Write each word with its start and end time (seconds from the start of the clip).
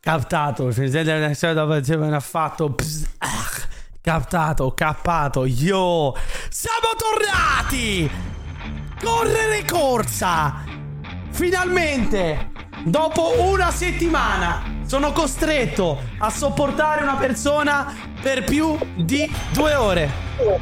Captato, 0.00 0.68
ha 0.68 2.20
fatto 2.20 2.74
ah, 3.18 3.50
captato, 4.00 4.72
cappato, 4.72 5.44
yo 5.44 6.16
siamo 6.48 6.94
tornati! 6.96 8.10
Correre 9.02 9.64
corsa! 9.64 10.64
Finalmente 11.30 12.52
dopo 12.84 13.42
una 13.42 13.72
settimana 13.72 14.76
sono 14.86 15.10
costretto 15.10 16.00
a 16.18 16.30
sopportare 16.30 17.02
una 17.02 17.16
persona 17.16 17.92
per 18.22 18.44
più 18.44 18.78
di 18.94 19.28
due 19.52 19.74
ore. 19.74 20.10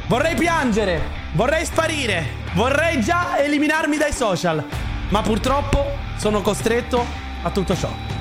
Vorrei 0.07 0.35
piangere 0.35 1.25
vorrei 1.37 1.67
sparire 1.67 2.45
vorrei 2.55 3.03
già 3.03 3.39
eliminarmi 3.39 3.99
dai 3.99 4.13
social 4.13 4.65
ma 5.11 5.21
purtroppo 5.21 5.85
sono 6.17 6.41
costretto 6.41 7.05
a 7.43 7.51
tutto 7.51 7.77
ciò 7.77 8.16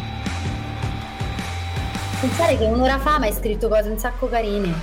Pensare 2.19 2.57
che 2.57 2.65
un'ora 2.65 2.97
fa 2.99 3.19
mi 3.19 3.27
hai 3.27 3.33
scritto 3.33 3.67
cose 3.67 3.89
un 3.89 3.97
sacco 3.97 4.27
carine. 4.29 4.73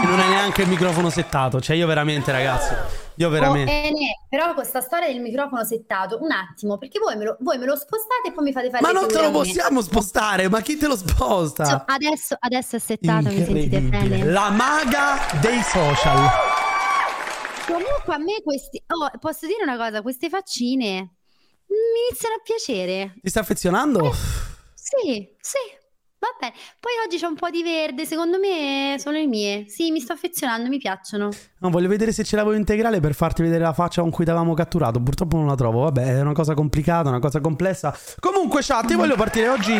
E 0.00 0.06
non 0.06 0.18
hai 0.18 0.28
neanche 0.28 0.62
il 0.62 0.68
microfono 0.68 1.10
settato. 1.10 1.60
Cioè, 1.60 1.76
io 1.76 1.86
veramente, 1.86 2.32
ragazzi. 2.32 2.74
Io 3.16 3.28
veramente. 3.30 3.70
Oh, 3.70 3.74
eh, 3.74 3.90
ne, 3.90 4.26
però 4.28 4.54
con 4.54 4.64
sta 4.64 4.80
storia 4.80 5.08
del 5.08 5.20
microfono 5.20 5.64
settato, 5.64 6.18
un 6.22 6.30
attimo, 6.30 6.78
perché 6.78 7.00
voi 7.00 7.16
me 7.16 7.24
lo, 7.24 7.36
voi 7.40 7.58
me 7.58 7.66
lo 7.66 7.74
spostate 7.74 8.28
e 8.28 8.32
poi 8.32 8.44
mi 8.44 8.52
fate 8.52 8.70
fare 8.70 8.80
Ma 8.80 8.92
non 8.92 9.08
te 9.08 9.20
lo 9.20 9.30
possiamo 9.32 9.80
spostare, 9.80 10.48
ma 10.48 10.60
chi 10.60 10.76
te 10.76 10.86
lo 10.86 10.96
sposta? 10.96 11.64
So, 11.64 11.82
adesso, 11.86 12.36
adesso 12.38 12.76
è 12.76 12.78
settato, 12.78 13.28
mi 13.28 13.44
sentite 13.44 13.80
bene? 13.80 14.24
La 14.24 14.50
maga 14.50 15.18
dei 15.40 15.60
social. 15.62 16.30
Comunque 17.66 18.14
a 18.14 18.18
me 18.18 18.40
questi... 18.42 18.82
Oh, 18.86 19.10
posso 19.18 19.46
dire 19.46 19.64
una 19.64 19.76
cosa? 19.76 20.00
Queste 20.00 20.28
faccine 20.28 21.14
mi 21.68 22.08
iniziano 22.08 22.36
a 22.36 22.40
piacere. 22.42 23.14
Ti 23.20 23.30
sta 23.30 23.40
affezionando? 23.40 24.14
Sì, 24.88 25.28
sì, 25.40 25.58
va 26.18 26.28
bene. 26.40 26.54
Poi 26.80 26.92
oggi 27.04 27.18
c'è 27.18 27.26
un 27.26 27.34
po' 27.34 27.50
di 27.50 27.62
verde, 27.62 28.06
secondo 28.06 28.38
me 28.38 28.96
sono 28.98 29.16
le 29.18 29.26
mie. 29.26 29.66
Sì, 29.68 29.90
mi 29.90 30.00
sto 30.00 30.14
affezionando, 30.14 30.68
mi 30.68 30.78
piacciono. 30.78 31.28
No, 31.60 31.70
voglio 31.70 31.88
vedere 31.88 32.12
se 32.12 32.24
ce 32.24 32.36
l'avevo 32.36 32.54
integrale 32.56 33.00
per 33.00 33.14
farti 33.14 33.42
vedere 33.42 33.64
la 33.64 33.72
faccia 33.74 34.00
con 34.00 34.10
cui 34.10 34.24
ti 34.24 34.30
avevamo 34.30 34.54
catturato. 34.54 35.00
Purtroppo 35.02 35.36
non 35.36 35.46
la 35.46 35.54
trovo. 35.56 35.80
Vabbè, 35.82 36.16
è 36.16 36.20
una 36.20 36.32
cosa 36.32 36.54
complicata, 36.54 37.08
una 37.10 37.18
cosa 37.20 37.40
complessa. 37.40 37.94
Comunque, 38.18 38.60
chat, 38.62 38.90
io 38.90 38.96
voglio 38.96 39.16
partire 39.16 39.48
oggi 39.48 39.74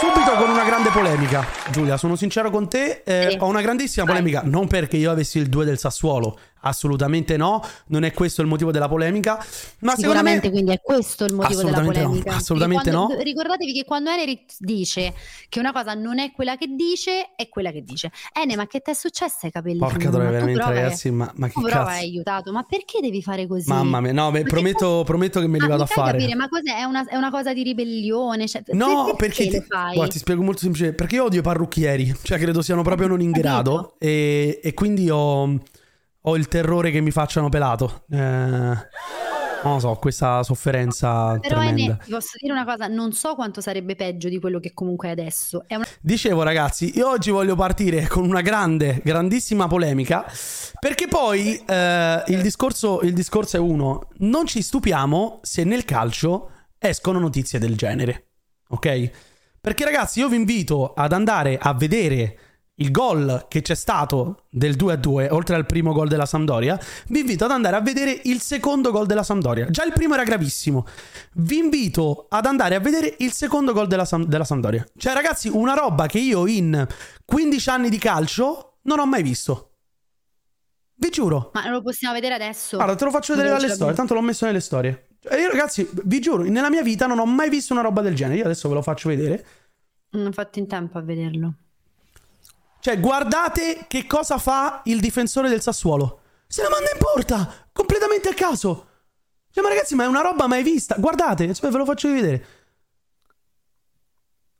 subito 0.00 0.30
con 0.36 0.48
una 0.50 0.64
grande 0.64 0.90
polemica. 0.90 1.44
Giulia, 1.70 1.96
sono 1.96 2.16
sincero 2.16 2.50
con 2.50 2.68
te. 2.68 3.02
eh, 3.04 3.30
Sì. 3.32 3.36
Ho 3.40 3.46
una 3.46 3.60
grandissima 3.60 4.06
polemica. 4.06 4.42
Non 4.44 4.68
perché 4.68 4.96
io 4.96 5.10
avessi 5.10 5.38
il 5.38 5.48
2 5.48 5.64
del 5.64 5.78
Sassuolo. 5.78 6.38
Assolutamente 6.60 7.36
no. 7.36 7.62
Non 7.86 8.04
è 8.04 8.12
questo 8.12 8.42
il 8.42 8.48
motivo 8.48 8.70
della 8.70 8.88
polemica. 8.88 9.44
Ma 9.80 9.94
Sicuramente, 9.94 10.46
me. 10.48 10.52
quindi 10.52 10.72
è 10.72 10.80
questo 10.80 11.24
il 11.24 11.34
motivo 11.34 11.62
della 11.62 11.70
Assolutamente 11.78 12.00
no, 12.02 12.06
polemica. 12.08 12.34
assolutamente 12.36 12.90
quando- 12.90 13.14
no. 13.14 13.20
Ricordatevi 13.22 13.72
che 13.72 13.84
quando 13.84 14.10
Enerit 14.10 14.54
dice 14.58 15.14
che 15.48 15.58
una 15.58 15.72
cosa 15.72 15.94
non 15.94 16.18
è 16.18 16.32
quella 16.32 16.56
che 16.56 16.66
dice, 16.68 17.34
è 17.36 17.48
quella 17.48 17.70
che 17.70 17.82
dice. 17.82 18.10
Ene, 18.32 18.56
ma 18.56 18.66
che 18.66 18.80
ti 18.80 18.90
è 18.90 18.94
successo 18.94 19.38
ai 19.42 19.50
capelli? 19.50 19.78
Porca 19.78 20.10
troia, 20.10 20.30
veramente, 20.30 20.60
ragazzi. 20.62 21.10
Ma, 21.10 21.30
ma 21.36 21.48
che 21.48 21.60
cazzo. 21.62 21.88
hai 21.90 22.00
aiutato, 22.04 22.52
ma 22.52 22.62
perché 22.62 23.00
devi 23.00 23.22
fare 23.22 23.46
così? 23.46 23.68
Mamma 23.68 24.00
mia, 24.00 24.12
no, 24.12 24.30
beh, 24.30 24.38
Ma 24.38 24.44
che 24.44 24.50
prometto, 24.50 25.02
prometto 25.04 25.40
che 25.40 25.46
me 25.46 25.58
li 25.58 25.64
Ah, 25.64 25.68
vado 25.68 25.82
a 25.82 25.86
fai 25.86 25.96
fare. 26.04 26.18
capire, 26.18 26.34
ma 26.34 26.48
cos'è? 26.48 26.76
È 26.78 26.84
una, 26.84 27.06
è 27.06 27.16
una 27.16 27.30
cosa 27.30 27.52
di 27.52 27.62
ribellione? 27.62 28.46
Cioè, 28.48 28.62
No, 28.68 29.04
per- 29.06 29.16
perché, 29.16 29.44
perché 29.44 29.60
ti, 29.60 29.66
fai? 29.68 29.94
guarda, 29.94 30.12
ti 30.12 30.18
spiego 30.18 30.42
molto 30.42 30.60
semplice. 30.60 30.92
Perché 30.92 31.14
io 31.16 31.24
odio 31.24 31.40
i 31.40 31.42
parrucchieri, 31.42 32.14
cioè 32.22 32.38
credo 32.38 32.62
siano 32.62 32.82
proprio 32.82 33.06
non 33.08 33.20
in 33.20 33.30
grado. 33.30 33.94
E, 33.98 34.60
e 34.62 34.74
quindi 34.74 35.08
ho, 35.10 35.58
ho 36.22 36.36
il 36.36 36.48
terrore 36.48 36.90
che 36.90 37.00
mi 37.00 37.10
facciano 37.10 37.48
pelato. 37.48 38.04
Eh, 38.10 38.16
non 39.60 39.74
lo 39.74 39.78
so, 39.80 39.94
questa 39.96 40.42
sofferenza 40.42 41.36
Però 41.40 41.60
tremenda. 41.60 41.96
Ti 41.96 42.10
posso 42.10 42.36
dire 42.40 42.52
una 42.52 42.64
cosa, 42.64 42.86
non 42.86 43.12
so 43.12 43.34
quanto 43.34 43.60
sarebbe 43.60 43.96
peggio 43.96 44.28
di 44.28 44.38
quello 44.38 44.60
che 44.60 44.72
comunque 44.72 45.08
è 45.08 45.10
adesso. 45.12 45.64
È 45.66 45.74
una 45.74 45.86
Dicevo, 46.00 46.42
ragazzi, 46.42 46.96
io 46.96 47.08
oggi 47.08 47.30
voglio 47.30 47.56
partire 47.56 48.06
con 48.06 48.24
una 48.24 48.40
grande, 48.40 49.00
grandissima 49.02 49.66
polemica. 49.66 50.24
Perché 50.78 51.08
poi 51.08 51.60
eh, 51.66 52.22
il, 52.28 52.40
discorso, 52.40 53.00
il 53.02 53.12
discorso 53.12 53.56
è 53.56 53.60
uno: 53.60 54.08
non 54.18 54.46
ci 54.46 54.62
stupiamo 54.62 55.40
se 55.42 55.64
nel 55.64 55.84
calcio 55.84 56.50
escono 56.78 57.18
notizie 57.18 57.58
del 57.58 57.76
genere. 57.76 58.26
Ok? 58.68 59.10
Perché, 59.60 59.84
ragazzi, 59.84 60.20
io 60.20 60.28
vi 60.28 60.36
invito 60.36 60.92
ad 60.92 61.12
andare 61.12 61.58
a 61.60 61.74
vedere 61.74 62.38
il 62.80 62.90
gol 62.90 63.46
che 63.48 63.62
c'è 63.62 63.74
stato 63.74 64.44
del 64.50 64.76
2-2, 64.76 65.28
oltre 65.30 65.56
al 65.56 65.66
primo 65.66 65.92
gol 65.92 66.08
della 66.08 66.26
Sampdoria. 66.26 66.78
Vi 67.08 67.20
invito 67.20 67.44
ad 67.44 67.50
andare 67.50 67.76
a 67.76 67.80
vedere 67.80 68.20
il 68.24 68.40
secondo 68.40 68.90
gol 68.90 69.06
della 69.06 69.22
Sampdoria. 69.22 69.70
Già 69.70 69.84
il 69.84 69.92
primo 69.92 70.14
era 70.14 70.22
gravissimo. 70.24 70.86
Vi 71.34 71.56
invito 71.58 72.26
ad 72.28 72.46
andare 72.46 72.74
a 72.74 72.80
vedere 72.80 73.14
il 73.18 73.32
secondo 73.32 73.72
gol 73.72 73.86
della, 73.86 74.04
Sam- 74.04 74.26
della 74.26 74.44
Sampdoria. 74.44 74.86
Cioè, 74.96 75.12
ragazzi, 75.12 75.48
una 75.48 75.74
roba 75.74 76.06
che 76.06 76.18
io 76.18 76.46
in 76.46 76.86
15 77.24 77.70
anni 77.70 77.88
di 77.88 77.98
calcio 77.98 78.78
non 78.82 79.00
ho 79.00 79.06
mai 79.06 79.22
visto. 79.22 79.64
Vi 80.94 81.10
giuro. 81.10 81.50
Ma 81.54 81.68
lo 81.70 81.80
possiamo 81.82 82.14
vedere 82.14 82.34
adesso? 82.34 82.76
Guarda, 82.76 82.94
te 82.94 83.04
lo 83.04 83.10
faccio 83.10 83.34
vedere 83.34 83.54
dalle 83.54 83.68
storie, 83.68 83.94
tanto 83.94 84.14
l'ho 84.14 84.20
messo 84.20 84.46
nelle 84.46 84.60
storie. 84.60 85.08
Cioè, 85.20 85.40
io, 85.40 85.50
ragazzi, 85.50 85.88
vi 86.04 86.20
giuro, 86.20 86.42
nella 86.42 86.70
mia 86.70 86.82
vita 86.82 87.06
non 87.06 87.18
ho 87.18 87.26
mai 87.26 87.50
visto 87.50 87.72
una 87.72 87.82
roba 87.82 88.02
del 88.02 88.14
genere. 88.14 88.38
Io 88.38 88.44
adesso 88.44 88.68
ve 88.68 88.74
lo 88.74 88.82
faccio 88.82 89.08
vedere. 89.08 89.46
Non 90.10 90.26
ho 90.26 90.32
fatto 90.32 90.58
in 90.58 90.66
tempo 90.66 90.98
a 90.98 91.02
vederlo. 91.02 91.54
Cioè, 92.80 93.00
guardate 93.00 93.86
che 93.88 94.06
cosa 94.06 94.38
fa 94.38 94.82
il 94.84 95.00
difensore 95.00 95.48
del 95.48 95.60
Sassuolo. 95.60 96.20
Se 96.46 96.62
la 96.62 96.68
manda 96.70 96.90
in 96.90 96.98
porta, 96.98 97.68
completamente 97.72 98.28
a 98.28 98.34
caso. 98.34 98.86
Cioè, 99.50 99.62
ma 99.62 99.70
ragazzi, 99.70 99.94
ma 99.94 100.04
è 100.04 100.06
una 100.06 100.20
roba 100.20 100.46
mai 100.46 100.62
vista. 100.62 100.96
Guardate, 100.98 101.48
aspetta, 101.48 101.72
ve 101.72 101.78
lo 101.78 101.84
faccio 101.84 102.08
vedere. 102.12 102.46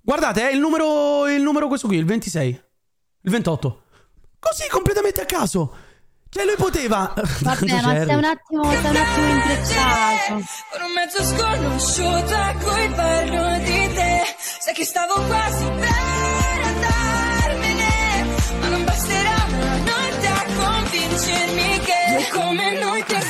Guardate, 0.00 0.48
è 0.48 0.52
il 0.52 0.58
numero, 0.58 1.28
il 1.28 1.42
numero 1.42 1.68
questo 1.68 1.86
qui, 1.86 1.96
il 1.96 2.04
26. 2.04 2.62
Il 3.22 3.30
28. 3.30 3.82
Così, 4.38 4.68
completamente 4.68 5.20
a 5.20 5.26
caso. 5.26 5.86
Cioè, 6.30 6.44
lui 6.44 6.56
poteva... 6.56 7.12
Vabbè, 7.16 7.80
ma 7.82 8.02
stai 8.02 8.14
un 8.14 8.24
attimo, 8.24 8.64
stai 8.64 8.90
un 8.90 8.96
attimo 8.96 9.28
intrecciato. 9.28 10.32
Con 10.70 10.82
un 10.82 10.92
mezzo 10.94 11.22
sconosciuto 11.22 12.34
a 12.34 12.54
cui 12.54 12.88
parlo 12.94 13.58
di 13.58 13.94
te 13.94 14.36
Sai 14.60 14.74
che 14.74 14.84
stavo 14.84 15.14
quasi 15.24 15.64
per 15.64 16.37
convincermi 21.28 21.78
che 21.80 21.92
Due 22.08 22.28
come 22.30 22.78
noi 22.78 23.04
per 23.04 23.22
sempre 23.22 23.27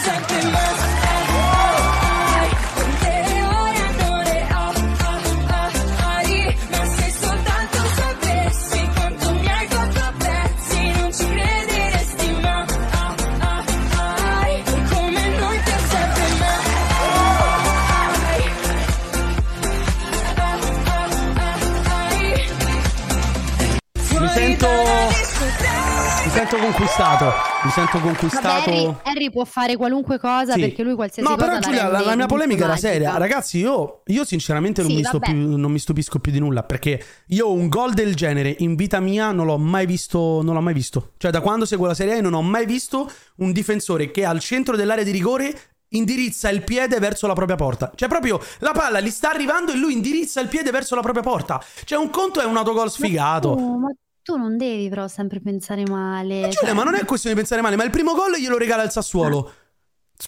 sento 26.38 26.56
conquistato. 26.58 27.32
Mi 27.64 27.70
sento 27.70 27.98
conquistato... 27.98 28.46
Vabbè, 28.48 28.70
Harry, 28.70 28.94
Harry 29.02 29.30
può 29.30 29.44
fare 29.44 29.76
qualunque 29.76 30.18
cosa 30.20 30.52
Sì. 30.52 30.60
perché 30.60 30.82
lui 30.84 30.94
qualsiasi 30.94 31.28
No, 31.28 31.34
cosa 31.34 31.46
però 31.46 31.58
la 31.58 31.64
Giulia, 31.64 31.88
la, 31.88 32.00
la 32.00 32.14
mia 32.14 32.26
polemica 32.26 32.64
era 32.64 32.76
seria. 32.76 33.16
Ragazzi, 33.16 33.58
io, 33.58 34.02
io 34.06 34.24
sinceramente 34.24 34.82
non, 34.82 34.90
Sì, 34.90 34.96
mi 34.96 35.18
più- 35.20 35.56
non 35.56 35.70
mi 35.72 35.78
stupisco 35.78 36.20
più 36.20 36.30
di 36.30 36.38
nulla. 36.38 36.62
Perché 36.62 37.02
io 37.28 37.50
un 37.50 37.68
gol 37.68 37.92
del 37.92 38.14
genere 38.14 38.54
in 38.58 38.76
vita 38.76 39.00
mia 39.00 39.32
non 39.32 39.46
l'ho 39.46 39.58
mai 39.58 39.86
visto. 39.86 40.40
Non 40.42 40.54
l'ho 40.54 40.60
mai 40.60 40.74
visto. 40.74 41.12
Cioè, 41.16 41.30
da 41.32 41.40
quando 41.40 41.64
seguo 41.66 41.86
la 41.86 41.94
Serie 41.94 42.18
A 42.18 42.20
non 42.20 42.34
ho 42.34 42.42
mai 42.42 42.66
visto 42.66 43.10
un 43.36 43.50
difensore 43.52 44.10
che 44.12 44.24
al 44.24 44.38
centro 44.38 44.76
dell'area 44.76 45.04
di 45.04 45.10
rigore 45.10 45.52
indirizza 45.90 46.50
il 46.50 46.62
piede 46.62 46.98
verso 47.00 47.26
la 47.26 47.32
propria 47.32 47.56
porta. 47.56 47.90
Cioè, 47.94 48.08
proprio 48.08 48.38
la 48.58 48.72
palla 48.72 49.00
gli 49.00 49.10
sta 49.10 49.30
arrivando 49.30 49.72
e 49.72 49.76
lui 49.76 49.92
indirizza 49.94 50.40
il 50.40 50.48
piede 50.48 50.70
verso 50.70 50.94
la 50.94 51.00
propria 51.00 51.22
porta. 51.22 51.60
Cioè, 51.84 51.98
un 51.98 52.10
conto 52.10 52.40
è 52.40 52.44
un 52.44 52.56
autogol 52.56 52.90
sfigato. 52.90 53.54
Ma 53.54 53.56
tu, 53.56 53.76
ma 53.78 53.88
tu 54.28 54.36
non 54.36 54.58
devi 54.58 54.90
però 54.90 55.08
sempre 55.08 55.40
pensare 55.40 55.84
male. 55.88 56.42
Ma 56.42 56.50
cioè- 56.50 56.74
ma 56.74 56.84
non 56.84 56.94
è 56.94 57.04
questione 57.06 57.34
di 57.34 57.40
pensare 57.40 57.62
male, 57.62 57.76
ma 57.76 57.84
il 57.84 57.90
primo 57.90 58.12
gol 58.12 58.36
glielo 58.38 58.58
regala 58.58 58.82
il 58.82 58.90
Sassuolo. 58.90 59.52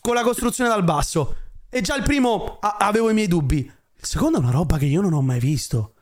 Con 0.00 0.14
la 0.14 0.22
costruzione 0.22 0.70
dal 0.70 0.84
basso. 0.84 1.34
E 1.68 1.82
già 1.82 1.96
il 1.96 2.02
primo 2.02 2.56
a- 2.60 2.76
avevo 2.80 3.10
i 3.10 3.12
miei 3.14 3.28
dubbi. 3.28 3.58
Il 3.58 4.04
secondo 4.06 4.38
è 4.38 4.40
una 4.40 4.50
roba 4.52 4.78
che 4.78 4.86
io 4.86 5.02
non 5.02 5.12
ho 5.12 5.20
mai 5.20 5.38
visto. 5.38 5.92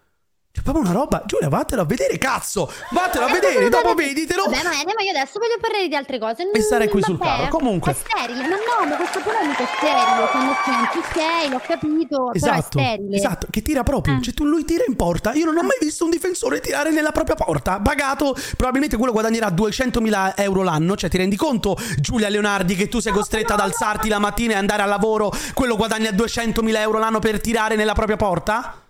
C'è 0.51 0.63
proprio 0.63 0.83
una 0.85 0.93
roba. 0.93 1.23
Giulia, 1.25 1.49
vattela 1.49 1.83
a 1.83 1.85
vedere, 1.85 2.19
cazzo! 2.19 2.73
Vattela 2.91 3.27
a 3.27 3.29
Eh, 3.29 3.33
vedere, 3.33 3.69
dopo 3.69 3.95
veditelo. 3.95 4.45
Vabbè, 4.45 4.63
ma, 4.65 4.71
ma 4.71 5.03
io 5.03 5.11
adesso 5.11 5.39
voglio 5.39 5.57
parlare 5.61 5.87
di 5.87 5.95
altre 5.95 6.19
cose. 6.19 6.51
E 6.51 6.61
stare 6.61 6.89
qui 6.89 7.01
sul 7.03 7.17
tavolo. 7.19 7.49
Comunque. 7.49 7.93
È 7.93 7.95
sterile. 7.95 8.41
Ma 8.49 8.57
no, 8.57 8.89
ma 8.89 8.97
questo 8.97 9.21
polemico 9.21 9.63
è 9.63 9.67
sterile. 9.77 10.29
Come 10.33 10.57
senti, 10.65 10.99
ok, 10.99 11.51
l'ho 11.51 11.61
capito. 11.65 12.33
Esatto, 12.33 12.79
esatto, 13.13 13.47
che 13.51 13.63
tira 13.63 13.83
proprio. 13.85 14.17
Eh. 14.17 14.23
Cioè, 14.23 14.35
tu 14.35 14.45
lui 14.45 14.65
tira 14.65 14.83
in 14.89 14.97
porta. 14.97 15.33
Io 15.35 15.45
non 15.45 15.57
ho 15.57 15.63
mai 15.63 15.77
visto 15.81 16.05
un 16.05 16.11
difensore 16.11 16.61
tirare 16.61 16.91
nella 16.91 17.13
propria 17.13 17.37
porta. 17.37 17.79
Pagato, 17.81 18.35
probabilmente 18.57 18.97
quello 18.97 19.13
guadagnerà 19.13 19.49
200.000 19.49 20.33
euro 20.37 20.63
l'anno. 20.63 20.97
Cioè, 20.97 21.09
ti 21.09 21.19
rendi 21.19 21.37
conto, 21.37 21.77
Giulia 22.01 22.29
Leonardi, 22.29 22.75
che 22.75 22.89
tu 22.89 22.99
sei 22.99 23.13
costretta 23.13 23.55
ad 23.55 23.61
alzarti 23.61 24.09
la 24.09 24.19
mattina 24.19 24.55
e 24.55 24.57
andare 24.57 24.83
al 24.83 24.89
lavoro? 24.89 25.31
Quello 25.55 25.77
guadagna 25.77 26.11
200.000 26.11 26.77
euro 26.79 26.99
l'anno 26.99 27.21
per 27.21 27.41
tirare 27.41 27.77
nella 27.77 27.95
propria 27.95 28.17
porta? 28.17 28.83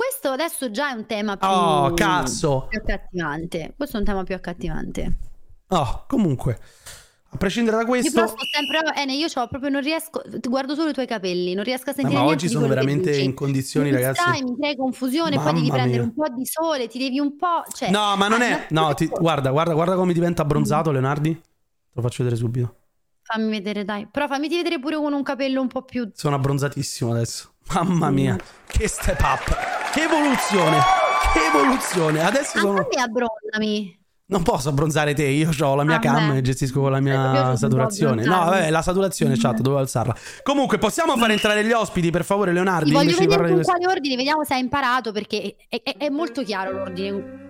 Questo 0.00 0.30
adesso 0.30 0.70
già 0.70 0.92
è 0.92 0.96
un 0.96 1.04
tema 1.04 1.36
più, 1.36 1.46
Oh, 1.46 1.92
cazzo. 1.92 2.64
più 2.70 2.78
accattivante. 2.78 3.74
Questo 3.76 3.96
è 3.96 3.98
un 4.00 4.06
tema 4.06 4.22
più 4.22 4.34
accattivante. 4.34 5.18
Oh, 5.68 6.04
comunque, 6.08 6.58
a 7.28 7.36
prescindere 7.36 7.76
da 7.76 7.82
Io 7.82 7.88
questo. 7.88 8.26
sto 8.26 8.36
sempre. 8.50 8.94
Ene, 8.98 9.12
io 9.14 9.26
c'ho 9.26 9.46
proprio 9.46 9.68
non 9.68 9.82
riesco. 9.82 10.22
Guardo 10.48 10.74
solo 10.74 10.88
i 10.88 10.92
tuoi 10.94 11.06
capelli, 11.06 11.52
non 11.52 11.64
riesco 11.64 11.90
a 11.90 11.92
sentire 11.92 12.16
ma 12.16 12.24
niente 12.24 12.44
oggi 12.44 12.48
sono 12.50 12.66
veramente 12.66 13.14
in 13.14 13.34
condizioni, 13.34 13.90
Mi 13.90 13.96
ragazzi. 13.96 14.22
distrai, 14.24 14.42
mi 14.42 14.56
crei 14.58 14.74
confusione, 14.76 15.36
poi 15.36 15.44
Mamma 15.44 15.58
devi 15.58 15.68
prendere 15.70 15.98
mia. 15.98 16.02
un 16.08 16.14
po' 16.14 16.34
di 16.34 16.46
sole, 16.46 16.88
ti 16.88 16.98
devi 16.98 17.18
un 17.18 17.36
po'. 17.36 17.62
Cioè, 17.70 17.90
No, 17.90 18.16
ma 18.16 18.28
non 18.28 18.40
ah, 18.40 18.46
è. 18.46 18.66
No, 18.70 18.94
ti- 18.94 19.06
guarda, 19.06 19.50
guarda, 19.50 19.74
guarda 19.74 19.96
come 19.96 20.14
diventa 20.14 20.40
abbronzato, 20.40 20.90
Leonardi. 20.92 21.34
Te 21.34 21.40
lo 21.92 22.00
faccio 22.00 22.22
vedere 22.24 22.40
subito. 22.40 22.74
Fammi 23.20 23.50
vedere, 23.50 23.84
dai. 23.84 24.08
Però 24.10 24.26
fammi 24.26 24.48
vedere 24.48 24.80
pure 24.80 24.96
con 24.96 25.12
un 25.12 25.22
capello 25.22 25.60
un 25.60 25.68
po' 25.68 25.82
più. 25.82 26.10
Sono 26.14 26.36
abbronzatissimo 26.36 27.10
adesso. 27.12 27.50
Mamma 27.74 28.08
mia, 28.10 28.38
che 28.66 28.88
step 28.88 29.20
up. 29.20 29.79
Che 29.92 30.02
evoluzione. 30.02 30.78
Che 31.32 31.40
evoluzione. 31.46 32.22
Adesso 32.24 32.58
Ah, 32.58 32.60
sono. 32.60 32.76
fammi 32.76 33.02
abbronzami. 33.02 33.98
Non 34.26 34.42
posso 34.44 34.68
abbronzare 34.68 35.12
te, 35.12 35.24
io 35.24 35.50
ho 35.60 35.74
la 35.74 35.82
mia 35.82 35.96
Ah, 35.96 35.98
cam 35.98 36.30
e 36.36 36.40
gestisco 36.40 36.80
con 36.80 36.92
la 36.92 36.98
Eh, 36.98 37.00
mia 37.00 37.42
non 37.46 37.56
saturazione. 37.56 38.22
No, 38.24 38.44
vabbè, 38.44 38.70
la 38.70 38.80
saturazione, 38.80 39.36
chat, 39.36 39.56
dovevo 39.56 39.80
alzarla. 39.80 40.14
Comunque, 40.44 40.78
possiamo 40.78 41.16
far 41.16 41.32
entrare 41.32 41.64
gli 41.64 41.72
ospiti, 41.72 42.10
per 42.10 42.24
favore, 42.24 42.52
Leonardi? 42.52 42.90
Ti 42.90 42.94
voglio 42.94 43.16
vedere 43.16 43.36
con 43.38 43.46
di 43.46 43.52
questo. 43.54 43.72
quale 43.72 43.86
ordine, 43.92 44.14
vediamo 44.14 44.44
se 44.44 44.54
hai 44.54 44.60
imparato 44.60 45.10
perché 45.10 45.56
è, 45.68 45.80
è- 45.82 45.96
è 45.96 46.08
molto 46.10 46.42
chiaro 46.44 46.70
l'ordine. 46.70 47.48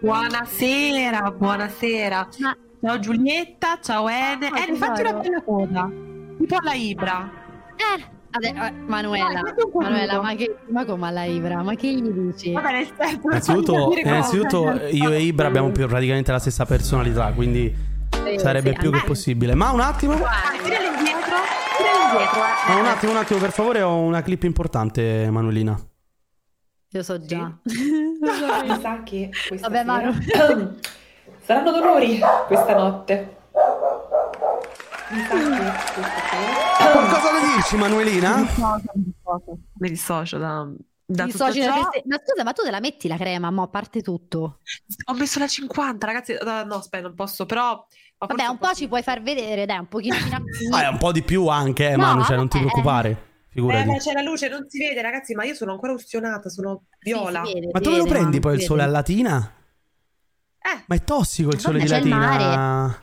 Buonasera, 0.00 1.30
buonasera. 1.30 2.28
Ma 2.40 2.56
Ciao 2.82 2.98
Giulietta, 2.98 3.78
ciao 3.80 4.08
Ene. 4.08 4.48
Ah, 4.48 4.62
Ene, 4.66 4.76
fatti 4.76 5.00
una 5.00 5.12
bella 5.14 5.42
coda. 5.42 5.90
Tipo 6.38 6.56
alla 6.56 6.74
Ibra. 6.74 7.30
Eh, 7.76 8.04
ade- 8.30 8.48
eh, 8.48 8.70
Manuela, 8.86 9.40
po' 9.70 9.80
Manuela, 9.80 10.12
nudo. 10.14 10.24
ma, 10.24 10.34
che, 10.34 10.56
ma 10.68 10.84
come 10.84 11.08
alla 11.08 11.24
Ibra? 11.24 11.62
Ma 11.62 11.74
che 11.74 11.92
gli 11.92 12.08
dici? 12.08 12.52
Vabbè, 12.52 12.86
Innanzitutto, 13.22 13.92
innanzitutto 13.96 14.70
io 14.90 15.10
e 15.10 15.20
Ibra 15.22 15.46
abbiamo 15.46 15.70
più 15.70 15.86
praticamente 15.86 16.32
la 16.32 16.38
stessa 16.38 16.64
personalità, 16.66 17.32
quindi 17.32 17.74
Sì, 18.24 18.38
sarebbe 18.38 18.70
sì, 18.70 18.78
più 18.78 18.90
che 18.90 18.96
anche- 18.96 19.08
possibile. 19.08 19.54
Ma 19.54 19.70
un 19.70 19.80
attimo, 19.80 20.14
tirali 20.14 20.86
indietro. 20.86 21.36
Tirali 21.76 22.02
indietro. 22.10 22.40
eh. 22.40 22.72
ma 22.72 22.76
un 22.80 22.86
attimo, 22.86 23.12
un 23.12 23.18
attimo, 23.18 23.38
per 23.40 23.50
favore, 23.52 23.82
ho 23.82 23.98
una 23.98 24.22
clip 24.22 24.42
importante, 24.44 25.28
Manuelina. 25.30 25.78
Io 26.90 27.02
so 27.02 27.20
già. 27.24 27.50
Mi 27.64 28.78
sa 28.80 29.02
che 29.02 29.30
Vabbè, 29.60 29.78
sera 29.78 29.84
Manu. 29.84 30.12
saranno 31.44 31.70
dolori 31.72 32.20
questa 32.46 32.74
notte. 32.76 33.36
Mi 33.50 33.60
sa 33.60 33.60
che 33.66 33.78
questa 33.78 34.30
sera 34.40 35.03
Cosa 37.08 37.32
ne 37.32 37.54
dici, 37.56 37.76
Manuelina? 37.76 38.44
Mi 39.78 39.88
dissocio 39.88 40.38
da, 40.38 40.66
da 41.04 41.24
Mi 41.24 41.30
tutto 41.30 41.44
dissoci 41.50 41.60
da 41.66 41.72
ciò. 41.74 41.88
te- 41.90 42.02
Ma 42.06 42.16
scusa, 42.24 42.42
ma 42.44 42.52
tu 42.52 42.62
te 42.62 42.70
la 42.70 42.80
metti 42.80 43.06
la 43.08 43.16
crema, 43.16 43.50
mo, 43.50 43.62
a 43.62 43.68
parte 43.68 44.02
tutto? 44.02 44.58
Ho 45.06 45.14
messo 45.14 45.38
la 45.38 45.46
50, 45.46 46.06
ragazzi. 46.06 46.32
Eh, 46.32 46.64
No, 46.66 46.74
aspetta, 46.76 47.06
non 47.06 47.14
posso, 47.14 47.46
però... 47.46 47.86
ma 48.18 48.26
Vabbè, 48.26 48.46
un 48.46 48.58
po' 48.58 48.72
ci 48.74 48.88
puoi 48.88 49.02
far 49.02 49.22
vedere, 49.22 49.66
dai, 49.66 49.78
un 49.78 49.88
pochino 49.88 50.16
fino 50.16 50.36
a 50.36 50.40
qui. 50.42 50.68
Ah, 50.72 50.90
un 50.90 50.98
po' 50.98 51.12
di 51.12 51.22
più 51.22 51.46
anche, 51.46 51.90
eh, 51.90 51.96
No, 51.96 52.02
Manu, 52.06 52.24
cioè 52.24 52.36
non 52.36 52.48
ti 52.48 52.58
vabbè. 52.58 52.70
preoccupare. 52.70 53.10
Eh, 53.10 53.32
Figurati. 53.54 53.86
ma 53.86 53.96
c'è 53.98 54.12
la 54.12 54.22
luce, 54.22 54.48
non 54.48 54.64
si 54.68 54.78
vede, 54.78 55.00
ragazzi, 55.00 55.32
ma 55.34 55.44
io 55.44 55.54
sono 55.54 55.70
ancora 55.72 55.92
ustionata, 55.92 56.48
sono 56.48 56.86
viola. 56.98 57.42
Sì, 57.44 57.52
vede, 57.54 57.68
Ma 57.72 57.78
dove 57.78 57.96
lo 57.98 58.02
vede, 58.02 58.14
prendi 58.14 58.30
Manu, 58.30 58.40
poi 58.40 58.54
il 58.56 58.62
sole 58.62 58.82
a. 58.82 58.86
Latina? 58.86 59.52
Eh, 60.66 60.82
Ma 60.86 60.94
è 60.94 61.04
tossico 61.04 61.50
il 61.50 61.60
sole 61.60 61.78
Vabbè, 61.78 61.84
di 61.84 61.90
c'è 61.90 61.98
il 62.00 62.08
Latina. 62.08 62.98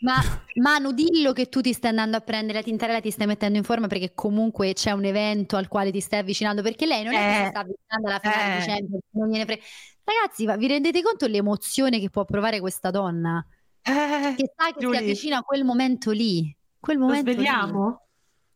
Ma 0.00 0.14
Manu, 0.60 0.90
dillo 0.92 1.32
che 1.32 1.48
tu 1.48 1.60
ti 1.60 1.72
stai 1.72 1.90
andando 1.90 2.16
a 2.16 2.20
prendere 2.20 2.58
la 2.58 2.64
tintarella, 2.64 3.00
ti 3.00 3.12
stai 3.12 3.28
mettendo 3.28 3.58
in 3.58 3.62
forma 3.64 3.86
perché 3.86 4.12
comunque 4.12 4.72
c'è 4.72 4.90
un 4.90 5.04
evento 5.04 5.56
al 5.56 5.68
quale 5.68 5.92
ti 5.92 6.00
stai 6.00 6.20
avvicinando. 6.20 6.62
Perché 6.62 6.84
lei 6.86 7.04
non 7.04 7.14
è 7.14 7.16
che 7.16 7.40
Eh, 7.40 7.44
si 7.44 7.48
sta 7.50 7.60
avvicinando 7.60 8.08
alla 8.08 8.18
finale 8.18 8.54
eh. 8.56 8.58
di 8.58 8.66
Champions, 8.66 9.02
non 9.10 9.28
gliene 9.28 9.44
frega. 9.44 9.62
Ragazzi, 10.02 10.46
ma 10.46 10.56
vi 10.56 10.66
rendete 10.66 11.02
conto 11.02 11.26
l'emozione 11.26 12.00
che 12.00 12.10
può 12.10 12.24
provare 12.24 12.58
questa 12.60 12.90
donna? 12.90 13.44
Eh, 13.82 14.34
Che 14.36 14.52
sa 14.56 14.72
che 14.72 14.80
Giulia, 14.80 14.98
si 14.98 15.04
avvicina 15.04 15.38
a 15.38 15.42
quel 15.42 15.64
momento 15.64 16.10
lì. 16.10 16.54
Quel 16.80 16.96
lo 16.98 17.04
momento 17.06 17.30
lì. 17.30 17.34
svegliamo? 17.36 18.00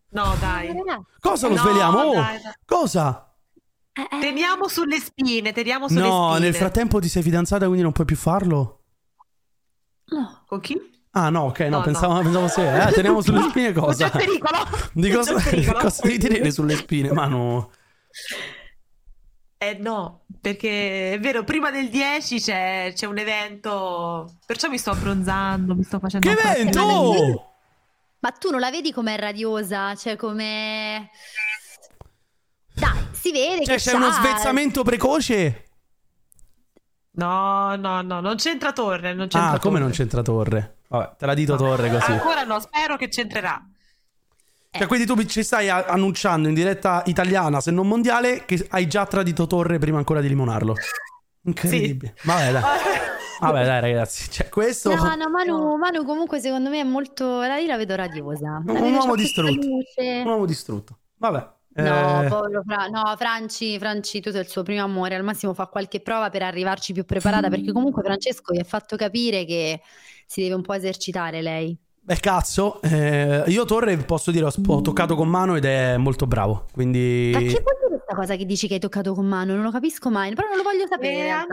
No, 0.08 0.34
Eh, 0.34 0.38
dai. 0.38 0.82
Cosa 1.20 1.46
lo 1.49 1.55
No, 1.55 1.61
svegliamo? 1.62 1.99
Oh, 2.00 2.12
dai, 2.14 2.40
dai. 2.43 2.52
cosa? 2.64 3.30
Eh, 4.11 4.17
eh, 4.17 4.20
Teniamo 4.20 4.69
sulle 4.69 4.99
spine, 4.99 5.52
teniamo 5.52 5.88
sulle 5.88 6.00
No, 6.00 6.31
spine. 6.31 6.44
nel 6.47 6.55
frattempo 6.55 6.99
ti 7.00 7.08
sei 7.08 7.23
fidanzata 7.23 7.64
quindi 7.67 7.82
non 7.82 7.93
puoi 7.93 8.06
più 8.06 8.17
farlo? 8.17 8.82
no. 10.11 10.43
Con 10.47 10.61
chi? 10.61 10.76
Ah 11.12 11.29
no, 11.29 11.43
ok, 11.47 11.61
no, 11.61 11.79
No, 11.79 11.81
pensavo, 11.82 12.12
no. 12.14 12.20
pensavo 12.23 12.49
se... 12.49 12.88
Eh, 12.88 12.93
teniamo 12.93 13.20
sulle 13.20 13.43
spine 13.43 13.73
cosa? 13.75 14.11
c'è 14.11 14.19
pericolo. 14.19 14.58
Di 14.93 15.11
cosa, 15.11 15.35
c'è 15.35 15.50
pericolo. 15.50 15.79
cosa 15.82 16.02
devi 16.02 16.19
tenere 16.19 16.50
sulle 16.52 16.76
spine, 16.76 17.12
Manu? 17.12 17.69
Eh 19.62 19.75
no, 19.79 20.25
perché 20.41 21.12
è 21.12 21.19
vero, 21.20 21.44
prima 21.44 21.70
del 21.70 21.91
10 21.91 22.41
c'è, 22.41 22.93
c'è 22.94 23.06
un 23.06 23.19
evento, 23.19 24.38
perciò 24.46 24.69
mi 24.70 24.79
sto 24.79 24.91
abbronzando, 24.93 25.75
mi 25.75 25.82
sto 25.82 25.99
facendo 25.99 26.26
Che 26.26 26.32
evento? 26.38 27.44
Ma 28.20 28.31
tu 28.32 28.50
non 28.50 28.61
la 28.61 28.70
vedi 28.70 28.93
com'è 28.93 29.19
radiosa? 29.19 29.94
Cioè, 29.94 30.17
come. 30.17 31.11
Si 33.20 33.31
vede 33.32 33.64
Cioè 33.64 33.76
che 33.76 33.81
c'è 33.82 33.90
c'ha- 33.93 33.96
uno 33.96 34.11
svezzamento 34.11 34.82
precoce? 34.82 35.64
No, 37.12 37.75
no, 37.76 38.02
no, 38.02 38.20
non 38.20 38.37
c'entra 38.37 38.72
torre, 38.72 39.12
non 39.12 39.26
c'entra 39.28 39.50
Ah, 39.52 39.58
come 39.58 39.78
non 39.78 39.88
torre. 39.88 39.99
c'entra 40.00 40.22
torre? 40.22 40.76
Vabbè, 40.88 41.17
te 41.19 41.26
la 41.26 41.34
dito 41.34 41.56
torre 41.56 41.90
così. 41.90 42.12
Ancora 42.12 42.44
no, 42.44 42.61
spero 42.61 42.96
che 42.96 43.08
c'entrerà. 43.08 43.62
Cioè, 44.72 44.87
quindi 44.87 45.05
tu 45.06 45.20
ci 45.25 45.43
stai 45.43 45.69
a- 45.69 45.84
annunciando 45.86 46.46
in 46.48 46.55
diretta 46.55 47.03
italiana, 47.06 47.60
se 47.60 47.72
non 47.72 47.89
mondiale, 47.89 48.44
che 48.44 48.65
hai 48.70 48.86
già 48.86 49.05
tradito 49.06 49.46
Torre 49.48 49.79
prima 49.79 49.98
ancora 49.98 50.20
di 50.20 50.29
limonarlo. 50.29 50.74
Incredibile. 51.43 52.15
Vabbè, 52.22 52.53
dai. 52.53 52.62
Vabbè, 53.41 53.65
dai, 53.65 53.81
ragazzi. 53.81 54.31
Cioè, 54.31 54.48
questo. 54.48 54.94
No, 54.94 55.15
no, 55.17 55.29
Manu, 55.29 55.77
Manu 55.77 56.05
comunque 56.05 56.39
secondo 56.39 56.70
me 56.70 56.81
è 56.81 56.84
molto. 56.84 57.41
la- 57.41 57.58
Io 57.58 57.67
la 57.67 57.77
vedo 57.77 57.96
radiosa. 57.96 58.62
La 58.65 58.72
Un 58.72 58.81
vedo, 58.81 58.84
uomo 58.84 59.15
questa 59.15 59.43
distrutto. 59.43 59.67
Un 59.67 60.27
uomo 60.27 60.46
distrutto. 60.46 60.98
Vabbè. 61.17 61.48
No, 61.81 62.22
eh, 62.22 62.29
povero 62.29 62.63
Fra- 62.67 62.87
no, 62.87 63.15
Franci, 63.17 63.79
Franci, 63.79 64.20
tu 64.20 64.31
sei 64.31 64.41
il 64.43 64.49
suo 64.49 64.63
primo 64.63 64.82
amore. 64.82 65.15
Al 65.15 65.22
massimo 65.25 65.55
fa 65.55 65.67
qualche 65.67 66.01
prova 66.01 66.31
per 66.31 66.43
arrivarci 66.43 66.93
più 66.93 67.05
preparata. 67.05 67.49
Perché 67.49 67.72
comunque 67.72 68.03
Francesco 68.03 68.53
gli 68.53 68.60
ha 68.60 68.65
fatto 68.65 68.96
capire 68.96 69.44
che 69.44 69.81
si 70.27 70.43
deve 70.43 70.55
un 70.55 70.63
po' 70.63 70.75
esercitare 70.75 71.43
lei. 71.43 71.77
Beh, 72.03 72.17
cazzo. 72.19 72.81
eh, 72.82 73.44
io 73.46 73.65
Torre 73.65 73.96
posso 73.99 74.31
dire, 74.31 74.44
ho, 74.46 74.53
ho 74.67 74.81
toccato 74.81 75.15
con 75.15 75.29
mano 75.29 75.55
ed 75.56 75.65
è 75.65 75.96
molto 75.96 76.27
bravo. 76.27 76.67
Quindi. 76.72 77.31
Ma 77.32 77.39
che 77.39 77.44
vuol 77.44 77.77
dire 77.79 77.89
questa 77.89 78.15
cosa 78.15 78.37
che 78.37 78.46
dici 78.46 78.67
che 78.67 78.75
hai 78.75 78.81
toccato 78.81 79.15
con 79.15 79.27
mano? 79.27 79.55
Non 79.55 79.63
lo 79.63 79.70
capisco 79.70 80.10
mai, 80.10 80.34
però 80.34 80.49
non 80.49 80.56
lo 80.56 80.63
voglio 80.63 80.87
sapere. 80.89 81.29
Eh. 81.29 81.46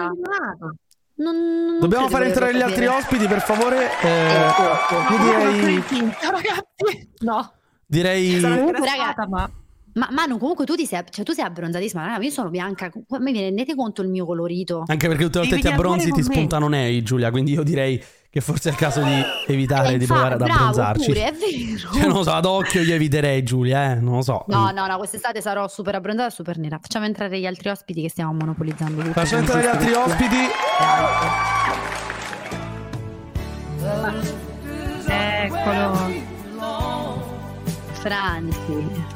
Non- 1.20 1.36
non 1.36 1.80
Dobbiamo 1.80 2.08
fare 2.10 2.28
entrare 2.28 2.54
gli 2.56 2.62
altri 2.62 2.86
ospiti, 2.86 3.26
per 3.28 3.42
favore. 3.42 3.90
Eh, 4.02 4.08
ecco. 4.08 5.14
io 5.14 5.20
direi. 5.24 5.84
ragazzi. 6.22 7.10
No, 7.20 7.52
Direi. 7.86 8.40
sono 8.40 8.56
Comunque, 8.56 8.78
ingrassata, 8.78 9.28
ma 9.28 9.50
Ma 9.98 10.08
Manu, 10.12 10.38
comunque 10.38 10.66
tu, 10.66 10.76
ti 10.76 10.86
sei, 10.86 11.02
cioè, 11.10 11.26
tu 11.26 11.34
sei 11.34 11.44
abbronzatissima. 11.44 12.06
Raga, 12.06 12.24
io 12.24 12.30
sono 12.30 12.50
bianca. 12.50 12.92
Mi 13.20 13.32
vi 13.32 13.40
rendete 13.40 13.74
conto 13.76 14.04
il 14.04 14.10
mio 14.10 14.26
colorito? 14.26 14.84
Anche 14.86 15.08
perché 15.08 15.24
tutte 15.24 15.40
le 15.40 15.48
volte 15.48 15.62
ti 15.62 15.68
abbronzi 15.74 16.12
ti 16.12 16.22
spuntano 16.22 16.68
nei, 16.68 17.02
Giulia. 17.02 17.32
Quindi 17.32 17.54
io 17.54 17.64
direi 17.64 18.02
che 18.30 18.40
forse 18.40 18.70
è 18.70 18.72
il 18.74 18.78
caso 18.78 19.02
di 19.02 19.20
evitare 19.52 19.94
Eh, 19.94 19.98
di 19.98 20.06
provare 20.06 20.36
ad 20.36 20.42
abbronzarci. 20.42 21.08
pure, 21.08 21.24
è 21.26 21.32
vero. 21.34 21.92
Cioè, 21.94 22.06
non 22.06 22.18
lo 22.18 22.24
so, 22.24 22.32
ad 22.32 22.46
occhio 22.46 22.82
io 22.82 22.94
eviterei, 22.94 23.42
Giulia, 23.42 23.94
eh. 23.94 23.96
Non 23.96 24.18
lo 24.18 24.22
so. 24.22 24.44
No, 24.50 24.70
no, 24.70 24.86
no, 24.86 24.98
quest'estate 24.98 25.42
sarò 25.42 25.68
super 25.68 25.96
abbronzata 25.96 26.28
e 26.28 26.32
super 26.32 26.60
nera. 26.60 26.78
Facciamo 26.80 27.06
entrare 27.06 27.40
gli 27.40 27.48
altri 27.48 27.70
ospiti 27.70 28.02
che 28.04 28.10
stiamo 28.10 28.34
monopolizzando 28.34 29.02
tutto. 29.02 29.14
Facciamo 29.14 29.42
entrare 29.42 29.64
gli 29.64 29.66
altri 29.66 29.94
ospiti. 29.94 30.36
eccolo. 35.10 36.26
Franzi. 37.94 39.07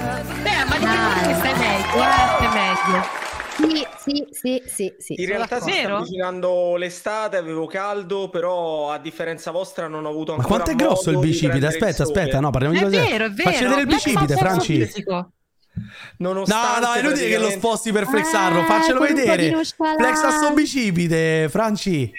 Beh, 0.00 0.64
ma 0.68 0.78
di 0.78 0.84
Ah. 0.84 1.26
che 1.26 1.34
stai 1.34 1.54
meglio, 1.58 2.02
eh, 2.02 2.26
stai 2.36 2.48
meglio. 2.52 3.18
Sì, 3.56 3.86
Sì, 4.00 4.26
sì, 4.30 4.62
sì, 4.66 4.94
sì. 4.98 5.14
In 5.20 5.26
realtà 5.26 5.60
si 5.60 5.70
sta 5.70 5.96
avvicinando 5.96 6.76
l'estate, 6.76 7.36
avevo 7.36 7.66
caldo, 7.66 8.30
però 8.30 8.90
a 8.90 8.98
differenza 8.98 9.50
vostra 9.50 9.86
non 9.88 10.06
ho 10.06 10.08
avuto 10.08 10.32
Ma 10.34 10.38
ancora 10.42 10.62
quanto 10.62 10.70
è 10.70 10.86
grosso 10.86 11.10
il 11.10 11.18
bicipite? 11.18 11.66
Aspetta, 11.66 12.02
aspetta, 12.04 12.40
no, 12.40 12.50
parliamo 12.50 12.74
di 12.74 12.80
È 12.80 12.84
cose. 12.84 12.96
vero, 13.10 13.24
è 13.26 13.30
vero. 13.30 13.50
Facci 13.50 13.62
vedere 13.64 13.80
il 13.82 13.86
Ma 13.86 13.92
bicipite, 13.94 14.36
Franci. 14.36 14.84
fisico. 14.86 15.12
No, 15.12 16.32
Nonostante 16.32 16.86
no, 16.86 16.92
è 16.94 16.98
inutile 17.00 17.28
che 17.28 17.36
lo 17.36 17.46
praticamente- 17.46 17.58
sposti 17.58 17.92
per 17.92 18.06
flexarlo. 18.06 18.60
Eh, 18.60 18.64
Faccelo 18.64 19.00
vedere. 19.00 19.64
Flexa 19.98 20.30
sto 20.30 20.52
bicipite, 20.54 21.48
Franci. 21.50 22.12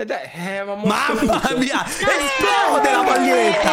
Eh, 0.00 0.06
eh, 0.06 0.62
ma 0.62 0.74
molto 0.76 0.86
Mamma 0.86 1.40
mia, 1.56 1.84
esplode 1.84 2.88
la 2.92 3.02
maglietta. 3.02 3.72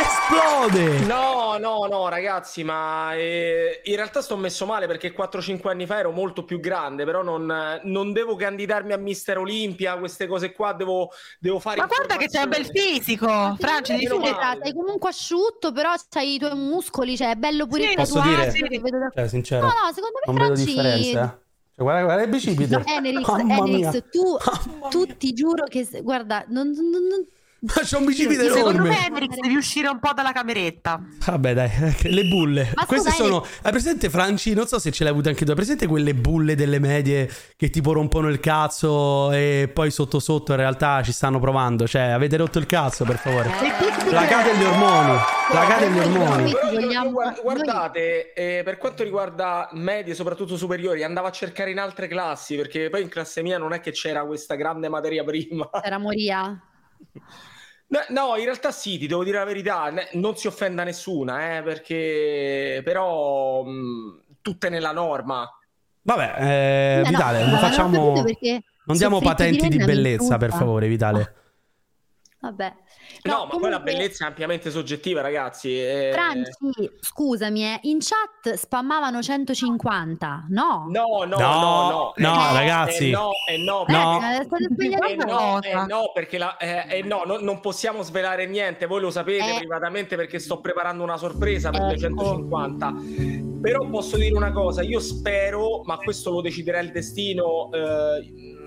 Esplode. 0.00 0.98
No, 1.06 1.58
no, 1.60 1.86
no, 1.88 2.08
ragazzi, 2.08 2.64
ma 2.64 3.14
eh, 3.14 3.80
in 3.84 3.94
realtà 3.94 4.20
sto 4.20 4.36
messo 4.36 4.66
male 4.66 4.88
perché 4.88 5.14
4-5 5.14 5.68
anni 5.68 5.86
fa 5.86 5.98
ero 6.00 6.10
molto 6.10 6.44
più 6.44 6.58
grande, 6.58 7.04
però 7.04 7.22
non, 7.22 7.80
non 7.84 8.12
devo 8.12 8.34
candidarmi 8.34 8.92
a 8.94 8.96
Mister 8.96 9.38
Olimpia, 9.38 9.96
queste 9.96 10.26
cose 10.26 10.50
qua, 10.50 10.72
devo, 10.72 11.10
devo 11.38 11.60
fare 11.60 11.76
Ma 11.76 11.86
guarda 11.86 12.16
che 12.16 12.26
c'è 12.26 12.42
un 12.42 12.48
bel 12.48 12.66
fisico, 12.66 13.26
Ma 13.26 13.54
Franci, 13.56 13.96
secondo 13.96 14.24
devi 14.24 14.34
me 14.36 14.44
meno 14.48 14.60
sei- 14.64 14.72
comunque 14.74 15.08
asciutto, 15.10 15.70
però 15.70 15.92
c'hai 16.10 16.34
i 16.34 16.38
tuoi 16.40 16.56
muscoli, 16.56 17.16
cioè 17.16 17.30
è 17.30 17.36
bello 17.36 17.68
pure 17.68 17.82
Sì. 17.84 17.88
il 17.90 17.94
Posso 17.94 18.14
tatuaggio, 18.18 18.50
dire? 18.50 18.80
vedo 18.80 18.98
da- 18.98 19.10
Cioè, 19.14 19.28
sincero. 19.28 19.66
No, 19.66 19.72
no, 19.84 19.92
secondo 19.92 20.18
me 20.26 20.32
Non 20.32 20.34
vedo 20.34 20.54
Franci- 20.56 20.64
differenza. 20.74 21.38
Cioè, 21.76 21.84
guarda, 21.84 22.04
guarda 22.04 22.22
il 22.22 22.28
bicipite. 22.30 22.76
No, 22.76 22.82
Enerix. 22.86 23.28
Enerix, 23.38 24.02
tu, 24.10 24.36
tu 24.90 25.06
ti 25.16 25.32
giuro 25.32 25.64
che 25.64 25.86
guarda, 26.02 26.44
non, 26.48 26.70
non- 26.70 26.90
non- 27.08 27.26
Ma 27.66 27.80
c'è 27.82 27.96
un 27.96 28.04
bicipite 28.04 28.42
Secondo 28.50 28.70
enorme. 28.70 28.88
me, 28.90 29.06
Enrix, 29.06 29.36
devi 29.40 29.54
uscire 29.56 29.88
un 29.88 29.98
po' 29.98 30.12
dalla 30.12 30.32
cameretta. 30.32 31.00
Vabbè, 31.24 31.54
dai, 31.54 31.70
le 32.12 32.24
bulle. 32.24 32.70
Ma 32.74 32.84
Queste 32.84 33.10
scusa, 33.10 33.24
sono. 33.24 33.46
Hai 33.62 33.70
presente, 33.70 34.10
Franci? 34.10 34.52
Non 34.52 34.66
so 34.66 34.78
se 34.78 34.90
ce 34.92 35.02
l'hai 35.04 35.12
avute 35.12 35.30
anche 35.30 35.44
tu. 35.44 35.50
Hai 35.50 35.56
presente 35.56 35.86
quelle 35.86 36.14
bulle 36.14 36.56
delle 36.56 36.78
medie 36.78 37.30
che 37.56 37.70
tipo 37.70 37.92
rompono 37.92 38.28
il 38.28 38.38
cazzo 38.38 39.32
e 39.32 39.70
poi 39.72 39.90
sotto 39.90 40.18
sotto 40.20 40.52
in 40.52 40.58
realtà 40.58 41.02
ci 41.02 41.12
stanno 41.12 41.40
provando? 41.40 41.86
Cioè, 41.86 42.02
avete 42.02 42.36
rotto 42.36 42.58
il 42.58 42.66
cazzo, 42.66 43.04
per 43.04 43.16
favore. 43.16 43.48
Eh, 43.48 44.04
Placate 44.10 44.56
gli 44.56 44.62
ormoni. 44.62 45.18
Placate 45.50 45.90
gli 45.90 45.98
ormoni. 45.98 46.52
Guardate, 47.42 48.32
eh, 48.34 48.62
per 48.62 48.76
quanto 48.76 49.02
riguarda 49.04 49.70
medie, 49.72 50.14
soprattutto 50.14 50.56
superiori, 50.58 51.02
andavo 51.02 51.28
a 51.28 51.30
cercare 51.30 51.70
in 51.70 51.78
altre 51.78 52.08
classi 52.08 52.56
perché 52.56 52.90
poi 52.90 53.02
in 53.02 53.08
classe 53.08 53.42
mia 53.42 53.56
non 53.56 53.72
è 53.72 53.80
che 53.80 53.90
c'era 53.92 54.24
questa 54.26 54.54
grande 54.54 54.88
materia 54.90 55.24
prima. 55.24 55.68
C'era 55.82 55.98
Moria. 55.98 56.60
No, 57.86 58.00
no, 58.08 58.36
in 58.36 58.44
realtà 58.44 58.70
sì, 58.72 58.98
ti 58.98 59.06
devo 59.06 59.24
dire 59.24 59.38
la 59.38 59.44
verità, 59.44 59.92
non 60.12 60.36
si 60.36 60.46
offenda 60.46 60.84
nessuna, 60.84 61.58
eh, 61.58 61.62
perché 61.62 62.80
però 62.82 63.62
mh, 63.62 64.22
tutte 64.42 64.68
nella 64.68 64.92
norma. 64.92 65.48
Vabbè, 66.02 66.34
eh, 66.38 67.00
no, 67.02 67.08
Vitale, 67.08 67.40
non 67.40 67.50
l'ho 67.50 67.56
facciamo. 67.56 68.24
Non 68.86 68.96
diamo 68.96 69.20
patenti 69.20 69.68
di 69.68 69.78
bellezza, 69.78 70.36
per 70.38 70.50
favore, 70.50 70.88
Vitale. 70.88 71.34
Vabbè. 72.40 72.74
No, 73.22 73.32
ma 73.32 73.46
poi 73.46 73.48
la 73.48 73.48
comunque- 73.78 73.80
bellezza 73.92 74.24
è 74.24 74.28
ampiamente 74.28 74.70
soggettiva, 74.70 75.20
ragazzi. 75.20 75.78
eh. 75.78 76.10
Franci, 76.12 76.90
scusami, 77.00 77.64
eh, 77.64 77.78
in 77.82 77.98
chat 78.00 78.54
spammavano 78.56 79.22
150, 79.22 80.46
no? 80.50 80.86
No, 80.90 81.24
no, 81.26 81.36
No, 81.36 81.36
no, 81.36 81.88
no, 81.88 82.12
no, 82.16 82.50
Eh, 82.50 82.52
ragazzi. 82.52 83.08
eh, 83.08 83.12
no, 83.12 83.30
eh, 83.48 83.56
no, 83.58 83.84
No. 83.88 84.18
Eh, 84.18 84.44
sbagliando 84.44 85.06
Eh 85.06 85.14
no, 85.16 85.62
eh 85.62 85.86
no, 85.86 86.10
perché 86.12 86.38
la, 86.38 86.56
eh, 86.56 86.98
eh 86.98 87.02
no, 87.02 87.22
no, 87.24 87.38
non 87.38 87.60
possiamo 87.60 88.02
svelare 88.02 88.46
niente, 88.46 88.86
voi 88.86 89.00
lo 89.00 89.10
sapete 89.10 89.54
Eh. 89.54 89.58
privatamente 89.58 90.16
perché 90.16 90.38
sto 90.38 90.60
preparando 90.60 91.02
una 91.02 91.16
sorpresa 91.16 91.70
per 91.70 91.82
le 91.82 91.92
Ecco. 91.94 92.00
150. 92.00 92.92
Però 93.60 93.88
posso 93.88 94.16
dire 94.16 94.34
una 94.36 94.52
cosa, 94.52 94.82
io 94.82 95.00
spero, 95.00 95.82
ma 95.84 95.96
questo 95.96 96.30
lo 96.30 96.40
deciderà 96.42 96.80
il 96.80 96.90
destino, 96.92 97.70
eh, 97.72 98.20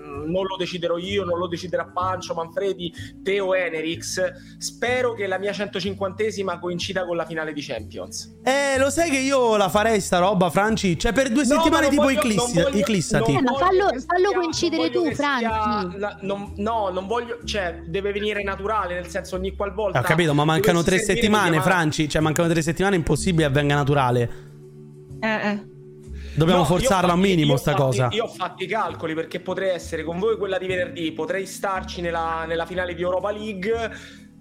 non 0.08 0.44
lo 0.46 0.56
deciderò 0.56 0.96
io, 0.98 1.24
non 1.24 1.38
lo 1.38 1.46
deciderà 1.48 1.86
Pancio, 1.92 2.34
Manfredi, 2.34 2.92
Teo 3.22 3.54
Enerix. 3.54 4.20
Spero 4.58 5.12
che 5.14 5.26
la 5.26 5.38
mia 5.38 5.52
150esima 5.52 6.58
coincida 6.58 7.04
con 7.04 7.16
la 7.16 7.24
finale 7.24 7.52
di 7.52 7.62
Champions. 7.62 8.36
Eh, 8.42 8.78
lo 8.78 8.90
sai 8.90 9.10
che 9.10 9.18
io 9.18 9.56
la 9.56 9.68
farei 9.68 10.00
sta 10.00 10.18
roba, 10.18 10.50
Franci? 10.50 10.98
Cioè, 10.98 11.12
per 11.12 11.28
due 11.30 11.44
No, 11.44 11.48
settimane 11.56 11.88
tipo 11.88 12.02
voglio- 12.02 12.18
eclissi- 12.18 12.54
non 12.54 12.64
voglio- 12.64 12.78
eclissati. 12.78 13.32
non 13.32 13.40
Eh, 13.40 13.44
ma 13.44 13.54
fallo- 13.58 13.88
fallo 14.06 14.32
coincidere 14.34 14.90
tu, 14.90 15.10
Franchi. 15.12 15.98
la- 15.98 16.18
non- 16.22 16.52
no, 16.56 16.88
non 16.90 17.06
voglio, 17.06 17.38
cioè, 17.44 17.82
deve 17.86 18.12
venire 18.12 18.42
naturale, 18.42 18.94
nel 18.94 19.06
senso 19.08 19.36
ogni 19.36 19.54
qualvolta. 19.54 19.98
Ho 20.00 20.02
capito, 20.02 20.34
ma 20.34 20.44
mancano 20.44 20.82
tre 20.82 20.98
settimane. 20.98 21.60
Franci. 21.60 22.08
Cioè, 22.08 22.20
mancano 22.22 22.48
tre 22.48 22.62
settimane, 22.62 22.94
è 22.94 22.98
impossibile 22.98 23.44
avvenga 23.46 23.74
naturale. 23.74 24.30
Eh, 25.20 25.28
eh. 25.50 25.66
Dobbiamo 26.38 26.60
No, 26.60 26.66
forzarla 26.66 27.12
un 27.12 27.18
fatti- 27.20 27.30
minimo 27.34 27.56
sta 27.56 27.72
fatti- 27.72 27.82
cosa. 27.82 28.08
Io 28.12 28.24
ho 28.24 28.28
fatto 28.28 28.62
i 28.62 28.66
calcoli 28.66 29.14
perché 29.14 29.40
potrei 29.40 29.70
essere 29.70 30.04
con 30.04 30.18
voi 30.18 30.36
quella 30.38 30.56
di 30.58 30.66
venerdì, 30.66 31.12
potrei 31.12 31.44
starci 31.46 32.00
nella, 32.00 32.44
nella 32.46 32.64
finale 32.64 32.94
di 32.94 33.02
Europa 33.02 33.30
League. 33.30 33.90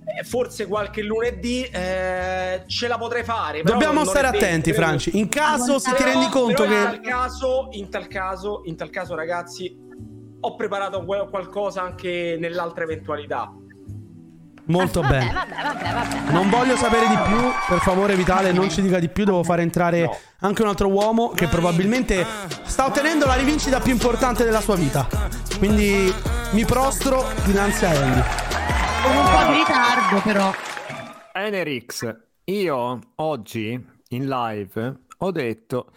eh, 0.10 0.24
Forse 0.24 0.68
qualche 0.68 1.01
lunedì 1.01 1.63
eh, 1.63 2.63
ce 2.66 2.88
la 2.88 2.98
potrei 2.98 3.24
fare. 3.25 3.62
però 3.62 3.74
Dobbiamo 3.74 4.06
stare 4.06 4.27
attenti. 4.27 4.72
Franci. 4.72 5.18
In 5.18 5.27
caso, 5.27 5.80
se 5.80 5.94
ti 5.96 6.04
rendi 6.04 6.30
conto 6.30 6.63
però 6.63 6.74
in 6.75 6.80
che. 6.80 6.84
tal 6.84 7.00
caso, 7.01 7.68
in 7.72 7.89
tal 7.89 8.08
caso, 8.08 8.62
in 8.66 8.77
tal 8.77 8.89
caso, 8.89 9.16
ragazzi, 9.16 9.75
ho 10.39 10.56
preparato 10.56 11.04
qual- 11.04 11.30
qualcosa 11.30 11.82
anche 11.82 12.38
nell'altra 12.39 12.84
eventualità. 12.86 13.51
Molto 14.68 15.02
vabbè, 15.02 15.18
bene. 15.20 15.32
Vabbè, 15.34 15.56
vabbè, 15.64 15.94
vabbè. 15.94 16.32
Non 16.32 16.50
voglio 16.50 16.76
sapere 16.76 17.08
di 17.08 17.16
più, 17.28 17.38
per 17.68 17.80
favore, 17.80 18.16
Vitale, 18.16 18.52
non 18.52 18.70
ci 18.70 18.82
dica 18.82 19.00
di 19.00 19.10
più. 19.10 19.24
Devo 19.24 19.44
fare 19.44 19.62
entrare 19.62 20.02
No. 20.02 20.18
anche 20.42 20.62
un 20.62 20.68
altro 20.68 20.88
uomo 20.90 21.30
che 21.30 21.48
probabilmente 21.48 22.26
sta 22.64 22.86
ottenendo 22.86 23.26
la 23.26 23.36
rivincita 23.36 23.80
più 23.80 23.92
importante 23.92 24.44
della 24.44 24.62
sua 24.62 24.76
vita. 24.76 25.08
Quindi 25.58 26.14
mi 26.52 26.66
prostro 26.66 27.26
dinanzi 27.46 27.86
a 27.86 27.90
Andy. 27.90 28.22
Con 29.04 29.16
un 29.16 29.24
po' 29.26 29.52
di 29.52 29.58
ritardo, 29.58 30.22
però. 30.24 30.52
Enerix, 31.34 32.16
io 32.46 33.00
oggi 33.16 33.86
in 34.10 34.28
live 34.28 35.00
ho 35.20 35.32
detto 35.32 35.92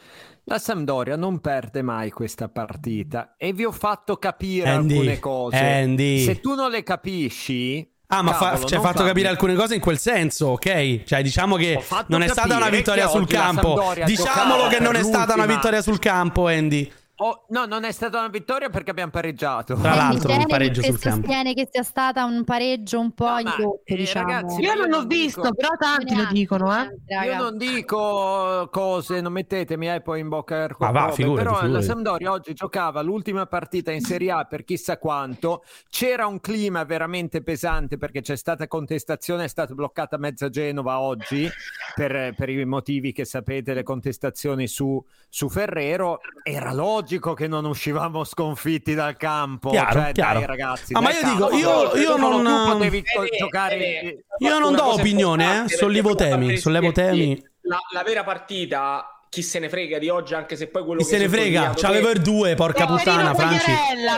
la 0.44 0.58
Sampdoria 0.58 1.16
non 1.16 1.40
perde 1.40 1.82
mai 1.82 2.10
questa 2.10 2.48
partita 2.48 3.34
e 3.36 3.52
vi 3.52 3.64
ho 3.64 3.72
fatto 3.72 4.16
capire 4.16 4.68
Andy, 4.68 4.94
alcune 4.94 5.18
cose. 5.18 5.56
Andy. 5.56 6.20
Se 6.24 6.40
tu 6.40 6.54
non 6.54 6.70
le 6.70 6.82
capisci, 6.82 7.88
Ah, 8.12 8.22
ma 8.22 8.32
fa- 8.32 8.50
cavolo, 8.50 8.66
ci 8.66 8.74
hai 8.74 8.80
fatto 8.80 9.04
capire 9.04 9.28
alcune 9.28 9.54
cose 9.54 9.76
in 9.76 9.80
quel 9.80 9.98
senso, 9.98 10.48
ok? 10.48 11.04
Cioè, 11.04 11.22
diciamo 11.22 11.54
che 11.56 11.80
non 12.08 12.22
è 12.22 12.28
stata 12.28 12.56
una 12.56 12.68
vittoria 12.68 13.08
sul 13.08 13.26
campo. 13.26 13.94
Diciamolo 14.04 14.66
che 14.66 14.80
non 14.80 14.96
è 14.96 15.02
stata 15.02 15.34
una 15.34 15.46
vittoria 15.46 15.80
sul 15.80 15.98
campo, 15.98 16.46
Andy. 16.48 16.90
Oh, 17.22 17.44
no, 17.48 17.66
non 17.66 17.84
è 17.84 17.92
stata 17.92 18.18
una 18.18 18.28
vittoria 18.28 18.70
perché 18.70 18.92
abbiamo 18.92 19.10
pareggiato. 19.10 19.74
Tra 19.74 19.94
l'altro, 19.94 20.32
un 20.32 20.46
pareggio 20.46 20.82
sul 20.82 20.98
campo. 20.98 21.26
sostiene 21.26 21.52
che 21.52 21.68
sia 21.70 21.82
stata 21.82 22.24
un 22.24 22.44
pareggio 22.44 22.98
un 22.98 23.12
po' 23.12 23.26
No, 23.26 23.32
ma, 23.32 23.40
indotto, 23.40 23.80
eh, 23.84 23.94
diciamo. 23.94 24.26
ragazzi, 24.26 24.60
Io 24.62 24.68
io 24.68 24.74
non 24.74 24.88
l'ho 24.88 24.96
non 24.96 25.06
visto, 25.06 25.40
dico- 25.42 25.54
però 25.54 25.68
tanti 25.78 26.16
lo 26.16 26.26
dicono, 26.32 26.74
eh. 26.74 27.24
Io 27.26 27.36
non 27.36 27.58
dico 27.58 28.68
cose, 28.72 29.20
non 29.20 29.32
mettetemi 29.32 29.92
eh, 29.92 30.00
poi 30.00 30.20
in 30.20 30.28
bocca 30.28 30.64
il 30.64 30.74
Ma 30.78 30.90
va, 30.92 31.12
figurati, 31.12 31.46
però 31.46 31.66
la. 31.66 31.82
Sampdoria 31.82 32.30
oggi 32.30 32.54
giocava 32.54 33.02
l'ultima 33.02 33.44
partita 33.44 33.90
in 33.92 34.00
Serie 34.00 34.30
A 34.30 34.44
per 34.44 34.64
chissà 34.64 34.96
quanto, 34.96 35.62
c'era 35.90 36.26
un 36.26 36.40
clima 36.40 36.84
veramente 36.84 37.42
pesante 37.42 37.98
perché 37.98 38.22
c'è 38.22 38.36
stata 38.36 38.66
contestazione, 38.66 39.44
è 39.44 39.48
stata 39.48 39.74
bloccata 39.74 40.16
mezza 40.16 40.48
Genova 40.48 41.00
oggi 41.00 41.46
per, 41.94 42.32
per 42.34 42.48
i 42.48 42.64
motivi 42.64 43.12
che 43.12 43.26
sapete, 43.26 43.74
le 43.74 43.82
contestazioni 43.82 44.66
su, 44.66 45.04
su 45.28 45.50
Ferrero, 45.50 46.20
era 46.42 46.72
logico 46.72 47.08
che 47.18 47.48
non 47.48 47.64
uscivamo 47.64 48.22
sconfitti 48.24 48.94
dal 48.94 49.16
campo, 49.16 49.70
Chiaro, 49.70 49.92
cioè, 50.00 50.12
chiaro. 50.12 50.38
dai 50.38 50.46
ragazzi. 50.46 50.92
Ah, 50.94 51.00
ma 51.00 51.10
dai, 51.10 51.20
io 51.22 51.32
dico, 51.32 51.50
io- 51.56 51.94
io 51.96 52.16
non- 52.16 52.44
tu 52.44 52.72
potevi 52.72 53.02
co- 53.04 53.22
Eh, 53.24 53.36
giocare... 53.38 53.76
eh, 53.76 54.24
Io 54.38 54.58
non 54.58 54.74
do 54.74 54.92
opinione, 54.94 55.64
eh, 55.64 55.68
sollevo 55.68 56.14
temi, 56.14 56.56
sollevo 56.56 56.92
temi. 56.92 57.42
La, 57.62 57.78
la 57.92 58.02
vera 58.02 58.22
partita, 58.24 59.22
chi 59.28 59.42
se 59.42 59.58
ne 59.58 59.68
frega 59.68 59.98
di 59.98 60.08
oggi, 60.08 60.34
anche 60.34 60.56
se 60.56 60.68
poi 60.68 60.84
quello 60.84 61.02
Chi 61.02 61.08
che 61.08 61.16
se 61.16 61.22
ne 61.22 61.28
frega? 61.28 61.72
C'avevo 61.74 62.06
te- 62.06 62.12
il 62.12 62.20
2, 62.22 62.54
porca 62.54 62.86
puttana, 62.86 63.32
carino 63.32 63.34
Franci. 63.34 63.72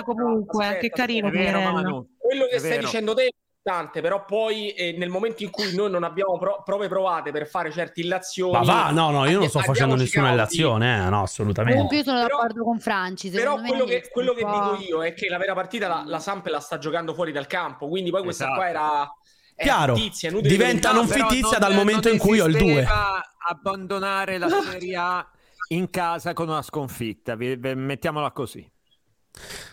Comunque, 0.04 0.64
Aspetta, 0.64 0.80
che 0.80 0.90
carino 0.90 1.28
È 1.28 1.30
vero. 1.30 2.06
Quello 2.18 2.44
che 2.46 2.54
È 2.54 2.58
stai 2.58 2.70
vero. 2.70 2.82
dicendo 2.82 3.14
te 3.14 3.30
importante, 3.64 4.00
però 4.00 4.24
poi 4.24 4.70
eh, 4.70 4.92
nel 4.98 5.08
momento 5.08 5.44
in 5.44 5.50
cui 5.50 5.72
noi 5.74 5.88
non 5.88 6.02
abbiamo 6.02 6.36
pro- 6.36 6.62
prove 6.64 6.88
provate 6.88 7.30
per 7.30 7.46
fare 7.46 7.70
certe 7.70 8.00
illazioni... 8.00 8.52
Ma 8.52 8.62
va, 8.64 8.90
no, 8.90 9.10
no, 9.10 9.24
io 9.28 9.38
non 9.38 9.48
sto 9.48 9.60
facendo 9.60 9.94
nessuna 9.94 10.26
cauti. 10.26 10.38
illazione, 10.40 11.06
eh, 11.06 11.08
no, 11.08 11.22
assolutamente. 11.22 11.74
Comunque 11.74 11.98
io 11.98 12.02
sono 12.02 12.22
Però- 12.22 12.36
d'accordo 12.38 12.64
con 12.64 12.80
Franci. 12.80 13.30
Però 13.30 13.60
quello 13.60 13.84
che, 13.84 14.08
quello 14.10 14.32
che 14.32 14.44
dico 14.44 14.76
io 14.80 15.04
è 15.04 15.14
che 15.14 15.28
la 15.28 15.38
vera 15.38 15.54
partita 15.54 15.86
la, 15.86 16.02
la 16.04 16.18
Samp 16.18 16.46
la 16.46 16.58
sta 16.60 16.78
giocando 16.78 17.14
fuori 17.14 17.30
dal 17.30 17.46
campo, 17.46 17.88
quindi 17.88 18.10
poi 18.10 18.24
questa 18.24 18.44
Esatto. 18.44 18.60
qua 18.60 18.68
era... 18.68 19.14
Chiaro, 19.54 19.94
fittizia, 19.94 20.32
diventa 20.40 20.92
non 20.92 21.06
fittizia 21.06 21.58
non- 21.58 21.60
dal 21.60 21.74
momento 21.74 22.08
in 22.08 22.18
cui 22.18 22.40
ho 22.40 22.46
il 22.46 22.56
2. 22.56 22.64
esisteva 22.72 23.22
abbandonare 23.46 24.38
la 24.38 24.48
Serie 24.48 24.96
A 24.96 25.30
in 25.68 25.88
casa 25.88 26.32
con 26.32 26.48
una 26.48 26.62
sconfitta, 26.62 27.36
mettiamola 27.36 28.32
così. 28.32 28.68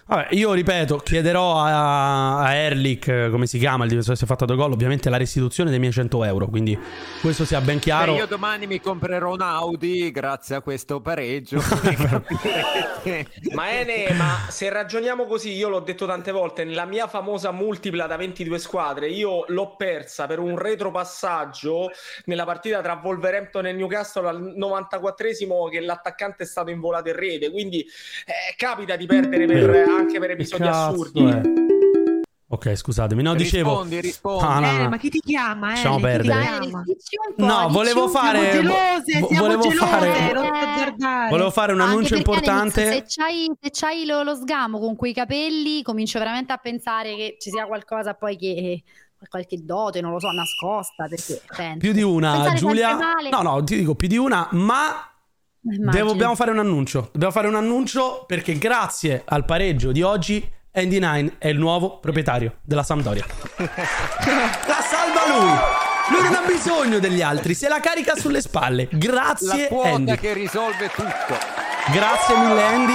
Vabbè, 0.10 0.30
io 0.32 0.54
ripeto, 0.54 0.98
chiederò 0.98 1.60
a, 1.60 2.40
a 2.40 2.54
Erlich, 2.56 3.08
eh, 3.08 3.30
come 3.30 3.46
si 3.46 3.60
chiama, 3.60 3.84
il 3.84 3.90
difensore 3.90 4.16
che 4.16 4.20
si 4.22 4.26
è 4.26 4.28
fatto 4.28 4.46
due 4.46 4.56
gol, 4.56 4.72
ovviamente 4.72 5.08
la 5.08 5.18
restituzione 5.18 5.70
dei 5.70 5.78
miei 5.78 5.92
100 5.92 6.24
euro, 6.24 6.48
quindi 6.48 6.76
questo 7.22 7.46
sia 7.46 7.62
ben 7.62 7.78
chiaro. 7.78 8.14
Beh, 8.14 8.18
io 8.18 8.26
domani 8.26 8.66
mi 8.66 8.80
comprerò 8.82 9.34
un 9.34 9.42
Audi 9.42 10.10
grazie 10.10 10.56
a 10.56 10.62
questo 10.62 11.00
pareggio. 11.00 11.62
Ma 13.54 13.70
Ene, 13.72 14.12
ma 14.14 14.48
se 14.50 14.70
ragioniamo 14.70 15.26
così, 15.26 15.54
io 15.54 15.70
l'ho 15.70 15.80
detto 15.80 16.08
tante 16.08 16.32
volte, 16.32 16.64
nella 16.64 16.86
mia 16.86 17.08
famosa 17.08 17.52
multipla 17.52 18.08
da 18.08 18.18
22 18.18 18.58
squadre, 18.58 19.10
io 19.10 19.46
l'ho 19.48 19.76
persa 19.76 20.26
per 20.26 20.40
un 20.40 20.58
retropassaggio 20.58 21.92
nella 22.26 22.46
partita 22.46 22.82
tra 22.82 23.00
Wolverhampton 23.02 23.68
e 23.68 23.74
Newcastle 23.74 24.28
al 24.28 24.42
94esimo 24.58 25.70
che 25.70 25.80
l'attaccante 25.80 26.44
è 26.44 26.46
stato 26.48 26.72
involato 26.72 27.10
in 27.10 27.16
rete, 27.16 27.52
quindi 27.52 27.82
eh, 27.82 28.56
capita 28.58 28.96
di 28.96 29.06
perdere 29.06 29.46
per, 29.46 29.99
anche 30.00 30.20
per 30.20 30.32
episodi 30.32 30.64
assurdi. 30.64 31.26
è? 31.26 31.42
Ok, 32.52 32.74
scusatemi. 32.76 33.22
No, 33.22 33.36
dicevo. 33.36 33.70
Rispondi, 33.84 34.02
rispondi. 34.02 34.44
Ah, 34.44 34.60
no, 34.60 34.68
Eh, 34.72 34.78
no. 34.84 34.90
ma 34.90 34.98
chi 34.98 35.10
ti 35.10 35.20
chiama? 35.20 35.74
Eh? 35.74 35.82
Chi 35.84 35.96
ti 35.96 36.02
perdere. 36.02 36.58
po', 36.72 37.46
No, 37.46 37.60
dici 37.62 37.74
volevo 37.74 38.08
fare- 38.08 38.52
Siamo 38.52 38.68
gelose, 38.70 39.04
siamo 39.28 39.28
volevo 39.46 39.62
gelose, 39.62 39.86
fare- 39.86 40.34
azzardare. 40.34 41.30
Volevo 41.30 41.52
fare 41.52 41.74
un 41.74 41.82
annuncio 41.82 42.16
importante. 42.16 42.92
Se 42.92 43.04
c'hai, 43.08 43.52
se 43.62 43.70
c'hai 43.72 44.06
lo, 44.06 44.24
lo 44.24 44.34
sgamo 44.36 44.80
con 44.80 44.96
quei 44.96 45.14
capelli, 45.14 45.84
comincio 45.84 46.18
veramente 46.18 46.52
a 46.52 46.58
pensare 46.58 47.16
che 47.16 47.38
ci 47.40 47.52
sia 47.52 47.68
qualcosa 47.68 48.16
poi 48.16 48.36
che 48.36 48.82
qualche 49.30 49.64
dote, 49.64 50.02
non 50.02 50.12
lo 50.14 50.20
so, 50.20 50.32
nascosta. 50.32 51.06
Perché 51.08 51.42
penso. 51.56 51.78
Più 51.78 51.92
di 51.92 52.02
una, 52.02 52.32
Pensare 52.32 52.56
Giulia. 52.58 52.98
No, 53.30 53.42
no, 53.44 53.64
ti 53.64 53.76
dico 53.78 53.94
più 53.94 54.08
di 54.08 54.18
una, 54.18 54.48
ma. 54.54 55.04
Devo- 55.78 56.10
dobbiamo 56.10 56.36
fare 56.36 56.52
un 56.52 56.60
annuncio. 56.60 57.10
Dobbiamo 57.12 57.34
fare 57.34 57.48
un 57.48 57.56
annuncio 57.56 58.24
perché 58.28 58.58
grazie 58.58 59.22
al 59.26 59.46
pareggio 59.46 59.92
di 59.92 60.02
oggi 60.02 60.48
Andy 60.72 61.00
Nine 61.00 61.36
è 61.38 61.48
il 61.48 61.58
nuovo 61.58 62.00
proprietario 62.00 62.58
della 62.62 62.84
Sampdoria. 62.84 63.26
la 63.58 64.82
salva 64.82 65.40
lui. 65.40 65.58
Lui 66.12 66.24
non 66.24 66.34
ha 66.36 66.42
bisogno 66.48 67.00
degli 67.00 67.22
altri, 67.22 67.54
se 67.54 67.68
la 67.68 67.80
carica 67.80 68.16
sulle 68.16 68.42
spalle. 68.42 68.88
La 68.92 68.98
Grazie 68.98 69.68
quota 69.68 69.90
Andy. 69.90 70.16
che 70.18 70.34
risolve 70.34 70.88
tutto. 70.90 71.38
Grazie 71.92 72.38
mille 72.38 72.64
Andy. 72.64 72.94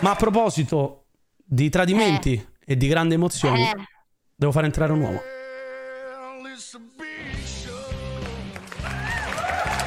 Ma 0.00 0.10
a 0.12 0.14
proposito 0.16 1.04
di 1.36 1.68
tradimenti 1.68 2.46
e 2.64 2.76
di 2.76 2.88
grandi 2.88 3.14
emozioni, 3.14 3.62
Eh, 3.62 3.74
devo 4.34 4.52
fare 4.52 4.66
entrare 4.66 4.92
un 4.92 5.00
uomo. 5.00 5.20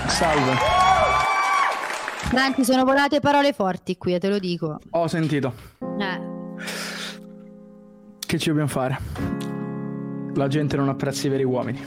Salve, 0.08 0.58
Franti, 2.30 2.66
sono 2.66 2.84
volate 2.84 3.20
parole 3.20 3.54
forti 3.54 3.98
qui, 3.98 4.18
te 4.20 4.28
lo 4.30 4.38
dico. 4.40 4.80
ho 4.90 5.08
sentito. 5.08 5.54
Eh. 5.98 6.22
Che 8.20 8.38
ci 8.38 8.50
dobbiamo 8.50 8.68
fare? 8.70 8.98
La 10.36 10.48
gente 10.48 10.76
non 10.76 10.90
apprezza 10.90 11.28
i 11.28 11.30
veri 11.30 11.44
uomini. 11.46 11.82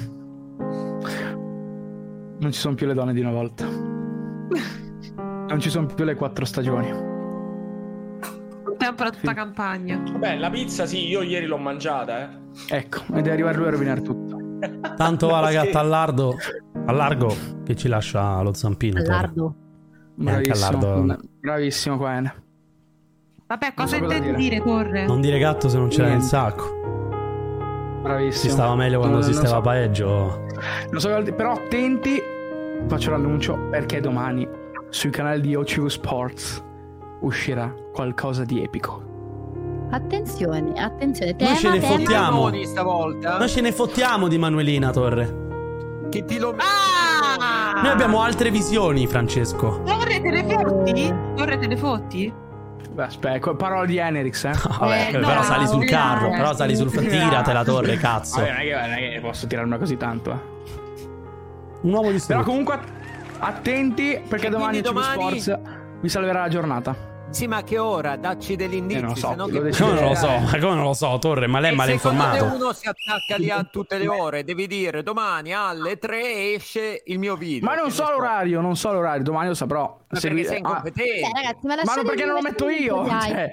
Non 2.38 2.52
ci 2.52 2.58
sono 2.58 2.74
più 2.74 2.86
le 2.86 2.94
donne 2.94 3.12
di 3.12 3.20
una 3.20 3.32
volta. 3.32 3.66
Non 3.66 5.58
ci 5.58 5.68
sono 5.68 5.86
più 5.86 6.04
le 6.04 6.14
quattro 6.14 6.44
stagioni. 6.46 6.88
Tempo 8.78 8.94
per 9.02 9.10
tutta 9.10 9.34
campagna. 9.34 9.98
Beh, 9.98 10.38
la 10.38 10.48
pizza 10.48 10.86
sì, 10.86 11.06
io 11.06 11.20
ieri 11.20 11.44
l'ho 11.44 11.58
mangiata, 11.58 12.22
eh. 12.22 12.76
Ecco, 12.76 13.02
ed 13.14 13.26
è 13.26 13.30
arrivare 13.30 13.58
lui 13.58 13.66
a 13.66 13.70
rovinare 13.70 14.00
tutto. 14.00 14.38
Tanto 14.96 15.28
va 15.28 15.40
la 15.40 15.52
gatta 15.52 15.80
all'ardo, 15.80 16.34
a 16.86 16.92
largo 16.92 17.34
che 17.64 17.76
ci 17.76 17.88
lascia 17.88 18.40
lo 18.40 18.54
zampino. 18.54 19.00
Allardo. 19.00 19.44
Anche 19.44 19.69
Bravissimo. 20.14 21.16
Bravissimo, 21.40 21.96
Quene. 21.96 22.34
Vabbè, 23.46 23.74
cosa 23.74 23.96
intendi 23.96 24.26
dire. 24.26 24.36
dire, 24.36 24.62
Torre? 24.62 25.06
Non 25.06 25.20
dire 25.20 25.38
gatto 25.38 25.68
se 25.68 25.76
non 25.76 25.88
c'era 25.88 26.04
nel 26.04 26.18
Niente. 26.18 26.28
sacco. 26.28 26.78
Bravissimo. 28.02 28.42
Si 28.44 28.50
stava 28.50 28.74
meglio 28.76 28.98
quando 28.98 29.16
Non- 29.16 29.24
si 29.24 29.32
non 29.32 29.40
stava 29.40 29.56
so- 29.56 29.62
pareggio. 29.62 30.44
Non 30.90 31.00
so 31.00 31.22
però 31.34 31.52
attenti, 31.52 32.20
faccio 32.86 33.10
l'annuncio 33.10 33.58
perché 33.70 34.00
domani 34.00 34.48
sui 34.90 35.10
canali 35.10 35.40
di 35.40 35.54
OCU 35.54 35.88
Sports 35.88 36.62
uscirà 37.20 37.72
qualcosa 37.92 38.44
di 38.44 38.62
epico. 38.62 39.08
Attenzione, 39.90 40.72
attenzione. 40.80 41.34
Noi 41.38 41.56
ce 41.56 41.60
Tema, 41.62 41.74
ne 41.74 41.80
tema. 41.80 41.96
fottiamo. 41.96 42.48
Noi 43.38 43.48
ce 43.48 43.60
ne 43.60 43.72
fottiamo 43.72 44.28
di 44.28 44.38
Manuelina 44.38 44.90
Torre. 44.90 45.48
Chi 46.10 46.24
ti 46.24 46.38
lo 46.38 46.54
Ah! 47.40 47.80
Noi 47.82 47.90
abbiamo 47.92 48.20
altre 48.22 48.50
visioni, 48.50 49.06
Francesco. 49.06 49.82
Torre, 49.84 50.20
te 50.20 50.30
ne 50.30 50.44
fotti? 50.46 51.14
Torre, 51.36 51.58
te 51.58 51.66
ne 51.66 51.76
fotti? 51.76 52.32
Beh, 52.92 53.04
aspetta, 53.04 53.54
parola 53.54 53.86
di 53.86 53.96
Enerix, 53.98 54.44
eh. 54.44 54.52
Vabbè, 54.78 55.08
Eh, 55.08 55.18
però 55.18 55.34
no, 55.34 55.42
sali 55.42 55.66
sul 55.66 55.84
carro, 55.86 56.30
però 56.30 56.54
sali 56.54 56.76
sul 56.76 56.90
tirate 56.90 57.52
la 57.52 57.64
torre, 57.64 57.96
cazzo. 57.96 58.40
Vabbè, 58.40 58.50
non 58.50 58.60
è 58.60 58.64
che, 58.64 58.72
non 58.74 58.90
è 58.92 59.10
che 59.14 59.20
posso 59.20 59.46
tirarmi 59.46 59.78
così 59.78 59.96
tanto, 59.96 60.30
eh. 60.32 60.58
Un 61.82 61.90
uomo 61.92 62.00
Però 62.02 62.12
distrutto. 62.12 62.42
comunque 62.44 62.78
attenti 63.38 64.20
perché 64.28 64.48
E 64.48 64.50
domani 64.50 64.80
domani- 64.82 65.40
Sports 65.40 65.58
vi 66.00 66.08
salverà 66.10 66.40
la 66.40 66.48
giornata. 66.48 66.94
Sì, 67.30 67.46
ma 67.46 67.62
che 67.62 67.78
ora? 67.78 68.16
Dacci 68.16 68.56
degli 68.56 68.74
indizi, 68.74 68.98
Eh, 68.98 69.02
non 69.02 69.14
so, 69.16 69.28
se 69.28 69.34
no 69.36 69.46
lo 69.46 69.52
che 69.52 69.60
decido. 69.60 69.86
Come 69.88 70.00
non 70.00 70.08
lo 70.10 70.14
so, 70.16 70.26
ma 70.38 70.50
come 70.58 70.74
non 70.74 70.82
lo 70.82 70.92
so, 70.94 71.18
Torre, 71.20 71.46
ma 71.46 71.60
lei 71.60 71.72
è 71.72 71.74
male 71.74 71.92
informato. 71.92 72.44
uno 72.44 72.72
si 72.72 72.88
attacca 72.88 73.36
lì 73.36 73.50
a 73.50 73.62
tutte 73.70 73.98
le 73.98 74.08
ore, 74.08 74.42
devi 74.44 74.66
dire 74.66 75.02
domani 75.04 75.54
alle 75.54 75.96
3 75.98 76.54
esce 76.54 77.02
il 77.06 77.18
mio 77.20 77.36
video. 77.36 77.68
Ma 77.68 77.76
non 77.76 77.90
so 77.92 78.10
l'orario, 78.10 78.60
non 78.60 78.76
so 78.76 78.92
l'orario, 78.92 79.22
domani 79.22 79.48
lo 79.48 79.54
saprò. 79.54 79.96
Ma 80.08 80.18
Se 80.18 80.26
perché 80.28 80.42
vi- 80.42 80.48
sei 80.48 80.60
ah. 80.62 80.82
Eh, 80.84 81.20
ragazzi, 81.32 81.66
ma 81.66 81.76
ma 81.84 81.94
non 81.94 82.04
perché 82.04 82.24
non 82.24 82.34
lo 82.34 82.42
metto 82.42 82.68
io. 82.68 83.06
Cioè, 83.08 83.50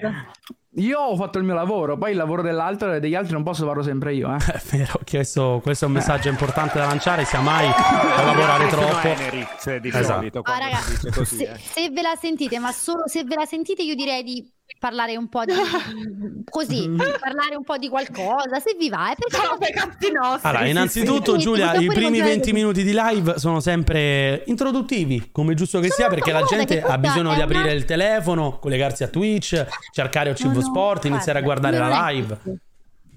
io 0.76 0.98
ho 1.00 1.16
fatto 1.16 1.38
il 1.38 1.44
mio 1.44 1.54
lavoro, 1.54 1.96
poi 1.96 2.10
il 2.10 2.16
lavoro 2.16 2.42
dell'altro 2.42 2.92
e 2.92 3.00
degli 3.00 3.14
altri 3.14 3.32
non 3.32 3.42
posso 3.42 3.66
farlo 3.66 3.82
sempre 3.82 4.14
io, 4.14 4.32
eh. 4.32 4.36
È 4.36 4.60
vero, 4.70 5.00
questo, 5.08 5.60
questo 5.62 5.84
è 5.86 5.88
un 5.88 5.94
messaggio 5.94 6.28
importante 6.28 6.78
da 6.78 6.86
lanciare. 6.86 7.24
Sia 7.24 7.40
mai 7.40 7.66
a 7.72 8.22
lavorare 8.22 8.68
troppo. 8.68 9.06
Enerix 9.08 9.76
di 9.78 9.88
Esatto. 9.88 10.12
solito 10.14 10.40
Ah, 10.44 10.58
raga, 10.58 10.76
se, 10.78 11.08
eh. 11.52 11.58
se 11.58 11.90
ve 11.90 12.02
la 12.02 12.14
sentite, 12.20 12.58
ma 12.58 12.70
solo 12.72 13.08
se 13.08 13.24
ve 13.24 13.34
la 13.34 13.46
sentite, 13.46 13.82
io 13.82 13.94
direi 13.94 14.22
di 14.22 14.52
parlare 14.78 15.16
un 15.16 15.28
po' 15.28 15.44
di 15.44 15.52
così, 16.48 16.88
parlare 16.88 17.56
un 17.56 17.64
po' 17.64 17.76
di 17.76 17.88
qualcosa, 17.88 18.58
se 18.60 18.76
vi 18.78 18.88
va, 18.88 19.10
eh, 19.12 19.14
perché 19.18 19.36
Sono 19.44 19.58
per 19.58 19.70
cazzi 19.70 20.10
nostri. 20.10 20.48
Allora, 20.48 20.66
innanzitutto, 20.66 21.32
sì. 21.34 21.38
Giulia, 21.40 21.74
i 21.74 21.86
primi 21.86 22.02
continuare 22.02 22.28
20 22.30 22.38
così. 22.40 22.52
minuti 22.52 22.84
di 22.84 22.92
live 22.94 23.38
sono 23.38 23.60
sempre 23.60 24.42
introduttivi, 24.46 25.30
come 25.32 25.52
è 25.52 25.56
giusto 25.56 25.80
che 25.80 25.88
Sono 25.88 26.00
sia, 26.00 26.08
perché 26.08 26.32
la 26.32 26.42
gente 26.42 26.80
ha 26.82 26.98
bisogno 26.98 27.34
di 27.34 27.40
è 27.40 27.42
aprire 27.42 27.62
una- 27.64 27.72
il 27.72 27.84
telefono, 27.84 28.58
collegarsi 28.58 29.02
a 29.02 29.08
Twitch, 29.08 29.66
cercare 29.92 30.30
OCV 30.30 30.46
No, 30.46 30.52
no, 30.54 30.60
Sport, 30.60 31.04
iniziare 31.06 31.38
a 31.38 31.42
guarda, 31.42 31.68
guardare 31.70 31.90
la 31.92 32.08
è 32.08 32.12
live. 32.12 32.38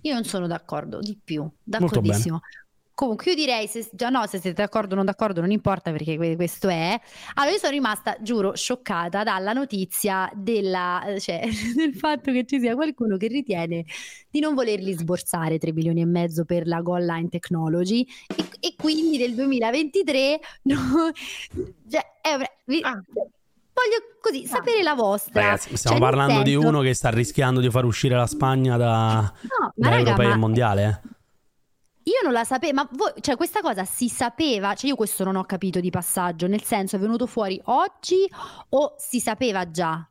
Io 0.03 0.13
non 0.15 0.23
sono 0.23 0.47
d'accordo, 0.47 0.99
di 0.99 1.15
più, 1.23 1.41
Molto 1.41 1.53
d'accordissimo. 1.63 2.41
Comunque 3.01 3.31
io 3.31 3.35
direi, 3.35 3.65
se, 3.67 3.89
già 3.93 4.09
no, 4.09 4.27
se 4.27 4.39
siete 4.39 4.61
d'accordo 4.61 4.93
o 4.93 4.95
non 4.97 5.05
d'accordo 5.05 5.41
non 5.41 5.49
importa 5.49 5.89
perché 5.91 6.17
que- 6.17 6.35
questo 6.35 6.67
è. 6.69 6.99
Allora 7.33 7.51
io 7.53 7.57
sono 7.57 7.71
rimasta, 7.71 8.15
giuro, 8.21 8.55
scioccata 8.55 9.23
dalla 9.23 9.53
notizia 9.53 10.29
della, 10.35 11.03
eh, 11.05 11.19
cioè, 11.19 11.41
del 11.75 11.95
fatto 11.95 12.31
che 12.31 12.45
ci 12.45 12.59
sia 12.59 12.75
qualcuno 12.75 13.17
che 13.17 13.25
ritiene 13.25 13.85
di 14.29 14.39
non 14.39 14.53
volerli 14.53 14.93
sborsare 14.93 15.57
3 15.57 15.73
milioni 15.73 16.01
e 16.01 16.05
mezzo 16.05 16.45
per 16.45 16.67
la 16.67 16.81
Goal 16.81 17.03
Line 17.03 17.27
Technology 17.29 18.05
e, 18.35 18.45
e 18.59 18.75
quindi 18.77 19.17
nel 19.17 19.33
2023 19.33 20.39
no, 20.63 20.75
cioè, 21.89 22.05
è 22.21 22.29
Ah. 22.83 23.01
voglio 23.73 23.97
così 24.21 24.45
sapere 24.45 24.83
la 24.83 24.93
vostra. 24.93 25.41
Ragazzi, 25.41 25.75
stiamo 25.75 25.97
Cioè, 25.97 26.07
parlando 26.07 26.43
di 26.43 26.51
senso- 26.51 26.67
uno 26.67 26.81
che 26.81 26.93
sta 26.93 27.09
rischiando 27.09 27.59
di 27.61 27.69
far 27.71 27.83
uscire 27.85 28.15
la 28.15 28.27
Spagna 28.27 28.77
da, 28.77 29.21
No, 29.21 29.73
ma 29.75 29.89
da 29.89 29.89
raga, 29.89 30.01
europei 30.03 30.27
ma- 30.27 30.33
al 30.33 30.39
mondiale. 30.39 31.01
Io 32.03 32.19
non 32.23 32.33
la 32.33 32.43
sapevo, 32.43 32.73
ma 32.73 32.89
voi, 32.91 33.11
cioè 33.21 33.35
questa 33.35 33.61
cosa 33.61 33.85
si 33.85 34.09
sapeva, 34.09 34.73
cioè 34.73 34.89
io 34.89 34.95
questo 34.95 35.23
non 35.23 35.35
ho 35.35 35.43
capito 35.43 35.79
di 35.79 35.89
passaggio, 35.89 36.47
nel 36.47 36.63
senso 36.63 36.95
è 36.95 36.99
venuto 36.99 37.27
fuori 37.27 37.61
oggi 37.65 38.27
o 38.69 38.95
si 38.97 39.19
sapeva 39.19 39.69
già? 39.69 40.05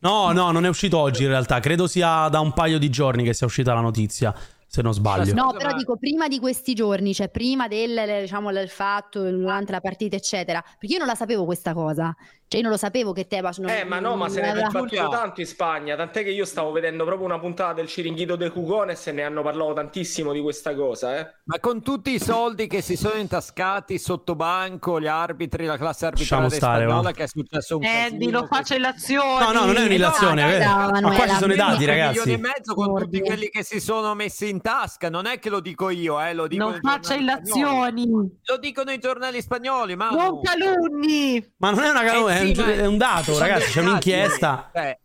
No, 0.00 0.32
no, 0.32 0.50
non 0.50 0.64
è 0.64 0.68
uscito 0.68 0.98
oggi 0.98 1.22
in 1.22 1.30
realtà. 1.30 1.58
Credo 1.60 1.86
sia 1.86 2.28
da 2.28 2.40
un 2.40 2.52
paio 2.52 2.78
di 2.78 2.90
giorni 2.90 3.24
che 3.24 3.34
sia 3.34 3.46
uscita 3.46 3.74
la 3.74 3.80
notizia, 3.80 4.34
se 4.66 4.82
non 4.82 4.92
sbaglio. 4.92 5.34
No, 5.34 5.50
Scusa, 5.50 5.56
però 5.56 5.76
dico 5.76 5.96
prima 5.96 6.28
di 6.28 6.38
questi 6.38 6.74
giorni, 6.74 7.14
cioè 7.14 7.30
prima 7.30 7.66
del, 7.66 8.20
diciamo, 8.20 8.52
del 8.52 8.68
fatto, 8.68 9.28
durante 9.28 9.72
la 9.72 9.80
partita, 9.80 10.14
eccetera, 10.14 10.62
perché 10.62 10.94
io 10.94 10.98
non 10.98 11.08
la 11.08 11.16
sapevo 11.16 11.44
questa 11.44 11.72
cosa, 11.72 12.14
cioè 12.48 12.60
io 12.60 12.62
non 12.62 12.70
lo 12.72 12.76
sapevo 12.78 13.12
che 13.12 13.26
Tebas 13.26 13.58
non 13.58 13.70
Eh, 13.70 13.84
ma 13.84 14.00
no, 14.00 14.16
ma 14.16 14.28
se 14.30 14.40
ne 14.40 14.50
è 14.50 14.54
dibattuto 14.54 15.08
tanto 15.08 15.40
in 15.40 15.46
Spagna. 15.46 15.96
Tant'è 15.96 16.22
che 16.24 16.30
io 16.30 16.44
stavo 16.46 16.70
vedendo 16.72 17.04
proprio 17.04 17.26
una 17.26 17.38
puntata 17.38 17.74
del 17.74 17.86
Ciringhito 17.88 18.36
de 18.36 18.50
Cugones 18.50 19.06
e 19.06 19.12
ne 19.12 19.22
hanno 19.22 19.42
parlato 19.42 19.74
tantissimo 19.74 20.32
di 20.32 20.40
questa 20.40 20.74
cosa, 20.74 21.18
eh. 21.18 21.34
Ma 21.44 21.58
con 21.60 21.82
tutti 21.82 22.10
i 22.12 22.18
soldi 22.18 22.66
che 22.66 22.80
si 22.80 22.96
sono 22.96 23.14
intascati 23.18 23.98
sotto 23.98 24.34
banco, 24.34 24.98
gli 25.00 25.06
arbitri, 25.06 25.66
la 25.66 25.76
classe 25.76 26.06
arbitrale 26.06 26.48
spagnola 26.50 27.12
che 27.12 27.24
è 27.24 27.26
successo 27.28 27.76
un 27.76 27.84
Andy, 27.84 28.18
casino, 28.18 28.38
non 28.38 28.48
faccia 28.48 28.74
illazioni. 28.76 29.44
No, 29.44 29.52
no, 29.52 29.64
non 29.66 29.76
è 29.76 29.84
un'illazione. 29.84 30.54
eh. 30.54 30.58
dai, 30.58 31.00
ma 31.02 31.14
qua 31.14 31.28
ci 31.28 31.34
sono 31.36 31.52
i 31.52 31.56
dati, 31.56 31.84
ragazzi. 31.84 32.18
milioni 32.18 32.32
e 32.32 32.38
mezzo 32.38 32.74
con 32.74 32.94
tutti 32.98 33.20
quelli 33.20 33.48
che 33.50 33.62
si 33.62 33.78
sono 33.80 34.14
messi 34.14 34.48
in 34.48 34.60
tasca. 34.62 35.08
Non 35.10 35.26
è 35.26 35.38
che 35.38 35.50
lo 35.50 35.60
dico 35.60 35.90
io, 35.90 36.20
eh, 36.20 36.32
lo 36.34 36.46
dicono 36.46 36.70
Non 36.70 36.80
faccia 36.82 37.14
spagnoli. 37.14 37.22
illazioni. 37.24 38.38
Lo 38.44 38.56
dicono 38.56 38.90
i 38.90 38.98
giornali 38.98 39.40
spagnoli, 39.42 39.96
ma 39.96 40.10
Non 40.10 40.40
calunni. 40.42 41.54
Ma 41.58 41.70
non 41.70 41.84
è 41.84 41.90
una 41.90 42.04
calunnia, 42.04 42.37
Eh 42.37 42.37
è, 42.38 42.62
un, 42.62 42.78
è 42.80 42.86
un 42.86 42.96
dato, 42.96 43.32
sono 43.34 43.38
ragazzi. 43.46 43.72
C'è 43.72 43.80
un'inchiesta. 43.80 44.70
eh. 44.72 44.98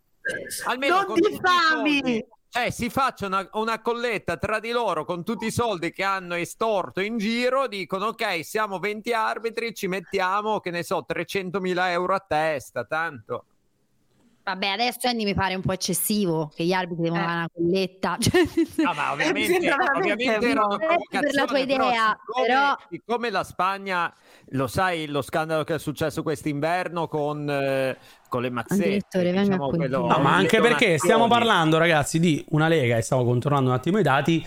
Almeno 0.66 1.04
Non 1.06 1.14
diffami! 1.14 2.24
Eh, 2.56 2.70
si 2.70 2.88
faccia 2.88 3.26
una, 3.26 3.48
una 3.54 3.82
colletta 3.82 4.36
tra 4.36 4.60
di 4.60 4.70
loro 4.70 5.04
con 5.04 5.24
tutti 5.24 5.46
i 5.46 5.50
soldi 5.50 5.90
che 5.90 6.04
hanno 6.04 6.36
estorto 6.36 7.00
in 7.00 7.18
giro, 7.18 7.66
dicono 7.66 8.06
ok, 8.06 8.44
siamo 8.44 8.78
20 8.78 9.12
arbitri, 9.12 9.74
ci 9.74 9.88
mettiamo, 9.88 10.60
che 10.60 10.70
ne 10.70 10.84
so, 10.84 11.04
300.000 11.08 11.88
euro 11.90 12.14
a 12.14 12.24
testa, 12.26 12.84
tanto. 12.84 13.46
Vabbè, 14.44 14.66
adesso 14.66 15.08
Andy 15.08 15.24
mi 15.24 15.32
pare 15.34 15.54
un 15.54 15.62
po' 15.62 15.72
eccessivo 15.72 16.52
che 16.54 16.64
gli 16.64 16.72
arbitri 16.72 17.04
devono 17.04 17.22
Eh. 17.22 17.24
fare 17.24 17.36
una 17.38 17.48
colletta. 17.54 18.16
Cioè, 18.20 18.42
No, 18.84 18.92
ma 18.92 19.12
ovviamente, 19.12 19.70
ovviamente 19.96 20.48
era 20.50 20.66
una 20.66 20.76
per 20.76 21.34
la 21.34 21.44
tua 21.46 21.46
però 21.46 21.58
idea, 21.62 22.18
siccome, 22.26 22.46
però- 22.46 22.76
siccome 22.90 23.30
la 23.30 23.42
Spagna, 23.44 24.14
lo 24.48 24.66
sai, 24.66 25.06
lo 25.06 25.22
scandalo 25.22 25.64
che 25.64 25.74
è 25.76 25.78
successo 25.78 26.22
quest'inverno 26.22 27.08
con, 27.08 27.48
eh, 27.48 27.96
con 28.28 28.42
le 28.42 28.50
mazzette, 28.50 29.32
diciamo, 29.32 29.68
quello- 29.70 30.06
No, 30.06 30.18
ma 30.18 30.34
anche 30.34 30.60
perché 30.60 30.98
stiamo 30.98 31.26
parlando, 31.26 31.78
ragazzi, 31.78 32.20
di 32.20 32.44
una 32.50 32.68
lega 32.68 32.98
e 32.98 33.00
stavo 33.00 33.24
controllando 33.24 33.70
un 33.70 33.76
attimo 33.76 33.98
i 33.98 34.02
dati 34.02 34.46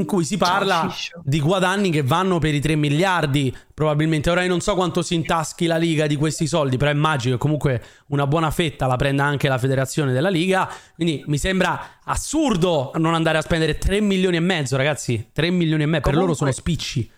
in 0.00 0.06
cui 0.06 0.24
si 0.24 0.36
parla 0.36 0.92
di 1.22 1.40
guadagni 1.40 1.90
che 1.90 2.02
vanno 2.02 2.38
per 2.38 2.54
i 2.54 2.60
3 2.60 2.74
miliardi. 2.74 3.54
Probabilmente 3.72 4.30
ora 4.30 4.42
io 4.42 4.48
non 4.48 4.60
so 4.60 4.74
quanto 4.74 5.02
si 5.02 5.14
intaschi 5.14 5.66
la 5.66 5.76
Liga 5.76 6.06
di 6.06 6.16
questi 6.16 6.46
soldi, 6.46 6.76
però 6.76 6.90
immagino 6.90 7.34
che 7.36 7.40
comunque 7.40 7.82
una 8.08 8.26
buona 8.26 8.50
fetta 8.50 8.86
la 8.86 8.96
prenda 8.96 9.24
anche 9.24 9.48
la 9.48 9.58
federazione 9.58 10.12
della 10.12 10.28
Liga. 10.30 10.68
Quindi 10.94 11.22
mi 11.26 11.38
sembra 11.38 11.98
assurdo 12.04 12.92
non 12.96 13.14
andare 13.14 13.38
a 13.38 13.42
spendere 13.42 13.78
3 13.78 14.00
milioni 14.00 14.36
e 14.36 14.40
mezzo, 14.40 14.76
ragazzi. 14.76 15.30
3 15.32 15.50
milioni 15.50 15.82
e 15.82 15.86
mezzo 15.86 16.10
per 16.10 16.14
loro 16.14 16.32
Comunque- 16.34 16.52
sono 16.52 16.52
spicci. 16.52 17.10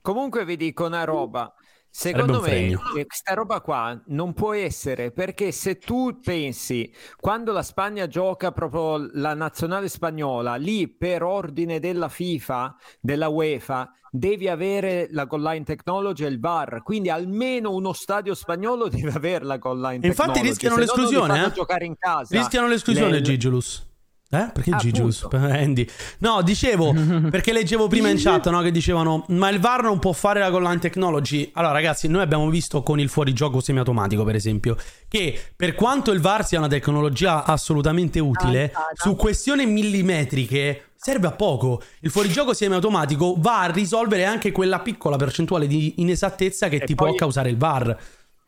Comunque 0.00 0.44
vi 0.44 0.56
dico 0.56 0.84
una 0.86 1.04
roba. 1.04 1.52
Secondo 1.98 2.40
me 2.42 2.48
fregno. 2.48 2.80
eh, 2.94 3.06
questa 3.06 3.32
roba 3.32 3.62
qua 3.62 3.98
non 4.08 4.34
può 4.34 4.52
essere 4.52 5.12
perché 5.12 5.50
se 5.50 5.78
tu 5.78 6.18
pensi 6.22 6.92
quando 7.16 7.52
la 7.52 7.62
Spagna 7.62 8.06
gioca 8.06 8.52
proprio 8.52 9.08
la 9.14 9.32
nazionale 9.32 9.88
spagnola, 9.88 10.56
lì 10.56 10.88
per 10.88 11.22
ordine 11.22 11.80
della 11.80 12.10
FIFA, 12.10 12.76
della 13.00 13.28
UEFA, 13.28 13.90
devi 14.10 14.46
avere 14.46 15.08
la 15.10 15.24
goal 15.24 15.42
line 15.42 15.64
technology 15.64 16.24
e 16.24 16.28
il 16.28 16.38
VAR, 16.38 16.82
quindi 16.82 17.08
almeno 17.08 17.72
uno 17.72 17.94
stadio 17.94 18.34
spagnolo 18.34 18.88
deve 18.90 19.12
avere 19.12 19.46
la 19.46 19.56
goal 19.56 19.80
line 19.80 20.06
Infatti 20.06 20.32
technology, 20.32 20.48
rischiano 20.48 20.74
se 20.74 20.80
no 20.80 20.86
non 20.86 20.96
li 20.96 21.02
l'esclusione, 21.02 21.34
fanno 21.34 21.46
eh? 21.46 21.52
giocare 21.56 21.84
in 21.86 21.94
casa. 21.98 22.36
Rischiano 22.36 22.68
l'esclusione, 22.68 23.10
Le- 23.12 23.22
Gigilus. 23.22 23.86
Eh? 24.28 24.50
Perché 24.52 24.70
Ah, 24.72 24.76
appunto. 24.78 25.28
Andy. 25.36 25.86
No, 26.18 26.42
dicevo, 26.42 26.92
perché 27.30 27.52
leggevo 27.52 27.86
prima 27.86 28.08
in 28.08 28.18
chat 28.18 28.48
no, 28.50 28.60
che 28.60 28.72
dicevano, 28.72 29.24
ma 29.28 29.48
il 29.50 29.60
VAR 29.60 29.82
non 29.84 29.98
può 30.00 30.12
fare 30.12 30.40
la 30.40 30.50
goal 30.50 30.78
technology. 30.80 31.50
Allora, 31.54 31.72
ragazzi, 31.72 32.08
noi 32.08 32.22
abbiamo 32.22 32.48
visto 32.50 32.82
con 32.82 32.98
il 32.98 33.08
fuorigioco 33.08 33.60
semiautomatico, 33.60 34.24
per 34.24 34.34
esempio, 34.34 34.76
che 35.08 35.38
per 35.54 35.74
quanto 35.74 36.10
il 36.10 36.20
VAR 36.20 36.44
sia 36.44 36.58
una 36.58 36.66
tecnologia 36.68 37.44
assolutamente 37.44 38.18
utile, 38.18 38.64
Avanzata. 38.74 38.94
su 38.96 39.14
questioni 39.14 39.64
millimetriche 39.66 40.82
serve 40.96 41.28
a 41.28 41.32
poco. 41.32 41.80
Il 42.00 42.10
fuorigioco 42.10 42.52
semiautomatico 42.52 43.36
va 43.38 43.60
a 43.60 43.70
risolvere 43.70 44.24
anche 44.24 44.50
quella 44.50 44.80
piccola 44.80 45.16
percentuale 45.16 45.66
di 45.68 45.94
inesattezza 45.98 46.68
che 46.68 46.76
E 46.76 46.84
ti 46.84 46.94
poi- 46.96 47.08
può 47.10 47.16
causare 47.16 47.48
il 47.48 47.56
VAR. 47.56 47.96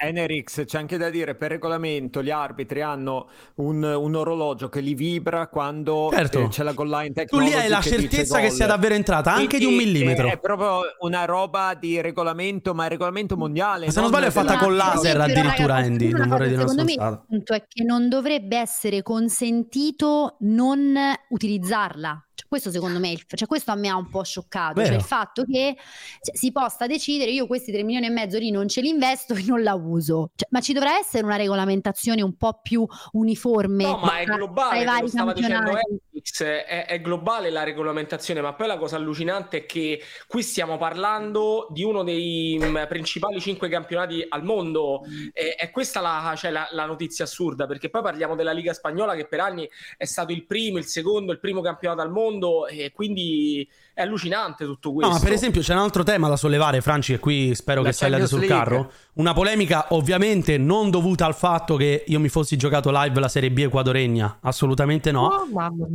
Enerix, 0.00 0.64
c'è 0.64 0.78
anche 0.78 0.96
da 0.96 1.10
dire, 1.10 1.34
per 1.34 1.50
regolamento 1.50 2.22
gli 2.22 2.30
arbitri 2.30 2.82
hanno 2.82 3.28
un, 3.56 3.82
un 3.82 4.14
orologio 4.14 4.68
che 4.68 4.80
li 4.80 4.94
vibra 4.94 5.48
quando 5.48 6.08
Certo. 6.12 6.44
eh, 6.44 6.48
c'è 6.48 6.62
la 6.62 6.72
goal 6.72 6.88
line 6.88 7.24
Tu 7.24 7.40
lì 7.40 7.52
hai 7.52 7.68
la 7.68 7.80
che 7.80 7.90
certezza 7.90 8.38
che 8.38 8.50
sia 8.50 8.66
davvero 8.66 8.94
entrata, 8.94 9.34
anche 9.34 9.58
di 9.58 9.64
un 9.64 9.74
millimetro. 9.74 10.28
È 10.28 10.38
proprio 10.38 10.82
una 11.00 11.24
roba 11.24 11.74
di 11.74 12.00
regolamento, 12.00 12.74
ma 12.74 12.86
è 12.86 12.88
regolamento 12.88 13.36
mondiale. 13.36 13.86
Ma 13.86 13.92
se 13.92 14.00
non 14.00 14.08
sbaglio 14.10 14.26
è 14.26 14.30
fatta 14.30 14.58
con 14.58 14.76
laser 14.76 15.12
però, 15.12 15.24
addirittura, 15.24 15.74
raga, 15.74 15.86
Andy, 15.86 16.10
non 16.10 16.28
vorrei 16.28 16.48
dire 16.48 16.60
Secondo 16.60 16.84
me 16.84 16.92
il 16.92 17.24
punto 17.26 17.54
è 17.54 17.64
che 17.66 17.82
non 17.82 18.08
dovrebbe 18.08 18.56
essere 18.56 19.02
consentito 19.02 20.36
non 20.40 20.94
utilizzarla. 21.30 22.27
Cioè, 22.38 22.46
questo 22.48 22.70
secondo 22.70 23.00
me, 23.00 23.10
il- 23.10 23.24
cioè, 23.26 23.48
questo 23.48 23.72
a 23.72 23.74
me 23.74 23.88
ha 23.88 23.96
un 23.96 24.08
po' 24.08 24.22
scioccato. 24.22 24.84
Cioè, 24.84 24.94
il 24.94 25.02
fatto 25.02 25.42
che 25.44 25.76
cioè, 26.22 26.36
si 26.36 26.52
possa 26.52 26.86
decidere 26.86 27.32
io 27.32 27.48
questi 27.48 27.72
3 27.72 27.82
milioni 27.82 28.06
e 28.06 28.10
mezzo 28.10 28.38
lì 28.38 28.52
non 28.52 28.68
ce 28.68 28.80
li 28.80 28.88
investo 28.90 29.34
e 29.34 29.42
non 29.44 29.62
la 29.64 29.74
uso. 29.74 30.30
Cioè, 30.36 30.46
ma 30.52 30.60
ci 30.60 30.72
dovrà 30.72 30.96
essere 30.98 31.24
una 31.24 31.34
regolamentazione 31.34 32.22
un 32.22 32.36
po' 32.36 32.60
più 32.62 32.86
uniforme. 33.12 33.84
No, 33.84 33.96
ma 33.98 34.18
è 34.20 34.24
globale, 34.24 34.68
tra 34.70 34.80
i 34.80 34.84
vari 34.84 35.08
stava 35.08 35.32
dicendo 35.32 35.56
campionati. 35.56 35.98
Alex, 36.18 36.42
è, 36.42 36.86
è 36.86 37.00
globale 37.00 37.50
la 37.50 37.62
regolamentazione, 37.64 38.40
ma 38.40 38.54
poi 38.54 38.66
la 38.68 38.78
cosa 38.78 38.96
allucinante 38.96 39.58
è 39.58 39.66
che 39.66 40.00
qui 40.28 40.42
stiamo 40.42 40.76
parlando 40.76 41.66
di 41.70 41.82
uno 41.82 42.02
dei 42.04 42.56
mh, 42.60 42.86
principali 42.88 43.40
cinque 43.40 43.68
campionati 43.68 44.24
al 44.28 44.44
mondo 44.44 45.02
e 45.32 45.54
è 45.54 45.70
questa 45.70 46.00
la, 46.00 46.34
cioè, 46.36 46.50
la- 46.50 46.68
la 46.72 46.84
notizia 46.86 47.24
assurda, 47.24 47.66
perché 47.66 47.88
poi 47.90 48.02
parliamo 48.02 48.34
della 48.36 48.52
Liga 48.52 48.72
Spagnola 48.72 49.14
che 49.14 49.26
per 49.26 49.40
anni 49.40 49.68
è 49.96 50.04
stato 50.04 50.32
il 50.32 50.44
primo, 50.46 50.78
il 50.78 50.86
secondo, 50.86 51.32
il 51.32 51.40
primo 51.40 51.60
campionato 51.60 52.00
al 52.00 52.10
mondo 52.10 52.26
e 52.66 52.92
quindi 52.94 53.68
è 53.94 54.02
allucinante 54.02 54.64
tutto 54.64 54.92
questo. 54.92 55.12
No, 55.12 55.18
ma 55.18 55.24
per 55.24 55.32
esempio 55.32 55.60
c'è 55.60 55.72
un 55.72 55.80
altro 55.80 56.02
tema 56.02 56.28
da 56.28 56.36
sollevare, 56.36 56.80
Franci, 56.80 57.14
e 57.14 57.18
qui 57.18 57.54
spero 57.54 57.82
La 57.82 57.88
che 57.88 57.94
saliate 57.94 58.26
sul 58.26 58.40
Champions 58.40 58.68
League. 58.68 58.76
carro. 58.82 58.92
Una 59.14 59.32
polemica 59.32 59.86
ovviamente 59.90 60.58
non 60.58 60.90
dovuta 60.90 61.26
al 61.26 61.34
fatto 61.34 61.76
che 61.76 62.04
io 62.06 62.20
mi 62.20 62.28
fossi 62.28 62.56
giocato 62.56 62.90
live 62.92 63.18
la 63.18 63.28
Serie 63.28 63.50
B 63.50 63.58
equadoregna, 63.58 64.38
assolutamente 64.42 65.10
no. 65.10 65.26
Oh. 65.26 65.46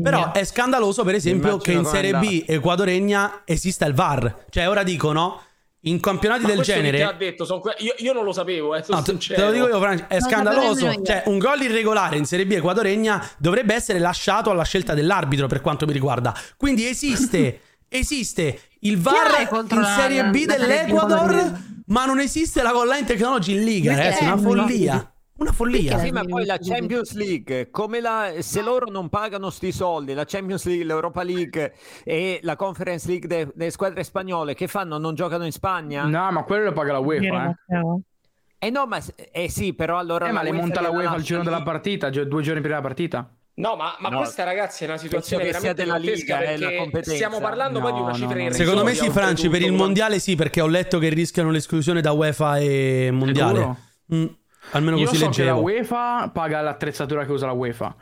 Però 0.02 0.32
è 0.32 0.43
scandaloso, 0.43 1.04
per 1.04 1.15
esempio, 1.15 1.52
Immagino 1.52 1.63
che 1.63 1.80
in 1.80 1.86
Serie 1.86 2.12
B 2.12 2.15
andata. 2.15 2.52
equadoregna 2.52 3.41
esista 3.46 3.86
il 3.86 3.93
VAR. 3.93 4.46
Cioè, 4.50 4.67
ora 4.67 4.84
dicono, 4.84 5.39
in 5.86 6.00
campionati 6.00 6.43
Ma 6.43 6.50
del 6.50 6.62
genere... 6.62 7.15
detto? 7.17 7.46
Sono 7.46 7.60
que- 7.60 7.76
io, 7.80 7.93
io 7.98 8.13
non 8.13 8.24
lo 8.24 8.32
sapevo, 8.32 8.76
eh, 8.76 8.84
No, 8.88 9.02
te, 9.02 9.17
lo 9.38 9.52
dico 9.52 9.67
io, 9.67 9.80
Franci, 9.80 10.06
è 10.08 10.19
Non 10.19 10.30
scandaloso. 10.30 11.02
Cioè, 11.04 11.24
un 11.26 11.38
gol 11.38 11.62
irregolare 11.62 12.17
in 12.17 12.26
Serie 12.26 12.46
B 12.46 12.52
equadoregna 12.52 13.26
dovrebbe 13.38 13.74
essere 13.74 14.00
lasciato 14.00 14.50
alla 14.50 14.63
scelta 14.63 14.93
dell'arbitro 14.93 15.48
per 15.48 15.62
quanto 15.62 15.86
mi 15.86 15.93
riguarda. 15.93 16.34
Quindi 16.58 16.88
esiste, 16.88 17.60
esiste 17.89 18.60
il 18.82 19.00
VAR 19.00 19.48
in 19.52 19.84
Serie 19.98 20.24
B 20.26 20.46
dell'Ecuador, 20.46 21.30
equatoriana? 21.30 21.84
ma 21.88 22.06
non 22.06 22.19
esiste 22.19 22.62
la 22.62 22.72
goal 22.72 22.88
line 22.88 23.06
technology 23.06 23.54
in 23.54 23.63
Liga, 23.63 23.96
ragazzi, 23.96 24.24
una 24.24 24.38
follia. 24.38 25.12
Una 25.43 25.51
follia. 25.51 25.99
Sì, 25.99 26.12
ma 26.12 26.23
poi 26.23 26.45
la. 26.45 26.58
Champions 26.58 27.13
League, 27.13 27.69
come 27.69 27.99
la, 27.99 28.32
se 28.39 28.62
loro 28.62 28.89
non 28.89 29.10
pagano 29.10 29.49
sti 29.49 29.71
soldi, 29.73 30.13
la 30.13 30.23
Champions 30.25 30.65
League, 30.65 30.86
l'Europa 30.86 31.21
League 31.23 31.73
e 32.06 32.39
la 32.43 32.56
Conference 32.56 33.08
League 33.08 33.27
de- 33.27 33.51
delle 33.53 33.69
squadre 33.71 34.03
spagnole, 34.03 34.53
che 34.53 34.67
fanno? 34.67 34.97
Non 34.97 35.15
giocano 35.15 35.45
in 35.45 35.51
Spagna? 35.51 36.06
No, 36.06 36.32
ma 36.32 36.43
quello 36.43 36.65
lo 36.65 36.71
paga 36.71 36.93
la 36.93 36.99
UEFA. 36.99 37.49
Eh. 37.67 38.67
Eh 38.67 38.69
no, 38.69 38.86
ma 38.86 39.01
eh 39.32 39.49
sì, 39.49 39.73
però 39.73 39.97
allora 39.97 40.29
Eh, 40.29 40.32
ma 40.32 40.41
le 40.41 40.53
monta 40.53 40.79
la 40.79 40.89
UEFA 40.89 41.12
al 41.15 41.21
giorno 41.21 41.43
della 41.43 41.62
partita, 41.63 42.10
due 42.10 42.41
giorni 42.41 42.62
prima 42.62 42.75
della 42.77 42.82
partita. 42.82 43.29
No, 43.56 43.75
ma, 43.75 43.95
ma 43.99 44.10
No. 44.10 44.17
questa 44.19 44.43
ragazzi 44.45 44.86
è 44.86 44.88
una 44.88 44.97
situazione 44.97 45.43
Penso 45.43 45.60
che 45.60 45.63
sia 45.65 45.73
veramente 45.73 46.01
della 46.01 46.15
Liga, 46.15 46.39
è 46.39 46.58
la 46.71 46.77
competenza. 46.82 47.13
stiamo 47.13 47.39
parlando 47.39 47.82
poi 47.82 47.93
di 47.93 47.99
una 47.99 48.10
No, 48.12 48.15
cifra 48.15 48.36
no, 48.36 48.43
no. 48.45 48.51
Secondo 48.51 48.84
me 48.84 48.93
sì, 48.95 49.10
Franci, 49.10 49.49
per 49.49 49.62
il 49.62 49.73
mondiale 49.73 50.17
sì, 50.19 50.36
perché 50.36 50.62
ho 50.62 50.67
letto 50.67 50.97
che 50.97 51.10
rischiano 51.10 51.51
l'esclusione 51.51 51.99
da 52.01 52.13
UEFA 52.13 52.58
e 52.60 53.10
mondiale. 53.12 53.58
Sicuro? 53.60 53.77
Mm, 54.15 54.25
almeno 54.71 54.97
Io 54.97 55.06
così 55.06 55.17
so 55.17 55.30
che 55.30 55.43
la 55.43 55.54
leggevo. 55.54 55.62
UEFA 55.62 56.30
paga 56.34 56.62
l'attrezzatura 56.62 57.26
che 57.26 57.32
usa 57.32 57.45
la 57.45 57.52
UEFA. 57.54 57.95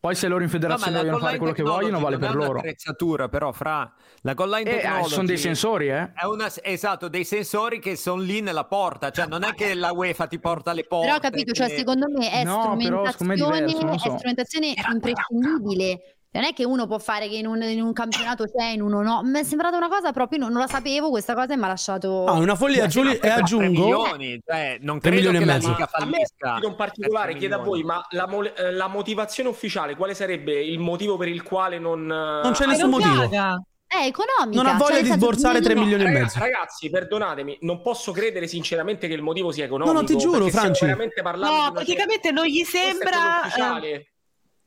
Poi 0.00 0.14
se 0.14 0.28
loro 0.28 0.44
in 0.44 0.46
No, 0.46 0.52
federazione 0.52 0.92
la 0.92 0.98
vogliono 1.00 1.18
fare 1.18 1.38
quello 1.38 1.52
che 1.52 1.62
vogliono, 1.64 1.98
vale 1.98 2.18
per 2.18 2.34
loro. 2.36 2.50
un'attrezzatura, 2.52 3.28
però, 3.28 3.50
fra 3.50 3.92
la 4.20 4.32
goal 4.34 4.48
line 4.50 4.70
Eh, 4.70 4.74
technology 4.76 5.08
sono 5.08 5.26
dei 5.26 5.36
sensori, 5.38 5.88
eh. 5.88 6.12
È 6.12 6.24
una, 6.24 6.48
esatto, 6.62 7.08
dei 7.08 7.24
sensori 7.24 7.80
che 7.80 7.96
sono 7.96 8.22
lì 8.22 8.40
nella 8.40 8.64
porta, 8.64 9.10
cioè 9.10 9.26
non 9.26 9.42
è 9.42 9.54
che 9.54 9.74
la 9.74 9.92
UEFA 9.92 10.28
ti 10.28 10.38
porta 10.38 10.72
le 10.72 10.84
porte. 10.84 11.06
Però 11.06 11.16
ho 11.16 11.20
capito, 11.20 11.52
cioè, 11.52 11.66
che- 11.66 11.76
secondo 11.78 12.06
me 12.08 12.30
è 12.30 12.44
No, 12.44 12.76
però 12.76 12.76
secondo 12.76 12.94
me 12.94 13.08
è 13.08 13.10
strumentazione, 13.10 13.58
diverso, 13.66 13.84
non 13.86 13.94
è 13.94 13.98
so. 13.98 14.10
strumentazione 14.16 14.74
imprescindibile. 14.92 16.00
Non 16.30 16.44
è 16.44 16.52
che 16.52 16.64
uno 16.64 16.86
può 16.86 16.98
fare 16.98 17.26
che 17.26 17.36
in 17.36 17.46
un, 17.46 17.62
in 17.62 17.80
un 17.80 17.92
campionato 17.94 18.44
c'è, 18.44 18.66
in 18.72 18.82
uno 18.82 19.02
no. 19.02 19.22
Mi 19.24 19.40
è 19.40 19.44
sembrata 19.44 19.78
una 19.78 19.88
cosa 19.88 20.12
proprio, 20.12 20.38
non, 20.38 20.52
non 20.52 20.60
la 20.60 20.66
sapevo 20.66 21.08
questa 21.08 21.34
cosa 21.34 21.54
e 21.54 21.56
mi 21.56 21.64
ha 21.64 21.68
lasciato... 21.68 22.26
Ah, 22.26 22.32
una 22.32 22.54
follia, 22.54 22.82
Sì, 22.82 22.88
Giuli- 22.90 23.18
ma 23.22 23.28
e 23.28 23.30
aggiungo... 23.30 23.66
milioni, 23.66 24.38
cioè, 24.46 24.76
non 24.82 25.00
Tre 25.00 25.10
credo 25.10 25.30
milioni 25.30 25.38
che 25.38 25.42
e 25.42 25.46
la 25.46 25.52
mezzo. 25.54 25.68
Liga 25.70 25.88
A 25.90 26.04
me 26.04 26.12
fallisca. 26.12 26.66
in 26.68 26.74
particolare 26.76 27.34
chiedo 27.36 27.54
a 27.54 27.58
voi, 27.58 27.82
ma 27.82 28.06
la, 28.10 28.26
mo- 28.26 28.44
eh, 28.44 28.72
la 28.72 28.88
motivazione 28.88 29.48
ufficiale, 29.48 29.96
quale 29.96 30.12
sarebbe 30.12 30.62
il 30.62 30.78
motivo 30.78 31.16
per 31.16 31.28
il 31.28 31.42
quale 31.42 31.78
non... 31.78 32.04
Non 32.04 32.52
c'è 32.52 32.66
nessun 32.66 32.90
non 32.90 33.00
motivo. 33.00 33.30
È 33.88 34.04
economica. 34.04 34.62
Non 34.62 34.66
ha 34.66 34.76
voglia 34.76 34.96
cioè, 34.96 35.02
di 35.02 35.10
sborsare 35.12 35.60
3 35.62 35.72
no, 35.72 35.80
milioni 35.80 36.02
e 36.02 36.06
Raga- 36.08 36.18
mezzo. 36.18 36.38
Ragazzi, 36.40 36.90
perdonatemi, 36.90 37.58
non 37.62 37.80
posso 37.80 38.12
credere 38.12 38.46
sinceramente 38.46 39.08
che 39.08 39.14
il 39.14 39.22
motivo 39.22 39.50
sia 39.50 39.64
economico. 39.64 39.94
No, 39.94 40.00
no, 40.02 40.06
ti 40.06 40.18
giuro, 40.18 40.46
Franci. 40.48 40.84
No, 40.84 41.70
praticamente 41.72 42.30
non 42.30 42.44
gli 42.44 42.60
è 42.60 42.64
sembra... 42.64 43.40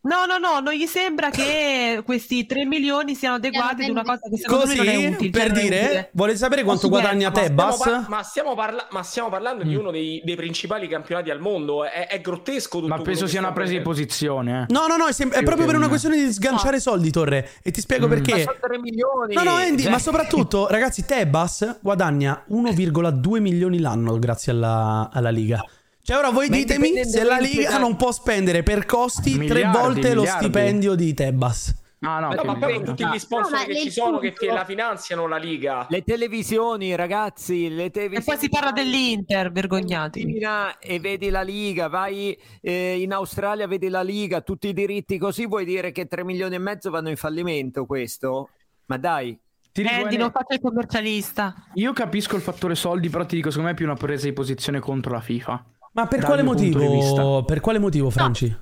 No, 0.03 0.25
no, 0.25 0.39
no, 0.39 0.59
non 0.61 0.73
gli 0.73 0.87
sembra 0.87 1.29
che 1.29 2.01
questi 2.03 2.47
3 2.47 2.65
milioni 2.65 3.13
siano 3.13 3.35
adeguati 3.35 3.83
ad 3.83 3.89
una 3.91 4.01
cosa 4.01 4.19
che 4.31 4.37
secondo 4.37 4.65
lui 4.65 4.75
non 4.77 4.87
è 4.87 4.93
Così, 4.95 5.05
utile. 5.05 5.29
per 5.29 5.51
cioè 5.51 5.61
dire, 5.61 5.79
utile. 5.83 6.09
volete 6.13 6.37
sapere 6.39 6.63
quanto 6.63 6.87
Posso 6.89 6.99
guadagna 7.01 7.29
Tebas? 7.29 7.77
Par- 7.77 8.05
ma, 8.09 8.23
stiamo 8.23 8.55
parla- 8.55 8.87
ma 8.89 9.03
stiamo 9.03 9.29
parlando 9.29 9.63
Mm. 9.63 9.67
di 9.67 9.75
uno 9.75 9.91
dei, 9.91 10.19
dei 10.25 10.35
principali 10.35 10.87
campionati 10.87 11.29
al 11.29 11.39
mondo. 11.39 11.85
È, 11.85 12.07
è 12.07 12.19
grottesco 12.19 12.79
tutto 12.79 12.87
Ma 12.87 12.99
penso 12.99 13.27
sia 13.27 13.39
una 13.41 13.51
presa 13.51 13.73
di 13.73 13.81
posizione. 13.81 14.61
eh. 14.67 14.73
No, 14.73 14.87
no, 14.87 14.95
no, 14.97 15.05
è, 15.05 15.13
sem- 15.13 15.31
è 15.33 15.43
proprio 15.43 15.67
per 15.67 15.75
una 15.75 15.87
questione 15.87 16.15
di 16.15 16.31
sganciare 16.33 16.79
soldi, 16.79 17.11
Torre. 17.11 17.51
E 17.61 17.69
ti 17.69 17.79
spiego 17.81 18.07
Mm. 18.07 18.09
perché. 18.09 18.31
Ma 18.31 18.39
sono 18.39 18.57
3 18.59 18.79
milioni. 18.79 19.33
No, 19.35 19.43
no, 19.43 19.51
Andy, 19.53 19.83
Cioè- 19.83 19.91
ma 19.91 19.99
soprattutto, 19.99 20.65
ragazzi, 20.71 21.05
Tebas 21.05 21.77
guadagna 21.79 22.43
1,2 22.49 23.39
milioni 23.39 23.79
l'anno 23.79 24.17
grazie 24.17 24.51
alla, 24.51 25.11
alla 25.13 25.29
Liga. 25.29 25.63
Cioè, 26.03 26.17
ora 26.17 26.29
voi 26.31 26.49
Ma 26.49 26.55
ditemi 26.55 27.03
se 27.05 27.23
la 27.23 27.37
Liga 27.37 27.71
da- 27.71 27.77
non 27.77 27.95
può 27.95 28.11
spendere 28.11 28.63
per 28.63 28.85
costi 28.85 29.31
tre 29.35 29.39
Miliardi, 29.39 29.77
volte 29.77 30.13
lo 30.13 30.21
miliardi. 30.21 30.43
stipendio 30.45 30.95
di 30.95 31.13
Tebas. 31.13 31.79
Ah, 32.03 32.19
no, 32.19 32.29
No, 32.33 32.41
che 32.41 32.47
ma 32.47 32.55
poi 32.57 32.83
tutti 32.83 33.05
gli 33.05 33.19
sponsor 33.19 33.59
No, 33.59 33.63
che 33.65 33.75
ci 33.77 33.91
sono 33.91 34.17
che 34.17 34.33
tutto- 34.33 34.51
la 34.51 34.65
finanziano 34.65 35.27
la 35.27 35.37
Liga. 35.37 35.85
Le 35.87 36.01
televisioni, 36.01 36.95
ragazzi, 36.95 37.69
le 37.69 37.85
E 37.85 37.91
televisioni. 37.91 38.25
poi 38.25 38.37
si 38.39 38.49
parla 38.49 38.71
dell'Inter, 38.71 39.51
vergognatevi. 39.51 40.25
Mattina 40.25 40.79
E 40.79 40.99
vedi 40.99 41.29
la 41.29 41.43
Liga, 41.43 41.87
vai 41.89 42.35
eh, 42.61 42.99
in 42.99 43.13
Australia, 43.13 43.67
vedi 43.67 43.87
la 43.87 44.01
Liga, 44.01 44.41
tutti 44.41 44.69
i 44.69 44.73
diritti 44.73 45.19
così, 45.19 45.45
vuoi 45.45 45.63
dire 45.63 45.91
che 45.91 46.07
3 46.07 46.23
milioni 46.23 46.55
e 46.55 46.59
mezzo 46.59 46.89
vanno 46.89 47.09
in 47.09 47.17
fallimento 47.17 47.85
questo? 47.85 48.49
Ma 48.87 48.97
dai, 48.97 49.37
Ti 49.71 49.83
dico, 49.83 49.93
Andy, 49.93 50.17
non 50.17 50.31
faccia 50.31 50.55
il 50.55 50.59
commercialista. 50.61 51.53
io 51.75 51.93
capisco 51.93 52.35
il 52.35 52.41
fattore 52.41 52.73
soldi, 52.73 53.09
però 53.09 53.27
ti 53.27 53.35
dico, 53.35 53.49
secondo 53.49 53.67
me 53.69 53.75
è 53.75 53.77
più 53.77 53.85
una 53.85 53.95
presa 53.95 54.25
di 54.25 54.33
posizione 54.33 54.79
contro 54.79 55.11
la 55.13 55.21
FIFA. 55.21 55.63
Ma 55.93 56.07
per 56.07 56.21
quale 56.23 56.43
motivo? 56.43 57.43
Per 57.43 57.59
quale 57.59 57.79
motivo, 57.79 58.09
Franci? 58.09 58.55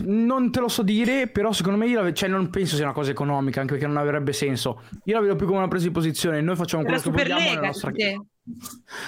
Non 0.00 0.50
te 0.50 0.58
lo 0.58 0.66
so 0.66 0.82
dire, 0.82 1.28
però 1.28 1.52
secondo 1.52 1.78
me 1.78 1.86
io 1.86 1.98
la 1.98 2.02
ve- 2.06 2.14
cioè, 2.14 2.28
non 2.28 2.50
penso 2.50 2.74
sia 2.74 2.82
una 2.84 2.92
cosa 2.92 3.12
economica, 3.12 3.60
anche 3.60 3.74
perché 3.74 3.86
non 3.86 3.98
avrebbe 3.98 4.32
senso. 4.32 4.82
Io 5.04 5.14
la 5.14 5.20
vedo 5.20 5.36
più 5.36 5.46
come 5.46 5.58
una 5.58 5.68
presa 5.68 5.86
di 5.86 5.92
posizione, 5.92 6.40
noi 6.40 6.56
facciamo 6.56 6.82
La 6.82 6.88
quello 6.88 7.02
che 7.02 7.10
vogliamo 7.22 7.50
nella 7.50 7.66
nostra 7.66 7.92
sì. 7.94 8.20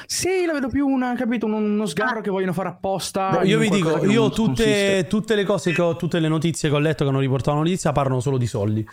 Sì, 0.06 0.44
la 0.46 0.52
vedo 0.52 0.68
più 0.68 0.86
una, 0.86 1.14
capito, 1.16 1.46
uno, 1.46 1.56
uno 1.56 1.86
sgarro 1.86 2.20
che 2.20 2.30
vogliono 2.30 2.52
fare 2.52 2.68
apposta. 2.68 3.30
No, 3.30 3.42
io 3.42 3.58
vi 3.58 3.70
dico, 3.70 3.98
che 3.98 4.06
io 4.06 4.30
tutte, 4.30 5.06
tutte 5.08 5.34
le 5.34 5.44
cose 5.44 5.72
che 5.72 5.82
ho, 5.82 5.96
tutte 5.96 6.20
le 6.20 6.28
notizie 6.28 6.68
che 6.68 6.74
ho 6.76 6.78
letto 6.80 7.02
che 7.02 7.10
hanno 7.10 7.18
riportato 7.20 7.56
la 7.56 7.62
notizia 7.62 7.90
parlano 7.90 8.20
solo 8.20 8.38
di 8.38 8.46
soldi. 8.46 8.86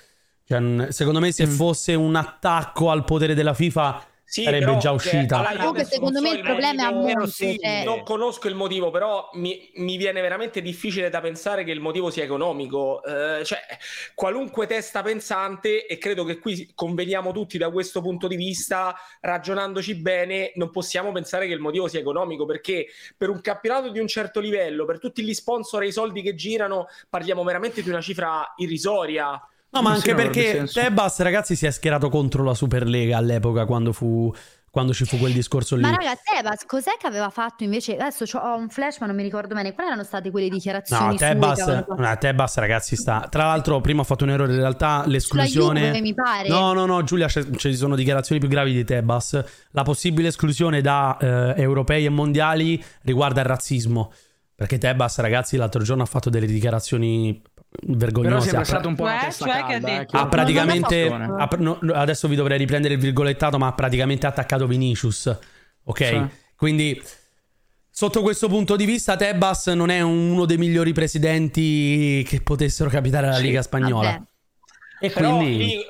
Cioè, 0.44 0.92
secondo 0.92 1.20
me, 1.20 1.28
Mm. 1.28 1.32
se 1.32 1.46
fosse 1.46 1.94
un 1.94 2.16
attacco 2.16 2.90
al 2.90 3.04
potere 3.04 3.36
della 3.36 3.54
FIFA, 3.54 4.04
Sì, 4.28 4.44
sarebbe 4.44 4.66
però, 4.66 4.78
già 4.78 4.82
cioè, 4.82 4.94
uscita. 4.94 5.36
allora, 5.38 5.52
io 5.52 5.58
Comunque, 5.60 5.84
secondo 5.86 6.20
me 6.20 6.30
so 6.30 6.36
il 6.36 6.42
problema 6.42 6.82
è 6.82 6.86
a 6.86 6.92
monte, 6.92 7.28
sì, 7.28 7.60
cioè- 7.62 7.84
Non 7.84 8.04
conosco 8.04 8.48
il 8.48 8.56
motivo, 8.56 8.90
però 8.90 9.30
mi, 9.34 9.70
mi 9.76 9.98
viene 9.98 10.20
veramente 10.20 10.62
difficile 10.64 11.12
da 11.12 11.22
pensare 11.22 11.64
che 11.64 11.72
il 11.72 11.80
motivo 11.80 12.10
sia 12.10 12.24
economico. 12.24 13.04
Eh, 13.04 13.46
cioè, 13.46 13.60
qualunque 14.16 14.66
testa 14.66 15.04
pensante, 15.04 15.86
e 15.86 15.98
credo 16.00 16.24
che 16.24 16.40
qui 16.40 16.72
conveniamo 16.74 17.32
tutti 17.32 17.60
da 17.60 17.70
questo 17.70 18.02
punto 18.02 18.28
di 18.28 18.36
vista, 18.36 18.96
ragionandoci 19.22 19.94
bene, 19.96 20.52
non 20.56 20.72
possiamo 20.72 21.12
pensare 21.12 21.46
che 21.46 21.54
il 21.54 21.60
motivo 21.60 21.88
sia 21.88 22.00
economico, 22.00 22.46
perché 22.46 22.88
per 23.16 23.30
un 23.30 23.42
campionato 23.42 23.90
di 23.90 24.00
un 24.00 24.08
certo 24.08 24.40
livello, 24.40 24.86
per 24.86 25.00
tutti 25.00 25.22
gli 25.24 25.34
sponsor 25.36 25.84
e 25.84 25.88
i 25.88 25.92
soldi 25.92 26.24
che 26.24 26.34
girano, 26.34 26.88
parliamo 27.10 27.44
veramente 27.44 27.84
di 27.84 27.90
una 27.90 28.02
cifra 28.02 28.54
irrisoria. 28.58 29.40
No, 29.76 29.82
ma 29.82 29.92
anche 29.92 30.16
perché. 30.16 30.68
Tebas, 30.72 31.20
ragazzi, 31.20 31.56
si 31.56 31.66
è 31.66 31.72
schierato 31.72 32.10
contro 32.10 32.44
la 32.44 32.54
Superlega 32.54 33.18
all'epoca 33.18 33.66
quando, 33.66 33.92
fu, 33.92 34.34
quando 34.72 34.94
ci 34.94 35.04
fu 35.06 35.18
quel 35.18 35.34
discorso 35.34 35.76
lì. 35.76 35.82
Ma 35.82 35.92
raga, 35.92 36.16
Tebas, 36.16 36.66
cos'è 36.66 36.92
che 36.98 37.08
aveva 37.08 37.30
fatto 37.30 37.64
invece? 37.64 37.96
Adesso 37.98 38.26
c'ho- 38.26 38.40
ho 38.40 38.56
un 38.56 38.70
flash, 38.70 39.00
ma 39.00 39.08
non 39.08 39.16
mi 39.16 39.24
ricordo 39.24 39.54
bene. 39.54 39.74
Quali 39.74 39.90
erano 39.90 40.04
state 40.06 40.32
quelle 40.32 40.48
dichiarazioni? 40.50 41.08
No, 41.08 41.16
Tebas, 41.16 41.60
avevano 41.60 41.96
no, 41.98 42.18
Tebas, 42.18 42.58
ragazzi, 42.58 42.96
sta. 42.96 43.28
Tra 43.30 43.46
l'altro, 43.46 43.82
prima 43.82 44.02
ho 44.02 44.06
fatto 44.06 44.24
un 44.24 44.30
errore. 44.30 44.54
In 44.54 44.60
realtà, 44.60 45.04
l'esclusione. 45.06 45.88
Juve, 45.88 46.02
mi 46.02 46.14
pare. 46.14 46.48
No, 46.48 46.72
no, 46.74 46.86
no, 46.86 47.04
Giulia, 47.04 47.28
ci 47.28 47.76
sono 47.76 47.96
dichiarazioni 47.96 48.40
più 48.40 48.50
gravi 48.50 48.74
di 48.74 48.84
Tebas. 48.86 49.44
La 49.72 49.84
possibile 49.84 50.30
esclusione 50.30 50.80
da 50.82 51.18
eh, 51.20 51.62
europei 51.62 52.06
e 52.06 52.10
mondiali 52.10 52.82
riguarda 53.02 53.42
il 53.42 53.48
razzismo. 53.48 54.12
Perché 54.56 54.78
Tebas, 54.78 55.18
ragazzi, 55.20 55.58
l'altro 55.58 55.84
giorno 55.84 56.04
ha 56.04 56.06
fatto 56.06 56.30
delle 56.30 56.46
dichiarazioni 56.46 57.42
Però 57.76 57.98
vergognose. 57.98 58.58
è 58.60 58.64
stato 58.64 58.88
un 58.88 58.96
po' 58.96 59.04
una 59.04 59.14
Cioè, 59.20 59.26
testa 59.26 59.46
cioè 59.46 59.60
calda, 59.66 60.02
eh, 60.02 60.06
che- 60.06 60.18
ha 60.18 60.28
praticamente. 60.28 61.08
Ha 61.08 61.50
no, 61.60 61.80
adesso 61.94 62.28
vi 62.28 62.36
dovrei 62.36 62.58
riprendere 62.58 62.94
il 62.96 63.00
virgolettato, 63.00 63.58
ma 63.58 63.68
ha 63.68 63.74
praticamente 63.74 64.26
attaccato 64.28 64.68
Vinicius. 64.68 65.38
Ok? 65.84 66.06
Sì. 66.06 66.26
Quindi. 66.56 67.02
Sotto 67.98 68.22
questo 68.22 68.50
punto 68.50 68.76
di 68.76 68.84
vista, 68.84 69.16
Tebas 69.16 69.68
non 69.68 69.90
è 69.90 70.02
uno 70.02 70.46
dei 70.46 70.58
migliori 70.58 70.92
presidenti 70.92 72.26
che 72.28 72.42
potessero 72.42 72.90
capitare 72.90 73.28
alla 73.28 73.38
Sì, 73.38 73.44
Liga 73.44 73.62
Spagnola. 73.62 74.10
Vabbè. 74.12 74.22
E 74.98 75.10
Però 75.10 75.38
quindi. 75.38 75.86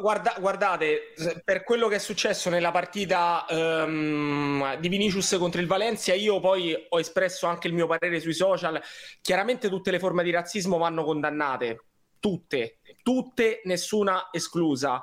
guarda- 0.00 0.36
guardate, 0.38 1.12
per 1.44 1.64
quello 1.64 1.86
che 1.88 1.96
è 1.96 1.98
successo 1.98 2.48
nella 2.48 2.70
partita 2.70 3.44
ehm, 3.48 4.76
di 4.76 4.88
Vinicius 4.88 5.36
contro 5.38 5.60
il 5.60 5.66
Valencia, 5.66 6.14
io 6.14 6.40
poi 6.40 6.74
ho 6.88 6.98
espresso 6.98 7.46
anche 7.46 7.68
il 7.68 7.74
mio 7.74 7.86
parere 7.86 8.20
sui 8.20 8.32
social. 8.34 8.80
Chiaramente 9.20 9.68
tutte 9.68 9.90
le 9.90 9.98
forme 9.98 10.22
di 10.24 10.30
razzismo 10.30 10.78
vanno 10.78 11.04
condannate, 11.04 11.84
tutte, 12.18 12.78
tutte, 13.02 13.60
nessuna 13.64 14.28
esclusa. 14.32 15.02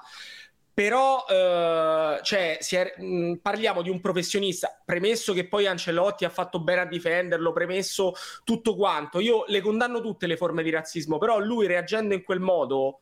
Però 0.74 1.24
eh, 1.30 2.20
cioè, 2.24 2.58
è- 2.58 3.02
mh, 3.02 3.36
parliamo 3.42 3.82
di 3.82 3.90
un 3.90 4.02
professionista, 4.02 4.82
premesso 4.84 5.32
che 5.34 5.48
poi 5.48 5.68
Ancelotti 5.68 6.26
ha 6.26 6.30
fatto 6.30 6.60
bene 6.62 6.82
a 6.82 6.86
difenderlo, 6.86 7.54
premesso 7.54 8.14
tutto 8.44 8.76
quanto. 8.76 9.20
Io 9.22 9.46
le 9.48 9.62
condanno 9.62 10.02
tutte 10.02 10.28
le 10.28 10.36
forme 10.36 10.64
di 10.64 10.72
razzismo, 10.72 11.18
però 11.18 11.40
lui 11.40 11.66
reagendo 11.68 12.14
in 12.14 12.24
quel 12.24 12.42
modo, 12.42 13.00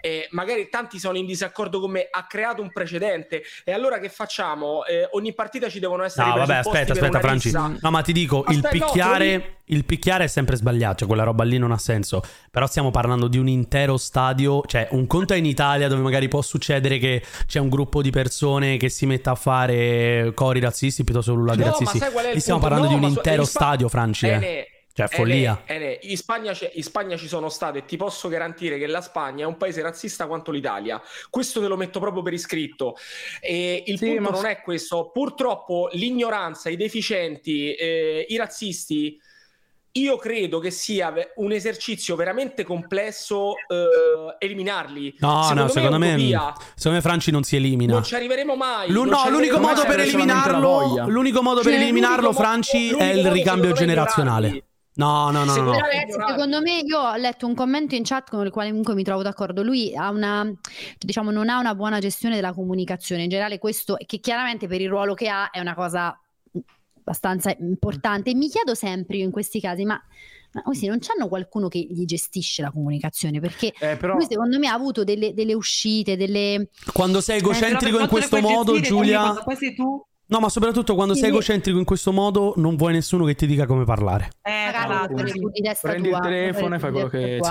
eh, 0.00 0.28
magari 0.30 0.68
tanti 0.68 0.98
sono 0.98 1.16
in 1.18 1.26
disaccordo 1.26 1.80
con 1.80 1.90
me, 1.90 2.08
ha 2.10 2.26
creato 2.26 2.62
un 2.62 2.70
precedente. 2.72 3.42
E 3.64 3.72
allora 3.72 3.98
che 3.98 4.08
facciamo? 4.08 4.84
Eh, 4.84 5.08
ogni 5.12 5.32
partita 5.34 5.68
ci 5.68 5.78
devono 5.80 6.02
essere 6.04 6.28
No, 6.28 6.36
vabbè, 6.36 6.54
aspetta, 6.56 6.92
aspetta, 6.92 7.20
Franci. 7.20 7.50
No, 7.52 7.78
ma 7.90 8.02
ti 8.02 8.12
dico, 8.12 8.44
il 8.48 8.56
Aspetta, 8.62 8.76
no, 8.76 8.84
picchiare, 8.86 9.56
il 9.66 9.84
picchiare 9.84 10.24
è 10.24 10.26
sempre 10.28 10.56
sbagliato, 10.56 10.98
cioè 10.98 11.06
quella 11.08 11.24
roba 11.24 11.44
lì 11.44 11.58
non 11.58 11.72
ha 11.72 11.78
senso. 11.78 12.22
Però 12.50 12.66
stiamo 12.66 12.90
parlando 12.90 13.28
di 13.28 13.38
un 13.38 13.48
intero 13.48 13.96
stadio, 13.96 14.62
cioè 14.66 14.88
un 14.92 15.06
conto 15.06 15.34
è 15.34 15.36
in 15.36 15.46
Italia 15.46 15.88
dove 15.88 16.02
magari 16.02 16.28
può 16.28 16.42
succedere 16.42 16.98
che 16.98 17.22
c'è 17.46 17.58
un 17.58 17.68
gruppo 17.68 18.02
di 18.02 18.10
persone 18.10 18.76
che 18.76 18.88
si 18.88 19.06
metta 19.06 19.32
a 19.32 19.34
fare 19.34 20.32
cori 20.34 20.60
razzisti 20.60 21.04
piuttosto 21.04 21.32
che 21.32 21.36
ululati 21.36 21.58
No, 21.58 21.64
ma 21.66 21.70
razzisti. 21.72 21.98
sai 21.98 22.10
qual 22.12 22.24
è 22.24 22.28
il 22.28 22.34
Lì 22.34 22.40
stiamo 22.40 22.60
punto? 22.60 22.74
parlando 22.74 22.94
No, 22.94 23.00
di 23.00 23.04
un 23.06 23.10
ma 23.10 23.14
so- 23.20 23.26
intero 23.28 23.42
in 23.42 23.48
Spa- 23.48 23.60
stadio, 23.64 23.88
Franci. 23.88 24.26
eh. 24.28 24.68
Cioè, 25.06 25.16
follia. 25.16 25.62
Ene, 25.66 25.84
Ene, 25.84 25.98
in, 26.02 26.16
Spagna 26.16 26.52
c'è- 26.52 26.72
in 26.74 26.82
Spagna 26.82 27.16
ci 27.16 27.28
sono 27.28 27.48
state 27.48 27.78
e 27.78 27.84
ti 27.84 27.96
posso 27.96 28.28
garantire 28.28 28.78
che 28.78 28.86
la 28.86 29.00
Spagna 29.00 29.44
è 29.44 29.46
un 29.46 29.56
paese 29.56 29.80
razzista 29.82 30.26
quanto 30.26 30.50
l'Italia. 30.50 31.00
Questo 31.30 31.60
te 31.60 31.66
lo 31.68 31.76
metto 31.76 32.00
proprio 32.00 32.22
per 32.22 32.32
iscritto. 32.32 32.96
E 33.40 33.82
il 33.86 33.98
Sì, 33.98 34.06
punto 34.06 34.22
ma- 34.22 34.30
non 34.30 34.46
è 34.46 34.60
questo. 34.60 35.10
Purtroppo 35.12 35.88
l'ignoranza, 35.92 36.68
i 36.68 36.76
deficienti, 36.76 37.72
eh, 37.74 38.26
i 38.28 38.36
razzisti. 38.36 39.20
Io 39.92 40.16
credo 40.16 40.58
che 40.60 40.70
sia 40.70 41.12
un 41.36 41.50
esercizio 41.50 42.14
veramente 42.14 42.62
complesso 42.62 43.54
eh, 43.56 44.36
eliminarli. 44.38 45.16
No, 45.18 45.40
secondo 45.42 45.62
no, 45.62 45.68
secondo 45.68 45.98
me, 45.98 46.12
utopia. 46.14 46.54
secondo 46.76 46.98
me 46.98 47.02
Franci 47.02 47.30
non 47.32 47.42
si 47.42 47.56
elimina. 47.56 47.94
Non 47.94 48.04
ci 48.04 48.14
arriveremo 48.14 48.54
mai. 48.54 48.90
L'u- 48.90 49.04
no, 49.04 49.28
l'unico 49.28 49.58
modo 49.58 49.82
mai. 49.82 49.86
per 49.86 49.96
serve 49.96 50.10
solamente 50.10 50.34
la 50.50 50.56
eliminarlo, 50.58 51.08
l'unico 51.10 51.42
modo 51.42 51.60
per 51.62 51.72
Cioè, 51.72 51.80
eliminarlo, 51.82 52.14
l'unico 52.28 52.32
modo- 52.32 52.48
Franci, 52.48 52.76
è 52.76 52.90
l'unico 52.92 53.04
il 53.10 53.16
modo 53.22 53.32
ricambio 53.32 53.72
generazionale. 53.72 54.62
No, 54.98 55.30
no, 55.30 55.44
no, 55.44 55.44
no, 55.44 55.52
Secondo 55.52 55.70
no. 55.70 55.76
me- 55.80 55.92
Ragazzi, 55.92 56.28
secondo 56.28 56.60
me, 56.60 56.80
io 56.80 56.98
ho 56.98 57.16
letto 57.16 57.46
un 57.46 57.54
commento 57.54 57.94
in 57.94 58.02
chat 58.02 58.30
con 58.30 58.44
il 58.44 58.50
quale 58.50 58.70
comunque 58.70 58.94
mi 58.94 59.04
trovo 59.04 59.22
d'accordo. 59.22 59.62
Lui 59.62 59.94
ha 59.94 60.10
una, 60.10 60.52
diciamo, 60.98 61.30
non 61.30 61.48
ha 61.48 61.60
una 61.60 61.76
buona 61.76 62.00
gestione 62.00 62.34
della 62.34 62.52
comunicazione. 62.52 63.22
In 63.22 63.28
generale, 63.28 63.58
questo, 63.58 63.96
che 64.04 64.18
chiaramente 64.18 64.66
per 64.66 64.80
il 64.80 64.88
ruolo 64.88 65.14
che 65.14 65.28
ha, 65.28 65.50
è 65.50 65.60
una 65.60 65.74
cosa 65.74 66.18
abbastanza 66.98 67.54
importante. 67.60 68.34
Mi 68.34 68.48
chiedo 68.48 68.74
sempre 68.74 69.18
io 69.18 69.24
in 69.24 69.30
questi 69.30 69.60
casi, 69.60 69.84
ma, 69.84 70.02
ma 70.52 70.62
così 70.62 70.86
non 70.86 70.98
c'hanno 70.98 71.28
qualcuno 71.28 71.68
che 71.68 71.78
gli 71.78 72.04
gestisce 72.04 72.62
la 72.62 72.72
comunicazione? 72.72 73.38
Perché 73.38 73.72
Eh, 73.78 73.96
però 73.96 74.14
lui, 74.14 74.26
secondo 74.28 74.58
me, 74.58 74.66
ha 74.66 74.74
avuto 74.74 75.04
delle, 75.04 75.32
delle 75.32 75.54
uscite, 75.54 76.16
delle. 76.16 76.70
Quando 76.92 77.20
sei 77.20 77.36
Eh, 77.36 77.38
egocentrico 77.38 77.98
per 77.98 78.06
in 78.06 78.10
questo 78.10 78.40
modo, 78.40 78.80
Giulia. 78.80 79.20
Quando 79.20 79.42
poi 79.44 79.54
sei 79.54 79.74
tu, 79.76 80.04
No, 80.30 80.40
ma 80.40 80.48
soprattutto 80.50 80.94
quando 80.94 81.14
Sì, 81.14 81.20
sei 81.20 81.30
sì. 81.30 81.34
egocentrico 81.34 81.78
in 81.78 81.84
questo 81.84 82.12
modo, 82.12 82.52
non 82.56 82.76
vuoi 82.76 82.92
nessuno 82.92 83.24
che 83.24 83.34
ti 83.34 83.46
dica 83.46 83.64
come 83.66 83.84
parlare. 83.84 84.30
eh, 84.42 84.66
Magari 84.66 84.92
esatto. 84.92 85.14
prendi 85.80 86.08
tua, 86.08 86.18
il 86.18 86.22
telefono 86.22 86.74
e 86.74 86.78
fai 86.78 86.90
quello 86.92 87.08
che 87.08 87.36
tua. 87.38 87.48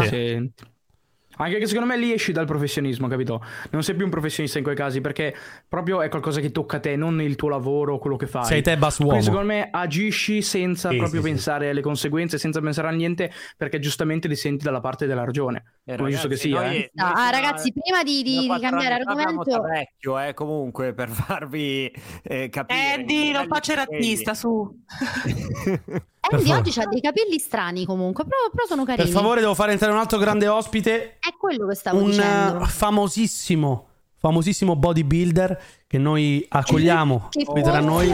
Anche 1.38 1.60
che 1.60 1.67
secondo 1.67 1.88
me 1.88 1.97
lì 1.97 2.12
esci 2.13 2.32
dal 2.32 2.45
professionismo, 2.45 3.08
capito? 3.08 3.43
Non 3.71 3.84
sei 3.84 3.95
più 3.95 4.06
un 4.06 4.12
professionista 4.12 4.58
in 4.58 4.63
quei 4.63 4.76
casi 4.76 5.02
perché 5.02 5.36
proprio 5.67 6.02
è 6.02 6.10
qualcosa 6.10 6.41
che 6.41 6.52
tocca 6.52 6.78
a 6.78 6.80
te, 6.80 6.95
non 6.95 7.21
il 7.21 7.36
tuo 7.36 7.50
lavoro, 7.50 7.97
quello 8.00 8.15
che 8.15 8.28
fai. 8.28 8.45
Sei 8.45 8.62
te 8.62 8.78
bas 8.78 8.95
Quindi 8.97 9.13
uomo. 9.15 9.26
secondo 9.26 9.47
me 9.47 9.69
agisci 9.71 10.41
senza 10.41 10.89
Sì, 10.89 10.97
proprio 10.97 11.21
sì, 11.21 11.28
sì. 11.28 11.34
pensare 11.34 11.69
alle 11.69 11.82
conseguenze, 11.82 12.38
senza 12.38 12.60
pensare 12.60 12.88
a 12.88 12.91
niente, 12.91 13.32
perché 13.56 13.80
giustamente 13.80 14.28
ti 14.28 14.36
senti 14.36 14.63
dalla 14.63 14.82
parte 14.82 15.06
della 15.06 15.23
ragione. 15.23 15.63
Eh, 15.86 15.95
Come 15.95 16.10
giusto 16.10 16.28
che 16.28 16.36
sia, 16.36 16.71
eh. 16.71 16.91
Ah, 16.95 17.28
ah, 17.28 17.30
ragazzi, 17.30 17.71
prima 17.71 18.04
di, 18.04 18.23
di- 18.23 18.39
di 18.39 18.60
cambiare 18.60 18.95
argomento, 18.95 19.62
vecchio, 19.62 20.19
eh, 20.19 20.34
comunque, 20.34 20.93
per 20.95 21.10
farvi 21.10 21.91
eh, 22.23 22.50
capire. 22.50 22.93
Andy, 22.95 23.32
non 23.32 23.43
livelli 23.43 23.76
razzista, 23.76 24.34
su. 24.34 24.69
Andy 26.30 26.52
oggi 26.52 26.80
ha 26.80 26.86
dei 26.88 27.02
capelli 27.02 27.40
strani 27.40 27.86
comunque, 27.86 28.24
però, 28.26 28.38
però 28.52 28.66
sono 28.68 28.84
carini. 28.84 29.10
Per 29.10 29.13
favore, 29.18 29.40
devo 29.42 29.54
fare 29.56 29.72
entrare 29.72 29.94
un 29.94 30.00
altro 30.00 30.18
grande 30.18 30.48
ospite. 30.48 31.18
È 31.20 31.34
quello 31.38 31.68
che 31.68 31.76
stavo 31.76 32.00
Un 32.02 32.10
dicendo. 32.10 32.62
eh, 32.63 32.66
famosissimo, 32.66 33.88
famosissimo 34.18 34.76
bodybuilder 34.76 35.62
che 35.88 35.98
noi 35.98 36.46
accogliamo 36.48 37.28
Che 37.30 37.44
qui 37.46 37.62
tra 37.63 37.80
noi. 37.80 38.13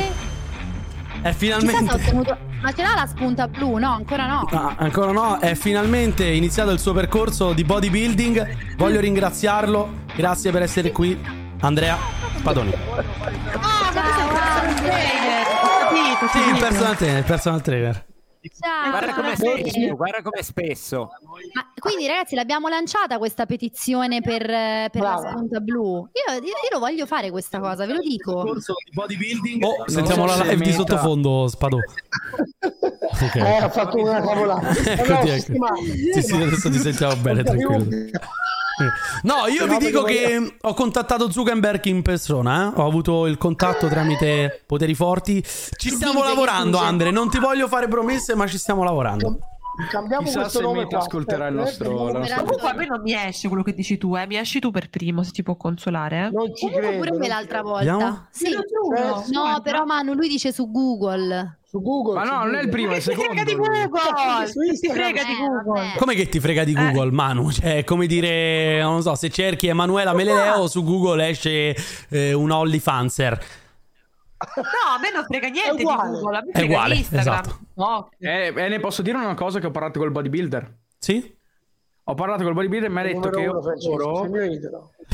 È 1.21 1.31
finalmente. 1.31 1.93
ottenuto... 1.93 2.37
Ma 2.61 2.71
ce 2.71 2.81
l'ha 2.81 2.93
la 2.95 3.05
spunta 3.05 3.47
blu? 3.47 3.77
No, 3.77 3.91
ancora 3.93 4.25
no. 4.25 4.47
Ah, 4.51 4.75
ancora 4.77 5.11
no, 5.11 5.37
è 5.39 5.53
finalmente 5.55 6.25
iniziato 6.25 6.71
il 6.71 6.79
suo 6.79 6.93
percorso 6.93 7.51
di 7.53 7.63
bodybuilding. 7.63 8.75
Voglio 8.77 8.99
ringraziarlo. 9.01 10.01
Grazie 10.15 10.51
per 10.51 10.61
essere 10.61 10.91
qui, 10.91 11.19
Andrea 11.61 11.97
Spadoni. 12.37 12.71
Ah, 12.71 13.91
ma 13.93 14.01
questo 14.01 14.83
è 14.85 15.62
capito, 15.93 16.27
Sì, 16.31 16.49
il 16.49 16.57
personal 16.59 16.97
trainer, 16.97 17.23
personal 17.23 17.61
trainer. 17.61 18.05
Ciao, 18.59 18.89
Guarda 18.89 19.13
com'è 19.13 19.35
buonasera. 19.37 19.69
spesso, 19.69 19.95
guarda 19.95 20.21
com'è 20.21 20.41
spesso. 20.41 21.09
Ma 21.53 21.71
quindi 21.79 22.07
ragazzi 22.07 22.35
l'abbiamo 22.35 22.67
lanciata 22.67 23.17
questa 23.17 23.45
petizione 23.45 24.19
per, 24.21 24.45
per 24.45 25.01
la 25.01 25.15
spunta 25.31 25.61
blu. 25.61 26.09
Io, 26.11 26.33
io- 26.35 26.41
io 26.41 26.69
lo 26.73 26.79
voglio 26.79 27.05
fare 27.05 27.31
questa 27.31 27.59
cosa, 27.61 27.85
ve 27.85 27.93
lo 27.93 27.99
dico. 27.99 28.33
corso 28.43 28.73
di 28.83 28.91
bodybuilding. 28.93 29.63
Oh, 29.63 29.87
sentiamo 29.87 30.25
la 30.25 30.35
live 30.43 30.57
di 30.61 30.73
sottofondo, 30.73 31.47
Spado. 31.47 31.77
Ok. 33.13 33.35
Eh, 33.35 33.63
ho 33.63 33.69
fatto 33.69 33.97
una 33.97 34.19
cavolata. 34.21 34.69
Ecco, 34.91 35.13
ecco. 35.27 35.53
Sì, 36.13 36.21
sì, 36.23 36.35
adesso 36.35 36.69
ti 36.69 36.79
sentiamo 36.79 37.15
bene, 37.17 37.43
tranquillo. 37.43 37.85
No, 39.23 39.47
io 39.47 39.67
vi 39.67 39.77
dico 39.77 40.03
che 40.03 40.57
ho 40.59 40.73
contattato 40.73 41.29
Zuckerberg 41.29 41.85
in 41.85 42.01
persona, 42.01 42.73
eh. 42.73 42.81
ho 42.81 42.87
avuto 42.87 43.27
il 43.27 43.37
contatto 43.37 43.87
tramite 43.87 44.63
poteri 44.65 44.95
forti. 44.95 45.43
Ci 45.43 45.89
stiamo 45.89 46.23
lavorando. 46.23 46.77
Andre. 46.77 47.11
Non 47.11 47.29
ti 47.29 47.39
voglio 47.39 47.67
fare 47.67 47.87
promesse, 47.87 48.35
ma 48.35 48.47
ci 48.47 48.57
stiamo 48.57 48.83
lavorando. 48.83 49.37
Cambiamo 49.89 50.23
Chissà 50.25 50.41
questo 50.41 50.59
se 50.59 50.63
nome 50.63 50.85
qua. 50.85 50.99
ascolterà 50.99 51.47
il 51.47 51.57
aspetta, 51.57 51.89
nostro- 51.89 52.09
eh, 52.09 52.11
la 52.11 52.19
nostra- 52.19 52.41
Comunque 52.43 52.69
a 52.69 52.73
me 52.75 52.85
non 52.85 53.01
mi 53.01 53.13
esce 53.15 53.47
quello 53.47 53.63
che 53.63 53.73
dici 53.73 53.97
tu, 53.97 54.15
eh. 54.15 54.27
Mi 54.27 54.37
esci 54.37 54.59
tu 54.59 54.69
per 54.69 54.89
primo, 54.89 55.23
se 55.23 55.31
ti 55.31 55.41
può 55.41 55.55
consolare. 55.55 56.27
Eh. 56.27 56.29
Non 56.31 56.53
ci 56.55 56.65
Comunque 56.65 56.81
credo. 56.89 57.03
pure 57.05 57.17
me 57.17 57.27
l'altra 57.27 57.61
credo. 57.61 57.69
volta. 57.97 58.27
Sì. 58.29 58.45
Eh, 58.53 59.31
No, 59.31 59.59
però 59.63 59.83
Manu, 59.85 60.13
lui 60.13 60.27
dice 60.27 60.51
su 60.53 60.69
Google. 60.69 61.57
Su 61.67 61.81
Google. 61.81 62.13
Ma 62.13 62.23
no, 62.23 62.43
non 62.45 62.53
è 62.55 62.61
il 62.61 62.69
primo, 62.69 62.91
è 62.91 62.97
il 62.97 63.03
Ti 63.03 63.13
frega 63.15 63.21
secondo. 63.23 63.43
di. 63.43 63.55
Google! 63.55 64.77
Ti 64.79 64.89
frega 64.89 65.23
di 65.23 65.31
Eh, 65.31 65.35
Google! 65.63 65.93
Come 65.97 66.13
che 66.13 66.29
ti 66.29 66.39
frega 66.39 66.63
di 66.63 66.73
Google, 66.73 67.11
Manu? 67.11 67.51
Cioè, 67.51 67.77
è 67.77 67.83
come 67.83 68.05
dire, 68.05 68.79
non 68.81 69.01
so, 69.01 69.15
se 69.15 69.29
cerchi 69.31 69.67
Emanuela 69.67 70.13
Meleleo 70.13 70.67
su 70.67 70.83
Google 70.83 71.27
esce 71.29 71.75
eh, 72.09 72.33
un 72.33 72.51
OnlyFanser. 72.51 73.43
No, 74.55 74.95
a 74.95 74.99
me 74.99 75.11
non 75.13 75.23
frega 75.25 75.47
niente 75.47 75.75
di 75.77 75.83
uguale. 75.83 76.09
Google, 76.09 76.37
a 76.37 76.41
me 76.41 76.49
È 76.51 76.57
frega 76.57 76.73
uguale, 76.73 76.95
Instagram. 76.95 77.33
esatto. 77.39 77.59
No. 77.75 78.09
Eh, 78.19 78.53
e 78.55 78.67
ne 78.69 78.79
posso 78.79 79.01
dire 79.01 79.17
una 79.17 79.33
cosa 79.35 79.59
che 79.59 79.67
ho 79.67 79.71
parlato 79.71 79.99
col 79.99 80.11
bodybuilder. 80.11 80.77
Sì? 80.97 81.35
Ho 82.05 82.13
parlato 82.15 82.43
col 82.43 82.53
bodybuilder 82.53 82.89
e 82.89 82.93
mi 82.93 82.99
ha 82.99 83.03
detto 83.03 83.29
che 83.29 83.45
loro 83.45 84.27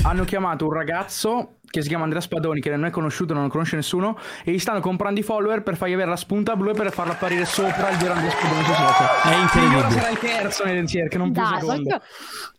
hanno 0.03 0.23
chiamato 0.23 0.65
un 0.65 0.73
ragazzo 0.73 1.57
che 1.69 1.83
si 1.83 1.87
chiama 1.87 2.03
Andrea 2.05 2.19
Spadoni, 2.21 2.61
che 2.61 2.71
non 2.71 2.85
è 2.85 2.89
conosciuto, 2.89 3.35
non 3.35 3.43
lo 3.43 3.49
conosce 3.49 3.75
nessuno, 3.75 4.17
e 4.43 4.51
gli 4.51 4.57
stanno 4.57 4.79
comprando 4.79 5.19
i 5.19 5.23
follower 5.23 5.61
per 5.61 5.77
fargli 5.77 5.93
avere 5.93 6.09
la 6.09 6.15
spunta 6.15 6.55
blu 6.55 6.71
e 6.71 6.73
per 6.73 6.91
farlo 6.91 7.11
apparire 7.11 7.45
sopra 7.45 7.89
il 7.91 7.97
vero 7.97 8.13
Andrea 8.13 8.31
Spadoni 8.31 8.63
social. 8.63 9.31
È 9.31 9.39
incredibile. 9.39 9.89
sarà 9.91 10.09
il 10.09 10.17
terzo 10.17 10.63
nelle 10.65 10.79
ricerche, 10.79 11.17
non 11.19 11.31
più 11.31 11.41
Dai, 11.43 11.51
ma, 11.51 11.59
secondo. 11.59 11.89
io- 11.89 12.01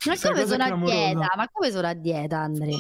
ma 0.07 0.15
come 0.23 0.47
sono 0.47 0.63
a 0.63 0.77
dieta? 0.77 1.33
Ma 1.37 1.49
come 1.51 1.71
sono 1.73 1.87
a 1.89 1.95
dieta, 1.95 2.39
Andre? 2.39 2.71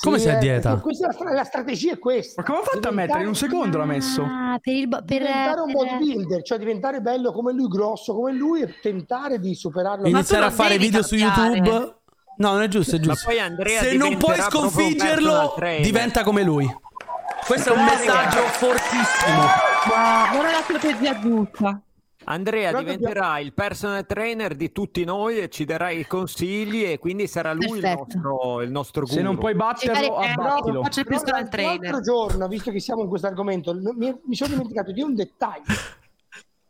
Come 0.00 0.18
sei 0.18 0.32
a 0.32 0.36
eh, 0.36 0.40
dieta? 0.40 0.76
Questa 0.80 1.06
la, 1.06 1.12
stra- 1.12 1.32
la 1.32 1.44
strategia 1.44 1.92
è 1.92 1.98
questa. 1.98 2.42
Ma 2.42 2.48
come 2.48 2.58
ha 2.58 2.62
fatto 2.64 2.88
a 2.88 2.90
mettere? 2.90 3.20
In 3.20 3.28
un 3.28 3.36
secondo 3.36 3.78
l'ha 3.78 3.84
messo. 3.84 4.22
Ah, 4.22 4.58
per 4.60 4.74
il 4.74 4.88
per, 4.88 5.02
diventare 5.04 5.60
un 5.60 5.72
bodybuilder, 5.72 6.42
cioè 6.42 6.58
diventare 6.58 7.00
bello 7.00 7.32
come 7.32 7.52
lui, 7.52 7.68
grosso 7.68 8.12
come 8.14 8.32
lui 8.32 8.62
e 8.62 8.80
tentare 8.80 9.38
di 9.38 9.54
superarlo. 9.54 10.08
Iniziare 10.08 10.46
a 10.46 10.50
fare 10.50 10.78
video 10.78 11.02
su 11.02 11.16
cambiare. 11.16 11.56
YouTube. 11.58 11.94
No, 12.36 12.52
non 12.52 12.62
è 12.62 12.68
giusto, 12.68 12.96
è 12.96 12.98
Ma 12.98 13.04
giusto. 13.04 13.26
poi 13.28 13.38
Andrea 13.38 13.80
Se 13.82 13.96
non 13.96 14.16
puoi 14.16 14.40
sconfiggerlo, 14.40 15.54
diventa 15.80 16.24
come 16.24 16.42
lui. 16.42 16.68
Questo 17.46 17.72
è 17.72 17.76
un 17.76 17.84
messaggio 17.84 18.40
fortissimo. 18.40 19.42
Ma 19.94 20.32
non 20.32 20.44
è 20.44 20.50
la 20.50 20.62
strategia 20.62 21.20
giusta. 21.20 21.80
Andrea 22.24 22.70
Però 22.70 22.82
diventerà 22.82 23.38
il 23.38 23.52
personal 23.52 24.06
trainer 24.06 24.54
di 24.54 24.72
tutti 24.72 25.04
noi 25.04 25.38
e 25.38 25.48
ci 25.50 25.64
darà 25.64 25.90
i 25.90 26.06
consigli 26.06 26.84
e 26.84 26.98
quindi 26.98 27.26
sarà 27.26 27.52
lui 27.52 27.78
il 27.78 27.84
nostro, 27.84 28.60
il 28.62 28.70
nostro 28.70 29.02
guru. 29.02 29.14
Se 29.14 29.22
non 29.22 29.36
puoi 29.38 29.54
batterlo, 29.54 30.20
Eh, 30.22 30.28
abbattilo. 30.30 30.82
faccio 30.82 31.00
il 31.00 31.06
personal 31.06 31.40
l'altro 31.42 31.50
trainer. 31.62 32.00
giorno, 32.00 32.48
visto 32.48 32.70
che 32.70 32.80
siamo 32.80 33.02
in 33.02 33.08
questo 33.08 33.26
argomento, 33.26 33.74
mi, 33.74 34.18
mi 34.24 34.34
sono 34.34 34.50
dimenticato 34.50 34.92
di 34.92 35.02
un 35.02 35.14
dettaglio. 35.14 35.64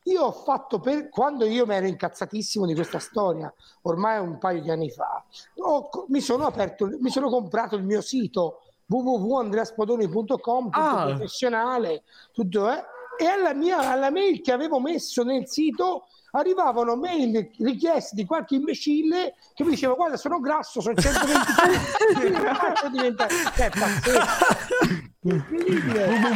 Io 0.06 0.22
ho 0.22 0.32
fatto 0.32 0.80
per 0.80 1.08
quando 1.08 1.46
io 1.46 1.64
mi 1.64 1.74
ero 1.76 1.86
incazzatissimo 1.86 2.66
di 2.66 2.74
questa 2.74 2.98
storia, 2.98 3.50
ormai 3.82 4.18
un 4.20 4.36
paio 4.36 4.60
di 4.60 4.70
anni 4.70 4.90
fa, 4.90 5.24
ho- 5.56 5.88
mi 6.08 6.20
sono 6.20 6.44
aperto, 6.44 6.90
mi 7.00 7.08
sono 7.08 7.30
comprato 7.30 7.74
il 7.76 7.84
mio 7.84 8.02
sito 8.02 8.60
www.andreaspadoni.com, 8.86 10.64
tutto 10.64 10.78
Ah. 10.78 11.04
professionale, 11.06 12.02
tutto 12.32 12.70
eh, 12.70 12.84
e 13.18 13.26
alla 13.26 13.54
mia 13.54 13.90
alla 13.90 14.10
mail 14.10 14.40
che 14.40 14.52
avevo 14.52 14.80
messo 14.80 15.22
nel 15.22 15.48
sito 15.48 16.06
arrivavano 16.32 16.96
mail 16.96 17.50
richieste 17.58 18.16
di 18.16 18.24
qualche 18.24 18.56
imbecille 18.56 19.34
che 19.54 19.64
mi 19.64 19.70
diceva 19.70 19.94
guarda 19.94 20.16
sono 20.16 20.40
grasso 20.40 20.80
sono 20.80 20.96
120 20.96 21.40
kg 21.40 22.32
come 22.36 22.54
faccio 22.54 22.88
diventare 22.88 23.34
è 23.54 23.70
pazzesco 23.70 25.12
incredibile. 25.24 26.04
Una 26.04 26.30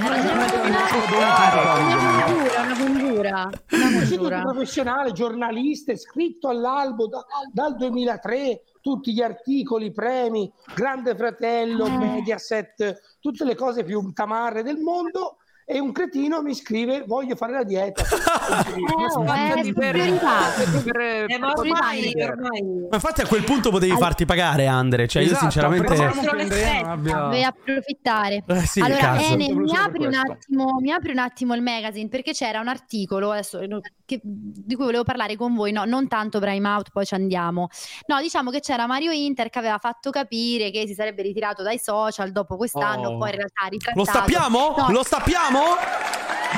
congiura, 2.77 3.51
una 3.71 3.93
congiura, 3.93 4.41
professionale 4.43 5.13
giornalista 5.13 5.93
iscritto 5.93 6.49
all'albo 6.49 7.07
da- 7.07 7.25
dal 7.53 7.77
2003 7.77 8.63
tutti 8.81 9.13
gli 9.13 9.21
articoli 9.21 9.93
premi 9.93 10.51
grande 10.75 11.15
fratello 11.15 11.87
Eh. 11.87 11.91
Mediaset 11.91 13.19
tutte 13.21 13.45
le 13.45 13.55
cose 13.55 13.85
più 13.85 14.13
tamarre 14.13 14.63
del 14.63 14.79
mondo 14.79 15.38
e 15.71 15.79
un 15.81 15.93
cretino 15.93 16.41
mi 16.41 16.55
scrive 16.55 17.05
voglio 17.07 17.37
fare 17.37 17.53
la 17.53 17.63
dieta 17.63 18.03
Eh, 18.09 19.61
è 19.61 19.73
priorità. 19.73 20.55
Eh, 21.27 21.39
ma 21.39 21.53
ormai, 21.55 22.13
ormai... 22.17 22.63
Ma 22.89 22.97
infatti 22.97 23.21
a 23.21 23.27
quel 23.27 23.45
punto 23.45 23.71
potevi 23.71 23.95
farti 23.97 24.25
pagare, 24.25 24.67
Andre. 24.67 25.07
Cioè, 25.07 25.23
io 25.23 25.29
Esatto, 25.33 25.43
sinceramente. 25.51 25.95
non 25.97 26.89
abbia- 26.91 27.29
Devi 27.29 27.43
approfittare. 27.45 28.43
Eh 28.47 28.61
sì, 28.67 28.81
allora. 28.81 29.21
Ene, 29.21 29.53
mi 29.53 29.71
per 29.71 29.81
apri, 29.81 30.07
un 30.07 30.15
attimo, 30.15 30.77
mi 30.81 30.91
apri 30.91 31.11
un 31.13 31.19
attimo 31.19 31.55
il 31.55 31.63
magazine 31.63 32.09
perché 32.09 32.33
c'era 32.33 32.61
un 32.61 32.69
articolo 32.69 33.31
adesso, 33.33 33.59
eh, 33.61 33.69
che- 34.05 34.21
di 34.25 34.75
cui 34.75 34.85
volevo 34.85 35.05
parlare 35.05 35.37
con 35.37 35.55
voi, 35.55 35.73
no, 35.73 35.85
non 35.85 36.09
tanto 36.09 36.39
Prime 36.41 36.67
Out, 36.69 36.91
poi 36.91 37.05
ci 37.05 37.15
andiamo. 37.15 37.69
No, 38.07 38.21
diciamo 38.21 38.51
che 38.51 38.61
c'era 38.61 38.87
Mario 38.87 39.13
Inter 39.13 39.51
che 39.51 39.59
aveva 39.59 39.79
fatto 39.79 40.11
capire 40.11 40.71
che 40.71 40.87
si 40.87 40.95
sarebbe 40.95 41.23
ritirato 41.23 41.63
dai 41.63 41.79
social 41.79 42.33
dopo 42.33 42.57
quest'anno, 42.57 43.11
Oh. 43.11 43.19
poi 43.19 43.31
in 43.31 43.37
realtà 43.37 43.67
ritrattato. 43.69 43.99
Lo 43.99 44.05
stappiamo? 44.05 44.75
No. 44.77 44.91
Lo 44.91 45.03
stappiamo? 45.03 45.58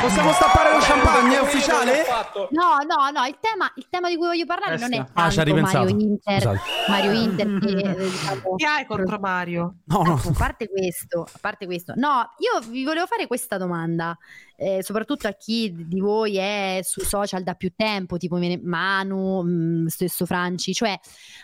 Possiamo 0.01 0.33
stappare 0.33 0.73
lo 0.73 0.79
champagne? 0.81 1.37
È 1.37 1.41
ufficiale? 1.41 2.05
No, 2.51 2.79
no, 2.87 3.11
no, 3.13 3.27
il 3.27 3.37
tema, 3.41 3.71
il 3.75 3.87
tema 3.91 4.09
di 4.09 4.17
cui 4.17 4.29
voglio 4.29 4.47
parlare 4.47 4.79
non 4.79 4.93
è 4.95 4.97
tanto 4.97 5.13
Ah, 5.15 5.31
ci 5.31 5.41
ha 5.41 5.43
ripensato. 5.43 5.79
Mario 5.85 5.99
Inter, 5.99 6.41
Scusate. 6.41 6.61
Mario 6.89 7.13
Inter 7.13 7.59
che 7.59 7.69
eh, 7.69 7.95
diciamo, 8.09 8.55
Chi 8.57 8.65
hai 8.65 8.87
contro 8.87 9.19
Mario? 9.19 9.75
No, 9.87 10.03
no. 10.03 10.17
Ecco, 10.17 10.29
a 10.29 10.33
parte 10.39 10.69
questo, 10.69 11.23
a 11.23 11.39
parte 11.41 11.67
questo, 11.67 11.93
no, 11.97 12.31
io 12.39 12.61
vi 12.71 12.85
volevo 12.85 13.07
fare 13.07 13.27
questa 13.27 13.59
domanda, 13.59 14.17
eh, 14.57 14.83
soprattutto 14.83 15.27
a 15.27 15.33
chi 15.33 15.75
di 15.75 16.01
voi 16.01 16.39
è 16.39 16.81
sui 16.83 17.05
social 17.05 17.43
da 17.43 17.55
più 17.55 17.73
tempo, 17.77 18.17
tipo 18.17 18.39
Manu, 18.63 19.43
mh, 19.43 19.87
stesso 19.87 20.25
Franci, 20.25 20.73
cioè 20.73 20.99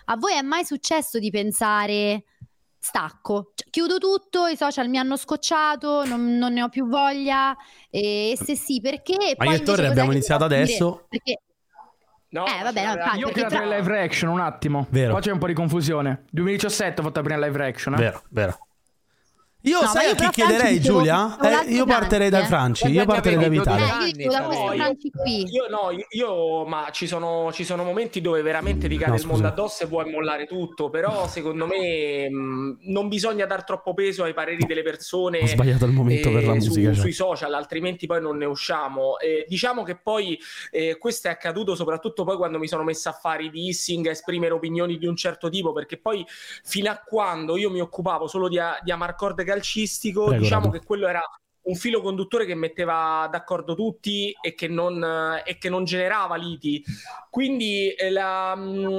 a 0.06 0.16
voi 0.16 0.34
è 0.34 0.40
mai 0.42 0.64
successo 0.64 1.18
di 1.18 1.30
pensare 1.30 2.22
stacco, 2.86 3.52
Cioè, 3.54 3.68
chiudo 3.70 3.98
tutto, 3.98 4.46
i 4.46 4.56
social 4.56 4.88
mi 4.88 4.98
hanno 4.98 5.16
scocciato, 5.16 6.04
non, 6.04 6.36
non 6.38 6.52
ne 6.52 6.62
ho 6.62 6.68
più 6.68 6.86
voglia, 6.88 7.56
e 7.90 8.38
se 8.40 8.54
sì, 8.54 8.80
perché? 8.80 9.34
Ma 9.36 9.44
Poi 9.44 9.54
io 9.54 9.60
e 9.60 9.62
Torre 9.62 9.86
abbiamo 9.88 10.12
iniziato 10.12 10.44
adesso. 10.44 11.06
Perché 11.08 11.40
No, 12.28 12.44
Eh, 12.44 12.62
vabbè, 12.62 12.84
no, 12.84 12.92
cioè, 12.92 13.00
infatti, 13.02 13.18
Io 13.18 13.28
ho 13.28 13.30
creato 13.30 13.54
tra- 13.54 13.64
le 13.64 13.76
live 13.78 13.88
reaction 13.92 14.30
un 14.30 14.40
attimo. 14.40 14.86
Vero. 14.90 15.12
Qua 15.12 15.20
c'è 15.20 15.30
un 15.30 15.38
po' 15.38 15.46
di 15.46 15.54
confusione. 15.54 16.24
2017 16.30 17.00
ho 17.00 17.04
fatto 17.04 17.20
la 17.20 17.26
prima 17.26 17.46
live 17.46 17.56
reaction. 17.58 17.94
Eh? 17.94 17.96
Vero, 17.98 18.22
vero. 18.30 18.65
Io 19.66 19.80
No, 19.80 19.86
sai 19.88 20.04
io 20.06 20.10
a 20.12 20.14
chi 20.14 20.22
Franci, 20.22 20.42
chiederei, 20.42 20.80
Giulia? 20.80 21.38
Eh, 21.64 21.72
io 21.72 21.84
partirei 21.86 22.28
Franci, 22.28 22.30
da 22.30 22.38
eh. 22.40 22.46
Franci. 22.46 22.86
Io 22.88 23.04
partirei 23.04 23.38
da 23.38 23.48
Vitale. 23.48 23.82
eh, 23.82 24.06
io 24.06 24.12
dico 24.12 24.30
da 24.30 24.48
Franci 24.74 25.10
qui. 25.10 25.44
Io 25.50 25.66
no, 25.68 25.90
io- 25.90 26.06
io 26.10 26.64
ma 26.66 26.88
ci 26.92 27.08
sono, 27.08 27.50
ci 27.52 27.64
sono 27.64 27.82
momenti 27.82 28.20
dove 28.20 28.42
veramente 28.42 28.88
ti 28.88 28.96
cade 28.96 29.10
No, 29.10 29.16
il 29.16 29.26
mondo 29.26 29.48
addosso 29.48 29.82
e 29.82 29.86
vuoi 29.86 30.08
mollare 30.10 30.46
tutto, 30.46 30.88
però 30.88 31.26
secondo 31.26 31.66
me 31.66 32.30
mh, 32.30 32.78
non 32.82 33.08
bisogna 33.08 33.44
dar 33.44 33.64
troppo 33.64 33.92
peso 33.92 34.22
ai 34.22 34.34
pareri 34.34 34.64
delle 34.64 34.82
persone. 34.82 35.40
Ho 35.42 35.46
sbagliato 35.46 35.84
il 35.84 35.92
momento 35.92 36.30
per 36.30 36.44
la 36.44 36.54
eh, 36.54 36.60
su- 36.60 36.68
musica. 36.68 36.92
cioè. 36.92 37.00
sui 37.02 37.12
social, 37.12 37.52
altrimenti 37.52 38.06
poi 38.06 38.20
non 38.20 38.36
ne 38.36 38.44
usciamo. 38.46 39.18
Eh, 39.18 39.46
diciamo 39.48 39.82
che 39.82 39.96
poi 39.96 40.38
eh, 40.70 40.96
questo 40.96 41.26
è 41.26 41.30
accaduto 41.32 41.74
soprattutto 41.74 42.22
poi 42.22 42.36
quando 42.36 42.58
mi 42.60 42.68
sono 42.68 42.84
messa 42.84 43.10
a 43.10 43.14
fare 43.14 43.42
i 43.42 43.50
dissing, 43.50 44.06
a 44.06 44.10
esprimere 44.10 44.54
opinioni 44.54 44.96
di 44.96 45.06
un 45.08 45.16
certo 45.16 45.48
tipo, 45.48 45.72
perché 45.72 45.96
poi 45.98 46.24
fino 46.62 46.88
a 46.88 47.02
quando 47.04 47.56
io 47.56 47.68
mi 47.68 47.80
occupavo 47.80 48.28
solo 48.28 48.48
di, 48.48 48.58
di 48.84 48.92
amarcord 48.92 49.42
calcistico, 49.56 50.30
Prego, 50.30 50.42
diciamo 50.42 50.66
Radu. 50.66 50.70
che 50.70 50.82
quello 50.84 51.06
era 51.08 51.22
un 51.62 51.74
filo 51.74 52.00
conduttore 52.00 52.46
che 52.46 52.54
metteva 52.54 53.28
d'accordo 53.30 53.74
tutti 53.74 54.32
e 54.40 54.54
che 54.54 54.68
non, 54.68 55.02
e 55.44 55.58
che 55.58 55.68
non 55.68 55.84
generava 55.84 56.36
liti. 56.36 56.82
Quindi 57.30 57.90
eh, 57.90 58.10
la, 58.10 58.54
mh, 58.54 58.96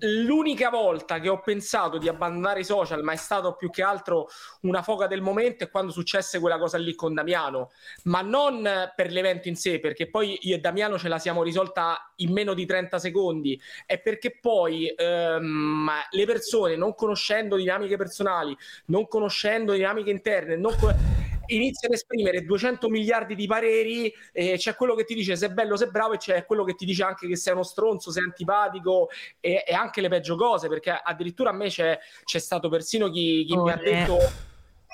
l'unica 0.00 0.70
volta 0.70 1.18
che 1.20 1.28
ho 1.28 1.40
pensato 1.40 1.98
di 1.98 2.08
abbandonare 2.08 2.60
i 2.60 2.64
social, 2.64 3.02
ma 3.02 3.12
è 3.12 3.16
stato 3.16 3.54
più 3.54 3.70
che 3.70 3.82
altro 3.82 4.28
una 4.62 4.82
foga 4.82 5.06
del 5.06 5.20
momento, 5.20 5.64
è 5.64 5.70
quando 5.70 5.92
successe 5.92 6.38
quella 6.38 6.58
cosa 6.58 6.78
lì 6.78 6.94
con 6.94 7.14
Damiano, 7.14 7.70
ma 8.04 8.20
non 8.22 8.68
per 8.94 9.10
l'evento 9.10 9.48
in 9.48 9.56
sé, 9.56 9.80
perché 9.80 10.08
poi 10.08 10.38
io 10.42 10.56
e 10.56 10.58
Damiano 10.58 10.98
ce 10.98 11.08
la 11.08 11.18
siamo 11.18 11.42
risolta 11.42 12.12
in 12.16 12.32
meno 12.32 12.54
di 12.54 12.66
30 12.66 12.98
secondi, 12.98 13.60
è 13.86 13.98
perché 13.98 14.38
poi 14.38 14.92
ehm, 14.94 15.90
le 16.10 16.26
persone, 16.26 16.76
non 16.76 16.94
conoscendo 16.94 17.56
dinamiche 17.56 17.96
personali, 17.96 18.56
non 18.86 19.06
conoscendo 19.08 19.72
dinamiche 19.72 20.10
interne, 20.10 20.56
non 20.56 20.74
co- 20.78 21.19
iniziano 21.54 21.94
a 21.94 21.96
esprimere 21.96 22.44
200 22.44 22.88
miliardi 22.88 23.34
di 23.34 23.46
pareri, 23.46 24.12
e 24.32 24.56
c'è 24.56 24.74
quello 24.74 24.94
che 24.94 25.04
ti 25.04 25.14
dice 25.14 25.36
se 25.36 25.46
è 25.46 25.50
bello, 25.50 25.76
se 25.76 25.86
è 25.86 25.88
bravo, 25.88 26.14
e 26.14 26.18
c'è 26.18 26.44
quello 26.44 26.64
che 26.64 26.74
ti 26.74 26.84
dice 26.84 27.02
anche 27.02 27.26
che 27.26 27.36
sei 27.36 27.52
uno 27.54 27.62
stronzo, 27.62 28.10
sei 28.10 28.24
antipatico 28.24 29.08
e, 29.40 29.64
e 29.66 29.74
anche 29.74 30.00
le 30.00 30.08
peggio 30.08 30.36
cose, 30.36 30.68
perché 30.68 30.90
addirittura 30.90 31.50
a 31.50 31.54
me 31.54 31.68
c'è, 31.68 31.98
c'è 32.24 32.38
stato 32.38 32.68
persino 32.68 33.10
chi, 33.10 33.44
chi 33.44 33.56
mi 33.56 33.70
ha 33.70 33.74
Oh, 33.74 33.82
detto 33.82 34.49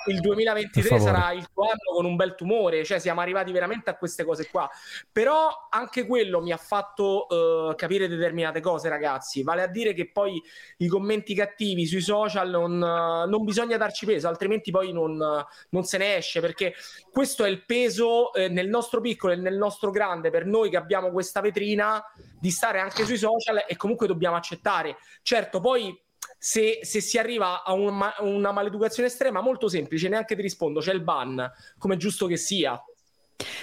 il 0.07 0.19
2023 0.19 0.81
Per 0.81 0.99
favore. 0.99 1.11
sarà 1.11 1.31
il 1.31 1.47
tuo 1.53 1.63
anno 1.63 1.95
con 1.95 2.05
un 2.05 2.15
bel 2.15 2.35
tumore, 2.35 2.83
cioè 2.83 2.99
siamo 2.99 3.21
arrivati 3.21 3.51
veramente 3.51 3.89
a 3.89 3.97
queste 3.97 4.23
cose 4.23 4.49
qua. 4.49 4.69
Però 5.11 5.67
anche 5.69 6.05
quello 6.05 6.41
mi 6.41 6.51
ha 6.51 6.57
fatto 6.57 7.27
eh, 7.27 7.75
capire 7.75 8.07
determinate 8.07 8.59
cose, 8.59 8.89
ragazzi. 8.89 9.43
Vale 9.43 9.61
a 9.63 9.67
dire 9.67 9.93
che 9.93 10.11
poi 10.11 10.41
i 10.77 10.87
commenti 10.87 11.33
cattivi 11.33 11.85
sui 11.85 12.01
social 12.01 12.49
non, 12.49 12.73
eh, 12.73 13.29
non 13.29 13.43
bisogna 13.43 13.77
darci 13.77 14.05
peso, 14.05 14.27
altrimenti 14.27 14.71
poi 14.71 14.91
non, 14.91 15.21
eh, 15.21 15.45
non 15.69 15.83
se 15.83 15.97
ne 15.97 16.15
esce, 16.17 16.39
perché 16.39 16.73
questo 17.11 17.43
è 17.43 17.49
il 17.49 17.65
peso 17.65 18.33
eh, 18.33 18.47
nel 18.47 18.69
nostro 18.69 19.01
piccolo 19.01 19.33
e 19.33 19.37
nel 19.37 19.57
nostro 19.57 19.91
grande, 19.91 20.29
per 20.29 20.45
noi 20.45 20.69
che 20.69 20.77
abbiamo 20.77 21.11
questa 21.11 21.41
vetrina, 21.41 22.03
di 22.39 22.51
stare 22.51 22.79
anche 22.79 23.05
sui 23.05 23.17
social 23.17 23.65
e 23.67 23.75
comunque 23.75 24.07
dobbiamo 24.07 24.35
accettare. 24.35 24.97
Certo, 25.21 25.59
poi 25.59 26.05
se, 26.37 26.79
se 26.81 27.01
si 27.01 27.17
arriva 27.17 27.63
a 27.63 27.73
un 27.73 27.99
una 28.19 28.51
maleducazione 28.51 29.09
estrema, 29.09 29.41
molto 29.41 29.67
semplice, 29.67 30.09
neanche 30.09 30.35
ti 30.35 30.41
rispondo, 30.41 30.79
c'è 30.79 30.93
il 30.93 31.01
ban, 31.01 31.51
come 31.77 31.95
è 31.95 31.97
giusto 31.97 32.27
che 32.27 32.37
sia. 32.37 32.81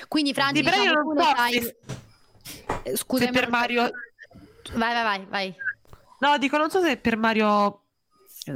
Quindi 0.09 0.33
Franci, 0.33 0.57
Sì, 0.57 0.63
però 0.63 0.77
diciamo, 0.79 0.99
io 0.99 1.13
non 1.13 1.25
so 1.25 1.35
se- 1.51 1.77
Eh, 2.83 2.97
Scusami, 2.97 3.33
se 3.33 3.39
per 3.41 3.49
Mario... 3.49 3.91
Vai, 4.75 4.93
vai, 4.93 5.03
vai, 5.03 5.27
vai. 5.29 5.55
No, 6.21 6.39
dico, 6.39 6.57
non 6.57 6.71
so 6.71 6.81
se 6.81 6.97
per 6.97 7.17
Mario 7.17 7.83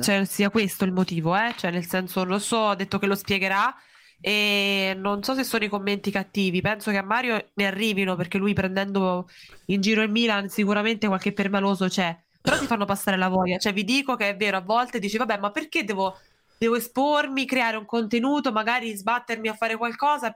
cioè, 0.03 0.25
sia 0.25 0.51
questo 0.51 0.85
il 0.85 0.93
motivo, 0.93 1.35
eh? 1.37 1.55
Cioè, 1.57 1.71
nel 1.71 1.87
senso, 1.87 2.21
non 2.21 2.33
lo 2.33 2.39
so, 2.39 2.69
ha 2.69 2.75
detto 2.75 2.99
che 2.99 3.07
lo 3.07 3.15
spiegherà 3.15 3.75
e 4.21 4.95
non 4.97 5.23
so 5.23 5.35
se 5.35 5.45
sono 5.45 5.65
i 5.65 5.69
commenti 5.69 6.11
cattivi. 6.11 6.61
Penso 6.61 6.91
che 6.91 6.99
a 6.99 7.03
Mario 7.03 7.51
ne 7.55 7.67
arrivino 7.67 8.17
perché 8.17 8.37
lui 8.39 8.53
prendendo 8.53 9.29
in 9.67 9.81
giro 9.81 10.03
il 10.03 10.11
Milan 10.11 10.49
sicuramente 10.49 11.07
qualche 11.07 11.33
permaloso 11.33 11.89
c'è. 11.89 12.17
Però 12.41 12.59
ti 12.59 12.67
fanno 12.67 12.85
passare 12.85 13.17
la 13.17 13.29
voglia. 13.29 13.59
Cioè, 13.59 13.73
vi 13.73 13.85
dico 13.85 14.17
che 14.17 14.31
è 14.31 14.37
vero, 14.37 14.57
a 14.57 14.61
volte 14.63 14.99
dici, 14.99 15.17
vabbè, 15.17 15.39
ma 15.39 15.51
perché 15.51 15.85
devo, 15.85 16.17
devo 16.57 16.77
espormi, 16.77 17.45
creare 17.47 17.77
un 17.77 17.85
contenuto, 17.85 18.53
magari 18.53 18.95
sbattermi 18.97 19.49
a 19.49 19.55
fare 19.55 19.77
qualcosa 19.77 20.35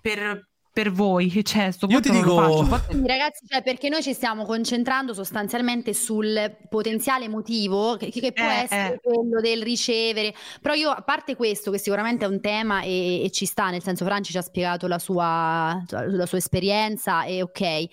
per, 0.00 0.48
per 0.74 0.90
voi? 0.90 1.30
Cioè, 1.44 1.70
sto 1.70 1.86
Io 1.88 2.00
ti 2.00 2.10
dico- 2.10 2.66
Quindi, 2.88 3.06
ragazzi, 3.06 3.46
cioè, 3.46 3.62
perché 3.62 3.88
noi 3.88 4.02
ci 4.02 4.12
stiamo 4.12 4.44
concentrando 4.44 5.14
sostanzialmente 5.14 5.94
sul 5.94 6.56
potenziale 6.68 7.28
motivo 7.28 7.96
che, 7.96 8.10
che 8.10 8.32
può 8.32 8.44
Eh, 8.44 8.62
essere 8.64 8.94
eh. 8.94 9.00
quello 9.00 9.40
del 9.40 9.62
ricevere. 9.62 10.34
Però 10.60 10.74
io, 10.74 10.90
a 10.90 11.00
parte 11.02 11.36
questo, 11.36 11.70
che 11.70 11.78
sicuramente 11.78 12.24
è 12.24 12.28
un 12.28 12.40
tema 12.40 12.82
e, 12.82 13.22
e 13.22 13.30
ci 13.30 13.46
sta, 13.46 13.70
nel 13.70 13.82
senso, 13.84 14.04
Franci 14.04 14.32
ci 14.32 14.38
ha 14.38 14.42
spiegato 14.42 14.88
la 14.88 14.98
sua, 14.98 15.80
la 15.88 16.26
sua 16.26 16.38
esperienza 16.38 17.22
e 17.22 17.40
ok. 17.42 17.84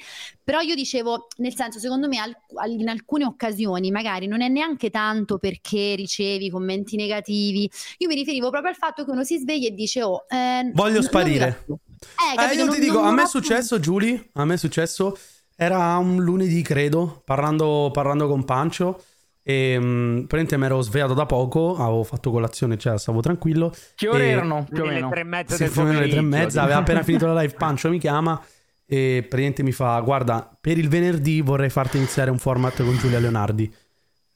Però 0.43 0.59
io 0.61 0.73
dicevo, 0.73 1.27
nel 1.37 1.53
senso, 1.55 1.77
secondo 1.77 2.07
me 2.07 2.17
al- 2.17 2.35
in 2.71 2.89
alcune 2.89 3.25
occasioni 3.25 3.91
magari 3.91 4.25
non 4.25 4.41
è 4.41 4.47
neanche 4.47 4.89
tanto 4.89 5.37
perché 5.37 5.93
ricevi 5.93 6.49
commenti 6.49 6.95
negativi. 6.95 7.69
Io 7.99 8.07
mi 8.07 8.15
riferivo 8.15 8.49
proprio 8.49 8.71
al 8.71 8.75
fatto 8.77 9.05
che 9.05 9.11
uno 9.11 9.23
si 9.23 9.37
sveglia 9.37 9.67
e 9.67 9.71
dice, 9.75 10.01
oh, 10.01 10.25
eh, 10.27 10.71
Voglio 10.73 11.03
sparire. 11.03 11.63
non 11.67 11.77
Eh, 12.01 12.51
Eh, 12.51 12.55
io 12.55 12.65
Non- 12.65 12.73
ti 12.73 12.79
dico, 12.79 12.99
a 12.99 13.11
me 13.11 13.23
è 13.23 13.27
successo, 13.27 13.79
Giulia, 13.79 14.21
a 14.33 14.45
me 14.45 14.55
è 14.55 14.57
successo, 14.57 15.17
era 15.55 15.97
un 15.97 16.23
lunedì, 16.23 16.61
credo, 16.61 17.21
parlando, 17.25 17.89
parlando 17.93 18.27
con 18.27 18.43
Pancio, 18.45 19.01
e 19.43 19.77
mh, 19.79 20.25
praticamente 20.27 20.57
mi 20.57 20.65
ero 20.65 20.81
svegliato 20.81 21.13
da 21.13 21.25
poco, 21.25 21.75
avevo 21.77 22.03
fatto 22.03 22.31
colazione, 22.31 22.77
cioè 22.77 22.97
stavo 22.97 23.21
tranquillo. 23.21 23.73
Che 23.95 24.07
ore 24.07 24.29
erano 24.29 24.65
più 24.69 24.83
o 24.83 24.85
meno? 24.87 25.07
le 25.07 25.11
tre 25.13 25.21
e 25.21 25.23
mezza 25.25 25.55
Sì, 25.55 25.63
del 25.63 25.71
più 25.71 25.81
o 25.81 25.85
meno 25.85 25.99
le 25.99 26.09
tre 26.09 26.19
e 26.19 26.21
mezza, 26.21 26.61
aveva 26.63 26.79
appena 26.79 27.03
finito 27.03 27.27
la 27.27 27.41
live, 27.41 27.53
Pancio 27.57 27.89
mi 27.89 27.99
chiama 27.99 28.39
e 28.85 29.17
praticamente 29.21 29.63
mi 29.63 29.71
fa, 29.71 29.99
guarda, 30.01 30.55
per 30.59 30.77
il 30.77 30.89
venerdì 30.89 31.41
vorrei 31.41 31.69
farti 31.69 31.97
iniziare 31.97 32.29
un 32.29 32.37
format 32.39 32.83
con 32.83 32.97
Giulia 32.97 33.19
Leonardi. 33.19 33.73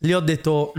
Gli 0.06 0.14
ho 0.14 0.20
detto, 0.20 0.72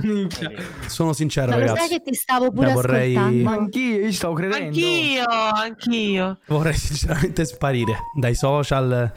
sono 0.87 1.13
sincero 1.13 1.51
Ma 1.51 1.57
lo 1.59 1.67
sai 1.67 1.75
ragazzi, 1.75 1.89
che 1.95 2.03
ti 2.03 2.15
stavo 2.15 2.53
pure 2.53 2.73
vorrei- 2.73 3.17
ascoltando? 3.17 3.43
Ma 3.43 3.53
anch'io, 3.57 3.99
io 3.99 4.07
ci 4.07 4.13
stavo 4.13 4.35
credendo. 4.35 4.65
Anch'io, 4.67 5.25
anch'io. 5.27 6.39
vorrei 6.47 6.75
sinceramente 6.75 7.45
sparire 7.45 7.97
dai 8.15 8.35
social. 8.37 9.13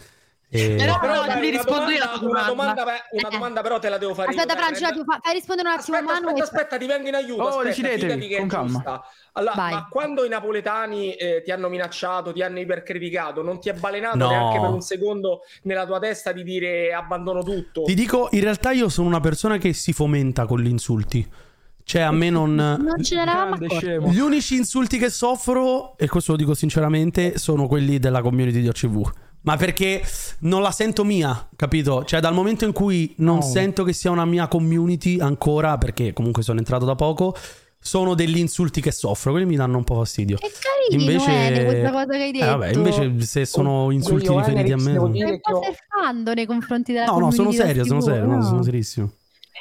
E... 0.51 0.75
Però- 0.77 0.97
Però 0.99 1.13
no, 1.13 1.27
dai, 1.27 1.39
ti 1.41 1.47
una 1.47 1.57
rispondo 1.57 1.91
io 1.91 2.01
alla 2.03 2.17
domanda, 2.17 2.27
una 2.27 2.43
domanda. 2.47 2.73
domanda, 2.73 2.83
beh, 2.85 3.17
una 3.19 3.27
Eh. 3.27 3.31
domanda 3.31 3.61
però 3.61 3.77
te 3.79 3.89
la 3.89 3.97
devo 3.99 4.13
fare 4.15 4.29
Aspetta, 4.29 4.55
Franci, 4.55 4.81
dai, 4.81 4.93
ti 4.93 5.03
fa- 5.05 5.19
fai 5.21 5.33
rispondere 5.35 5.67
un 5.69 5.73
attimo 5.77 5.97
Aspetta, 5.97 6.13
Manu. 6.13 6.27
aspetta, 6.27 6.39
e- 6.39 6.43
aspetta, 6.43 6.77
ti 6.77 6.85
vengo 6.87 7.07
in 7.07 7.15
aiuto. 7.15 7.43
Oh, 7.43 7.63
decidetevi, 7.63 8.01
fidati 8.01 8.27
che 8.27 8.35
è 8.35 8.39
con 8.39 8.47
calma. 8.47 8.67
giusta. 8.71 9.03
Allora, 9.33 9.53
Vai. 9.55 9.71
ma 9.73 9.87
quando 9.91 10.25
i 10.25 10.29
napoletani 10.29 11.13
eh, 11.13 11.41
ti 11.43 11.51
hanno 11.51 11.69
minacciato, 11.69 12.33
ti 12.33 12.41
hanno 12.41 12.59
ipercriticato, 12.59 13.43
non 13.43 13.59
ti 13.59 13.69
è 13.69 13.73
balenato 13.73 14.17
No. 14.17 14.27
neanche 14.29 14.59
per 14.59 14.69
un 14.69 14.81
secondo 14.81 15.41
nella 15.63 15.85
tua 15.85 15.99
testa 15.99 16.31
di 16.31 16.43
dire 16.43 16.93
abbandono 16.93 17.43
tutto? 17.43 17.83
Ti 17.83 17.93
dico, 17.93 18.29
in 18.31 18.41
realtà 18.41 18.71
io 18.71 18.89
sono 18.89 19.07
una 19.07 19.19
persona 19.19 19.57
che 19.57 19.71
si 19.73 19.93
fomenta 19.93 20.47
con 20.47 20.59
gli 20.61 20.67
insulti. 20.67 21.31
Cioè, 21.83 22.01
a 22.01 22.11
me 22.11 22.29
non... 22.31 22.53
Non 22.55 23.03
ce 23.03 23.15
ne 23.15 23.21
eravamo 23.21 23.49
Grande 23.55 23.65
accorti. 23.65 23.85
scemo. 23.85 24.07
Gli 24.11 24.19
unici 24.19 24.55
insulti 24.55 24.97
che 24.97 25.09
soffro, 25.11 25.95
e 25.97 26.07
questo 26.07 26.31
lo 26.31 26.37
dico 26.37 26.53
sinceramente, 26.55 27.37
sono 27.37 27.67
quelli 27.67 27.97
della 27.99 28.21
community 28.21 28.61
di 28.61 28.67
OCV. 28.67 29.11
Ma 29.41 29.55
perché 29.55 30.01
non 30.39 30.61
la 30.61 30.71
sento 30.71 31.03
mia, 31.03 31.47
capito? 31.55 32.03
Cioè, 32.03 32.19
dal 32.19 32.33
momento 32.33 32.65
in 32.65 32.73
cui 32.73 33.13
non 33.17 33.37
No. 33.37 33.41
sento 33.41 33.83
che 33.83 33.93
sia 33.93 34.11
una 34.11 34.25
mia 34.25 34.47
community 34.47 35.19
ancora, 35.19 35.77
perché 35.77 36.11
comunque 36.13 36.43
sono 36.43 36.59
entrato 36.59 36.83
da 36.85 36.95
poco, 36.95 37.33
sono 37.81 38.13
degli 38.15 38.37
insulti 38.37 38.81
che 38.81 38.91
soffro, 38.91 39.31
quelli 39.31 39.45
mi 39.45 39.55
danno 39.55 39.77
un 39.77 39.85
po' 39.85 39.95
fastidio. 39.95 40.35
Che 40.35 40.51
carino, 40.91 41.23
Ene, 41.23 41.63
questa 41.63 41.91
cosa 41.91 42.05
che 42.17 42.21
hai 42.23 42.31
detto. 42.33 42.43
Eh, 42.45 42.47
vabbè, 42.49 42.69
invece 42.73 43.21
se 43.25 43.45
sono 43.45 43.91
insulti 43.91 44.25
Io, 44.25 44.37
riferiti 44.37 44.71
a 44.73 44.75
me... 44.75 44.83
devo 44.91 44.99
sono- 45.05 45.11
dire 45.13 45.25
Che 45.29 45.39
che 45.39 45.51
ho- 45.53 45.59
cosa 45.59 45.71
stai 45.71 45.85
fando 46.03 46.33
nei 46.33 46.45
confronti 46.45 46.91
della 46.91 47.05
No, 47.05 47.19
no, 47.19 47.31
sono 47.31 47.51
serio, 47.53 47.85
sono 47.85 48.01
serio, 48.01 48.25
No. 48.25 48.41
sono 48.43 48.61
serissimo. 48.61 49.11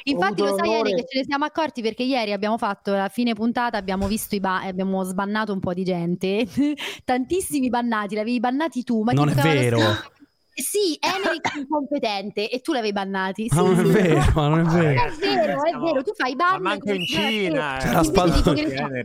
Infatti 0.03 0.41
lo 0.41 0.55
sai 0.55 0.67
l'onore- 0.67 0.93
che 0.95 1.05
ce 1.07 1.19
ne 1.19 1.23
siamo 1.25 1.45
accorti 1.45 1.81
perché 1.81 2.03
ieri 2.03 2.31
abbiamo 2.31 2.57
fatto 2.57 2.91
la 2.93 3.09
fine 3.09 3.33
puntata, 3.33 3.77
abbiamo 3.77 4.07
visto 4.07 4.35
i 4.35 4.39
ba- 4.39 4.61
abbiamo 4.61 5.03
sbannato 5.03 5.51
un 5.53 5.59
po' 5.59 5.73
di 5.73 5.83
gente, 5.83 6.47
tantissimi 7.03 7.69
bannati, 7.69 8.15
l'avevi 8.15 8.39
bannati 8.39 8.83
tu, 8.83 9.01
ma 9.03 9.11
Non 9.11 9.29
è 9.29 9.33
vero. 9.33 9.79
sta- 9.79 10.11
Sì, 10.61 10.97
Enric 11.01 11.55
incompetente 11.55 12.49
e 12.49 12.59
tu 12.61 12.71
l'avevi 12.73 12.93
bannati. 12.93 13.47
Sì, 13.49 13.55
Ma 13.55 13.61
non 13.61 13.79
è 13.79 13.83
vero, 13.83 14.31
ma 14.35 14.47
non 14.47 14.59
è 14.59 14.63
vero. 14.63 15.01
È 15.03 15.09
vero, 15.17 15.63
è 15.65 15.77
vero, 15.77 16.03
tu 16.03 16.11
fai 16.15 16.35
ban. 16.35 16.61
Ma 16.61 16.69
manco 16.69 16.91
in 16.91 17.05
Cina, 17.05 17.77
eh. 17.77 17.79
C'era 17.81 17.99
che 17.99 18.05
Spadoni. 18.05 18.61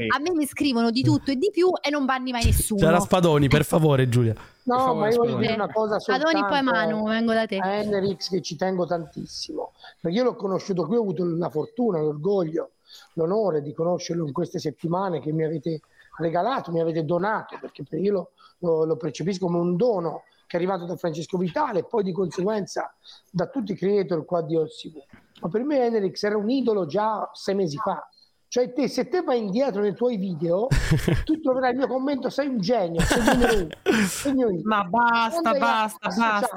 a 0.09 0.19
me 0.21 0.31
mi 0.35 0.47
scrivono 0.47 0.91
di 0.91 1.03
tutto 1.03 1.31
e 1.31 1.37
di 1.37 1.51
più 1.53 1.71
e 1.83 1.91
non 1.91 2.05
banni 2.05 2.33
mai 2.33 2.45
nessuno. 2.45 2.81
C'era 2.81 3.01
Spadoni, 3.01 3.49
per 3.49 3.65
favore, 3.65 4.09
Giulia. 4.09 4.35
No, 4.67 4.79
favore, 4.79 4.99
ma 4.99 5.09
io 5.11 5.17
voglio 5.19 5.37
dire 5.37 5.53
una 5.55 5.71
cosa 5.71 5.99
Spadoni 5.99 6.41
poi 6.47 6.63
Manu, 6.63 7.07
vengo 7.07 7.33
da 7.35 7.47
te. 7.47 7.59
a 7.59 7.69
Enerix 7.75 8.31
che 8.31 8.41
ci 8.41 8.57
tengo 8.57 8.87
tantissimo, 8.87 9.73
perché 10.01 10.17
io 10.17 10.25
l'ho 10.25 10.35
conosciuto 10.37 10.87
qui, 10.87 10.97
ho 10.97 11.01
avuto 11.03 11.25
la 11.25 11.51
fortuna, 11.51 11.99
l'orgoglio, 12.01 12.71
l'onore 13.15 13.61
di 13.61 13.75
conoscerlo 13.75 14.27
in 14.27 14.33
queste 14.33 14.59
settimane 14.59 15.21
che 15.21 15.33
mi 15.33 15.45
avete 15.45 15.81
regalato, 16.17 16.71
mi 16.73 16.81
avete 16.81 17.05
donato, 17.05 17.59
perché 17.61 17.83
per- 17.87 18.01
io 18.01 18.13
lo, 18.13 18.31
lo- 18.61 18.85
lo 18.87 18.97
percepisco 18.97 19.47
come 19.47 19.59
un 19.59 19.77
dono 19.77 20.23
che 20.55 20.61
è 20.61 20.63
arrivato 20.63 20.85
da 20.85 20.97
Francesco 20.97 21.37
Vitale 21.37 21.81
e 21.81 21.85
poi 21.85 22.05
di 22.05 22.13
conseguenza 22.13 22.95
da 23.29 23.49
tutti 23.49 23.73
i 23.73 23.75
creator 23.77 24.25
qua 24.25 24.41
di 24.43 24.55
OSV. 24.55 24.93
Ma 25.41 25.49
per 25.49 25.65
me 25.65 25.85
Enerix 25.85 26.23
era 26.23 26.37
un 26.37 26.49
idolo 26.49 26.87
già 26.87 27.29
sei 27.33 27.57
mesi 27.57 27.77
fa. 27.77 28.09
Cioè 28.47 28.73
te, 28.73 28.87
se 28.87 29.09
te 29.09 29.23
vai 29.23 29.39
indietro 29.39 29.83
nei 29.83 29.95
tuoi 29.95 30.17
video, 30.17 30.69
tu 31.25 31.41
troverai 31.41 31.73
il 31.73 31.79
mio 31.79 31.89
commento, 31.89 32.31
sei 32.31 32.47
un 32.47 32.61
genio, 32.61 33.01
sei 33.01 34.33
mio 34.33 34.49
idolo. 34.49 34.63
Ma 34.63 34.85
basta, 34.85 35.55
basta, 35.55 36.09
basta. 36.09 36.57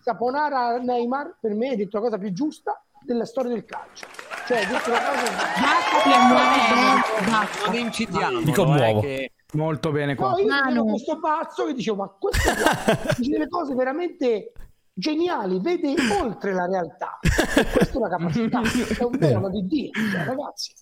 Saponara 0.00 0.78
Neymar 0.78 1.36
per 1.40 1.54
me 1.54 1.68
hai 1.68 1.76
detto 1.76 1.98
la 1.98 2.02
cosa 2.02 2.18
più 2.18 2.32
giusta 2.32 2.82
della 3.04 3.24
storia 3.24 3.52
del 3.52 3.64
calcio. 3.64 4.06
Cioè, 4.48 4.58
hai 4.58 4.66
detto 4.66 4.90
una 4.90 4.98
cosa 4.98 5.32
Basta, 5.60 7.30
basta. 7.30 7.66
Non 7.66 7.74
incidiamo. 7.76 8.40
Mi 8.40 8.52
commuovo. 8.52 9.00
Che... 9.00 9.30
Molto 9.54 9.90
bene 9.92 10.14
qua. 10.14 10.32
Poi 10.32 10.44
io 10.44 10.84
questo 10.84 11.18
pazzo 11.18 11.64
che 11.64 11.72
dicevo, 11.72 11.96
ma 11.96 12.08
questo 12.08 12.52
qua 12.52 13.14
dice 13.16 13.30
delle 13.30 13.48
cose 13.48 13.74
veramente 13.74 14.52
geniali, 14.92 15.58
vede 15.60 15.94
oltre 16.20 16.52
la 16.52 16.66
realtà. 16.66 17.18
E 17.22 17.64
questa 17.70 17.94
è 17.94 17.96
una 17.96 18.08
capacità, 18.08 18.60
è 18.60 19.02
un 19.04 19.18
dono 19.18 19.48
di 19.48 19.66
Dio, 19.66 19.90
cioè, 20.10 20.24
ragazzi. 20.24 20.72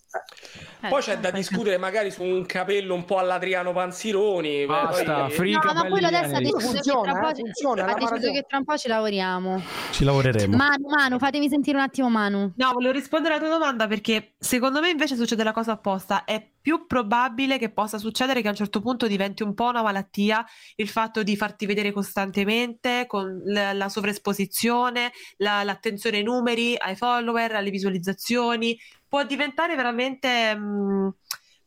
Eh. 0.83 0.89
Poi 0.89 1.01
c'è 1.03 1.19
da 1.19 1.31
discutere 1.31 1.79
magari 1.79 2.11
su 2.11 2.23
un 2.23 2.45
capello 2.47 2.95
un 2.95 3.05
po' 3.05 3.19
all'Adriano 3.19 3.73
Panzironi. 3.73 4.67
Basta, 4.67 5.29
poi- 5.35 5.51
No, 5.53 5.61
ma 5.75 5.87
quello 5.89 6.07
adesso 6.07 6.35
ha 6.37 6.39
deciso, 6.39 6.59
Funziona, 6.59 7.01
che, 7.03 7.11
tra 7.11 7.21
po' 7.21 7.29
eh, 7.29 7.35
funziona, 7.35 7.85
ha 7.87 7.95
deciso 7.95 8.33
che 8.33 8.45
tra 8.49 8.59
un 8.59 8.65
po' 8.65 8.77
ci 8.77 8.89
lavoriamo. 8.89 9.63
Ci 9.91 10.05
lavoreremo. 10.05 10.57
Manu, 10.57 10.89
Manu, 10.89 11.19
fatemi 11.19 11.49
sentire 11.49 11.77
un 11.77 11.83
attimo 11.85 12.09
Manu. 12.09 12.53
No, 12.57 12.71
volevo 12.73 12.93
rispondere 12.93 13.35
alla 13.35 13.43
tua 13.47 13.53
domanda 13.59 13.87
perché 13.87 14.35
secondo 14.39 14.81
me 14.81 14.91
invece 14.91 15.17
succede 15.17 15.43
la 15.43 15.53
cosa 15.53 15.73
opposta. 15.73 16.25
È 16.25 16.45
più 16.61 16.87
probabile 16.87 17.59
che 17.59 17.71
possa 17.71 17.97
succedere 17.99 18.41
che 18.41 18.49
a 18.49 18.51
un 18.51 18.57
certo 18.57 18.81
punto 18.81 19.07
diventi 19.07 19.45
un 19.45 19.55
po' 19.55 19.69
una 19.69 19.83
malattia 19.83 20.45
il 20.77 20.89
fatto 20.89 21.23
di 21.23 21.37
farti 21.37 21.65
vedere 21.65 21.93
costantemente 21.93 23.05
con 23.07 23.41
la, 23.47 23.73
la 23.73 23.89
sovraesposizione, 23.89 25.13
la- 25.39 25.63
l'attenzione 25.63 26.19
ai 26.19 26.23
numeri, 26.25 26.75
ai 26.77 26.97
follower, 26.97 27.55
alle 27.55 27.71
visualizzazioni. 27.71 28.77
Può 29.17 29.25
diventare 29.25 29.75
veramente 29.77 30.55
mh, 30.55 31.15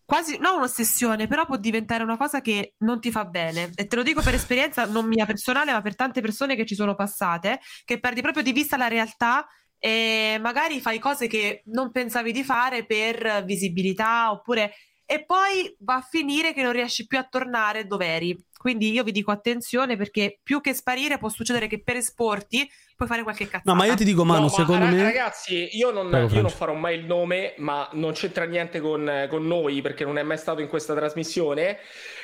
quasi 0.06 0.38
non 0.38 0.58
un'ossessione, 0.58 1.26
però 1.26 1.48
può 1.48 1.58
diventare 1.58 2.04
una 2.04 2.16
cosa 2.16 2.42
che 2.42 2.76
non 2.80 3.02
ti 3.02 3.10
fa 3.10 3.26
bene. 3.26 3.72
E 3.74 3.88
te 3.88 3.96
lo 3.96 4.04
dico 4.04 4.22
per 4.22 4.36
esperienza 4.36 4.86
non 4.86 5.08
mia 5.08 5.26
personale, 5.26 5.72
ma 5.72 5.82
per 5.82 5.96
tante 5.96 6.22
persone 6.22 6.56
che 6.56 6.64
ci 6.68 6.76
sono 6.76 6.94
passate, 6.94 7.60
che 7.86 8.00
perdi 8.00 8.22
proprio 8.22 8.44
di 8.44 8.52
vista 8.52 8.78
la 8.78 8.88
realtà 8.88 9.48
e 9.80 10.38
magari 10.40 10.80
fai 10.80 11.00
cose 11.00 11.26
che 11.26 11.64
non 11.68 11.92
pensavi 11.92 12.32
di 12.32 12.44
fare 12.44 12.86
per 12.86 13.44
visibilità 13.46 14.30
oppure 14.30 14.76
e 15.12 15.26
poi 15.26 15.76
va 15.80 15.96
a 15.96 16.02
finire 16.02 16.54
che 16.54 16.62
non 16.62 16.72
riesci 16.72 17.08
più 17.08 17.18
a 17.18 17.28
tornare 17.28 17.88
dove 17.88 18.06
eri. 18.06 18.46
Quindi 18.56 18.92
io 18.92 19.04
vi 19.04 19.12
dico 19.12 19.32
attenzione 19.32 19.98
perché 19.98 20.38
più 20.44 20.62
che 20.62 20.76
sparire 20.76 21.18
può 21.18 21.30
succedere 21.30 21.66
che 21.66 21.82
per 21.82 21.96
esporti 21.96 22.70
puoi 22.96 23.10
fare 23.10 23.24
qualche 23.24 23.46
cazzata. 23.46 23.72
No, 23.72 23.76
ma 23.76 23.86
io 23.86 23.96
ti 23.96 24.04
dico, 24.04 24.24
Manu, 24.24 24.42
No, 24.42 24.46
ma 24.46 24.52
secondo 24.52 24.86
ra- 24.86 24.92
me... 24.92 25.02
Ragazzi, 25.02 25.70
io 25.72 25.90
non, 25.90 26.10
Prego, 26.10 26.36
io 26.36 26.42
non 26.42 26.52
farò 26.52 26.76
mai 26.76 27.00
il 27.00 27.06
nome, 27.06 27.56
ma 27.58 27.90
non 27.94 28.12
c'entra 28.12 28.44
niente 28.44 28.80
con, 28.82 29.26
con 29.32 29.48
noi 29.48 29.82
perché 29.82 30.06
non 30.06 30.20
è 30.20 30.22
mai 30.22 30.38
stato 30.38 30.62
in 30.62 30.68
questa 30.68 30.94
trasmissione. 30.94 31.80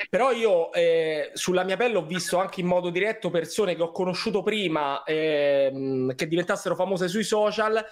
Però 0.08 0.32
io 0.32 0.72
eh, 0.72 1.32
sulla 1.34 1.64
mia 1.64 1.78
pelle 1.78 1.98
ho 1.98 2.06
visto 2.06 2.38
anche 2.38 2.62
in 2.62 2.68
modo 2.68 2.92
diretto 2.92 3.32
persone 3.32 3.76
che 3.76 3.82
ho 3.82 3.90
conosciuto 3.90 4.44
prima 4.44 5.02
ehm, 5.04 6.14
che 6.14 6.28
diventassero 6.28 6.76
famose 6.76 7.08
sui 7.08 7.24
social 7.24 7.84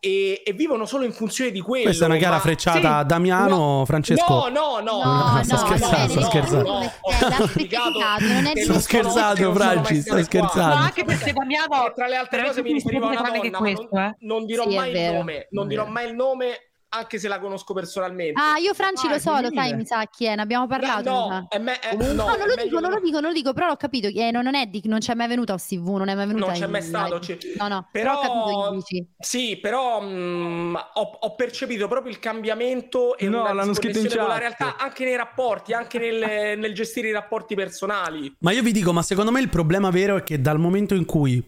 e, 0.00 0.42
e 0.44 0.52
vivono 0.52 0.84
solo 0.86 1.04
in 1.04 1.12
funzione 1.12 1.50
di 1.50 1.60
quello. 1.60 1.84
Questa 1.84 2.04
è 2.04 2.08
una 2.08 2.16
chiara 2.18 2.36
ma- 2.36 2.40
frecciata 2.40 2.96
a 2.98 3.04
Damiano, 3.04 3.84
Francesco. 3.84 4.48
No, 4.48 4.48
no, 4.48 4.80
no, 4.80 5.02
No, 5.02 5.42
sto 5.42 5.54
no, 5.56 5.60
scherzando, 5.66 6.08
sto 6.10 6.20
no, 6.20 6.26
scherzando. 6.26 6.62
no, 6.68 6.72
No, 6.72 6.80
no, 6.80 6.92
ho 7.00 7.12
specificato, 7.12 7.98
non 8.20 8.46
è 8.46 8.52
che 8.52 8.62
Sto 8.62 8.80
scherzando, 8.80 9.52
Franci, 9.54 10.00
sto 10.00 10.22
scherzando. 10.22 10.74
Ma 10.76 10.80
anche 10.84 11.04
perché 11.04 11.32
Damiano 11.32 11.86
E 11.86 11.92
tra 11.94 12.06
le 12.06 12.16
altre 12.16 12.44
cose 12.44 12.62
mi 12.62 12.66
più 12.68 12.74
riferivo 12.76 13.06
a 13.06 13.10
una 13.10 13.30
donna, 13.30 13.58
questo, 13.58 13.88
non, 13.90 14.02
eh. 14.02 14.16
non 14.20 14.46
dirò 14.46 14.68
Sì, 14.68 14.76
mai 14.76 14.90
il 14.92 15.12
nome, 15.12 15.46
non 15.50 15.68
dirò 15.68 15.86
mai 15.86 16.08
il 16.08 16.14
nome, 16.14 16.67
anche 16.90 17.18
se 17.18 17.28
la 17.28 17.38
conosco 17.38 17.74
personalmente. 17.74 18.40
Ah, 18.40 18.56
io 18.58 18.72
Franci 18.74 19.06
Ah, 19.06 19.10
lo 19.12 19.18
so, 19.18 19.40
lo 19.40 19.50
sai, 19.52 19.74
mi 19.74 19.84
sa 19.84 20.04
chi 20.10 20.24
è, 20.24 20.34
ne 20.34 20.42
abbiamo 20.42 20.66
parlato. 20.66 21.10
no, 21.10 21.46
è 21.48 21.58
me- 21.58 21.78
è- 21.80 21.94
No, 21.96 22.06
no, 22.12 22.12
non 22.36 22.46
lo 22.46 22.62
dico, 22.62 22.80
non 22.80 22.90
lo 22.90 23.00
dico, 23.00 23.20
non 23.20 23.30
lo 23.30 23.32
dico, 23.32 23.52
però 23.52 23.70
ho 23.70 23.76
capito 23.76 24.08
che 24.10 24.28
eh, 24.28 24.30
non 24.30 24.54
è 24.54 24.66
di 24.66 24.80
non 24.84 24.98
c'è 25.00 25.14
mai 25.14 25.28
venuta 25.28 25.52
a 25.54 25.58
TV, 25.58 25.86
non 25.96 26.08
è 26.08 26.14
mai 26.14 26.26
venuta 26.26 26.46
Non 26.46 26.54
c'è 26.54 26.66
mai 26.66 26.82
stato, 26.82 27.18
live. 27.18 27.38
ci- 27.38 27.52
No, 27.58 27.68
no, 27.68 27.88
però, 27.90 28.18
però 28.18 28.32
ho 28.32 28.46
capito 28.56 28.70
dici. 28.74 29.06
Sì, 29.18 29.56
però 29.58 30.00
mh, 30.00 30.88
ho, 30.94 31.02
ho 31.20 31.34
percepito 31.34 31.88
proprio 31.88 32.10
il 32.12 32.18
cambiamento 32.18 33.16
e 33.18 33.28
No, 33.28 33.40
una 33.40 33.52
l'hanno 33.52 33.74
scritto 33.74 33.98
in 33.98 34.04
disconnessione 34.04 34.26
con 34.26 34.28
la 34.42 34.48
chat. 34.48 34.58
realtà 34.60 34.84
anche 34.84 35.04
nei 35.04 35.16
rapporti, 35.16 35.72
anche 35.74 35.98
nel, 35.98 36.58
nel 36.58 36.72
gestire 36.74 37.08
i 37.08 37.12
rapporti 37.12 37.54
personali. 37.54 38.34
Ma 38.40 38.52
io 38.52 38.62
vi 38.62 38.72
dico, 38.72 38.92
ma 38.92 39.02
secondo 39.02 39.30
me 39.30 39.40
il 39.40 39.48
problema 39.50 39.90
vero 39.90 40.16
è 40.16 40.22
che 40.22 40.40
dal 40.40 40.58
momento 40.58 40.94
in 40.94 41.04
cui 41.04 41.42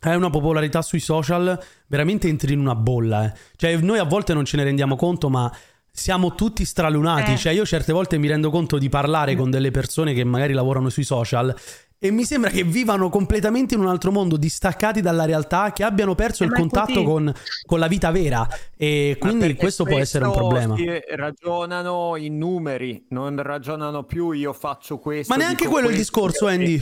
hai 0.00 0.16
una 0.16 0.30
popolarità 0.30 0.82
sui 0.82 1.00
social, 1.00 1.58
veramente 1.90 2.28
entri 2.28 2.54
in 2.54 2.60
una 2.60 2.76
bolla. 2.76 3.26
eh. 3.26 3.36
Cioè, 3.56 3.76
noi 3.78 3.98
a 3.98 4.04
volte 4.04 4.32
non 4.32 4.44
ce 4.44 4.56
ne 4.56 4.62
rendiamo 4.64 4.94
conto, 4.96 5.28
ma 5.28 5.52
siamo 5.90 6.34
tutti 6.36 6.64
stralunati. 6.64 7.32
Eh. 7.32 7.36
Cioè, 7.36 7.52
io 7.52 7.66
certe 7.66 7.92
volte 7.92 8.16
mi 8.16 8.28
rendo 8.28 8.48
conto 8.50 8.78
di 8.78 8.88
parlare 8.88 9.34
con 9.34 9.50
delle 9.50 9.72
persone 9.72 10.14
che 10.14 10.24
magari 10.24 10.52
lavorano 10.52 10.88
sui 10.88 11.04
social. 11.04 11.54
E 12.02 12.10
mi 12.10 12.24
sembra 12.24 12.48
che 12.48 12.62
vivano 12.62 13.10
completamente 13.10 13.74
in 13.74 13.80
un 13.80 13.88
altro 13.88 14.10
mondo, 14.10 14.38
distaccati 14.38 15.02
dalla 15.02 15.26
realtà, 15.26 15.72
che 15.72 15.82
abbiano 15.82 16.14
perso 16.14 16.44
Eh, 16.44 16.46
il 16.46 16.52
contatto 16.54 17.02
con, 17.02 17.30
con 17.66 17.78
la 17.78 17.88
vita 17.88 18.10
vera. 18.10 18.48
E 18.74 19.16
quindi 19.18 19.54
questo 19.54 19.84
può 19.84 19.98
essere 19.98 20.24
un 20.24 20.32
problema. 20.32 20.76
ragionano 21.14 22.16
in 22.16 22.38
numeri, 22.38 23.04
non 23.10 23.42
ragionano 23.42 24.04
più 24.04 24.30
io 24.30 24.52
faccio 24.54 24.98
questo. 24.98 25.34
Ma 25.34 25.38
neanche 25.42 25.66
quello 25.66 25.88
è 25.88 25.90
il 25.90 25.96
discorso, 25.96 26.46
Andy. 26.46 26.80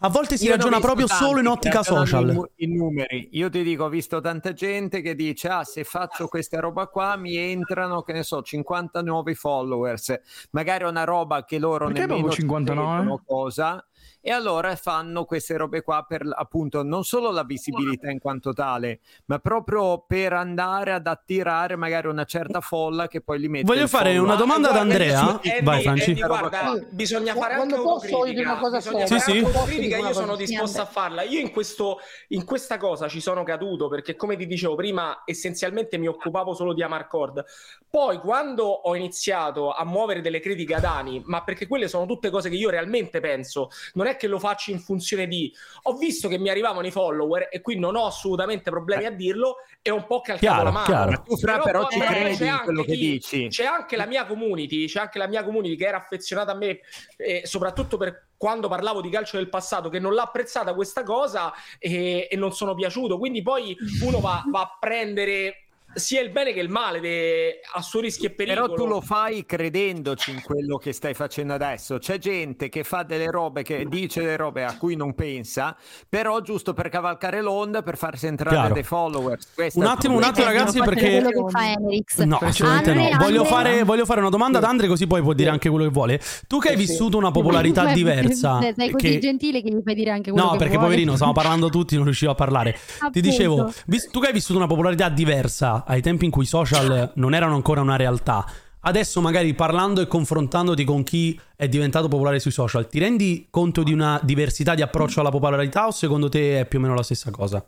A 0.00 0.08
volte 0.08 0.36
si 0.36 0.46
ragiona 0.48 0.78
proprio 0.78 1.06
tanti 1.06 1.24
solo 1.24 1.40
in 1.40 1.46
ottica 1.46 1.82
social. 1.82 2.50
In, 2.56 2.74
numeri. 2.74 3.30
Io 3.32 3.48
ti 3.48 3.62
dico, 3.62 3.84
ho 3.84 3.88
visto 3.88 4.20
tanta 4.20 4.52
gente 4.52 5.00
che 5.00 5.14
dice: 5.14 5.48
Ah, 5.48 5.64
se 5.64 5.84
faccio 5.84 6.28
questa 6.28 6.60
roba 6.60 6.86
qua 6.88 7.16
mi 7.16 7.36
entrano, 7.36 8.02
che 8.02 8.12
ne 8.12 8.22
so, 8.22 8.42
50 8.42 9.00
nuovi 9.00 9.34
followers. 9.34 10.14
Magari 10.50 10.84
è 10.84 10.86
una 10.86 11.04
roba 11.04 11.44
che 11.46 11.58
loro 11.58 11.86
Perché 11.86 12.00
nemmeno 12.00 12.18
proprio 12.18 12.34
ci 12.34 12.40
59? 12.42 12.96
vedono 12.98 13.22
cosa. 13.24 13.86
E 14.28 14.32
allora 14.32 14.74
fanno 14.74 15.24
queste 15.24 15.56
robe 15.56 15.82
qua 15.82 16.04
per 16.04 16.22
appunto 16.28 16.82
non 16.82 17.04
solo 17.04 17.30
la 17.30 17.44
visibilità 17.44 18.10
in 18.10 18.18
quanto 18.18 18.52
tale, 18.52 18.98
ma 19.26 19.38
proprio 19.38 20.04
per 20.04 20.32
andare 20.32 20.90
ad 20.92 21.06
attirare 21.06 21.76
magari 21.76 22.08
una 22.08 22.24
certa 22.24 22.60
folla 22.60 23.06
che 23.06 23.20
poi 23.20 23.38
li 23.38 23.46
mette. 23.46 23.66
Voglio 23.66 23.86
fare 23.86 24.18
una 24.18 24.32
Ma, 24.32 24.34
domanda 24.34 24.70
ad 24.70 24.78
Andrea. 24.78 25.40
Vai, 25.62 25.82
Franci. 25.82 26.14
Guarda, 26.14 26.74
Sì. 26.74 26.86
bisogna 26.90 27.36
fare 27.36 27.54
Quando 27.54 27.76
anche 27.76 27.86
posso, 27.86 28.22
una 28.24 28.58
cosa 28.58 28.76
Bisogna. 28.78 29.06
Sì, 29.06 29.18
sì. 29.20 29.38
autocritica, 29.38 29.98
io 29.98 30.12
sono 30.12 30.34
disposto 30.34 30.80
a 30.80 30.86
farla. 30.86 31.22
Io 31.22 31.38
in, 31.38 31.52
questo, 31.52 32.00
in 32.30 32.44
questa 32.44 32.78
cosa 32.78 33.06
ci 33.06 33.20
sono 33.20 33.44
caduto 33.44 33.86
perché, 33.86 34.16
come 34.16 34.34
ti 34.34 34.48
dicevo 34.48 34.74
prima, 34.74 35.22
essenzialmente 35.24 35.98
mi 35.98 36.08
occupavo 36.08 36.52
solo 36.52 36.74
di 36.74 36.82
Amarcord. 36.82 37.44
Poi, 37.88 38.18
quando 38.18 38.64
ho 38.64 38.96
iniziato 38.96 39.70
a 39.70 39.84
muovere 39.84 40.20
delle 40.20 40.40
critiche 40.40 40.74
ad 40.74 40.84
Ani, 40.84 41.22
ma 41.26 41.44
perché 41.44 41.68
quelle 41.68 41.86
sono 41.86 42.06
tutte 42.06 42.28
cose 42.28 42.48
che 42.48 42.56
io 42.56 42.70
realmente 42.70 43.20
penso, 43.20 43.68
non 43.94 44.08
è 44.08 44.14
che 44.16 44.26
lo 44.26 44.38
faccio 44.38 44.70
in 44.70 44.80
funzione 44.80 45.26
di. 45.26 45.52
Ho 45.82 45.96
visto 45.96 46.28
che 46.28 46.38
mi 46.38 46.48
arrivavano 46.48 46.86
i 46.86 46.90
follower 46.90 47.48
e 47.50 47.60
qui 47.60 47.78
non 47.78 47.96
ho 47.96 48.06
assolutamente 48.06 48.70
problemi 48.70 49.04
a 49.06 49.10
dirlo 49.10 49.56
e 49.82 49.90
ho 49.90 49.96
un 49.96 50.06
po' 50.06 50.20
calcato 50.20 50.46
Chiaro, 50.46 50.64
la 50.64 50.70
mano. 50.70 50.84
chiaro. 50.86 51.10
Ma 51.10 51.16
tu, 51.18 51.36
Fra, 51.36 51.58
però 51.58 51.82
poi- 51.86 51.92
ci 51.92 52.00
credi 52.00 52.36
c'è 52.36 52.44
in 52.44 52.50
anche 52.50 52.64
quello 52.64 52.82
che 52.82 52.92
chi- 52.92 53.10
dici. 53.10 53.48
C'è 53.48 53.64
anche 53.64 53.96
la 53.96 54.06
mia 54.06 54.26
community, 54.26 54.86
c'è 54.86 55.00
anche 55.00 55.18
la 55.18 55.26
mia 55.28 55.44
community 55.44 55.76
che 55.76 55.86
era 55.86 55.96
affezionata 55.98 56.52
a 56.52 56.54
me, 56.56 56.80
eh, 57.16 57.42
soprattutto 57.44 57.96
per 57.96 58.28
quando 58.36 58.68
parlavo 58.68 59.00
di 59.00 59.08
calcio 59.08 59.36
del 59.38 59.48
passato, 59.48 59.88
che 59.88 59.98
non 59.98 60.12
l'ha 60.12 60.22
apprezzata 60.22 60.74
questa 60.74 61.02
cosa 61.02 61.52
e, 61.78 62.28
e 62.30 62.36
non 62.36 62.52
sono 62.52 62.74
piaciuto. 62.74 63.18
Quindi 63.18 63.42
poi 63.42 63.76
uno 64.02 64.20
va, 64.20 64.42
va 64.50 64.60
a 64.60 64.76
prendere 64.78 65.65
sia 65.96 66.20
il 66.20 66.30
bene 66.30 66.52
che 66.52 66.60
il 66.60 66.68
male 66.68 67.00
de- 67.00 67.60
a 67.74 67.80
suo 67.82 68.00
rischio 68.00 68.28
e 68.28 68.30
pericolo. 68.32 68.66
Però 68.66 68.74
tu 68.76 68.86
lo 68.86 69.00
fai 69.00 69.46
credendoci 69.46 70.30
in 70.30 70.42
quello 70.42 70.76
che 70.76 70.92
stai 70.92 71.14
facendo 71.14 71.54
adesso. 71.54 71.98
C'è 71.98 72.18
gente 72.18 72.68
che 72.68 72.84
fa 72.84 73.02
delle 73.02 73.30
robe, 73.30 73.62
che 73.62 73.86
dice 73.88 74.20
delle 74.20 74.36
robe 74.36 74.64
a 74.64 74.76
cui 74.76 74.94
non 74.94 75.14
pensa, 75.14 75.74
però 76.08 76.40
giusto 76.42 76.74
per 76.74 76.88
cavalcare 76.90 77.40
l'onda, 77.40 77.82
per 77.82 77.96
farsi 77.96 78.26
entrare 78.26 78.56
Chiaro. 78.56 78.74
dei 78.74 78.82
followers. 78.82 79.48
Questo 79.54 79.78
Un 79.80 79.86
attimo, 79.86 80.16
un 80.16 80.22
attimo, 80.22 80.46
ragazzi, 80.46 80.78
perché- 80.80 81.20
quello 81.22 81.44
che 81.44 81.50
fa 81.50 81.70
Enerix. 81.72 82.20
No, 82.22 82.38
assolutamente 82.42 82.92
no. 82.94 83.02
Andre, 83.02 83.16
Voglio 83.16 83.42
Andre- 83.42 83.54
fare, 83.54 83.82
voglio 83.84 84.04
fare 84.04 84.20
una 84.20 84.28
domanda 84.30 84.58
ad 84.58 84.64
Andre, 84.64 84.86
così 84.88 85.06
poi 85.06 85.22
può 85.22 85.32
dire 85.32 85.50
anche 85.50 85.68
quello 85.70 85.84
che 85.84 85.90
vuole. 85.90 86.20
Tu 86.46 86.58
che 86.58 86.68
hai 86.70 86.76
vissuto 86.76 87.16
una 87.16 87.30
popolarità 87.30 87.92
diversa, 87.92 88.60
Sei 88.60 88.74
sei 88.76 88.90
così 88.90 89.08
che- 89.12 89.18
gentile 89.18 89.62
che 89.62 89.70
gli 89.70 89.80
fai 89.82 89.94
dire 89.94 90.10
anche 90.10 90.30
quello 90.30 90.44
No, 90.46 90.52
che 90.52 90.58
perché 90.58 90.74
vuole. 90.74 90.88
poverino, 90.90 91.14
stiamo 91.14 91.32
parlando 91.32 91.68
tutti, 91.70 91.94
non 91.96 92.04
riuscivo 92.04 92.32
a 92.32 92.34
parlare. 92.34 92.72
Ti 92.72 92.78
Appunto. 92.98 93.20
dicevo, 93.20 93.72
vis- 93.86 94.10
tu 94.10 94.20
che 94.20 94.26
hai 94.28 94.32
vissuto 94.32 94.58
una 94.58 94.66
popolarità 94.66 95.08
diversa 95.08 95.84
ai 95.86 96.02
tempi 96.02 96.24
in 96.24 96.30
cui 96.30 96.44
i 96.44 96.46
social 96.46 97.12
non 97.14 97.34
erano 97.34 97.54
ancora 97.54 97.80
una 97.80 97.96
realtà, 97.96 98.44
adesso 98.80 99.20
magari 99.20 99.54
parlando 99.54 100.00
e 100.00 100.06
confrontandoti 100.06 100.84
con 100.84 101.02
chi 101.02 101.38
è 101.56 101.68
diventato 101.68 102.08
popolare 102.08 102.38
sui 102.38 102.50
social, 102.50 102.88
ti 102.88 102.98
rendi 102.98 103.48
conto 103.50 103.82
di 103.82 103.92
una 103.92 104.20
diversità 104.22 104.74
di 104.74 104.82
approccio 104.82 105.20
alla 105.20 105.30
popolarità 105.30 105.86
o 105.86 105.90
secondo 105.90 106.28
te 106.28 106.60
è 106.60 106.66
più 106.66 106.78
o 106.78 106.82
meno 106.82 106.94
la 106.94 107.02
stessa 107.02 107.30
cosa? 107.30 107.64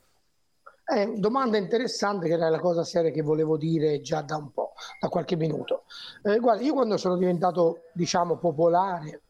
Eh, 0.91 1.13
domanda 1.19 1.59
interessante 1.59 2.29
che 2.29 2.33
era 2.33 2.49
la 2.49 2.61
cosa 2.61 2.83
seria 2.83 3.11
che 3.11 3.21
volevo 3.21 3.59
dire 3.59 4.01
già 4.01 4.23
da 4.23 4.37
un 4.37 4.51
po', 4.53 4.73
da 4.99 5.09
qualche 5.09 5.37
minuto. 5.37 5.83
Eh, 6.23 6.39
guarda, 6.39 6.63
io 6.63 6.73
quando 6.73 6.97
sono 6.97 7.19
diventato, 7.19 7.83
diciamo, 7.93 8.39
popolare, 8.39 9.21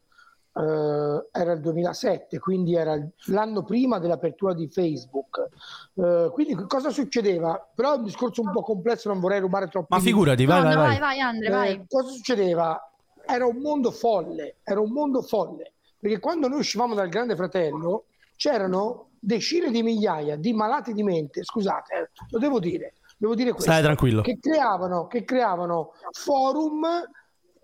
eh, 0.58 1.28
era 1.32 1.52
il 1.52 1.60
2007, 1.60 2.38
quindi 2.38 2.74
era 2.74 2.98
l'anno 3.26 3.62
prima 3.62 3.98
dell'apertura 3.98 4.54
di 4.54 4.68
Facebook. 4.68 5.46
Eh, 5.94 6.30
quindi 6.32 6.54
cosa 6.66 6.90
succedeva? 6.90 7.64
Però 7.74 7.94
è 7.94 7.96
un 7.98 8.04
discorso 8.04 8.42
un 8.42 8.50
po' 8.50 8.62
complesso, 8.62 9.08
non 9.08 9.20
vorrei 9.20 9.40
rubare 9.40 9.68
troppo. 9.68 9.86
Ma 9.90 10.00
figurati, 10.00 10.44
vai, 10.46 10.58
No, 10.62 10.64
vai, 10.64 10.74
no, 10.74 10.80
vai. 10.80 10.88
vai, 10.90 10.98
vai, 10.98 11.20
Andre, 11.20 11.46
Eh, 11.46 11.50
vai. 11.50 11.84
cosa 11.88 12.10
succedeva? 12.10 12.92
Era 13.24 13.46
un 13.46 13.56
mondo 13.58 13.90
folle, 13.90 14.56
era 14.64 14.80
un 14.80 14.90
mondo 14.90 15.22
folle, 15.22 15.74
perché 15.98 16.18
quando 16.18 16.48
noi 16.48 16.60
uscivamo 16.60 16.94
dal 16.94 17.08
Grande 17.08 17.36
Fratello 17.36 18.04
c'erano 18.36 19.10
decine 19.20 19.70
di 19.70 19.82
migliaia 19.82 20.36
di 20.36 20.52
malati 20.52 20.92
di 20.92 21.02
mente, 21.02 21.42
scusate, 21.44 21.94
eh, 21.94 22.08
lo 22.30 22.38
devo 22.38 22.58
dire, 22.58 22.94
devo 23.18 23.34
dire 23.34 23.50
questo, 23.52 23.70
Stai 23.70 23.82
tranquillo. 23.82 24.22
che 24.22 24.38
creavano, 24.40 25.06
che 25.08 25.24
creavano 25.24 25.92
forum, 26.12 26.86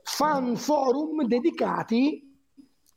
fan 0.03 0.57
forum 0.57 1.25
dedicati 1.27 2.34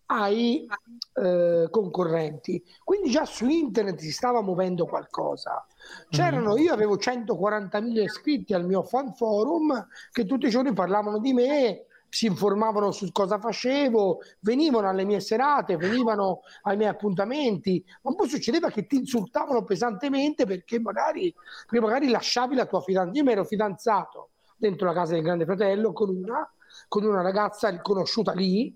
ai 0.07 0.67
eh, 1.13 1.67
concorrenti. 1.69 2.63
Quindi 2.83 3.09
già 3.09 3.25
su 3.25 3.47
internet 3.47 3.99
si 3.99 4.11
stava 4.11 4.41
muovendo 4.41 4.85
qualcosa. 4.85 5.65
C'erano, 6.09 6.57
io 6.57 6.73
avevo 6.73 6.95
140.000 6.95 8.01
iscritti 8.01 8.53
al 8.53 8.65
mio 8.65 8.83
fan 8.83 9.13
forum 9.13 9.87
che 10.11 10.25
tutti 10.25 10.47
i 10.47 10.49
giorni 10.49 10.73
parlavano 10.73 11.19
di 11.19 11.33
me, 11.33 11.85
si 12.09 12.25
informavano 12.25 12.91
su 12.91 13.11
cosa 13.11 13.37
facevo, 13.37 14.19
venivano 14.39 14.87
alle 14.87 15.03
mie 15.03 15.19
serate, 15.19 15.77
venivano 15.77 16.41
ai 16.63 16.77
miei 16.77 16.89
appuntamenti, 16.89 17.83
ma 18.03 18.15
poi 18.15 18.29
succedeva 18.29 18.69
che 18.69 18.85
ti 18.85 18.95
insultavano 18.95 19.63
pesantemente 19.63 20.45
perché 20.45 20.79
magari, 20.79 21.33
perché 21.65 21.85
magari 21.85 22.09
lasciavi 22.09 22.55
la 22.55 22.65
tua 22.65 22.81
fidanzata. 22.81 23.17
Io 23.17 23.23
mi 23.23 23.31
ero 23.31 23.43
fidanzato 23.43 24.29
dentro 24.55 24.87
la 24.87 24.93
casa 24.93 25.13
del 25.13 25.23
Grande 25.23 25.45
Fratello 25.45 25.91
con 25.91 26.09
una, 26.09 26.49
con 26.87 27.03
una 27.03 27.21
ragazza 27.21 27.69
riconosciuta 27.69 28.31
lì. 28.33 28.75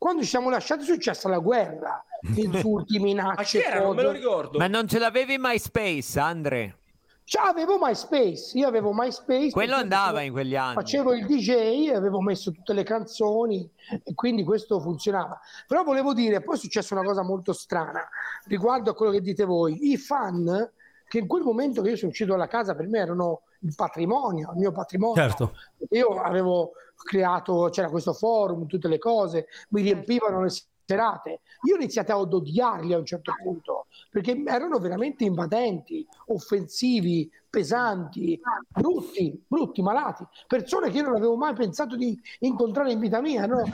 Quando 0.00 0.22
ci 0.22 0.28
siamo 0.28 0.48
lasciati 0.48 0.80
è 0.80 0.86
successa 0.86 1.28
la 1.28 1.40
guerra, 1.40 2.02
insulti, 2.34 2.98
Ma 2.98 3.04
minacce, 3.04 3.62
era? 3.62 3.82
Non 3.82 3.94
me 3.94 4.02
lo 4.02 4.12
ricordo. 4.12 4.56
Ma 4.56 4.66
non 4.66 4.88
ce 4.88 4.98
l'avevi 4.98 5.36
MySpace, 5.38 6.18
Andre? 6.18 6.78
Cioè, 7.22 7.46
avevo 7.46 7.76
MySpace, 7.78 8.56
io 8.56 8.66
avevo 8.66 8.94
MySpace. 8.94 9.50
Quello 9.50 9.74
andava 9.74 10.22
in 10.22 10.32
quegli 10.32 10.56
anni. 10.56 10.76
Facevo 10.76 11.12
il 11.12 11.26
DJ, 11.26 11.90
avevo 11.94 12.22
messo 12.22 12.50
tutte 12.50 12.72
le 12.72 12.82
canzoni 12.82 13.70
e 14.02 14.14
quindi 14.14 14.42
questo 14.42 14.80
funzionava. 14.80 15.38
Però 15.66 15.84
volevo 15.84 16.14
dire, 16.14 16.40
poi 16.40 16.54
è 16.54 16.58
successa 16.58 16.94
una 16.94 17.04
cosa 17.04 17.22
molto 17.22 17.52
strana 17.52 18.08
riguardo 18.46 18.92
a 18.92 18.94
quello 18.94 19.12
che 19.12 19.20
dite 19.20 19.44
voi. 19.44 19.90
I 19.90 19.98
fan 19.98 20.72
che 21.06 21.18
in 21.18 21.26
quel 21.26 21.42
momento 21.42 21.82
che 21.82 21.90
io 21.90 21.96
sono 21.96 22.10
uscito 22.10 22.30
dalla 22.30 22.48
casa 22.48 22.74
per 22.74 22.88
me 22.88 23.00
erano 23.00 23.42
il 23.60 23.74
patrimonio, 23.74 24.50
il 24.52 24.58
mio 24.58 24.72
patrimonio. 24.72 25.14
Certo. 25.14 25.54
Io 25.90 26.08
avevo 26.20 26.72
creato, 26.94 27.68
c'era 27.70 27.88
questo 27.88 28.12
forum, 28.12 28.66
tutte 28.66 28.88
le 28.88 28.98
cose, 28.98 29.46
mi 29.70 29.82
riempivano 29.82 30.42
le 30.42 30.50
serate. 30.84 31.40
Io 31.66 31.74
ho 31.74 31.78
iniziato 31.78 32.18
ad 32.18 32.32
odiarli 32.32 32.92
a 32.92 32.98
un 32.98 33.06
certo 33.06 33.32
punto 33.42 33.86
perché 34.10 34.42
erano 34.44 34.78
veramente 34.78 35.24
invadenti, 35.24 36.06
offensivi, 36.26 37.30
pesanti, 37.48 38.40
brutti, 38.68 39.42
brutti, 39.46 39.82
malati, 39.82 40.24
persone 40.46 40.90
che 40.90 40.98
io 40.98 41.04
non 41.04 41.16
avevo 41.16 41.36
mai 41.36 41.54
pensato 41.54 41.96
di 41.96 42.18
incontrare 42.40 42.92
in 42.92 42.98
vita 42.98 43.20
mia, 43.20 43.44
erano 43.44 43.64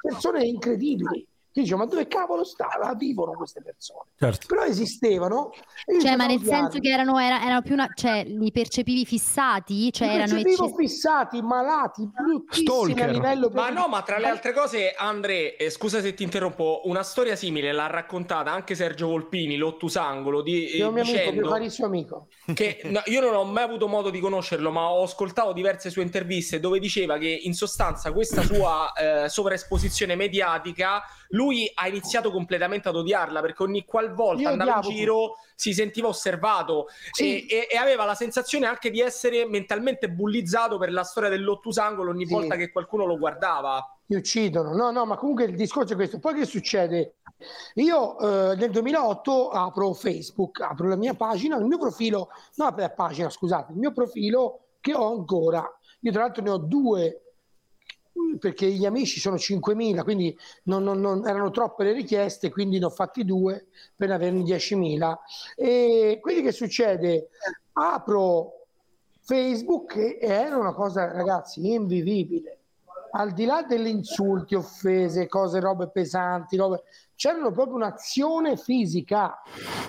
persone 0.00 0.44
incredibili. 0.44 1.26
Io 1.54 1.62
dicevo, 1.62 1.80
ma 1.80 1.86
dove 1.86 2.06
cavolo 2.08 2.44
sta? 2.44 2.68
La 2.80 2.94
vivono 2.94 3.32
queste 3.32 3.60
persone. 3.62 4.08
Certo. 4.18 4.46
Però 4.46 4.62
esistevano. 4.64 5.50
io 5.92 6.00
Cioè, 6.00 6.16
ma 6.16 6.26
nel 6.26 6.38
senso 6.38 6.54
odiarli. 6.78 6.80
che 6.80 6.88
erano, 6.88 7.18
era- 7.18 7.42
erano 7.44 7.60
più 7.62 7.74
una, 7.74 7.88
cioè, 7.94 8.24
li 8.24 8.50
percepivi 8.50 9.04
fissati? 9.04 9.92
Cioè, 9.92 10.08
Li 10.08 10.14
erano 10.14 10.32
percepivo 10.32 10.64
ecces- 10.64 10.76
fissati, 10.78 11.42
malati, 11.42 12.08
bruttissimi 12.10 13.00
a 13.02 13.06
livello 13.06 13.48
Ma 13.48 13.64
proprio- 13.64 13.74
no, 13.80 13.88
ma 13.88 14.02
tra 14.02 14.18
le 14.18 14.28
altre 14.28 14.52
cose, 14.54 14.94
Andre, 14.96 15.56
eh, 15.56 15.68
scusa 15.68 16.00
se 16.00 16.14
ti 16.14 16.22
interrompo, 16.22 16.82
una 16.84 17.02
storia 17.02 17.36
simile 17.36 17.72
l'ha 17.72 17.86
raccontata 17.86 18.50
anche 18.50 18.74
Sergio 18.74 19.08
Volpini, 19.08 19.56
Lottusangolo, 19.56 20.40
di, 20.40 20.80
un 20.80 20.92
mio 20.94 21.02
amico, 21.02 21.16
dicendo 21.18 21.40
mio 21.42 21.50
carissimo 21.50 21.86
amico. 21.86 22.28
che 22.54 22.80
no, 22.84 23.02
io 23.06 23.20
non 23.20 23.34
ho 23.34 23.44
mai 23.44 23.64
avuto 23.64 23.88
modo 23.88 24.08
di 24.08 24.20
conoscerlo, 24.20 24.70
ma 24.70 24.88
ho 24.90 25.02
ascoltato 25.02 25.52
diverse 25.52 25.90
sue 25.90 26.02
interviste 26.02 26.60
dove 26.60 26.78
diceva 26.78 27.18
che 27.18 27.28
in 27.28 27.52
sostanza 27.52 28.10
questa 28.12 28.40
sua 28.42 28.90
eh, 28.94 29.28
sovraesposizione 29.28 30.14
mediatica 30.14 31.02
lui 31.30 31.41
ha 31.74 31.88
iniziato 31.88 32.30
completamente 32.30 32.88
ad 32.88 32.96
odiarla 32.96 33.40
perché 33.40 33.62
ogni 33.62 33.84
qualvolta 33.84 34.42
Io 34.42 34.48
andava 34.50 34.80
in 34.82 34.90
giro 34.94 35.34
si 35.54 35.72
sentiva 35.72 36.08
osservato 36.08 36.86
Sì. 37.10 37.46
e, 37.46 37.56
e- 37.56 37.68
e 37.70 37.76
aveva 37.76 38.04
la 38.04 38.14
sensazione 38.14 38.66
anche 38.66 38.90
di 38.90 39.00
essere 39.00 39.46
mentalmente 39.46 40.08
bullizzato 40.10 40.78
per 40.78 40.92
la 40.92 41.04
storia 41.04 41.28
dell'Ottusangolo 41.30 42.10
ogni 42.10 42.26
Sì. 42.26 42.32
volta 42.32 42.56
che 42.56 42.70
qualcuno 42.70 43.04
lo 43.06 43.16
guardava. 43.18 43.86
mi 44.06 44.18
uccidono. 44.18 44.74
No, 44.74 44.90
no, 44.90 45.06
ma 45.06 45.16
comunque 45.16 45.44
il 45.44 45.56
discorso 45.56 45.94
è 45.94 45.96
questo. 45.96 46.18
Poi 46.18 46.34
che 46.34 46.44
succede? 46.44 47.14
Io 47.76 48.18
eh, 48.18 48.56
nel 48.56 48.70
2008 48.70 49.48
apro 49.48 49.94
Facebook, 49.94 50.60
apro 50.60 50.86
la 50.86 50.96
mia 50.96 51.14
pagina, 51.14 51.56
il 51.56 51.64
mio 51.64 51.78
profilo, 51.78 52.28
no, 52.56 52.74
la 52.76 52.90
pagina, 52.90 53.30
scusate, 53.30 53.72
il 53.72 53.78
mio 53.78 53.92
profilo 53.92 54.60
che 54.80 54.92
ho 54.94 55.10
ancora. 55.16 55.66
Io 56.00 56.12
tra 56.12 56.22
l'altro 56.22 56.42
ne 56.42 56.50
ho 56.50 56.58
due 56.58 57.31
perché 58.38 58.66
gli 58.70 58.84
amici 58.84 59.20
sono 59.20 59.36
5.000, 59.36 60.02
quindi 60.02 60.36
non, 60.64 60.82
non- 60.82 61.00
non- 61.00 61.26
erano 61.26 61.50
troppe 61.50 61.84
le 61.84 61.92
richieste, 61.92 62.50
quindi 62.50 62.78
ne 62.78 62.86
ho 62.86 62.90
fatti 62.90 63.24
due 63.24 63.66
per 63.96 64.10
averne 64.10 64.42
10.000. 64.42 65.18
E 65.56 66.18
quindi 66.20 66.42
che 66.42 66.52
succede? 66.52 67.28
Apro 67.74 68.66
Facebook 69.20 69.96
e 69.96 70.18
era 70.20 70.56
una 70.56 70.74
cosa, 70.74 71.10
ragazzi, 71.10 71.72
invivibile. 71.72 72.58
Al 73.12 73.32
di 73.32 73.44
là 73.44 73.62
degli 73.62 73.88
insulti, 73.88 74.54
offese, 74.54 75.28
cose, 75.28 75.60
robe 75.60 75.88
pesanti, 75.90 76.56
robe, 76.56 76.82
c'era 77.14 77.50
proprio 77.50 77.74
un'azione 77.76 78.56
fisica 78.56 79.40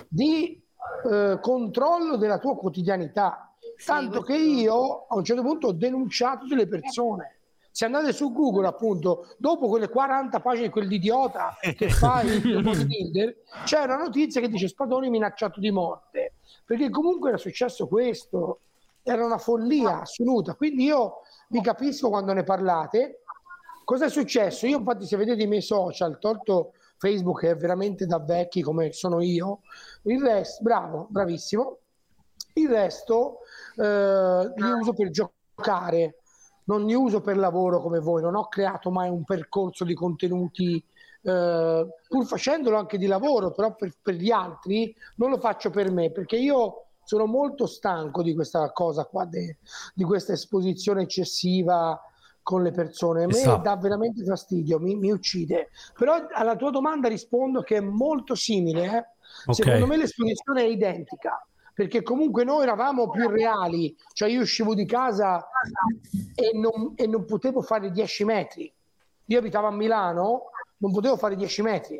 di 0.08 0.62
eh, 1.10 1.38
controllo 1.40 2.16
della 2.16 2.38
tua 2.38 2.56
quotidianità. 2.56 3.50
Tanto 3.84 4.20
che 4.22 4.36
io 4.36 5.06
a 5.08 5.16
un 5.16 5.24
certo 5.24 5.42
punto 5.42 5.68
ho 5.68 5.72
denunciato 5.72 6.46
delle 6.46 6.68
persone. 6.68 7.33
Se 7.74 7.86
andate 7.86 8.12
su 8.12 8.30
Google, 8.30 8.68
appunto, 8.68 9.34
dopo 9.36 9.66
quelle 9.66 9.88
40 9.88 10.38
pagine, 10.38 10.70
quell'idiota 10.70 11.56
che 11.76 11.88
fa 11.88 12.22
il 12.22 12.62
bodybuilder, 12.62 13.36
c'è 13.64 13.82
una 13.82 13.96
notizia 13.96 14.40
che 14.40 14.48
dice 14.48 14.68
Spadoni 14.68 15.10
minacciato 15.10 15.58
di 15.58 15.72
morte. 15.72 16.34
Perché 16.64 16.88
comunque 16.88 17.30
era 17.30 17.36
successo 17.36 17.88
questo, 17.88 18.60
era 19.02 19.24
una 19.24 19.38
follia 19.38 20.02
assoluta. 20.02 20.54
Quindi 20.54 20.84
io 20.84 21.22
vi 21.48 21.60
capisco 21.60 22.10
quando 22.10 22.32
ne 22.32 22.44
parlate. 22.44 23.22
Cosa 23.82 24.04
è 24.04 24.08
successo? 24.08 24.68
Io, 24.68 24.78
infatti, 24.78 25.04
se 25.04 25.16
vedete 25.16 25.42
i 25.42 25.48
miei 25.48 25.60
social, 25.60 26.20
tolto 26.20 26.74
Facebook, 26.98 27.40
che 27.40 27.50
è 27.50 27.56
veramente 27.56 28.06
da 28.06 28.20
vecchi 28.20 28.62
come 28.62 28.92
sono 28.92 29.20
io, 29.20 29.62
il 30.02 30.22
resto, 30.22 30.62
bravo, 30.62 31.08
bravissimo. 31.10 31.78
Il 32.52 32.68
resto 32.68 33.40
eh, 33.74 34.52
li 34.54 34.70
uso 34.70 34.92
per 34.92 35.10
giocare, 35.10 36.20
non 36.64 36.84
li 36.84 36.94
uso 36.94 37.20
per 37.20 37.36
lavoro 37.36 37.80
come 37.80 37.98
voi. 38.00 38.22
Non 38.22 38.34
ho 38.34 38.48
creato 38.48 38.90
mai 38.90 39.08
un 39.08 39.24
percorso 39.24 39.84
di 39.84 39.94
contenuti, 39.94 40.82
eh, 41.22 41.86
pur 42.08 42.26
facendolo 42.26 42.76
anche 42.76 42.98
di 42.98 43.06
lavoro, 43.06 43.52
però 43.52 43.74
per, 43.74 43.92
per 44.00 44.14
gli 44.14 44.30
altri 44.30 44.94
non 45.16 45.30
lo 45.30 45.38
faccio 45.38 45.70
per 45.70 45.90
me 45.90 46.10
perché 46.10 46.36
io 46.36 46.80
sono 47.04 47.26
molto 47.26 47.66
stanco 47.66 48.22
di 48.22 48.34
questa 48.34 48.70
cosa 48.72 49.04
qua, 49.04 49.24
de- 49.26 49.58
di 49.94 50.04
questa 50.04 50.32
esposizione 50.32 51.02
eccessiva 51.02 52.00
con 52.42 52.62
le 52.62 52.72
persone. 52.72 53.24
A 53.24 53.26
me 53.26 53.32
Esatto. 53.32 53.62
dà 53.62 53.76
veramente 53.76 54.22
fastidio, 54.24 54.78
mi, 54.78 54.96
mi 54.96 55.10
uccide. 55.10 55.70
Però 55.98 56.14
alla 56.32 56.56
tua 56.56 56.70
domanda 56.70 57.08
rispondo 57.08 57.62
che 57.62 57.76
è 57.76 57.80
molto 57.80 58.34
simile. 58.34 58.84
eh. 58.84 59.06
Ok. 59.46 59.54
Secondo 59.54 59.86
me 59.86 59.96
l'esposizione 59.96 60.62
è 60.62 60.66
identica. 60.66 61.46
Perché 61.74 62.02
comunque 62.02 62.44
noi 62.44 62.62
eravamo 62.62 63.10
più 63.10 63.28
reali, 63.28 63.94
cioè 64.12 64.28
io 64.28 64.42
uscivo 64.42 64.74
di 64.74 64.86
casa 64.86 65.44
e 66.34 66.56
non, 66.56 66.92
e 66.94 67.06
non 67.08 67.24
potevo 67.24 67.62
fare 67.62 67.90
10 67.90 68.24
metri. 68.24 68.72
Io 69.26 69.38
abitavo 69.38 69.66
a 69.66 69.72
Milano, 69.72 70.44
non 70.78 70.92
potevo 70.92 71.16
fare 71.16 71.34
10 71.34 71.62
metri. 71.62 71.94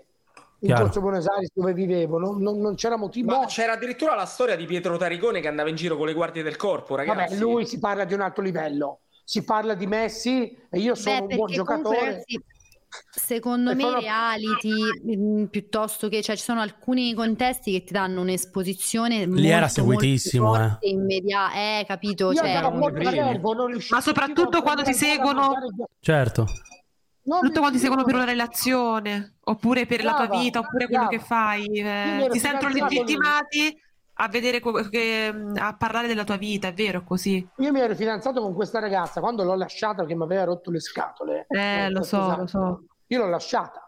In 0.60 0.68
Chiaro. 0.70 0.84
Corso 0.84 1.00
Buenos 1.00 1.26
Aires 1.26 1.50
dove 1.52 1.74
vivevo, 1.74 2.18
non, 2.18 2.40
non- 2.40 2.58
non 2.60 2.74
c'era 2.76 2.96
motivo. 2.96 3.36
Ma 3.38 3.46
c'era 3.46 3.72
addirittura 3.72 4.14
la 4.14 4.24
storia 4.24 4.54
di 4.56 4.64
Pietro 4.64 4.96
Taricone 4.96 5.40
che 5.40 5.48
andava 5.48 5.68
in 5.68 5.74
giro 5.76 5.96
con 5.96 6.06
le 6.06 6.14
guardie 6.14 6.42
del 6.44 6.56
corpo, 6.56 6.94
ragazzi. 6.94 7.34
Vabbè, 7.34 7.36
lui 7.40 7.66
si 7.66 7.78
parla 7.80 8.04
di 8.04 8.14
un 8.14 8.20
altro 8.20 8.42
livello. 8.42 9.00
Si 9.24 9.42
parla 9.42 9.74
di 9.74 9.86
Messi 9.86 10.56
e 10.70 10.78
io 10.78 10.94
sono 10.94 11.16
Beh, 11.16 11.20
un 11.22 11.36
buon 11.36 11.46
perché 11.48 11.62
comunque, 11.64 11.82
giocatore. 11.90 12.10
ragazzi, 12.12 12.44
secondo 13.10 13.70
E 13.70 13.74
me 13.74 13.82
sono- 13.82 13.98
reality 13.98 14.70
mm, 15.16 15.44
piuttosto 15.44 16.08
che 16.08 16.22
cioè 16.22 16.36
ci 16.36 16.42
sono 16.42 16.60
alcuni 16.60 17.14
contesti 17.14 17.72
che 17.72 17.84
ti 17.84 17.92
danno 17.92 18.20
un'esposizione 18.20 19.26
Lì 19.26 19.48
era 19.48 19.68
seguitissimo, 19.68 20.46
molto 20.48 20.78
eh. 20.80 20.88
immediata 20.90 21.54
eh 21.54 21.84
capito 21.86 22.30
Io 22.32 22.38
cioè, 22.38 22.52
nervo, 22.60 23.68
Ma 23.90 24.00
soprattutto 24.00 24.62
quando 24.62 24.82
ti 24.82 24.94
seguono- 24.94 25.54
Certo. 26.00 26.46
Non 27.26 27.40
Tutto 27.40 27.60
quando 27.60 27.78
ti 27.78 27.82
seguono 27.82 28.04
per 28.04 28.16
una 28.16 28.24
relazione, 28.24 29.36
oppure 29.44 29.86
per 29.86 30.04
la 30.04 30.12
tua 30.14 30.26
Brava, 30.26 30.42
vita, 30.42 30.58
oppure 30.58 30.84
quello 30.84 31.06
brava. 31.06 31.16
che 31.16 31.18
fai. 31.24 31.64
eh, 31.80 32.28
ti 32.30 32.38
sentono 32.38 32.74
legittimati 32.74 33.74
a 34.16 34.28
vedere 34.28 34.60
che- 34.90 35.34
a 35.56 35.74
parlare 35.76 36.06
della 36.06 36.24
tua 36.24 36.36
vita, 36.36 36.68
è 36.68 36.72
vero, 36.72 37.02
così. 37.02 37.46
Io 37.56 37.72
mi 37.72 37.80
ero 37.80 37.94
fidanzato 37.94 38.40
con 38.40 38.54
questa 38.54 38.78
ragazza 38.78 39.20
quando 39.20 39.42
l'ho 39.42 39.54
lasciata 39.56 39.96
perché 39.96 40.14
mi 40.14 40.22
aveva 40.22 40.44
rotto 40.44 40.70
le 40.70 40.80
scatole. 40.80 41.46
Eh, 41.48 41.90
lo 41.90 42.02
so, 42.02 42.20
Esatto. 42.20 42.40
lo 42.40 42.46
so. 42.46 42.84
Io 43.08 43.18
l'ho 43.18 43.28
lasciata. 43.28 43.80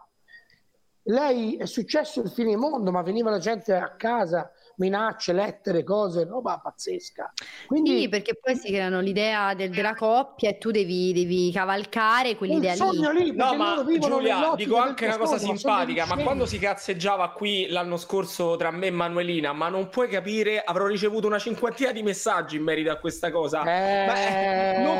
Lei 1.03 1.55
è 1.55 1.65
successo 1.65 2.21
il 2.21 2.29
fine 2.29 2.55
mondo, 2.57 2.91
ma 2.91 3.01
veniva 3.01 3.29
la 3.29 3.39
gente 3.39 3.73
a 3.73 3.95
casa, 3.95 4.51
minacce, 4.77 5.33
lettere, 5.33 5.83
cose, 5.83 6.25
roba 6.25 6.59
pazzesca. 6.61 7.31
Quindi 7.67 8.01
sì 8.01 8.09
perché 8.09 8.37
poi 8.39 8.55
si 8.55 8.71
creano 8.71 8.99
l'idea 8.99 9.53
del- 9.53 9.69
della 9.69 9.93
coppia 9.95 10.49
e 10.49 10.57
tu 10.57 10.71
devi, 10.71 11.13
devi 11.13 11.51
cavalcare 11.51 12.35
quell'idea 12.35 12.73
lì 12.73 12.79
lì, 13.25 13.35
No, 13.35 13.55
ma 13.55 13.83
Giulia, 13.99 14.53
dico 14.55 14.77
anche 14.77 15.05
una 15.05 15.17
cosa 15.17 15.37
simpatica, 15.37 16.05
ma 16.05 16.15
quando 16.17 16.45
si 16.45 16.59
cazzeggiava 16.59 17.31
qui 17.31 17.67
l'anno 17.69 17.97
scorso 17.97 18.55
tra 18.55 18.71
me 18.71 18.87
e 18.87 18.91
Manuelina, 18.91 19.53
ma 19.53 19.69
non 19.69 19.89
puoi 19.89 20.07
capire, 20.07 20.61
avrò 20.63 20.85
ricevuto 20.85 21.27
una 21.27 21.39
cinquantina 21.39 21.91
di 21.91 22.03
messaggi 22.03 22.55
in 22.57 22.63
merito 22.63 22.91
a 22.91 22.97
questa 22.97 23.31
cosa. 23.31 23.61
Eh, 23.61 24.05
Ma, 24.05 24.15
eh, 24.27 24.77
non 24.83 24.97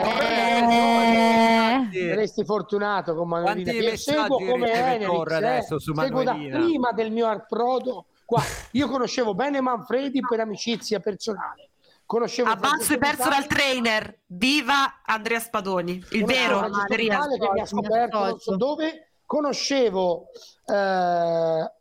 Eh. 1.91 2.09
Saresti 2.09 2.43
fortunato 2.43 3.15
con 3.15 3.27
Manuelina. 3.27 3.71
Quanti 3.71 3.85
messaggi 3.89 4.17
seguo 4.19 4.37
come 4.37 4.99
Torre 5.01 5.33
eh. 5.33 5.37
adesso 5.37 5.79
su 5.79 5.93
Seguo 5.93 6.23
da 6.23 6.31
Manuelina? 6.33 6.57
prima 6.59 6.91
del 6.91 7.11
mio 7.11 7.27
approdo. 7.27 8.05
Qua, 8.27 8.43
io 8.71 8.89
conoscevo 8.89 9.33
bene 9.33 9.61
Manfredi 9.61 10.19
per 10.19 10.41
amicizia 10.41 10.99
personale. 10.99 11.69
Conoscevo 12.05 12.49
Avanzo 12.49 12.93
e 12.93 12.97
perso 12.97 13.29
dal 13.29 13.47
trainer. 13.47 14.19
Viva 14.25 15.01
Andrea 15.05 15.39
Spadoni, 15.39 16.03
il 16.11 16.25
vero. 16.25 16.59
Vitale 16.89 17.37
che 17.37 17.49
mi 17.53 17.61
ha 17.61 17.65
scoperto 17.65 18.37
so 18.37 18.57
dove. 18.57 19.11
Conoscevo 19.25 20.27
eh, 20.65 21.71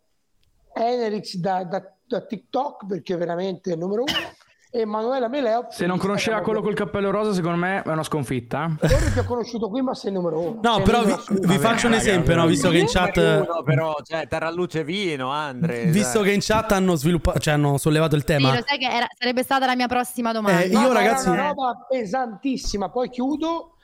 Enerix 0.72 1.34
da, 1.34 1.64
da- 1.64 1.92
da 2.06 2.20
TikTok 2.20 2.86
perché 2.86 3.14
è 3.14 3.16
veramente 3.16 3.72
il 3.72 3.78
numero 3.78 4.02
uno. 4.02 4.35
E 4.70 4.80
Emanuela 4.80 5.28
Meleo. 5.28 5.66
Se 5.70 5.86
non 5.86 5.96
conosceva 5.98 6.40
quello 6.40 6.60
col 6.60 6.74
cappello 6.74 7.10
rosa, 7.10 7.32
secondo 7.32 7.56
me 7.56 7.82
è 7.82 7.88
una 7.88 8.02
sconfitta. 8.02 8.74
Quello 8.78 8.96
che 9.14 9.20
ho 9.20 9.24
conosciuto 9.24 9.68
qui, 9.68 9.80
ma 9.80 9.94
sei 9.94 10.10
il 10.10 10.16
numero 10.16 10.40
uno. 10.40 10.60
No, 10.62 10.82
però 10.82 11.02
vi, 11.04 11.14
vi 11.28 11.58
faccio 11.58 11.86
un 11.86 11.94
esempio, 11.94 12.34
no? 12.34 12.46
visto 12.46 12.68
che 12.70 12.78
in 12.78 12.86
chat... 12.86 13.16
uno, 13.16 13.62
però, 13.62 13.96
cioè, 14.02 14.26
Taralluce 14.26 14.84
vino, 14.84 15.30
Andre. 15.30 15.84
Visto 15.86 16.20
che 16.22 16.32
in 16.32 16.40
chat 16.42 16.72
hanno 16.72 16.94
sviluppato, 16.96 17.38
cioè 17.38 17.54
hanno 17.54 17.78
sollevato 17.78 18.14
il 18.16 18.22
Sì, 18.22 18.26
tema. 18.26 18.54
lo 18.54 18.62
sai 18.66 18.78
che 18.78 18.86
era- 18.88 19.06
sarebbe 19.16 19.42
stata 19.42 19.66
la 19.66 19.74
mia 19.76 19.86
prossima 19.88 20.32
domanda. 20.32 20.60
Eh, 20.62 20.68
No, 20.68 20.80
io, 20.80 20.88
ma 20.88 20.90
era 20.90 20.98
ragazzi- 21.08 21.28
una 21.28 21.46
roba 21.48 21.86
pesantissima. 21.88 22.88
Poi 22.90 23.08
chiudo 23.08 23.76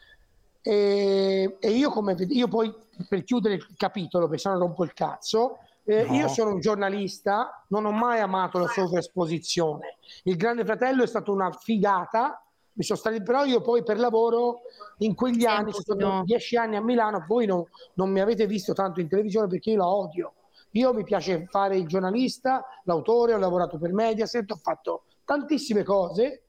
e, 0.62 1.56
e 1.60 1.70
io 1.70 1.90
come 1.90 2.14
io 2.28 2.48
poi 2.48 2.72
per 3.08 3.24
chiudere 3.24 3.54
il 3.54 3.66
capitolo, 3.76 4.26
perché 4.26 4.42
sennò 4.42 4.58
rompo 4.58 4.84
il 4.84 4.92
cazzo. 4.92 5.58
Eh, 5.84 6.04
No. 6.04 6.14
Io 6.14 6.28
sono 6.28 6.52
un 6.52 6.60
giornalista, 6.60 7.64
non 7.68 7.84
ho 7.84 7.90
mai 7.90 8.20
amato 8.20 8.58
la 8.58 8.68
sovraesposizione. 8.68 9.98
Il 10.24 10.36
Grande 10.36 10.64
Fratello 10.64 11.02
è 11.02 11.06
stato 11.06 11.32
una 11.32 11.50
figata. 11.52 12.44
Mi 12.74 12.84
sono 12.84 12.98
stati, 12.98 13.22
però 13.22 13.44
io 13.44 13.60
poi 13.60 13.82
per 13.82 13.98
lavoro 13.98 14.60
in 14.98 15.14
quegli 15.14 15.44
anni, 15.44 15.72
sono 15.72 16.22
dieci 16.24 16.56
anni 16.56 16.76
a 16.76 16.80
Milano, 16.80 17.22
voi 17.26 17.44
non, 17.44 17.62
non 17.94 18.10
mi 18.10 18.20
avete 18.20 18.46
visto 18.46 18.72
tanto 18.72 19.00
in 19.00 19.08
televisione 19.08 19.46
perché 19.46 19.70
io 19.70 19.78
la 19.78 19.88
odio. 19.88 20.32
Io 20.70 20.94
mi 20.94 21.04
piace 21.04 21.46
fare 21.50 21.76
il 21.76 21.86
giornalista, 21.86 22.64
l'autore, 22.84 23.34
ho 23.34 23.38
lavorato 23.38 23.76
per 23.76 23.92
Mediaset, 23.92 24.50
ho 24.50 24.56
fatto 24.56 25.02
tantissime 25.24 25.82
cose, 25.82 26.44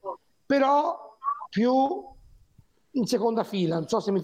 però 0.46 1.16
più 1.50 2.02
in 2.92 3.06
seconda 3.06 3.44
fila, 3.44 3.74
non 3.76 3.88
so 3.88 4.00
se 4.00 4.10
mi 4.10 4.22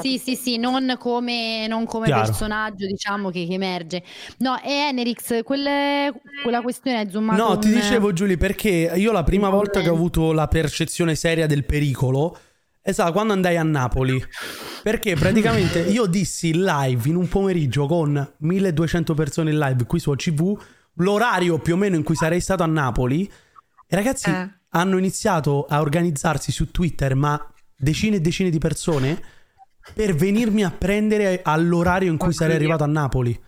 Sì, 0.00 0.18
sì, 0.18 0.36
sì, 0.36 0.58
non 0.58 0.96
come, 0.98 1.66
non 1.66 1.86
come 1.86 2.08
personaggio, 2.08 2.86
diciamo, 2.86 3.30
che, 3.30 3.46
che 3.46 3.54
emerge. 3.54 4.02
No, 4.38 4.60
e 4.62 4.70
Enerix, 4.70 5.42
quelle- 5.42 6.12
quella 6.42 6.60
questione 6.60 7.00
è 7.02 7.10
zoomato 7.10 7.42
No, 7.42 7.58
ti 7.58 7.68
un- 7.68 7.74
dicevo 7.74 8.12
Giulia, 8.12 8.36
perché 8.36 8.92
io 8.94 9.12
la 9.12 9.24
prima 9.24 9.48
volta 9.48 9.80
che 9.80 9.88
ho 9.88 9.94
avuto 9.94 10.32
la 10.32 10.46
percezione 10.46 11.14
seria 11.14 11.46
del 11.46 11.64
pericolo 11.64 12.38
è 12.80 12.92
stata 12.92 13.12
quando 13.12 13.32
andai 13.32 13.56
a 13.56 13.62
Napoli. 13.62 14.22
Perché 14.82 15.14
praticamente 15.14 15.80
io 15.90 16.06
dissi 16.06 16.48
in 16.50 16.64
live 16.64 17.08
in 17.08 17.14
un 17.16 17.28
pomeriggio 17.28 17.86
con 17.86 18.34
1200 18.38 19.14
persone 19.14 19.50
in 19.52 19.58
live 19.58 19.86
qui 19.86 19.98
su 20.00 20.12
CV, 20.14 20.58
l'orario 20.96 21.58
più 21.58 21.74
o 21.74 21.76
meno 21.76 21.96
in 21.96 22.02
cui 22.02 22.16
sarei 22.16 22.40
stato 22.40 22.62
a 22.62 22.66
Napoli. 22.66 23.30
E 23.86 23.96
ragazzi 23.96 24.28
Eh. 24.30 24.48
hanno 24.70 24.98
iniziato 24.98 25.64
a 25.68 25.80
organizzarsi 25.80 26.52
su 26.52 26.70
Twitter, 26.70 27.14
ma 27.14 27.40
decine 27.76 28.16
e 28.16 28.20
decine 28.20 28.50
di 28.50 28.58
persone 28.58 29.22
per 29.94 30.14
venirmi 30.14 30.64
a 30.64 30.70
prendere 30.70 31.40
all'orario 31.42 32.10
in 32.10 32.16
cui 32.18 32.32
sarei 32.32 32.56
arrivato 32.56 32.84
a 32.84 32.86
Napoli. 32.86 33.38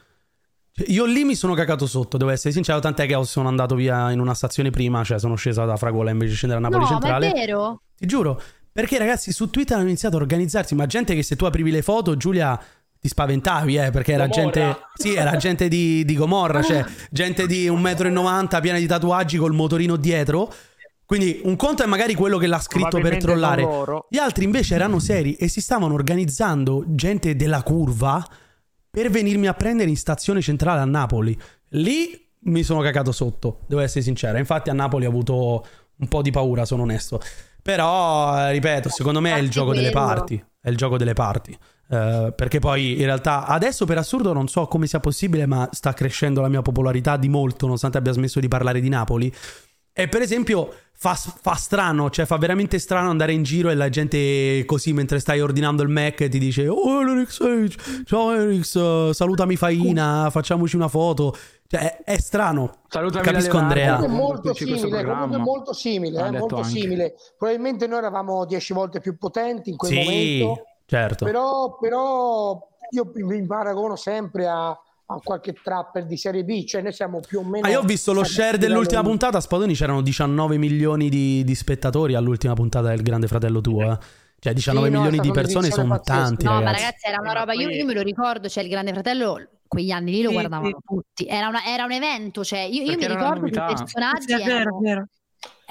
Cioè, 0.72 0.90
Io 0.90 1.04
lì 1.04 1.24
mi 1.24 1.34
sono 1.34 1.54
cagato 1.54 1.86
sotto, 1.86 2.16
devo 2.16 2.30
essere 2.30 2.52
sincero, 2.52 2.80
tant'è 2.80 3.06
che 3.06 3.18
sono 3.24 3.48
andato 3.48 3.74
via 3.76 4.10
in 4.10 4.18
una 4.18 4.34
stazione 4.34 4.70
prima, 4.70 5.04
cioè 5.04 5.18
sono 5.18 5.36
scesa 5.36 5.64
da 5.64 5.76
Fragola 5.76 6.10
invece 6.10 6.30
di 6.30 6.36
scendere 6.36 6.60
a 6.60 6.64
Napoli 6.68 6.82
No, 6.84 6.90
Centrale. 6.90 7.26
ma 7.28 7.32
è 7.32 7.38
vero? 7.46 7.82
Ti 7.96 8.06
giuro, 8.06 8.40
perché 8.72 8.98
ragazzi 8.98 9.30
su 9.32 9.50
Twitter 9.50 9.76
hanno 9.76 9.86
iniziato 9.86 10.16
a 10.16 10.20
organizzarsi, 10.20 10.74
ma 10.74 10.86
gente 10.86 11.14
che 11.14 11.22
se 11.22 11.36
tu 11.36 11.44
aprivi 11.44 11.70
le 11.70 11.82
foto, 11.82 12.16
Giulia, 12.16 12.60
ti 12.98 13.06
spaventavi, 13.08 13.76
eh, 13.76 13.90
perché 13.90 14.14
era 14.14 14.26
Gomorra. 14.26 14.50
gente... 14.52 14.78
Sì, 14.94 15.14
era 15.14 15.36
gente 15.36 15.68
di, 15.68 16.04
di 16.04 16.14
Gomorra, 16.16 16.62
cioè 16.62 16.84
gente 17.10 17.46
di 17.46 17.68
1,90 17.68 18.56
m 18.56 18.60
piena 18.60 18.78
di 18.78 18.86
tatuaggi 18.86 19.36
col 19.36 19.52
motorino 19.52 19.94
dietro. 19.96 20.52
Quindi 21.06 21.40
un 21.44 21.56
conto 21.56 21.82
è 21.82 21.86
magari 21.86 22.14
quello 22.14 22.38
che 22.38 22.46
l'ha 22.46 22.60
scritto 22.60 22.98
per 23.00 23.18
trollare. 23.18 23.62
loro. 23.62 24.06
Gli 24.08 24.18
altri 24.18 24.44
invece 24.44 24.74
erano 24.74 24.98
seri 24.98 25.34
e 25.34 25.48
si 25.48 25.60
stavano 25.60 25.94
organizzando 25.94 26.84
gente 26.88 27.36
della 27.36 27.62
curva 27.62 28.24
per 28.90 29.10
venirmi 29.10 29.46
a 29.46 29.54
prendere 29.54 29.90
in 29.90 29.96
stazione 29.96 30.40
centrale 30.40 30.80
a 30.80 30.84
Napoli. 30.84 31.38
Lì 31.70 32.24
mi 32.44 32.62
sono 32.62 32.80
cagato 32.80 33.12
sotto, 33.12 33.60
devo 33.66 33.80
essere 33.80 34.02
sincero. 34.02 34.38
Infatti 34.38 34.70
a 34.70 34.72
Napoli 34.72 35.04
ho 35.06 35.08
avuto 35.08 35.66
un 35.96 36.08
po' 36.08 36.22
di 36.22 36.30
paura, 36.30 36.64
sono 36.64 36.82
onesto. 36.82 37.20
Però, 37.62 38.38
eh, 38.38 38.52
ripeto, 38.52 38.88
secondo 38.88 39.20
me 39.20 39.34
è 39.34 39.38
il 39.38 39.50
gioco 39.50 39.72
delle 39.72 39.90
parti. 39.90 40.42
È 40.60 40.68
il 40.68 40.76
gioco 40.76 40.96
delle 40.96 41.14
parti. 41.14 41.56
Eh, 41.88 42.32
perché 42.34 42.58
poi 42.58 42.92
in 42.98 43.04
realtà 43.04 43.46
adesso 43.46 43.84
per 43.84 43.98
assurdo 43.98 44.32
non 44.32 44.48
so 44.48 44.66
come 44.66 44.86
sia 44.86 45.00
possibile, 45.00 45.46
ma 45.46 45.68
sta 45.72 45.92
crescendo 45.92 46.40
la 46.40 46.48
mia 46.48 46.62
popolarità 46.62 47.16
di 47.16 47.28
molto, 47.28 47.66
nonostante 47.66 47.98
abbia 47.98 48.12
smesso 48.12 48.40
di 48.40 48.48
parlare 48.48 48.80
di 48.80 48.88
Napoli. 48.88 49.32
E 49.96 50.08
per 50.08 50.22
esempio 50.22 50.74
fa, 50.92 51.14
fa 51.14 51.54
strano, 51.54 52.10
cioè 52.10 52.24
fa 52.24 52.36
veramente 52.36 52.80
strano 52.80 53.10
andare 53.10 53.32
in 53.32 53.44
giro 53.44 53.70
e 53.70 53.74
la 53.74 53.88
gente 53.88 54.64
così 54.66 54.92
mentre 54.92 55.20
stai 55.20 55.40
ordinando 55.40 55.84
il 55.84 55.88
Mac 55.88 56.28
ti 56.28 56.38
dice 56.38 56.66
Oh 56.66 57.02
eh, 57.20 57.26
ciao 58.04 58.32
eh, 58.32 59.14
salutami 59.14 59.54
Faina, 59.54 60.30
facciamoci 60.30 60.74
una 60.74 60.88
foto. 60.88 61.36
Cioè 61.68 61.80
è, 61.80 62.02
è 62.04 62.18
strano. 62.18 62.80
Salutami 62.88 63.24
Capisco. 63.24 63.56
Andrea. 63.56 64.02
È 64.02 64.08
molto 64.08 64.52
simile, 64.52 65.04
comunque 65.04 65.38
molto 65.38 65.72
simile, 65.72 66.26
eh, 66.26 66.30
molto 66.32 66.56
anche. 66.56 66.68
simile. 66.68 67.14
Probabilmente 67.38 67.86
noi 67.86 67.98
eravamo 67.98 68.44
dieci 68.46 68.72
volte 68.72 68.98
più 68.98 69.16
potenti 69.16 69.70
in 69.70 69.76
quel 69.76 69.92
Sì, 69.92 69.98
momento, 69.98 70.64
certo. 70.86 71.24
però, 71.24 71.78
però 71.78 72.68
io 72.90 73.10
mi 73.14 73.46
paragono 73.46 73.94
sempre 73.94 74.48
a, 74.48 74.76
a 75.06 75.18
qualche 75.22 75.52
trapper 75.52 76.06
di 76.06 76.16
serie 76.16 76.44
B, 76.44 76.64
cioè 76.64 76.80
noi 76.82 76.92
siamo 76.92 77.20
più 77.20 77.40
o 77.40 77.44
meno... 77.44 77.66
Ah, 77.66 77.70
io 77.70 77.80
ho 77.80 77.82
visto 77.84 78.12
lo 78.12 78.24
share 78.24 78.56
dell'ultima 78.58 79.00
livello- 79.00 79.08
puntata. 79.08 79.38
A 79.38 79.40
Spadoni 79.40 79.74
c'erano 79.74 80.00
19 80.00 80.56
milioni 80.56 81.08
di, 81.08 81.44
di 81.44 81.54
spettatori 81.54 82.14
all'ultima 82.14 82.54
puntata 82.54 82.88
del 82.88 83.02
Grande 83.02 83.26
Fratello 83.26 83.60
tuo. 83.60 83.92
eh. 83.92 83.98
Cioè 84.38 84.52
19 84.52 84.86
Sì, 84.88 84.92
no, 84.92 85.00
milioni 85.00 85.18
di 85.20 85.30
persone 85.32 85.70
sono 85.70 86.00
tanti, 86.00 86.44
No, 86.44 86.52
ma 86.52 86.58
ragazzi. 86.60 86.82
ragazzi, 86.82 87.06
era 87.06 87.18
una 87.20 87.30
Eh, 87.32 87.38
roba. 87.38 87.52
Io, 87.54 87.68
io 87.70 87.84
me 87.86 87.94
lo 87.94 88.02
ricordo, 88.02 88.48
cioè 88.48 88.62
il 88.62 88.68
Grande 88.70 88.92
Fratello, 88.92 89.48
quegli 89.66 89.90
anni 89.90 90.10
lì 90.12 90.22
lo 90.22 90.28
Sì, 90.28 90.34
guardavano 90.34 90.68
sì. 90.68 90.84
tutti. 90.86 91.26
Era, 91.26 91.48
una- 91.48 91.64
era 91.64 91.84
un 91.84 91.92
evento, 91.92 92.44
cioè 92.44 92.60
io, 92.60 92.82
io 92.82 92.96
mi 92.96 93.06
ricordo 93.06 93.46
che 93.46 93.58
i 93.58 93.62
personaggi 93.64 94.26
Sì, 94.26 94.32
è 94.34 94.44
vero, 94.44 94.54
erano. 94.60 94.78
è 94.78 94.82
vero. 94.82 95.06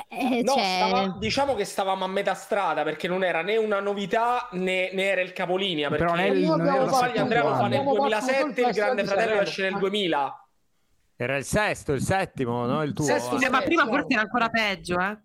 Eh, 0.10 0.42
No, 0.44 0.54
cioè, 0.54 0.64
stava- 0.64 1.16
diciamo 1.18 1.56
che 1.56 1.66
stavamo 1.66 2.04
a 2.06 2.08
metà 2.08 2.34
strada 2.34 2.84
perché 2.84 3.08
non 3.08 3.24
era 3.24 3.42
né 3.42 3.58
una 3.58 3.80
novità 3.80 4.48
né, 4.52 4.90
né 4.94 5.04
era 5.04 5.22
il 5.22 5.34
capolinea. 5.34 5.90
Perché 5.90 6.04
Però 6.06 6.16
non 6.16 6.26
è 6.26 6.30
il- 6.30 6.44
Io 6.44 6.56
non 6.56 6.68
era 6.68 6.88
sbaglio, 6.88 7.22
Andrea 7.22 7.44
lo 7.44 7.50
fa 7.50 7.68
nel 7.68 7.80
abbiamo 7.80 7.90
fatto 7.92 8.02
2007, 8.02 8.44
tutto 8.54 8.68
il 8.68 8.74
Grande 8.74 9.04
Fratello 9.06 9.42
esce 9.42 9.62
nel 9.64 9.78
2000. 9.78 10.48
Era 11.16 11.38
il 11.38 11.46
sesto, 11.46 11.94
il 11.94 12.02
settimo, 12.02 12.66
no? 12.66 12.82
Il 12.84 12.94
tuo. 12.94 13.06
Sesto, 13.06 13.36
Scusa, 13.36 13.50
ma 13.50 13.62
Eh, 13.62 13.66
prima 13.66 13.86
forse 13.86 14.08
era 14.10 14.22
ancora 14.22 14.50
peggio, 14.50 15.00
eh? 15.00 15.18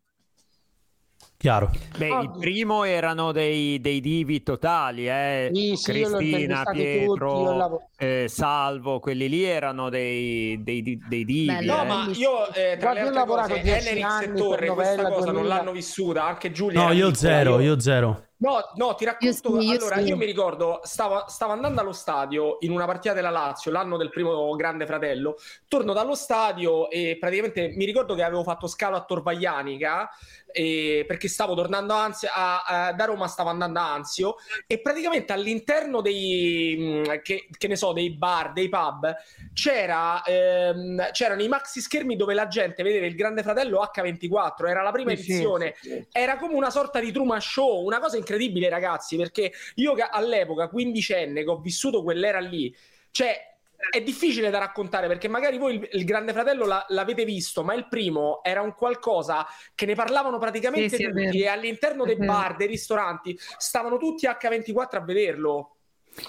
Chiaro. 1.39 1.70
Beh, 1.97 2.11
Ah, 2.11 2.20
il 2.22 2.32
primo 2.36 2.82
erano 2.82 3.30
dei, 3.30 3.80
dei 3.80 4.01
divi 4.01 4.43
totali, 4.43 5.09
eh? 5.09 5.49
Sì, 5.55 5.76
sì, 5.76 5.93
Cristina, 5.93 6.64
Pietro, 6.64 7.68
tutti, 7.68 8.05
eh, 8.05 8.26
Salvo, 8.28 8.99
quelli 8.99 9.28
lì 9.28 9.45
erano 9.45 9.89
dei, 9.89 10.61
dei, 10.64 10.82
dei 11.09 11.24
divi. 11.24 11.47
Bello. 11.47 11.76
No, 11.76 11.82
eh. 11.82 11.86
ma 11.86 12.11
io 12.12 12.53
eh, 12.53 12.76
tra 12.76 12.91
Guarda, 12.91 12.93
le 12.93 12.99
altre 12.99 13.14
lavorato 13.14 13.49
cose, 13.51 13.62
10 13.62 13.89
Enerix 13.89 14.05
anni 14.05 14.24
e 14.24 14.34
Torre 14.34 14.68
questa 14.70 14.95
Novella 14.97 15.09
cosa 15.14 15.24
non 15.26 15.34
2000. 15.34 15.55
l'hanno 15.55 15.72
vissuta, 15.72 16.24
anche 16.24 16.51
Giulia. 16.51 16.82
No, 16.84 16.93
io 16.93 17.14
zero, 17.14 17.61
io- 17.61 17.61
io 17.74 17.80
zero. 17.80 18.22
No, 18.41 18.59
no, 18.76 18.95
ti 18.95 19.05
racconto. 19.05 19.26
Io 19.26 19.61
sì, 19.61 19.66
io 19.66 19.72
allora, 19.78 19.97
sì. 19.97 20.09
io 20.09 20.16
mi 20.16 20.24
ricordo, 20.24 20.80
stavo, 20.84 21.24
stavo 21.26 21.53
andando 21.53 21.80
allo 21.80 21.93
stadio 21.93 22.59
in 22.61 22.70
una 22.70 22.84
partita 22.86 23.12
della 23.12 23.30
Lazio, 23.30 23.72
l'anno 23.72 23.97
del 23.97 24.11
primo 24.11 24.55
Grande 24.55 24.86
Fratello. 24.86 25.36
Torno 25.66 25.93
dallo 25.93 26.14
stadio 26.14 26.89
e 26.89 27.16
praticamente 27.18 27.72
mi 27.76 27.84
ricordo 27.84 28.14
che 28.14 28.22
avevo 28.22 28.45
fatto 28.45 28.68
scalo 28.68 28.95
a 28.95 29.03
Torvaglianica 29.05 30.09
e- 30.53 31.05
perché 31.07 31.28
stavo 31.28 31.55
tornando 31.55 31.92
Anzio, 31.94 32.28
a- 32.32 32.62
a- 32.62 32.92
da 32.92 33.05
Roma, 33.05 33.26
stavo 33.28 33.49
andando 33.51 33.78
a 33.78 33.92
Anzio 33.92 34.36
e 34.66 34.80
praticamente 34.80 35.32
all'interno 35.32 36.01
dei, 36.01 37.03
mh, 37.05 37.22
che, 37.22 37.49
che 37.57 37.68
ne 37.68 37.76
so, 37.76 37.92
dei 37.92 38.11
bar, 38.11 38.53
dei 38.53 38.68
pub, 38.68 39.14
c'era, 39.53 40.22
ehm, 40.24 41.11
c'erano 41.12 41.42
i 41.42 41.49
maxi 41.49 41.80
schermi 41.80 42.16
dove 42.16 42.34
la 42.34 42.49
gente 42.49 42.82
vedeva 42.82 43.07
il 43.07 43.14
Grande 43.14 43.42
Fratello 43.42 43.80
H24, 43.80 44.68
era 44.68 44.82
la 44.82 44.92
prima 44.92 45.14
Sì, 45.14 45.20
edizione. 45.22 45.74
sì, 45.80 46.05
era 46.12 46.36
come 46.38 46.55
una 46.55 46.70
sorta 46.70 47.01
di 47.01 47.12
Truman 47.12 47.40
Show, 47.40 47.84
una 47.84 47.99
cosa 48.01 48.16
incredibile, 48.16 48.68
ragazzi, 48.68 49.16
perché 49.16 49.53
io 49.76 49.94
all'epoca, 50.11 50.68
quindicenne, 50.68 51.42
che 51.44 51.51
ho 51.51 51.59
vissuto 51.59 52.03
quell'era 52.03 52.38
lì, 52.40 52.74
cioè 53.11 53.57
è 53.91 54.01
difficile 54.03 54.51
da 54.51 54.59
raccontare 54.59 55.07
perché 55.07 55.29
magari 55.29 55.57
voi 55.57 55.76
il, 55.76 55.89
il 55.93 56.05
Grande 56.05 56.33
Fratello 56.33 56.66
la- 56.66 56.85
l'avete 56.89 57.24
visto, 57.24 57.62
ma 57.62 57.74
il 57.74 57.87
primo 57.89 58.43
era 58.43 58.61
un 58.61 58.74
qualcosa 58.74 59.47
che 59.74 59.87
ne 59.87 59.95
parlavano 59.95 60.39
praticamente 60.39 60.97
Sì, 60.97 61.05
tutti 61.05 61.41
e 61.41 61.47
all'interno 61.47 62.05
dei 62.05 62.16
bar, 62.16 62.57
dei 62.57 62.66
ristoranti, 62.66 63.39
stavano 63.57 63.97
tutti 63.97 64.26
H24 64.26 64.97
a 64.97 65.01
vederlo. 65.05 65.72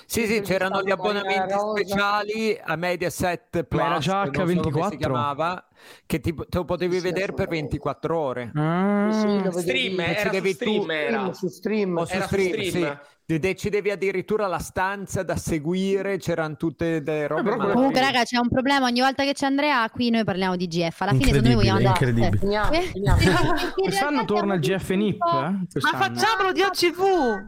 Sì, 0.06 0.28
sì, 0.28 0.42
c'erano 0.42 0.84
gli 0.84 0.92
abbonamenti 0.92 1.56
speciali 1.58 2.60
a 2.62 2.76
Mediaset 2.76 3.64
Plus, 3.64 3.82
Ma 3.82 3.88
era 3.88 3.98
già 3.98 4.30
che 4.30 4.38
non 4.38 4.48
so 4.48 4.70
come 4.70 4.88
H24? 4.88 5.64
Che 6.06 6.20
ti, 6.20 6.34
te 6.34 6.46
lo 6.58 6.66
potevi 6.66 6.96
Sì, 6.98 7.02
vedere 7.02 7.34
per 7.34 7.48
assolutamente. 7.48 7.78
24 7.80 8.18
ore. 8.18 8.52
Ah. 8.56 9.10
Sì, 9.12 9.60
Stream, 9.62 10.00
era 10.00 10.22
su 10.22 10.30
devi 10.30 10.50
tu- 10.50 10.56
stream, 10.56 10.92
era. 10.92 11.10
Stream, 11.10 11.32
su 11.32 11.48
stream. 11.48 11.98
O 11.98 12.06
su 12.06 12.14
Era 12.16 12.28
su 12.28 12.34
stream, 12.36 12.64
stream. 12.68 13.00
sì. 13.00 13.38
Decidevi 13.40 13.92
addirittura 13.92 14.48
la 14.48 14.58
stanza 14.58 15.22
da 15.22 15.36
seguire, 15.36 16.18
c'erano 16.18 16.56
tutte 16.56 17.00
le 17.00 17.28
robe. 17.28 17.44
però 17.44 17.56
quello- 17.58 17.74
Comunque, 17.74 18.00
raga, 18.02 18.24
c'è 18.24 18.38
un 18.40 18.50
problema. 18.50 18.86
Ogni 18.88 19.02
volta 19.02 19.24
che 19.24 19.34
c'è 19.34 19.46
Andrea, 19.46 19.88
qui 19.92 20.10
noi 20.10 20.24
parliamo 20.24 20.56
di 20.56 20.68
GF. 20.68 21.02
Alla 21.02 21.12
fine, 21.12 21.26
secondo 21.26 21.48
me, 21.50 21.54
Incredibile, 21.54 21.56
vogliamo 21.56 21.78
andare. 21.78 22.06
incredibile. 22.06 22.38
Finiamo, 22.40 22.72
Eh, 22.72 22.92
perché 23.54 23.64
in 23.66 23.72
Quest'anno 23.84 24.26
torna 24.26 24.54
il 24.56 24.60
GF 24.62 24.90
NIP, 24.90 25.22
eh? 25.24 25.80
Ma 25.82 25.98
facciamolo 25.98 26.52
di 26.54 26.62
OCV! 26.62 27.48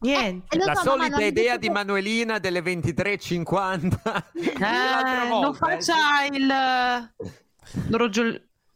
Niente. 0.00 0.54
Eh, 0.54 0.58
La 0.62 0.74
so, 0.74 0.96
ma 0.96 1.04
solita 1.06 1.24
idea 1.24 1.56
di 1.56 1.70
Manuelina 1.70 2.38
delle 2.38 2.60
23.50 2.60 4.22
Eh, 4.36 5.28
non 5.30 5.52
eh. 5.52 5.54
faccia 5.54 5.94
il... 6.30 6.52
lo 7.88 8.10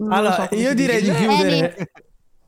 Allora, 0.09 0.49
so 0.49 0.55
io 0.55 0.75
direi 0.75 1.03
di 1.03 1.13
chiudere. 1.13 1.91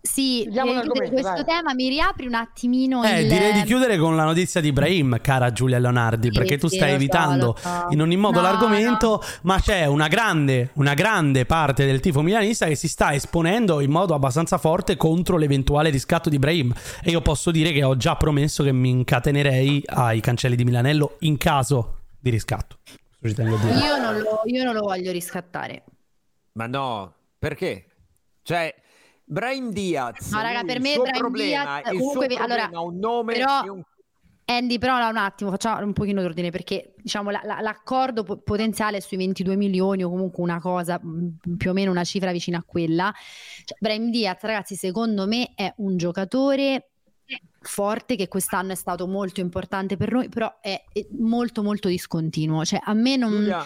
Sì, 0.02 0.46
direi 0.48 0.48
di 0.48 0.52
chiudere 0.52 0.74
l'argomento, 0.74 1.12
questo 1.12 1.44
tema, 1.44 1.74
mi 1.74 1.88
riapri 1.90 2.26
un 2.26 2.34
attimino 2.34 3.04
Eh, 3.04 3.20
il... 3.20 3.28
direi 3.28 3.52
di 3.52 3.62
chiudere 3.64 3.98
con 3.98 4.16
la 4.16 4.24
notizia 4.24 4.62
di 4.62 4.68
Ibrahim, 4.68 5.20
cara 5.20 5.52
Giulia 5.52 5.78
Leonardi, 5.78 6.28
Sì, 6.28 6.38
perché 6.38 6.56
tu 6.56 6.68
sì, 6.68 6.76
stai 6.76 6.92
evitando 6.92 7.54
so. 7.58 7.86
in 7.90 8.00
ogni 8.00 8.16
modo 8.16 8.40
No, 8.40 8.46
l'argomento, 8.46 9.22
ma 9.42 9.60
c'è 9.60 9.84
una 9.84 10.08
grande, 10.08 10.70
una 10.74 10.94
grande 10.94 11.44
parte 11.44 11.84
del 11.84 12.00
tifo 12.00 12.22
milanista 12.22 12.66
che 12.66 12.76
si 12.76 12.88
sta 12.88 13.12
esponendo 13.12 13.80
in 13.80 13.90
modo 13.90 14.14
abbastanza 14.14 14.56
forte 14.56 14.96
contro 14.96 15.36
l'eventuale 15.36 15.90
riscatto 15.90 16.30
di 16.30 16.36
Ibrahim. 16.36 16.72
E 17.02 17.10
io 17.10 17.20
posso 17.20 17.50
dire 17.50 17.70
che 17.70 17.82
ho 17.84 17.94
già 17.96 18.16
promesso 18.16 18.64
che 18.64 18.72
mi 18.72 18.88
incatenerei 18.88 19.82
ai 19.84 20.20
cancelli 20.20 20.56
di 20.56 20.64
Milanello 20.64 21.16
in 21.20 21.36
caso 21.36 21.98
di 22.18 22.30
riscatto. 22.30 22.78
Io 23.20 23.98
non, 24.00 24.18
lo, 24.18 24.40
io 24.46 24.64
non 24.64 24.72
lo 24.72 24.80
voglio 24.80 25.12
riscattare. 25.12 25.84
Ma 26.52 26.66
no, 26.66 27.14
perché? 27.38 27.86
Cioè, 28.42 28.74
Brahim 29.24 29.70
Diaz, 29.70 30.30
No, 30.32 30.40
raga, 30.42 30.64
per 30.64 30.80
me 30.80 30.96
Brahim 30.96 31.18
problema, 31.18 31.80
Diaz- 31.80 31.96
comunque, 31.96 32.28
suo 32.30 32.42
allora, 32.42 32.68
ha 32.72 32.80
un 32.82 32.98
nome 32.98 33.32
però- 33.34 33.64
e 33.64 33.68
un 33.68 33.82
Andy, 34.46 34.78
però 34.78 34.96
un 35.08 35.16
attimo, 35.16 35.50
facciamo 35.50 35.84
un 35.84 35.92
pochino 35.92 36.20
d'ordine 36.22 36.50
perché 36.50 36.94
diciamo 36.96 37.30
la- 37.30 37.40
la- 37.44 37.60
l'accordo 37.60 38.24
po- 38.24 38.38
potenziale 38.38 38.96
è 38.96 39.00
sui 39.00 39.16
22 39.16 39.54
milioni 39.54 40.02
o 40.02 40.10
comunque 40.10 40.42
una 40.42 40.58
cosa 40.58 40.98
mh, 41.00 41.54
più 41.56 41.70
o 41.70 41.72
meno 41.72 41.92
una 41.92 42.02
cifra 42.02 42.32
vicina 42.32 42.58
a 42.58 42.64
quella. 42.66 43.14
Cioè, 43.64 43.78
Brahim 43.78 44.10
Diaz, 44.10 44.40
ragazzi, 44.42 44.74
secondo 44.74 45.28
me 45.28 45.52
è 45.54 45.72
un 45.76 45.96
giocatore 45.96 46.88
forte 47.60 48.16
che 48.16 48.26
quest'anno 48.26 48.72
è 48.72 48.74
stato 48.74 49.06
molto 49.06 49.38
importante 49.38 49.96
per 49.96 50.10
noi, 50.10 50.28
però 50.28 50.58
è, 50.60 50.82
è 50.92 51.06
molto 51.12 51.62
molto 51.62 51.86
discontinuo. 51.86 52.64
Cioè, 52.64 52.80
a 52.82 52.92
me 52.92 53.14
non 53.16 53.30
Giulia, 53.30 53.64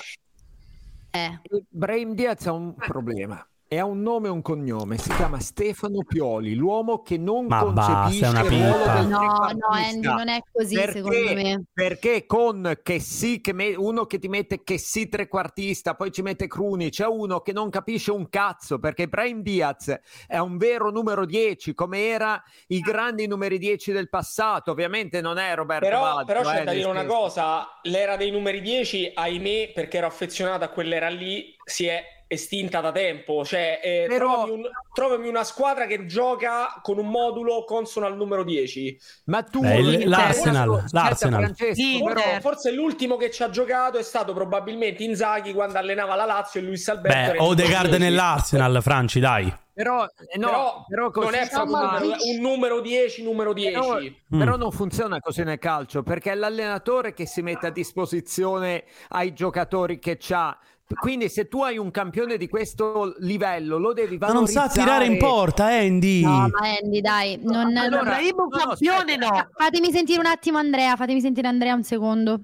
eh. 1.15 1.39
Brahim 1.71 2.15
Diaz 2.15 2.47
ha 2.47 2.53
un 2.53 2.75
problema. 2.75 3.47
E 3.75 3.79
ha 3.81 3.85
un 3.85 4.03
nome 4.03 4.29
e 4.29 4.31
un 4.31 4.41
cognome, 4.41 4.99
si 4.99 5.13
chiama 5.15 5.41
Stefano 5.41 6.05
Pioli, 6.07 6.55
l'uomo 6.55 7.03
che 7.03 7.19
non 7.19 7.47
Ma 7.47 7.59
concepisce 7.59 8.21
basta, 8.21 8.49
è 8.49 8.53
una 8.53 9.03
No, 9.03 9.51
no. 9.53 9.67
Andy, 9.73 10.07
non 10.07 10.29
è 10.29 10.41
così 10.53 10.77
Perché? 10.77 10.93
secondo 10.93 11.35
me. 11.35 11.65
Perché 11.73 12.25
con 12.25 12.79
che 12.85 13.01
sì, 13.01 13.41
che 13.41 13.53
me- 13.53 13.75
uno 13.75 14.05
che 14.05 14.21
ti 14.21 14.29
mette 14.29 14.63
che 14.63 14.79
sì 14.79 15.09
trequartista, 15.09 15.97
poi 15.97 16.13
ci 16.13 16.23
mette 16.23 16.47
Cruni, 16.47 16.91
c'è 16.91 17.07
uno 17.07 17.41
che 17.41 17.53
non 17.53 17.69
capisce 17.69 18.13
un 18.13 18.29
cazzo, 18.29 18.79
perché 18.79 19.09
Brahim 19.09 19.43
Diaz 19.43 19.99
è 20.29 20.39
un 20.39 20.57
vero 20.57 20.93
numero 20.93 21.27
10, 21.27 21.75
come 21.75 22.07
era 22.07 22.41
i 22.69 22.79
grandi 22.79 23.27
numeri 23.27 23.59
10 23.59 23.91
del 23.91 24.09
passato. 24.09 24.71
Ovviamente 24.71 25.21
non 25.21 25.37
è 25.37 25.53
Roberto 25.53 25.85
Però, 25.85 26.01
Baggio, 26.01 26.27
però 26.27 26.43
c'è 26.43 26.61
eh, 26.61 26.65
da 26.65 26.73
dire 26.73 26.89
una 26.89 27.07
cosa, 27.07 27.67
l'era 27.83 28.15
dei 28.15 28.31
numeri 28.31 28.61
10, 28.61 29.11
ahimè, 29.17 29.73
perché 29.75 29.97
ero 29.97 30.07
affezionato 30.07 30.63
a 30.63 30.69
quell'era 30.69 31.09
lì, 31.09 31.57
si 31.65 31.87
è 31.87 32.14
estinta 32.27 32.81
da 32.81 32.93
tempo. 32.93 33.45
Cioè, 33.45 33.81
eh, 33.83 34.05
Però- 34.09 34.33
trovami, 34.45 34.51
un- 34.53 34.71
trovami 34.93 35.29
una 35.29 35.45
squadra 35.45 35.87
che 35.87 36.07
gioca 36.07 36.79
con 36.83 36.99
un 36.99 37.09
modulo 37.09 37.65
consono 37.65 38.07
al 38.07 38.17
numero 38.17 38.45
10. 38.45 38.99
Ma 39.27 39.43
tu 39.43 39.61
Beh, 39.61 39.79
Inter- 39.81 40.07
l'Arsenal, 40.09 40.85
l'Arsenal. 40.91 41.55
Però- 41.57 42.13
Però 42.15 42.41
forse 42.41 42.73
l'ultimo 42.73 43.17
che 43.17 43.31
ci 43.31 43.43
ha 43.43 43.51
giocato 43.51 43.99
è 43.99 44.03
stato 44.03 44.33
probabilmente 44.33 45.03
Inzaghi 45.05 45.53
quando 45.53 45.79
allenava 45.79 46.15
la 46.15 46.25
Lazio 46.25 46.61
e 46.61 46.63
Luis 46.65 46.89
Alberto. 46.89 47.33
Beh, 47.33 47.39
Odegaard 47.39 47.85
numero 47.85 47.89
10. 47.99 48.03
nell'Arsenal, 48.03 48.83
Franci, 48.83 49.21
dai. 49.21 49.55
Però, 49.75 50.05
eh, 50.05 50.39
no, 50.39 50.85
però, 50.89 51.11
però 51.11 51.25
non 51.25 51.35
è 51.35 51.49
un 51.53 52.15
un 52.37 52.41
numero 52.41 52.81
10, 52.81 53.25
numero 53.25 53.53
10. 53.53 53.73
Però, 53.75 53.99
Mm. 53.99 54.39
però 54.39 54.57
non 54.57 54.71
funziona 54.71 55.19
così 55.19 55.43
nel 55.43 55.59
calcio 55.59 56.05
perché 56.05 56.31
è 56.31 56.35
l'allenatore 56.37 57.13
che 57.13 57.27
si 57.27 57.43
mette 57.43 57.67
a 57.67 57.71
disposizione 57.71 58.85
ai 59.09 59.33
giocatori 59.33 59.99
che 59.99 60.17
c'ha. 60.19 60.57
Quindi, 61.01 61.29
se 61.29 61.49
tu 61.49 61.63
hai 61.63 61.79
un 61.79 61.91
campione 61.91 62.37
di 62.37 62.49
questo 62.49 63.15
livello, 63.21 63.79
lo 63.79 63.93
devi 63.93 64.19
Ma 64.19 64.29
non 64.29 64.47
sa 64.47 64.61
valorizzare. 64.67 64.87
tirare 64.87 65.07
in 65.07 65.19
porta, 65.19 65.65
Andy. 65.67 66.23
No, 66.23 66.31
ma 66.31 66.69
Andy, 66.83 67.01
dai, 67.01 67.39
non, 67.43 67.77
Allora, 67.77 68.19
non- 68.19 68.25
un 68.25 68.49
no, 68.49 68.49
campione 68.49 69.17
no. 69.17 69.49
fatemi 69.57 69.91
sentire 69.91 70.19
un 70.21 70.27
attimo 70.27 70.59
Andrea, 70.59 70.95
fatemi 70.97 71.21
sentire 71.21 71.49
Andrea 71.49 71.75
un 71.75 71.83
secondo, 71.85 72.41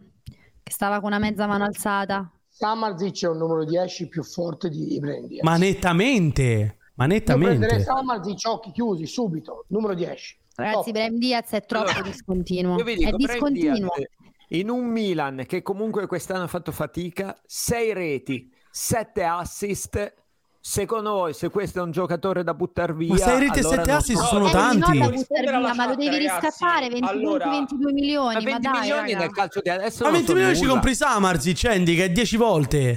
che 0.63 0.73
stava 0.73 1.01
con 1.01 1.09
una 1.09 1.19
mezza 1.19 1.47
mano 1.47 1.65
alzata. 1.65 2.31
Samarzic 2.49 3.25
è 3.25 3.29
un 3.29 3.39
numero 3.39 3.65
10 3.65 4.09
più 4.09 4.23
forte 4.23 4.69
di 4.69 4.99
Diaz. 4.99 5.43
Ma 5.43 5.57
nettamente. 5.57 6.77
Ma 6.95 7.07
Io 7.07 7.21
prenderei 7.21 7.59
nettamente. 7.59 7.83
Samarzic 7.85 8.41
occhi 8.47 8.71
chiusi 8.73 9.07
subito, 9.07 9.65
numero 9.69 9.95
10. 9.95 10.39
Ragazzi, 10.57 10.93
Top. 10.93 11.09
Diaz 11.13 11.51
è 11.53 11.65
troppo 11.65 11.91
Allora, 11.91 12.03
discontinuo. 12.03 12.77
Io 12.77 12.85
vi 12.85 12.97
dico, 12.97 13.09
è 13.09 13.13
discontinuo. 13.13 13.93
Diaz, 13.97 14.09
in 14.53 14.69
un 14.71 14.87
Milan 14.87 15.45
che 15.47 15.63
comunque 15.63 16.07
quest'anno 16.07 16.45
ha 16.45 16.49
fatto 16.49 16.73
fatica, 16.73 17.37
6 17.47 17.93
reti, 17.93 18.53
7 18.71 19.25
assist. 19.25 20.15
Secondo 20.63 21.13
voi, 21.13 21.33
se 21.33 21.49
questo 21.49 21.79
è 21.79 21.83
un 21.83 21.91
giocatore 21.91 22.45
da 22.45 22.53
buttare 22.53 22.93
via, 22.93 23.15
Ma 23.15 23.17
sei 23.17 23.39
reti 23.41 23.61
e 23.61 23.63
allora 23.63 23.77
sette 23.77 23.89
non 23.89 23.97
assist 23.97 24.21
so. 24.21 24.27
sono 24.27 24.49
Eh, 24.49 24.51
tanti. 24.51 24.99
no, 24.99 25.07
da 25.07 25.11
buttare 25.15 25.47
via, 25.59 25.75
ma 25.75 25.87
lo 25.87 25.95
devi 25.95 26.17
ragazzi. 26.19 26.45
riscattare 26.47 26.89
20 26.91 27.09
Allora, 27.09 27.45
punti, 27.45 27.59
22 27.77 27.93
milioni. 27.93 28.35
Ma 28.35 28.41
Ma, 28.41 28.47
20 28.51 28.61
dai, 28.61 28.81
milioni 28.81 29.13
raga. 29.13 29.19
nel 29.25 29.31
calcio 29.33 29.61
di 29.63 29.69
adesso 29.71 30.05
Ma 30.05 30.11
non 30.11 30.13
20 30.13 30.27
sono 30.27 30.39
milioni 30.39 30.55
ci 30.57 30.63
nulla. 30.67 30.73
compri 30.75 30.95
Samarzic, 30.95 31.65
Andy, 31.65 31.95
che 31.97 32.05
è 32.05 32.11
10 32.11 32.37
volte. 32.37 32.95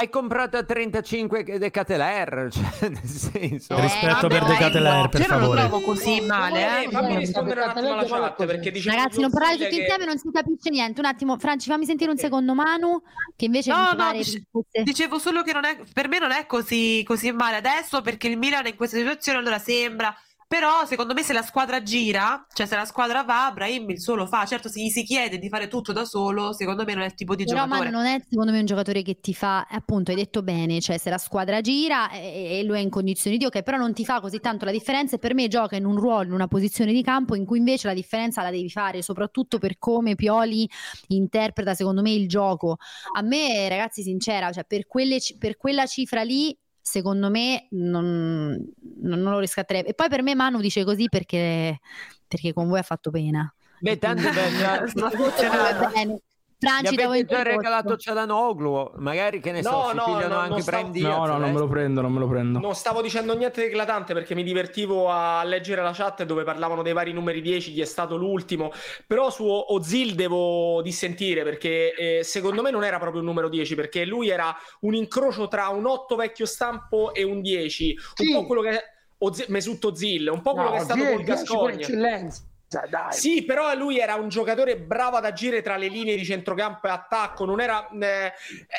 Hai 0.00 0.08
comprato 0.08 0.56
a 0.56 0.62
35 0.62 1.44
Decathlon, 1.58 2.48
cioè 2.50 2.88
nel 2.88 3.04
senso. 3.04 3.76
Eh, 3.76 3.80
Rispetto 3.82 4.28
per 4.28 4.40
vabbè, 4.40 4.52
De 4.52 4.56
Catelaire, 4.58 5.08
per 5.10 5.28
non 5.28 5.40
favore. 5.40 5.60
trovo 5.60 5.80
così 5.80 6.20
male, 6.22 6.84
Eh, 6.84 6.90
fammi 6.90 7.16
rispondere 7.18 7.60
un 7.60 7.68
attimo 7.68 7.92
alla 7.92 8.04
chat 8.06 8.46
perché 8.46 8.70
diciamo 8.70 8.96
Ragazzi, 8.96 9.20
non 9.20 9.30
parlare 9.30 9.56
tutti 9.58 9.76
insieme, 9.78 10.04
non 10.06 10.16
si 10.16 10.30
capisce 10.32 10.70
niente. 10.70 11.00
Un 11.00 11.06
attimo, 11.06 11.38
Franci, 11.38 11.68
fammi 11.68 11.84
sentire 11.84 12.10
un 12.10 12.16
secondo 12.16 12.54
Manu, 12.54 13.02
che 13.36 13.44
invece 13.44 13.70
No, 13.70 13.90
no, 13.90 13.94
pare 13.96 14.18
dic- 14.18 14.32
risposte- 14.36 14.82
dicevo 14.84 15.18
solo 15.18 15.42
che 15.42 15.52
non 15.52 15.66
è, 15.66 15.76
per 15.92 16.08
me 16.08 16.18
non 16.18 16.30
è 16.30 16.46
così, 16.46 17.02
così 17.06 17.30
male 17.32 17.56
adesso 17.56 18.00
perché 18.00 18.26
il 18.28 18.38
Milan 18.38 18.66
in 18.66 18.76
questa 18.76 18.96
situazione 18.96 19.36
allora 19.38 19.58
sembra, 19.58 20.16
però 20.50 20.84
secondo 20.84 21.14
me 21.14 21.22
se 21.22 21.32
la 21.32 21.42
squadra 21.42 21.80
gira, 21.80 22.44
cioè 22.52 22.66
se 22.66 22.74
la 22.74 22.84
squadra 22.84 23.22
va, 23.22 23.52
Brahim 23.54 23.88
il 23.90 24.00
suo 24.00 24.16
lo 24.16 24.26
fa, 24.26 24.44
certo 24.46 24.68
se 24.68 24.80
gli 24.80 24.88
si 24.88 25.04
chiede 25.04 25.38
di 25.38 25.48
fare 25.48 25.68
tutto 25.68 25.92
da 25.92 26.04
solo, 26.04 26.52
secondo 26.52 26.82
me 26.82 26.92
non 26.92 27.04
è 27.04 27.06
il 27.06 27.14
tipo 27.14 27.36
di 27.36 27.44
Però 27.44 27.58
giocatore. 27.62 27.88
Manu 27.88 27.96
non 27.96 28.06
è 28.06 28.20
secondo 28.28 28.50
me 28.50 28.58
un 28.58 28.64
giocatore 28.64 29.02
che 29.02 29.20
ti 29.20 29.32
fa, 29.32 29.68
appunto 29.70 30.10
hai 30.10 30.16
detto 30.16 30.42
bene, 30.42 30.80
cioè 30.80 30.98
se 30.98 31.08
la 31.08 31.18
squadra 31.18 31.60
gira 31.60 32.10
e, 32.10 32.58
e 32.58 32.64
lui 32.64 32.78
è 32.78 32.80
in 32.80 32.90
condizioni 32.90 33.36
di 33.36 33.44
ok, 33.44 33.62
però 33.62 33.76
non 33.76 33.92
ti 33.92 34.04
fa 34.04 34.20
così 34.20 34.40
tanto 34.40 34.64
la 34.64 34.72
differenza 34.72 35.14
e 35.14 35.18
per 35.20 35.34
me 35.34 35.46
gioca 35.46 35.76
in 35.76 35.84
un 35.84 35.96
ruolo, 35.96 36.24
in 36.24 36.32
una 36.32 36.48
posizione 36.48 36.92
di 36.92 37.02
campo 37.04 37.36
in 37.36 37.44
cui 37.44 37.58
invece 37.58 37.86
la 37.86 37.94
differenza 37.94 38.42
la 38.42 38.50
devi 38.50 38.70
fare, 38.70 39.02
soprattutto 39.02 39.58
per 39.58 39.78
come 39.78 40.16
Pioli 40.16 40.68
interpreta 41.10 41.74
secondo 41.74 42.02
me 42.02 42.10
il 42.10 42.28
gioco. 42.28 42.78
A 43.14 43.22
me 43.22 43.68
ragazzi 43.68 44.02
sincera, 44.02 44.50
cioè 44.50 44.64
per, 44.64 44.88
quelle 44.88 45.18
per 45.38 45.56
quella 45.56 45.86
cifra 45.86 46.22
lì 46.22 46.58
secondo 46.80 47.30
me 47.30 47.66
non, 47.70 48.56
non- 49.02 49.22
lo 49.22 49.38
riscatterei. 49.38 49.82
E 49.82 49.94
poi 49.94 50.08
per 50.08 50.22
me 50.22 50.34
Manu 50.34 50.60
dice 50.60 50.84
così 50.84 51.08
perché, 51.08 51.78
perché 52.26 52.52
con 52.52 52.68
voi 52.68 52.78
ha 52.78 52.82
fatto 52.82 53.10
pena. 53.10 53.52
Beh, 53.80 53.98
tanto. 53.98 54.28
Bene. 55.92 56.20
Franci, 56.60 56.94
voi 56.94 57.04
avete 57.06 57.34
già 57.34 57.42
regalato 57.42 57.96
Cialanoglu, 57.96 58.92
magari 58.96 59.40
che 59.40 59.50
ne 59.50 59.62
so, 59.62 59.70
No, 59.70 59.88
si 59.88 59.96
no, 59.96 60.04
pigliano 60.04 60.34
no, 60.34 60.40
anche 60.40 60.60
stavo- 60.60 60.88
Diaz. 60.90 61.16
No, 61.16 61.24
no, 61.26 61.38
non 61.38 61.52
me 61.52 61.58
lo 61.58 61.66
prendo, 61.66 62.00
non 62.02 62.12
me 62.12 62.18
lo 62.18 62.28
prendo. 62.28 62.58
Non 62.58 62.74
stavo 62.74 63.00
dicendo 63.00 63.34
niente 63.34 63.62
di 63.62 63.68
eclatante 63.68 64.12
perché 64.12 64.34
mi 64.34 64.42
divertivo 64.42 65.08
a 65.10 65.42
leggere 65.44 65.80
la 65.80 65.92
chat 65.92 66.22
dove 66.24 66.44
parlavano 66.44 66.82
dei 66.82 66.92
vari 66.92 67.12
numeri 67.14 67.40
10, 67.40 67.72
chi 67.72 67.80
è 67.80 67.86
stato 67.86 68.16
l'ultimo, 68.16 68.70
però 69.06 69.30
su 69.30 69.46
Ozil 69.46 70.14
devo 70.14 70.82
dissentire 70.82 71.44
perché 71.44 71.94
eh, 71.94 72.24
secondo 72.24 72.60
me 72.60 72.70
non 72.70 72.84
era 72.84 72.98
proprio 72.98 73.20
un 73.20 73.26
numero 73.26 73.48
10 73.48 73.74
perché 73.74 74.04
lui 74.04 74.28
era 74.28 74.54
un 74.80 74.94
incrocio 74.94 75.48
tra 75.48 75.68
un 75.68 75.86
8 75.86 76.14
vecchio 76.14 76.44
stampo 76.44 77.14
e 77.14 77.22
un 77.22 77.40
10, 77.40 77.96
un 78.18 78.26
Sì. 78.26 78.32
po' 78.34 78.44
quello 78.44 78.60
che 78.60 78.78
Ozil, 79.22 79.46
Mesut 79.48 79.82
Ozil, 79.84 80.28
un 80.28 80.42
po' 80.42 80.52
quello 80.52 80.68
No, 80.68 80.74
che 80.74 80.80
è 80.80 80.84
stato 80.84 81.00
Ziyech 81.00 81.14
col 81.16 81.24
10 81.24 81.44
per 81.44 82.00
Gascogna. 82.00 82.30
Eccellenza, 82.70 82.86
dai. 82.88 83.12
Sì, 83.12 83.44
però 83.44 83.74
lui 83.74 83.98
era 83.98 84.14
un 84.14 84.28
giocatore 84.28 84.78
bravo 84.78 85.16
ad 85.16 85.24
agire 85.24 85.60
tra 85.62 85.76
le 85.76 85.88
linee 85.88 86.16
di 86.16 86.24
centrocampo 86.24 86.86
e 86.86 86.90
attacco. 86.90 87.44
Non 87.44 87.60
era, 87.60 87.88
eh, 87.88 88.32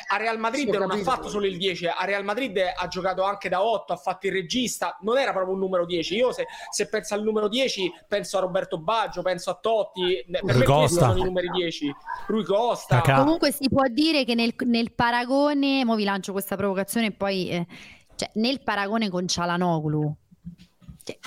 a 0.08 0.16
Real 0.16 0.38
Madrid 0.38 0.70
Sì, 0.70 0.78
non 0.78 0.90
ha 0.90 0.96
fatto 0.98 1.28
solo 1.28 1.46
il 1.46 1.58
10, 1.58 1.86
a 1.86 2.04
Real 2.04 2.24
Madrid 2.24 2.58
ha 2.74 2.88
giocato 2.88 3.22
anche 3.22 3.48
da 3.48 3.62
8, 3.62 3.92
ha 3.92 3.96
fatto 3.96 4.26
il 4.26 4.32
regista. 4.32 4.96
Non 5.02 5.18
era 5.18 5.32
proprio 5.32 5.54
un 5.54 5.60
numero 5.60 5.84
10. 5.84 6.16
Io, 6.16 6.32
se, 6.32 6.46
se 6.70 6.88
penso 6.88 7.14
al 7.14 7.22
numero 7.22 7.48
10, 7.48 7.92
penso 8.08 8.38
a 8.38 8.40
Roberto 8.40 8.78
Baggio, 8.78 9.22
penso 9.22 9.50
a 9.50 9.54
Totti. 9.54 10.18
Eh, 10.18 10.40
Per 10.42 10.54
Rui 10.54 10.64
Costa. 10.64 11.08
sono 11.08 11.18
i 11.18 11.24
numeri 11.24 11.48
10. 11.50 11.94
Rui 12.26 12.44
Costa. 12.44 13.00
Kakà. 13.00 13.18
Comunque 13.20 13.52
si 13.52 13.68
può 13.68 13.86
dire 13.88 14.24
che 14.24 14.34
nel, 14.34 14.54
nel 14.64 14.92
paragone, 14.92 15.84
mo 15.84 15.94
vi 15.94 16.04
lancio 16.04 16.32
questa 16.32 16.56
provocazione 16.56 17.06
e 17.06 17.12
poi 17.12 17.50
eh, 17.50 17.66
cioè, 18.14 18.30
nel 18.34 18.62
paragone 18.62 19.10
con 19.10 19.26
Cialanoglu, 19.26 20.14
cioè, 21.04 21.18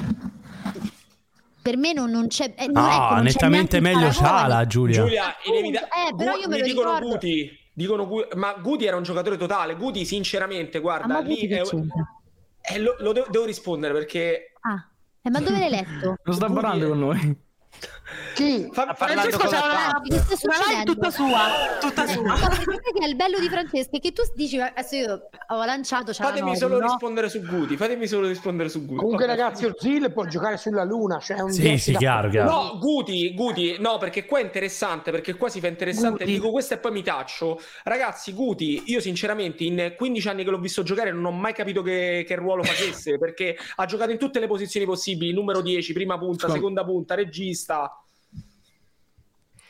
per 1.65 1.77
me 1.77 1.93
non, 1.93 2.11
non 2.11 2.27
c'è 2.27 2.53
eh, 2.55 2.67
non 2.67 2.83
No, 2.83 2.91
ecco, 2.91 2.99
non 3.15 3.17
c'è 3.17 3.21
nettamente 3.23 3.79
meglio. 3.79 4.11
Ciala, 4.11 4.67
Giulia. 4.67 5.01
Giulia, 5.01 5.35
inevita- 5.45 5.87
eh, 5.87 6.13
però 6.15 6.35
io 6.35 6.47
me 6.47 6.59
lo 6.59 6.63
dicono 6.63 6.89
ricordo. 6.93 7.07
Guti. 7.13 7.59
Dicono 7.73 8.05
Gu- 8.07 8.33
ma 8.35 8.53
Guti 8.53 8.85
era 8.85 8.97
un 8.97 9.01
giocatore 9.01 9.35
totale. 9.35 9.75
Guti, 9.75 10.05
sinceramente, 10.05 10.77
Ah, 10.77 10.81
guarda, 10.81 11.07
ma 11.07 11.19
lì 11.21 11.39
Guti 11.39 11.47
è- 11.53 12.73
eh, 12.75 12.77
lo, 12.77 12.95
lo 12.99 13.13
devo, 13.13 13.25
devo 13.31 13.45
rispondere 13.45 13.93
perché 13.93 14.53
Ah, 14.61 14.87
eh, 15.23 15.29
ma 15.31 15.39
dove 15.39 15.57
l'hai 15.57 15.69
letto? 15.71 16.17
Non 16.23 16.35
sta 16.35 16.45
Guti 16.45 16.59
parlando 16.61 16.87
con 16.89 16.99
noi. 16.99 17.37
Chi? 18.35 18.69
Fa- 18.71 18.93
parlando 18.93 19.29
Francesco 19.31 19.49
la 19.49 19.59
c'ha 19.59 19.65
una- 19.65 20.01
live 20.03 20.23
succedendo? 20.35 20.93
tutta 20.93 21.09
sua, 21.09 21.39
tutta 21.79 22.05
sua. 22.07 22.21
Ma 22.23 22.49
che 22.49 23.03
è 23.03 23.07
il 23.07 23.15
bello 23.15 23.39
di 23.39 23.49
Francesca 23.49 23.97
è 23.97 23.99
che 23.99 24.11
tu 24.11 24.21
dici 24.35 24.59
adesso 24.59 24.95
io 24.95 25.27
ho 25.47 25.65
lanciato 25.65 26.13
Fatemi 26.13 26.53
Cialanoglu, 26.53 26.55
solo 26.57 26.79
no? 26.79 26.85
rispondere 26.87 27.29
su 27.29 27.41
Guti. 27.41 27.77
Fatemi 27.77 28.07
solo 28.07 28.27
rispondere 28.27 28.69
su 28.69 28.85
Guti. 28.85 28.95
Comunque, 28.99 29.25
Vabbè. 29.25 29.39
ragazzi, 29.39 29.65
Ozil 29.65 30.11
può 30.13 30.25
giocare 30.25 30.57
sulla 30.57 30.83
Luna. 30.83 31.17
Cioè 31.19 31.39
un 31.41 31.51
Sì, 31.51 31.77
sì, 31.77 31.91
da- 31.93 31.97
chiaro, 31.97 32.29
chiaro. 32.29 32.49
No, 32.51 32.77
Guti, 32.79 33.33
Guti, 33.33 33.77
no, 33.79 33.97
perché 33.97 34.25
qua 34.25 34.39
è 34.39 34.43
interessante, 34.43 35.09
perché 35.11 35.33
qua 35.35 35.49
si 35.49 35.59
fa 35.59 35.67
interessante, 35.67 36.23
Guti. 36.25 36.31
dico 36.31 36.51
questo 36.51 36.75
e 36.75 36.77
poi 36.77 36.91
mi 36.91 37.01
taccio. 37.03 37.59
Ragazzi, 37.83 38.33
Guti, 38.33 38.83
io 38.85 38.99
sinceramente 38.99 39.63
in 39.63 39.93
15 39.97 40.27
anni 40.27 40.43
che 40.43 40.49
l'ho 40.51 40.59
visto 40.59 40.83
giocare 40.83 41.11
non 41.11 41.25
ho 41.25 41.31
mai 41.31 41.53
capito 41.53 41.81
che, 41.81 42.23
che 42.27 42.35
ruolo 42.35 42.61
facesse, 42.63 43.17
perché 43.17 43.57
ha 43.77 43.85
giocato 43.85 44.11
in 44.11 44.17
tutte 44.19 44.39
le 44.39 44.47
posizioni 44.47 44.85
possibili, 44.85 45.33
numero 45.33 45.61
10, 45.61 45.93
prima 45.93 46.17
punta, 46.17 46.49
seconda 46.49 46.83
punta, 46.85 47.15
regista. 47.15 47.89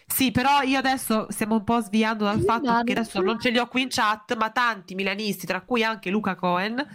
Sì, 0.08 0.32
però 0.32 0.62
io 0.62 0.78
adesso 0.78 1.26
stiamo 1.30 1.56
un 1.56 1.64
po' 1.64 1.80
sviando 1.82 2.26
dal 2.26 2.40
Sì, 2.40 2.46
fatto 2.46 2.72
ma 2.72 2.84
che 2.84 2.92
adesso 2.94 3.22
non 3.22 3.40
ce 3.40 3.50
li 3.50 3.58
ho 3.58 3.68
qui 3.68 3.82
in 3.82 3.88
chat, 3.90 4.36
ma 4.38 4.50
tanti 4.52 4.96
milanisti, 4.96 5.46
tra 5.46 5.62
cui 5.62 5.84
anche 5.84 6.10
Luca 6.10 6.36
Cohen, 6.36 6.86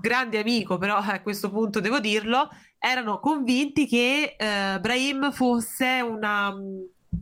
grande 0.00 0.38
amico, 0.38 0.78
però 0.78 0.96
a 0.96 1.20
questo 1.20 1.50
punto 1.50 1.80
devo 1.80 1.98
dirlo, 2.00 2.48
erano 2.78 3.18
convinti 3.18 3.86
che 3.86 4.36
eh, 4.38 4.78
Brahim 4.80 5.32
fosse 5.32 6.00
una... 6.00 6.54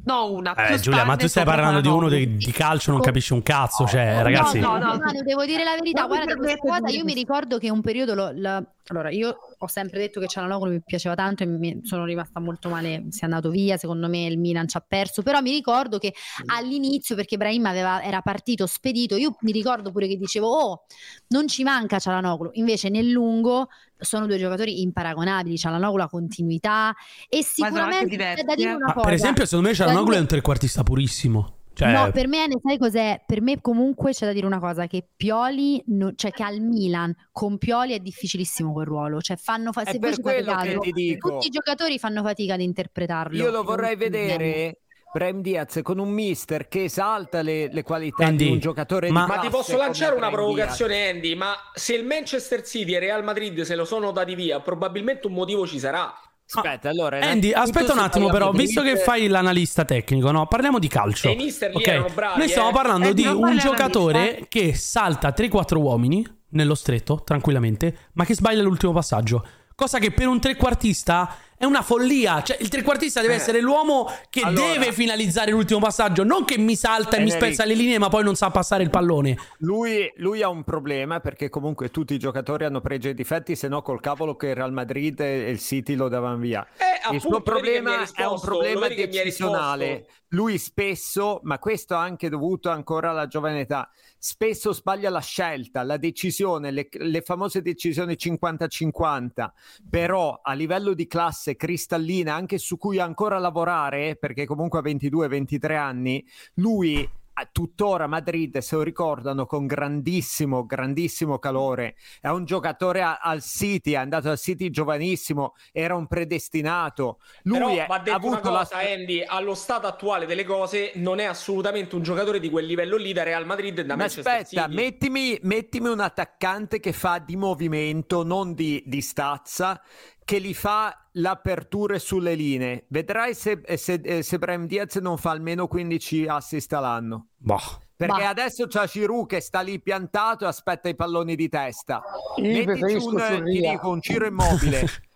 No, 0.05 0.31
una 0.33 0.55
Eh, 0.55 0.79
Giulia, 0.79 1.05
ma 1.05 1.17
tu 1.17 1.27
stai 1.27 1.45
parlando 1.45 1.81
di 1.81 1.89
uno 1.89 2.09
di, 2.11 2.37
di 2.37 2.53
calcio, 2.53 2.93
non 2.93 3.01
capisci 3.01 3.33
un 3.33 3.43
cazzo. 3.43 3.87
Cioè, 3.87 4.23
ragazzi, 4.23 4.61
no, 4.61 4.73
no. 4.79 4.97
Manu, 4.99 5.23
devo 5.23 5.47
dire 5.47 5.65
la 5.65 5.75
verità, 5.75 6.05
guarda 6.07 6.35
questa 6.35 6.59
cosa, 6.59 6.89
io 6.91 7.05
mi 7.05 7.15
ricordo 7.15 7.59
che 7.59 7.71
un 7.71 7.81
periodo 7.81 8.15
lo- 8.15 8.31
la- 8.35 8.63
allora 8.89 9.11
io 9.11 9.39
ho 9.59 9.67
sempre 9.67 9.99
detto 9.99 10.21
che 10.21 10.29
Cialanoglu 10.29 10.71
mi 10.71 10.83
piaceva 10.85 11.15
tanto 11.15 11.43
e 11.43 11.47
mi 11.47 11.81
sono 11.83 12.05
rimasta 12.05 12.41
molto 12.41 12.69
male, 12.69 13.07
si 13.11 13.21
è 13.23 13.25
andato 13.25 13.51
via, 13.51 13.77
secondo 13.77 14.09
me 14.09 14.27
il 14.27 14.39
Milan 14.39 14.69
ci 14.69 14.77
ha 14.77 14.85
perso, 14.87 15.23
però 15.23 15.41
mi 15.41 15.51
ricordo 15.51 15.99
che 15.99 16.15
all'inizio 16.47 17.17
perché 17.17 17.37
Brahim 17.37 17.67
aveva- 17.67 18.03
era 18.03 18.21
partito 18.21 18.67
spedito, 18.67 19.17
io 19.17 19.37
mi 19.41 19.53
ricordo 19.53 19.91
pure 19.91 20.07
che 20.07 20.17
dicevo 20.17 20.49
"Oh, 20.49 20.85
non 21.29 21.49
ci 21.49 21.63
manca 21.65 21.99
Cialanoglu", 21.99 22.51
invece 22.55 22.89
nel 22.89 23.11
lungo 23.11 23.69
sono 23.99 24.27
due 24.27 24.39
giocatori 24.39 24.81
imparagonabili, 24.83 25.59
Cialanoglu 25.59 26.03
ha 26.03 26.09
continuità 26.09 26.95
e 27.29 27.43
sicuramente 27.43 28.07
diversi, 28.07 28.43
c'è 28.43 28.47
da 28.47 28.55
dire 28.55 28.71
eh. 28.71 28.75
una 28.75 28.87
ma 28.87 28.93
cosa. 28.93 29.07
per 29.07 29.15
esempio, 29.15 29.45
secondo 29.45 29.69
me 29.69 29.75
Cialanoglu 29.75 30.15
è 30.15 30.19
un 30.19 30.27
trequartista 30.27 30.83
purissimo. 30.83 31.58
Cioè, 31.79 31.93
No, 31.93 32.11
per 32.11 32.27
me, 32.27 32.45
sai 32.61 32.77
cos'è? 32.77 33.23
Per 33.25 33.41
me 33.41 33.61
comunque 33.61 34.11
c'è 34.11 34.27
da 34.27 34.33
dire 34.33 34.47
una 34.47 34.59
cosa, 34.59 34.89
che 34.89 35.07
Pioli, 35.17 35.81
no- 35.87 36.13
cioè 36.17 36.33
che 36.33 36.43
al 36.43 36.59
Milan 36.59 37.15
con 37.31 37.57
Pioli 37.57 37.93
è 37.93 38.01
difficilissimo 38.01 38.73
quel 38.73 38.85
ruolo, 38.87 39.21
cioè 39.21 39.37
fanno 39.37 39.71
fa- 39.71 39.85
se 39.85 40.01
per 40.01 40.21
quello 40.21 40.57
che 40.57 40.77
ti 40.81 40.91
dico. 40.91 41.31
tutti 41.31 41.47
i 41.47 41.51
giocatori 41.51 42.01
fanno 42.01 42.25
fatica 42.25 42.55
ad 42.55 42.63
interpretarlo. 42.63 43.37
Io 43.37 43.53
lo 43.53 43.63
vorrei 43.63 43.95
vedere. 43.95 44.81
Brahim 45.11 45.41
Diaz 45.41 45.79
con 45.83 45.99
un 45.99 46.11
mister 46.11 46.69
che 46.69 46.85
esalta 46.85 47.41
le, 47.43 47.73
le 47.73 47.83
qualità 47.83 48.27
Andy, 48.27 48.45
di 48.45 48.51
un 48.51 48.59
giocatore 48.59 49.11
ma- 49.11 49.25
di 49.25 49.31
Ma 49.31 49.39
ti 49.39 49.49
posso 49.49 49.77
lanciare 49.77 50.17
una 50.17 50.29
Brahim 50.31 50.55
Diaz. 50.55 50.77
provocazione, 50.77 51.09
Andy? 51.11 51.35
Ma 51.35 51.55
se 51.73 51.95
il 51.95 52.05
Manchester 52.05 52.63
City 52.63 52.95
e 52.95 52.99
Real 52.99 53.23
Madrid 53.25 53.61
se 53.63 53.75
lo 53.77 53.85
sono 53.85 54.11
dati 54.11 54.35
via, 54.35 54.61
probabilmente 54.61 55.27
un 55.29 55.33
motivo 55.33 55.65
ci 55.67 55.79
sarà. 55.79 56.13
Aspetta, 56.51 56.89
allora. 56.89 57.21
Andy, 57.21 57.53
aspetta 57.53 57.93
un 57.93 57.99
attimo, 57.99 58.29
però, 58.31 58.51
visto 58.53 58.83
che 58.83 58.97
fai 58.97 59.27
l'analista 59.29 59.85
tecnico, 59.85 60.31
no? 60.31 60.47
Parliamo 60.47 60.79
di 60.79 60.89
calcio. 60.89 61.29
I 61.31 61.37
mister 61.37 61.71
lì 61.71 61.77
ok? 61.77 61.87
erano 61.87 62.09
bravi, 62.15 62.39
Noi 62.39 62.49
stiamo 62.49 62.71
eh. 62.71 62.73
parlando 62.73 63.09
Eh, 63.09 63.15
di 63.15 63.27
un 63.27 63.59
giocatore 63.59 64.19
analista. 64.19 64.47
che 64.49 64.75
salta 64.75 65.35
3-4 65.37 65.77
uomini 65.77 66.27
nello 66.51 66.75
stretto, 66.75 67.21
tranquillamente, 67.23 68.09
ma 68.15 68.25
che 68.25 68.35
sbaglia 68.35 68.63
l'ultimo 68.63 68.93
passaggio. 68.93 69.45
Cosa 69.75 69.99
che 69.99 70.11
per 70.11 70.27
un 70.27 70.41
trequartista 70.41 71.37
è 71.59 71.65
una 71.65 71.83
follia. 71.83 72.43
Cioè, 72.43 72.57
il 72.61 72.69
trequartista 72.69 73.21
deve 73.21 73.35
Eh. 73.35 73.37
essere 73.37 73.61
l'uomo 73.61 74.11
che 74.31 74.41
Allora- 74.41 74.73
deve 74.73 74.93
finalizzare 74.93 75.51
l'ultimo 75.51 75.81
passaggio, 75.81 76.23
non 76.25 76.45
che 76.45 76.57
mi 76.57 76.77
salta 76.77 77.17
e 77.17 77.21
mi 77.21 77.27
Enrico. 77.31 77.45
spezza 77.45 77.65
le 77.65 77.75
linee, 77.75 77.99
ma 77.99 78.09
poi 78.09 78.25
non 78.25 78.37
sa 78.37 78.51
passare 78.51 78.83
il 78.85 78.91
pallone. 78.91 79.37
Lui, 79.59 80.11
lui 80.17 80.41
ha 80.43 80.49
un 80.49 80.63
problema 80.65 81.21
perché 81.21 81.49
comunque 81.51 81.91
tutti 81.91 82.15
i 82.15 82.19
giocatori 82.19 82.65
hanno 82.65 82.81
pregi 82.81 83.09
e 83.09 83.15
difetti, 83.15 83.57
se 83.57 83.69
no 83.69 83.83
col 83.83 84.01
cavolo 84.01 84.37
che 84.37 84.49
il 84.49 84.55
Real 84.55 84.73
Madrid 84.73 85.19
e 85.21 85.51
il 85.51 85.59
City 85.59 85.95
lo 85.95 86.09
davano 86.09 86.37
via. 86.37 86.67
Eh, 86.77 87.15
il 87.15 87.21
suo 87.21 87.37
mi 87.39 87.43
problema 87.43 88.03
è 88.15 88.25
un 88.25 88.41
problema 88.41 88.89
mi 88.89 88.95
decisionale. 88.95 90.07
Lui 90.33 90.59
spesso, 90.59 91.41
ma 91.45 91.59
questo 91.59 91.95
anche 91.95 92.29
dovuto 92.29 92.69
ancora 92.69 93.09
alla 93.11 93.27
giovane 93.27 93.61
età, 93.61 93.89
spesso 94.19 94.75
sbaglia 94.75 95.09
la 95.09 95.21
scelta, 95.23 95.83
la 95.83 95.97
decisione, 95.97 96.71
le, 96.71 96.89
le 96.91 97.23
famose 97.23 97.63
decisioni 97.63 98.15
50-50, 98.15 99.49
però 99.89 100.39
a 100.43 100.53
livello 100.53 100.93
di 100.93 101.07
classe 101.07 101.48
cristallina, 101.57 102.35
anche 102.35 102.59
su 102.59 102.77
cui 102.77 102.99
ancora 102.99 103.39
lavorare, 103.39 104.17
perché 104.17 104.47
comunque 104.47 104.79
ha 104.79 104.83
22-23 104.83 105.77
anni, 105.77 106.25
lui 106.55 107.09
tuttora 107.53 108.09
Madrid 108.09 108.59
se 108.59 108.75
lo 108.75 108.83
ricordano 108.83 109.47
con 109.47 109.67
grandissimo, 109.67 110.67
grandissimo 110.67 111.39
calore. 111.39 111.95
È 112.21 112.29
un 112.29 112.45
giocatore 112.45 113.03
a- 113.03 113.19
al 113.23 113.43
City, 113.43 113.93
è 113.93 113.97
andato 113.97 114.29
al 114.29 114.39
City 114.39 114.71
giovanissimo, 114.71 115.55
era 115.73 115.95
un 115.95 116.07
predestinato. 116.07 117.19
Lui 117.43 117.59
Però 117.59 117.69
è- 117.71 117.87
va 117.87 117.95
ha 117.95 117.99
detto 118.01 118.27
una 118.27 118.37
avuto 118.39 118.51
la 118.51 118.59
cosa, 118.59 118.79
Andy, 118.79 119.23
allo 119.25 119.55
stato 119.55 119.87
attuale 119.87 120.27
delle 120.27 120.45
cose 120.45 120.93
non 120.97 121.21
è 121.21 121.25
assolutamente 121.25 121.95
un 121.95 122.03
giocatore 122.03 122.41
di 122.41 122.51
quel 122.51 122.67
livello 122.67 122.97
lì 122.97 123.13
da 123.13 123.23
Real 123.23 123.47
Madrid 123.47 123.79
e 123.79 123.85
da 123.85 123.95
Ma 123.95 124.03
Manchester 124.03 124.33
aspetta, 124.41 124.63
City. 124.65 124.75
mettimi, 124.75 125.39
mettimi 125.43 125.89
un 125.89 126.01
attaccante 126.01 126.81
che 126.81 126.93
fa 126.93 127.19
di 127.19 127.37
movimento, 127.37 128.25
non 128.25 128.55
di, 128.55 128.83
di 128.85 129.01
stazza, 129.01 129.81
che 130.29 130.37
li 130.37 130.53
fa 130.53 131.09
l'aperture 131.13 131.99
sulle 131.99 132.35
linee. 132.35 132.85
Vedrai 132.89 133.35
se, 133.35 133.63
se, 133.79 133.95
eh, 133.95 134.23
se 134.23 134.37
Brahim 134.39 134.67
Diaz 134.67 134.97
non 134.97 135.17
fa 135.17 135.31
almeno 135.31 135.67
15 135.69 136.27
assist 136.27 136.71
all'anno. 136.75 137.29
Boh. 137.35 137.57
Perché 137.97 138.21
Bah. 138.21 138.29
adesso 138.29 138.67
c'è 138.67 138.87
Giroud 138.87 139.27
che 139.27 139.41
sta 139.41 139.63
lì 139.63 139.81
piantato 139.81 140.45
e 140.45 140.49
aspetta 140.49 140.91
i 140.91 140.95
palloni 140.95 141.35
di 141.35 141.49
testa. 141.49 142.03
Io 142.37 142.63
Mettici 142.67 142.83
un, 142.83 143.17
ti 143.17 143.23
Surria. 143.23 143.71
dico, 143.71 143.89
un 143.89 144.03
Ciro 144.03 144.27
immobile. 144.27 144.83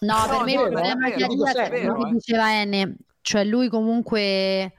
No, 0.00 0.26
No, 0.26 0.26
per 0.28 0.44
me 0.44 0.52
è 0.52 0.54
il 0.54 0.70
problema 0.70 1.06
è 1.08 1.70
vero, 1.70 1.96
eh. 1.96 2.04
che 2.04 2.10
diceva 2.12 2.52
Enne, 2.54 2.96
cioè 3.20 3.44
lui 3.44 3.68
comunque 3.68 4.72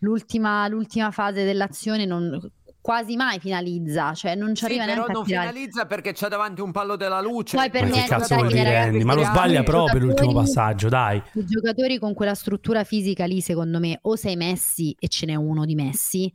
l'ultima, 0.00 0.68
l'ultima 0.68 1.10
fase 1.10 1.44
dell'azione 1.44 2.04
non, 2.04 2.38
quasi 2.82 3.14
mai 3.14 3.38
finalizza, 3.38 4.12
cioè 4.12 4.34
non 4.34 4.54
ci 4.54 4.64
sì, 4.64 4.72
arriva 4.72 4.84
però 4.84 4.94
neanche 4.96 5.12
a 5.12 5.14
non 5.14 5.24
finalizza 5.24 5.86
perché 5.86 6.12
c'è 6.12 6.28
davanti 6.28 6.60
un 6.60 6.72
pallo 6.72 6.96
della 6.96 7.20
luce. 7.20 7.56
Poi 7.56 7.70
per 7.70 7.84
Ma 7.84 7.88
me 7.88 8.02
che 8.02 8.08
cazzo 8.08 8.34
vuol 8.34 8.48
che, 8.48 8.54
dire 8.54 8.76
Andy? 8.76 9.04
Ma 9.04 9.14
lo 9.14 9.24
sbaglia 9.24 9.62
proprio 9.62 10.00
l'ultimo 10.00 10.32
passaggio, 10.34 10.88
dai. 10.88 11.22
I 11.34 11.46
giocatori 11.46 11.98
con 11.98 12.12
quella 12.12 12.34
struttura 12.34 12.82
fisica 12.84 13.24
lì, 13.24 13.40
secondo 13.40 13.78
me, 13.78 13.98
o 14.02 14.16
sei 14.16 14.36
Messi 14.36 14.94
e 14.98 15.08
ce 15.08 15.26
n'è 15.26 15.36
uno 15.36 15.64
di 15.64 15.76
Messi, 15.76 16.30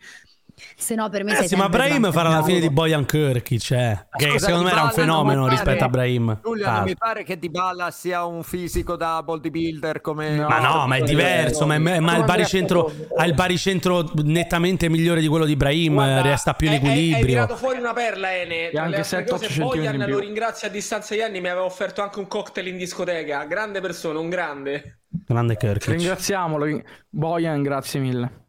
se 0.76 0.96
no 0.96 1.10
per 1.10 1.24
me 1.24 1.36
sei 1.36 1.46
Eh 1.46 1.48
sì, 1.48 1.56
ma 1.56 1.70
Brahim 1.70 2.12
farà 2.12 2.30
la 2.30 2.44
fine 2.44 2.60
di. 2.60 2.70
Bojan 2.70 3.06
Kirkic, 3.06 3.72
eh, 3.72 4.08
che 4.18 4.30
Scusa, 4.32 4.46
secondo 4.48 4.66
me 4.66 4.72
era 4.72 4.84
un 4.84 4.92
fenomeno 4.92 5.44
pare- 5.44 5.56
rispetto 5.56 5.84
a 5.84 5.90
Brahim. 5.90 6.40
Giulia, 6.44 6.68
Ah. 6.70 6.76
non 6.76 6.84
mi 6.84 6.96
pare 6.96 7.24
che 7.24 7.38
Dybala 7.40 7.92
sia 7.92 8.26
un 8.26 8.44
fisico 8.44 8.96
da 8.96 9.22
bodybuilder 9.24 10.02
come... 10.02 10.36
No. 10.36 10.48
Ma 10.48 10.60
no, 10.60 10.88
ma 10.88 10.96
è 10.98 11.02
diverso, 11.02 11.66
ma, 11.66 11.76
è- 11.76 12.00
ma 12.00 12.16
il 12.18 12.24
baricentro 12.26 12.92
ha 13.16 13.26
il 13.26 13.34
baricentro 13.34 14.12
nettamente 14.24 14.90
migliore 14.90 15.22
di 15.22 15.28
quello 15.28 15.46
di 15.46 15.56
Brahim, 15.56 15.94
Guarda, 15.94 16.22
resta 16.22 16.54
più 16.54 16.68
in 16.68 16.74
hai- 16.74 16.80
hai- 16.80 16.86
equilibrio. 16.88 17.26
tirato 17.26 17.56
fuori 17.56 17.78
una 17.80 17.94
perla, 17.94 18.36
Ene. 18.36 18.70
Tra 18.72 18.82
anche 18.84 18.96
le 18.98 19.02
altre 19.04 19.04
7-8 19.04 19.30
cose, 19.30 19.46
centimetri 19.48 19.80
Bojan 19.98 20.10
lo 20.10 20.20
ringrazio 20.20 20.68
a 20.68 20.72
distanza 20.72 21.14
di 21.16 21.22
anni. 21.22 21.40
Mi 21.42 21.48
aveva 21.50 21.66
offerto 21.66 22.02
anche 22.02 22.20
un 22.20 22.28
cocktail 22.28 22.68
in 22.68 22.78
discoteca. 22.78 23.46
Grande 23.46 23.80
persona, 23.82 24.20
un 24.20 24.30
grande. 24.30 25.00
Grande 25.26 25.56
Kirkic. 25.58 25.90
Ringraziamolo. 25.90 26.82
Bojan, 27.10 27.62
grazie 27.64 28.00
mille. 28.00 28.46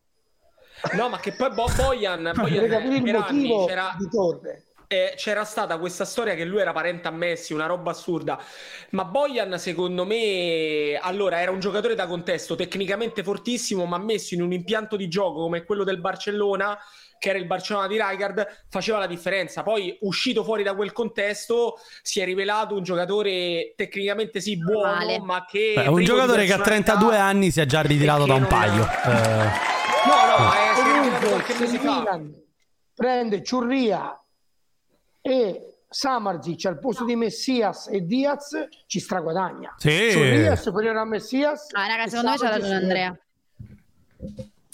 No, 0.94 1.08
ma 1.08 1.18
che 1.20 1.32
poi 1.32 1.50
Bo- 1.52 1.66
Bojan, 1.76 2.32
Bojan 2.34 2.60
Per 2.60 2.68
capire 2.68 2.96
il 2.96 3.12
motivo 3.14 3.66
c'era, 3.66 3.94
di 3.98 4.08
Torre. 4.08 4.62
eh, 4.86 5.12
c'era 5.16 5.44
stata 5.44 5.76
questa 5.78 6.04
storia 6.04 6.34
che 6.34 6.44
lui 6.44 6.60
era 6.60 6.72
parente 6.72 7.08
a 7.08 7.10
Messi, 7.10 7.52
una 7.52 7.66
roba 7.66 7.90
assurda. 7.90 8.38
Ma 8.90 9.04
Bojan, 9.04 9.58
secondo 9.58 10.04
me, 10.04 10.98
allora 11.00 11.40
era 11.40 11.50
un 11.50 11.60
giocatore 11.60 11.94
da 11.94 12.06
contesto, 12.06 12.54
tecnicamente 12.54 13.22
fortissimo, 13.22 13.84
ma 13.86 13.98
messo 13.98 14.34
in 14.34 14.42
un 14.42 14.52
impianto 14.52 14.96
di 14.96 15.08
gioco 15.08 15.40
come 15.42 15.64
quello 15.64 15.84
del 15.84 15.98
Barcellona, 16.00 16.78
che 17.18 17.30
era 17.30 17.38
il 17.38 17.46
Barcellona 17.46 17.88
di 17.88 18.00
Rijkaard, 18.00 18.46
faceva 18.70 18.98
la 18.98 19.08
differenza. 19.08 19.64
Poi, 19.64 19.98
uscito 20.02 20.44
fuori 20.44 20.62
da 20.62 20.74
quel 20.76 20.92
contesto, 20.92 21.74
si 22.00 22.20
è 22.20 22.24
rivelato 22.24 22.76
un 22.76 22.84
giocatore 22.84 23.72
tecnicamente 23.76 24.40
sì 24.40 24.56
buono, 24.56 24.92
Male. 24.92 25.18
ma 25.18 25.44
che 25.44 25.72
Beh, 25.74 25.88
un 25.88 26.04
giocatore 26.04 26.44
che 26.46 26.52
a 26.52 26.56
personalità- 26.58 26.92
32 26.94 27.16
anni 27.18 27.50
si 27.50 27.60
è 27.60 27.66
già 27.66 27.80
ritirato 27.80 28.24
da 28.24 28.34
un 28.34 28.40
non- 28.42 28.48
paio. 28.48 28.84
Eh, 28.84 29.76
No, 30.06 30.14
no, 30.26 30.52
eh, 30.54 30.70
è 30.70 31.02
ritirato 31.02 31.26
Comunque, 31.26 31.54
se 31.54 31.64
il. 31.64 31.80
Milan 31.80 32.42
prende 32.94 33.42
Ciurria 33.42 34.20
e 35.20 35.78
Samarzic 35.88 36.64
al 36.66 36.78
posto 36.78 37.04
di 37.04 37.16
Messias 37.16 37.88
e 37.88 38.04
Diaz, 38.04 38.68
ci 38.86 39.00
straguadagna. 39.00 39.74
Sì. 39.78 40.10
Ciurria 40.10 40.52
è 40.52 40.56
superiore 40.56 40.98
a 40.98 41.04
Messias. 41.04 41.68
Ah, 41.72 41.86
raga, 41.86 42.06
secondo 42.06 42.30
me 42.30 42.36
c'ha 42.36 42.44
Samardzic 42.44 42.70
ragione. 42.70 42.82
Andrea. 42.82 43.18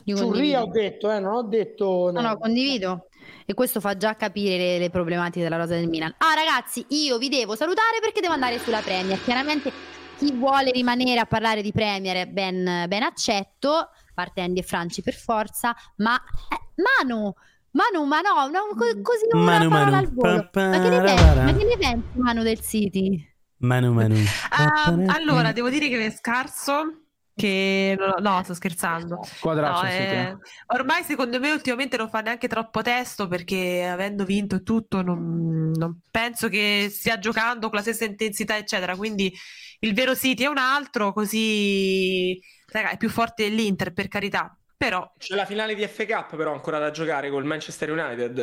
Io 0.07 0.17
Ciurria 0.17 0.63
ho 0.63 0.67
detto, 0.67 1.11
eh, 1.11 1.19
non 1.19 1.35
ho 1.35 1.43
detto... 1.43 2.11
No, 2.13 2.21
no, 2.21 2.37
condivido. 2.39 3.09
E 3.47 3.55
questo 3.55 3.81
fa 3.81 3.97
già 3.97 4.17
capire 4.17 4.57
le, 4.57 4.79
le 4.79 4.91
problematiche 4.91 5.43
della 5.43 5.57
rosa 5.57 5.75
del 5.75 5.89
Milan. 5.89 6.15
Ah, 6.19 6.35
ragazzi, 6.35 6.85
io 6.89 7.17
vi 7.19 7.29
devo 7.29 7.57
salutare 7.57 7.99
perché 8.01 8.21
devo 8.21 8.35
andare 8.35 8.59
sulla 8.59 8.81
Premier. 8.81 9.23
Chiaramente 9.23 9.71
chi 10.19 10.33
vuole 10.33 10.71
rimanere 10.73 11.21
a 11.21 11.27
parlare 11.27 11.63
di 11.63 11.73
Premier 11.73 12.29
ben, 12.29 12.85
ben 12.87 13.03
accetto, 13.03 13.91
parte 14.15 14.41
Andy 14.41 14.61
e 14.61 14.63
Franci 14.63 15.03
per 15.03 15.15
forza, 15.15 15.75
ma 15.97 16.17
eh, 16.17 16.83
Manu, 17.03 17.33
Manu, 17.73 18.05
ma 18.07 18.21
no, 18.21 18.49
no, 18.49 18.75
co- 18.77 19.01
così 19.03 19.27
una 19.33 19.45
Manu, 19.45 19.69
parola 19.69 19.91
Manu. 19.91 20.07
al 20.07 20.13
volo. 20.13 20.51
Ma 20.53 20.81
che 20.81 20.89
ne 20.89 21.01
pensi, 21.03 21.25
ma 21.25 21.53
che 21.57 21.65
ne 21.65 21.77
pensi 21.77 22.19
Manu 22.19 22.43
del 22.43 22.61
City? 22.61 23.35
Manu 23.59 23.93
Manu. 23.93 24.15
Ah, 24.51 24.95
allora, 25.09 25.53
devo 25.53 25.69
dire 25.69 25.89
che 25.89 26.07
è 26.07 26.11
scarso. 26.11 27.01
Che 27.37 27.97
no, 27.99 28.15
no, 28.21 28.45
sto 28.45 28.55
scherzando. 28.55 29.17
No, 29.17 29.25
sì, 29.25 29.87
eh, 29.87 30.37
ormai 30.69 31.03
secondo 31.03 31.41
me 31.41 31.51
ultimamente 31.51 31.97
non 31.97 32.09
fa 32.09 32.21
neanche 32.21 32.47
troppo 32.47 32.81
testo 32.81 33.27
perché 33.27 33.85
avendo 33.85 34.25
vinto 34.25 34.55
e 34.55 34.63
tutto 34.63 35.03
non, 35.03 35.73
non 35.75 35.99
penso 36.13 36.49
che 36.49 36.87
stia 36.93 37.19
giocando 37.19 37.71
con 37.71 37.79
la 37.79 37.83
stessa 37.83 38.05
intensità 38.05 38.57
eccetera 38.57 38.95
quindi 38.95 39.35
il 39.81 39.95
vero 39.95 40.15
City 40.15 40.45
è 40.45 40.47
un 40.47 40.59
altro 40.59 41.13
così 41.13 42.39
raga, 42.83 42.95
è 42.95 42.97
più 42.97 43.09
forte 43.11 43.45
dell'Inter 43.49 43.93
per 43.93 44.09
carità 44.09 44.57
però 44.77 45.11
C'è 45.17 45.35
la 45.35 45.45
finale 45.47 45.75
di 45.75 45.87
FA 45.87 46.05
Cup 46.07 46.37
però 46.37 46.53
ancora 46.53 46.79
da 46.79 46.91
giocare 46.91 47.31
col 47.31 47.45
Manchester 47.45 47.91
United. 47.91 48.39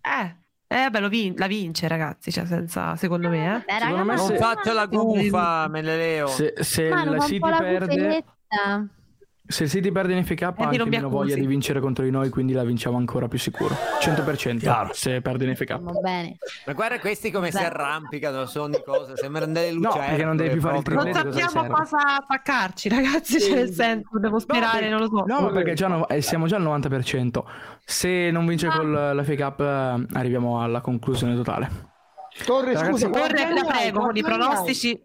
eh, 0.00 0.36
eh 0.68 0.90
beh, 0.90 1.00
lo 1.00 1.08
vin- 1.08 1.34
la 1.36 1.46
vince 1.46 1.86
ragazzi 1.88 2.30
cioè 2.32 2.46
senza 2.46 2.96
secondo 2.96 3.28
me 3.28 3.56
eh. 3.56 3.58
Beh, 3.58 3.72
Secondo 3.72 3.84
raga, 3.84 3.96
me 3.98 4.04
ma 4.04 4.16
se- 4.16 4.28
Non 4.32 4.38
ma- 4.40 4.46
faccio 4.54 4.72
la 4.72 4.86
gufa, 4.86 5.68
me 5.68 5.82
le 5.82 5.96
leo. 5.96 6.26
Se, 6.28 6.54
se 6.60 6.88
un 6.90 7.20
City 7.20 7.48
la 7.48 7.58
perde. 7.58 8.24
Se 9.46 9.64
il 9.64 9.70
City 9.70 9.90
perde 9.92 10.14
in 10.14 10.24
FK 10.24 10.42
ha 10.42 10.54
non 10.56 10.70
mi 10.70 10.88
meno 10.88 11.08
voglia 11.08 11.34
di 11.34 11.46
vincere 11.46 11.80
contro 11.80 12.04
di 12.04 12.10
noi, 12.10 12.28
quindi 12.30 12.52
la 12.52 12.64
vinciamo 12.64 12.96
ancora 12.96 13.28
più 13.28 13.38
sicuro. 13.38 13.74
100% 14.00 14.58
Chiaro. 14.58 14.90
se 14.92 15.20
perde 15.20 15.44
in 15.46 15.54
FK. 15.56 15.78
Va 15.80 15.92
bene. 16.00 16.36
Ma 16.66 16.72
guarda 16.72 16.98
questi 16.98 17.30
come 17.30 17.50
si 17.50 17.58
Beh. 17.58 17.64
arrampicano, 17.66 18.46
sono 18.46 18.68
di 18.68 18.82
cose, 18.84 19.16
sembrano 19.16 19.52
delle 19.52 19.70
No, 19.70 19.76
lucertole. 19.76 20.06
perché 20.06 20.24
non 20.24 20.36
devi 20.36 20.50
più 20.50 20.60
fare 20.60 20.76
il 20.78 20.82
non 20.86 21.02
triplete, 21.04 21.26
cosa 21.28 21.40
sappiamo 21.40 21.66
serve? 21.66 21.74
cosa 21.74 22.16
attaccarci 22.16 22.88
ragazzi 22.88 23.40
cioè 23.40 23.54
nel 23.54 23.70
senso 23.70 24.18
devo 24.18 24.38
sperare 24.38 24.78
perché- 24.78 24.88
non 24.88 25.00
lo 25.00 25.08
so 25.08 25.24
No, 25.26 25.50
perché 25.50 25.74
già 25.74 25.86
no- 25.88 26.08
eh, 26.08 26.20
siamo 26.20 26.46
già 26.46 26.56
al 26.56 26.62
90%. 26.62 27.44
Se 27.84 28.30
non 28.30 28.46
vince 28.46 28.68
con 28.68 28.90
la 28.92 29.22
FA 29.24 29.34
Cup 29.36 29.60
eh, 29.60 30.06
arriviamo 30.18 30.62
alla 30.62 30.80
conclusione 30.80 31.34
totale. 31.34 31.94
Torre, 32.44 32.74
Ragazzi, 32.74 32.90
scusa, 32.90 33.08
Torre, 33.08 33.54
la 33.54 33.64
prego 33.64 34.00
con 34.00 34.14
i 34.16 34.22
pronostici 34.22 35.00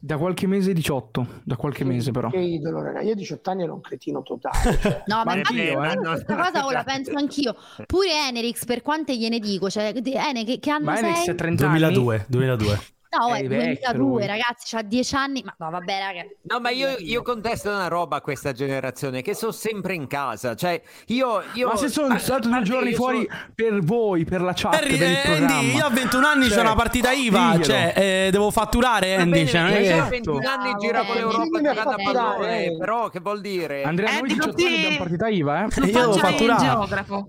Da 0.00 0.16
qualche 0.18 0.46
mese 0.46 0.72
18, 0.72 1.26
da 1.44 1.56
qualche 1.56 1.84
mese 1.84 2.10
però. 2.10 2.30
Che 2.30 2.38
idolo, 2.38 2.82
raga. 2.82 3.00
Io 3.00 3.12
a 3.12 3.14
18 3.14 3.50
anni 3.50 3.62
ero 3.62 3.74
un 3.74 3.80
cretino 3.80 4.22
totale. 4.22 4.78
cioè. 4.80 5.02
No, 5.06 5.22
ma 5.24 5.36
infatti 5.36 5.60
anch'io, 5.60 5.84
eh. 5.84 5.96
questa 5.96 6.36
cosa 6.36 6.66
oh, 6.66 6.70
la 6.70 6.84
penso 6.84 7.12
anch'io. 7.16 7.54
Pure 7.86 8.28
Enerix, 8.28 8.64
per 8.64 8.82
quante 8.82 9.16
gliene 9.16 9.38
dico? 9.38 9.70
Cioè, 9.70 9.92
Ene, 9.94 10.44
che, 10.44 10.58
che 10.58 10.70
anno 10.70 10.84
Ma 10.86 10.96
sei? 10.96 11.26
è 11.26 11.34
30 11.34 11.66
anni. 11.66 11.78
2002, 11.78 12.26
2002. 12.28 12.78
No, 13.18 13.34
è 13.34 13.38
È 13.42 13.46
vecchio 13.46 13.92
2002, 13.92 13.92
lui. 13.96 14.26
ragazzi, 14.26 14.66
c'ha 14.76 14.82
10 14.82 15.14
anni. 15.14 15.42
Ma 15.44 15.54
no, 15.58 15.70
vabbè, 15.70 15.98
raga. 16.00 16.22
No, 16.42 16.60
ma 16.60 16.70
io, 16.70 16.96
io 16.98 17.22
contesto 17.22 17.70
una 17.70 17.88
roba 17.88 18.16
a 18.16 18.20
questa 18.20 18.52
generazione, 18.52 19.22
che 19.22 19.34
sono 19.34 19.52
sempre 19.52 19.94
in 19.94 20.06
casa. 20.06 20.54
Cioè, 20.54 20.80
io... 21.06 21.42
io 21.54 21.68
Ma 21.68 21.76
se 21.76 21.88
sono 21.88 22.14
a- 22.14 22.18
stato 22.18 22.42
due 22.42 22.50
parte 22.50 22.64
giorni 22.68 22.90
io 22.90 22.96
fuori 22.96 23.26
sono- 23.28 23.50
per 23.54 23.80
voi, 23.82 24.24
per 24.24 24.40
la 24.42 24.52
chat, 24.54 24.74
Harry, 24.74 24.96
per 24.98 25.08
il 25.08 25.14
eh. 25.14 25.44
Andy, 25.46 25.74
io 25.76 25.84
a 25.86 25.90
21 25.90 26.26
anni 26.26 26.44
Cioè, 26.48 26.54
c'ho 26.56 26.60
una 26.62 26.74
partita 26.74 27.10
IVA, 27.12 27.40
diglielo. 27.52 27.64
cioè 27.64 27.92
eh, 27.96 28.28
devo 28.30 28.50
fatturare 28.50 29.14
Andy, 29.16 29.30
bene, 29.30 29.46
cioè, 29.46 29.60
non 29.62 29.70
è 29.72 29.80
che- 29.82 29.92
a 29.92 30.04
21 30.04 30.36
anni 30.48 30.62
Bravo, 30.70 30.78
giravo 30.78 31.12
eh. 31.12 31.14
l'Europa 31.16 31.60
giocando 31.62 31.90
a 31.90 31.96
pallone, 32.12 32.64
eh. 32.64 32.76
però 32.76 33.08
che 33.08 33.20
vuol 33.20 33.40
dire? 33.40 33.82
Andrea, 33.82 34.10
noi 34.10 34.18
Andy, 34.20 34.34
18 34.34 34.46
non 34.46 34.54
ti- 34.56 34.64
anni 34.66 34.74
abbiamo 34.76 34.96
partita 34.98 35.28
IVA, 35.28 35.60
eh? 35.64 35.66
Io 35.86 35.92
devo 35.92 36.12
fatturare. 36.12 36.64
geografo 36.64 37.26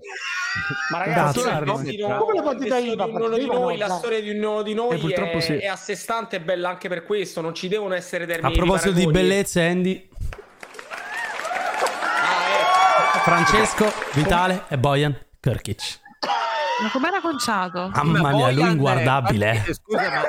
Ma 0.90 0.98
ragazzi, 0.98 1.40
Come 1.40 1.52
la 2.34 2.42
partita 2.42 2.78
IVA? 2.78 3.04
di 3.04 3.10
ognuno 3.12 3.36
di 3.36 3.46
Partita 3.46 3.54
noi, 3.54 3.74
IVA, 3.76 3.86
la 3.86 3.94
storia 3.94 4.20
di 4.20 4.30
ognuno 4.30 4.62
di 4.62 4.74
noi 4.74 4.96
Eh, 4.96 4.98
purtroppo 4.98 5.36
è, 5.36 5.40
sì. 5.40 5.52
è 5.56 5.66
sé 5.78 5.94
stante 5.94 6.36
e 6.36 6.40
bella 6.40 6.68
anche 6.68 6.88
per 6.88 7.04
questo. 7.04 7.40
Non 7.40 7.54
ci 7.54 7.68
devono 7.68 7.94
essere 7.94 8.24
A 8.24 8.26
termini. 8.26 8.56
proposito 8.56 8.90
di 8.92 9.04
paragoni. 9.04 9.26
bellezze, 9.28 9.62
Andy, 9.66 10.08
Ah, 12.20 13.18
Francesco, 13.20 13.92
Vitale 14.14 14.64
e 14.68 14.78
Bojan 14.78 15.16
Kirkic. 15.40 16.00
ma 16.82 16.90
com'era 16.90 17.20
conciato? 17.20 17.90
Mamma 17.94 18.32
mia, 18.32 18.50
lui 18.50 18.70
inguardabile. 18.70 19.50
eh, 19.66 19.70
eh. 19.70 19.74
Scusa, 19.74 20.10
ma 20.10 20.22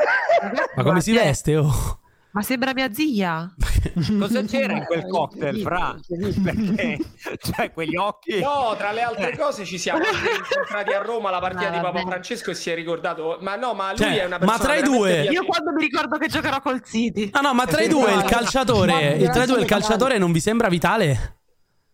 Ma 0.75 0.83
come 0.83 1.01
si 1.01 1.13
veste? 1.13 1.55
Oh. 1.57 1.99
Ma 2.31 2.41
sembra 2.43 2.73
mia 2.73 2.93
zia 2.93 3.51
cosa 4.19 4.43
c'era 4.43 4.73
in 4.73 4.83
quel 4.85 5.07
cocktail, 5.07 5.61
Fra? 5.61 5.95
Perché, 6.43 6.99
cioè, 7.39 7.71
quegli 7.71 7.95
occhi... 7.95 8.31
eh. 8.31 8.39
No, 8.41 8.75
tra 8.77 8.91
le 8.91 9.01
altre 9.01 9.35
cose 9.37 9.65
ci 9.65 9.77
siamo 9.77 9.99
incontrati 10.03 10.93
a 10.93 11.01
Roma 11.01 11.29
alla 11.29 11.39
partita 11.39 11.67
Ah, 11.69 11.71
di 11.71 11.79
Papa. 11.79 12.01
Francesco 12.01 12.51
e 12.51 12.53
si 12.55 12.69
è 12.69 12.75
ricordato. 12.75 13.37
Ma 13.41 13.55
no, 13.55 13.73
ma 13.73 13.87
lui 13.89 13.97
Cioè, 13.97 14.21
è 14.21 14.25
una 14.25 14.37
ma 14.37 14.45
persona 14.45 14.63
tra 14.63 14.75
i 14.75 14.81
due- 14.83 15.23
io 15.23 15.43
quando 15.45 15.71
mi 15.71 15.81
ricordo 15.81 16.17
che 16.17 16.27
giocherò 16.27 16.61
col 16.61 16.83
City 16.83 17.29
No, 17.33 17.41
no, 17.41 17.53
ma 17.53 17.65
tra 17.65 17.81
i 17.81 17.87
due 17.87 18.13
il 18.13 18.23
calciatore, 18.23 19.13
il 19.17 19.29
tra 19.29 19.43
i 19.43 19.47
due 19.47 19.59
il 19.59 19.65
calciatore 19.65 20.17
non 20.17 20.31
vi 20.31 20.39
sembra 20.39 20.67
vitale? 20.69 21.35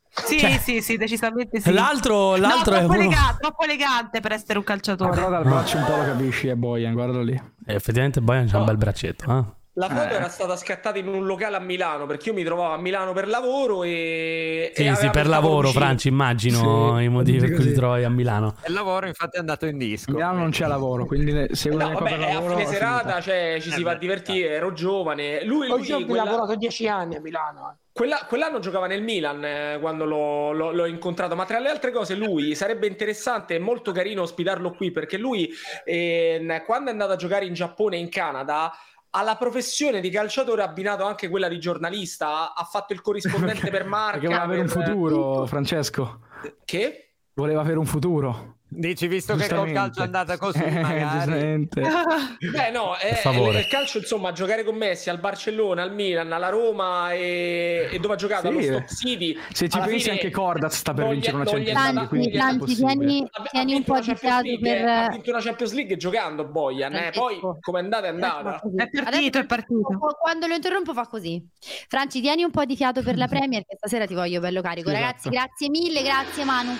sì 0.09 0.39
sì 0.61 0.81
sì 0.81 0.95
decisamente 0.95 1.59
sì 1.59 1.73
L'altro, 1.73 2.37
l'altro 2.37 2.71
no, 2.75 2.77
è 2.77 2.79
troppo, 2.85 2.93
uno... 2.93 3.01
elega- 3.03 3.37
troppo 3.37 3.63
elegante 3.63 4.21
per 4.21 4.31
essere 4.31 4.57
un 4.59 4.63
Ma 4.65 4.71
calciatore 4.73 5.09
però 5.11 5.29
dal 5.29 5.43
braccio 5.43 5.77
un 5.77 5.83
po' 5.85 5.95
lo 5.97 6.03
capisci, 6.03 6.47
è 6.47 6.55
Bojan, 6.55 6.93
guardalo 6.93 7.21
lì. 7.21 7.33
Eh, 7.65 7.73
effettivamente 7.73 8.21
Bojan 8.21 8.47
c'ha 8.47 8.59
un 8.59 8.65
bel 8.65 8.77
braccetto, 8.77 9.23
eh. 9.37 9.63
La 9.77 9.89
foto 9.89 10.13
era 10.13 10.29
stata 10.29 10.55
scattata 10.55 10.97
in 10.97 11.07
un 11.09 11.25
locale 11.25 11.57
a 11.57 11.59
Milano 11.59 12.05
perché 12.05 12.29
io 12.29 12.35
mi 12.35 12.45
trovavo 12.45 12.73
a 12.73 12.77
Milano 12.77 13.11
per 13.11 13.27
lavoro 13.27 13.83
e. 13.83 14.71
Sì, 14.73 14.85
e 14.85 14.95
sì, 14.95 15.09
per 15.09 15.27
lavoro, 15.27 15.67
vocina. 15.67 15.85
Franci, 15.85 16.07
immagino 16.07 16.97
Sì, 16.97 17.03
i 17.03 17.09
motivi 17.09 17.39
per 17.39 17.51
cui 17.55 17.65
ti 17.65 17.73
trovi 17.73 18.05
a 18.05 18.09
Milano. 18.09 18.55
Il 18.67 18.73
lavoro 18.73 19.05
infatti 19.05 19.35
è 19.35 19.39
andato 19.39 19.65
in 19.65 19.77
disco. 19.77 20.11
A 20.11 20.13
Milano 20.13 20.37
non 20.39 20.51
c'è 20.51 20.65
lavoro, 20.65 21.05
quindi 21.05 21.53
se 21.53 21.69
uno 21.69 21.89
No, 21.89 21.93
vabbè, 21.99 22.09
per 22.09 22.19
è 22.19 22.31
a 22.31 22.41
fine 22.41 22.65
serata, 22.67 23.19
cioè 23.19 23.57
ci 23.59 23.69
si 23.69 23.83
va 23.83 23.91
a 23.91 23.95
divertire, 23.95 24.49
ero 24.55 24.71
giovane. 24.71 25.43
Lui, 25.43 25.67
lui 25.67 25.91
ho 25.91 26.05
quella- 26.05 26.23
lavorato 26.23 26.55
10 26.55 26.87
anni 26.87 27.15
a 27.17 27.19
Milano. 27.19 27.71
eh. 27.71 27.83
quella- 27.91 28.25
quell'anno 28.27 28.59
giocava 28.59 28.87
nel 28.87 29.01
Milan 29.03 29.43
eh, 29.43 29.77
quando 29.81 30.05
l'ho, 30.05 30.51
l'ho- 30.53 30.71
l'ho 30.71 30.85
incontrato, 30.85 31.35
ma 31.35 31.43
tra 31.45 31.59
le 31.59 31.69
altre 31.69 31.91
cose 31.91 32.15
lui 32.15 32.55
sarebbe 32.55 32.87
interessante 32.87 33.55
e 33.55 33.59
molto 33.59 33.91
carino 33.91 34.21
ospitarlo 34.21 34.71
qui 34.71 34.91
perché 34.91 35.17
lui 35.17 35.49
eh, 35.83 36.61
quando 36.65 36.89
è 36.89 36.91
andato 36.93 37.11
a 37.13 37.15
giocare 37.17 37.45
in 37.45 37.53
Giappone 37.53 37.95
e 37.97 37.99
in 37.99 38.09
Canada 38.09 38.71
alla 39.15 39.37
professione 39.37 40.01
di 40.01 40.09
calciatore 40.09 40.61
ha 40.61 40.65
abbinato 40.65 41.05
anche 41.05 41.29
quella 41.29 41.47
di 41.47 41.57
giornalista, 41.57 42.53
ha 42.53 42.63
fatto 42.65 42.91
il 42.91 43.01
corrispondente 43.01 43.69
per 43.71 43.85
marca. 43.85 44.19
Perché 44.19 44.27
voleva 44.27 44.43
avere 44.43 44.61
un 44.61 44.67
futuro, 44.67 45.45
Francesco. 45.45 46.19
Che? 46.65 47.13
Voleva 47.33 47.61
avere 47.61 47.79
un 47.79 47.85
futuro. 47.85 48.54
Dici, 48.77 49.07
visto 49.07 49.35
che 49.35 49.47
col 49.47 49.71
calcio 49.71 50.01
è 50.01 50.03
andata 50.03 50.37
così, 50.37 50.61
Eh, 50.63 50.79
magari... 50.81 51.67
Beh, 52.51 52.71
no, 52.71 52.95
è, 52.95 53.13
favore. 53.15 53.57
è 53.57 53.59
il 53.61 53.67
calcio, 53.67 53.99
insomma, 53.99 54.31
giocare 54.33 54.63
con 54.63 54.75
Messi 54.75 55.09
al 55.09 55.19
Barcellona, 55.19 55.81
al 55.83 55.93
Milan, 55.93 56.31
alla 56.31 56.49
Roma 56.49 57.13
e, 57.13 57.87
e 57.91 57.99
dove 57.99 58.15
ha 58.15 58.17
giocato? 58.17 58.49
Sì. 58.49 58.53
Allo 58.57 58.61
Stock 58.61 58.95
City. 58.95 59.37
Se 59.51 59.69
ci 59.69 59.79
pensi 59.79 60.09
anche 60.09 60.29
Cordaz 60.29 60.75
sta 60.75 60.93
per 60.93 61.07
vincere 61.07 61.35
una 61.37 61.45
Champions 61.45 62.11
League, 62.11 62.57
possibile. 62.57 62.93
tieni, 62.95 63.29
tieni 63.51 63.73
un 63.75 63.83
po' 63.83 63.99
di 63.99 64.15
fiato 64.15 64.59
per... 64.61 64.85
ha 64.85 65.09
vinto 65.09 65.29
una 65.29 65.39
Champions 65.41 65.73
League 65.73 65.97
giocando 65.97 66.43
Bojan, 66.45 66.93
eh. 66.93 67.11
Francesco. 67.11 67.21
poi 67.21 67.59
come 67.61 67.79
è 67.79 67.83
andata 67.83 68.05
è 68.05 68.09
andata. 68.09 68.61
è 68.75 68.89
partito 68.89 69.39
è 69.39 69.45
partito 69.45 69.97
Quando 70.19 70.47
lo 70.47 70.53
interrompo 70.55 70.93
fa 70.93 71.07
così. 71.07 71.43
Franci, 71.87 72.21
tieni 72.21 72.43
un 72.43 72.51
po' 72.51 72.65
di 72.65 72.75
fiato 72.75 73.01
per 73.03 73.15
la 73.17 73.27
Premier 73.29 73.63
che 73.65 73.75
stasera 73.77 74.05
ti 74.05 74.13
voglio 74.13 74.39
bello 74.39 74.61
carico. 74.61 74.89
Sì, 74.89 74.95
Ragazzi, 74.95 75.27
esatto. 75.29 75.35
grazie 75.35 75.69
mille, 75.69 76.01
grazie 76.03 76.43
Manu. 76.43 76.77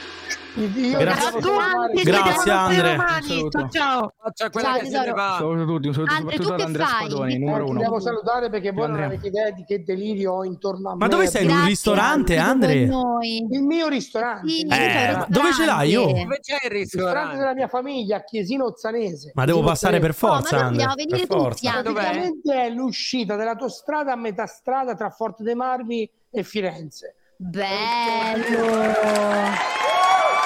Grazie. 0.55 1.41
Ciao 1.41 1.89
Grazie, 2.03 2.51
Andre. 2.51 2.97
ciao 3.27 3.69
ciao 3.69 3.69
Ciao. 3.69 4.13
Un 4.25 4.31
saluto 4.33 5.61
a 5.61 5.65
tutti, 5.65 5.87
un 5.87 5.93
saluto 5.93 6.13
Andre, 6.13 6.35
tu 6.37 6.43
soprattutto 6.43 6.53
ad 6.53 6.59
Andrea? 6.61 6.85
Spadoni, 6.87 7.33
Eh, 7.33 7.37
numero 7.37 7.65
uno. 7.67 7.79
devo 7.79 7.99
salutare 7.99 8.49
perché 8.49 8.71
voi 8.71 8.87
non 8.89 9.03
avete 9.03 9.27
idea 9.27 9.51
di 9.51 9.65
che 9.65 9.83
delirio 9.83 10.31
ho 10.33 10.43
intorno 10.45 10.89
a 10.89 10.91
me. 10.93 10.97
Ma 10.99 11.07
dove 11.07 11.27
sei? 11.27 11.43
In 11.45 11.51
un 11.51 11.65
ristorante, 11.65 12.37
Andre. 12.37 12.73
Il 12.73 13.61
mio 13.63 13.87
ristorante. 13.89 14.47
Sì, 14.47 14.61
Eh, 14.65 14.77
ristorante. 14.77 15.25
dove 15.29 15.53
ce 15.53 15.65
l'hai 15.65 15.89
io? 15.89 15.99
ristorante. 16.05 16.23
Dove 16.23 16.39
c'è 16.39 16.53
il 16.53 16.59
Il 16.65 16.69
ristorante 16.71 16.79
ristorante? 16.79 17.37
della 17.37 17.53
mia 17.53 17.67
famiglia 17.67 18.15
a 18.17 18.23
Chiesino 18.23 18.65
Ozzanese. 18.65 19.31
Ma 19.35 19.45
devo 19.45 19.61
passare 19.61 19.99
per 19.99 20.13
forza, 20.13 20.55
No, 20.55 20.61
ma 20.61 20.67
Andre. 20.69 20.83
dobbiamo 20.85 20.93
venire 21.09 21.27
Per 21.27 21.37
tutti. 21.37 21.69
Dov'è? 21.69 21.81
Praticamente 21.93 22.53
è 22.65 22.69
l'uscita 22.69 23.35
dell'autostrada 23.35 24.13
a 24.13 24.15
metà 24.15 24.45
strada 24.45 24.95
tra 24.95 25.09
Forte 25.09 25.43
dei 25.43 25.55
Marmi 25.55 26.09
e 26.31 26.43
Firenze. 26.43 27.15
Bello. 27.37 28.63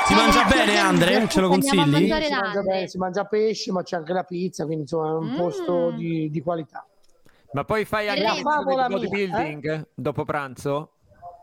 Si 0.10 0.16
mangia 0.16 0.44
bene, 0.46 0.78
Andre? 0.80 1.28
Ce 1.30 1.40
lo 1.40 1.50
consigli? 1.50 2.06
Si 2.08 2.08
mangia, 2.10 2.62
bene, 2.64 2.88
si 2.88 2.98
mangia 2.98 3.24
pesce, 3.26 3.72
ma 3.72 3.84
c'è 3.84 3.98
anche 3.98 4.12
la 4.14 4.24
pizza, 4.24 4.64
quindi 4.66 4.82
insomma 4.84 5.10
è 5.10 5.14
un 5.14 5.30
Mm. 5.34 5.38
posto 5.38 5.92
di, 5.92 6.30
di 6.32 6.42
qualità. 6.42 6.84
Ma 7.52 7.64
poi 7.64 7.86
fai 7.86 8.10
anche 8.10 8.22
La 8.24 8.34
il 8.34 8.42
favola 8.42 8.88
mia, 8.88 8.98
bodybuilding 8.98 9.88
dopo 9.94 10.24
pranzo? 10.26 10.94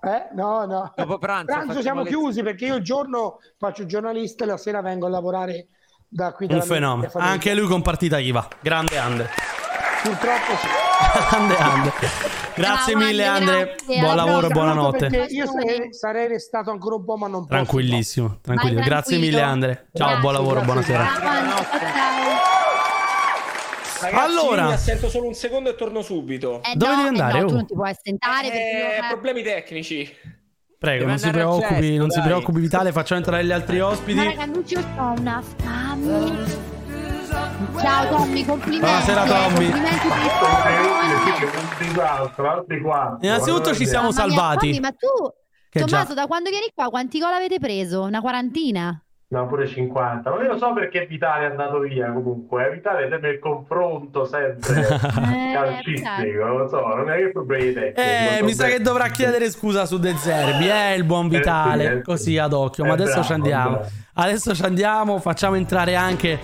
Eh? 0.02 0.34
No, 0.34 0.64
no. 0.66 0.92
Dopo 0.96 1.18
pranzo 1.18 1.52
Pranzo 1.52 1.80
siamo 1.80 2.02
le- 2.02 2.08
chiusi 2.08 2.42
perché 2.42 2.66
io 2.66 2.76
il 2.76 2.82
giorno 2.82 3.38
faccio 3.56 3.82
il 3.82 3.88
giornalista 3.88 4.42
e 4.44 4.46
la 4.48 4.56
sera 4.56 4.80
vengo 4.82 5.06
a 5.06 5.10
lavorare 5.10 5.68
da 6.08 6.32
qui 6.32 6.46
Un 6.50 6.60
fenomeno. 6.62 7.10
Anche 7.14 7.54
lui 7.54 7.66
con 7.66 7.82
partita 7.82 8.18
IVA. 8.18 8.48
Grande 8.60 8.98
Andre. 8.98 9.28
Purtroppo 10.02 10.56
sì. 10.60 10.66
Grande 11.30 11.56
Andre. 11.56 11.92
Grazie 12.54 12.92
Ciao, 12.94 13.02
mille, 13.02 13.24
Andre, 13.26 13.64
grazie, 13.64 14.00
Buon 14.00 14.16
lavoro, 14.16 14.48
buonanotte. 14.48 15.06
Io 15.28 15.46
sarei, 15.46 15.92
sarei 15.92 16.28
restato 16.28 16.70
ancora 16.70 16.94
un 16.94 17.04
po', 17.04 17.16
ma 17.16 17.26
non 17.26 17.40
posso. 17.40 17.48
Tranquillissimo, 17.48 18.38
tranquillo. 18.40 18.76
Vai 18.78 18.84
Grazie 18.84 19.18
mille, 19.18 19.40
Andre. 19.40 19.88
Ciao, 19.92 20.06
Grazie, 20.06 20.20
buon 20.22 20.32
lavoro, 20.32 20.60
grazie, 20.60 20.66
buonasera. 20.94 21.08
Ragazzi, 23.98 24.24
Allora. 24.24 24.62
io 24.62 24.68
mi 24.68 24.74
assento 24.74 25.08
solo 25.08 25.26
un 25.26 25.34
secondo 25.34 25.70
e 25.70 25.74
torno 25.74 26.02
subito. 26.02 26.60
Eh 26.62 26.74
Dove 26.76 26.90
no, 26.94 26.96
devi 27.02 27.06
eh 27.16 27.20
andare, 27.20 27.38
no, 27.40 27.44
oh? 27.44 27.48
tu 27.48 27.54
non 27.54 27.66
ti 27.66 27.74
puoi 27.74 27.90
assentare 27.90 28.48
perché 28.48 28.94
Eh, 28.94 28.96
io- 29.00 29.08
problemi 29.08 29.42
tecnici. 29.42 30.16
Prego, 30.78 31.06
non 31.06 31.18
si 31.18 31.30
preoccupi, 31.30 31.80
cesto, 31.80 31.96
non 31.96 32.10
si 32.10 32.20
preoccupi 32.20 32.60
Vitale, 32.60 32.92
facciamo 32.92 33.20
entrare 33.20 33.44
gli 33.44 33.50
altri 33.52 33.80
ospiti. 33.80 34.18
Ma 34.18 34.24
raga, 34.24 34.44
Lucio 34.46 34.78
ho 34.98 35.14
una 35.18 35.42
fame. 35.56 36.84
Ciao 37.80 38.08
Tommy, 38.08 38.44
complimenti. 38.44 38.84
Buonasera, 38.86 39.24
Tommy. 39.24 39.70
Complimenti 39.70 40.08
per 40.08 40.18
il 40.24 40.30
tuo 42.80 43.18
Innanzitutto 43.20 43.74
ci 43.74 43.86
siamo 43.86 44.08
Mamma 44.10 44.24
mia, 44.24 44.34
salvati. 44.34 44.66
Tommy, 44.68 44.80
ma 44.80 44.90
tu, 44.90 45.32
Che 45.68 45.80
Tommaso, 45.80 46.08
già. 46.08 46.14
da 46.14 46.26
quando 46.26 46.50
vieni 46.50 46.70
qua, 46.74 46.88
quanti 46.88 47.18
gol 47.18 47.32
avete 47.32 47.58
preso? 47.58 48.02
Una 48.02 48.20
quarantina? 48.20 49.00
No, 49.28 49.46
pure 49.48 49.66
50. 49.66 50.30
Ma 50.30 50.40
io 50.42 50.52
lo 50.52 50.58
so 50.58 50.72
perché 50.72 51.04
Vitale 51.06 51.46
è 51.46 51.50
andato 51.50 51.80
via 51.80 52.12
comunque. 52.12 52.66
eh. 52.68 52.72
Vitale 52.74 53.08
teme 53.08 53.28
il 53.30 53.38
confronto 53.40 54.24
sempre 54.24 54.86
Eh, 54.86 55.52
calcistico, 55.52 56.44
non 56.44 56.58
lo 56.58 56.68
so, 56.68 56.80
non 56.86 57.10
è 57.10 57.16
che 57.16 57.30
problemi 57.32 57.72
tecnici. 57.72 58.08
Eh, 58.08 58.40
mi 58.42 58.54
sa 58.54 58.66
che 58.66 58.80
dovrà 58.80 59.08
chiedere 59.08 59.50
scusa 59.50 59.84
su 59.84 59.98
De 59.98 60.14
Zerbi, 60.16 60.68
eh, 60.68 60.94
il 60.94 61.02
buon 61.04 61.26
Vitale, 61.28 61.82
Eh 61.82 61.86
sì, 61.88 61.92
eh 61.92 61.96
sì. 61.96 62.02
così 62.02 62.38
ad 62.38 62.52
occhio. 62.52 62.84
Ma 62.84 62.90
Eh, 62.90 62.94
adesso 62.94 63.10
bravo, 63.12 63.26
ci 63.26 63.32
andiamo. 63.32 63.70
bravo. 63.70 63.88
Adesso 64.14 64.54
ci 64.54 64.62
andiamo, 64.62 65.18
facciamo 65.18 65.56
entrare 65.56 65.94
anche 65.96 66.38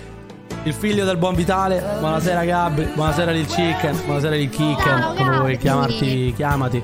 il 0.63 0.73
figlio 0.73 1.05
del 1.05 1.17
buon 1.17 1.35
Vitale. 1.35 1.81
Buonasera 1.99 2.43
Gabri, 2.45 2.85
buonasera 2.85 3.31
Lil 3.31 3.45
Chicken, 3.47 3.99
buonasera 4.05 4.35
Lil 4.35 4.49
Chicken, 4.49 5.13
come 5.17 5.37
vuoi 5.39 5.57
chiamarti, 5.57 6.33
chiamati. 6.33 6.83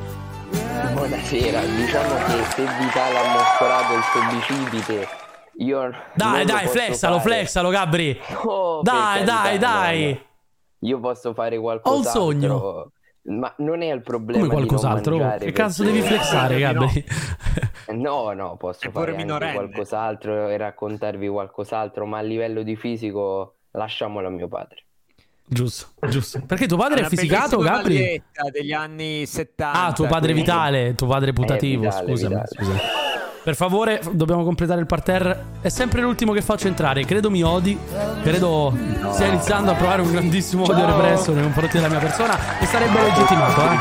Buonasera, 0.93 1.61
diciamo 1.61 2.15
che 2.25 2.43
se 2.55 2.61
Vitale 2.79 3.17
ha 3.17 3.31
mostrato 3.31 3.93
il 3.95 4.03
suo 4.03 4.21
bicipite, 4.67 5.07
io 5.59 5.89
Dai, 6.13 6.39
lo 6.39 6.45
dai, 6.45 6.61
posso 6.63 6.71
flexalo, 6.77 7.19
fare. 7.19 7.29
flexalo 7.29 7.69
Gabri. 7.69 8.19
Oh, 8.43 8.81
per 8.81 8.93
Dai, 8.93 9.23
dai, 9.23 9.53
no, 9.53 9.59
dai. 9.59 10.11
no. 10.13 10.27
Io 10.87 10.99
posso 10.99 11.33
fare 11.33 11.57
qualcos'altro. 11.59 12.11
sogno. 12.11 12.91
Ma 13.21 13.53
non 13.57 13.81
è 13.83 13.91
il 13.93 14.01
problema 14.01 14.39
Come 14.47 14.53
di 14.55 14.59
non 14.59 14.67
qualcos'altro? 14.67 15.17
mangiare 15.17 15.45
Che 15.45 15.51
cazzo 15.51 15.83
perché- 15.83 15.97
devi 15.99 16.07
flexare 16.07 16.59
Gabri? 16.59 17.05
No, 17.89 18.31
no, 18.33 18.55
posso 18.55 18.89
fare 18.91 19.15
qualcos'altro 19.25 20.47
e 20.47 20.57
raccontarvi 20.57 21.27
qualcos'altro, 21.27 22.05
ma 22.05 22.19
a 22.19 22.21
livello 22.21 22.61
di 22.61 22.75
fisico 22.75 23.55
lasciamolo 23.71 24.27
a 24.27 24.31
mio 24.31 24.47
padre. 24.47 24.83
giusto, 25.51 25.87
giusto. 26.07 26.41
Perché 26.45 26.67
tuo 26.67 26.77
padre 26.77 26.97
è 26.97 26.99
Una 26.99 27.09
fisicato 27.09 27.57
Gabri? 27.57 28.21
degli 28.51 28.71
anni 28.71 29.25
70. 29.25 29.85
Ah, 29.85 29.91
tuo 29.93 30.05
padre 30.07 30.31
quindi- 30.31 30.41
Vitale, 30.49 30.93
tuo 30.95 31.07
padre 31.07 31.33
putativo, 31.33 31.81
Vitale, 31.83 32.07
scusami, 32.07 32.29
Vitale. 32.35 32.47
scusami. 32.55 32.79
Per 33.41 33.55
favore, 33.55 34.01
dobbiamo 34.11 34.43
completare 34.43 34.79
il 34.79 34.85
parterre. 34.85 35.45
È 35.61 35.69
sempre 35.69 36.01
l'ultimo 36.01 36.33
che 36.33 36.41
faccio 36.41 36.67
entrare. 36.67 37.03
Credo 37.05 37.31
mi 37.31 37.41
odi. 37.41 37.75
Credo 38.21 38.77
stia 39.11 39.25
iniziando 39.27 39.71
a 39.71 39.75
provare 39.75 40.01
un 40.03 40.11
grandissimo 40.11 40.63
odio 40.63 40.85
represso 40.85 41.33
nei 41.33 41.41
confronti 41.43 41.77
della 41.77 41.89
mia 41.89 41.99
persona. 41.99 42.59
E 42.59 42.65
sarebbe 42.65 43.01
legittimato, 43.01 43.61
eh. 43.61 43.77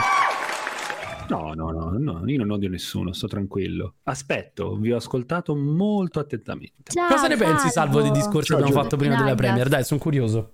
No, 1.29 1.53
no, 1.55 1.71
no, 1.71 1.91
no, 1.99 2.23
io 2.29 2.39
non 2.39 2.51
odio 2.51 2.69
nessuno, 2.69 3.13
sto 3.13 3.27
tranquillo. 3.27 3.95
Aspetto, 4.05 4.77
vi 4.77 4.93
ho 4.93 4.97
ascoltato 4.97 5.55
molto 5.55 6.21
attentamente. 6.21 6.93
Ciao, 6.93 7.09
Cosa 7.09 7.29
ne 7.29 7.37
pensi, 7.37 7.69
Salvo, 7.69 8.01
dei 8.01 8.11
discorsi 8.11 8.53
che 8.53 8.57
Ciao, 8.57 8.57
abbiamo 8.57 8.69
Giulio. 8.73 8.83
fatto 8.83 8.97
prima 8.97 9.15
della 9.15 9.27
Nalgas. 9.27 9.47
Premier? 9.47 9.69
Dai, 9.69 9.85
sono 9.85 10.01
curioso. 10.01 10.53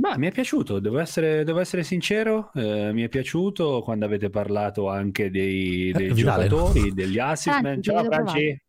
Ma 0.00 0.18
mi 0.18 0.26
è 0.26 0.32
piaciuto, 0.32 0.80
devo 0.80 0.98
essere, 0.98 1.44
devo 1.44 1.60
essere 1.60 1.82
sincero, 1.82 2.50
eh, 2.54 2.92
mi 2.92 3.02
è 3.02 3.08
piaciuto 3.08 3.80
quando 3.82 4.04
avete 4.04 4.28
parlato 4.28 4.88
anche 4.90 5.30
dei, 5.30 5.92
dei 5.92 6.08
Eh, 6.08 6.12
Vitale. 6.12 6.46
giocatori, 6.48 6.92
degli 6.92 7.18
assistman. 7.20 7.62
Franci, 7.62 7.90
Ciao 7.90 8.04
Franci! 8.04 8.60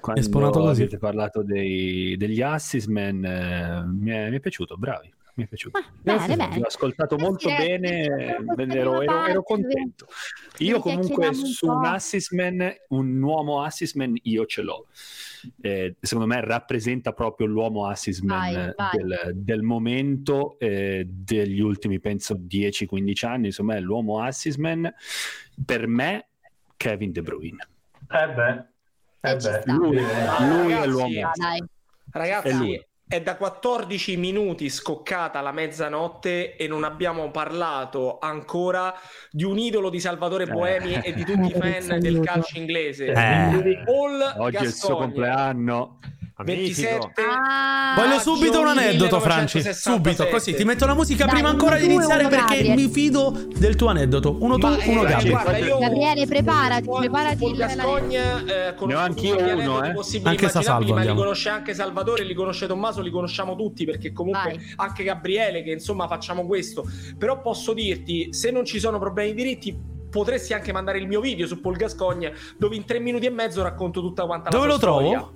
Quando 0.00 0.50
così. 0.50 0.82
avete 0.82 0.98
parlato 0.98 1.42
dei- 1.42 2.16
degli 2.16 2.42
assistman, 2.42 3.24
eh, 3.24 3.84
mi, 3.86 4.10
è, 4.10 4.30
mi 4.30 4.36
è 4.36 4.40
piaciuto, 4.40 4.76
bravi. 4.76 5.12
Mi 5.36 5.44
è 5.44 5.46
piaciuto. 5.48 5.78
Ah, 5.78 5.84
bene, 6.00 6.36
bene. 6.36 6.48
Vi 6.54 6.62
ho 6.62 6.66
ascoltato 6.66 7.16
molto 7.18 7.48
Grazie, 7.48 7.78
bene, 7.78 8.06
grazie, 8.54 8.78
ero, 8.78 9.02
ero- 9.02 9.26
ero 9.26 9.42
contento. 9.42 10.06
Io 10.58 10.78
comunque 10.78 11.06
chiacchieriamo 11.28 11.40
un 11.40 11.46
su 11.46 11.66
po'. 11.66 12.94
un 12.96 13.20
uomo 13.22 13.62
assistman, 13.62 14.14
io 14.22 14.46
ce 14.46 14.62
l'ho. 14.62 14.86
Eh, 15.60 15.96
secondo 16.00 16.32
me 16.32 16.40
rappresenta 16.40 17.12
proprio 17.12 17.46
l'uomo 17.48 17.86
assistman 17.88 18.38
Vai, 18.38 18.54
eh, 18.54 18.74
vai. 18.76 18.90
del, 18.92 19.32
del 19.34 19.62
momento 19.62 20.56
eh, 20.60 21.04
degli 21.06 21.60
ultimi, 21.60 21.98
penso, 21.98 22.34
10-15 22.38 23.26
anni. 23.26 23.46
Insomma, 23.46 23.74
è 23.74 23.80
l'uomo 23.80 24.22
assistman. 24.22 24.92
Per 25.64 25.86
me, 25.88 26.28
Kevin 26.76 27.10
De 27.10 27.22
Bruyne. 27.22 27.68
Eh 28.08 28.28
beh, 28.28 28.64
Eh, 29.20 29.30
eh 29.32 29.36
beh. 29.36 29.62
Lui, 29.72 29.96
Ma 30.00 30.46
lui 30.62 30.72
è 30.72 30.86
l'uomo 30.86 31.30
dai. 31.34 31.62
Ragazzi, 32.12 32.86
È 33.06 33.20
da 33.20 33.36
14 33.36 34.16
minuti 34.16 34.70
scoccata 34.70 35.42
la 35.42 35.52
mezzanotte 35.52 36.56
e 36.56 36.66
non 36.66 36.84
abbiamo 36.84 37.30
parlato 37.30 38.18
ancora 38.18 38.94
di 39.30 39.44
un 39.44 39.58
idolo 39.58 39.90
di 39.90 40.00
Salvatore 40.00 40.46
Boemi 40.46 40.94
e 40.94 41.12
di 41.12 41.22
tutti 41.22 41.48
i 41.48 41.52
fan 41.60 42.00
del 42.00 42.20
calcio 42.20 42.56
inglese. 42.56 43.08
Eh. 43.08 43.82
Paul 43.84 44.34
Oggi 44.38 44.56
è 44.56 44.60
il 44.62 44.72
suo 44.72 44.96
compleanno. 44.96 45.98
Magnifico. 46.36 46.88
27 47.12 47.22
Ah, 47.22 47.94
Voglio 47.96 48.18
subito 48.18 48.60
un 48.60 48.66
aneddoto, 48.66 49.20
Franci. 49.20 49.58
1967. 49.58 49.74
Subito, 49.74 50.26
così 50.28 50.54
ti 50.54 50.64
metto 50.64 50.84
la 50.84 50.94
musica 50.94 51.24
Dai, 51.26 51.34
prima 51.34 51.48
ancora 51.48 51.76
di 51.76 51.84
iniziare 51.84 52.26
perché 52.26 52.56
Gabriel. 52.56 52.74
mi 52.76 52.88
fido 52.88 53.30
del 53.56 53.76
tuo 53.76 53.88
aneddoto. 53.88 54.36
Uno 54.40 54.58
tu, 54.58 54.66
Ma, 54.66 54.76
eh, 54.78 54.88
uno 54.90 55.02
Gabri. 55.02 55.30
guarda, 55.30 55.56
io- 55.58 55.78
Gabriele, 55.78 56.26
preparati, 56.26 56.84
Paul- 56.86 57.00
preparati 57.00 57.44
il- 57.44 57.56
Gascogne, 57.56 58.18
eh, 58.46 58.74
conosco 58.74 58.86
Ne 58.86 58.94
ho 58.94 58.98
anch'io 58.98 59.36
uno, 59.38 59.84
eh. 59.84 59.92
possibili 59.92 60.30
Anche 60.30 60.48
Sasalvo 60.48 60.96
li 60.98 61.14
conosce 61.14 61.48
anche 61.50 61.72
Salvatore, 61.74 62.24
li 62.24 62.34
conosce 62.34 62.66
Tommaso, 62.66 63.00
li 63.00 63.10
conosciamo 63.10 63.54
tutti 63.54 63.84
perché 63.84 64.12
comunque 64.12 64.54
Vai. 64.56 64.72
anche 64.76 65.04
Gabriele 65.04 65.62
che 65.62 65.70
insomma 65.70 66.08
facciamo 66.08 66.44
questo. 66.46 66.84
Però 67.16 67.40
posso 67.40 67.72
dirti, 67.72 68.32
se 68.32 68.50
non 68.50 68.64
ci 68.64 68.80
sono 68.80 68.98
problemi 68.98 69.34
di 69.34 69.42
diritti 69.42 69.92
potresti 70.10 70.52
anche 70.52 70.72
mandare 70.72 70.98
il 70.98 71.06
mio 71.08 71.20
video 71.20 71.44
su 71.46 71.60
Paul 71.60 71.76
Gascogne 71.76 72.32
dove 72.56 72.76
in 72.76 72.84
tre 72.84 73.00
minuti 73.00 73.26
e 73.26 73.30
mezzo 73.30 73.62
racconto 73.62 74.00
tutta 74.00 74.24
quanta 74.26 74.48
Dove 74.48 74.66
la 74.66 74.72
lo 74.72 74.78
sua 74.78 74.88
storia. 74.90 75.18
trovo? 75.18 75.32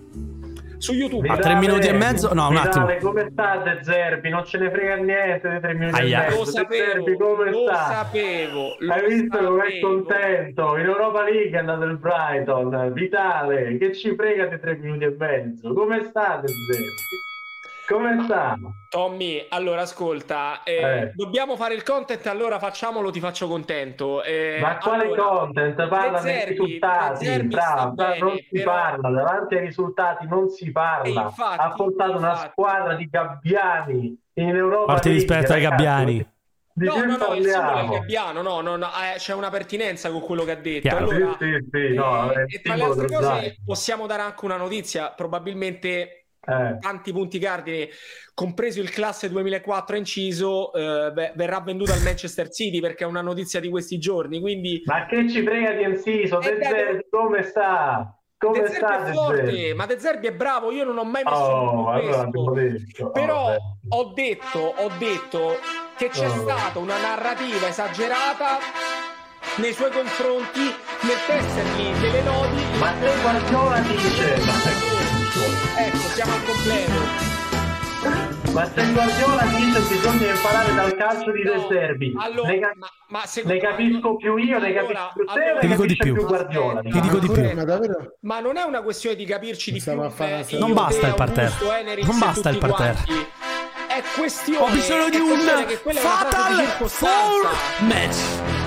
Su 0.78 0.92
YouTube. 0.92 1.28
A 1.28 1.36
tre 1.38 1.54
minuti 1.56 1.88
e 1.88 1.92
mezzo? 1.92 2.32
No, 2.32 2.48
un 2.48 2.56
attimo. 2.56 2.86
Vitale, 2.86 3.00
come 3.00 3.28
state 3.32 3.78
Zerbi? 3.82 4.28
Non 4.28 4.44
ce 4.44 4.58
ne 4.58 4.70
frega 4.70 4.94
niente 4.96 5.48
dei 5.48 5.60
tre 5.60 5.74
minuti 5.74 6.00
Aia. 6.00 6.26
e 6.26 6.28
mezzo. 6.28 6.38
Lo 6.38 6.44
sapevo, 6.44 6.84
Zerbi, 6.92 7.16
come 7.16 7.50
lo 7.50 7.62
sta? 7.66 7.74
sapevo, 7.84 8.76
lo 8.78 8.92
Hai 8.92 9.08
visto 9.08 9.38
come 9.38 9.64
è 9.66 9.80
contento? 9.80 10.76
In 10.76 10.84
Europa 10.86 11.22
League 11.24 11.50
è 11.50 11.58
andato 11.58 11.84
il 11.84 11.96
Brighton. 11.98 12.92
Vitale, 12.92 13.76
che 13.78 13.92
ci 13.94 14.14
frega 14.14 14.46
dei 14.46 14.60
tre 14.60 14.76
minuti 14.76 15.04
e 15.04 15.14
mezzo? 15.18 15.72
Come 15.72 16.04
state 16.04 16.46
Zerbi? 16.46 17.26
Come 17.88 18.22
sta? 18.24 18.54
Tommy, 18.90 19.46
allora 19.48 19.80
ascolta, 19.82 20.62
eh, 20.62 20.74
Eh. 20.74 21.12
dobbiamo 21.14 21.56
fare 21.56 21.72
il 21.74 21.82
content, 21.82 22.26
allora 22.26 22.58
facciamolo, 22.58 23.10
ti 23.10 23.18
faccio 23.18 23.48
contento. 23.48 24.22
Eh, 24.22 24.58
Ma 24.60 24.76
quale 24.76 25.04
allora, 25.04 25.22
content? 25.22 25.88
Parla 25.88 26.20
De 26.20 26.30
dei 26.32 26.44
risultati, 26.50 27.42
bravo, 27.44 27.92
bene, 27.92 28.18
non 28.18 28.36
si 28.36 28.46
però- 28.50 28.70
parla, 28.72 29.10
davanti 29.10 29.54
ai 29.54 29.60
risultati 29.60 30.26
non 30.26 30.48
si 30.50 30.66
E 30.66 30.70
parla. 30.72 31.22
infatti, 31.22 31.60
ha 31.62 31.70
portato 31.70 32.16
una 32.18 32.30
infatti. 32.30 32.50
squadra 32.50 32.94
di 32.94 33.08
gabbiani 33.08 34.20
in 34.34 34.54
Europa 34.56 34.92
League, 34.92 35.10
rispetto 35.12 35.52
ai 35.54 35.60
gabbiani. 35.62 36.26
Di 36.78 36.84
No, 36.86 36.94
no, 37.04 37.16
no, 37.16 37.34
il 37.34 37.44
simbolo 37.44 37.78
è 37.78 37.88
gabbiano, 37.88 38.40
no, 38.42 38.60
no, 38.60 38.76
no, 38.76 38.86
eh, 38.86 39.16
c'è 39.16 39.34
una 39.34 39.50
pertinenza 39.50 40.10
con 40.12 40.20
quello 40.20 40.44
che 40.44 40.50
ha 40.52 40.56
detto. 40.56 40.94
Allora, 40.94 41.36
Sì, 41.38 41.44
sì, 41.46 41.68
sì, 41.88 41.94
no, 41.94 42.30
eh, 42.32 42.44
e 42.48 42.60
tra 42.60 42.74
le 42.76 42.82
altre 42.84 43.06
cose 43.08 43.56
possiamo 43.64 44.06
dare 44.06 44.22
anche 44.22 44.44
una 44.44 44.56
notizia, 44.56 45.08
probabilmente 45.10 46.17
Eh. 46.48 46.78
tanti 46.80 47.12
punti 47.12 47.38
cardine, 47.38 47.88
compreso 48.32 48.80
il 48.80 48.90
classe 48.90 49.28
2004 49.28 49.96
inciso, 49.96 50.72
eh, 50.72 51.10
ve- 51.12 51.32
verrà 51.34 51.60
venduto 51.60 51.92
al 51.92 52.00
Manchester 52.02 52.48
City 52.50 52.80
perché 52.80 53.04
è 53.04 53.06
una 53.06 53.20
notizia 53.20 53.60
di 53.60 53.68
questi 53.68 53.98
giorni, 53.98 54.40
quindi 54.40 54.80
Ma 54.86 55.04
che 55.06 55.28
ci 55.28 55.42
frega 55.42 55.72
di 55.72 55.82
Enciso? 55.82 56.40
Eh, 56.40 56.56
De 56.56 56.64
Zerbi 56.64 57.06
come 57.10 57.42
sta? 57.42 58.12
Come 58.38 58.60
De 58.60 58.68
sta 58.68 58.86
Zerbi 58.88 59.04
De 59.04 59.10
è 59.10 59.14
forte, 59.14 59.74
ma 59.74 59.86
De 59.86 59.98
Zerbi 59.98 60.26
è 60.28 60.32
bravo, 60.32 60.70
io 60.70 60.84
non 60.84 60.96
ho 60.98 61.04
mai 61.04 61.22
messo 61.24 61.36
Oh, 61.36 61.88
allora 61.90 62.30
detto. 62.54 63.10
Però 63.10 63.52
Oh, 63.54 63.78
ho 63.88 64.12
detto, 64.14 64.58
ho 64.76 64.90
detto 64.98 65.56
che 65.96 66.08
c'è 66.08 66.28
Oh. 66.28 66.38
stata 66.42 66.78
una 66.78 66.98
narrativa 67.00 67.66
esagerata 67.68 68.58
nei 69.56 69.72
suoi 69.72 69.90
confronti 69.90 70.60
nel 70.60 71.16
tessergli 71.26 71.90
delle 72.00 72.22
lodi. 72.22 72.62
Ma 72.78 72.94
se 73.00 73.20
Guardiola 73.20 73.80
dice, 73.80 74.97
Ecco, 75.76 75.96
siamo 76.14 76.32
al 76.34 76.44
completo. 76.44 77.36
ma 78.52 78.64
se 78.72 78.92
Guardiola 78.92 79.42
dice 79.56 79.80
bisogna 79.88 80.30
imparare 80.32 80.74
dal 80.74 80.96
calcio 80.96 81.30
di 81.32 81.42
De 81.42 81.54
No, 81.54 81.66
Zerbi, 81.68 82.14
allora, 82.16 82.48
ne, 82.48 82.58
ca- 82.60 82.72
ma, 82.76 82.86
ma 83.08 83.22
ne 83.44 83.58
capisco 83.58 84.16
più 84.16 84.36
io, 84.36 84.58
ne 84.58 84.66
Allora, 84.78 84.80
capisco 84.80 85.10
più 85.14 85.24
te, 85.24 85.32
allora- 85.32 85.60
ne 85.60 85.68
dico 85.68 85.82
di 85.86 85.96
capisce 85.96 86.02
più. 86.04 86.12
più 86.14 86.24
Guardiola? 86.26 86.80
Ti 86.80 87.00
dico 87.00 87.18
di 87.18 87.28
più. 87.30 88.12
Ma 88.20 88.40
non 88.40 88.56
è 88.56 88.62
una 88.62 88.82
questione 88.82 89.16
di 89.16 89.24
capirci 89.24 89.72
di 89.72 89.80
più. 89.82 89.92
Stiamo 89.92 90.12
eh, 90.18 90.46
Non 90.58 90.72
basta 90.72 91.06
il 91.06 91.14
parterre. 91.14 91.52
Enerix 91.80 92.06
Non 92.06 92.18
basta 92.18 92.48
il 92.50 92.58
parterre. 92.58 92.98
È 93.88 94.02
questione. 94.16 94.58
Ho 94.64 94.68
bisogno 94.70 95.08
di 95.08 95.16
un 95.16 95.66
che 95.66 95.76
Fatal. 95.94 96.64
Four 96.88 97.50
Match. 97.80 98.57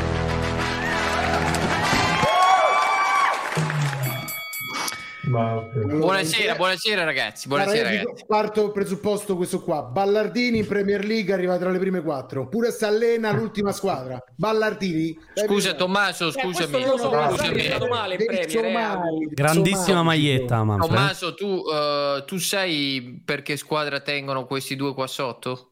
Buonasera, 5.32 6.56
buonasera 6.56 7.04
ragazzi. 7.04 7.48
Buonasera 7.48 7.88
Allora, 7.88 7.90
ragazzi. 7.96 8.14
dico- 8.16 8.26
parto 8.28 8.72
presupposto 8.72 9.36
questo 9.36 9.62
qua. 9.62 9.84
Ballardini 9.84 10.60
in 10.60 10.68
Premier 10.68 11.06
League 11.06 11.34
arriva 11.34 11.58
tra 11.58 11.70
le 11.70 11.80
prime 11.80 12.02
quattro. 12.02 12.48
Pure 12.48 12.72
se 12.72 12.86
allena 12.86 13.32
l'ultima 13.32 13.72
squadra. 13.72 14.22
Ballardini. 14.36 15.18
Scusa 15.34 15.74
Tommaso, 15.74 16.32
scusami. 16.32 16.84
so, 16.84 16.98
scusami. 16.98 17.90
male 17.90 18.16
in 18.16 18.22
eh, 18.30 18.46
Premier, 18.48 19.00
Grandissima 19.30 20.04
maglietta, 20.04 20.64
Manfred. 20.64 20.90
Tommaso, 20.94 21.34
tu, 21.34 21.64
eh, 21.72 22.24
tu 22.26 22.38
sai 22.38 23.22
per 23.24 23.42
che 23.42 23.56
squadra 23.58 24.02
tengono 24.02 24.46
questi 24.46 24.76
due 24.76 24.94
qua 24.94 25.08
sotto? 25.08 25.71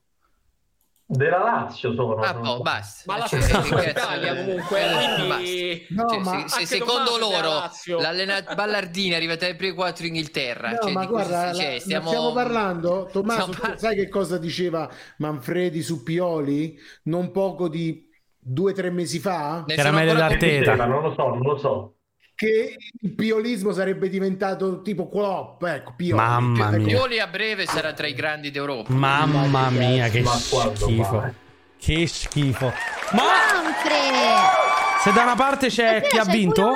Della 1.12 1.40
Lazio 1.40 1.92
sono. 1.96 2.22
Ah, 2.22 2.36
boh, 2.36 2.60
basta. 2.62 3.12
Ma 3.12 3.18
la 3.18 3.26
Cioè, 3.26 3.90
Italia 3.90 4.36
comunque, 4.36 4.80
quindi-. 5.26 5.88
No, 5.90 6.08
Cioè, 6.08 6.20
ma 6.20 6.48
se, 6.48 6.60
se 6.60 6.66
secondo 6.78 7.18
loro 7.18 8.00
l'allenatore 8.00 8.54
Ballardini 8.54 9.16
arriva 9.16 9.36
tra 9.36 9.48
i 9.48 9.56
primi 9.56 9.74
quattro 9.74 10.06
in 10.06 10.14
Inghilterra, 10.14 10.70
No, 10.70 10.78
cioè, 10.84 10.92
ma 10.92 11.06
guarda, 11.08 11.52
si- 11.52 11.60
cioè, 11.62 11.74
la- 11.74 11.80
stiamo... 11.80 12.08
stiamo 12.10 12.32
parlando, 12.32 13.10
Tommaso, 13.12 13.54
stiamo 13.54 13.78
sai 13.78 13.96
che 13.96 14.08
cosa 14.08 14.38
diceva 14.38 14.88
Manfredi 15.18 15.82
su 15.82 16.04
Pioli 16.04 16.78
non 17.06 17.32
poco 17.32 17.68
di 17.70 18.08
due 18.38 18.72
o 18.72 18.76
tre 18.76 18.92
mesi 18.92 19.18
fa? 19.18 19.64
Caramelle 19.66 20.12
ancora 20.12 20.28
d'Arteta. 20.28 20.86
Non 20.86 21.02
lo 21.02 21.14
so, 21.16 21.28
non 21.30 21.42
lo 21.42 21.58
so. 21.58 21.94
Che 22.40 22.78
il 23.02 23.16
piolismo 23.16 23.74
sarebbe 23.74 24.08
diventato 24.08 24.82
tipo 24.82 25.10
Klopp, 25.10 25.62
ecco, 25.64 25.92
Pioli. 25.94 26.14
Mamma 26.22 26.70
mia. 26.70 26.88
Pioli 26.88 27.20
a 27.20 27.28
breve 27.28 27.66
sarà 27.66 27.92
tra 27.92 28.08
i 28.08 28.14
grandi 28.14 28.50
d'Europa. 28.50 28.94
Mamma 28.94 29.70
mia, 29.70 30.08
che 30.08 30.22
Ma 30.22 30.32
schifo. 30.32 31.34
Che 31.78 32.08
schifo. 32.08 32.72
Ma 33.12 33.24
Manfred! 33.62 35.04
se 35.04 35.12
da 35.12 35.24
una 35.24 35.36
parte 35.36 35.68
c'è 35.68 36.02
chi 36.08 36.18
ha 36.18 36.24
vinto... 36.24 36.76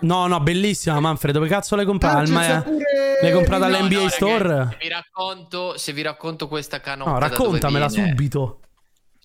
No, 0.00 0.26
no, 0.26 0.40
bellissima 0.40 0.98
Manfred. 0.98 1.34
Dove 1.34 1.46
cazzo 1.48 1.76
l'hai 1.76 1.84
comprata? 1.84 2.30
Ma- 2.30 2.62
pure- 2.62 3.18
L'hai 3.20 3.32
comprata 3.32 3.66
No, 3.66 3.72
no, 3.72 3.76
all'NBA 3.80 3.96
ragazzi, 3.98 4.14
Store? 4.16 4.68
se 4.70 4.76
vi 4.80 4.88
racconto, 4.88 5.76
se 5.76 5.92
vi 5.92 6.00
racconto 6.02 6.48
questa 6.48 6.80
canotta 6.80 7.10
No, 7.10 7.18
da 7.18 7.26
dove 7.28 7.36
raccontamela 7.36 7.86
viene, 7.88 8.08
subito. 8.08 8.60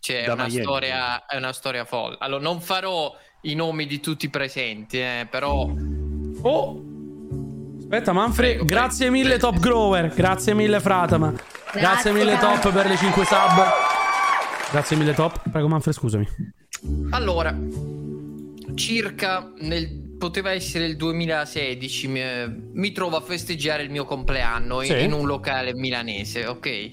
Cioè, 0.02 0.24
è 0.24 0.32
una, 0.34 0.50
storia, 0.50 1.26
è 1.28 1.38
una 1.38 1.54
storia 1.54 1.86
folle. 1.86 2.18
Allora, 2.20 2.42
non 2.44 2.60
farò 2.60 3.16
i 3.44 3.56
nomi 3.56 3.86
di 3.86 4.00
tutti 4.00 4.26
i 4.26 4.30
presenti, 4.30 5.00
eh, 5.00 5.28
però... 5.30 5.70
Oh! 6.42 6.82
Aspetta, 7.80 8.12
Manfred, 8.12 8.50
Prego, 8.52 8.66
grazie 8.66 9.10
prego, 9.10 9.12
mille 9.14 9.38
prego. 9.38 9.52
Top 9.52 9.60
Grower. 9.60 10.14
Grazie 10.14 10.54
mille 10.54 10.80
Fratama. 10.80 11.30
Grazie, 11.32 11.80
Grazie, 11.80 12.12
mille. 12.12 12.38
Top 12.38 12.72
per 12.72 12.88
le 12.88 12.98
5 12.98 13.26
sub. 13.26 13.64
Grazie 14.72 14.98
mille 14.98 15.14
Top. 15.14 15.50
Prego 15.52 15.68
Manfred, 15.68 15.96
scusami. 15.96 16.28
Allora, 17.12 17.56
circa 18.76 19.52
nel... 19.60 20.02
Poteva 20.18 20.52
essere 20.52 20.86
il 20.86 20.96
2016, 20.96 22.08
mi, 22.08 22.22
mi 22.72 22.92
trovo 22.94 23.18
a 23.18 23.22
festeggiare 23.22 23.84
il 23.84 23.90
mio 23.90 24.06
compleanno 24.06 24.82
in- 24.82 24.88
Sì. 24.88 25.04
in 25.04 25.12
un 25.12 25.26
locale 25.26 25.74
milanese, 25.74 26.46
ok? 26.46 26.92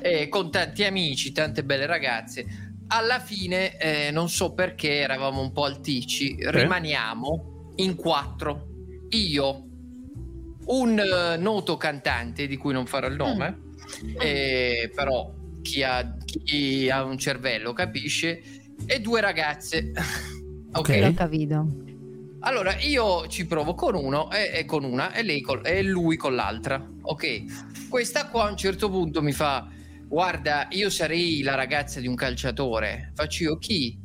E 0.00 0.28
con 0.28 0.50
tanti 0.50 0.82
amici, 0.82 1.30
tante 1.30 1.62
belle 1.62 1.86
ragazze. 1.86 2.65
Alla 2.88 3.18
fine, 3.18 3.76
eh, 3.78 4.10
non 4.10 4.28
so 4.28 4.52
perché, 4.52 4.98
eravamo 4.98 5.40
un 5.40 5.52
po' 5.52 5.64
alticci, 5.64 6.36
rimaniamo 6.38 7.72
in 7.76 7.94
quattro. 7.96 8.68
Io, 9.10 9.64
un 10.66 10.98
eh, 10.98 11.36
noto 11.36 11.76
cantante 11.76 12.46
di 12.46 12.56
cui 12.56 12.72
non 12.72 12.86
farò 12.86 13.08
il 13.08 13.16
nome, 13.16 13.62
eh, 14.18 14.90
però 14.94 15.32
chi 15.62 15.82
ha, 15.82 16.16
chi 16.24 16.88
ha 16.88 17.02
un 17.02 17.18
cervello 17.18 17.72
capisce, 17.72 18.42
e 18.86 19.00
due 19.00 19.20
ragazze. 19.20 19.92
ok. 20.72 20.88
L'ho 21.00 21.14
capito. 21.14 21.66
Allora, 22.40 22.76
io 22.78 23.26
ci 23.26 23.46
provo 23.46 23.74
con 23.74 23.94
uno 23.96 24.30
e, 24.30 24.50
e 24.52 24.64
con 24.64 24.84
una 24.84 25.12
e, 25.12 25.22
lei 25.22 25.40
col- 25.40 25.62
e 25.64 25.82
lui 25.82 26.16
con 26.16 26.34
l'altra. 26.36 26.86
Ok. 27.02 27.88
Questa 27.88 28.28
qua 28.28 28.46
a 28.46 28.50
un 28.50 28.56
certo 28.56 28.88
punto 28.88 29.22
mi 29.22 29.32
fa: 29.32 29.66
Guarda, 30.08 30.68
io 30.70 30.88
sarei 30.90 31.42
la 31.42 31.54
ragazza 31.54 32.00
di 32.00 32.06
un 32.06 32.14
calciatore. 32.14 33.12
Faccio 33.14 33.42
io 33.42 33.58
chi? 33.58 33.98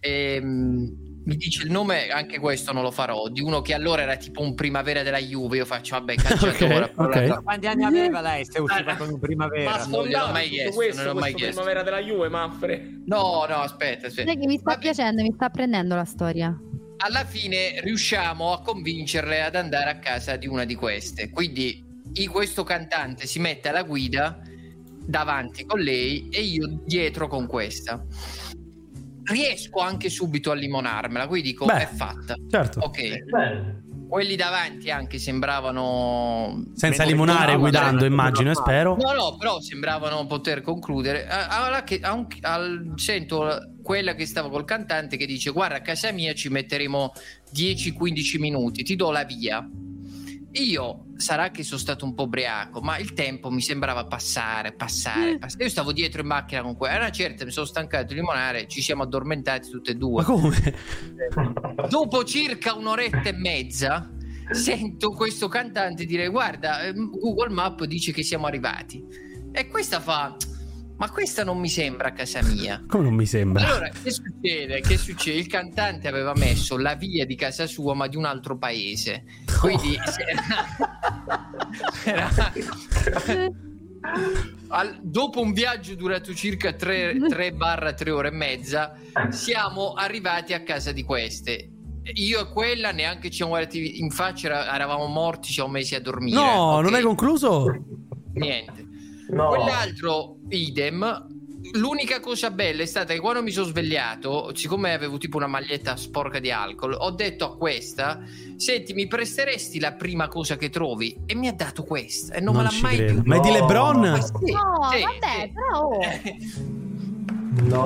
Ehm, 0.00 1.02
mi 1.26 1.36
dice 1.36 1.64
il 1.64 1.70
nome, 1.70 2.08
anche 2.08 2.38
questo 2.38 2.72
non 2.72 2.82
lo 2.82 2.90
farò, 2.90 3.28
di 3.28 3.40
uno 3.40 3.62
che 3.62 3.72
allora 3.72 4.02
era 4.02 4.16
tipo 4.16 4.42
un 4.42 4.54
primavera 4.54 5.02
della 5.02 5.18
Juve. 5.18 5.58
Io 5.58 5.64
faccio, 5.64 5.96
vabbè, 5.98 6.14
calciatore. 6.22 6.92
Ok, 6.96 7.14
ok. 7.16 7.42
Quanti 7.42 7.66
anni 7.66 7.84
aveva 7.84 8.20
lei 8.20 8.44
se 8.44 8.58
usciva 8.60 8.94
con 8.96 9.06
un 9.08 9.12
Ma 9.14 9.18
primavera? 9.20 9.70
non 9.70 9.78
gliel'ho 9.78 9.84
sfondato 10.02 10.32
mai 10.32 10.48
chiesto, 10.48 10.74
questo, 10.74 11.02
non 11.02 11.14
l'ho 11.14 11.20
mai 11.20 11.34
chiesto. 11.34 11.54
primavera 11.60 11.82
della 11.82 12.00
Juve, 12.02 12.28
Manfred. 12.28 13.02
No, 13.06 13.44
no, 13.48 13.54
aspetta, 13.56 14.06
aspetta. 14.08 14.30
Sai 14.30 14.38
che 14.40 14.46
mi 14.46 14.56
sta 14.58 14.70
Vabbè. 14.72 14.80
piacendo, 14.80 15.22
mi 15.22 15.32
sta 15.34 15.48
prendendo 15.50 15.94
la 15.94 16.04
storia. 16.04 16.58
alla 16.98 17.24
fine 17.24 17.80
riusciamo 17.82 18.52
a 18.52 18.62
convincerle 18.62 19.42
ad 19.42 19.56
andare 19.56 19.90
a 19.90 19.98
casa 19.98 20.36
di 20.36 20.46
una 20.46 20.64
di 20.64 20.74
queste. 20.74 21.28
Quindi 21.30 21.82
questo 22.30 22.62
cantante 22.64 23.26
si 23.26 23.38
mette 23.40 23.68
alla 23.68 23.82
guida 23.82 24.40
davanti 25.06 25.64
con 25.64 25.80
lei 25.80 26.28
e 26.30 26.40
io 26.42 26.80
dietro 26.84 27.28
con 27.28 27.46
questa. 27.46 28.04
Riesco 29.24 29.80
anche 29.80 30.10
subito 30.10 30.50
a 30.50 30.54
limonarmela, 30.54 31.26
quindi 31.26 31.48
dico 31.50 31.64
Beh, 31.64 31.82
è 31.82 31.86
fatta. 31.86 32.34
certo. 32.50 32.80
Ok, 32.80 33.24
Bene. 33.24 33.82
quelli 34.06 34.36
davanti 34.36 34.90
anche 34.90 35.18
sembravano 35.18 36.62
Senza 36.74 37.04
limonare 37.04 37.56
guidando, 37.56 38.04
immagino 38.04 38.50
e 38.50 38.54
spero. 38.54 38.96
No, 39.00 39.12
no, 39.14 39.36
però 39.38 39.60
sembravano 39.60 40.26
poter 40.26 40.60
concludere. 40.60 41.26
A- 41.26 41.64
alla 41.64 41.84
che- 41.84 42.00
a 42.02 42.12
un- 42.12 42.26
al- 42.42 42.92
sento 42.96 43.72
quella 43.82 44.14
che 44.14 44.26
stava 44.26 44.50
col 44.50 44.66
cantante 44.66 45.16
che 45.16 45.24
dice: 45.24 45.50
Guarda, 45.52 45.76
a 45.76 45.80
casa 45.80 46.12
mia 46.12 46.34
ci 46.34 46.50
metteremo 46.50 47.12
10-15 47.50 48.38
minuti, 48.38 48.82
ti 48.82 48.94
do 48.94 49.10
la 49.10 49.24
via. 49.24 49.66
Io 50.54 51.06
sarà 51.16 51.50
che 51.50 51.64
sono 51.64 51.80
stato 51.80 52.04
un 52.04 52.14
po' 52.14 52.24
ubriaco, 52.24 52.80
ma 52.80 52.98
il 52.98 53.12
tempo 53.12 53.50
mi 53.50 53.60
sembrava 53.60 54.04
passare, 54.04 54.72
passare, 54.72 55.38
passare. 55.38 55.64
Io 55.64 55.70
stavo 55.70 55.92
dietro 55.92 56.20
in 56.20 56.28
macchina 56.28 56.62
con 56.62 56.76
quella. 56.76 56.94
A 56.94 56.98
una 56.98 57.10
certa 57.10 57.44
mi 57.44 57.50
sono 57.50 57.66
stancato 57.66 58.06
di 58.06 58.14
limonare, 58.14 58.68
ci 58.68 58.80
siamo 58.80 59.02
addormentati 59.02 59.68
tutte 59.68 59.92
e 59.92 59.94
due. 59.96 60.22
Ma 60.22 60.24
come? 60.24 60.74
Dopo 61.88 62.24
circa 62.24 62.74
un'oretta 62.74 63.22
e 63.22 63.32
mezza 63.32 64.10
sento 64.50 65.12
questo 65.12 65.48
cantante 65.48 66.04
dire 66.04 66.28
guarda 66.28 66.82
ehm, 66.82 67.18
Google 67.18 67.48
Map 67.48 67.84
dice 67.84 68.12
che 68.12 68.22
siamo 68.22 68.46
arrivati 68.46 69.02
e 69.50 69.68
questa 69.68 70.00
fa 70.00 70.36
ma 70.96 71.10
questa 71.10 71.44
non 71.44 71.58
mi 71.58 71.68
sembra 71.68 72.08
a 72.08 72.12
casa 72.12 72.42
mia 72.42 72.82
Come 72.88 73.04
non 73.04 73.14
mi 73.14 73.26
sembra? 73.26 73.66
allora 73.66 73.88
che 73.90 74.10
succede? 74.10 74.80
Che 74.80 74.96
succede? 74.96 75.38
il 75.38 75.46
cantante 75.46 76.08
aveva 76.08 76.32
messo 76.36 76.78
la 76.78 76.94
via 76.94 77.26
di 77.26 77.34
casa 77.34 77.66
sua 77.66 77.94
ma 77.94 78.06
di 78.06 78.16
un 78.16 78.24
altro 78.24 78.56
paese 78.56 79.24
quindi 79.60 79.98
era, 82.04 82.30
al- 84.68 84.98
dopo 85.02 85.40
un 85.40 85.52
viaggio 85.52 85.94
durato 85.94 86.34
circa 86.34 86.72
3 86.72 87.52
barra 87.54 87.92
3 87.94 88.10
ore 88.10 88.28
e 88.28 88.32
mezza 88.32 88.94
siamo 89.30 89.92
arrivati 89.94 90.52
a 90.52 90.62
casa 90.62 90.92
di 90.92 91.02
queste 91.02 91.70
io 92.14 92.40
e 92.40 92.52
quella 92.52 92.92
neanche 92.92 93.30
ci 93.30 93.36
siamo 93.36 93.52
guardati 93.52 94.00
in 94.00 94.10
faccia 94.10 94.46
era- 94.48 94.74
eravamo 94.74 95.06
morti 95.06 95.48
ci 95.48 95.54
siamo 95.54 95.70
messi 95.70 95.94
a 95.94 96.00
dormire 96.00 96.36
No, 96.36 96.76
ok? 96.76 96.82
non 96.82 96.94
hai 96.94 97.02
concluso? 97.02 97.64
niente 98.34 98.83
No. 99.28 99.48
quell'altro 99.48 100.36
idem 100.50 101.28
L'unica 101.72 102.20
cosa 102.20 102.50
bella 102.50 102.82
è 102.82 102.86
stata 102.86 103.14
che 103.14 103.20
quando 103.20 103.42
mi 103.42 103.50
sono 103.50 103.64
svegliato, 103.66 104.54
siccome 104.54 104.92
avevo 104.92 105.16
tipo 105.16 105.38
una 105.38 105.46
maglietta 105.46 105.96
sporca 105.96 106.38
di 106.38 106.50
alcol, 106.50 106.92
ho 106.92 107.10
detto 107.10 107.46
a 107.46 107.56
questa: 107.56 108.20
Senti, 108.56 108.92
mi 108.92 109.06
presteresti 109.06 109.80
la 109.80 109.94
prima 109.94 110.28
cosa 110.28 110.58
che 110.58 110.68
trovi? 110.68 111.16
E 111.24 111.34
mi 111.34 111.48
ha 111.48 111.54
dato 111.54 111.82
questa. 111.82 112.34
E 112.34 112.40
non, 112.40 112.52
Non 112.54 112.64
me 112.64 112.70
l'ha 112.70 112.78
mai 112.82 112.96
credo. 112.98 113.22
più 113.22 113.30
Ma 113.30 113.36
è 113.36 113.40
di 113.40 113.48
No. 113.48 113.54
LeBron? 113.54 113.98
Ma 114.00 114.20
sì, 114.20 114.52
No, 114.52 114.90
sì, 114.92 115.02
vabbè, 115.02 115.40
sì. 115.40 115.52
però. 115.54 115.88
No, 117.64 117.84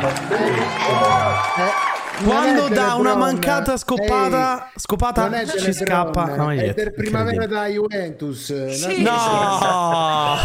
pazzesco. 0.00 1.68
Quando 2.24 2.68
delle 2.68 2.80
una 2.80 3.14
Brown, 3.14 3.18
mancata 3.18 3.76
scopata, 3.76 4.70
ehi, 4.72 4.78
scopata 4.80 5.46
ci 5.46 5.72
scappa 5.72 6.24
Brown, 6.24 6.38
la 6.38 6.58
è 6.58 6.74
per 6.74 6.92
primavera 6.92 7.46
da 7.46 7.66
Juventus. 7.66 8.66
Sì. 8.70 9.02
No! 9.02 10.38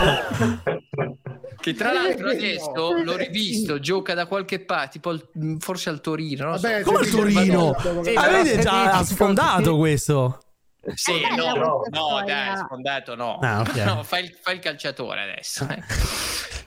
Che 1.60 1.74
tra 1.76 1.94
l'altro 1.94 2.28
No. 2.28 2.34
adesso 2.34 2.92
l'ho 3.04 3.16
rivisto, 3.16 3.80
gioca 3.80 4.14
da 4.14 4.26
qualche 4.26 4.60
parte, 4.60 4.90
tipo 4.94 5.10
al- 5.10 5.28
forse 5.60 5.90
al 5.90 6.02
Torino. 6.02 6.44
Non 6.44 6.54
lo 6.54 6.60
so. 6.60 6.68
Vabbè, 6.68 6.82
Come 6.82 7.04
se- 7.06 7.12
Torino? 7.12 7.76
Sì, 8.04 8.14
Avete 8.16 8.60
già 8.60 9.04
sfondato 9.04 9.78
questo? 9.78 10.40
Sì, 10.94 11.22
bella 11.22 11.54
no, 11.54 11.82
no, 11.90 12.24
dai, 12.26 12.58
sfondato 12.58 13.16
no. 13.16 13.40
Ah, 13.42 13.62
ok. 13.62 13.76
No, 13.78 14.04
fai, 14.04 14.26
il, 14.26 14.38
fai 14.42 14.56
il 14.56 14.60
calciatore 14.62 15.22
adesso. 15.22 15.66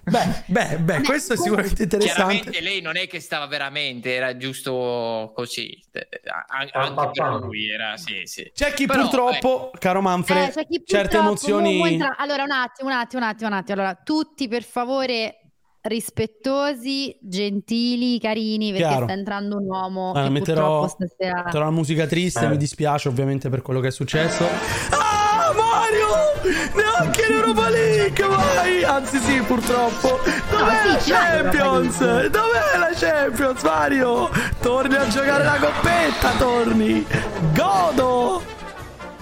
Eh. 0.06 0.10
Beh, 0.10 0.44
beh, 0.46 0.78
beh, 0.78 1.02
questo 1.02 1.32
è 1.32 1.36
sicuramente 1.36 1.82
interessante. 1.82 2.34
Chiaramente 2.34 2.60
lei 2.60 2.80
non 2.80 2.96
è 2.96 3.08
che 3.08 3.18
stava 3.18 3.46
veramente, 3.46 4.14
era 4.14 4.36
giusto 4.36 5.32
così. 5.34 5.82
Eh, 5.90 6.08
an- 6.46 6.68
Anche 6.72 7.20
per 7.20 7.40
lui 7.40 7.68
era, 7.70 7.96
sì, 7.96 8.22
sì. 8.24 8.50
C'è 8.54 8.72
chi 8.72 8.86
Però, 8.86 9.00
purtroppo, 9.02 9.70
caro 9.78 10.00
Manfred, 10.00 10.48
Eh, 10.48 10.52
c'è 10.52 10.66
chi 10.66 10.82
certe 10.86 11.16
emozioni... 11.16 11.80
Allora, 12.18 12.44
un 12.44 12.52
attimo, 12.52 12.88
un 12.88 12.94
attimo, 12.94 13.22
un 13.22 13.28
attimo, 13.28 13.48
un 13.48 13.56
attimo. 13.56 13.80
Allora, 13.80 14.00
tutti 14.02 14.46
per 14.46 14.62
favore 14.62 15.40
rispettosi, 15.86 17.16
gentili, 17.20 18.18
carini, 18.20 18.70
perché 18.72 18.86
Chiaro. 18.86 19.04
sta 19.04 19.12
entrando 19.12 19.56
un 19.58 19.66
uomo 19.66 20.10
Allora, 20.10 20.24
che 20.24 20.30
metterò, 20.30 20.80
purtroppo 20.80 21.04
stasera... 21.06 21.42
metterò 21.44 21.64
la 21.64 21.70
musica 21.70 22.06
triste, 22.06 22.44
Eh. 22.44 22.48
mi 22.48 22.56
dispiace 22.56 23.08
ovviamente 23.08 23.48
per 23.48 23.62
quello 23.62 23.80
che 23.80 23.88
è 23.88 23.92
successo. 23.92 24.44
Ah, 24.90 25.52
Mario! 25.54 26.74
Neanche 26.74 27.28
l'Europa 27.28 27.65
League, 28.06 28.28
vai! 28.28 28.84
Anzi 28.84 29.18
sì, 29.18 29.40
purtroppo. 29.40 30.20
Dov'è 30.50 31.00
sì, 31.00 31.10
la 31.10 31.18
l'Europa 31.18 31.18
Champions? 31.18 31.98
Dov'è 31.98 32.78
la 32.78 32.90
Champions, 32.94 33.62
Mario? 33.62 34.30
Torni 34.60 34.94
a 34.94 35.08
giocare 35.08 35.42
la 35.44 35.56
coppetta, 35.58 36.30
torni! 36.38 37.04
Godo! 37.52 38.42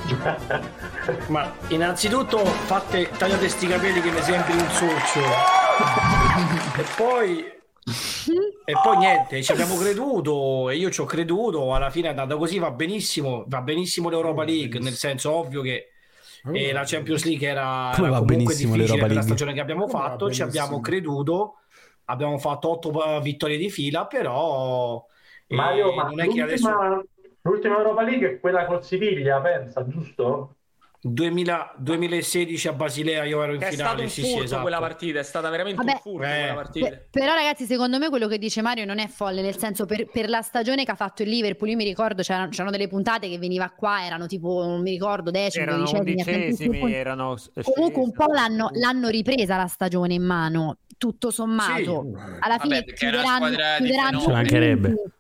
Ma 1.28 1.50
innanzitutto 1.68 2.44
fate 2.44 3.10
tagliate 3.16 3.48
sti 3.48 3.66
capelli 3.66 4.00
che 4.02 4.10
mi 4.10 4.22
sembri 4.22 4.52
un 4.52 4.68
sorcio. 4.70 5.20
e 6.76 6.84
poi 6.96 7.52
e 8.66 8.72
poi 8.82 8.96
niente, 8.96 9.42
ci 9.42 9.52
abbiamo 9.52 9.76
creduto 9.76 10.70
e 10.70 10.76
io 10.76 10.90
ci 10.90 11.02
ho 11.02 11.04
creduto, 11.04 11.74
alla 11.74 11.90
fine 11.90 12.06
è 12.06 12.10
andata 12.10 12.36
così, 12.36 12.58
va 12.58 12.70
benissimo, 12.70 13.44
va 13.46 13.60
benissimo 13.60 14.08
l'Europa 14.08 14.44
League, 14.44 14.80
nel 14.80 14.94
senso 14.94 15.32
ovvio 15.32 15.60
che 15.60 15.93
eh, 16.52 16.72
la 16.72 16.84
Champions 16.84 17.24
League 17.24 17.46
era, 17.46 17.92
Come 17.94 18.08
era 18.08 18.18
va 18.18 18.24
benissimo 18.24 18.74
difficile 18.74 18.86
l'Europa 18.86 19.06
per 19.06 19.14
la 19.16 19.22
stagione 19.22 19.52
che 19.52 19.60
abbiamo 19.60 19.86
Come 19.86 19.92
fatto, 19.92 20.30
ci 20.30 20.42
abbiamo 20.42 20.80
creduto, 20.80 21.60
abbiamo 22.04 22.38
fatto 22.38 22.70
otto 22.70 23.04
eh, 23.04 23.20
vittorie 23.20 23.56
di 23.56 23.70
fila, 23.70 24.06
però 24.06 25.06
eh, 25.46 25.54
Mario, 25.54 25.94
ma 25.94 26.04
non 26.04 26.20
è 26.20 26.28
che 26.28 26.42
adesso 26.42 26.68
l'ultima, 26.68 27.04
l'ultima 27.42 27.76
Europa 27.78 28.02
League 28.02 28.28
è 28.28 28.40
quella 28.40 28.66
con 28.66 28.82
Siviglia, 28.82 29.40
pensa, 29.40 29.86
giusto? 29.86 30.56
2000 31.06 31.74
2016 31.76 32.68
a 32.68 32.72
Basilea 32.72 33.24
io 33.24 33.42
ero 33.42 33.52
in 33.52 33.58
Che 33.58 33.66
è 33.68 33.72
stato 33.72 33.88
finale, 33.90 34.02
un 34.04 34.08
sì, 34.08 34.22
furto 34.22 34.38
sì, 34.38 34.44
esatto. 34.44 34.62
quella 34.62 34.78
partita, 34.78 35.18
è 35.18 35.22
stata 35.22 35.50
veramente 35.50 35.76
Vabbè. 35.84 35.92
un 35.92 35.98
furto 36.00 36.26
Eh. 36.26 36.38
quella 36.38 36.54
partita. 36.54 36.88
Pe- 36.88 37.06
Però 37.10 37.34
ragazzi, 37.34 37.66
secondo 37.66 37.98
me 37.98 38.08
quello 38.08 38.26
che 38.26 38.38
dice 38.38 38.62
Mario 38.62 38.86
non 38.86 38.98
è 38.98 39.06
folle, 39.08 39.42
nel 39.42 39.58
senso 39.58 39.84
per, 39.84 40.06
per 40.10 40.30
la 40.30 40.40
stagione 40.40 40.84
che 40.84 40.90
ha 40.90 40.94
fatto 40.94 41.22
il 41.22 41.28
Liverpool, 41.28 41.68
io 41.70 41.76
mi 41.76 41.84
ricordo 41.84 42.22
c'erano, 42.22 42.48
c'erano 42.48 42.70
delle 42.70 42.88
puntate 42.88 43.28
che 43.28 43.38
veniva 43.38 43.68
qua, 43.68 44.04
erano 44.04 44.26
tipo, 44.26 44.64
non 44.64 44.80
mi 44.80 44.92
ricordo, 44.92 45.30
decimi, 45.30 45.64
Erano 45.64 45.84
dodicesimi, 45.84 46.10
undicesimi, 46.46 46.92
erano 46.94 47.36
Comunque 47.62 48.02
un 48.02 48.12
po' 48.12 48.32
l'hanno, 48.32 48.70
l'hanno 48.72 49.08
ripresa 49.08 49.58
la 49.58 49.66
stagione 49.66 50.14
in 50.14 50.22
mano, 50.22 50.78
tutto 50.96 51.30
sommato. 51.30 52.06
Alla 52.40 52.58
fine 52.58 52.78
Vabbè, 52.80 52.90
è 52.90 52.94
chiuderanno, 52.94 53.46
chiuderanno 53.76 54.20
Ci 54.20 54.30
mancherebbe. 54.30 54.88
punti. 54.88 55.12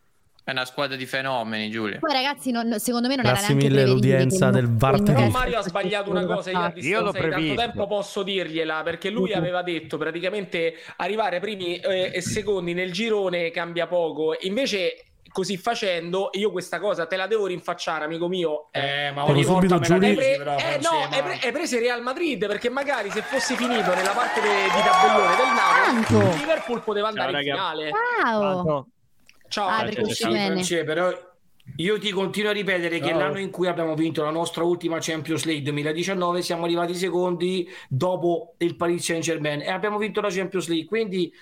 È 0.44 0.50
una 0.50 0.66
squadra 0.66 0.94
di 0.96 1.06
fenomeni, 1.06 1.70
Giulia. 1.70 1.98
Poi 2.00 2.12
ragazzi, 2.12 2.50
non- 2.50 2.78
secondo 2.78 3.08
me 3.08 3.16
non 3.16 3.24
Grazie 3.24 3.44
era 3.46 3.54
neanche 3.54 3.74
mille 3.74 3.86
l'udienza 3.90 4.50
del 4.50 4.68
VAR. 4.76 5.02
Però 5.02 5.28
Mario 5.30 5.58
ha 5.58 5.62
sbagliato 5.62 6.10
una 6.10 6.26
cosa, 6.26 6.50
io 6.50 6.58
a 6.58 6.72
Io 6.76 7.00
l'ho 7.00 7.10
distanza 7.10 7.10
di 7.10 7.12
tanto 7.12 7.28
previsto. 7.28 7.60
tempo 7.62 7.86
posso 7.86 8.22
dirgliela, 8.22 8.82
perché 8.82 9.08
lui 9.08 9.32
aveva 9.32 9.62
detto 9.62 9.96
praticamente 9.96 10.74
arrivare 10.96 11.36
ai 11.36 11.40
primi 11.40 11.76
eh, 11.78 12.10
e 12.12 12.20
secondi 12.20 12.74
nel 12.74 12.92
girone 12.92 13.50
cambia 13.50 13.86
poco, 13.86 14.36
invece 14.40 15.06
così 15.32 15.56
facendo 15.56 16.28
io 16.34 16.52
questa 16.52 16.78
cosa 16.78 17.06
te 17.06 17.16
la 17.16 17.26
devo 17.26 17.46
rinfacciare 17.46 18.04
amico 18.04 18.28
mio. 18.28 18.68
Eh, 18.70 19.10
ma 19.14 19.22
Però 19.22 19.34
ogni 19.34 19.44
subito 19.44 19.78
volta 19.78 19.78
me 19.78 19.88
la 19.88 20.06
Giulio- 20.06 20.08
Hai, 20.08 20.14
pre- 20.14 20.36
però, 20.44 20.56
eh, 20.58 20.78
no, 20.82 20.90
ma- 21.08 21.16
hai, 21.16 21.22
pre- 21.22 21.38
hai 21.42 21.52
preso 21.52 21.74
il 21.76 21.80
Real 21.80 22.02
Madrid 22.02 22.46
perché 22.46 22.68
magari 22.68 23.10
se 23.10 23.22
fossi 23.22 23.56
finito 23.56 23.94
nella 23.94 24.12
parte 24.12 24.40
de- 24.42 24.46
di 24.48 24.82
tabellone 24.84 25.36
del 25.36 25.46
Napoli 26.12 26.32
il 26.34 26.38
Liverpool 26.38 26.82
poteva 26.82 27.08
andare 27.08 27.32
Ciao, 27.32 27.40
in 27.40 27.46
finale. 27.46 27.90
Ciao! 28.22 28.86
Ciao. 29.54 29.68
Ah, 29.68 29.88
ciao. 30.14 30.32
bene. 30.32 30.46
Francesca, 30.46 30.82
però 30.84 31.32
io 31.76 31.98
ti 32.00 32.10
continuo 32.10 32.50
a 32.50 32.52
ripetere 32.52 32.98
che 32.98 33.08
Ciao. 33.10 33.18
l'anno 33.18 33.38
in 33.38 33.50
cui 33.50 33.68
abbiamo 33.68 33.94
vinto 33.94 34.24
la 34.24 34.30
nostra 34.30 34.64
ultima 34.64 34.98
Champions 35.00 35.44
League 35.44 35.62
2019 35.62 36.42
siamo 36.42 36.64
arrivati 36.64 36.92
secondi 36.94 37.68
dopo 37.88 38.54
il 38.58 38.74
Paris 38.74 39.04
Saint 39.04 39.22
Germain 39.22 39.60
e 39.60 39.70
abbiamo 39.70 39.96
vinto 39.98 40.20
la 40.20 40.28
Champions 40.28 40.66
League 40.66 40.86
quindi 40.86 41.32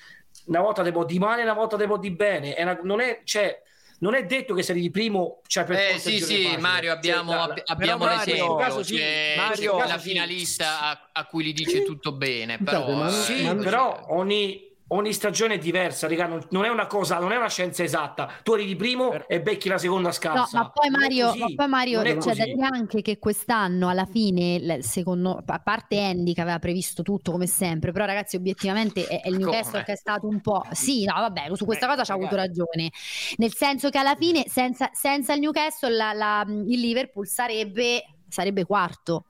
una 0.47 0.61
volta 0.61 0.83
te 0.83 0.93
può 0.93 1.05
di 1.07 1.19
male 1.19 1.43
una 1.43 1.55
volta 1.55 1.77
te 1.79 1.87
può 1.87 1.97
di 1.97 2.11
bene 2.11 2.55
È 2.55 2.63
una- 2.63 2.79
non, 2.83 3.01
è, 3.01 3.23
cioè, 3.25 3.61
non 4.01 4.15
è 4.15 4.25
detto 4.27 4.53
che 4.55 4.63
sei 4.63 4.79
di 4.81 4.91
primo 4.91 5.41
cioè 5.47 5.65
per 5.65 5.77
Eh 5.77 5.99
sì, 5.99 6.19
sì, 6.21 6.43
facile. 6.43 6.59
Mario, 6.61 6.93
abbiamo, 6.93 7.31
Cioè, 7.33 7.47
la- 7.49 7.63
abbiamo 7.67 8.05
Mario, 8.05 8.19
l'esempio. 8.19 8.53
in 8.53 8.59
caso 8.59 8.83
sì, 8.83 8.97
c'è, 8.97 9.35
Mario, 9.39 9.77
la 9.79 9.85
caso 9.87 9.99
sì. 10.01 10.09
finalista 10.11 10.81
a, 10.83 11.09
a 11.13 11.25
cui 11.27 11.45
gli 11.45 11.53
dice 11.55 11.83
tutto 11.83 12.13
bene, 12.13 12.59
però... 12.59 12.83
Scusate, 12.83 12.95
ma- 13.03 13.11
Sì, 13.11 13.43
Ma- 13.43 13.55
però 13.55 14.07
ogni, 14.11 14.71
ogni 14.95 15.13
stagione 15.13 15.55
è 15.55 15.59
diversa, 15.59 16.07
raga, 16.09 16.27
non, 16.27 16.45
non 16.51 16.65
è 16.65 16.69
una 16.69 16.87
cosa, 16.87 17.19
non 17.19 17.33
è 17.33 17.37
una 17.37 17.49
scienza 17.49 17.83
esatta. 17.83 18.31
Tu 18.43 18.53
arrivi 18.53 18.77
primo 18.77 19.27
e 19.27 19.41
becchi 19.43 19.69
la 19.69 19.79
seconda 19.79 20.09
No, 20.09 20.15
scarsa. 20.15 20.59
ma 20.59 20.71
poi 20.71 20.91
Mario, 20.91 21.27
così, 21.29 21.39
ma 21.39 21.47
poi 21.55 21.69
Mario 21.69 22.03
c'è 22.03 22.15
da 22.15 22.21
così. 22.21 22.43
dire 22.55 22.67
anche 22.71 23.03
che 23.03 23.19
quest'anno 23.19 23.89
alla 23.89 24.05
fine, 24.07 24.81
secondo, 24.83 25.43
a 25.45 25.59
parte 25.61 25.99
Andy 26.01 26.33
che 26.35 26.41
aveva 26.41 26.59
previsto 26.59 27.03
tutto 27.03 27.33
come 27.33 27.47
sempre, 27.47 27.93
però 27.93 28.05
ragazzi 28.05 28.37
obiettivamente 28.37 29.07
è, 29.07 29.21
è 29.23 29.29
il 29.29 29.37
Newcastle 29.39 29.83
che 29.85 29.93
è 29.93 29.97
stato 29.97 30.27
un 30.27 30.41
po'... 30.41 30.63
Sì, 30.73 31.05
no 31.05 31.15
vabbè, 31.15 31.49
su 31.55 31.65
questa 31.65 31.87
Eh, 31.87 31.89
cosa 31.91 32.05
ci 32.05 32.11
ha 32.11 32.15
avuto 32.15 32.37
ragione, 32.37 32.91
nel 33.37 33.55
senso 33.55 33.89
che 33.91 33.99
alla 33.99 34.17
fine 34.17 34.45
senza, 34.49 34.91
senza 34.93 35.33
il 35.35 35.41
Newcastle 35.41 35.95
la- 35.97 36.13
la- 36.13 36.45
il 36.47 36.81
Liverpool 36.81 37.27
sarebbe, 37.27 38.05
sarebbe 38.29 38.65
quarto. 38.65 39.25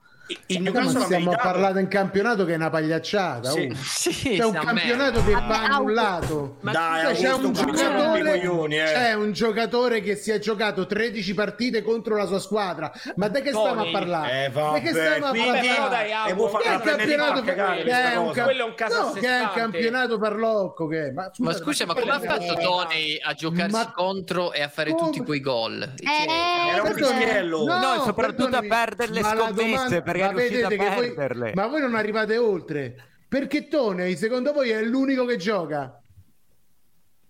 Il 0.47 0.61
Ma 0.61 0.69
Newcastle 0.69 0.99
ha 1.01 1.03
stiamo 1.03 1.25
meritato. 1.25 1.49
parlando 1.51 1.79
in 1.79 1.87
campionato 1.89 2.45
che 2.45 2.53
è 2.53 2.55
una 2.55 2.69
pagliacciata. 2.69 3.49
Sì. 3.49 3.69
oh. 3.71 3.75
Sì, 4.03 4.35
C'è 4.37 4.45
un 4.45 4.55
a 4.55 4.59
me. 4.59 4.65
campionato 4.65 5.23
che 5.23 5.31
va 5.33 5.39
Augusto- 5.39 5.73
annullato. 5.75 6.57
Dai, 6.61 7.03
Cioè, 7.03 7.13
c'è 7.15 7.33
un 7.33 7.51
giocatore, 7.53 8.23
coglioni, 8.39 8.77
eh. 8.79 8.83
c'è 8.85 9.13
un 9.13 9.31
giocatore 9.33 10.01
che 10.01 10.15
si 10.15 10.31
è 10.31 10.39
giocato 10.39 10.85
13 10.85 11.33
partite 11.33 11.81
contro 11.83 12.15
la 12.15 12.25
sua 12.25 12.39
squadra. 12.39 12.91
Ma 13.15 13.27
da 13.27 13.41
che 13.41 13.51
Tony, 13.51 13.65
stiamo 13.65 13.81
a 13.81 13.91
parlare? 13.91 14.45
eh, 14.45 14.49
vabbè, 14.49 14.71
da 14.71 14.79
che 14.79 14.87
stiamo 14.89 15.25
a 15.25 15.31
parlare? 15.31 15.89
Dai, 15.89 16.29
E 16.29 16.33
vuoi 16.33 16.49
fare 16.49 16.63
Che 16.63 16.89
campionato 16.89 17.41
cagare 17.43 17.83
che 17.83 17.91
è 17.91 18.15
un 18.15 18.31
Quello 18.31 18.61
è 18.61 18.67
un 18.67 18.75
caso 18.75 19.01
no, 19.01 19.11
che 19.11 19.27
è 19.27 19.39
un 19.41 19.51
campionato 19.53 20.17
parlocco 20.19 20.87
che 20.87 21.11
ma, 21.11 21.29
scusa, 21.33 21.85
ma 21.85 21.93
come 21.93 22.11
ha 22.11 22.19
fatto 22.19 22.53
Tony 22.55 23.17
a 23.21 23.33
giocarsi 23.33 23.71
Ma- 23.75 23.91
contro 23.93 24.53
e 24.53 24.61
a 24.61 24.69
fare 24.69 24.91
Come? 24.91 25.05
tutti 25.11 25.23
quei 25.23 25.41
gol? 25.41 25.81
Eh, 25.81 26.69
Era 26.71 26.81
un 26.81 26.91
questo 26.93 27.09
è- 27.11 27.15
fischiello. 27.15 27.65
No, 27.65 28.01
soprattutto 28.05 28.55
a 28.55 28.61
perdere 28.67 29.11
le 29.11 29.21
scommesse, 29.23 30.01
perché 30.19 30.33
ma 30.33 30.39
è 30.41 30.47
riuscito 30.47 30.65
a 30.65 30.69
vedete 30.69 30.89
che 30.89 30.95
voi- 30.95 31.13
perderle. 31.13 31.51
ma 31.55 31.67
voi 31.67 31.81
non 31.81 31.95
arrivate 31.95 32.37
oltre. 32.37 32.95
Perché 33.27 33.67
Tony, 33.67 34.15
secondo 34.15 34.53
voi, 34.53 34.69
è 34.69 34.81
l'unico 34.83 35.25
che 35.25 35.37
gioca? 35.37 35.97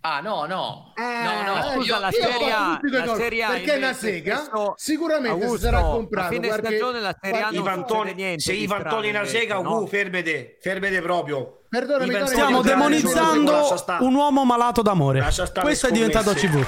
Ah, 0.05 0.19
no, 0.19 0.45
no. 0.45 0.91
Eh, 0.97 1.45
no, 1.45 1.55
no. 1.55 1.61
scusa, 1.71 1.95
io- 1.95 1.99
la 1.99 2.11
Serie 2.11 2.51
A- 2.51 2.79
la 3.05 3.15
Serie 3.15 3.43
A 3.43 3.49
perché 3.51 3.73
invece 3.75 3.93
sega 3.93 4.35
questo- 4.35 4.73
sicuramente 4.75 5.37
si 5.37 5.43
Augusto, 5.45 5.65
sarà 5.65 5.77
a 5.77 5.81
comprato 5.83 6.33
fine 6.33 6.47
qualche- 6.47 6.67
stagione 6.67 6.99
la 6.99 7.15
Serie 7.21 7.39
A 7.41 7.45
non 7.45 7.53
Ivan 7.53 7.85
niente 8.13 8.39
se 8.41 8.51
Ivan 8.53 8.83
Toni 8.89 9.07
invece, 9.07 9.25
sega, 9.39 9.61
no? 9.61 9.77
uh, 9.79 9.87
fermete, 9.87 10.57
fermete 10.59 11.01
proprio. 11.01 11.59
Perdonami, 11.69 12.09
Ivan 12.11 12.27
Stiamo 12.27 12.61
demonizzando 12.61 13.75
un 13.99 14.13
uomo 14.13 14.43
malato 14.43 14.81
d'amore. 14.81 15.25
Questo 15.61 15.87
è 15.87 15.91
diventato. 15.91 16.33
CV. 16.33 16.61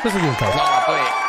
Questo 0.00 0.18
è 0.18 0.20
diventato. 0.20 0.56
No, 0.56 0.62
ma 0.62 0.82
poi... 0.86 1.21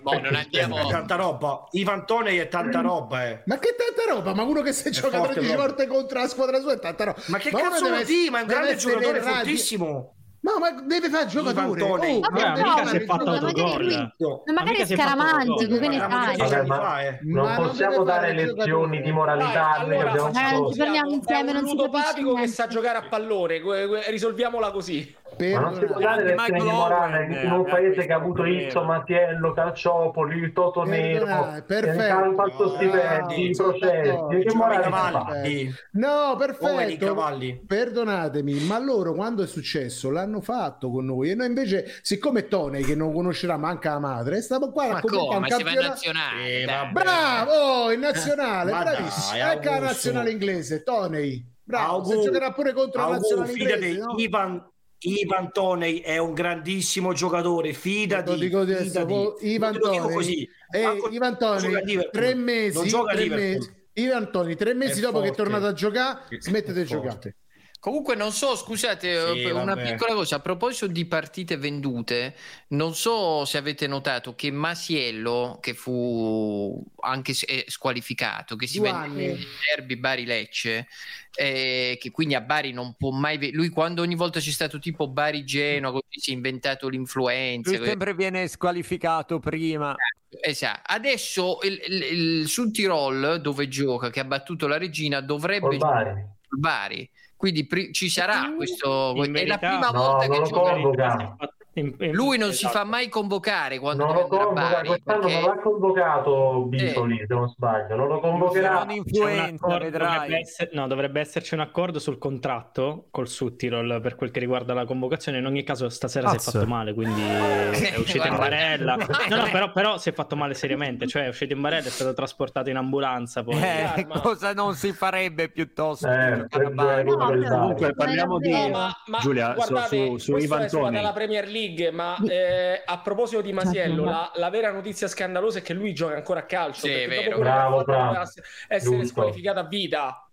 Boh, 0.00 0.18
non 0.20 0.34
andiamo... 0.34 0.76
È 0.78 0.90
tanta 0.90 1.14
roba. 1.16 1.66
Ivan 1.72 2.06
Toni 2.06 2.36
è 2.36 2.48
tanta 2.48 2.80
roba, 2.80 3.26
eh. 3.26 3.42
Ma 3.46 3.58
che 3.58 3.74
tanta 3.76 4.12
roba, 4.12 4.34
ma 4.34 4.42
uno 4.42 4.62
che 4.62 4.72
si 4.72 4.90
gioca 4.90 5.18
forte 5.18 5.34
13 5.34 5.54
proprio. 5.54 5.56
volte 5.56 5.86
contro 5.86 6.20
la 6.20 6.28
squadra 6.28 6.60
sua 6.60 6.72
è 6.72 6.78
tanta 6.78 7.04
roba. 7.04 7.20
Ma 7.26 7.38
che 7.38 7.50
uno 7.52 7.62
cazzo 7.62 7.88
vuol 7.88 8.04
dire? 8.04 8.30
Ma 8.30 8.38
è 8.38 8.42
un 8.42 8.46
grande 8.48 8.76
giocatore, 8.76 9.20
fortissimo. 9.20 10.14
No, 10.42 10.52
ma 10.58 10.70
deve 10.70 11.10
fare 11.10 11.24
il 11.24 11.30
giocatore. 11.30 11.78
Toney. 11.78 12.16
Oh, 12.16 12.20
ma 12.20 12.30
però, 12.30 12.52
mica 12.54 12.86
si 12.86 12.96
è 12.96 13.04
ma 13.04 13.14
fatto 13.14 13.30
magari 13.30 13.60
autogol. 13.60 14.12
ma 14.46 14.52
magari 14.54 14.76
è 14.78 14.86
scaramantico, 14.86 15.76
che 15.78 15.88
ne 15.88 15.98
sai? 15.98 16.66
ma 16.66 17.00
non 17.20 17.44
Ma 17.44 17.54
possiamo 17.56 18.04
dare 18.04 18.32
lezioni 18.32 19.02
di 19.02 19.12
moralità 19.12 19.84
che 19.84 19.94
allora, 19.94 20.10
abbiamo 20.10 20.70
Eh, 20.70 20.76
parliamo 20.78 21.10
È 21.10 21.14
insieme, 21.14 21.50
un 21.50 21.56
non 21.58 21.66
si 21.66 21.76
capisce 21.76 22.34
che 22.40 22.46
sa 22.46 22.66
giocare 22.68 22.98
a 22.98 23.08
pallone, 23.08 23.60
risolviamola 24.08 24.70
così. 24.70 25.14
Ma 25.38 25.60
non 25.60 25.74
si 25.74 25.84
può 25.86 25.98
dare 25.98 26.34
Anche 26.34 26.52
Michael 26.52 26.62
morale 26.74 27.16
Owen 27.24 27.44
in 27.44 27.50
un 27.52 27.64
paese 27.64 28.06
che 28.06 28.12
ha 28.12 28.16
avuto. 28.16 28.44
Izzo, 28.44 28.82
Mattiello, 28.84 29.52
Calciopoli, 29.52 30.38
il 30.38 30.52
Toto 30.52 30.82
Nero, 30.82 31.24
che 31.54 31.62
perfetto. 31.62 32.14
hanno 32.14 32.34
fatto 32.34 32.68
stipendi, 32.76 33.48
i 33.48 33.50
processi, 33.50 34.46
che 34.46 34.54
morale. 34.54 35.72
No, 35.92 36.36
perfetto. 36.36 37.06
cavalli. 37.06 37.62
Perdonatemi, 37.66 38.60
ma 38.64 38.78
loro 38.78 39.14
quando 39.14 39.42
è 39.42 39.46
successo 39.46 40.10
l'hanno 40.10 40.40
fatto 40.40 40.90
con 40.90 41.04
noi 41.06 41.30
e 41.30 41.34
noi 41.34 41.46
invece, 41.46 41.86
siccome 42.02 42.48
Tony 42.48 42.82
che 42.82 42.94
non 42.94 43.12
conoscerà 43.12 43.56
manca 43.56 43.92
la 43.92 43.98
madre, 43.98 44.42
stiamo 44.42 44.70
qua 44.70 44.96
a 44.96 45.00
come? 45.00 45.16
un 45.36 45.40
Ma 45.40 45.46
si 45.48 45.62
va 45.62 45.70
in 45.70 45.76
campionato. 45.76 45.88
nazionale. 45.88 46.60
Eh. 46.60 46.90
Bravo, 46.92 47.50
oh, 47.52 47.92
in 47.92 48.00
nazionale, 48.00 48.72
Ma 48.72 48.82
bravissimo. 48.82 49.50
ecco 49.50 49.70
la 49.70 49.78
nazionale 49.78 50.30
inglese, 50.30 50.82
Tony. 50.82 51.46
Bravo, 51.62 52.04
se 52.04 52.12
Augu- 52.14 52.26
giocherà 52.26 52.52
pure 52.52 52.72
contro 52.72 53.00
la 53.02 53.08
nazionale 53.12 53.52
inglese. 53.52 53.98
no? 53.98 54.14
Ivan, 54.16 54.70
Ivan 55.02 55.50
Toney 55.52 56.00
è 56.00 56.18
un 56.18 56.34
grandissimo 56.34 57.12
giocatore, 57.12 57.72
fidati. 57.72 58.30
Lo 58.30 58.36
dico 58.36 58.58
adesso, 58.60 58.82
fidati. 58.84 59.52
Ivan 59.52 59.78
Toney, 59.78 60.12
così. 60.14 60.48
eh, 60.70 60.80
Ivan 61.10 61.46
Liverpool. 61.84 62.10
tre 62.12 62.34
Non 62.34 62.42
mesi, 62.44 62.88
gioca 62.88 63.12
tre 63.14 63.28
mesi. 63.28 63.78
Ivan 63.94 64.30
Toni, 64.30 64.54
tre 64.56 64.74
mesi 64.74 64.98
È 64.98 65.02
dopo 65.02 65.18
che 65.20 65.24
è 65.24 65.26
forte. 65.28 65.42
tornato 65.42 65.66
a 65.66 65.72
giocare, 65.72 66.20
smettete 66.38 66.82
di 66.82 66.86
forte. 66.86 67.02
giocare. 67.08 67.36
Comunque 67.80 68.14
non 68.14 68.30
so, 68.30 68.56
scusate, 68.56 69.32
Sì, 69.32 69.40
eh, 69.40 69.50
una 69.52 69.74
vabbè. 69.74 69.92
piccola 69.92 70.12
cosa, 70.12 70.36
a 70.36 70.40
proposito 70.40 70.86
di 70.86 71.06
partite 71.06 71.56
vendute, 71.56 72.36
non 72.68 72.94
so 72.94 73.46
se 73.46 73.56
avete 73.56 73.86
notato 73.86 74.34
che 74.34 74.50
Masiello, 74.50 75.56
che 75.62 75.72
fu 75.72 76.78
anche 77.00 77.32
eh, 77.46 77.64
squalificato, 77.68 78.54
che 78.56 78.66
si 78.66 78.80
Due 78.80 78.90
vende 78.92 79.06
anni. 79.06 79.26
nel 79.28 79.46
derby 79.74 79.96
Bari-Lecce, 79.96 80.88
eh, 81.34 81.96
che 81.98 82.10
quindi 82.10 82.34
a 82.34 82.42
Bari 82.42 82.72
non 82.72 82.96
può 82.98 83.12
mai... 83.12 83.38
ve- 83.38 83.50
Lui 83.52 83.70
quando 83.70 84.02
ogni 84.02 84.14
volta 84.14 84.40
c'è 84.40 84.50
stato 84.50 84.78
tipo 84.78 85.08
Bari-Genoa, 85.08 85.90
così 85.90 86.20
si 86.20 86.30
è 86.32 86.34
inventato 86.34 86.86
l'influenza. 86.86 87.74
Lui 87.74 87.86
sempre 87.86 88.12
viene 88.14 88.46
squalificato 88.46 89.38
prima. 89.38 89.94
Esatto. 90.42 90.82
Adesso 90.92 91.60
il, 91.62 91.80
il, 91.88 92.02
il 92.40 92.48
Sul 92.48 92.72
Tirol, 92.72 93.40
dove 93.40 93.68
gioca, 93.68 94.10
che 94.10 94.20
ha 94.20 94.24
battuto 94.24 94.66
la 94.66 94.76
regina, 94.76 95.20
dovrebbe 95.22 95.78
Bari. 95.78 96.24
Bari. 96.50 97.10
Quindi 97.40 97.64
pri- 97.64 97.90
ci 97.94 98.10
sarà 98.10 98.52
questo. 98.54 99.14
In 99.16 99.22
è 99.22 99.26
la 99.46 99.56
verità- 99.56 99.58
prima 99.58 99.90
No, 99.90 99.98
volta 99.98 100.26
non 100.26 100.42
che 100.42 100.48
gioca. 100.50 101.36
Convoca. 101.72 101.78
In- 101.80 101.94
in- 101.98 102.14
Lui 102.14 102.36
non 102.38 102.52
si 102.52 102.64
esatto. 102.64 102.78
fa 102.78 102.84
mai 102.84 103.08
convocare 103.08 103.78
quando 103.78 104.04
Non 104.04 104.14
lo 104.14 104.26
convoca, 104.26 104.52
Bari. 104.52 104.86
quest'anno 104.88 105.20
perché- 105.20 105.40
non 105.40 105.44
l'ha 105.54 105.62
convocato 105.62 106.64
Bicoli, 106.68 107.16
se 107.26 107.34
non 107.34 107.48
sbaglio, 107.48 107.96
non 107.96 108.08
lo 108.08 108.20
convocherà. 108.20 108.80
Accordo, 108.80 109.90
dovrebbe, 109.90 110.38
essere- 110.38 110.70
no, 110.72 110.86
dovrebbe 110.86 111.20
esserci 111.20 111.54
un 111.54 111.60
accordo 111.60 111.98
sul 111.98 112.18
contratto 112.18 113.06
col 113.10 113.28
Suttirol 113.28 114.00
per 114.02 114.16
quel 114.16 114.30
che 114.30 114.40
riguarda 114.40 114.74
la 114.74 114.84
convocazione. 114.84 115.38
In 115.38 115.46
ogni 115.46 115.62
caso, 115.62 115.88
stasera 115.88 116.28
si 116.30 116.36
è 116.36 116.38
fatto 116.38 116.66
male, 116.66 116.92
quindi 116.94 117.20
è 117.94 117.96
uscito 117.98 118.26
in 118.26 118.36
barella. 118.36 118.96
No, 118.96 119.36
no, 119.36 119.48
però, 119.52 119.72
però 119.72 119.98
si 119.98 120.08
è 120.08 120.12
fatto 120.12 120.36
male 120.36 120.54
seriamente. 120.54 121.06
Cioè, 121.06 121.24
è 121.24 121.28
uscito 121.28 121.52
in 121.52 121.60
barella, 121.60 121.86
è 121.86 121.90
stato 121.90 122.12
trasportato 122.14 122.70
in 122.70 122.76
ambulanza. 122.76 123.42
Poi 123.44 123.54
Eh, 123.60 124.06
cosa 124.22 124.52
non 124.52 124.74
si 124.74 124.92
farebbe 124.92 125.48
piuttosto 125.50 126.08
Eh, 126.08 126.46
no, 126.50 126.70
no, 126.72 127.48
Comunque 127.60 127.94
parliamo 127.94 128.38
di 128.38 128.50
ma, 128.70 128.90
ma 129.06 129.18
Giulia 129.18 129.50
su, 129.50 129.54
guardate, 129.72 129.96
su, 130.06 130.16
su 130.18 130.30
questo 130.32 130.36
Ivan 130.54 130.62
è 130.64 130.68
suona 130.68 130.84
Toney. 130.86 131.00
dalla 131.00 131.12
Premier 131.12 131.46
League, 131.46 131.58
ma 131.92 132.16
eh, 132.28 132.82
a 132.84 132.98
proposito 133.00 133.40
di 133.40 133.52
Masiello, 133.52 134.04
la, 134.04 134.30
la 134.34 134.50
vera 134.50 134.70
notizia 134.70 135.08
scandalosa 135.08 135.58
è 135.58 135.62
che 135.62 135.74
lui 135.74 135.92
gioca 135.92 136.14
ancora 136.14 136.40
a 136.40 136.44
calcio. 136.44 136.86
Sì, 136.86 136.92
è 136.92 137.08
vero. 137.08 137.38
Bravo, 137.38 137.84
bravo. 137.84 138.04
doveva 138.04 138.22
essere 138.68 138.96
Giusto. 138.96 139.06
squalificato 139.06 139.58
a 139.58 139.64
vita. 139.64 140.29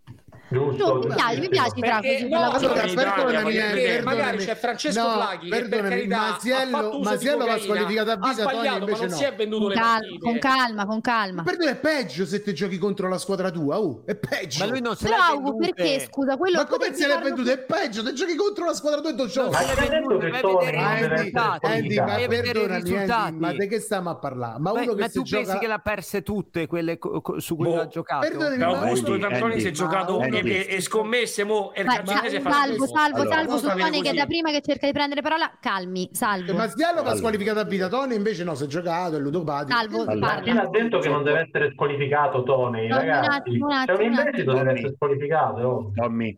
Giusto. 0.49 0.94
No, 0.94 0.99
mi 0.99 1.07
piace, 1.14 1.40
mi 1.40 1.49
piace 1.49 1.72
tra 1.82 1.99
Perché, 1.99 2.11
così 2.14 2.30
no, 2.30 2.38
allora, 2.52 2.82
perdonami, 2.84 3.53
perché 3.53 3.82
perdonami. 3.82 4.03
magari 4.03 4.38
c'è 4.38 4.56
Francesco 4.56 5.02
No, 5.02 5.11
Flaghi 5.14 5.49
che 5.49 5.49
per 5.49 5.68
perdonami, 5.68 5.90
carità 5.90 6.38
di 6.41 7.02
Masiello 7.03 7.45
va 7.45 7.57
squalificato 7.60 8.11
a 8.11 8.15
vita, 8.15 8.44
Tony 8.45 8.68
ma 8.69 8.76
invece 8.78 9.02
non 9.02 9.10
no. 9.10 9.15
si 9.15 9.24
è 9.26 9.36
venduto 9.36 9.61
Con, 9.64 9.72
le 9.72 9.76
cal- 9.76 10.18
con 10.19 10.40
calma, 10.40 10.86
con 10.86 11.02
calma. 11.02 11.44
Perdone, 11.44 11.72
è 11.72 11.76
peggio 11.76 12.26
se 12.26 12.41
te 12.41 12.53
giochi 12.53 12.78
contro 12.78 13.10
la 13.10 13.18
squadra 13.18 13.52
tua, 13.52 13.78
oh, 13.78 14.03
è 14.06 14.15
peggio. 14.15 14.64
Ma 14.64 14.72
lui 14.72 14.80
non 14.80 14.95
se 14.95 15.03
Però 15.10 15.18
l'ha 15.18 15.32
vendute. 15.34 15.74
perché 15.74 15.99
scusa, 16.06 16.38
quello 16.38 16.57
Ma 16.60 16.65
come 16.65 16.94
se 16.94 17.07
parlo- 17.07 17.24
venduto? 17.26 17.52
È 17.52 17.57
peggio, 17.57 18.03
te 18.03 18.14
giochi 18.14 18.36
contro 18.36 18.65
la 18.65 18.74
squadra 18.74 19.02
tua 19.02 19.10
e 19.10 19.14
non 19.15 19.28
giochi. 19.28 19.49
Ma 19.52 19.61
i. 19.61 21.32
Andy, 21.61 21.99
ma 21.99 22.18
i 22.19 22.28
perdonami, 22.28 23.38
ma 23.38 23.52
di 23.52 23.68
che 23.68 23.80
stiamo 23.82 24.10
a 24.11 24.15
parlare? 24.15 24.60
Ma 24.60 24.72
uno 24.72 24.94
che 24.94 25.02
ma 25.02 25.07
si 25.10 25.18
tu 25.18 25.24
gioca... 25.24 25.44
pensi 25.44 25.57
che 25.60 25.68
l'ha 25.68 25.80
perse 25.80 26.24
tutte 26.24 26.68
quelle 26.68 26.98
su 27.38 27.56
cui 27.57 27.65
Boh, 27.65 27.82
ha 27.82 27.88
giocato? 27.88 28.26
perdonami, 28.28 28.57
ma- 28.57 28.65
Augusto 28.80 29.18
Toney 29.18 29.60
si 29.60 29.68
è 29.68 29.72
giocato 29.72 30.19
Andy. 30.19 30.36
E, 30.39 30.68
e 30.69 30.81
scommesse 30.81 31.43
mo 31.43 31.73
e 31.73 31.81
il 31.81 31.85
Vai, 31.88 31.95
calcinese 31.97 32.39
fa 32.41 32.51
salvo, 32.51 32.85
salvo, 32.88 33.22
Allora, 33.22 33.35
salvo 33.35 33.57
su 33.57 33.68
Tony 33.68 34.01
che 34.01 34.14
da 34.14 34.26
prima 34.26 34.51
che 34.51 34.61
cerca 34.61 34.85
di 34.85 34.91
prendere 34.93 35.22
parola, 35.22 35.51
calmi, 35.59 36.09
salvo. 36.11 36.53
Ma 36.53 36.68
Sdiallo 36.68 36.95
va 36.95 37.01
Allora. 37.01 37.15
squalificato 37.18 37.59
a 37.59 37.64
vita, 37.64 37.88
Tony 37.89 38.15
invece 38.15 38.43
no, 38.43 38.55
si 38.55 38.64
è 38.64 38.68
giocato, 38.68 39.15
è 39.15 39.19
ludopatico. 39.19 39.77
Salvo, 39.77 40.01
Allora. 40.03 40.15
Ma 40.35 40.41
chi 40.41 40.43
parla. 40.51 40.64
l'ha 40.64 40.69
detto 40.69 40.99
che 40.99 41.09
non 41.09 41.23
deve 41.23 41.39
essere 41.41 41.72
squalificato 41.73 42.43
Tony, 42.43 42.88
No, 42.88 42.95
ragazzi? 42.97 43.27
attimo, 43.30 43.65
un 43.68 43.72
attimo, 43.73 43.97
un 44.07 44.14
attimo. 44.14 44.53
deve 44.53 44.72
essere 44.72 44.93
squalificato. 44.95 45.68
ovvio. 45.68 45.91
Tommy, 45.95 46.38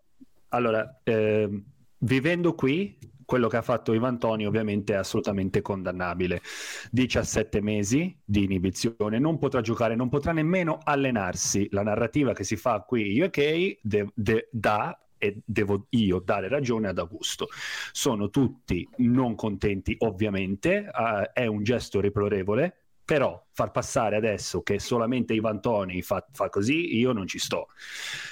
allora, 0.49 0.99
ehm, 1.03 1.63
vivendo 1.99 2.53
qui, 2.55 2.97
quello 3.30 3.47
che 3.47 3.57
ha 3.57 3.61
fatto 3.61 3.93
Ivan 3.93 4.18
Toni 4.18 4.47
ovviamente 4.47 4.93
è 4.93 4.95
assolutamente 4.95 5.61
condannabile. 5.61 6.41
17 6.89 7.61
mesi 7.61 8.18
di 8.26 8.43
inibizione, 8.43 9.19
non 9.19 9.38
potrà 9.38 9.61
giocare, 9.61 9.93
non 9.93 10.10
potrà 10.10 10.31
nemmeno 10.31 10.80
allenarsi. 10.84 11.68
La 11.69 11.84
narrativa 11.84 12.34
che 12.34 12.43
si 12.43 12.56
fa 12.56 12.80
qui 12.80 13.15
in 13.15 13.23
UK 13.26 13.77
de- 13.84 14.11
de- 14.15 14.49
dà 14.51 14.99
e 15.19 15.43
devo 15.45 15.85
io 15.89 16.18
dare 16.26 16.47
ragione 16.47 16.88
ad 16.88 16.97
Augusto. 16.97 17.49
Sono 17.91 18.31
tutti 18.31 18.89
non 18.97 19.35
contenti, 19.35 19.95
ovviamente, 19.99 20.89
eh, 20.91 21.31
è 21.31 21.45
un 21.45 21.61
gesto 21.61 22.01
riprorevole, 22.01 22.89
però 23.10 23.44
far 23.53 23.72
passare 23.72 24.18
adesso 24.18 24.61
che 24.61 24.77
solamente 24.77 25.34
Ivan 25.34 25.60
Toni 25.60 26.03
fa, 26.03 26.23
fa 26.31 26.48
così, 26.49 26.95
io 26.95 27.11
non 27.11 27.26
ci 27.26 27.40
sto, 27.40 27.69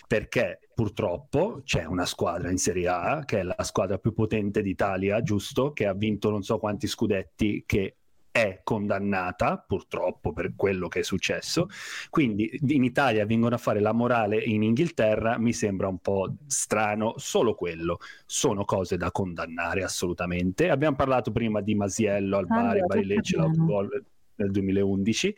perché 0.06 0.70
purtroppo 0.76 1.62
c'è 1.64 1.86
una 1.86 2.06
squadra 2.06 2.52
in 2.52 2.60
Serie 2.60 2.88
A, 2.88 3.24
che 3.26 3.40
è 3.40 3.42
la 3.42 3.64
squadra 3.64 3.98
più 3.98 4.14
potente 4.14 4.62
d'Italia, 4.62 5.24
giusto, 5.24 5.74
che 5.74 5.88
ha 5.88 5.96
vinto 5.96 6.30
non 6.30 6.44
so 6.44 6.60
quanti 6.60 6.86
scudetti, 6.86 7.64
che 7.66 7.96
è 8.30 8.62
condannata 8.64 9.58
purtroppo 9.58 10.32
per 10.32 10.54
quello 10.56 10.88
che 10.90 11.00
è 11.00 11.04
successo. 11.04 11.70
Quindi 12.12 12.60
in 12.68 12.84
Italia 12.84 13.26
vengono 13.26 13.56
a 13.56 13.58
fare 13.58 13.80
la 13.80 13.94
morale 13.94 14.38
in 14.38 14.62
Inghilterra, 14.62 15.40
mi 15.40 15.54
sembra 15.54 15.88
un 15.88 15.98
po' 15.98 16.36
strano, 16.46 17.16
solo 17.18 17.56
quello. 17.56 17.98
Sono 18.28 18.64
cose 18.64 18.96
da 18.96 19.10
condannare 19.10 19.82
assolutamente. 19.82 20.70
Abbiamo 20.70 20.96
parlato 20.96 21.32
prima 21.32 21.62
di 21.62 21.74
Masiello 21.74 22.38
al 22.38 22.46
Bari, 22.46 22.78
Allora, 22.78 22.86
Bari 22.86 23.06
Lecce, 23.06 23.38
l'autogol 23.38 24.06
nel 24.38 24.52
2011. 24.52 25.36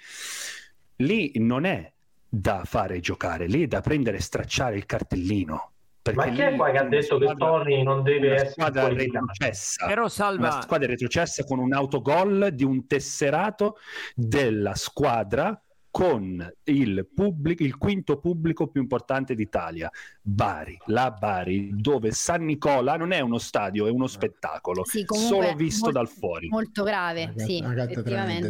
Lì 0.98 1.32
non 1.36 1.66
è 1.66 1.92
da 2.28 2.64
fare 2.66 3.00
giocare, 3.00 3.48
lì 3.48 3.64
è 3.64 3.68
da 3.68 3.82
prendere 3.82 4.18
e 4.18 4.22
stracciare 4.22 4.78
il 4.78 4.86
cartellino. 4.86 5.72
Ma 6.14 6.30
chi 6.30 6.42
è 6.42 6.56
poi 6.56 6.72
che 6.72 6.78
ha 6.78 6.84
detto 6.86 7.18
che 7.20 7.26
squadra- 7.26 7.48
Tony 7.64 7.84
non 7.84 8.02
deve 8.04 8.28
una 8.28 8.36
essere 8.36 8.50
squadra 8.52 8.88
retrocessa, 8.88 9.86
Però, 9.86 10.08
Salva- 10.08 10.48
una 10.48 10.62
squadra 10.62 10.88
retrocessa 10.88 11.44
con 11.44 11.60
un 11.60 11.74
autogol 11.74 12.50
di 12.54 12.64
un 12.64 12.88
tesserato 12.88 13.78
della 14.16 14.74
squadra 14.76 15.62
con 16.00 16.54
il, 16.64 17.10
pubblico, 17.14 17.62
il 17.62 17.76
quinto 17.76 18.20
pubblico 18.20 18.68
più 18.68 18.80
importante 18.80 19.36
d'Italia, 19.36 19.92
Bari, 20.22 20.78
la 20.86 21.12
Bari, 21.12 21.72
dove 21.74 22.12
San 22.12 22.46
Nicola 22.46 22.96
non 22.96 23.12
è 23.12 23.20
uno 23.20 23.38
stadio, 23.38 23.86
è 23.86 23.90
uno 23.90 24.08
spettacolo, 24.08 24.86
Sì, 24.86 25.04
comunque 25.04 25.36
solo 25.36 25.56
visto 25.56 25.86
molto- 25.92 26.00
dal 26.00 26.08
fuori. 26.08 26.48
Molto 26.48 26.84
grave, 26.84 27.34
sì, 27.36 27.62
effettivamente. 27.62 28.50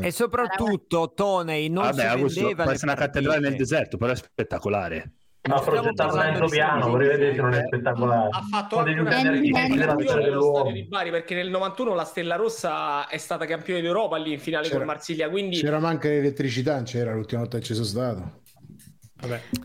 E 0.00 0.10
soprattutto 0.10 1.12
Toney 1.14 1.68
non 1.68 1.84
Vabbè, 1.84 2.00
si 2.00 2.06
Augusto, 2.06 2.40
vendeva 2.40 2.62
può 2.62 2.72
le 2.72 2.78
una 2.82 2.94
cattedrale 2.94 3.40
nel 3.40 3.56
deserto, 3.56 3.98
però 3.98 4.12
è 4.12 4.16
spettacolare. 4.16 5.12
Ma 5.46 5.60
progettato 5.60 6.16
lento 6.16 6.46
piano, 6.46 6.88
vorrei 6.88 7.08
vedere 7.08 7.34
se 7.34 7.40
non 7.40 7.52
è 7.54 7.62
spettacolare. 7.66 8.28
Ha 8.30 8.42
fatto 8.50 8.76
anche 8.78 9.00
una 9.00 9.22
della 9.22 9.94
dell'uomo. 9.94 10.70
di 10.72 10.82
Bari 10.84 11.10
perché 11.10 11.34
nel 11.34 11.50
91 11.50 11.94
la 11.94 12.04
Stella 12.04 12.36
Rossa 12.36 13.06
è 13.08 13.16
stata 13.18 13.44
campione 13.46 13.80
d'Europa 13.80 14.16
lì 14.16 14.32
in 14.32 14.38
finale 14.38 14.64
C'era- 14.64 14.78
con 14.78 14.86
Marsiglia 14.86 15.28
quindi 15.28 15.56
C'era 15.58 15.78
manca 15.78 16.08
l'elettricità, 16.08 16.82
c'era 16.82 17.12
l'ultima 17.14 17.40
volta 17.42 17.58
che 17.58 17.64
ci 17.64 17.74
sono 17.74 17.86
stato. 17.86 18.40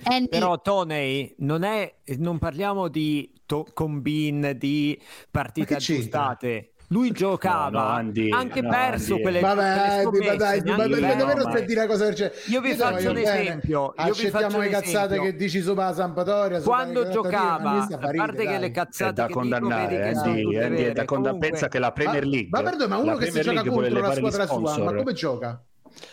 Andy, 0.03 0.29
Però 0.29 0.61
Toney 0.61 1.35
non 1.39 1.63
è 1.63 1.93
non 2.17 2.37
parliamo 2.39 2.87
di 2.87 3.29
to- 3.45 3.67
combin 3.73 4.55
di 4.57 4.97
partite 5.29 5.75
aggiustate. 5.75 6.70
Lui 6.91 7.11
giocava, 7.11 7.69
No, 7.69 7.80
no, 7.80 7.88
Andy, 7.88 8.30
anche 8.31 8.59
no, 8.61 8.69
perso 8.69 9.11
Andy. 9.13 9.22
quelle, 9.23 9.39
Vabbè, 9.39 10.03
quelle 10.03 10.35
dai, 10.35 10.61
dai, 10.61 10.61
perso. 10.61 11.15
davvero 11.15 11.65
dire 11.65 11.80
una 11.80 11.88
cosa 11.89 12.11
genere? 12.11 12.35
Io 12.47 12.59
vi 12.61 12.73
faccio 12.73 13.07
un 13.07 13.13
bene. 13.13 13.41
esempio, 13.41 13.93
io 13.97 14.13
vi 14.13 14.30
faccio 14.30 14.57
le 14.59 14.68
cazzate 14.69 15.19
che 15.22 15.35
dici 15.38 15.61
su 15.61 15.73
la 15.73 15.93
Sampdoria. 15.93 16.61
Quando 16.61 17.07
giocava, 17.07 17.88
a 17.89 17.97
parte 17.97 18.35
che 18.35 18.43
dai. 18.45 18.59
le 18.59 18.72
cazzate 18.72 19.09
È 19.11 19.13
da 19.13 19.22
che 19.22 19.27
dico, 19.30 19.39
condannare, 19.39 19.88
vedi 19.97 20.09
che 20.09 20.15
sono 20.15 20.30
Andy, 20.31 20.41
tutte 20.43 20.63
Andy, 20.63 20.76
è 20.76 20.80
vere. 20.81 20.93
da 20.93 21.05
condanna- 21.05 21.27
Comunque- 21.31 21.49
pensa 21.49 21.68
che 21.69 21.80
la 21.80 21.91
Premier 21.93 22.26
League 22.26 22.49
Ma 22.51 22.61
perdono, 22.61 22.88
ma 22.95 23.01
uno 23.01 23.15
che 23.15 23.31
si 23.31 23.41
gioca 23.41 23.63
contro 23.63 23.99
la 24.01 24.13
squadra 24.13 24.45
sua, 24.47 24.77
ma 24.84 24.93
come 24.93 25.13
gioca? 25.13 25.63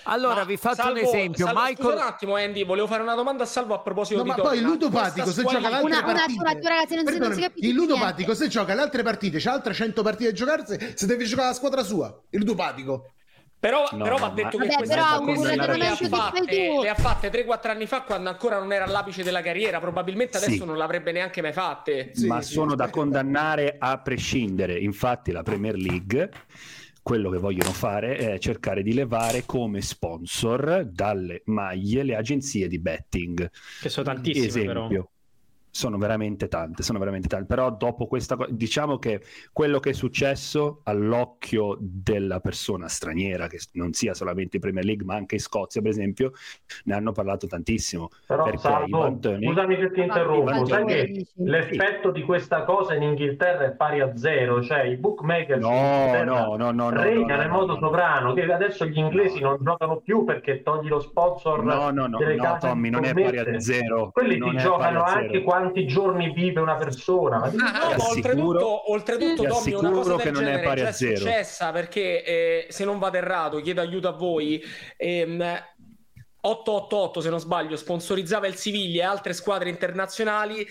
Allora 0.04 0.34
Ma 0.36 0.44
vi 0.44 0.56
faccio 0.56 0.82
Salvo- 0.82 1.00
un 1.00 1.06
esempio, 1.06 1.46
Salvo, 1.46 1.60
Michael 1.60 1.76
scusa 1.90 1.94
un 2.04 2.08
attimo 2.12 2.34
Andy 2.36 2.64
volevo 2.64 2.86
fare 2.86 3.02
una 3.02 3.14
domanda 3.14 3.42
a 3.42 3.46
Salvo 3.46 3.74
a 3.74 3.80
proposito 3.80 4.16
No, 4.18 4.22
di 4.24 4.28
ma 4.28 4.34
poi 4.36 4.56
il 4.58 4.64
ludopatico 4.64 5.30
se 5.30 5.42
gioca 5.42 5.60
l'altre 5.68 5.82
Una- 5.82 6.02
partite. 6.02 6.40
Un 6.40 6.46
attimo, 6.46 6.68
ragazzi, 6.68 6.94
non 6.94 7.04
si- 7.04 7.04
non 7.04 7.04
si 7.04 7.18
Perdonami, 7.18 7.40
capisce 7.42 7.68
il 7.68 7.74
niente. 7.74 7.92
ludopatico 7.92 8.34
se 8.34 8.48
gioca 8.48 8.74
le 8.74 8.80
altre 8.82 9.02
partite 9.02 9.38
c'ha 9.38 9.52
altre 9.52 9.72
100 9.74 10.02
partite 10.02 10.30
da 10.30 10.36
giocarsi 10.36 10.92
se 10.94 11.06
deve 11.06 11.24
giocare 11.24 11.48
la 11.48 11.54
squadra 11.54 11.82
sua 11.82 12.20
il 12.30 12.38
ludopatico 12.38 13.10
Però, 13.60 13.88
No, 13.90 14.04
però 14.04 14.18
va 14.18 14.28
ma- 14.28 14.34
detto 14.34 14.50
che 14.56 14.66
Vabbè, 14.68 14.74
queste 14.76 14.94
però, 14.94 15.06
cose 15.08 15.14
Augusto, 15.18 15.42
le, 15.48 15.56
le 16.82 16.88
ha 16.88 16.94
fatte 16.94 17.28
3-4 17.28 17.70
anni 17.72 17.86
fa 17.86 18.02
quando 18.02 18.28
ancora 18.28 18.56
non 18.60 18.72
era 18.72 18.84
all'apice 18.84 19.24
della 19.24 19.42
carriera. 19.42 19.80
Probabilmente 19.80 20.36
adesso 20.36 20.52
Sì. 20.52 20.64
non 20.64 20.76
l'avrebbe 20.76 21.10
neanche 21.10 21.42
mai 21.42 21.52
fatte. 21.52 22.12
Ma 22.28 22.40
sono 22.40 22.76
da 22.76 22.88
condannare 22.88 23.74
a 23.76 23.98
prescindere. 23.98 24.78
Infatti, 24.78 25.32
la 25.32 25.42
Premier 25.42 25.74
League 25.74 26.30
quello 27.08 27.30
che 27.30 27.38
vogliono 27.38 27.72
fare 27.72 28.18
è 28.18 28.38
cercare 28.38 28.82
di 28.82 28.92
levare 28.92 29.46
come 29.46 29.80
sponsor 29.80 30.84
dalle 30.92 31.40
maglie 31.46 32.02
le 32.02 32.14
agenzie 32.14 32.68
di 32.68 32.78
betting. 32.78 33.50
Che 33.80 33.88
sono 33.88 34.04
tantissime, 34.04 34.66
però. 34.66 35.08
Sono 35.70 35.98
veramente 35.98 36.48
tante, 36.48 36.82
sono 36.82 36.98
veramente 36.98 37.28
tante. 37.28 37.46
Però 37.46 37.70
dopo 37.70 38.06
questa 38.06 38.36
cosa, 38.36 38.50
diciamo 38.50 38.98
che 38.98 39.22
quello 39.52 39.80
che 39.80 39.90
è 39.90 39.92
successo 39.92 40.80
all'occhio 40.84 41.76
della 41.80 42.40
persona 42.40 42.88
straniera, 42.88 43.46
che 43.46 43.58
non 43.72 43.92
sia 43.92 44.14
solamente 44.14 44.56
in 44.56 44.62
Premier 44.62 44.84
League, 44.84 45.04
ma 45.04 45.14
anche 45.14 45.36
in 45.36 45.40
Scozia, 45.40 45.80
per 45.80 45.90
esempio, 45.90 46.32
ne 46.84 46.94
hanno 46.94 47.12
parlato 47.12 47.46
tantissimo. 47.46 48.08
Però 48.26 48.44
perché 48.44 48.58
Salvo, 48.58 48.98
Ivan 48.98 49.20
Toney- 49.20 49.46
scusami 49.46 49.76
se 49.76 49.90
ti 49.92 50.00
interrompo, 50.00 50.50
Ivan 50.50 50.66
sai 50.66 50.84
che 50.86 51.26
l'effetto 51.34 52.10
di 52.10 52.22
questa 52.22 52.64
cosa 52.64 52.94
in 52.94 53.02
Inghilterra 53.02 53.64
è 53.64 53.72
pari 53.72 54.00
a 54.00 54.16
zero, 54.16 54.62
cioè 54.62 54.82
i 54.84 54.96
bookmaker 54.96 55.58
No, 55.58 56.24
no, 56.24 56.56
no, 56.56 56.70
no, 56.70 56.90
no, 56.90 57.02
regnano 57.02 57.36
no, 57.36 57.42
in 57.42 57.50
modo 57.50 57.72
no. 57.74 57.78
sovrano, 57.78 58.32
che 58.32 58.50
adesso 58.52 58.86
gli 58.86 58.98
inglesi 58.98 59.40
non 59.40 59.58
giocano 59.60 59.98
più 59.98 60.24
perché 60.24 60.62
togli 60.62 60.88
lo 60.88 61.00
sponsor 61.00 61.64
No, 61.64 61.90
no, 61.90 62.06
no, 62.06 62.18
no, 62.18 62.56
Tommy, 62.58 62.90
non 62.90 63.04
è 63.04 63.12
pari 63.12 63.38
a 63.38 63.60
zero. 63.60 64.10
Quelli 64.12 64.38
ti 64.38 64.56
giocano 64.56 65.02
anche 65.02 65.28
zero. 65.28 65.44
Quanti 65.58 65.86
giorni 65.86 66.32
vive 66.32 66.60
una 66.60 66.76
persona. 66.76 67.38
Ma 67.54 67.72
Ah, 67.72 67.94
no, 67.96 68.02
assicuro- 68.02 68.90
oltretutto, 68.90 68.90
oltretutto 68.92 69.42
Tommy, 69.44 69.72
una 69.74 69.90
cosa 69.90 70.14
del 70.16 70.20
che 70.24 70.30
non 70.30 70.42
è 70.42 70.46
genere 70.46 70.62
pari 70.64 70.80
già 70.80 70.86
a 70.86 70.90
è 70.90 70.92
zero. 70.92 71.16
successa 71.16 71.72
perché 71.72 72.24
eh, 72.24 72.66
se 72.70 72.84
non 72.84 72.98
vado 72.98 73.16
errato, 73.16 73.60
chiedo 73.60 73.80
aiuto 73.80 74.08
a 74.08 74.12
voi. 74.12 74.62
Ehm, 74.96 75.42
888 76.40 77.20
se 77.20 77.30
non 77.30 77.40
sbaglio 77.40 77.76
sponsorizzava 77.76 78.46
il 78.46 78.54
Siviglia 78.54 79.02
e 79.02 79.06
altre 79.06 79.32
squadre 79.32 79.68
internazionali 79.70 80.64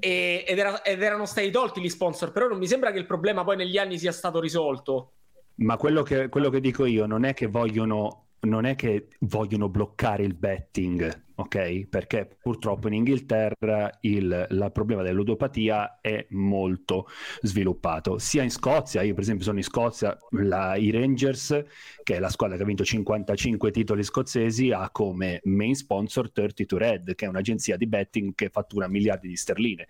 e- 0.00 0.44
ed, 0.46 0.58
era- 0.58 0.82
ed 0.82 1.00
erano 1.02 1.24
stati 1.24 1.50
tolti 1.52 1.80
gli 1.80 1.88
sponsor 1.88 2.32
però 2.32 2.48
non 2.48 2.58
mi 2.58 2.66
sembra 2.66 2.90
che 2.90 2.98
il 2.98 3.06
problema 3.06 3.44
poi 3.44 3.56
negli 3.56 3.78
anni 3.78 3.96
sia 3.96 4.10
stato 4.10 4.40
risolto 4.40 5.12
Ma 5.56 5.76
quello 5.76 6.02
che, 6.02 6.28
quello 6.28 6.50
che 6.50 6.60
dico 6.60 6.84
io 6.84 7.06
non 7.06 7.24
è 7.24 7.32
che 7.32 7.46
vogliono, 7.46 8.24
non 8.40 8.64
è 8.64 8.74
che 8.74 9.06
vogliono 9.20 9.68
bloccare 9.68 10.24
il 10.24 10.34
betting, 10.34 11.22
ok? 11.36 11.86
Perché 11.88 12.36
purtroppo 12.40 12.88
in 12.88 12.94
Inghilterra 12.94 13.90
il, 14.02 14.46
la 14.50 14.70
problema 14.70 15.02
della 15.02 15.14
ludopatia 15.14 15.98
è 16.00 16.26
molto 16.30 17.08
sviluppato. 17.40 18.18
Sia 18.18 18.42
in 18.42 18.50
Scozia, 18.50 19.02
io 19.02 19.14
per 19.14 19.22
esempio 19.22 19.44
sono 19.44 19.58
in 19.58 19.64
Scozia, 19.64 20.16
la- 20.30 20.76
i 20.76 20.90
Rangers, 20.90 21.64
che 22.02 22.16
è 22.16 22.18
la 22.18 22.28
squadra 22.28 22.56
che 22.56 22.62
ha 22.62 22.66
vinto 22.66 22.84
55 22.84 23.70
titoli 23.70 24.02
scozzesi, 24.02 24.70
ha 24.70 24.90
come 24.90 25.40
main 25.44 25.74
sponsor 25.74 26.30
32 26.30 26.78
Red, 26.78 27.14
che 27.14 27.26
è 27.26 27.28
un'agenzia 27.28 27.76
di 27.76 27.86
betting 27.86 28.34
che 28.34 28.48
fattura 28.50 28.88
miliardi 28.88 29.28
di 29.28 29.36
sterline. 29.36 29.86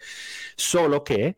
Solo 0.55 1.03
che 1.03 1.37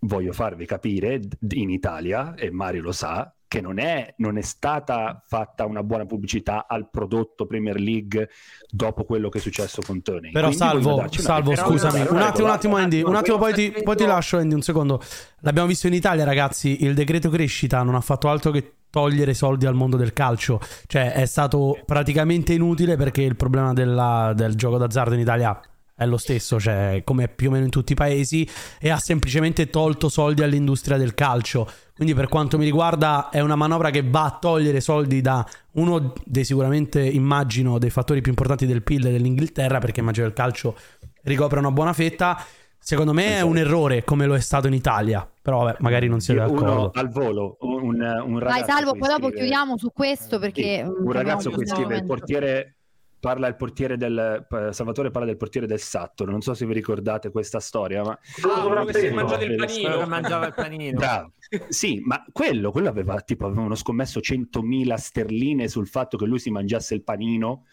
voglio 0.00 0.32
farvi 0.32 0.66
capire 0.66 1.20
in 1.50 1.70
Italia, 1.70 2.34
e 2.34 2.50
Mario 2.50 2.82
lo 2.82 2.92
sa, 2.92 3.32
che 3.48 3.62
non 3.62 3.78
è, 3.78 4.14
non 4.18 4.36
è 4.36 4.42
stata 4.42 5.20
fatta 5.24 5.64
una 5.64 5.82
buona 5.82 6.04
pubblicità 6.04 6.66
al 6.68 6.90
prodotto 6.90 7.46
Premier 7.46 7.80
League 7.80 8.28
dopo 8.68 9.04
quello 9.04 9.30
che 9.30 9.38
è 9.38 9.40
successo 9.40 9.80
con 9.84 10.02
Tony. 10.02 10.30
Però 10.30 10.48
Quindi 10.48 10.64
salvo, 10.64 11.04
salvo 11.10 11.56
scusami, 11.56 12.00
un 12.10 12.18
attimo, 12.18 12.46
un 12.46 12.52
attimo 12.52 12.76
Andy, 12.76 13.02
un 13.02 13.16
attimo 13.16 13.38
poi 13.38 13.54
ti, 13.54 13.74
poi 13.82 13.96
ti 13.96 14.04
lascio 14.04 14.36
Andy 14.36 14.54
un 14.54 14.60
secondo. 14.60 15.02
L'abbiamo 15.40 15.66
visto 15.66 15.86
in 15.86 15.94
Italia 15.94 16.24
ragazzi, 16.24 16.84
il 16.84 16.92
decreto 16.92 17.30
crescita 17.30 17.82
non 17.82 17.94
ha 17.94 18.02
fatto 18.02 18.28
altro 18.28 18.50
che 18.50 18.74
togliere 18.90 19.32
soldi 19.32 19.64
al 19.64 19.74
mondo 19.74 19.96
del 19.96 20.12
calcio, 20.12 20.60
cioè 20.86 21.12
è 21.12 21.24
stato 21.24 21.80
praticamente 21.86 22.52
inutile 22.52 22.96
perché 22.96 23.22
il 23.22 23.36
problema 23.36 23.72
della- 23.72 24.32
del 24.34 24.54
gioco 24.56 24.76
d'azzardo 24.76 25.14
in 25.14 25.20
Italia 25.20 25.58
è 25.98 26.06
lo 26.06 26.16
stesso, 26.16 26.60
cioè 26.60 27.02
come 27.04 27.26
più 27.26 27.48
o 27.48 27.52
meno 27.52 27.64
in 27.64 27.70
tutti 27.70 27.92
i 27.92 27.96
paesi 27.96 28.48
e 28.78 28.90
ha 28.90 28.98
semplicemente 28.98 29.68
tolto 29.68 30.08
soldi 30.08 30.42
all'industria 30.42 30.96
del 30.96 31.14
calcio. 31.14 31.68
Quindi 31.98 32.14
per 32.14 32.28
quanto 32.28 32.58
mi 32.58 32.64
riguarda 32.64 33.28
è 33.28 33.40
una 33.40 33.56
manovra 33.56 33.90
che 33.90 34.04
va 34.08 34.26
a 34.26 34.38
togliere 34.40 34.80
soldi 34.80 35.20
da 35.20 35.44
uno 35.72 36.12
dei 36.24 36.44
sicuramente 36.44 37.02
immagino 37.02 37.76
dei 37.78 37.90
fattori 37.90 38.20
più 38.20 38.30
importanti 38.30 38.66
del 38.66 38.84
PIL 38.84 39.02
dell'Inghilterra 39.02 39.80
perché 39.80 39.98
immagino 39.98 40.26
che 40.26 40.30
il 40.30 40.38
calcio 40.38 40.76
ricopre 41.24 41.58
una 41.58 41.72
buona 41.72 41.92
fetta. 41.92 42.40
Secondo 42.78 43.12
me 43.12 43.38
è 43.38 43.40
un 43.40 43.58
errore 43.58 44.04
come 44.04 44.26
lo 44.26 44.36
è 44.36 44.40
stato 44.40 44.68
in 44.68 44.74
Italia, 44.74 45.28
però 45.42 45.64
vabbè, 45.64 45.78
magari 45.80 46.06
non 46.06 46.20
siete 46.20 46.40
Uno 46.40 46.52
d'accordo. 46.52 46.90
al 46.94 47.08
volo, 47.10 47.56
un, 47.62 47.94
un 47.94 48.00
Vai 48.00 48.38
ragazzo 48.38 48.70
Salvo, 48.70 48.90
qui 48.90 49.00
poi 49.00 49.08
dopo 49.08 49.20
scrive- 49.22 49.36
chiudiamo 49.36 49.76
su 49.76 49.90
questo 49.92 50.38
perché... 50.38 50.84
mm, 50.84 51.04
un 51.04 51.12
ragazzo 51.12 51.50
su 51.50 51.66
scrive 51.66 51.96
il 51.96 52.04
portiere 52.04 52.76
parla 53.20 53.48
il 53.48 53.56
portiere 53.56 53.96
del 53.96 54.46
Salvatore 54.70 55.10
parla 55.10 55.26
del 55.26 55.36
portiere 55.36 55.66
del 55.66 55.80
Sutton 55.80 56.28
non 56.28 56.40
so 56.40 56.54
se 56.54 56.66
vi 56.66 56.72
ricordate 56.72 57.30
questa 57.30 57.60
storia 57.60 58.02
ma 58.02 58.18
Ah, 58.42 58.92
si 58.92 59.06
è 59.06 59.10
mangiato 59.10 59.44
il 59.44 59.56
panino. 59.56 60.06
Mangiava 60.06 60.46
il 60.46 60.54
panino. 60.54 60.98
Bravo. 60.98 61.32
Sì, 61.68 62.00
ma 62.04 62.24
quello, 62.32 62.70
quello 62.70 62.88
aveva 62.88 63.20
tipo 63.20 63.46
avevano 63.46 63.74
scommesso 63.74 64.20
100.000 64.20 64.94
sterline 64.94 65.68
sul 65.68 65.88
fatto 65.88 66.16
che 66.16 66.26
lui 66.26 66.38
si 66.38 66.50
mangiasse 66.50 66.94
il 66.94 67.02
panino 67.02 67.64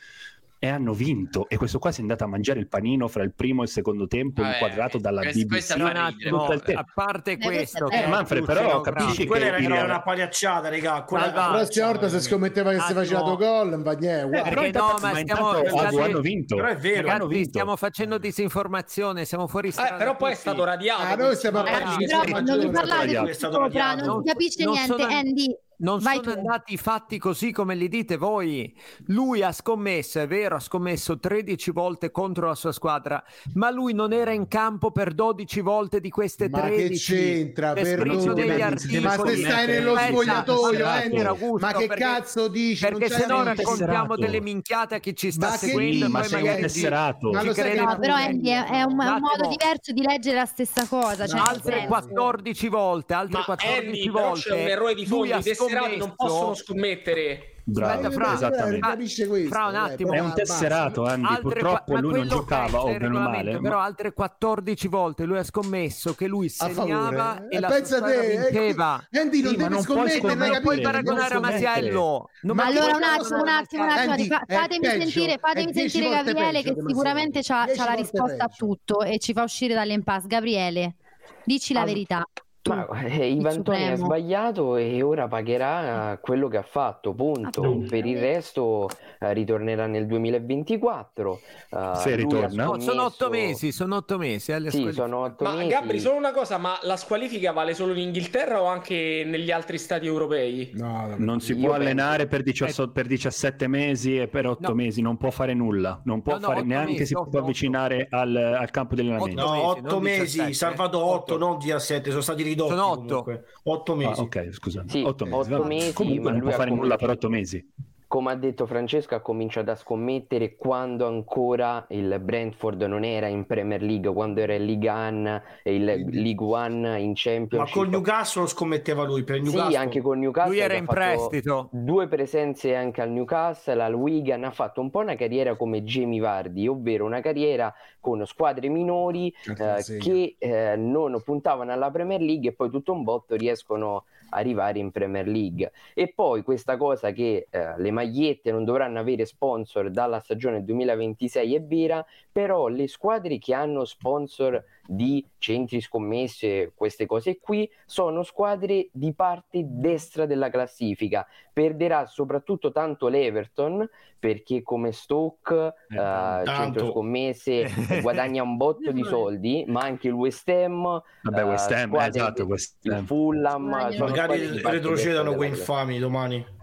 e 0.57 0.67
hanno 0.69 0.93
vinto. 0.93 1.47
E 1.49 1.57
questo 1.57 1.79
qua 1.79 1.91
si 1.91 1.99
è 1.99 2.01
andato 2.01 2.23
a 2.23 2.27
mangiare 2.27 2.59
il 2.59 2.67
panino 2.67 3.07
fra 3.07 3.23
il 3.23 3.33
primo 3.33 3.61
e 3.61 3.65
il 3.65 3.69
secondo 3.71 4.07
tempo, 4.07 4.41
Vabbè, 4.41 4.53
inquadrato 4.53 4.97
dalla 4.97 5.21
BBC. 5.21 5.73
Un 5.75 5.81
attimo, 5.95 6.45
a 6.45 6.85
parte 6.93 7.31
Eh, 7.33 7.37
questo 7.37 7.85
che 7.87 7.97
vero. 7.97 8.09
Manfred, 8.09 8.45
però 8.45 8.81
capisci 8.81 9.25
Quella 9.25 9.45
era, 9.45 9.57
era 9.57 9.83
una 9.83 10.01
pagliacciata, 10.01 10.69
raga. 10.69 11.03
Quella. 11.03 11.31
La 11.33 11.49
prossima 11.51 11.87
volta 11.87 12.09
se 12.09 12.19
scommetteva 12.21 12.71
che 12.71 12.79
si 12.79 12.93
faceva 12.93 13.19
autogol, 13.19 13.69
non 13.69 13.83
va 13.83 13.91
niente. 13.93 14.41
Eh, 14.41 14.71
no, 14.71 14.97
ma 15.01 15.13
stiamo- 15.15 15.51
ragazzi- 15.53 15.99
hanno 15.99 16.19
vinto. 16.21 16.55
Però 16.55 16.67
è 16.67 16.77
vero, 16.77 16.99
hanno 17.01 17.07
Ragazzi, 17.17 17.33
vinto. 17.33 17.49
stiamo 17.49 17.75
facendo 17.75 18.17
disinformazione, 18.17 19.25
siamo 19.25 19.47
fuori 19.47 19.71
strada. 19.71 19.95
Eh, 19.95 19.97
però 19.97 20.15
poi 20.15 20.31
è 20.31 20.35
stato 20.35 20.63
radiato 20.63 21.01
Ah, 21.03 21.15
noi 21.15 21.35
stiamo 21.35 21.63
però 21.63 21.77
non 21.79 22.71
parlate 22.71 23.17
È 23.17 23.23
di 23.23 23.33
stato 23.33 23.53
sopra, 23.53 23.67
radiato. 23.67 24.05
non 24.05 24.21
si 24.23 24.27
capisce 24.29 24.65
niente. 24.65 25.03
Andy, 25.03 25.57
Non 25.77 25.99
vai 25.99 26.15
sono 26.23 26.31
tu. 26.33 26.37
andati 26.39 26.77
fatti 26.77 27.17
così 27.17 27.51
come 27.51 27.75
li 27.75 27.87
dite 27.89 28.15
voi. 28.17 28.73
Lui 29.07 29.41
ha 29.43 29.51
scommesso, 29.51 30.19
è 30.19 30.27
vero, 30.27 30.55
ha 30.55 30.59
scommesso 30.59 31.19
13 31.19 31.71
volte 31.71 32.11
contro 32.11 32.47
la 32.47 32.55
sua 32.55 32.71
squadra, 32.71 33.21
ma 33.55 33.69
lui 33.71 33.93
non 33.93 34.13
era 34.13 34.31
in 34.31 34.47
campo 34.47 34.91
per 34.91 35.13
12 35.13 35.59
volte 35.61 35.99
di 35.99 36.09
queste 36.09 36.47
Ma 36.49 36.61
che 36.61 36.75
13. 36.75 37.13
c'entra? 37.13 37.73
È 37.73 37.81
Per 37.81 37.99
scritto 37.99 38.23
dove? 38.33 38.45
negli 38.45 39.01
Ma 39.03 39.17
se 39.17 39.35
stai 39.37 39.67
nello 39.67 39.97
spogliatoio, 39.97 40.85
Augusto, 41.25 41.65
ma 41.65 41.73
che 41.73 41.87
perché- 41.87 42.03
cazzo 42.03 42.47
dici? 42.47 42.85
Perché 42.85 43.09
se 43.09 43.25
no 43.25 43.43
raccontiamo 43.43 44.15
delle 44.15 44.41
minchiate 44.41 44.95
a 44.95 44.99
chi 44.99 45.15
ci 45.15 45.31
sta 45.31 45.49
Ma 45.49 45.57
che 45.57 45.67
seguendo 45.67 46.09
ma 46.09 46.23
sei 46.23 46.33
un 46.39 46.45
magari 46.45 46.61
tesserato. 46.61 47.31
Ma 47.31 47.95
però 47.97 48.13
Andy 48.15 48.49
è, 48.49 48.65
è 48.65 48.81
un, 48.83 48.95
modo 48.95 49.47
diverso 49.49 49.91
di 49.91 50.01
leggere 50.01 50.37
la 50.37 50.45
stessa 50.45 50.87
cosa. 50.87 51.25
Cioè, 51.27 51.39
altre 51.39 51.71
senso- 51.73 51.87
14 51.87 52.67
volte, 52.69 53.13
altre 53.13 53.37
ma 53.39 53.43
14 53.45 53.85
Andy, 53.87 54.11
però 54.11 54.27
volte. 54.29 54.41
c'è 54.49 54.61
un 54.61 54.67
errore 54.67 54.93
di 54.93 55.07
lui 55.07 55.29
fondo 55.29 55.33
tesserati 55.67 55.97
non 55.97 56.13
possono 56.15 56.53
scommettere 56.53 57.49
Bravo, 57.67 57.93
Aspetta, 57.93 58.11
Fra, 58.11 58.33
esattamente. 58.35 58.79
capisce 58.87 59.25
questo, 59.27 59.49
Fra 59.49 59.65
un 59.65 59.71
dai, 59.71 59.91
attimo. 59.91 60.11
È 60.13 60.19
un 60.19 60.27
basta. 60.27 60.43
tesserato, 60.43 61.03
Andy. 61.05 61.25
Altre 61.27 61.41
Purtroppo 61.41 61.95
lui 61.97 62.13
non 62.13 62.27
giocava, 62.27 62.81
o 62.81 62.85
c'è 62.85 62.91
il 62.91 62.97
bene 62.99 63.05
o 63.05 63.07
regolamento, 63.09 63.45
male. 63.51 63.59
Però 63.59 63.77
ma- 63.77 63.83
altre 63.83 64.13
14 64.13 64.87
volte 64.87 65.23
lui 65.25 65.37
ha 65.39 65.43
scommesso 65.43 66.13
che 66.13 66.27
lui 66.27 66.47
segnava 66.49 67.47
e 67.47 67.55
Eh, 67.55 67.59
la 67.59 67.67
pensa 67.67 68.01
te, 68.03 68.13
eh, 68.21 68.37
vinceva. 68.37 69.07
Andy 69.11 69.41
non 69.41 69.51
Sì, 69.51 69.57
ma 69.57 69.63
deve 69.63 69.73
non 69.75 69.83
puoi 69.83 70.09
scommettere, 70.11 70.49
Non 70.51 70.61
puoi 70.61 70.81
paragonare 70.81 71.35
a. 71.35 71.39
Masiello. 71.39 72.29
Ma 72.43 72.65
allora 72.65 72.95
un 72.97 73.01
attimo, 73.03 73.41
un 73.41 73.47
attimo, 73.47 73.83
un 73.83 73.89
attimo. 73.89 74.37
Fatemi 74.45 74.79
peggio, 74.81 74.99
sentire, 75.09 75.37
fatemi 75.39 75.71
10 75.71 75.89
sentire 75.89 76.23
Gabriele 76.23 76.61
che 76.61 76.75
sicuramente 76.85 77.37
Mazzoni. 77.39 77.59
c'ha, 77.61 77.65
10 77.65 77.79
c'ha 77.79 77.85
la 77.85 77.93
risposta 77.95 78.43
a 78.43 78.47
tutto 78.55 79.01
e 79.01 79.17
ci 79.17 79.33
fa 79.33 79.41
uscire 79.41 79.73
dall'impasse. 79.73 80.27
Gabriele, 80.27 80.95
dici 81.43 81.73
la 81.73 81.83
verità. 81.83 82.23
Ma 82.67 82.87
eh, 83.03 83.29
il 83.31 83.39
Ivan 83.41 83.61
Toni 83.61 83.87
ha 83.89 83.95
sbagliato 83.95 84.75
e 84.75 85.01
ora 85.03 85.27
pagherà 85.27 86.17
quello 86.19 86.47
che 86.47 86.57
ha 86.57 86.63
fatto, 86.63 87.13
punto. 87.13 87.61
Appunto. 87.61 87.89
Per 87.89 88.05
il 88.05 88.17
resto 88.17 88.89
eh, 89.19 89.33
ritornerà 89.33 89.85
nel 89.85 90.07
2024. 90.07 91.39
eh, 91.69 91.91
Se 91.95 92.15
ritorna. 92.15 92.63
No, 92.63 92.79
sono 92.79 93.03
otto 93.03 93.25
scommesso- 93.25 93.29
mesi, 93.29 93.71
sono 93.71 93.95
otto 93.97 94.17
mesi. 94.17 94.51
eh, 94.51 94.71
Sì, 94.71 94.91
sono 94.93 95.17
otto 95.19 95.43
ma 95.43 95.53
mesi. 95.53 95.67
Gabri 95.69 95.99
solo 95.99 96.17
una 96.17 96.31
cosa 96.31 96.57
ma 96.57 96.77
la 96.81 96.97
squalifica 96.97 97.51
vale 97.51 97.73
solo 97.75 97.93
in 97.93 97.99
Inghilterra 97.99 98.61
o 98.61 98.65
anche 98.65 99.23
negli 99.25 99.51
altri 99.51 99.77
stati 99.77 100.07
europei? 100.07 100.71
No, 100.73 101.13
Non 101.17 101.41
si 101.41 101.51
Io 101.53 101.59
può 101.59 101.69
penso- 101.73 101.81
allenare 101.83 102.25
per, 102.27 102.41
18 102.41 102.91
per 102.91 103.05
17 103.05 103.67
mesi 103.67 104.17
e 104.17 104.27
per 104.27 104.47
8 104.47 104.69
No. 104.69 104.73
mesi, 104.73 105.01
non 105.01 105.17
può 105.17 105.29
fare 105.29 105.53
nulla, 105.53 106.01
non 106.05 106.21
può 106.23 106.33
No, 106.33 106.39
fare 106.39 106.59
otto 106.59 106.67
neanche 106.67 106.91
mesi, 106.93 107.05
si 107.05 107.13
otto, 107.13 107.23
può 107.29 107.39
otto. 107.39 107.47
avvicinare 107.47 108.07
al, 108.09 108.35
al 108.35 108.71
campo 108.71 108.95
di 108.95 109.01
allenamento. 109.01 109.41
No, 109.41 109.51
mesi, 109.51 109.65
8 109.65 109.81
non 109.81 110.01
mesi, 110.01 110.19
17, 110.21 110.53
salvato 110.53 111.03
8, 111.05 111.37
non 111.37 111.57
17, 111.59 112.09
sono 112.09 112.21
stati 112.21 112.43
ridotti 112.55 112.69
Sono 112.73 112.87
otto. 112.87 113.05
comunque. 113.23 113.45
8 113.63 113.95
mesi. 113.95 114.19
Ah, 114.19 114.23
ok, 114.23 114.49
scusa. 114.51 114.83
Sì, 114.87 115.01
8 115.03 115.25
mesi. 115.25 115.53
otto 115.53 115.63
mesi, 115.65 115.93
Comunque 115.93 116.23
ma 116.23 116.31
non 116.31 116.39
può 116.41 116.51
fare 116.51 116.71
nulla 116.71 116.95
per 116.95 117.09
8 117.09 117.29
mesi. 117.29 117.71
Come 118.15 118.31
ha 118.31 118.35
detto 118.35 118.65
Francesco, 118.65 119.13
ha 119.13 119.19
cominciato 119.19 119.71
a 119.71 119.75
scommettere 119.75 120.55
quando 120.55 121.05
ancora 121.05 121.85
il 121.89 122.17
Brentford 122.21 122.81
non 122.83 123.03
era 123.03 123.27
in 123.27 123.45
Premier 123.45 123.81
League, 123.81 124.09
quando 124.13 124.39
era 124.39 124.53
in 124.53 124.63
Liga 124.63 125.09
1 125.09 125.41
e 125.61 125.75
il 125.75 125.83
League 125.83 126.45
One 126.45 126.97
in 127.01 127.09
Ma 127.09 127.13
Championship. 127.13 127.75
col 127.75 127.89
Newcastle 127.89 128.43
lo 128.43 128.47
scommetteva 128.47 129.03
lui, 129.03 129.25
per 129.25 129.35
il 129.35 129.41
Newcastle. 129.41 129.69
Sì, 129.69 129.75
anche 129.75 129.99
col 129.99 130.17
Newcastle. 130.17 130.53
Lui 130.53 130.63
era 130.63 130.75
in 130.75 130.85
prestito. 130.85 131.67
Due 131.73 132.07
presenze 132.07 132.73
anche 132.73 133.01
al 133.01 133.09
Newcastle, 133.09 133.83
al 133.83 133.93
Wigan, 133.93 134.45
ha 134.45 134.51
fatto 134.51 134.79
un 134.79 134.89
po' 134.89 134.99
una 134.99 135.15
carriera 135.15 135.57
come 135.57 135.83
Jamie 135.83 136.21
Vardy, 136.21 136.67
ovvero 136.67 137.03
una 137.03 137.19
carriera 137.19 137.73
con 137.99 138.25
squadre 138.25 138.69
minori 138.69 139.33
Certo, 139.41 139.91
eh, 139.91 139.97
che 139.97 140.35
eh, 140.39 140.77
non 140.77 141.21
puntavano 141.21 141.73
alla 141.73 141.91
Premier 141.91 142.21
League 142.21 142.47
e 142.47 142.53
poi 142.53 142.69
tutto 142.69 142.93
un 142.93 143.03
botto 143.03 143.35
riescono 143.35 143.97
a 143.97 144.03
arrivare 144.35 144.79
in 144.79 144.91
Premier 144.91 145.27
League. 145.27 145.71
E 145.93 146.11
poi 146.13 146.43
questa 146.43 146.77
cosa 146.77 147.11
che 147.11 147.47
eh, 147.49 147.77
le 147.77 147.91
magliette 147.91 148.51
non 148.51 148.63
dovranno 148.63 148.99
avere 148.99 149.25
sponsor 149.25 149.89
dalla 149.89 150.19
stagione 150.19 150.63
2026 150.63 151.55
è 151.55 151.61
vera, 151.63 152.05
però 152.31 152.67
le 152.67 152.87
squadre 152.87 153.37
che 153.37 153.53
hanno 153.53 153.85
sponsor 153.85 154.63
di 154.87 155.25
centri 155.37 155.81
scommesse, 155.81 156.71
queste 156.75 157.05
cose 157.05 157.39
qui, 157.39 157.69
sono 157.85 158.23
squadre 158.23 158.89
di 158.91 159.13
parte 159.13 159.63
destra 159.65 160.25
della 160.25 160.49
classifica. 160.49 161.25
Perderà 161.51 162.05
soprattutto 162.05 162.71
tanto 162.71 163.07
l'Everton 163.07 163.87
perché 164.19 164.63
come 164.63 164.91
Stoke, 164.91 165.73
eh, 165.87 166.41
centro 166.45 166.89
scommesse, 166.91 167.65
guadagna 168.01 168.43
un 168.43 168.57
botto 168.57 168.91
di 168.91 169.03
soldi, 169.03 169.65
ma 169.67 169.81
anche 169.81 170.07
il 170.07 170.13
West 170.13 170.47
Ham, 170.49 171.01
Vabbè, 171.21 171.39
eh, 171.39 171.43
West 171.43 171.71
Ham, 171.71 171.89
squadre- 171.89 172.19
esatto, 172.21 172.43
West 172.45 172.77
il 172.81 172.91
Ham. 172.91 173.05
Fulham, 173.05 173.91
sono 173.91 174.07
squadre 174.07 174.37
Magari 174.37 174.61
retrocedano 174.61 175.35
quei 175.35 175.49
infami 175.49 175.99
domani. 175.99 176.54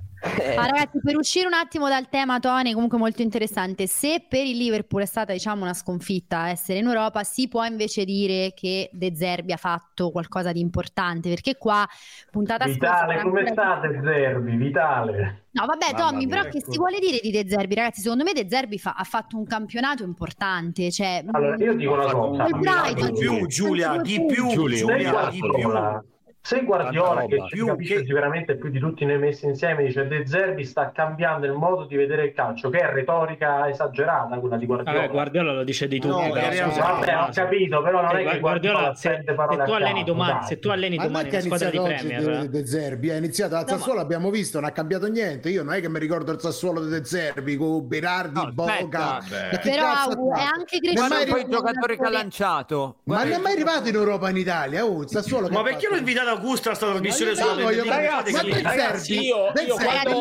Ma 0.57 0.67
ragazzi, 0.67 1.01
per 1.03 1.17
uscire 1.17 1.47
un 1.47 1.53
attimo 1.53 1.89
dal 1.89 2.09
tema, 2.09 2.39
Tony, 2.39 2.73
comunque 2.73 2.97
molto 2.97 3.23
interessante. 3.23 3.89
Se 3.89 4.25
per 4.29 4.45
il 4.45 4.57
Liverpool 4.57 5.03
è 5.03 5.07
stata, 5.07 5.33
diciamo, 5.33 5.63
una 5.63 5.75
sconfitta 5.75 6.49
essere 6.49 6.79
in 6.79 6.87
Europa, 6.87 7.25
si 7.25 7.49
può 7.49 7.65
invece 7.65 8.05
dire 8.05 8.53
che 8.55 8.89
De 8.93 9.15
Zerbi 9.17 9.53
ha 9.53 9.57
fatto 9.57 10.11
qualcosa 10.11 10.53
di 10.53 10.61
importante, 10.61 11.29
perché 11.29 11.57
qua, 11.57 11.87
puntata 12.31 12.67
Vitale, 12.67 13.15
scorsa... 13.15 13.29
come 13.29 13.47
state 13.49 14.01
Zerbi? 14.03 14.57
Vitale. 14.57 15.47
No, 15.51 15.67
vabbè, 15.67 15.93
Mamma 15.93 16.05
Tommy, 16.05 16.27
mia, 16.27 16.37
però 16.37 16.49
che 16.49 16.63
si 16.67 16.79
vuole 16.79 16.99
dire 16.99 17.19
di 17.21 17.31
De 17.31 17.45
Zerbi? 17.47 17.75
Ragazzi, 17.75 18.01
secondo 18.01 18.23
me 18.23 18.33
De 18.33 18.47
Zerbi 18.49 18.79
fa- 18.79 18.95
ha 18.97 19.05
fatto 19.05 19.37
un 19.37 19.45
campionato 19.45 20.05
importante. 20.05 20.91
Cioè, 20.91 21.25
Allora, 21.31 21.57
io 21.57 21.75
dico 21.75 21.93
una 21.93 22.11
cosa. 22.11 22.45
Di 22.45 23.13
più, 23.13 23.47
Giulia, 23.47 23.97
di 24.01 24.25
più, 24.25 24.47
Giulia, 24.49 25.29
di 25.31 25.41
più. 25.41 26.11
Se 26.45 26.65
Guardiola, 26.65 27.25
che 27.27 27.41
ci 27.47 27.55
Più 27.55 27.67
capisce 27.67 27.95
che- 28.01 28.05
sicuramente 28.05 28.57
più 28.57 28.69
di 28.69 28.81
tutti 28.81 29.05
noi 29.05 29.17
messi 29.19 29.47
insieme, 29.47 29.85
dice 29.85 30.09
De 30.09 30.27
Zerbi 30.27 30.65
sta 30.65 30.91
cambiando 30.91 31.47
il 31.47 31.53
modo 31.53 31.85
di 31.85 31.95
vedere 31.95 32.25
il 32.25 32.33
calcio, 32.33 32.69
che 32.69 32.79
è 32.81 32.93
retorica 32.93 33.69
esagerata 33.69 34.37
quella 34.41 34.57
di 34.57 34.67
Guardiola. 34.67 34.99
Vabbè, 35.03 35.11
Guardiola 35.13 35.53
lo 35.53 35.63
dice 35.63 35.87
di 35.87 36.01
No, 36.01 36.15
tutti. 36.17 36.27
in 36.27 36.33
però, 36.33 36.69
scusa, 36.69 36.81
Vabbè, 36.83 37.17
ho 37.17 37.29
capito, 37.33 37.83
però 37.83 38.03
non 38.03 38.17
Eh, 38.17 38.25
è 38.25 38.29
che 38.33 38.39
Guardiola, 38.41 38.79
Guardiola 38.81 38.95
se, 38.97 39.23
se 39.25 39.65
tu 39.65 39.71
alleni 39.73 40.03
domani, 40.05 40.33
dai. 40.33 40.43
se 40.49 40.59
tu 40.59 40.69
alleni 40.71 40.97
Ma 40.97 41.03
domani 41.05 41.29
una 41.29 41.41
squadra 41.41 41.71
di 41.71 41.79
Premier, 41.81 42.23
De, 42.23 42.49
De 42.49 42.67
Zerbi, 42.67 43.11
ha 43.11 43.17
iniziato 43.17 43.55
al 43.55 43.65
No, 43.65 43.71
ma- 43.71 43.79
Sassuolo, 43.79 44.01
abbiamo 44.01 44.31
visto, 44.31 44.59
non 44.59 44.69
ha 44.69 44.73
cambiato 44.73 45.07
niente. 45.07 45.49
Io 45.49 45.63
non 45.63 45.75
è 45.75 45.81
che 45.81 45.89
mi 45.89 46.01
ricordo 46.01 46.33
il 46.33 46.41
Sassuolo 46.41 46.83
di 46.83 46.91
De 46.91 47.05
Zerbi 47.05 47.57
con 47.57 47.87
Berardi, 47.87 48.41
No. 48.41 48.53
Ma 48.57 48.67
che 48.73 49.59
Però 49.63 49.87
è 49.87 50.41
anche 50.43 50.79
Non 50.81 50.91
è 50.91 50.91
cresciuto. 50.91 51.01
mai 51.01 51.09
Guarda 51.09 51.31
poi 51.31 51.41
i 51.41 51.45
un 51.45 51.51
giocatori 51.51 51.97
che 51.97 52.05
ha 52.05 52.11
lanciato. 52.11 52.97
Ma 53.05 53.23
non 53.23 53.33
è 53.33 53.39
mai 53.39 53.53
arrivato 53.53 53.89
in 53.89 53.95
Europa 53.95 54.29
in 54.29 54.37
Italia, 54.39 54.85
oh, 54.85 55.03
il 55.03 55.09
Sassuolo 55.09 55.49
Ma 55.49 55.63
perché 55.63 55.87
fatto? 55.87 55.95
l'ho 56.25 56.32
invitato 56.33 56.41
Augusto 56.43 56.71
a 56.71 56.75
sta 56.75 56.87
trasmissione 56.91 57.35
Ma 57.35 57.53
io 57.53 57.67
vendita? 57.67 57.95
ragazzi, 57.97 58.63
Ragazzi, 58.63 59.15
Zerbi, 59.15 59.27
io, 59.27 59.37
io 59.67 59.75
quando, 59.75 60.19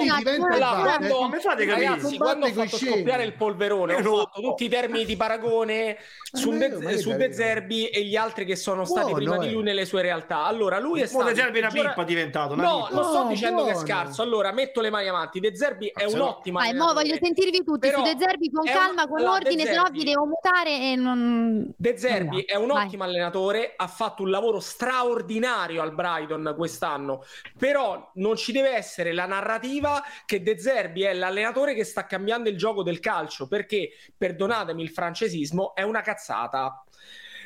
quando- 0.59 1.15
Come 1.15 1.39
fate 1.39 1.65
ragazzi, 1.65 2.17
quando 2.17 2.45
ho 2.45 2.49
fatto 2.51 2.77
scemi. 2.77 2.91
scoppiare 2.97 3.23
il 3.23 3.33
polverone, 3.33 3.95
ho 3.95 3.99
no. 4.01 4.17
fatto 4.17 4.41
tutti 4.41 4.65
i 4.65 4.69
termini 4.69 5.05
di 5.05 5.15
paragone 5.15 5.97
su, 6.31 6.51
De, 6.57 6.65
io- 6.67 6.89
io 6.89 6.97
su. 6.97 7.15
De 7.15 7.33
Zerbi 7.33 7.87
e 7.87 8.03
gli 8.03 8.15
altri 8.15 8.45
che 8.45 8.55
sono 8.55 8.85
stati 8.85 9.11
Buono, 9.11 9.15
prima 9.17 9.37
di 9.37 9.51
lui 9.51 9.63
nelle 9.63 9.85
sue 9.85 10.01
realtà. 10.01 10.43
Allora, 10.45 10.79
lui 10.79 11.01
è 11.01 11.05
stato. 11.05 11.25
De 11.25 11.35
Zerbi 11.35 11.57
è 11.59 11.61
una 11.61 11.71
pippa 11.71 12.03
diventato, 12.03 12.53
una 12.53 12.63
No, 12.63 12.85
pippa. 12.87 13.01
non 13.01 13.09
sto 13.09 13.23
No, 13.23 13.29
dicendo 13.29 13.63
che 13.65 13.71
è 13.71 13.75
scarso. 13.75 14.21
Allora, 14.21 14.51
metto 14.51 14.81
le 14.81 14.89
mani 14.89 15.07
avanti. 15.07 15.39
De 15.39 15.55
Zerbi 15.55 15.91
è 15.93 16.07
se 16.07 16.13
un 16.13 16.19
no- 16.19 16.29
ottimo 16.37 16.59
Vai, 16.59 16.73
mo 16.73 16.83
allenatore. 16.85 17.03
voglio 17.07 17.19
sentirvi 17.23 17.63
tutti 17.63 17.89
su 17.91 18.01
De 18.01 18.15
Zerbi 18.17 18.49
con 18.51 18.65
calma, 18.65 19.07
con 19.07 19.25
ordine, 19.25 19.65
se 19.65 19.75
no 19.75 19.87
vi 19.91 20.03
devo 20.03 20.25
mutare 20.25 20.91
e 20.91 20.95
non... 20.95 21.71
De 21.75 21.97
Zerbi 21.97 22.37
No, 22.37 22.43
è 22.45 22.55
un 22.55 22.71
ottimo 22.71 23.03
allenatore, 23.03 23.73
ha 23.75 23.87
fatto 23.87 24.23
un 24.23 24.29
lavoro 24.29 24.59
straordinario 24.59 25.81
al 25.81 25.93
Brighton 26.01 26.53
quest'anno, 26.57 27.23
però 27.57 28.11
non 28.15 28.35
ci 28.35 28.51
deve 28.51 28.75
essere 28.75 29.13
la 29.13 29.25
narrativa 29.25 30.03
che 30.25 30.41
De 30.41 30.59
Zerbi 30.59 31.03
è 31.03 31.13
l'allenatore 31.13 31.75
che 31.75 31.83
sta 31.83 32.05
cambiando 32.05 32.49
il 32.49 32.57
gioco 32.57 32.83
del 32.83 32.99
calcio, 32.99 33.47
perché, 33.47 33.91
perdonatemi 34.17 34.81
il 34.81 34.89
francesismo, 34.89 35.75
è 35.75 35.83
una 35.83 36.01
cazzata. 36.01 36.83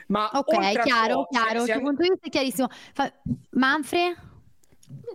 Ma 0.07 0.29
Ok, 0.33 0.81
chiaro, 0.83 1.13
ciò, 1.13 1.27
chiaro, 1.29 1.63
il 1.63 1.71
tuo 1.71 1.81
punto 1.81 2.01
di 2.03 2.09
vista 2.09 2.27
è 2.27 2.29
chiarissimo. 2.29 2.67
Fa- 2.93 3.11
Manfred? 3.51 4.33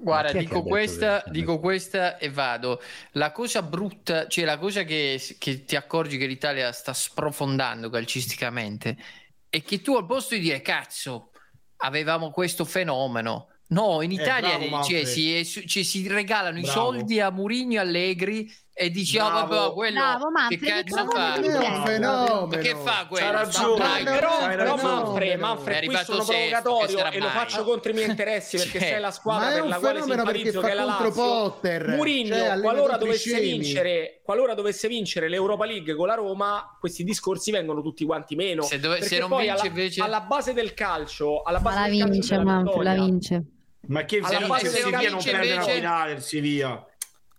Guarda, 0.00 0.32
dico 0.32 0.62
questa, 0.62 1.22
dico 1.28 1.60
questa 1.60 2.18
e 2.18 2.28
vado. 2.30 2.80
La 3.12 3.30
cosa 3.30 3.62
brutta, 3.62 4.26
cioè 4.26 4.44
la 4.44 4.58
cosa 4.58 4.82
che, 4.82 5.20
che 5.38 5.64
ti 5.64 5.76
accorgi 5.76 6.16
che 6.16 6.26
l'Italia 6.26 6.72
sta 6.72 6.92
sprofondando 6.92 7.88
calcisticamente 7.88 8.96
è 9.48 9.62
che 9.62 9.80
tu 9.80 9.96
al 9.96 10.06
posto 10.06 10.34
di 10.34 10.40
dire 10.40 10.60
cazzo, 10.60 11.29
avevamo 11.82 12.30
questo 12.30 12.64
fenomeno. 12.64 13.48
No, 13.68 14.02
in 14.02 14.10
Eh, 14.10 14.14
Italia 14.14 14.58
bravo, 14.58 14.82
cioè, 14.82 15.04
si, 15.04 15.44
ci 15.44 15.84
si 15.84 16.08
regalano 16.08 16.58
i 16.58 16.62
Bravo. 16.62 16.78
soldi 16.80 17.20
a 17.20 17.30
Murigno 17.30 17.76
e 17.80 17.84
Allegri 17.84 18.52
e 18.72 18.88
dici 18.90 19.16
Bravo. 19.18 19.54
vabbè 19.54 19.74
quello 19.74 20.00
Bravo, 20.00 20.24
che 20.26 20.30
Manfred, 20.30 20.60
che 20.60 20.90
cazzo 20.90 21.10
fa? 21.10 21.32
fenomeno. 21.34 22.46
Che 22.48 22.76
fa 22.76 23.06
quello? 23.08 23.26
C'ha 23.26 23.30
ragione, 23.30 23.74
Brighton. 23.84 24.14
però, 24.14 24.46
però. 24.46 24.76
Manfred, 24.76 25.30
È 25.32 25.36
Manfred 25.36 25.66
qui 25.66 25.74
arrivato 25.76 26.04
sono 26.12 26.22
sesto, 26.22 26.62
provocatorio 26.62 27.10
e 27.12 27.18
lo 27.20 27.28
faccio 27.28 27.64
contro 27.64 27.90
i 27.90 27.94
miei 27.94 28.08
interessi 28.08 28.56
perché 28.56 28.78
Cioè, 28.78 28.88
sei 28.88 29.00
la 29.00 29.10
squadra 29.10 29.46
ma 29.48 29.52
per 29.60 29.68
la 29.68 29.78
quale 29.78 30.02
simpatizzo 30.02 30.60
fa 30.60 30.66
che 30.66 30.72
è 30.72 30.76
la 30.76 30.84
contro 30.84 31.04
Lazio. 31.08 31.22
Potter, 31.22 31.88
Murigno, 31.88 32.34
cioè, 32.36 32.60
qualora 32.60 32.96
dovesse 32.96 33.18
scemi. 33.30 33.50
vincere, 33.50 34.20
qualora 34.22 34.54
dovesse 34.54 34.88
vincere 34.88 35.28
l'Europa 35.28 35.66
League 35.66 35.94
con 35.94 36.06
la 36.06 36.14
Roma, 36.14 36.76
questi 36.80 37.04
discorsi 37.04 37.50
vengono 37.50 37.82
tutti 37.82 38.04
quanti 38.06 38.34
meno. 38.34 38.62
Se 38.62 38.78
dove- 38.80 39.02
se 39.02 39.18
non 39.18 39.28
vince 39.30 39.50
alla, 39.50 39.64
invece- 39.66 40.02
alla 40.02 40.20
base 40.20 40.54
del 40.54 40.72
calcio, 40.74 41.42
alla 41.42 41.58
Ma 41.60 41.64
base 41.70 41.76
la 41.80 41.86
del 41.88 41.98
calcio 41.98 42.12
vince, 42.12 42.36
la 42.36 42.42
Manfred, 42.44 42.82
la 42.82 42.94
vince. 42.94 43.42
Ma 43.88 44.04
che 44.04 44.20
se, 44.22 44.36
se 44.58 44.70
del 44.70 44.80
Sevilla 44.80 45.10
non 45.10 45.22
prende 45.22 45.48
la 45.48 45.54
invece- 45.54 45.72
finale, 45.74 46.20
il. 46.20 46.84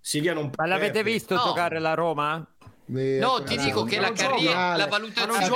Sevilla 0.02 0.34
non 0.34 0.50
Ma 0.56 0.66
l'avete 0.66 0.92
perde. 1.04 1.12
visto 1.12 1.36
No. 1.36 1.42
giocare 1.44 1.80
la 1.80 1.94
Roma? 1.94 2.46
Eh, 2.94 3.20
No, 3.20 3.42
ti 3.44 3.56
dico 3.58 3.84
che 3.84 4.00
la 4.00 4.12
carriera, 4.12 4.76
la 4.76 4.88
valutazione 4.88 5.48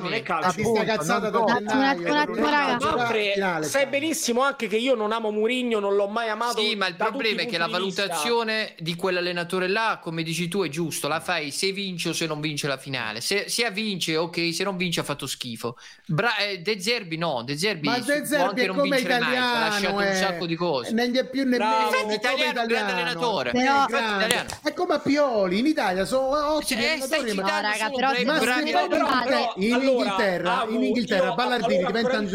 non 0.00 0.12
è 0.12 0.22
calcio. 0.22 0.72
cazzata 0.84 1.28
da 1.28 1.44
gennaio, 1.44 3.06
finale, 3.34 3.66
sai 3.66 3.86
benissimo 3.86 4.42
anche 4.42 4.68
che 4.68 4.76
io 4.76 4.94
non 4.94 5.12
amo 5.12 5.30
Murigno, 5.30 5.80
non 5.80 5.94
l'ho 5.94 6.08
mai 6.08 6.28
amato. 6.28 6.60
Sì, 6.60 6.74
ma 6.76 6.86
il 6.86 6.96
problema 6.96 7.42
è 7.42 7.46
che 7.46 7.58
la 7.58 7.66
valutazione 7.66 8.74
di 8.78 8.94
quell'allenatore 8.96 9.68
là, 9.68 9.98
come 10.02 10.22
dici 10.22 10.48
tu, 10.48 10.62
è 10.62 10.68
giusto. 10.68 11.08
La 11.08 11.20
fai 11.20 11.50
se 11.50 11.72
vince 11.72 12.10
o 12.10 12.12
se 12.12 12.26
non 12.26 12.40
vince 12.40 12.66
la 12.66 12.78
finale. 12.78 13.20
Se, 13.20 13.48
se 13.48 13.70
vince, 13.70 14.16
ok, 14.16 14.54
se 14.54 14.64
non 14.64 14.76
vince 14.76 15.00
ha 15.00 15.04
fatto 15.04 15.26
schifo. 15.26 15.76
Bra- 16.06 16.36
eh, 16.36 16.58
De 16.60 16.80
Zerbi 16.80 17.16
no, 17.16 17.42
De 17.44 17.56
Zerbi 17.58 17.86
Ma 17.88 17.96
può 17.96 18.04
De 18.04 18.24
Zerbi 18.24 18.42
anche 18.48 18.62
è 18.62 18.66
non 18.66 18.76
come 18.76 18.96
vincere 18.96 19.18
mai, 19.20 19.36
ha 19.36 19.40
lasciato 19.40 19.78
italiano, 19.78 19.96
un 19.96 20.02
eh. 20.02 20.14
sacco 20.14 20.46
di 20.46 20.54
cose. 20.54 20.92
Non 20.92 21.16
è 21.16 21.28
più 21.28 21.42
nemmeno 21.44 21.88
Bravo. 21.88 22.12
italiano, 22.12 22.52
grande 22.52 22.74
italiano. 22.74 22.90
allenatore. 22.92 23.50
Però- 23.52 23.86
È 23.86 23.88
italiano. 23.88 24.48
È 24.62 24.72
come 24.72 24.94
a 24.94 24.98
Pioli, 25.00 25.58
in 25.58 25.66
Italia 25.66 26.04
sono 26.04 26.54
ottimi 26.54 26.77
Cioè, 26.77 26.77
allenatori, 26.78 27.20
stai 27.20 27.34
ma- 27.34 27.42
No, 27.42 27.60
raga, 27.60 27.90
però 27.90 27.96
bravi- 28.10 28.24
bravi 28.24 28.70
però- 28.88 29.22
però- 29.24 29.52
in 29.56 29.72
allora, 29.72 29.88
Inghilterra, 29.90 30.66
in 30.68 30.82
Inghilterra 30.82 31.32
Ballardini 31.34 31.84
diventa 31.86 32.18
un 32.18 32.26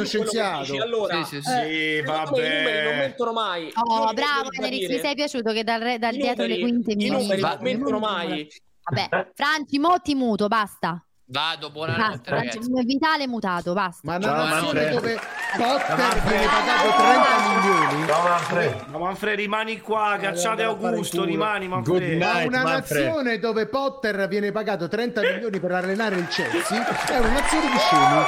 dici. 0.61 0.77
Allora, 0.77 1.23
Sì, 1.23 1.35
sì, 1.35 1.41
sì. 1.41 1.49
Eh, 1.51 2.01
numeri 2.47 2.73
non 2.73 2.83
vabbè. 2.83 2.97
mentono 2.97 3.31
mai. 3.33 3.71
Oh, 3.75 4.13
bravo 4.13 4.49
dire- 4.77 4.93
mi 4.95 4.99
sei 4.99 5.15
piaciuto 5.15 5.51
che 5.51 5.63
dal, 5.63 5.81
re- 5.81 5.97
dal 5.99 6.13
i 6.13 6.17
dietro 6.17 6.45
le 6.45 6.59
quinte 6.59 6.95
mi 6.95 7.05
I 7.05 7.09
numeri 7.09 7.41
non 7.41 7.57
mentono 7.61 7.99
mai. 7.99 8.47
Vabbè, 8.83 9.31
Franci, 9.33 9.79
mo 9.79 9.97
ti 10.01 10.13
muto, 10.15 10.47
basta. 10.47 11.03
Vado, 11.25 11.69
Basta, 11.69 11.95
buonanotte 11.95 12.29
ragazzi. 12.29 12.59
Vitale 12.83 13.27
mutato, 13.27 13.73
basta. 13.73 14.01
Ma 14.03 14.15
una 14.17 14.25
Ciao, 14.25 14.35
nazione 14.45 14.81
Manfred. 14.81 14.93
dove 14.93 15.19
Potter 15.55 16.21
viene 16.21 16.45
pagato 16.45 16.89
30 16.97 17.49
milioni. 17.49 18.07
Ciao 18.07 18.23
Manfred. 18.27 18.85
Ma 18.89 18.97
Manfred 18.97 19.35
rimani 19.37 19.79
qua, 19.79 20.17
cacciate 20.19 20.63
Augusto, 20.63 21.23
rimani 21.23 21.67
Manfred. 21.69 22.17
Ma 22.19 22.33
night, 22.33 22.47
una 22.47 22.63
Manfred. 22.63 23.05
nazione 23.05 23.39
dove 23.39 23.67
Potter 23.67 24.27
viene 24.27 24.51
pagato 24.51 24.87
30 24.89 25.21
milioni 25.21 25.59
per 25.59 25.71
allenare 25.71 26.17
il 26.17 26.27
Chelsea 26.27 26.85
è 27.07 27.17
una 27.17 27.31
nazione 27.31 27.71
di 27.71 27.77
scemi. 27.77 28.21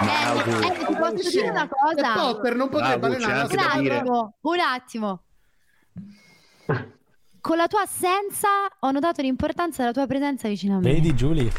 Eh, 0.00 0.24
Augu. 0.24 0.50
eh, 0.50 0.86
ti 0.86 0.94
posso 0.96 1.28
dire 1.30 1.50
una 1.50 1.64
E 1.64 1.68
cosa? 1.68 2.12
Potter 2.14 2.54
non 2.54 2.68
potrebbe 2.70 3.08
c'è 3.16 3.30
allenare 3.30 3.54
la 3.54 3.74
Un 3.76 3.90
attimo, 3.90 4.34
un 4.40 4.58
attimo. 4.60 5.22
Con 7.42 7.56
la 7.56 7.66
tua 7.68 7.82
assenza 7.82 8.48
ho 8.80 8.90
notato 8.90 9.20
l'importanza 9.22 9.82
della 9.82 9.92
tua 9.92 10.06
presenza 10.06 10.48
vicino 10.48 10.76
a 10.76 10.80
me. 10.80 10.90
Vedi, 10.92 11.14
Giulia? 11.14 11.50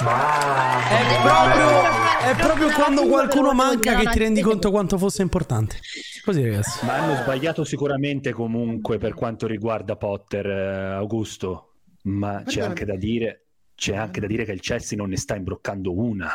Ma 0.00 0.88
È 0.88 1.20
proprio, 1.22 2.30
è 2.30 2.36
proprio 2.36 2.70
quando 2.72 3.06
qualcuno 3.06 3.52
manca 3.52 3.96
che 3.96 4.08
ti 4.10 4.18
rendi 4.18 4.40
conto 4.42 4.70
quanto 4.70 4.96
fosse 4.96 5.22
importante. 5.22 5.78
Così, 6.24 6.44
ragazzi. 6.44 6.84
Ma 6.86 6.94
hanno 6.94 7.16
sbagliato 7.16 7.64
sicuramente 7.64 8.32
comunque 8.32 8.98
per 8.98 9.14
quanto 9.14 9.46
riguarda 9.46 9.96
Potter, 9.96 10.46
eh, 10.46 10.94
Augusto. 10.94 11.72
Ma 12.02 12.42
c'è 12.44 12.60
anche 12.60 12.84
da 12.84 12.96
dire, 12.96 13.46
c'è 13.74 13.96
anche 13.96 14.20
da 14.20 14.26
dire 14.26 14.44
che 14.44 14.52
il 14.52 14.60
Chelsea 14.60 14.96
non 14.96 15.08
ne 15.08 15.16
sta 15.16 15.34
imbroccando 15.34 15.92
una. 15.92 16.30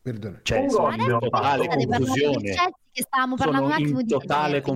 Perdona. 0.00 0.40
Cioè, 0.42 0.60
Un 0.60 0.70
sono 0.70 0.94
in 0.94 1.18
totale 1.18 1.66
confusione. 1.66 2.40
Chelsea 2.42 2.70
che 2.92 3.02
stavamo 3.02 3.36
parlando 3.36 3.62
Sono 3.62 3.74
un 3.74 3.82
attimo 3.82 4.00
in 4.00 4.06
di 4.06 4.12
totale 4.12 4.50
Zerbi. 4.52 4.70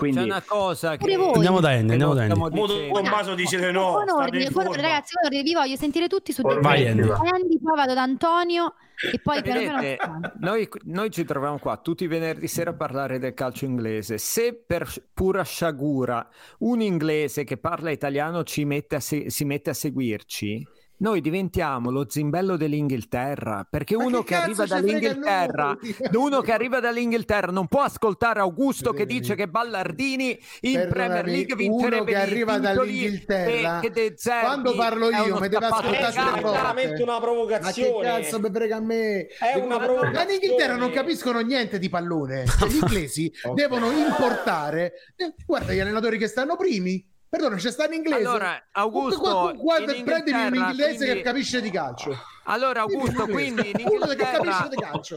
Confusione. 0.00 0.26
C'è 0.26 0.30
Quindi 0.30 0.30
una 0.30 0.42
cosa 0.46 0.96
che... 0.96 1.14
Andiamo 1.14 1.60
da 1.60 1.68
Andy, 1.70 1.86
che 1.86 1.92
andiamo 1.92 2.14
da 2.14 2.26
dicendo. 2.26 3.00
Tommaso 3.00 3.34
dice 3.34 3.58
di 3.58 3.72
no. 3.72 3.92
con 3.92 4.08
ordine, 4.08 4.44
in 4.44 4.52
con 4.52 4.66
ordine, 4.66 4.82
ragazzi, 4.82 5.14
con 5.14 5.24
ordine, 5.24 5.42
vi 5.42 5.54
voglio 5.54 5.76
sentire 5.76 6.08
tutti 6.08 6.32
su 6.32 6.42
due 6.42 6.60
Vai, 6.60 6.88
Andy. 6.88 7.02
Andy, 7.02 7.58
poi 7.60 7.76
vado 7.76 7.94
da 7.94 8.02
Antonio 8.02 8.74
e 9.12 9.18
poi 9.18 9.40
Vedete, 9.40 9.98
noi, 10.40 10.68
noi 10.84 11.10
ci 11.10 11.24
troviamo 11.24 11.58
qua 11.58 11.78
tutti 11.78 12.04
i 12.04 12.06
venerdì 12.06 12.46
sera 12.46 12.70
a 12.70 12.74
parlare 12.74 13.18
del 13.18 13.34
calcio 13.34 13.64
inglese. 13.64 14.18
Se 14.18 14.54
per 14.54 14.92
pura 15.14 15.42
sciagura 15.42 16.28
un 16.58 16.80
inglese 16.80 17.44
che 17.44 17.56
parla 17.56 17.90
italiano 17.90 18.44
ci 18.44 18.64
mette 18.64 18.96
a 18.96 19.00
se- 19.00 19.30
si 19.30 19.44
mette 19.44 19.70
a 19.70 19.74
seguirci, 19.74 20.66
noi 21.00 21.20
diventiamo 21.20 21.90
lo 21.90 22.06
zimbello 22.08 22.56
dell'Inghilterra 22.56 23.66
perché 23.68 23.96
Ma 23.96 24.04
uno 24.04 24.18
che 24.18 24.34
che, 24.34 24.34
arriva 24.34 24.66
dall'Inghilterra 24.66 25.76
uno 26.12 26.40
che 26.40 26.52
arriva 26.52 26.80
dall'Inghilterra 26.80 27.50
non 27.52 27.66
può 27.68 27.80
ascoltare 27.82 28.40
Augusto 28.40 28.92
che 28.92 29.06
dice 29.06 29.34
che 29.34 29.48
Ballardini 29.48 30.38
in 30.60 30.72
Perdonami, 30.74 30.88
Premier 30.90 31.24
League 31.24 31.54
uno 31.66 31.78
vincerebbe 31.78 32.04
che 32.12 32.18
i 32.18 32.20
arriva 32.20 32.58
dall'Inghilterra, 32.58 33.80
e 33.80 33.90
che 33.90 34.12
Zerbi 34.16 34.44
quando 34.44 34.74
parlo 34.74 35.08
è 35.10 35.16
io 35.16 35.24
uno 35.26 35.40
mi 35.40 35.48
deve 35.48 35.66
ascoltare 35.66 36.40
cose. 36.42 36.56
veramente 36.56 37.02
una 37.02 37.20
provocazione. 37.20 37.90
Ma 37.90 38.14
che 38.14 38.22
cazzo 38.22 38.40
mi 38.40 38.50
frega 38.52 38.76
a 38.76 38.80
me? 38.80 39.26
È 39.26 39.54
una 39.56 39.78
Ma 39.78 39.84
provocazione. 39.84 40.22
in 40.24 40.30
Inghilterra 40.42 40.76
non 40.76 40.90
capiscono 40.90 41.40
niente 41.40 41.78
di 41.78 41.88
pallone. 41.88 42.44
Cioè, 42.46 42.68
Gli 42.68 42.74
inglesi 42.76 43.32
devono 43.54 43.90
importare. 43.90 44.92
eh, 45.16 45.34
Guarda 45.46 45.72
gli 45.72 45.78
allenatori 45.80 46.18
che 46.18 46.26
stanno 46.28 46.56
primi. 46.56 47.02
Perdona, 47.30 47.54
c'è 47.54 47.70
sta 47.70 47.86
in 47.86 47.92
inglese. 47.92 48.26
Allora, 48.26 48.60
Augusto, 48.72 49.54
guarda, 49.56 49.94
in 49.94 50.04
prendimi 50.04 50.46
un 50.46 50.54
inglese 50.56 50.96
quindi- 50.96 51.14
che 51.14 51.22
capisce 51.22 51.60
di 51.60 51.70
calcio. 51.70 52.18
Allora 52.44 52.80
Augusto, 52.80 53.26
quindi 53.26 53.70
in 53.70 53.80
Inghilterra, 53.80 54.68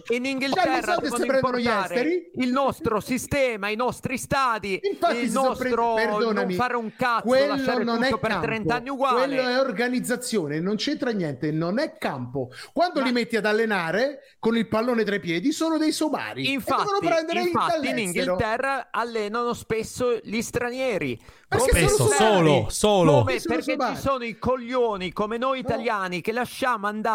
in 0.10 0.26
Inghilterra 0.26 0.96
il 2.36 2.52
nostro 2.52 3.00
sistema, 3.00 3.70
i 3.70 3.76
nostri 3.76 4.18
stadi, 4.18 4.80
Infatti 4.84 5.18
il 5.18 5.30
sono 5.32 5.48
nostro 5.48 5.64
presi- 5.70 5.76
non 5.76 5.96
perdonami, 5.96 6.54
fare 6.54 6.76
un 6.76 6.92
cazzo, 6.96 7.28
quello 7.28 7.56
lasciare 7.56 7.84
non 7.84 8.02
tutto 8.02 8.16
è 8.16 8.20
per 8.20 8.30
campo. 8.30 8.46
30 8.46 8.76
anni 8.76 8.90
uguale. 8.90 9.26
Quello 9.26 9.50
è 9.50 9.60
organizzazione, 9.60 10.60
non 10.60 10.76
c'entra 10.76 11.12
niente, 11.12 11.52
non 11.52 11.80
è 11.80 11.98
campo. 11.98 12.50
Quando 12.74 13.02
li 13.02 13.12
metti 13.12 13.36
ad 13.38 13.46
allenare 13.46 14.20
con 14.40 14.58
il 14.58 14.68
pallone 14.68 15.04
tra 15.04 15.16
i 15.16 15.20
piedi 15.20 15.52
sono 15.52 15.78
dei 15.78 15.92
somari. 15.92 16.52
Infatti, 16.52 16.84
devono 16.84 17.00
prendere 17.00 17.40
infatti 17.42 17.88
in. 17.90 17.98
Inghilterra 17.98 18.90
allenano 18.92 19.54
spesso 19.54 20.20
gli 20.22 20.42
stranieri. 20.42 21.20
Sono 21.54 21.80
i 21.80 21.88
solo, 21.88 22.68
solo. 22.70 23.12
Come? 23.20 23.40
Sono 23.40 23.56
Perché 23.56 23.72
somari. 23.74 23.96
ci 23.96 24.02
sono 24.02 24.24
i 24.24 24.38
coglioni 24.40 25.14
come 25.14 25.38
noi 25.38 25.60
italiani 25.60 26.22
che 26.22 26.32
lasciamo 26.32 26.88
andare 26.88 27.13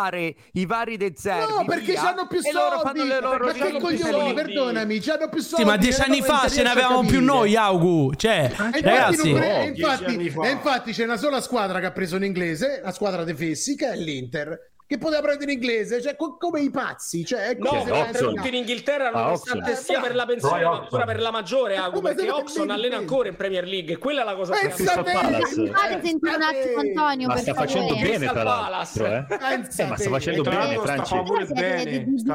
i 0.53 0.66
vari 0.66 0.97
De 0.97 1.12
Zerbi 1.16 1.53
No, 1.53 1.65
perché 1.65 1.93
via, 1.93 2.09
hanno 2.11 2.27
più 2.27 2.41
soldi. 2.41 2.57
loro 2.57 2.81
fanno 2.81 3.05
le 3.05 3.20
loro 3.20 3.47
ma 3.47 3.53
che 3.53 3.79
coglioni, 3.81 4.33
perdonami, 4.35 5.01
c'hanno 5.01 5.29
più 5.29 5.41
soldi. 5.41 5.65
Sì, 5.65 5.69
ma 5.69 5.77
dieci 5.77 6.01
anni 6.01 6.23
fa 6.23 6.49
ce 6.49 6.62
ne 6.62 6.69
avevamo 6.70 7.05
più 7.05 7.20
noi, 7.23 7.57
Augu. 7.57 8.15
Cioè, 8.15 8.39
E 8.39 8.45
infatti, 8.49 8.81
ragazzi, 8.83 9.33
pre- 9.33 9.55
e 9.55 9.61
Oh, 9.61 9.65
infatti- 9.65 10.33
e 10.45 10.51
infatti 10.51 10.93
c'è 10.93 11.05
una 11.05 11.16
sola 11.16 11.41
squadra 11.41 11.81
che 11.81 11.87
ha 11.87 11.93
preso 11.93 12.16
un 12.16 12.25
inglese, 12.25 12.81
la 12.83 12.93
squadra 12.93 13.25
dei 13.25 13.35
Fessi, 13.35 13.77
che 13.77 13.91
è 13.91 13.97
l'Inter, 13.97 14.57
che 14.89 14.97
poteva 14.97 15.20
prendere 15.20 15.52
in 15.52 15.59
inglese, 15.60 16.01
cioè 16.01 16.16
co- 16.16 16.39
come 16.39 16.62
i 16.62 16.70
pazzi. 16.70 17.23
Cioè, 17.23 17.48
è 17.51 17.56
No, 17.59 17.85
pensi- 17.85 18.24
tutti 18.24 18.48
in 18.48 18.55
Inghilterra, 18.55 19.10
Ah, 19.12 19.23
nonostante 19.24 19.70
Oxon. 19.73 19.85
sia 19.85 20.01
per 20.01 20.15
la 20.15 20.24
pensione, 20.24 20.65
ma 20.65 20.78
ancora 20.78 21.05
per 21.05 21.20
la 21.20 21.31
maggiore, 21.31 21.74
se 21.77 22.01
perché 22.01 22.31
Oxon 22.31 22.70
allena 22.70 22.97
ancora 22.97 23.28
in 23.28 23.36
Premier 23.36 23.66
League, 23.66 23.93
e 23.93 23.98
quella 23.98 24.23
è 24.23 24.24
la 24.24 24.35
cosa 24.35 24.55
te! 24.55 24.70
Fate 24.70 26.01
sentire 26.02 26.36
un 26.36 26.43
attimo 26.43 26.81
Antonio, 26.81 27.27
Ma 27.28 27.36
sta 27.36 27.52
facendo 27.52 27.94
bene 27.97 28.27
tra 28.28 28.43
l'altro, 28.43 29.05
eh? 29.06 29.27
Eh, 29.28 29.59
ma 29.59 29.65
sta 29.70 29.94
te. 29.94 30.09
facendo 30.09 30.43
bene, 30.43 30.78
l'altro 30.78 30.86
sta 30.86 31.05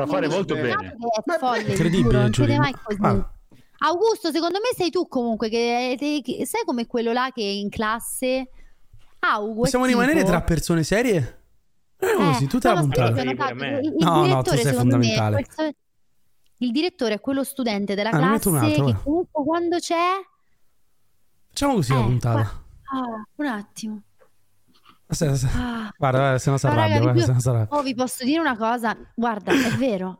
fare 0.06 0.28
molto 0.28 0.54
bene. 0.54 0.96
che 1.26 1.34
È 1.34 1.38
folle, 1.40 1.60
Incredibile, 1.62 2.30
così. 2.30 3.00
Ah. 3.02 3.30
Augusto, 3.86 4.32
secondo 4.32 4.60
me 4.60 4.70
sei 4.78 4.92
tu 4.92 5.08
comunque, 5.08 5.50
che, 5.50 5.96
che- 5.98 6.22
che- 6.24 6.46
sai 6.46 6.62
come 6.66 6.86
quello 6.86 7.12
là 7.14 7.32
che 7.34 7.42
in 7.42 7.70
classe... 7.70 8.48
Augu 9.26 9.60
è 9.60 9.64
possiamo 9.64 9.86
tipo- 9.88 10.00
rimanere 10.02 10.24
tra 10.24 10.42
persone 10.42 10.84
serie? 10.84 11.40
Eh, 11.98 12.14
così, 12.16 12.48
tutta 12.48 12.74
la 12.74 12.82
no, 12.82 12.88
ma 12.88 12.94
sai 12.96 13.14
puntata. 13.14 13.54
Il, 13.54 13.86
il 13.86 13.96
No, 14.00 14.10
no, 14.16 14.22
tu 14.22 14.28
direttore, 14.28 14.58
sei 14.58 14.66
secondo 14.72 14.98
me, 14.98 15.06
è 15.06 15.16
fondamentale. 15.16 15.36
questo- 15.46 15.76
il 16.58 16.72
direttore 16.72 17.14
è 17.16 17.20
quello 17.20 17.44
studente 17.44 17.96
della 17.96 18.10
Ah, 18.10 18.18
un 18.18 18.22
classe 18.40 18.50
altro, 18.50 18.86
che 18.86 18.96
comunque 19.04 19.44
quando 19.44 19.78
c'è... 19.80 19.98
Facciamo 21.50 21.74
così 21.76 21.94
la 21.94 22.00
Eh, 22.00 22.04
puntata. 22.04 22.40
Ah, 22.40 23.28
un 23.36 23.46
attimo. 23.46 24.02
Aspetta, 25.08 25.32
aspetta. 25.34 25.54
Ah. 25.58 25.94
Guarda, 25.98 26.18
guarda, 26.20 26.38
se 26.40 26.50
no 26.50 26.58
si 26.58 26.66
raga, 26.68 26.82
arrabbia. 26.84 27.02
guarda, 27.26 27.40
se 27.40 27.52
no. 27.52 27.68
Oh, 27.70 27.82
vi 27.84 27.94
posso 27.94 28.24
dire 28.24 28.40
una 28.40 28.56
cosa? 28.58 28.96
Guarda, 29.14 29.52
è 29.52 29.76
vero, 29.78 30.16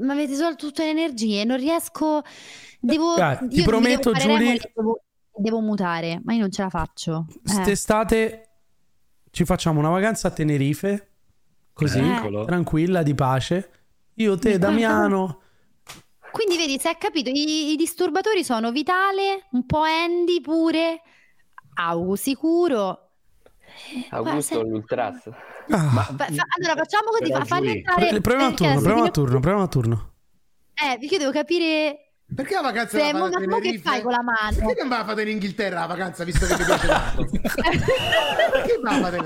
ma 0.00 0.12
avete 0.14 0.34
solo 0.34 0.54
tutte 0.56 0.84
le 0.84 0.90
energie, 0.90 1.44
non 1.44 1.58
riesco. 1.58 2.22
Devo. 2.80 3.14
Dai, 3.14 3.36
io 3.42 3.48
ti 3.48 3.56
mi 3.58 3.62
prometto, 3.62 4.12
Giulia- 4.12 4.56
Devo, 4.74 5.02
devo 5.36 5.60
mutare, 5.60 6.20
ma 6.24 6.32
io 6.32 6.40
non 6.40 6.50
ce 6.50 6.62
la 6.62 6.70
faccio. 6.70 7.26
Eh. 7.28 7.40
Quest'estate 7.42 8.48
ci 9.30 9.44
facciamo 9.44 9.78
una 9.78 9.90
vacanza 9.90 10.28
a 10.28 10.30
Tenerife. 10.32 11.11
Così, 11.72 11.98
Eccolo. 11.98 12.44
tranquilla, 12.44 13.02
di 13.02 13.14
pace. 13.14 13.70
Io, 14.14 14.38
te, 14.38 14.58
Damiano. 14.58 15.40
Quindi 16.30 16.56
vedi, 16.56 16.78
se 16.78 16.88
hai 16.88 16.96
capito, 16.98 17.30
i, 17.30 17.72
i 17.72 17.76
disturbatori 17.76 18.42
sono 18.44 18.70
Vitale, 18.72 19.48
un 19.52 19.66
po' 19.66 19.82
Andy 19.82 20.40
pure, 20.40 21.02
Augu 21.74 22.14
sicuro. 22.14 23.08
Augusto 24.10 24.54
se- 24.54 24.60
l'Ultras. 24.62 25.22
Fa- 25.66 25.78
fa- 25.88 26.26
allora 26.26 26.76
facciamo 26.76 27.10
così, 27.10 27.32
fa, 27.32 27.56
Giulia, 27.56 27.72
entrare. 27.72 28.20
Proviamo 28.20 28.46
a 28.50 28.54
turno, 28.54 28.80
proviamo 28.80 29.04
a 29.04 29.10
turno, 29.10 29.40
proviamo 29.40 29.62
a 29.62 29.68
turno. 29.68 30.12
Eh, 30.74 30.98
perché 30.98 31.14
io 31.14 31.18
devo 31.18 31.32
capire. 31.32 32.11
Perché 32.34 32.54
la 32.54 32.62
vacanza 32.62 32.98
Se, 32.98 33.12
la 33.12 33.18
fate 33.18 33.46
ma 33.46 33.58
che 33.60 33.80
fai 33.82 34.02
con 34.02 34.12
la 34.12 34.22
mano? 34.22 34.66
Perché 34.66 34.80
non 34.80 34.88
va 34.88 35.00
a 35.00 35.04
fare 35.04 35.22
in 35.22 35.28
Inghilterra 35.28 35.80
la 35.80 35.86
vacanza 35.86 36.24
visto 36.24 36.46
che 36.46 36.56
ti 36.56 36.64
piace 36.64 36.86
tanto? 36.86 37.26
Perché 37.30 38.80
va 38.82 38.90
a 38.90 39.00
fare. 39.00 39.18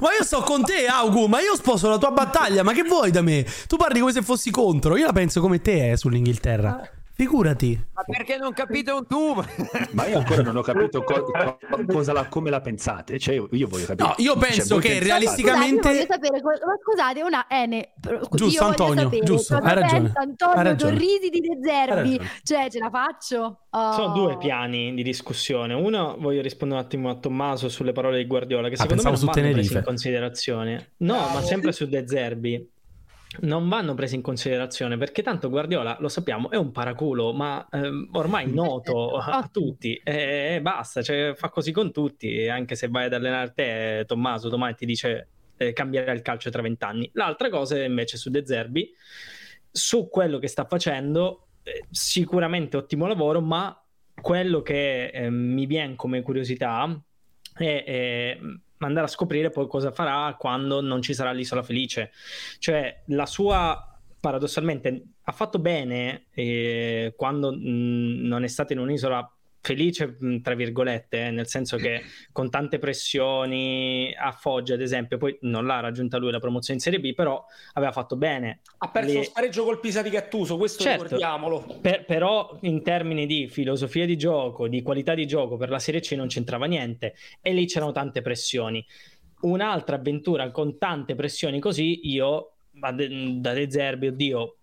Ma 0.00 0.14
io 0.18 0.24
sto 0.24 0.40
con 0.42 0.64
te, 0.64 0.86
Augu, 0.86 1.26
ma 1.26 1.40
io 1.40 1.54
sposo 1.56 1.88
la 1.88 1.98
tua 1.98 2.10
battaglia. 2.10 2.62
Ma 2.62 2.72
che 2.72 2.82
vuoi 2.84 3.10
da 3.10 3.22
me? 3.22 3.44
Tu 3.66 3.76
parli 3.76 4.00
come 4.00 4.12
se 4.12 4.22
fossi 4.22 4.50
contro. 4.50 4.96
Io 4.96 5.06
la 5.06 5.12
penso 5.12 5.40
come 5.40 5.60
te 5.60 5.90
eh, 5.90 5.96
sull'Inghilterra. 5.96 6.99
Figurati. 7.20 7.78
Ma 7.92 8.02
perché 8.02 8.38
non 8.38 8.54
capite 8.54 8.90
un 8.92 9.06
tubo? 9.06 9.44
Ma 9.92 10.06
io 10.06 10.16
ancora 10.18 10.40
non 10.40 10.56
ho 10.56 10.62
capito 10.62 11.02
co- 11.02 11.22
co- 11.24 11.58
cosa 11.86 12.14
la- 12.14 12.26
come 12.28 12.48
la 12.48 12.62
pensate. 12.62 13.18
Cioè, 13.18 13.34
io, 13.34 13.46
io 13.52 13.68
voglio 13.68 13.84
capire. 13.84 14.08
No, 14.08 14.14
io 14.16 14.32
Cioè, 14.32 14.40
penso 14.48 14.74
voi 14.74 14.82
che 14.82 14.88
pensate- 14.88 15.06
realisticamente- 15.06 15.88
Scusate, 15.90 16.06
sapere, 16.06 16.42
ma 16.42 16.52
scusate, 16.82 17.22
una 17.22 17.46
Ene. 17.50 17.92
Giusto, 18.00 18.44
io 18.46 18.48
voglio 18.72 19.00
Antonio, 19.02 19.22
giusto, 19.22 19.56
hai 19.56 19.74
ragione, 19.74 20.12
Antonio 20.14 20.54
hai 20.56 20.64
ragione. 20.64 20.92
Torrisi 20.92 21.28
di 21.28 21.40
De 21.40 21.58
Zerbi. 21.62 22.20
Cioè, 22.42 22.70
ce 22.70 22.78
la 22.78 22.88
faccio? 22.90 23.58
Oh. 23.68 23.92
Sono 23.92 24.14
due 24.14 24.38
piani 24.38 24.94
di 24.94 25.02
discussione. 25.02 25.74
Uno, 25.74 26.16
voglio 26.18 26.40
rispondere 26.40 26.80
un 26.80 26.86
attimo 26.86 27.10
a 27.10 27.16
Tommaso 27.16 27.68
sulle 27.68 27.92
parole 27.92 28.16
di 28.16 28.26
Guardiola, 28.26 28.68
che 28.68 28.76
Ah, 28.76 28.78
secondo 28.78 29.02
me 29.02 29.08
non 29.10 29.18
su 29.18 29.26
vanno 29.26 29.40
Tenerife. 29.40 29.76
in 29.78 29.84
considerazione. 29.84 30.92
No, 30.98 31.16
ma 31.34 31.42
sempre 31.42 31.72
su 31.72 31.86
De 31.86 32.08
Zerbi. 32.08 32.70
Non 33.38 33.68
vanno 33.68 33.94
presi 33.94 34.16
in 34.16 34.22
considerazione 34.22 34.96
perché 34.96 35.22
tanto 35.22 35.48
Guardiola, 35.48 35.96
lo 36.00 36.08
sappiamo, 36.08 36.50
è 36.50 36.56
un 36.56 36.72
paraculo, 36.72 37.32
ma 37.32 37.66
ehm, 37.70 38.08
ormai 38.12 38.50
noto 38.52 39.18
a 39.18 39.48
tutti 39.50 39.94
e 40.02 40.58
basta, 40.60 41.00
cioè, 41.00 41.34
fa 41.36 41.48
così 41.48 41.70
con 41.70 41.92
tutti. 41.92 42.48
Anche 42.48 42.74
se 42.74 42.88
vai 42.88 43.06
ad 43.06 43.12
allenare 43.12 43.52
te, 43.54 44.04
Tommaso, 44.06 44.48
domani 44.48 44.74
ti 44.74 44.84
dice 44.84 45.28
eh, 45.56 45.72
cambierà 45.72 46.12
il 46.12 46.22
calcio 46.22 46.50
tra 46.50 46.62
vent'anni. 46.62 47.08
L'altra 47.14 47.48
cosa 47.50 47.80
invece 47.82 48.16
su 48.16 48.30
De 48.30 48.44
Zerbi, 48.44 48.92
su 49.70 50.08
quello 50.08 50.38
che 50.38 50.48
sta 50.48 50.64
facendo, 50.64 51.46
eh, 51.62 51.84
sicuramente 51.90 52.76
ottimo 52.78 53.06
lavoro, 53.06 53.40
ma 53.40 53.80
quello 54.20 54.60
che 54.62 55.06
eh, 55.06 55.30
mi 55.30 55.66
viene 55.66 55.94
come 55.94 56.22
curiosità 56.22 57.00
è, 57.54 57.84
è 57.84 58.38
andare 58.86 59.06
a 59.06 59.08
scoprire 59.08 59.50
poi 59.50 59.66
cosa 59.68 59.92
farà 59.92 60.34
quando 60.38 60.80
non 60.80 61.02
ci 61.02 61.14
sarà 61.14 61.32
l'isola 61.32 61.62
felice. 61.62 62.10
Cioè, 62.58 63.02
la 63.06 63.26
sua 63.26 63.84
paradossalmente 64.20 65.02
ha 65.22 65.32
fatto 65.32 65.58
bene 65.58 66.26
eh, 66.32 67.14
quando 67.16 67.52
mh, 67.52 68.26
non 68.26 68.44
è 68.44 68.48
stata 68.48 68.72
in 68.72 68.78
un'isola 68.80 69.30
felice, 69.62 70.16
tra 70.42 70.54
virgolette, 70.54 71.26
eh, 71.26 71.30
nel 71.30 71.46
senso 71.46 71.76
che 71.76 72.02
con 72.32 72.48
tante 72.50 72.78
pressioni 72.78 74.14
a 74.16 74.32
Foggia, 74.32 74.74
ad 74.74 74.80
esempio, 74.80 75.18
poi 75.18 75.36
non 75.42 75.66
l'ha 75.66 75.80
raggiunta 75.80 76.16
lui 76.16 76.30
la 76.30 76.38
promozione 76.40 76.78
in 76.78 76.84
Serie 76.84 77.00
B, 77.00 77.14
però 77.14 77.44
aveva 77.74 77.92
fatto 77.92 78.16
bene. 78.16 78.60
Ha 78.78 78.90
perso 78.90 79.08
Le- 79.12 79.18
lo 79.18 79.22
spareggio 79.24 79.64
col 79.64 79.80
Pisa 79.80 80.02
di 80.02 80.10
Gattuso, 80.10 80.56
questo 80.56 80.82
Certo. 80.82 81.02
ricordiamolo. 81.04 81.78
Per- 81.80 82.04
però 82.04 82.56
in 82.62 82.82
termini 82.82 83.26
di 83.26 83.48
filosofia 83.48 84.06
di 84.06 84.16
gioco, 84.16 84.66
di 84.68 84.82
qualità 84.82 85.14
di 85.14 85.26
gioco 85.26 85.56
per 85.56 85.68
la 85.68 85.78
Serie 85.78 86.00
C 86.00 86.12
non 86.12 86.28
c'entrava 86.28 86.66
niente 86.66 87.14
e 87.40 87.52
lì 87.52 87.66
c'erano 87.66 87.92
tante 87.92 88.22
pressioni. 88.22 88.84
Un'altra 89.42 89.96
avventura 89.96 90.50
con 90.50 90.78
tante 90.78 91.14
pressioni 91.14 91.60
così, 91.60 92.08
io 92.08 92.52
da 92.72 92.90
De 92.92 93.66
Zerbi, 93.70 94.06
oddio, 94.08 94.56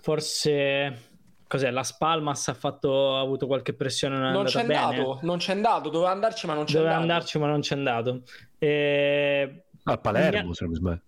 forse 0.00 1.10
cos'è? 1.52 1.70
La 1.70 1.82
Spalmas 1.82 2.48
ha, 2.48 2.54
fatto, 2.54 3.16
ha 3.16 3.20
avuto 3.20 3.46
qualche 3.46 3.74
pressione, 3.74 4.16
non 4.16 4.28
è 4.28 4.32
Non 4.32 4.44
c'è 4.44 4.60
andato, 4.60 5.18
non 5.22 5.36
c'è 5.36 5.52
andato, 5.52 5.90
doveva 5.90 6.10
andarci 6.10 6.46
ma 6.46 6.54
non 6.54 6.64
c'è 6.64 6.72
Doveva 6.72 6.94
andato. 6.94 7.12
andarci, 7.12 7.38
ma 7.38 7.46
non 7.46 7.60
c'è 7.60 7.74
andato. 7.74 8.22
E... 8.58 9.64
A 9.84 9.98
Palermo, 9.98 10.54
se 10.54 10.64
non 10.64 10.72
mi 10.72 10.78
sbaglio. 10.78 11.00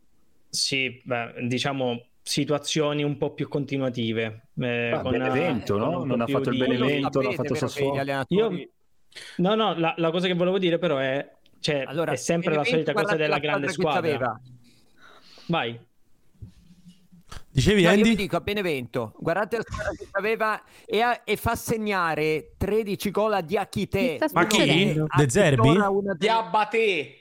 Sì, 0.50 1.00
beh, 1.02 1.34
diciamo 1.46 2.06
situazioni 2.22 3.02
un 3.02 3.16
po' 3.16 3.32
più 3.32 3.48
continuative. 3.48 4.48
eh, 4.60 4.90
Ah, 4.90 5.00
Benevento, 5.02 5.76
no? 5.78 5.90
con 5.92 6.00
un 6.02 6.08
Non 6.08 6.20
ha 6.20 6.26
fatto 6.26 6.50
il 6.50 6.58
Benevento, 6.58 7.20
non 7.22 7.30
ha 7.32 7.34
fatto 7.34 7.54
Sassuolo. 7.54 8.24
Io- 8.28 8.68
No, 9.36 9.54
no, 9.54 9.78
la, 9.78 9.94
la 9.96 10.10
cosa 10.10 10.26
che 10.26 10.34
volevo 10.34 10.58
dire 10.58 10.76
però 10.78 10.98
è, 10.98 11.36
cioè, 11.60 11.84
Allora, 11.86 12.12
è 12.12 12.16
sempre 12.16 12.54
la 12.54 12.64
solita 12.64 12.92
cosa 12.92 13.14
della 13.14 13.34
la 13.36 13.38
grande 13.38 13.68
squadra. 13.68 14.38
Vai. 15.46 15.78
Dicevi 17.54 17.84
no, 17.84 17.90
Andy? 17.90 18.00
Io 18.00 18.04
vi 18.08 18.16
dico 18.16 18.34
a 18.34 18.40
Benevento, 18.40 19.12
guardate 19.16 19.58
la 19.58 19.62
squadra 19.62 19.92
che 19.92 20.08
aveva 20.10 20.60
e, 20.84 21.00
a, 21.00 21.20
e, 21.22 21.36
fa 21.36 21.54
segnare 21.54 22.54
13 22.56 23.12
gol 23.12 23.32
a 23.32 23.40
Diachite. 23.42 24.18
Ma 24.32 24.44
chi? 24.46 25.00
De 25.16 25.28
Zerbi? 25.28 25.78
Diabate, 26.18 27.20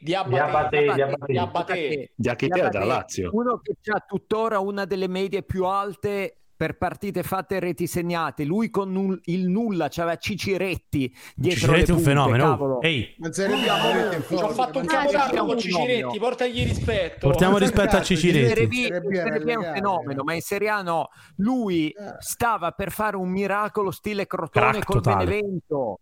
Diabate, 1.28 2.14
Diachite 2.16 2.70
da 2.70 2.84
Lazio. 2.84 3.30
Uno 3.32 3.62
che 3.62 3.76
ha 3.92 4.00
tuttora 4.00 4.58
una 4.58 4.86
delle 4.86 5.08
medie 5.08 5.44
più 5.44 5.66
alte 5.66 6.43
per 6.64 6.78
partite 6.78 7.24
fatte 7.24 7.58
e 7.58 7.60
reti 7.60 7.88
segnate. 7.88 8.46
Lui 8.46 8.70
con 8.70 8.90
nul- 8.90 9.20
il 9.26 9.50
nulla 9.50 9.90
cioè 9.90 10.06
c'aveva 10.06 10.18
Ciciretti 10.18 11.14
dietro 11.36 11.60
Ciciretti 11.60 11.92
è 11.92 11.94
un 11.94 12.00
fenomeno. 12.00 12.80
Ehi. 12.80 13.16
Ma 13.18 13.34
se 13.34 13.50
ci 13.50 14.34
ho 14.34 14.48
fatto 14.48 14.80
un 14.80 14.86
capodanno 14.86 15.46
con 15.46 15.60
Ciciretti, 15.60 16.18
portagli 16.20 16.64
rispetto. 16.64 17.28
Portiamo 17.28 17.58
rispetto 17.58 17.98
a 17.98 18.02
Ciciretti. 18.02 18.86
È 18.86 19.56
un 19.56 19.72
fenomeno, 19.74 20.24
ma 20.24 20.34
in 20.36 20.42
Serie 20.42 20.70
A 20.70 20.82
no. 20.82 21.10
Lui 21.36 21.94
stava 22.20 22.72
per 22.72 22.92
fare 22.92 23.18
un 23.18 23.28
miracolo 23.28 23.92
stile 23.92 24.26
Crotone 24.26 24.84
col. 24.84 25.02
Benevento 25.02 26.00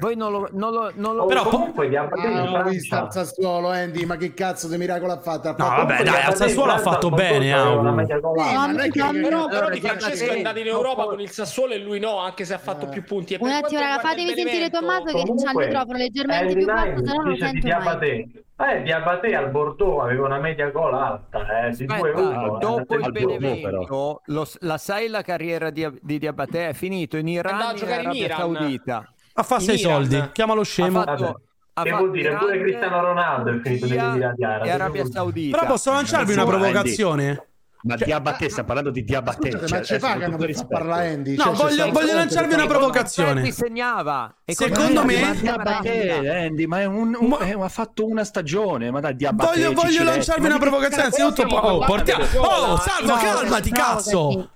voi 0.00 0.16
non 0.16 0.32
lo, 0.32 0.48
non 0.52 0.72
lo, 0.72 0.90
non 0.94 1.16
lo... 1.16 1.26
Però 1.26 1.44
comunque 1.44 1.88
vi 1.88 1.96
ha 1.96 2.08
fatto 2.08 2.56
ah, 2.56 2.62
visto 2.62 2.94
al 2.94 3.12
Sassuolo 3.12 3.68
Andy 3.68 4.04
ma 4.04 4.16
che 4.16 4.32
cazzo 4.32 4.68
di 4.68 4.76
miracolo 4.78 5.12
ha 5.12 5.20
fatto? 5.20 5.48
Ha 5.48 5.54
fatto 5.54 5.70
no 5.70 5.76
vabbè 5.84 6.02
dai 6.02 6.22
al 6.22 6.34
Sassuolo 6.34 6.72
ha 6.72 6.78
fatto 6.78 7.10
bene 7.10 7.50
eh, 7.50 8.90
però, 9.20 9.46
però 9.46 9.68
Di 9.68 9.80
Francesco 9.80 10.30
è 10.30 10.36
andato 10.36 10.58
in 10.58 10.66
Europa 10.66 11.04
con 11.04 11.20
il 11.20 11.30
Sassuolo 11.30 11.74
e 11.74 11.78
lui 11.78 11.98
no 11.98 12.18
anche 12.18 12.44
se 12.44 12.54
ha 12.54 12.58
fatto 12.58 12.86
più 12.88 13.04
punti. 13.04 13.36
Un 13.38 13.50
attimo 13.50 13.80
raga 13.80 13.98
fatemi 13.98 14.34
sentire 14.34 14.70
Tommaso 14.70 15.04
che 15.04 15.12
c'ha 15.12 15.50
il 15.50 15.56
microfono 15.56 15.98
leggermente 15.98 16.52
eh, 16.52 16.56
più 16.56 16.64
basso 16.64 17.04
se 17.04 17.14
no 17.14 17.22
non 17.22 17.36
sento 17.36 17.68
mai. 17.68 18.40
Eh, 18.62 18.82
Diabate 18.82 19.34
al 19.34 19.50
Bordeaux 19.50 20.02
aveva 20.02 20.26
una 20.26 20.38
media 20.38 20.70
gol 20.70 20.94
alta, 20.94 21.64
eh, 21.64 21.68
Aspetta, 21.68 21.94
uno, 21.94 22.56
eh, 22.56 22.58
dopo 22.60 22.94
il 22.94 23.10
Benevento, 23.10 24.22
lo, 24.26 24.46
la 24.60 24.78
sai 24.78 25.08
la 25.08 25.22
carriera 25.22 25.70
di, 25.70 25.88
di 26.00 26.18
Diabate? 26.18 26.68
È 26.68 26.72
finita 26.72 27.18
in 27.18 27.26
Iran 27.28 27.74
e 27.74 27.80
in 27.80 27.90
Arabia 27.90 28.36
Saudita. 28.36 29.12
Ha 29.34 29.42
fatto 29.42 29.62
sei 29.62 29.76
Milan. 29.76 29.92
soldi, 29.92 30.30
chiama 30.32 30.54
lo 30.54 30.64
scemo. 30.64 31.00
Ha 31.00 31.04
fatto... 31.04 31.40
Che 31.82 31.90
vuol 31.90 32.10
dire 32.10 32.28
grande... 32.28 32.44
pure 32.44 32.60
Cristiano 32.60 33.00
Ronaldo 33.00 33.50
è 33.50 33.60
finito 33.62 33.86
negli 33.86 33.96
Emirati 33.96 34.44
Arabi. 34.44 34.70
Arabia 34.70 35.06
Saudita. 35.06 35.56
Però 35.56 35.70
posso 35.70 35.90
lanciarvi 35.90 36.32
una 36.32 36.44
provocazione? 36.44 37.46
Ma 37.84 37.96
cioè, 37.96 38.06
Diabattè, 38.06 38.48
stiamo 38.48 38.66
parlando 38.66 38.90
di 38.90 39.02
Diabattè. 39.02 39.50
Scusa, 39.50 39.66
cioè, 39.66 39.78
ma 39.78 39.84
ci 39.84 39.98
pagano 39.98 40.36
per 40.36 40.66
parlare 40.68 41.08
Andy. 41.14 41.34
No, 41.34 41.42
cioè, 41.44 41.54
voglio, 41.54 41.90
voglio 41.90 42.14
lanciarmi 42.14 42.54
una 42.54 42.66
provocazione. 42.66 43.50
Segnava. 43.50 44.36
E 44.44 44.54
Secondo 44.54 45.04
me... 45.04 45.20
Ma 45.42 45.78
Andy, 45.78 46.66
ma, 46.66 46.80
è 46.80 46.84
un, 46.84 47.16
un, 47.18 47.28
ma... 47.28 47.38
È, 47.38 47.52
ha 47.58 47.68
fatto 47.68 48.06
una 48.06 48.22
stagione. 48.22 48.92
Ma 48.92 49.00
dai, 49.00 49.16
Diabattè... 49.16 49.50
Voglio, 49.50 49.72
voglio 49.72 50.04
lanciarmi 50.04 50.46
una 50.46 50.58
provocazione. 50.58 51.04
Anzitutto... 51.04 51.42
Oh, 51.42 51.84
portiamo... 51.84 52.24
Oh, 52.36 52.76
Salvo, 52.76 53.14
calmati, 53.14 53.70
cazzo! 53.70 54.50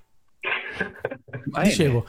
Dicevo, 1.62 2.06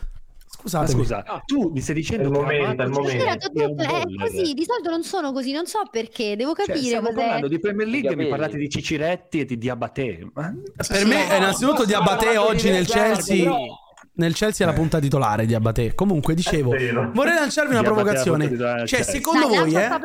Scusate, 0.49 0.91
scusa, 0.91 1.23
ah. 1.25 1.41
tu 1.45 1.69
mi 1.69 1.81
stai 1.81 1.95
dicendo 1.95 2.29
il 2.29 2.31
momento, 2.31 2.83
il 2.83 2.89
momento. 2.89 3.23
Cioè, 3.25 3.37
è 3.37 4.15
così, 4.17 4.53
di 4.53 4.63
solito 4.63 4.89
non 4.89 5.03
sono 5.03 5.31
così, 5.31 5.51
non 5.51 5.65
so 5.65 5.81
perché, 5.91 6.35
devo 6.35 6.53
cioè, 6.55 6.65
capire. 6.65 6.79
Cioè, 6.79 6.99
stiamo 6.99 7.13
parlando 7.13 7.47
di 7.47 7.59
Premier 7.59 7.87
League, 7.87 8.15
mi 8.15 8.27
parlate 8.27 8.57
di 8.57 8.69
Ciciretti 8.69 9.41
e 9.41 9.45
di 9.45 9.57
Diabate. 9.57 10.29
Ma... 10.33 10.53
Per 10.87 11.05
me, 11.05 11.27
no, 11.27 11.35
innanzitutto, 11.35 11.85
Diabate 11.85 12.37
oggi 12.37 12.69
nel 12.69 12.87
Chelsea. 12.87 13.43
Però... 13.43 13.65
Nel 14.13 14.33
Chelsea 14.33 14.65
è 14.65 14.69
la 14.69 14.75
eh. 14.75 14.79
punta 14.79 14.99
titolare 14.99 15.45
di 15.45 15.53
Abate. 15.53 15.93
Comunque, 15.93 16.33
dicevo, 16.33 16.71
vorrei 16.71 17.35
lanciarvi 17.35 17.73
una 17.73 17.83
provocazione. 17.83 18.47
Cioè, 18.57 18.87
cioè, 18.87 19.03
secondo 19.03 19.47
voi, 19.47 19.73
eh, 19.73 19.81
faccio, 19.81 19.99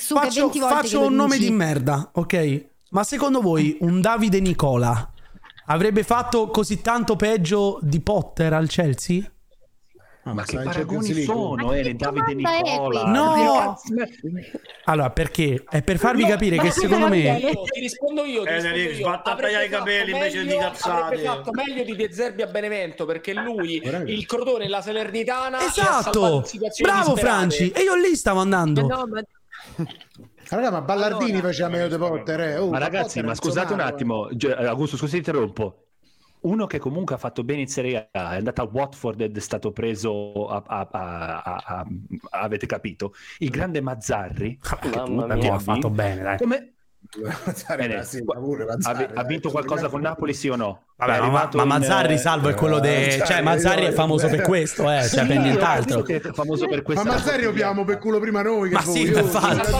che 0.00 0.40
20 0.40 0.58
volte 0.58 0.74
faccio 0.74 1.00
un 1.02 1.14
nome 1.14 1.36
di 1.36 1.50
merda, 1.50 2.10
ok? 2.14 2.68
Ma 2.90 3.04
secondo 3.04 3.42
voi 3.42 3.76
un 3.80 4.00
Davide 4.00 4.40
Nicola 4.40 5.12
avrebbe 5.66 6.02
fatto 6.02 6.48
così 6.48 6.80
tanto 6.80 7.14
peggio 7.14 7.78
di 7.82 8.00
Potter 8.00 8.54
al 8.54 8.68
Chelsea? 8.68 9.30
Ah, 10.30 10.34
ma 10.34 10.44
che 10.44 10.58
paragoni 10.58 11.22
sono, 11.22 11.72
Ere, 11.72 11.90
eh, 11.90 11.94
Davide 11.94 12.34
Nicola? 12.34 13.04
No! 13.04 13.76
Allora, 14.84 15.10
perché? 15.10 15.64
È 15.68 15.82
per 15.82 15.98
farvi 15.98 16.22
no, 16.22 16.28
capire 16.28 16.56
che 16.58 16.70
secondo 16.70 17.08
me... 17.08 17.40
Eh, 17.40 17.52
ti 17.68 17.80
rispondo 17.80 18.24
io, 18.24 18.42
ti 18.44 18.48
eh, 18.48 18.72
rispondo 18.72 19.46
io. 19.46 19.60
I 19.60 19.68
capelli 19.68 20.12
meglio, 20.12 20.40
invece 20.40 20.44
di 20.44 20.56
cazzate. 20.56 21.18
Fatto 21.18 21.50
meglio 21.52 21.82
di 21.82 21.96
De 21.96 22.12
Zerbi 22.12 22.42
a 22.42 22.46
Benevento, 22.46 23.04
perché 23.06 23.32
lui, 23.34 23.80
Bravi. 23.80 24.12
il 24.12 24.24
Crotone 24.26 24.68
la 24.68 24.80
Salernitana... 24.80 25.66
Esatto! 25.66 26.44
Bravo 26.80 27.16
Franci! 27.16 27.70
E 27.70 27.82
io 27.82 27.96
lì 27.96 28.14
stavo 28.14 28.40
andando. 28.40 28.86
Ma 28.86 29.04
ma... 29.06 29.22
Allora, 30.50 30.70
ma 30.70 30.80
Ballardini 30.80 31.32
allora, 31.32 31.48
faceva 31.48 31.68
meglio 31.68 31.88
di 31.88 31.96
Potter, 31.96 32.40
eh. 32.40 32.56
oh, 32.56 32.70
ma 32.70 32.78
ragazzi, 32.78 33.20
ma 33.22 33.34
scusate 33.34 33.72
un 33.72 33.80
attimo, 33.80 34.28
eh. 34.28 34.64
Augusto, 34.64 34.96
scusa, 34.96 35.16
interrompo 35.16 35.86
uno 36.42 36.66
che 36.66 36.78
comunque 36.78 37.14
ha 37.14 37.18
fatto 37.18 37.44
bene 37.44 37.62
in 37.62 37.68
Serie 37.68 38.08
A, 38.12 38.32
è 38.32 38.36
andato 38.36 38.62
a 38.62 38.68
Watford 38.70 39.20
ed 39.20 39.36
è 39.36 39.40
stato 39.40 39.72
preso, 39.72 40.48
a, 40.48 40.62
a, 40.66 40.88
a, 41.42 41.86
avete 42.30 42.66
capito, 42.66 43.14
il 43.38 43.50
grande 43.50 43.80
Mazzarri. 43.80 44.58
Ah, 44.62 45.08
mamma 45.08 45.34
mia, 45.34 45.44
ecco, 45.44 45.54
ha 45.54 45.58
fatto 45.58 45.90
bene, 45.90 46.22
dai. 46.22 46.38
Come... 46.38 46.74
Mazzarri, 47.46 47.84
eh, 47.84 47.88
bene. 47.88 48.04
Sì, 48.04 48.24
pure, 48.24 48.64
Mazzarri, 48.64 49.14
ha, 49.14 49.24
vinto 49.24 49.50
qualcosa 49.50 49.88
con 49.88 50.00
Napoli, 50.00 50.34
sì 50.34 50.48
o 50.48 50.56
no? 50.56 50.84
Vabbè, 51.00 51.30
ma, 51.30 51.48
ma, 51.52 51.64
Mazzarri 51.64 52.12
in... 52.12 52.18
salvo 52.18 52.50
è 52.50 52.54
quello 52.54 52.78
de... 52.78 52.90
Cioè, 52.90 53.00
Mazzarri, 53.00 53.22
eh, 53.22 53.26
cioè 53.26 53.42
Mazzarri 53.42 53.84
è 53.84 53.92
famoso 53.92 54.28
per 54.28 54.42
questo, 54.42 54.90
eh, 54.90 55.02
sì, 55.02 55.16
cioè 55.16 55.26
per 55.26 55.38
nient'altro. 55.38 56.06
È 56.06 56.20
famoso 56.32 56.66
per 56.68 56.82
questo. 56.82 57.04
Ma 57.04 57.12
Mazzarri 57.12 57.42
lo 57.42 57.48
abbiamo 57.48 57.84
per 57.84 57.98
culo 57.98 58.20
prima 58.20 58.42
noi 58.42 58.68
che 58.68 58.74
Ma 58.74 58.82
sì, 58.82 59.02
io, 59.02 59.18
infatti. 59.18 59.78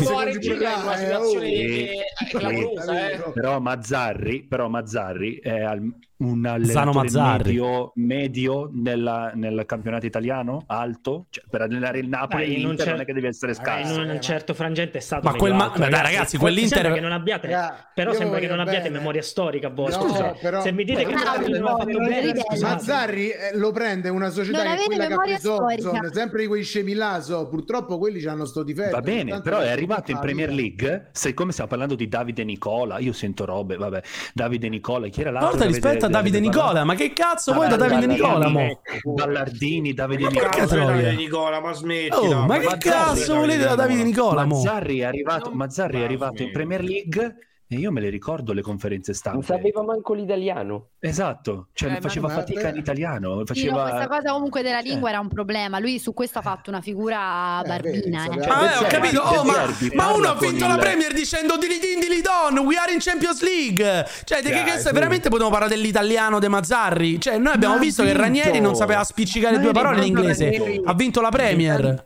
Però 3.34 3.60
Mazzarri, 3.60 4.44
però 4.44 4.68
Mazzarri 4.68 5.40
è 5.42 5.60
al, 5.60 5.92
un 6.20 6.44
allenatore 6.44 7.08
medio, 7.10 7.92
medio 7.96 8.70
nella, 8.72 9.32
nel 9.34 9.64
campionato 9.66 10.06
italiano, 10.06 10.64
alto, 10.66 11.26
cioè, 11.30 11.44
per 11.48 11.62
allenare 11.62 11.98
il 11.98 12.08
Napoli 12.08 12.46
dai, 12.46 12.60
in 12.60 12.66
un 12.66 12.76
non 12.76 13.00
è 13.00 13.04
che 13.04 13.12
deve 13.12 13.28
essere 13.28 13.54
scarso. 13.54 13.94
In 13.94 14.00
un 14.00 14.10
eh, 14.10 14.20
certo 14.20 14.54
frangente 14.54 14.98
è 14.98 15.00
stato 15.00 15.28
Ma 15.28 15.34
quel 15.34 15.54
ma... 15.54 15.72
Dai, 15.74 15.90
ragazzi, 15.90 16.36
quell'Inter 16.36 17.00
non 17.00 17.12
abbiate 17.12 17.48
però 17.94 18.12
sembra 18.12 18.38
che 18.38 18.46
non 18.46 18.60
abbiate 18.60 18.90
memoria 18.90 19.22
storica 19.22 19.68
voi, 19.68 19.92
scusa. 19.92 20.34
Se 20.60 20.72
mi 20.72 20.84
dite 20.84 21.04
Mazzarri 22.60 23.30
eh, 23.30 23.50
lo 23.54 23.70
prende 23.72 24.08
una 24.08 24.30
società 24.30 24.74
che 24.74 24.84
quella 24.84 25.06
che 25.06 25.12
ha 25.12 25.18
preso 25.18 25.62
Orson, 25.62 26.10
sempre 26.12 26.42
di 26.42 26.46
quei 26.46 26.62
scemi 26.62 26.94
là 26.94 27.20
so. 27.20 27.48
purtroppo 27.48 27.98
quelli 27.98 28.24
hanno 28.26 28.44
sto 28.44 28.62
difetto 28.62 28.90
va 28.90 29.00
bene 29.00 29.40
però 29.40 29.58
è 29.58 29.70
arrivato 29.70 30.10
in 30.10 30.18
Premier 30.18 30.50
League 30.50 31.08
siccome 31.12 31.52
stiamo 31.52 31.70
parlando 31.70 31.94
di 31.94 32.08
Davide 32.08 32.44
Nicola 32.44 32.98
io 32.98 33.12
sento 33.12 33.44
robe 33.44 33.76
vabbè 33.76 34.02
Davide 34.32 34.68
Nicola 34.68 35.08
chi 35.08 35.20
era 35.20 35.30
l'altro 35.30 35.50
porta 35.50 35.66
rispetto 35.66 36.06
a 36.06 36.08
Davide 36.08 36.40
Nicola 36.40 36.84
ma 36.84 36.94
che 36.94 37.12
cazzo 37.12 37.52
vuoi 37.52 37.68
da 37.68 37.76
Davide 37.76 38.06
Nicola 38.06 38.50
Ballardini 39.04 39.92
Davide 39.94 40.28
Nicola. 41.14 41.60
ma 41.60 41.72
smettila 41.72 42.40
oh, 42.42 42.46
ma 42.46 42.58
che 42.58 42.76
cazzo 42.78 43.34
volete 43.34 43.64
da 43.64 43.74
Davide 43.74 44.02
Nicola 44.02 44.44
Mazzarri 44.44 45.00
è 45.00 45.04
arrivato 45.04 45.50
Mazzarri 45.52 46.00
è 46.00 46.04
arrivato 46.04 46.42
in 46.42 46.52
Premier 46.52 46.82
League 46.82 47.49
e 47.72 47.76
io 47.76 47.92
me 47.92 48.00
le 48.00 48.08
ricordo 48.08 48.52
le 48.52 48.62
conferenze 48.62 49.14
stampa. 49.14 49.38
Non 49.38 49.46
sapeva 49.46 49.84
manco 49.84 50.12
l'italiano. 50.12 50.88
Esatto, 50.98 51.68
cioè 51.72 51.92
eh, 51.92 52.00
faceva 52.00 52.26
guarda... 52.26 52.44
fatica 52.44 52.68
in 52.68 52.76
italiano. 52.76 53.44
Faceva... 53.44 53.76
Io 53.76 53.90
questa 53.90 54.08
cosa 54.08 54.32
comunque 54.32 54.62
della 54.62 54.80
eh. 54.80 54.88
lingua 54.88 55.06
eh. 55.06 55.12
era 55.12 55.20
un 55.20 55.28
problema. 55.28 55.78
Lui 55.78 56.00
su 56.00 56.12
questo 56.12 56.40
ha 56.40 56.42
fatto 56.42 56.68
una 56.70 56.80
figura 56.80 57.62
eh, 57.62 57.68
barbina. 57.68 58.24
Eh, 58.24 58.40
eh. 58.40 58.48
Ah, 58.48 58.80
ho 58.80 58.86
capito. 58.88 59.20
Oh, 59.20 59.44
ma, 59.44 59.66
ma, 59.94 60.12
uno 60.12 60.30
ha 60.30 60.34
vinto 60.34 60.66
la 60.66 60.74
il... 60.74 60.80
Premier 60.80 61.12
dicendo 61.12 61.56
Dilidin 61.58 62.00
Dilidon, 62.00 62.58
we 62.66 62.74
are 62.76 62.92
in 62.92 62.98
Champions 62.98 63.40
League. 63.40 64.04
Cioè, 64.24 64.40
yeah, 64.42 64.64
che, 64.64 64.78
sì. 64.80 64.90
veramente 64.92 65.28
potevamo 65.28 65.52
parlare 65.52 65.72
dell'italiano 65.72 66.40
De 66.40 66.48
Mazzarri. 66.48 67.20
Cioè, 67.20 67.38
noi 67.38 67.52
abbiamo 67.52 67.74
ma 67.74 67.80
visto 67.80 68.02
vinto. 68.02 68.18
che 68.18 68.24
Ranieri 68.24 68.58
non 68.58 68.74
sapeva 68.74 69.04
spiccicare 69.04 69.54
ma 69.54 69.62
due 69.62 69.70
parole 69.70 69.98
in 69.98 70.06
inglese. 70.06 70.80
Ha 70.84 70.94
vinto 70.94 71.20
la 71.20 71.30
Premier. 71.30 72.04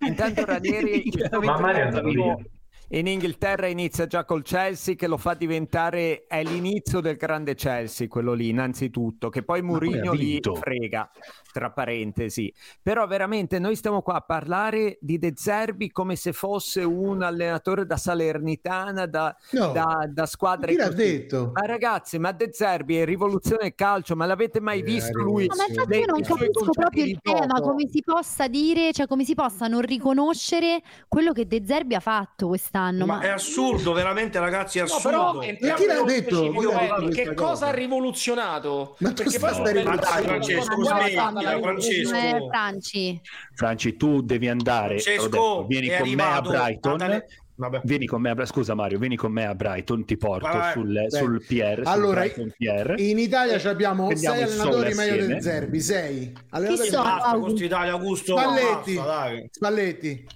Intanto 0.00 0.44
Ranieri, 0.44 1.10
Ma 1.30 1.70
il 1.70 1.74
è 1.74 1.80
andato 1.80 2.06
Mario 2.06 2.44
in 2.90 3.08
Inghilterra 3.08 3.66
inizia 3.66 4.06
già 4.06 4.24
col 4.24 4.44
Chelsea 4.44 4.94
che 4.94 5.08
lo 5.08 5.16
fa 5.16 5.34
diventare, 5.34 6.26
è 6.28 6.44
l'inizio 6.44 7.00
del 7.00 7.16
grande 7.16 7.56
Chelsea 7.56 8.06
quello 8.06 8.32
lì 8.32 8.50
innanzitutto, 8.50 9.28
che 9.28 9.42
poi 9.42 9.60
Mourinho 9.60 10.12
li 10.12 10.40
frega, 10.40 11.10
tra 11.52 11.72
parentesi. 11.72 12.52
Però 12.80 13.04
veramente 13.08 13.58
noi 13.58 13.74
stiamo 13.74 14.02
qua 14.02 14.14
a 14.14 14.20
parlare 14.20 14.98
di 15.00 15.18
De 15.18 15.32
Zerbi 15.34 15.90
come 15.90 16.14
se 16.14 16.32
fosse 16.32 16.84
un 16.84 17.22
allenatore 17.22 17.86
da 17.86 17.96
Salernitana, 17.96 19.06
da, 19.06 19.34
no, 19.50 19.72
da, 19.72 20.08
da 20.08 20.26
squadre... 20.26 20.70
Chi 20.70 20.78
l'ha 20.78 20.86
così. 20.86 20.96
detto? 20.96 21.50
Ma 21.54 21.66
ragazzi, 21.66 22.20
ma 22.20 22.30
De 22.30 22.50
Zerbi 22.52 22.98
è 22.98 23.04
rivoluzione 23.04 23.62
del 23.62 23.74
calcio, 23.74 24.14
ma 24.14 24.26
l'avete 24.26 24.60
mai 24.60 24.78
eh, 24.78 24.84
visto 24.84 25.18
lui? 25.20 25.46
Ma 25.46 25.64
infatti 25.66 25.88
le, 25.88 25.98
io 25.98 26.06
non 26.06 26.20
capisco 26.20 26.70
proprio 26.70 27.04
il 27.04 27.18
tema, 27.20 27.60
come 27.60 27.88
si 27.88 28.00
possa 28.04 28.46
dire, 28.46 28.92
cioè 28.92 29.08
come 29.08 29.24
si 29.24 29.34
possa 29.34 29.66
non 29.66 29.80
riconoscere 29.80 30.80
quello 31.08 31.32
che 31.32 31.48
De 31.48 31.64
Zerbi 31.66 31.96
ha 31.96 32.00
fatto 32.00 32.46
quest'anno 32.46 32.74
quest'anno. 32.76 33.06
Ma, 33.06 33.16
ma... 33.16 33.20
è 33.22 33.28
assurdo, 33.28 33.92
veramente, 33.92 34.38
ragazzi. 34.38 34.78
È 34.78 34.82
assurdo. 34.82 35.10
No, 35.10 35.38
però, 35.38 35.74
chi 35.74 35.86
l'ha 35.86 36.02
detto? 36.02 36.52
io? 36.52 37.08
che 37.08 37.34
cosa, 37.34 37.34
cosa 37.34 37.66
ha 37.68 37.72
rivoluzionato? 37.72 38.96
Ma 38.98 39.12
perché 39.12 39.38
poi 39.38 39.54
stai 39.54 39.82
Francesco, 39.82 40.84
smettila, 40.84 41.58
Francesco. 41.60 42.14
Eh, 42.14 42.46
Franci. 42.50 43.20
Franci, 43.54 43.96
tu 43.96 44.20
devi 44.20 44.48
andare. 44.48 44.98
Francesco, 44.98 45.64
vieni 45.66 45.90
con 45.96 46.08
me 46.08 46.22
a 46.22 46.40
Brighton. 46.40 47.22
Vabbè. 47.58 47.80
Vieni 47.84 48.04
con 48.04 48.20
me 48.20 48.28
a... 48.28 48.44
Scusa 48.44 48.74
Mario, 48.74 48.98
vieni 48.98 49.16
con 49.16 49.32
me 49.32 49.46
a 49.46 49.54
Brighton, 49.54 50.04
ti 50.04 50.18
porto 50.18 50.46
Vabbè. 50.46 50.72
sul, 50.72 50.94
eh, 50.94 51.10
sul 51.10 51.42
PR. 51.42 51.80
Allora, 51.84 52.20
PR. 52.20 52.94
in 52.98 53.18
Italia 53.18 53.58
abbiamo 53.70 54.14
sei 54.14 54.42
allenatori 54.42 54.92
meglio 54.92 55.26
del 55.26 55.40
Zerbi, 55.40 55.80
sei. 55.80 56.34
Allenatori 56.50 56.88
Chi 56.88 56.94
sono? 56.94 57.08
Augusto 57.08 57.64
Italia, 57.64 57.92
Augusto 57.92 58.36
Spalletti. 58.36 58.94
Massa, 58.96 59.30
Spalletti. 59.50 60.26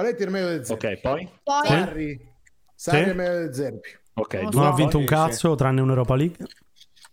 Spalletti 0.00 0.22
è 0.22 0.26
il 0.26 0.32
meglio 0.32 0.48
del 0.48 0.64
Zerbi. 0.64 0.86
Ok, 0.86 1.00
poi? 1.00 1.30
Poi 1.42 1.66
Sarri. 1.66 2.32
Sarri 2.74 2.98
Sì. 2.98 3.04
è 3.04 3.08
il 3.10 3.16
meglio 3.16 3.34
del 3.34 3.54
Zerbi. 3.54 3.88
Ok, 4.14 4.34
Non 4.34 4.64
ha 4.66 4.72
vinto 4.74 4.98
un 4.98 5.04
cazzo 5.04 5.54
tranne 5.54 5.80
un'Europa 5.82 6.14
League. 6.14 6.36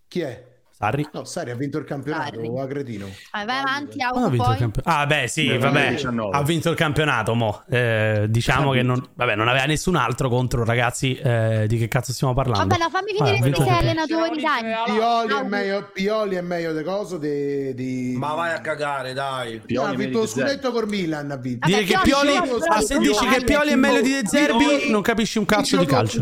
Chi 0.08 0.22
è? 0.22 0.47
Sarri. 0.78 1.08
No, 1.12 1.24
Sarri 1.24 1.50
ha 1.50 1.56
vinto 1.56 1.80
il 1.80 1.86
campionato, 1.86 2.36
Sarri. 2.36 2.52
a 2.60 2.68
cretino. 2.68 3.08
vai, 3.32 3.46
vai 3.46 3.58
avanti, 3.58 3.98
Non 3.98 4.24
ha 4.24 4.30
vinto 4.30 4.52
il 4.52 4.58
campionato. 4.58 5.02
Ah, 5.02 5.06
beh, 5.08 5.28
sì, 5.28 5.48
Nel 5.48 5.58
vabbè. 5.58 5.72
2019. 5.74 6.38
Ha 6.38 6.44
vinto 6.44 6.70
il 6.70 6.76
campionato, 6.76 7.34
mo. 7.34 7.64
Eh, 7.68 8.26
diciamo 8.30 8.72
che 8.74 8.84
non, 8.84 9.04
vabbè, 9.16 9.34
non 9.36 9.48
aveva 9.48 9.66
nessun 9.66 9.96
altro 9.96 10.30
contro, 10.30 10.64
ragazzi. 10.64 11.16
eh, 11.16 11.66
di 11.68 11.80
che 11.80 11.88
cazzo 11.88 12.14
stiamo 12.14 12.36
parlando? 12.36 12.68
Vabbè, 12.68 12.80
no, 12.80 12.90
fammi 12.92 13.06
Ah, 13.18 13.42
vinto 13.42 13.64
se 13.64 13.68
sei 13.68 13.78
allenatori, 13.80 14.40
dai. 14.40 14.64
Pioli 14.86 15.34
è 15.34 15.44
meglio, 15.48 15.90
Pioli 15.92 16.36
è 16.36 16.42
meglio 16.42 16.74
di 16.74 16.84
coso 16.84 17.18
di, 17.18 17.74
di... 17.74 18.14
Ma 18.16 18.36
vai 18.36 18.54
a 18.54 18.62
cagare, 18.62 19.14
dai. 19.14 19.60
No, 19.70 19.82
ha 19.82 19.94
vinto 19.96 20.20
lo 20.20 20.28
scudetto 20.28 20.72
con 20.72 20.88
Milan, 20.88 21.32
ha 21.32 21.38
vinto. 21.38 21.66
Dire 21.68 21.84
che 21.86 21.98
Pioli, 22.04 22.36
ah, 22.36 22.82
se 22.82 23.00
dici 23.00 23.26
che 23.26 23.44
Pioli 23.44 23.72
è 23.72 23.76
meglio 23.76 24.02
di 24.02 24.12
De 24.12 24.28
Zerbi, 24.28 24.92
non 24.92 25.02
capisci 25.02 25.40
un 25.40 25.46
cazzo 25.46 25.76
di 25.78 25.86
calcio. 25.88 26.22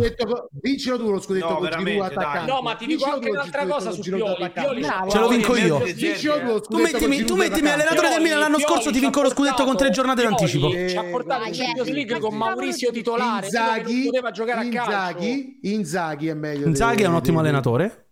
Vincilo 0.62 0.98
tu 0.98 1.12
lo 1.12 1.20
scudetto 1.20 1.56
con 1.56 1.70
Giroud 1.70 2.02
attaccante. 2.04 2.52
No, 2.52 2.62
ma 2.62 2.76
ti 2.76 2.86
dico 2.86 3.04
anche 3.12 3.30
un'altra 3.30 3.66
cosa 3.66 3.92
su 3.92 4.00
Pioli. 4.02 4.45
Bravo. 4.52 5.10
Ce 5.10 5.20
lo 5.20 5.28
vinco 5.28 5.56
io. 5.56 5.80
Tu 5.80 6.78
mettimi, 6.78 7.24
tu 7.24 7.36
mettimi 7.36 7.70
allenatore 7.70 8.10
del 8.10 8.22
Milan 8.22 8.40
l'anno 8.40 8.60
scorso, 8.60 8.92
ti 8.92 9.00
vinco 9.00 9.22
lo 9.22 9.30
scudetto 9.30 9.64
con 9.64 9.78
tre 9.78 9.90
giornate 9.90 10.22
Pioli 10.22 10.36
d'anticipo. 10.36 10.70
Ci 10.90 10.98
ha 10.98 11.04
portato 11.04 11.46
in 11.48 11.54
Champions 11.54 11.88
eh, 11.90 11.94
League 11.94 12.20
con 12.20 12.36
ma- 12.36 12.46
Maurizio 12.48 12.92
titolare, 12.92 13.46
Inzaghi, 13.46 14.04
poteva 14.06 14.32
giocare 14.32 14.68
a 14.68 14.70
calcio. 14.70 14.92
Inzaghi, 14.92 15.60
Inzaghi 15.62 16.28
è 16.28 16.34
meglio. 16.34 16.68
Inzaghi 16.68 17.04
è 17.04 17.08
un 17.08 17.16
ottimo 17.16 17.40
allenatore. 17.40 18.05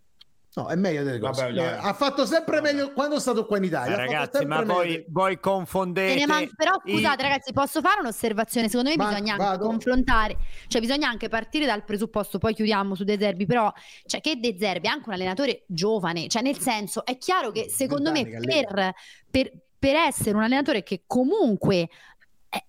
No, 0.55 0.67
è 0.67 0.75
meglio 0.75 1.01
delle 1.03 1.17
cose. 1.17 1.45
Vabbè. 1.51 1.57
Eh, 1.59 1.77
ha 1.81 1.93
fatto 1.93 2.27
sempre 2.27 2.61
meglio 2.61 2.93
quando 2.93 3.15
è 3.15 3.19
stato 3.19 3.47
qua 3.47 3.57
in 3.57 3.63
Italia. 3.63 3.93
Eh, 3.93 3.97
fatto 3.97 4.11
ragazzi, 4.11 4.45
ma 4.45 4.61
voi, 4.63 5.03
voi 5.09 5.33
Te 5.33 5.39
confondete. 5.39 6.27
man- 6.27 6.47
però 6.55 6.79
i- 6.83 6.91
scusate 6.93 7.21
ragazzi, 7.23 7.53
posso 7.53 7.81
fare 7.81 8.01
un'osservazione? 8.01 8.69
Secondo 8.69 8.91
me 8.91 8.95
Ma- 8.97 9.09
bisogna 9.09 9.31
anche 9.33 9.43
vado. 9.45 9.65
confrontare, 9.65 10.37
cioè 10.67 10.79
bisogna 10.79 11.09
anche 11.09 11.27
partire 11.27 11.65
dal 11.65 11.83
presupposto, 11.83 12.37
poi 12.37 12.53
chiudiamo 12.53 12.93
su 12.93 13.03
De 13.03 13.17
Zerbi, 13.17 13.47
però 13.47 13.71
cioè 14.05 14.21
che 14.21 14.35
De 14.39 14.55
Zerbi 14.59 14.85
è 14.87 14.91
anche 14.91 15.07
un 15.09 15.15
allenatore 15.15 15.63
giovane, 15.67 16.27
cioè 16.27 16.43
nel 16.43 16.59
senso 16.59 17.03
è 17.03 17.17
chiaro 17.17 17.49
che 17.51 17.67
secondo 17.69 18.11
me 18.11 18.23
per, 18.23 18.93
per, 19.31 19.51
per 19.79 19.95
essere 19.95 20.35
un 20.35 20.43
allenatore 20.43 20.83
che 20.83 21.03
comunque 21.07 21.89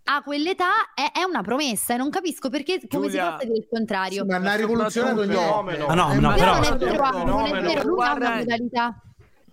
a 0.04 0.22
quell'età 0.22 0.92
è, 0.94 1.18
è 1.18 1.22
una 1.24 1.42
promessa 1.42 1.94
e 1.94 1.96
non 1.96 2.10
capisco 2.10 2.48
perché 2.48 2.80
come 2.88 3.06
Giulia, 3.08 3.24
si 3.24 3.30
possa 3.32 3.44
dire 3.44 3.56
il 3.58 3.66
contrario. 3.70 4.22
Sì, 4.22 4.28
ma 4.28 4.38
non 4.38 4.46
ha 4.46 4.54
rivoluzionato 4.54 5.22
soprattutto- 5.22 5.62
niente. 5.62 5.86
Ma 5.86 5.94
no, 5.94 6.10
È 6.10 6.14
no, 6.18 6.28
un- 6.28 6.34
Però 6.34 6.34
però- 6.34 6.54
non 6.60 6.64
è 6.64 6.76
vero, 6.76 6.96
non 6.96 7.44
è 7.44 7.48
fenomeno. 7.48 7.68
vero, 7.68 7.82
lui 7.88 8.04
ha 8.04 8.12
una 8.14 8.34
modalità. 8.36 9.02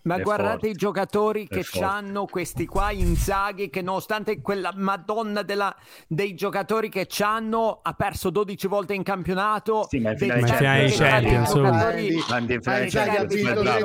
Ma 0.04 0.16
È 0.16 0.22
guardate 0.22 0.52
forte. 0.52 0.68
i 0.70 0.74
giocatori 0.74 1.44
È 1.44 1.48
che 1.56 1.64
forte. 1.64 1.86
hanno 1.86 2.26
questi 2.26 2.66
qua 2.66 2.92
Inzaghi 2.92 3.70
che 3.70 3.82
nonostante 3.82 4.42
quella 4.42 4.72
madonna 4.76 5.44
della- 5.44 5.76
dei 6.08 6.34
giocatori 6.34 6.90
che 6.90 7.06
c'hanno 7.08 7.80
ha 7.84 7.94
perso 7.94 8.30
12 8.32 8.68
volte 8.68 8.94
in 8.94 9.04
campionato. 9.04 9.86
Sì, 9.90 10.00
ma 10.00 10.12
in 10.12 10.18
Dei 10.18 10.30
finale 10.30 10.66
hanno 10.66 10.90
Champions, 10.96 11.54
giocatori-. 11.54 12.24
Ma 12.30 12.38
in 12.40 12.46
finale 12.62 12.80
di 12.80 12.84
Inzaghi 12.86 13.10
ha 13.10 13.14
Champions, 13.16 13.34
vinto 13.36 13.62
è 13.62 13.82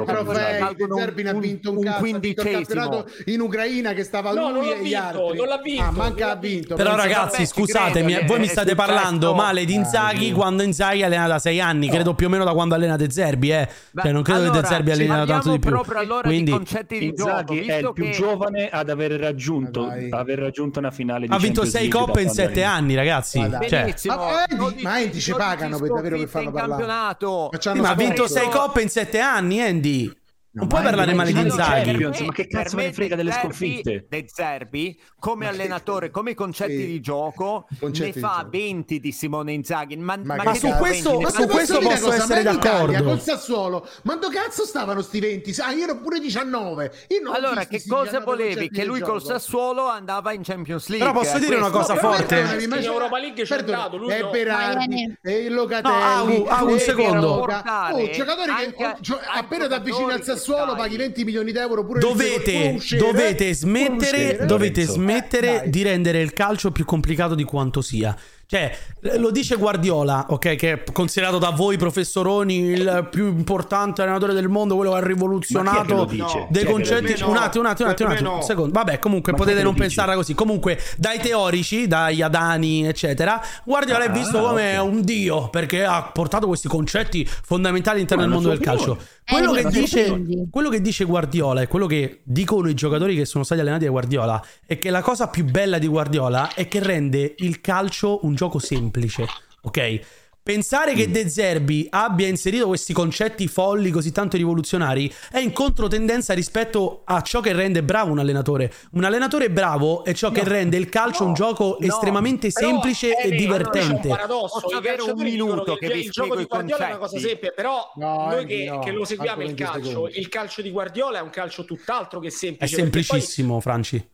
ha 1.29 1.33
Un- 1.35 1.41
vinto 1.41 1.71
un, 1.71 1.95
quindicesimo. 1.99 3.05
in 3.27 3.41
Ucraina 3.41 3.93
che 3.93 4.05
stava 4.05 4.33
No, 4.33 4.51
lui 4.51 4.53
non 4.53 4.65
l'ha 4.67 4.73
e 4.75 4.79
gli 4.79 4.83
vinto, 4.85 4.99
altri. 5.25 5.37
non 5.39 5.47
l'ha 5.49 5.61
vinto, 5.63 5.83
Ah, 5.83 5.85
non 5.87 5.95
manca 5.95 6.27
l'ha 6.27 6.33
ha 6.33 6.37
vinto. 6.37 6.75
Però 6.77 6.95
ragazzi, 6.97 7.47
scusatemi, 7.47 8.25
voi 8.27 8.39
mi 8.39 8.47
state 8.47 8.73
è 8.73 8.75
parlando 8.75 9.35
male 9.35 9.65
di 9.65 9.75
Inzaghi 9.75 10.27
sì. 10.27 10.33
quando 10.33 10.63
Inzaghi 10.63 11.03
allena 11.03 11.27
da 11.27 11.39
sei 11.39 11.61
anni, 11.61 11.89
credo 11.89 12.15
più 12.15 12.27
o 12.27 12.31
meno 12.31 12.45
da 12.45 12.53
quando 12.53 12.75
allena 12.75 12.97
De 12.97 13.11
Zerbi, 13.11 13.51
eh. 13.51 13.69
Cioè, 13.95 14.13
non 14.13 14.23
credo 14.23 14.51
che 14.51 14.61
De 14.61 14.67
Zerbi 14.67 14.91
allena 14.91 15.25
tanto 15.27 15.51
di 15.51 15.59
più. 15.59 15.71
Allora 16.07 16.29
Quindi 16.29 16.51
di 16.51 16.57
concetti 16.57 16.99
di 16.99 17.13
gioco, 17.13 17.53
è 17.53 17.77
il 17.77 17.93
più 17.93 18.05
che- 18.05 18.11
giovane 18.11 18.69
ad 18.71 18.89
aver 18.91 19.13
raggiunto, 19.13 19.87
dai. 19.87 20.09
aver 20.11 20.39
raggiunto 20.39 20.79
una 20.79 20.91
finale 20.91 21.27
di 21.27 21.33
ha 21.33 21.37
vinto 21.39 21.63
Champions 21.63 21.71
sei 21.71 21.81
League 21.89 21.99
coppe 21.99 22.21
in 22.23 22.27
quando 22.27 22.43
sette 22.43 22.61
è 22.61 22.63
lì. 22.65 22.71
anni, 22.71 22.95
ragazzi. 22.95 23.39
Ma 23.39 23.49
dai. 23.49 23.69
Cioè. 23.69 23.95
Ma 24.07 24.15
Andy- 24.43 24.57
12 24.57 24.83
ma 24.85 24.93
Andy 24.93 25.19
ci 25.21 25.31
12 25.31 25.33
pagano 25.33 25.79
per 25.79 25.89
davvero 25.89 26.17
per 26.19 26.29
farlo 26.29 26.51
parlare. 26.51 26.71
campionato. 26.71 27.49
Ma 27.53 27.59
c'hanno 27.59 27.77
sì, 27.77 27.83
ma 27.83 27.89
ha 27.91 27.95
vinto 27.95 28.27
sponsor. 28.27 28.39
sei 28.39 28.51
coppe 28.51 28.83
in 28.83 28.89
sette 28.89 29.19
anni, 29.21 29.61
Andy. 29.61 30.17
Non 30.57 30.65
No, 30.65 30.71
puoi 30.71 30.83
ma 30.83 30.89
parlare 30.89 31.13
male 31.13 31.33
di 31.33 31.35
ma 31.35 31.41
Inzaghi. 31.43 31.93
Ma 32.25 32.33
che 32.33 32.47
Per 32.47 32.63
cazzo 32.63 32.77
me 32.77 32.85
ne 32.85 32.93
frega 32.95 33.15
De 33.15 33.23
delle 33.23 33.31
Zerbi- 33.31 33.43
sconfitte? 33.57 34.07
De 34.09 34.25
Zerbi, 34.27 34.99
come 35.19 35.47
allenatore, 35.49 36.11
come 36.11 36.33
concetti 36.35 36.79
Sì. 36.81 36.87
di 36.87 37.01
gioco, 37.03 37.67
Concetti 37.79 38.07
ne 38.07 38.13
di 38.15 38.21
fa 38.21 38.37
gioco. 38.39 38.49
20 38.53 39.01
di 39.01 39.13
Simone 39.13 39.53
Inzaghi. 39.53 39.97
Ma, 39.97 40.17
Ma, 40.17 40.37
ma 40.37 40.43
che 40.45 40.53
che 40.53 40.59
su 40.59 40.67
cazzo? 40.69 40.79
questo- 40.79 41.11
20? 41.11 41.25
ma 41.25 41.31
Ma 41.31 41.37
su 41.41 41.47
questo 41.47 41.79
posso 41.81 42.05
cosa? 42.07 42.17
essere 42.17 42.43
Ma 42.43 42.53
d'accordo. 42.55 43.05
Col 43.05 43.21
Sassuolo, 43.21 43.89
ma 44.05 44.17
dove 44.17 44.35
cazzo 44.35 44.65
stavano 44.65 45.03
sti 45.03 45.21
20? 45.21 45.61
Ah, 45.61 45.73
io 45.73 45.85
ero 45.85 45.97
pure 46.01 46.21
19. 46.21 46.93
Io 47.09 47.21
non 47.21 47.33
ho 47.35 47.37
Allora, 47.37 47.67
che 47.67 47.83
cosa 47.87 48.21
volevi? 48.21 48.71
Che 48.71 48.85
lui 48.87 49.01
col. 49.01 49.23
Sassuolo 49.23 49.87
andava 49.89 50.33
in 50.33 50.43
Champions 50.43 50.89
League. 50.89 51.07
Però 51.07 51.19
posso 51.21 51.37
eh, 51.37 51.41
dire 51.41 51.57
una 51.57 51.69
cosa 51.71 51.97
forte? 51.97 52.43
ma 52.43 52.55
In 52.55 52.73
Europa 52.85 53.19
League 53.19 53.45
c'è 53.45 53.59
andato, 53.59 53.99
lui 53.99 54.11
e 54.15 54.21
no. 54.23 54.31
Berardi, 54.31 55.19
il 55.23 55.53
Locatelli, 55.53 56.45
No, 56.45 56.65
un 56.65 56.79
secondo. 56.79 57.29
Oh, 57.29 58.11
giocatori 58.11 58.53
che 58.75 58.95
appena 59.35 59.67
ti 59.67 59.75
avvicini 59.75 60.13
al 60.13 60.23
che 60.23 60.46
Sassuolo 60.47 60.73
sai. 60.73 60.77
paghi 60.81 60.97
20 60.97 61.25
milioni 61.25 61.53
d'euro 61.53 61.85
pure 61.85 61.99
pure 61.99 62.13
Dovete, 62.13 62.73
uscire, 62.77 63.01
dovete 63.01 63.55
smettere, 63.55 64.23
uscire. 64.27 64.47
dovete 64.47 64.81
Eh, 64.83 64.85
smettere 64.87 65.57
dai. 65.59 65.71
di 65.71 65.83
rendere 65.83 66.21
il 66.21 66.33
calcio 66.33 66.71
più 66.71 66.85
complicato 66.85 67.35
di 67.35 67.45
quanto 67.45 67.81
sia. 67.81 68.17
Cioè, 68.49 68.79
lo 69.19 69.33
dice 69.33 69.57
Guardiola, 69.57 70.27
ok, 70.29 70.55
che 70.55 70.73
è 70.75 70.83
considerato 70.93 71.39
da 71.39 71.51
voi 71.51 71.77
professoroni 71.77 72.59
il 72.59 73.09
più 73.11 73.27
importante 73.27 74.03
allenatore 74.03 74.35
del 74.35 74.47
mondo, 74.49 74.77
quello 74.77 74.91
che 74.93 74.97
ha 74.97 75.01
è 75.01 75.03
che 75.03 75.09
rivoluzionato 75.09 75.95
lo 75.97 76.05
dice? 76.05 76.47
dei 76.49 76.63
è 76.63 76.65
che 76.65 76.71
lo 76.71 76.77
concetti. 76.77 77.07
dice? 77.13 77.25
Un 77.25 77.37
attimo, 77.37 77.65
un 77.65 77.71
attimo, 77.71 77.89
un 77.89 77.95
attimo, 77.95 78.09
un 78.11 78.15
attimo, 78.15 78.35
no. 78.37 78.43
secondo. 78.43 78.71
Vabbè, 78.73 79.01
comunque 79.01 79.33
Ma 79.33 79.39
potete 79.39 79.57
è 79.57 79.59
che 79.63 79.67
non 79.67 79.75
pensarla 79.75 80.15
così. 80.15 80.35
Comunque, 80.35 80.79
dai 80.97 81.19
teorici, 81.19 81.89
dagli 81.89 82.23
Adani, 82.23 82.87
eccetera, 82.87 83.43
Guardiola 83.65 84.05
è 84.05 84.09
Ah, 84.11 84.13
visto 84.13 84.39
come 84.39 84.79
ok. 84.79 84.93
un 84.93 85.01
dio 85.03 85.49
perché 85.49 85.85
ha 85.85 86.03
portato 86.05 86.47
questi 86.47 86.69
concetti 86.69 87.27
fondamentali 87.27 87.97
all'interno 87.97 88.23
Ma 88.23 88.29
del 88.29 88.39
è 88.39 88.43
mondo 88.43 88.57
del 88.57 88.63
sua 88.63 88.73
calcio. 88.77 88.99
Opinione. 89.27 89.63
Quello 89.63 89.69
Eh, 89.69 89.71
che, 89.73 89.81
dice, 89.81 90.47
quello 90.51 90.69
che 90.69 90.81
dice 90.81 91.05
Guardiola 91.05 91.61
e 91.63 91.67
quello 91.67 91.87
che 91.87 92.21
dicono 92.23 92.69
i 92.69 92.75
giocatori 92.75 93.15
che 93.17 93.25
sono 93.25 93.45
stati 93.45 93.61
allenati 93.61 93.85
da 93.85 93.91
Guardiola 93.91 94.43
è 94.65 94.79
che 94.79 94.91
la 94.91 95.03
cosa 95.03 95.29
più 95.29 95.45
bella 95.45 95.79
di 95.79 95.87
Guardiola 95.87 96.55
è 96.55 96.69
che 96.69 96.81
rende 96.81 97.35
il 97.39 97.61
calcio 97.61 98.25
un 98.25 98.35
gioco 98.35 98.59
semplice, 98.59 99.27
ok? 99.63 100.01
Pensare 100.47 100.95
che 100.95 101.11
De 101.11 101.29
Zerbi 101.29 101.89
abbia 101.91 102.29
inserito 102.29 102.69
questi 102.69 102.93
concetti 102.93 103.49
folli 103.49 103.91
così 103.91 104.13
tanto 104.13 104.37
rivoluzionari 104.37 105.13
è 105.33 105.41
in 105.41 105.51
controtendenza 105.51 106.35
rispetto 106.35 107.01
a 107.05 107.21
ciò 107.23 107.41
che 107.41 107.53
rende 107.53 107.83
bravo 107.83 108.13
un 108.13 108.21
allenatore. 108.21 108.73
Un 108.93 109.03
allenatore 109.03 109.51
bravo 109.51 110.05
è 110.05 110.15
ciò 110.15 110.31
che 110.31 110.45
rende 110.45 110.77
il 110.77 110.89
calcio 110.89 111.25
un 111.25 111.35
gioco 111.35 111.77
no. 111.81 111.85
estremamente 111.85 112.53
semplice 112.53 113.17
e 113.19 113.31
divertente. 113.33 114.07
un 114.07 114.15
paradosso. 114.15 114.61
Posso 114.61 114.77
avere 114.77 115.03
un 115.03 115.21
minuto 115.21 115.75
che 115.75 115.89
che 115.89 115.95
vi 115.95 116.05
il 116.05 116.11
gioco 116.13 116.37
di 116.37 116.45
Guardiola 116.45 116.85
è 116.85 116.89
una 116.91 116.99
cosa 116.99 117.19
semplice, 117.19 117.53
però 117.53 117.91
No, 117.97 118.27
noi 118.31 118.47
che, 118.47 118.67
no. 118.71 118.79
che 118.79 118.93
lo 118.93 119.05
seguiamo 119.05 119.43
il 119.43 119.49
Anche 119.49 119.65
20 119.65 119.73
calcio, 119.81 119.89
secondi. 119.89 120.19
il 120.21 120.29
calcio 120.29 120.63
di 120.63 120.71
Guardiola 120.71 121.19
è 121.19 121.23
un 121.23 121.31
calcio 121.31 121.65
tutt'altro 121.65 122.21
che 122.21 122.29
È 122.29 122.31
semplice. 122.31 122.73
poi 122.77 122.85
semplicissimo, 122.85 123.59
Franci. 123.59 124.11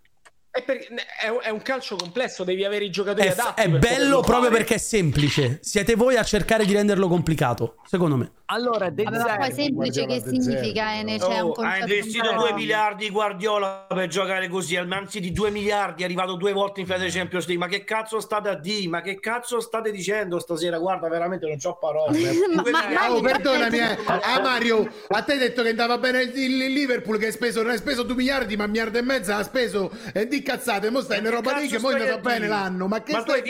È, 0.55 0.62
per- 0.65 0.81
è 1.19 1.29
un- 1.29 1.39
è 1.41 1.49
un 1.49 1.62
calcio 1.62 1.97
complesso, 1.97 2.45
devi 2.45 2.62
avere 2.62 2.85
i 2.85 2.91
giocatori 2.91 3.27
È, 3.27 3.31
adatti. 3.31 3.62
è 3.62 3.69
bello 3.70 4.20
proprio 4.20 4.51
fare. 4.51 4.57
perché 4.59 4.74
è 4.74 4.79
semplice. 4.79 5.61
Siete 5.62 5.95
voi 5.95 6.16
a 6.16 6.23
cercare 6.24 6.66
di 6.66 6.74
renderlo 6.74 7.09
complicato, 7.09 7.77
secondo 7.87 8.16
me. 8.19 8.33
Allora, 8.53 8.91
De 8.91 9.05
ma 9.05 9.37
poi 9.39 9.51
semplice 9.51 10.05
che 10.05 10.20
significa? 10.20 10.93
eh, 11.01 11.05
c'è 11.19 11.41
un 11.41 11.49
Oh, 11.49 11.53
concetto 11.55 11.62
ha 11.62 11.79
investito 11.79 12.29
un 12.29 12.37
po'- 12.37 12.41
2 12.43 12.53
miliardi 12.53 13.09
Guardiola 13.09 13.87
per 13.89 14.09
giocare 14.09 14.49
così, 14.49 14.77
anzi 14.77 15.20
di 15.20 15.33
2 15.33 15.49
miliardi 15.51 16.03
è 16.03 16.05
arrivato 16.05 16.35
due 16.35 16.53
volte 16.53 16.81
in 16.81 16.87
finale 16.87 17.07
di 17.07 17.12
Champions 17.12 17.47
League. 17.47 17.65
Ma 17.66 17.73
che 17.73 17.83
cazzo 17.85 18.20
state 18.20 18.51
a 18.51 18.55
dire? 18.55 18.89
Ma 18.89 19.01
che 19.01 19.19
cazzo 19.20 19.59
state 19.59 19.91
dicendo 19.91 20.39
stasera? 20.39 20.77
Guarda, 20.77 21.09
veramente 21.09 21.47
non 21.47 21.57
c'ho 21.57 21.79
parole. 21.79 22.11
Ma- 22.53 22.62
ma- 22.70 22.83
miliardi. 22.89 23.15
Oh, 23.16 23.20
perdonami, 23.23 23.79
eh. 23.79 23.97
ah, 24.07 24.41
Mario, 24.43 24.87
a 25.09 25.23
te 25.23 25.33
hai 25.33 25.39
detto 25.39 25.62
che 25.62 25.70
andava 25.70 25.97
bene 25.97 26.20
il, 26.20 26.37
il 26.37 26.73
Liverpool 26.74 27.16
che 27.16 27.27
hai 27.27 27.33
speso, 27.33 27.62
non 27.62 27.70
hai 27.70 27.79
speso 27.79 28.03
2 28.03 28.15
miliardi, 28.16 28.55
ma 28.59 28.65
un 28.65 28.70
miliardo 28.70 28.99
e 28.99 29.03
mezzo 29.03 29.33
ha 29.33 29.43
speso 29.43 29.91
e 30.12 30.29
di 30.29 30.41
cazzate, 30.43 30.90
mo 30.90 31.01
stai 31.01 31.19
in 31.19 31.31
roba 31.31 31.56
lì 31.59 31.69
che 31.69 31.78
poi 31.78 31.94
mi 31.94 32.20
bene 32.20 32.47
l'anno. 32.47 32.86
Ma 32.86 33.02
che 33.02 33.12
ma 33.12 33.23
tu 33.23 33.31
hai? 33.31 33.43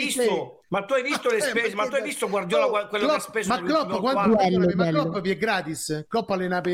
Ma 0.73 0.85
tu 0.85 0.93
hai 0.93 1.03
visto 1.03 1.29
le 1.29 1.39
spese? 1.39 1.75
Ma 1.75 1.87
tu 1.87 1.93
hai 1.93 2.01
visto 2.01 2.27
Guardiola 2.27 2.87
quello 2.87 3.05
che 3.05 3.13
ha 3.13 3.19
speso? 3.19 3.49
Ma 3.49 3.61
Klopp 3.61 3.91
quanto 3.99 4.35
bello, 4.35 4.71
Ma 4.73 4.89
Klopp 4.89 5.23
è 5.23 5.37
gratis? 5.37 6.05
Klopp 6.09 6.31
allena 6.31 6.61
per 6.61 6.73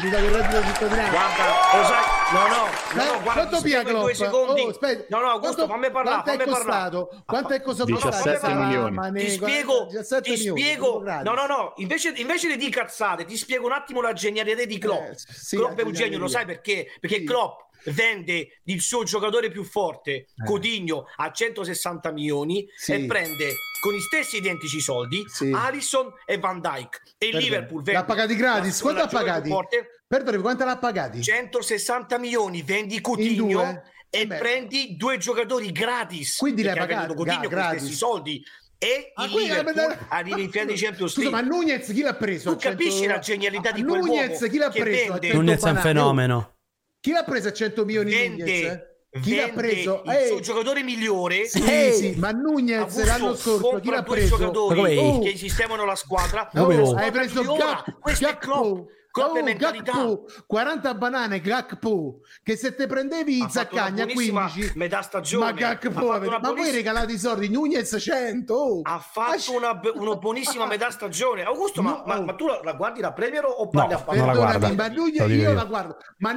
Città 0.00 0.18
del 0.18 0.30
Reddito 0.30 0.62
Cittadinanza. 0.64 1.10
Guarda, 1.10 1.78
lo 1.78 1.84
sai? 1.84 2.18
No, 2.32 2.40
no, 2.40 2.56
no, 2.94 3.12
no 3.12 3.22
guarda, 3.22 3.46
quanto 3.46 3.60
pia 3.60 3.82
Klopp? 3.84 4.20
Oh, 4.32 4.68
aspetta. 4.68 5.16
No, 5.16 5.22
no, 5.22 5.30
Augusto, 5.30 5.66
quanto, 5.66 5.72
fammi 5.72 5.90
parlare, 5.92 6.22
quanto 6.22 6.42
fammi 6.42 6.42
è 6.42 6.56
costato? 6.56 7.22
Quanto 7.24 7.52
è 7.52 7.62
costato? 7.62 7.90
17 7.92 8.54
milioni. 8.54 8.94
Mane, 8.96 9.20
ti 9.20 9.30
spiego, 9.30 9.84
17 9.84 10.30
ti 10.32 10.36
spiego. 10.36 11.00
No, 11.04 11.34
no, 11.34 11.46
no, 11.46 11.72
invece, 11.76 12.12
invece 12.16 12.56
di 12.56 12.68
cazzate, 12.68 13.24
ti 13.24 13.36
spiego 13.36 13.66
un 13.66 13.72
attimo 13.72 14.00
la 14.00 14.12
genialità 14.12 14.64
di 14.64 14.78
Klopp. 14.78 15.02
Eh, 15.02 15.14
sì, 15.16 15.56
Klopp 15.56 15.80
genio, 15.90 16.18
lo 16.18 16.26
sai 16.26 16.46
perché? 16.46 16.96
Perché 16.98 17.22
Klopp 17.22 17.68
vende 17.86 18.60
il 18.64 18.80
suo 18.80 19.04
giocatore 19.04 19.50
più 19.50 19.64
forte, 19.64 20.12
eh. 20.12 20.26
Codigno, 20.44 21.06
a 21.16 21.30
160 21.30 22.12
milioni 22.12 22.66
sì. 22.76 22.92
e 22.92 23.06
prende 23.06 23.54
con 23.80 23.94
gli 23.94 24.00
stessi 24.00 24.36
identici 24.36 24.80
soldi 24.80 25.24
sì. 25.26 25.50
Allison 25.54 26.12
e 26.26 26.38
Van 26.38 26.60
Dyke. 26.60 27.00
E 27.18 27.28
il 27.28 27.36
Liverpool 27.36 27.82
vende... 27.82 28.00
L'ha 28.00 28.06
pagati 28.06 28.36
gratis? 28.36 28.80
Quanto 28.80 29.02
ha 29.02 29.06
pagato? 29.06 29.66
Perdone, 30.06 30.38
quanto 30.38 30.64
l'ha 30.64 30.78
pagati? 30.78 31.22
160 31.22 32.18
milioni, 32.18 32.62
vendi 32.62 33.00
Codigno 33.00 33.82
e 34.10 34.20
eh 34.20 34.26
Beh. 34.26 34.38
prendi 34.38 34.96
due 34.96 35.18
giocatori 35.18 35.70
gratis. 35.70 36.36
Quindi 36.36 36.62
l'hai 36.62 36.76
pagato 36.76 37.14
Codigno 37.14 37.48
con 37.48 37.58
gli 37.58 37.78
stessi 37.78 37.92
soldi 37.94 38.44
e 38.82 39.12
ah, 39.14 39.24
il 39.26 39.30
Liverpool 39.32 39.74
da... 39.74 39.98
arriva 40.08 40.40
in 40.40 40.50
finale 40.50 40.72
di 40.72 40.78
Champions 40.78 41.16
League. 41.16 41.30
Scusa, 41.30 41.30
ma 41.30 41.40
Nunez 41.42 41.92
chi 41.92 42.00
l'ha 42.00 42.14
preso? 42.14 42.54
Tu 42.54 42.60
100... 42.60 42.76
capisci 42.76 43.06
la 43.06 43.18
genialità 43.18 43.68
ah, 43.68 43.72
di 43.72 43.84
quel 43.84 44.00
Nunez 44.00 44.48
chi 44.48 44.56
l'ha 44.56 44.70
preso? 44.70 45.18
Nunez 45.32 45.62
è 45.62 45.70
un 45.70 45.76
fenomeno. 45.76 46.54
Chi 47.00 47.12
l'ha 47.12 47.24
presa 47.24 47.48
a 47.48 47.52
100 47.52 47.84
milioni 47.84 48.10
Vende. 48.10 48.44
Nunez? 48.44 48.88
Chi 49.22 49.34
l'ha 49.34 49.48
preso? 49.48 50.02
Il 50.04 50.26
suo 50.26 50.36
eh. 50.36 50.40
giocatore 50.40 50.82
migliore. 50.82 51.46
Sì, 51.48 51.64
Ehi. 51.64 51.92
sì, 51.94 52.14
ma 52.16 52.30
Nunez 52.30 53.04
l'anno 53.04 53.34
scorso 53.34 53.80
chi 53.80 53.90
l'ha 53.90 54.02
preso? 54.02 54.36
Giocatori 54.36 54.96
oh. 54.98 55.18
che 55.20 55.36
sistemano 55.36 55.84
la 55.84 55.96
squadra. 55.96 56.48
No, 56.52 56.64
oh. 56.64 56.94
Hai 56.94 57.10
preso 57.10 57.42
Gakpo. 57.42 57.96
Questo 57.98 58.26
Gakpo. 58.26 58.38
è 58.38 58.46
Klopp 58.46 58.88
con 59.10 59.36
oh, 59.36 59.56
Gakpo, 59.56 60.26
40 60.46 60.94
banane 60.94 61.40
Gakpo, 61.40 62.20
che 62.44 62.56
se 62.56 62.76
te 62.76 62.86
prendevi 62.86 63.38
in 63.38 63.50
Zaccagna 63.50 64.06
15, 64.06 64.72
metà 64.76 65.02
stagione, 65.02 65.46
ma 65.46 65.52
Gakpo, 65.52 66.18
ma 66.20 66.38
voi 66.52 66.70
regalate 66.70 67.12
i 67.12 67.18
soldi, 67.18 67.48
Nunez 67.48 67.96
100, 67.98 68.54
oh. 68.54 68.80
ha 68.84 69.00
fatto 69.00 69.56
una, 69.56 69.80
una, 69.94 70.14
buonissima 70.14 70.64
metà 70.66 70.90
stagione, 70.90 71.42
Augusto, 71.42 71.82
no, 71.82 72.04
ma, 72.06 72.20
ma, 72.20 72.34
tu 72.34 72.46
la, 72.46 72.60
la, 72.62 72.74
guardi 72.74 73.00
la 73.00 73.12
Premier 73.12 73.44
o 73.46 73.68
parli 73.68 73.90
no, 73.90 73.96
a 73.96 73.98
favore? 73.98 74.20
Perdonami, 74.20 74.74
ma 74.76 74.88
Nunez, 74.88 75.28
io 75.28 75.52
la 75.54 75.64
guardo, 75.64 75.96
ma 76.20 76.32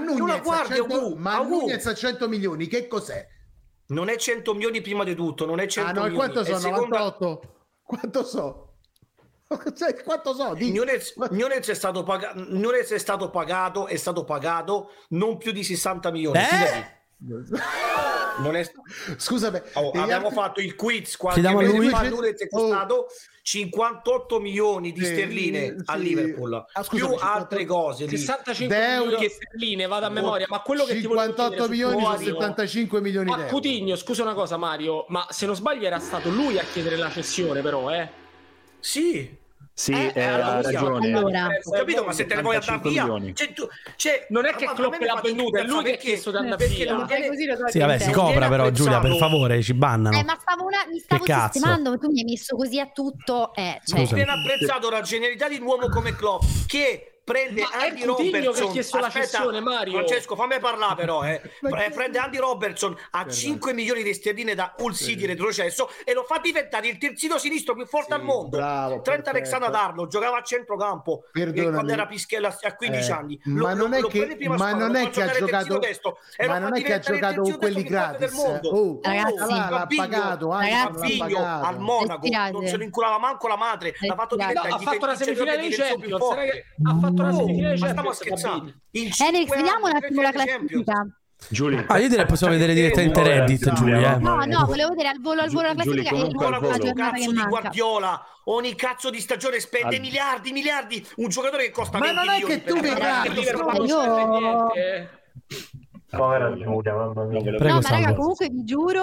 Nunez, 1.43 1.85
a 1.85 1.93
100 1.93 2.27
milioni, 2.27 2.65
che 2.65 2.87
cos'è? 2.87 3.23
Non 3.87 4.09
è 4.09 4.15
100 4.15 4.51
milioni 4.53 4.81
prima 4.81 5.03
di 5.03 5.13
tutto, 5.13 5.45
non 5.45 5.59
è 5.59 5.67
100 5.67 5.87
ah, 5.87 5.91
no, 5.91 6.01
milioni. 6.05 6.17
quanto 6.17 6.43
sono? 6.43 6.57
Seconda... 6.57 6.97
98? 6.97 7.55
Quanto 7.83 8.23
so? 8.23 8.72
cioè, 9.75 9.95
quanto 10.03 10.33
so? 10.33 10.53
Eh, 10.53 10.57
di... 10.57 10.71
Nunez, 10.71 11.15
Nunez, 11.31 11.69
è 11.69 11.73
stato 11.73 12.03
pag... 12.03 12.33
È 12.73 12.97
stato 12.97 13.29
pagato, 13.29 13.87
è 13.87 13.95
stato 13.95 14.23
pagato 14.23 14.91
non 15.09 15.37
più 15.37 15.51
di 15.51 15.63
60 15.63 16.11
milioni. 16.11 16.39
Eh? 16.39 17.01
Non 18.39 18.55
è... 18.55 18.69
Scusami, 19.17 19.61
oh, 19.73 19.91
abbiamo 19.91 20.27
altri... 20.27 20.41
fatto 20.41 20.59
il 20.59 20.75
quiz 20.75 21.15
qualche 21.17 21.41
mese 21.41 21.89
fa. 21.89 22.09
Nunez 22.09 22.39
è 22.39 22.47
oh. 22.49 22.59
costato 22.59 22.95
oh. 22.95 23.05
58 23.43 24.39
milioni 24.39 24.91
di 24.91 25.03
sterline 25.03 25.59
sì, 25.59 25.75
sì. 25.77 25.83
a 25.85 25.95
Liverpool, 25.95 26.53
ah, 26.53 26.83
scusami, 26.83 27.09
più 27.09 27.19
58... 27.19 27.25
altre 27.25 27.65
cose. 27.65 28.07
65 28.07 28.75
Deo... 28.75 29.01
milioni 29.03 29.25
di 29.25 29.29
sterline, 29.29 29.85
vado 29.87 30.05
a 30.05 30.09
boh, 30.09 30.15
memoria, 30.15 30.45
ma 30.49 30.61
quello 30.61 30.85
che 30.85 30.99
58 30.99 31.67
milioni 31.69 32.01
sono 32.01 32.17
75 32.17 33.01
milioni 33.01 33.29
ma 33.29 33.43
Coutinho, 33.45 33.95
scusa 33.95 34.23
una 34.23 34.33
cosa 34.33 34.57
Mario, 34.57 35.05
ma 35.09 35.27
se 35.29 35.45
non 35.45 35.55
sbaglio 35.55 35.85
era 35.85 35.99
stato 35.99 36.29
lui 36.29 36.57
a 36.57 36.63
chiedere 36.63 36.95
la 36.95 37.09
cessione 37.09 37.61
però, 37.61 37.91
eh? 37.93 38.21
Sì, 38.79 39.37
sì, 39.75 39.91
eh, 39.91 40.11
eh, 40.13 40.23
ha 40.23 40.61
ragione. 40.61 41.11
Allora, 41.11 41.47
eh, 41.47 41.61
ho 41.63 41.71
capito, 41.71 42.03
ma 42.03 42.11
se 42.11 42.27
te 42.27 42.35
ne 42.35 42.41
vuoi 42.43 42.55
andare 42.57 42.89
via, 42.89 43.05
cioè, 43.33 43.53
tu, 43.53 43.67
cioè, 43.95 44.27
non 44.29 44.45
è 44.45 44.53
che 44.53 44.67
Klopp 44.67 44.99
l'ha 44.99 45.19
venduta, 45.23 45.61
è 45.61 45.63
lui 45.63 45.83
che 45.83 45.93
ha 45.93 45.97
chiesto 45.97 46.29
di 46.29 46.37
andare 46.37 46.67
via. 46.67 46.93
Non 46.93 47.07
viene... 47.07 47.27
così 47.27 47.45
lo 47.45 47.55
sì, 47.67 47.79
vabbè, 47.79 47.97
si 47.97 48.11
copra 48.11 48.47
però 48.47 48.69
Giulia, 48.69 48.99
per 48.99 49.15
favore, 49.15 49.61
ci 49.63 49.73
bannano. 49.73 50.15
Eh, 50.15 50.23
ma 50.23 50.37
stavo 50.39 50.65
una... 50.65 50.85
mi 50.87 50.99
stavo 50.99 51.23
che 51.23 51.33
sistemando, 51.33 51.89
cazzo? 51.91 52.05
tu 52.05 52.11
mi 52.11 52.19
hai 52.19 52.25
messo 52.25 52.55
così 52.55 52.79
a 52.79 52.87
tutto. 52.87 53.53
Eh, 53.55 53.81
cioè. 53.83 54.05
Viene 54.05 54.31
apprezzato 54.31 54.91
la 54.91 55.01
genialità 55.01 55.47
di 55.47 55.55
un 55.55 55.63
uomo 55.63 55.89
come 55.89 56.15
Klopp 56.15 56.43
che 56.67 57.12
prende 57.23 57.61
Ma 57.61 57.85
Andy 57.85 58.03
Robertson. 58.03 58.71
chiesto 58.71 58.97
Aspetta, 58.97 59.19
la 59.19 59.25
cessione, 59.25 59.59
Mario. 59.61 59.93
Francesco, 59.93 60.35
fammi 60.35 60.59
parlare 60.59 60.95
però. 60.95 61.23
Eh. 61.23 61.41
prende 61.93 62.17
Andy 62.17 62.37
Robertson 62.37 62.95
a 63.11 63.27
5 63.27 63.73
milioni 63.73 64.03
di 64.03 64.13
sterline 64.13 64.55
da 64.55 64.75
Hull 64.77 64.93
City 64.93 65.25
retrocesso 65.25 65.89
e 66.03 66.13
lo 66.13 66.23
fa 66.23 66.39
diventare 66.39 66.87
il 66.87 66.97
terzino 66.97 67.37
sinistro 67.37 67.75
più 67.75 67.85
forte 67.85 68.13
sì, 68.13 68.19
al 68.19 68.23
mondo. 68.23 68.57
Bravo, 68.57 69.01
Trent 69.01 69.27
Alexander 69.27 69.69
Darlo 69.69 70.07
giocava 70.07 70.37
a 70.37 70.43
centrocampo 70.43 71.25
eh, 71.33 71.51
quando 71.53 71.91
era 71.91 72.05
Pischella 72.05 72.55
a 72.61 72.75
15 72.75 73.09
eh, 73.09 73.13
anni. 73.13 73.39
Lo, 73.45 73.65
ma 73.65 73.73
non 73.73 73.93
è 73.93 74.01
che, 74.05 74.37
spalla, 74.39 74.75
non 74.75 74.95
è 74.95 75.09
che 75.09 75.21
ha 75.21 75.31
giocato 75.31 75.77
destro, 75.77 76.19
ma 76.45 76.59
non 76.59 76.75
è 76.75 76.81
che 76.81 76.93
ha 76.93 76.99
giocato 76.99 77.41
con 77.41 77.57
quelli 77.57 77.83
gratis. 77.83 78.33
Eh. 78.33 78.59
Oh, 78.63 78.99
ragazzi, 79.01 79.53
l'ha 79.53 79.87
pagato, 79.95 80.59
eh, 80.59 80.69
ragazzi, 80.69 81.11
figlio 81.11 81.37
al 81.39 81.79
Monaco 81.79 82.27
non 82.51 82.67
se 82.67 82.77
lo 82.77 82.83
inculava 82.83 83.17
manco 83.17 83.47
la 83.47 83.57
madre, 83.57 83.93
ha 84.07 84.15
fatto 84.15 84.35
diventare 84.35 84.69
ha 84.69 84.77
fatto 84.77 85.05
la 85.05 85.15
semifinale 85.15 85.61
di 85.61 85.69
Champions, 85.69 86.23
ha 86.83 86.97
fatto 86.99 87.12
tornasse 87.13 87.41
oh, 87.41 87.45
di 87.45 87.53
finire 87.53 87.77
Champions 87.77 88.15
stiamo 88.35 88.73
Enix 88.91 89.21
eh, 89.21 89.55
vediamo 89.55 89.85
un 89.85 89.95
attimo 89.95 90.21
la 90.21 90.31
classifica. 90.31 91.07
Giulia. 91.49 91.85
Ah, 91.87 91.97
io 91.97 92.07
direi 92.07 92.25
possiamo 92.25 92.53
vedere 92.53 92.73
direttamente 92.73 93.21
Reddit, 93.21 93.73
Giulia. 93.73 94.15
Eh. 94.15 94.19
No, 94.19 94.43
no, 94.45 94.65
volevo 94.65 94.89
vedere 94.89 95.09
al 95.09 95.19
volo 95.19 95.41
al 95.41 95.49
volo 95.49 95.67
la 95.67 95.73
classifica 95.73 96.09
Giulia, 96.09 96.25
comunque, 96.33 96.45
al. 96.45 96.63
Ogni 96.63 96.93
cazzo 96.93 97.31
di 97.31 97.43
Guardiola, 97.43 98.25
ogni 98.45 98.75
cazzo 98.75 99.09
di 99.09 99.19
stagione 99.19 99.59
spende 99.59 99.95
al... 99.95 100.01
miliardi, 100.01 100.51
miliardi, 100.51 101.05
un 101.17 101.29
giocatore 101.29 101.65
che 101.65 101.71
costa 101.71 101.97
Ma 101.97 102.11
non 102.11 102.29
è 102.29 102.41
che 102.41 102.63
tu 102.63 102.75
mi 102.75 102.89
parli, 102.89 103.39
ah, 103.39 103.83
io... 103.83 105.09
Ah, 106.13 106.17
povera 106.17 106.53
Giulia, 106.55 106.93
mamma 106.93 107.23
mia. 107.25 107.51
No, 107.51 107.57
Prego, 107.57 107.73
no 107.73 107.79
ma 107.81 107.89
raga, 107.89 108.13
comunque 108.13 108.49
vi 108.49 108.63
giuro, 108.63 109.01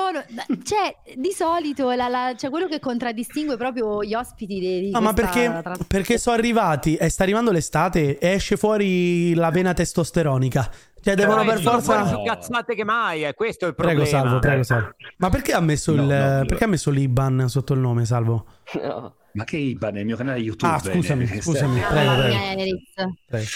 cioè, 0.63 0.97
di 1.17 1.33
solito 1.33 1.91
la, 1.91 2.09
la, 2.09 2.35
cioè, 2.37 2.51
quello 2.51 2.69
che 2.69 2.79
contraddistingue 2.79 3.57
proprio 3.57 4.05
gli 4.05 4.15
ospiti 4.15 4.61
di, 4.61 4.91
No, 4.93 5.01
ma 5.01 5.13
perché, 5.13 5.63
perché 5.89 6.19
sono 6.19 6.37
arrivati, 6.37 6.95
e 6.95 7.09
sta 7.09 7.25
arrivando 7.25 7.51
l'estate, 7.51 8.19
e 8.19 8.29
esce 8.29 8.57
fuori 8.57 9.35
la 9.35 9.51
vena 9.51 9.75
testosteronica. 9.75 10.71
Cioè, 11.03 11.15
devono 11.15 11.45
per 11.45 11.61
forza. 11.61 12.05
più 12.05 12.23
cazzate 12.23 12.75
che 12.75 12.85
mai, 12.85 13.25
eh, 13.25 13.35
questo 13.35 13.65
è 13.65 13.69
il 13.69 13.75
problema. 13.75 14.03
Prego, 14.03 14.17
salvo, 14.17 14.39
prego, 14.39 14.63
salvo. 14.63 14.95
Ma 15.17 15.31
perché 15.31 15.53
ha 15.53 15.61
messo, 15.61 15.95
no, 15.95 16.03
il, 16.03 16.09
no, 16.09 16.41
eh, 16.41 16.45
perché 16.47 16.65
ha 16.65 16.69
messo 16.69 16.91
l'Iban 16.91 17.49
sotto 17.49 17.73
il 17.73 17.81
nome, 17.81 18.05
salvo? 18.05 18.45
No. 18.83 19.15
Ma 19.33 19.45
che 19.45 19.57
IBAN 19.57 19.97
è 19.97 20.01
il 20.01 20.07
mio 20.07 20.17
canale 20.17 20.41
YouTube. 20.41 20.73
Ah, 20.73 20.79
scusami, 20.79 21.25
eh, 21.25 21.41
scusami, 21.41 21.83
ah, 21.83 21.89
prego, 21.89 22.15
prego. 22.15 23.15
prego. 23.27 23.47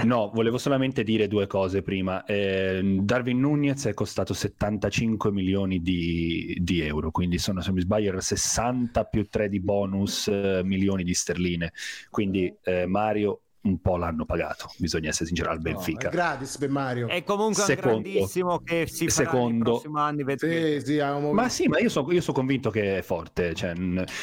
No, 0.10 0.30
volevo 0.32 0.58
solamente 0.58 1.02
dire 1.02 1.28
due 1.28 1.46
cose 1.46 1.82
prima. 1.82 2.24
Eh, 2.24 2.98
Darwin 3.02 3.40
Nunez 3.40 3.86
è 3.86 3.94
costato 3.94 4.34
75 4.34 5.30
milioni 5.30 5.80
di, 5.80 6.56
di, 6.60 6.80
euro, 6.80 7.10
quindi 7.10 7.38
sono, 7.38 7.60
se 7.60 7.72
mi 7.72 7.80
sbaglio, 7.80 8.18
60 8.18 9.04
più 9.04 9.28
3 9.28 9.48
di 9.48 9.60
bonus 9.60 10.28
eh, 10.28 10.62
milioni 10.64 11.04
di 11.04 11.14
sterline. 11.14 11.72
Quindi 12.10 12.52
eh, 12.64 12.86
Mario 12.86 13.42
un 13.62 13.78
po' 13.80 13.98
l'hanno 13.98 14.24
pagato, 14.24 14.70
bisogna 14.78 15.10
essere 15.10 15.26
sinceri 15.26 15.50
al 15.50 15.60
Benfica. 15.60 16.08
No, 16.08 16.14
gratis 16.14 16.56
per 16.56 16.70
Mario. 16.70 17.08
È 17.08 17.22
comunque 17.24 17.62
secondo, 17.62 18.08
grandissimo 18.08 18.58
che 18.60 18.86
si 18.86 19.08
farà 19.08 19.28
secondo, 19.28 19.82
anni. 19.94 20.24
Perché... 20.24 20.80
Sì, 20.80 20.94
sì, 20.94 20.98
ma 21.32 21.48
sì, 21.48 21.68
ma 21.68 21.78
io 21.78 21.90
sono 21.90 22.18
so 22.20 22.32
convinto 22.32 22.70
che 22.70 22.98
è 22.98 23.02
forte. 23.02 23.54
Cioè, 23.54 23.74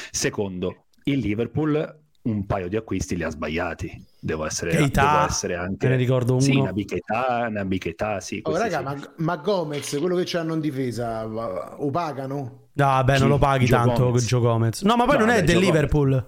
secondo, 0.10 0.86
il 1.04 1.20
Liverpool 1.20 2.06
un 2.24 2.46
paio 2.46 2.68
di 2.68 2.76
acquisti 2.76 3.16
li 3.16 3.24
ha 3.24 3.30
sbagliati 3.30 4.06
devo 4.28 4.46
essere, 4.46 4.72
devo 4.72 5.26
essere 5.26 5.56
anche... 5.56 5.78
Te 5.78 5.88
ne 5.88 5.96
ricordo 5.96 6.34
uno. 6.34 6.42
Sì, 6.42 6.56
una 6.56 6.74
bichetta, 6.74 8.20
sì. 8.20 8.42
Oh, 8.44 8.56
raga, 8.56 8.78
sì. 8.78 8.84
Ma, 8.84 8.96
ma, 9.16 9.38
Gomez, 9.38 9.98
quello 10.00 10.16
che 10.18 10.24
c'hanno 10.26 10.54
in 10.54 10.60
difesa, 10.60 11.24
lo 11.24 11.90
pagano? 11.92 12.68
Ah, 12.76 13.04
beh, 13.04 13.18
non 13.18 13.30
lo 13.30 13.38
paghi 13.38 13.66
Gio 13.66 13.76
tanto 13.76 14.04
Gomez. 14.06 14.26
Gio 14.26 14.40
Gomez. 14.40 14.82
No, 14.82 14.96
ma 14.96 15.06
poi 15.06 15.18
no, 15.18 15.26
non 15.26 15.34
è 15.34 15.44
del 15.44 15.56
Gio 15.56 15.60
Liverpool. 15.62 16.10
Gomez. 16.10 16.26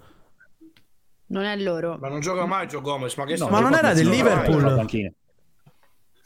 Non 1.27 1.43
è 1.43 1.55
loro. 1.57 1.97
Ma 1.99 2.07
non 2.07 2.21
gioca 2.21 2.45
mai 2.45 2.67
Gio 2.67 2.81
Gomez, 2.81 3.15
ma 3.15 3.25
che 3.25 3.37
no, 3.37 3.49
Ma 3.49 3.59
non 3.59 3.73
era 3.73 3.93
del 3.93 4.07
Liverpool. 4.07 4.87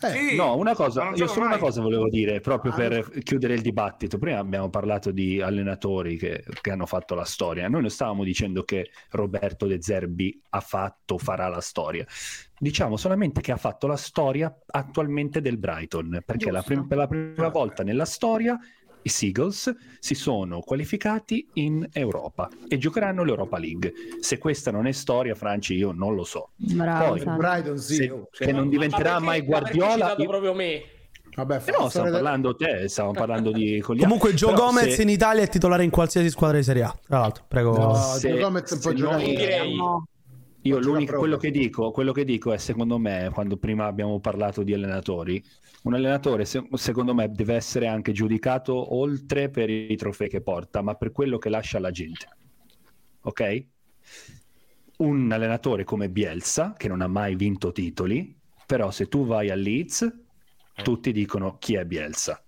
Beh, 0.03 0.11
sì, 0.11 0.35
no, 0.35 0.57
una 0.57 0.73
cosa, 0.73 1.11
io 1.15 1.27
solo 1.27 1.45
mai. 1.45 1.53
una 1.53 1.57
cosa 1.57 1.81
volevo 1.81 2.09
dire, 2.09 2.41
proprio 2.41 2.73
ah, 2.73 2.75
per 2.75 3.09
chiudere 3.23 3.53
il 3.53 3.61
dibattito. 3.61 4.17
Prima 4.17 4.39
abbiamo 4.39 4.69
parlato 4.69 5.11
di 5.11 5.41
allenatori 5.41 6.17
che, 6.17 6.43
che, 6.61 6.71
hanno 6.71 6.85
fatto 6.85 7.15
la 7.15 7.23
storia. 7.23 7.69
Noi 7.69 7.81
non 7.81 7.89
stavamo 7.89 8.23
dicendo 8.23 8.63
che 8.63 8.89
Roberto 9.11 9.65
De 9.65 9.81
Zerbi 9.81 10.41
ha 10.49 10.59
fatto, 10.59 11.17
farà 11.17 11.47
la 11.47 11.61
storia. 11.61 12.05
Diciamo 12.57 12.97
solamente 12.97 13.41
che 13.41 13.51
ha 13.51 13.57
fatto 13.57 13.87
la 13.87 13.97
storia 13.97 14.53
attualmente 14.65 15.41
del 15.41 15.57
Brighton, 15.57 16.21
perché 16.25 16.51
la 16.51 16.61
prim- 16.61 16.87
per 16.87 16.97
la 16.97 17.07
prima 17.07 17.49
volta 17.49 17.83
nella 17.83 18.05
storia 18.05 18.59
i 19.03 19.09
Seagulls 19.09 19.73
si 19.99 20.15
sono 20.15 20.59
qualificati 20.61 21.47
in 21.53 21.87
Europa 21.93 22.49
e 22.67 22.77
giocheranno 22.77 23.23
l'Europa 23.23 23.57
League. 23.57 23.93
Se 24.19 24.37
questa 24.37 24.71
non 24.71 24.87
è 24.87 24.91
storia, 24.91 25.35
Franci, 25.35 25.75
io 25.75 25.91
non 25.91 26.15
lo 26.15 26.23
so. 26.23 26.51
Bravo, 26.55 27.09
Poi, 27.09 27.19
esatto. 27.19 27.37
Brighton, 27.37 27.77
sì, 27.77 27.95
se, 27.95 28.09
oh, 28.09 28.27
se 28.31 28.51
non 28.51 28.69
diventerà 28.69 29.11
perché, 29.11 29.25
mai 29.25 29.41
Guardiola... 29.41 30.15
Io... 30.17 30.27
proprio 30.27 30.53
me. 30.53 30.83
Vabbè, 31.35 31.61
eh 31.65 31.71
no, 31.71 31.89
stiamo 31.89 32.11
parlando 32.11 32.53
di 32.53 32.57
te, 32.65 32.87
stiamo 32.87 33.11
parlando 33.11 33.51
di 33.51 33.79
Cogliani. 33.79 34.03
Comunque 34.03 34.33
Joe 34.33 34.53
Gomez 34.53 34.93
se... 34.93 35.01
in 35.01 35.09
Italia 35.09 35.43
è 35.43 35.49
titolare 35.49 35.83
in 35.83 35.89
qualsiasi 35.89 36.29
squadra 36.29 36.57
di 36.57 36.63
Serie 36.63 36.83
A. 36.83 36.99
Tra 37.07 37.19
l'altro, 37.19 37.43
prego. 37.47 37.75
No, 37.75 37.95
se, 37.95 38.29
Joe 38.29 38.39
Gomez 38.39 38.77
può 38.79 38.91
giocare. 38.91 39.57
Noi... 39.57 39.75
No 39.75 40.07
quello 41.17 41.37
che, 41.37 41.51
dico, 41.51 41.91
quello 41.91 42.11
che 42.13 42.23
dico 42.23 42.53
è, 42.53 42.57
secondo 42.57 42.97
me, 42.97 43.29
quando 43.33 43.57
prima 43.57 43.85
abbiamo 43.85 44.19
parlato 44.19 44.63
di 44.63 44.73
allenatori, 44.73 45.43
un 45.83 45.93
allenatore, 45.93 46.45
se- 46.45 46.67
secondo 46.73 47.13
me, 47.13 47.29
deve 47.29 47.55
essere 47.55 47.87
anche 47.87 48.13
giudicato 48.13 48.95
oltre 48.95 49.49
per 49.49 49.69
i 49.69 49.95
trofei 49.97 50.29
che 50.29 50.41
porta, 50.41 50.81
ma 50.81 50.95
per 50.95 51.11
quello 51.11 51.37
che 51.37 51.49
lascia 51.49 51.77
alla 51.77 51.91
gente. 51.91 52.27
Ok? 53.23 53.65
Un 54.97 55.31
allenatore 55.31 55.83
come 55.83 56.09
Bielsa, 56.09 56.73
che 56.77 56.87
non 56.87 57.01
ha 57.01 57.07
mai 57.07 57.35
vinto 57.35 57.71
titoli, 57.73 58.33
però 58.65 58.89
se 58.89 59.07
tu 59.07 59.25
vai 59.25 59.49
a 59.49 59.55
Leeds, 59.55 60.11
tutti 60.81 61.11
dicono 61.11 61.57
chi 61.57 61.75
è 61.75 61.85
Bielsa. 61.85 62.41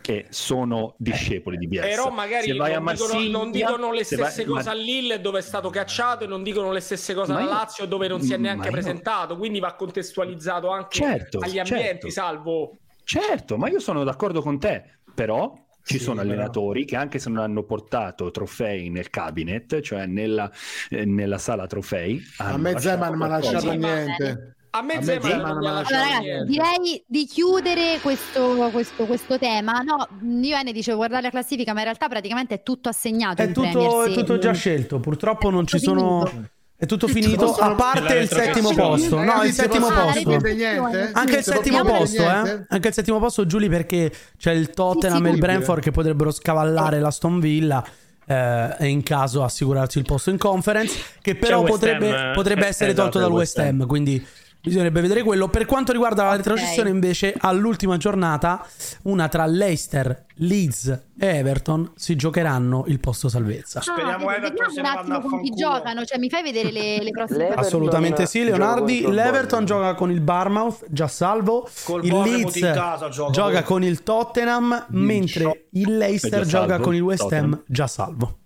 Che 0.00 0.26
sono 0.30 0.94
discepoli 0.98 1.56
di 1.56 1.66
Bielsa. 1.66 1.88
Però 1.88 2.10
magari 2.10 2.46
Se 2.46 2.54
vai 2.54 2.74
a 2.74 2.78
non, 2.78 2.92
dicono, 2.92 3.12
Marsiglia, 3.14 3.38
non 3.38 3.50
dicono 3.50 3.86
le 3.90 3.94
vai- 3.96 4.04
stesse 4.04 4.46
ma- 4.46 4.54
cose 4.56 4.68
a 4.68 4.74
Lille 4.74 5.20
dove 5.20 5.38
è 5.38 5.42
stato 5.42 5.70
cacciato 5.70 6.24
e 6.24 6.26
non 6.26 6.42
dicono 6.42 6.72
le 6.72 6.80
stesse 6.80 7.14
cose 7.14 7.32
Ma 7.32 7.38
alla 7.40 7.48
io- 7.48 7.54
Lazio 7.54 7.86
dove 7.86 8.08
non 8.08 8.20
si 8.20 8.32
è 8.32 8.36
ma 8.36 8.42
neanche 8.44 8.66
io- 8.66 8.72
presentato, 8.72 9.36
quindi 9.36 9.58
va 9.60 9.74
contestualizzato 9.74 10.68
anche 10.68 10.98
Certo, 10.98 11.38
agli 11.38 11.58
ambienti, 11.58 11.84
certo. 11.86 12.10
salvo 12.10 12.78
Certo, 13.02 13.56
ma 13.56 13.68
io 13.68 13.80
sono 13.80 14.04
d'accordo 14.04 14.40
con 14.40 14.58
te, 14.60 14.98
però 15.14 15.52
ci 15.82 15.96
Sì, 15.98 16.04
sono 16.04 16.20
però. 16.20 16.28
allenatori 16.28 16.84
che 16.84 16.94
anche 16.94 17.18
se 17.18 17.28
non 17.28 17.38
hanno 17.42 17.64
portato 17.64 18.30
trofei 18.30 18.88
nel 18.90 19.10
cabinet, 19.10 19.80
cioè 19.80 20.06
nella, 20.06 20.48
eh, 20.90 21.04
nella 21.06 21.38
sala 21.38 21.66
trofei, 21.66 22.20
A 22.36 22.56
me 22.56 22.78
Zeman 22.78 23.16
mi 23.16 23.24
ha 23.24 23.26
lasciato 23.26 23.72
niente. 23.72 24.54
A 24.72 24.82
me 24.82 24.94
A 24.94 24.96
me 24.98 25.02
Zeman 25.04 25.30
Zeman 25.30 25.52
non 25.54 25.58
non 25.62 25.76
Allora, 25.84 26.44
direi 26.44 27.02
di 27.06 27.26
chiudere 27.26 27.98
questo, 28.00 28.68
questo, 28.72 29.04
questo 29.04 29.36
tema. 29.38 29.80
No, 29.80 30.06
io 30.42 30.62
ne 30.62 30.72
dicevo 30.72 30.96
guardare 30.98 31.22
la 31.22 31.30
classifica, 31.30 31.72
ma 31.72 31.80
in 31.80 31.86
realtà 31.86 32.06
praticamente 32.08 32.54
è 32.54 32.62
tutto 32.62 32.88
assegnato. 32.88 33.42
È 33.42 33.46
in 33.46 33.52
tutto, 33.52 34.04
è 34.04 34.12
tutto 34.12 34.38
già 34.38 34.52
scelto. 34.52 35.00
Purtroppo 35.00 35.50
non 35.50 35.66
ci 35.66 35.78
tutto 35.78 35.98
sono. 35.98 36.26
finito. 36.26 36.48
È 36.80 36.86
tutto 36.86 37.08
finito, 37.08 37.52
a 37.56 37.74
parte 37.74 38.14
il 38.14 38.28
settimo 38.28 38.72
posto. 38.72 39.22
No, 39.22 39.42
il 39.42 39.52
settimo 39.52 39.88
posto. 39.88 40.18
dipende 40.18 40.54
niente? 40.54 41.10
Anche 41.12 41.36
il 41.36 41.42
Se 41.42 41.52
settimo 41.52 41.82
posto, 41.84 42.22
niente? 42.22 42.50
eh? 42.52 42.64
Anche 42.68 42.88
il 42.88 42.94
settimo 42.94 43.18
posto, 43.18 43.44
Giulia, 43.46 43.68
perché 43.68 44.10
c'è 44.38 44.52
il 44.52 44.70
Tottenham 44.70 45.26
e 45.26 45.30
il 45.30 45.38
Brentford 45.38 45.82
che 45.82 45.90
potrebbero 45.90 46.30
scavallare 46.30 46.98
la 47.00 47.10
Stone 47.10 47.38
Villa. 47.40 47.84
eh, 48.26 48.76
e 48.78 48.86
in 48.86 49.02
caso 49.02 49.42
assicurarsi 49.42 49.98
il 49.98 50.04
posto 50.04 50.30
in 50.30 50.38
conference, 50.38 50.96
che 51.20 51.34
però 51.34 51.64
potrebbe, 51.64 52.30
eh? 52.30 52.32
potrebbe 52.32 52.64
Eh, 52.64 52.68
essere 52.68 52.92
esatto, 52.92 53.02
tolto 53.10 53.18
dal 53.18 53.30
il 53.30 53.34
West. 53.34 53.58
Ham. 53.58 53.86
Quindi 53.86 54.24
bisognerebbe 54.60 55.00
vedere 55.00 55.22
quello. 55.22 55.48
Per 55.48 55.66
quanto 55.66 55.92
riguarda 55.92 56.24
la 56.24 56.36
retrocessione, 56.36 56.90
invece, 56.90 57.34
all'ultima 57.38 57.96
giornata, 57.96 58.66
una 59.02 59.28
tra 59.28 59.46
Leicester, 59.46 60.26
Leeds 60.36 60.86
e 61.18 61.26
Everton 61.26 61.92
si 61.96 62.16
giocheranno 62.16 62.84
il 62.86 62.98
posto 62.98 63.28
salvezza. 63.28 63.80
Speriamo 63.80 64.28
Ah, 64.28 64.36
Everton 64.36 64.50
vediamo 64.50 64.70
se 64.70 64.80
vanno 64.82 64.98
attimo 65.00 65.16
a 65.16 65.20
con 65.20 65.42
chi 65.42 65.48
fanculo. 65.48 65.54
giocano, 65.56 66.04
cioè 66.04 66.18
mi 66.18 66.28
fai 66.30 66.42
vedere 66.42 66.72
le, 66.72 67.02
le 67.02 67.10
prossime 67.10 67.44
partite? 67.46 67.66
Assolutamente 67.66 68.26
sì, 68.26 68.44
Leonardi. 68.44 69.02
L'Everton 69.06 69.64
gioca 69.64 69.94
con 69.94 70.10
il 70.10 70.20
Barmouth, 70.20 70.86
già 70.88 71.08
salvo. 71.08 71.68
Col 71.84 72.04
il 72.04 72.18
Leeds 72.18 72.56
in 72.56 72.72
casa 72.74 73.08
gioca, 73.08 73.32
gioca 73.32 73.62
con 73.62 73.82
il 73.82 74.02
Tottenham, 74.02 74.86
mentre 74.90 75.68
il 75.72 75.96
Leicester 75.96 76.44
gioca 76.46 76.78
con 76.78 76.94
il 76.94 77.02
West 77.02 77.30
Ham, 77.32 77.62
già 77.66 77.86
salvo. 77.86 78.36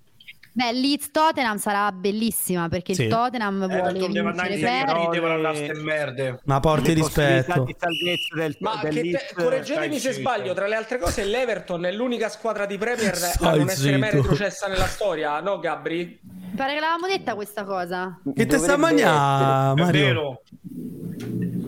Beh, 0.57 0.71
Leeds 0.73 1.11
Tottenham 1.11 1.57
sarà 1.59 1.91
bellissima 1.91 2.69
perché 2.69 2.95
Sì. 2.95 3.03
il 3.03 3.09
Tottenham 3.09 3.67
vuole 3.67 3.75
andare 3.75 3.99
in 3.99 4.13
vincere 4.13 4.85
per... 4.87 5.09
Devono 5.11 5.35
andare 5.35 5.49
a 5.49 5.55
ste 5.57 5.75
merde. 5.83 6.41
Ma 6.45 6.61
porti 6.61 6.89
Le 6.89 6.95
rispetto. 6.95 7.65
del, 8.37 8.57
Ma 8.61 8.79
del 8.81 8.95
che 8.95 9.11
te- 9.11 9.35
correggetemi 9.35 9.99
se 9.99 10.13
sbaglio, 10.13 10.55
tra 10.55 10.69
le 10.69 10.77
altre 10.77 10.99
cose 10.99 11.25
l'Everton 11.25 11.85
è 11.87 11.91
l'unica 11.93 12.29
squadra 12.29 12.67
di 12.67 12.79
Premier 12.79 13.13
a 13.41 13.51
non 13.57 13.69
essere 13.69 13.97
mai 13.97 14.11
retrocessa 14.13 14.69
nella 14.69 14.87
storia, 14.87 15.41
no 15.41 15.59
Gabri? 15.59 16.21
Pare 16.55 16.75
che 16.75 16.79
l'avevamo 16.81 17.09
detta 17.09 17.35
questa 17.35 17.65
cosa. 17.65 18.21
Che 18.33 18.47
te 18.47 18.59
sta 18.59 18.75
a 18.75 18.77
mangiare, 18.77 19.81
È 19.81 19.85
Mario? 19.85 20.05
vero. 20.07 20.43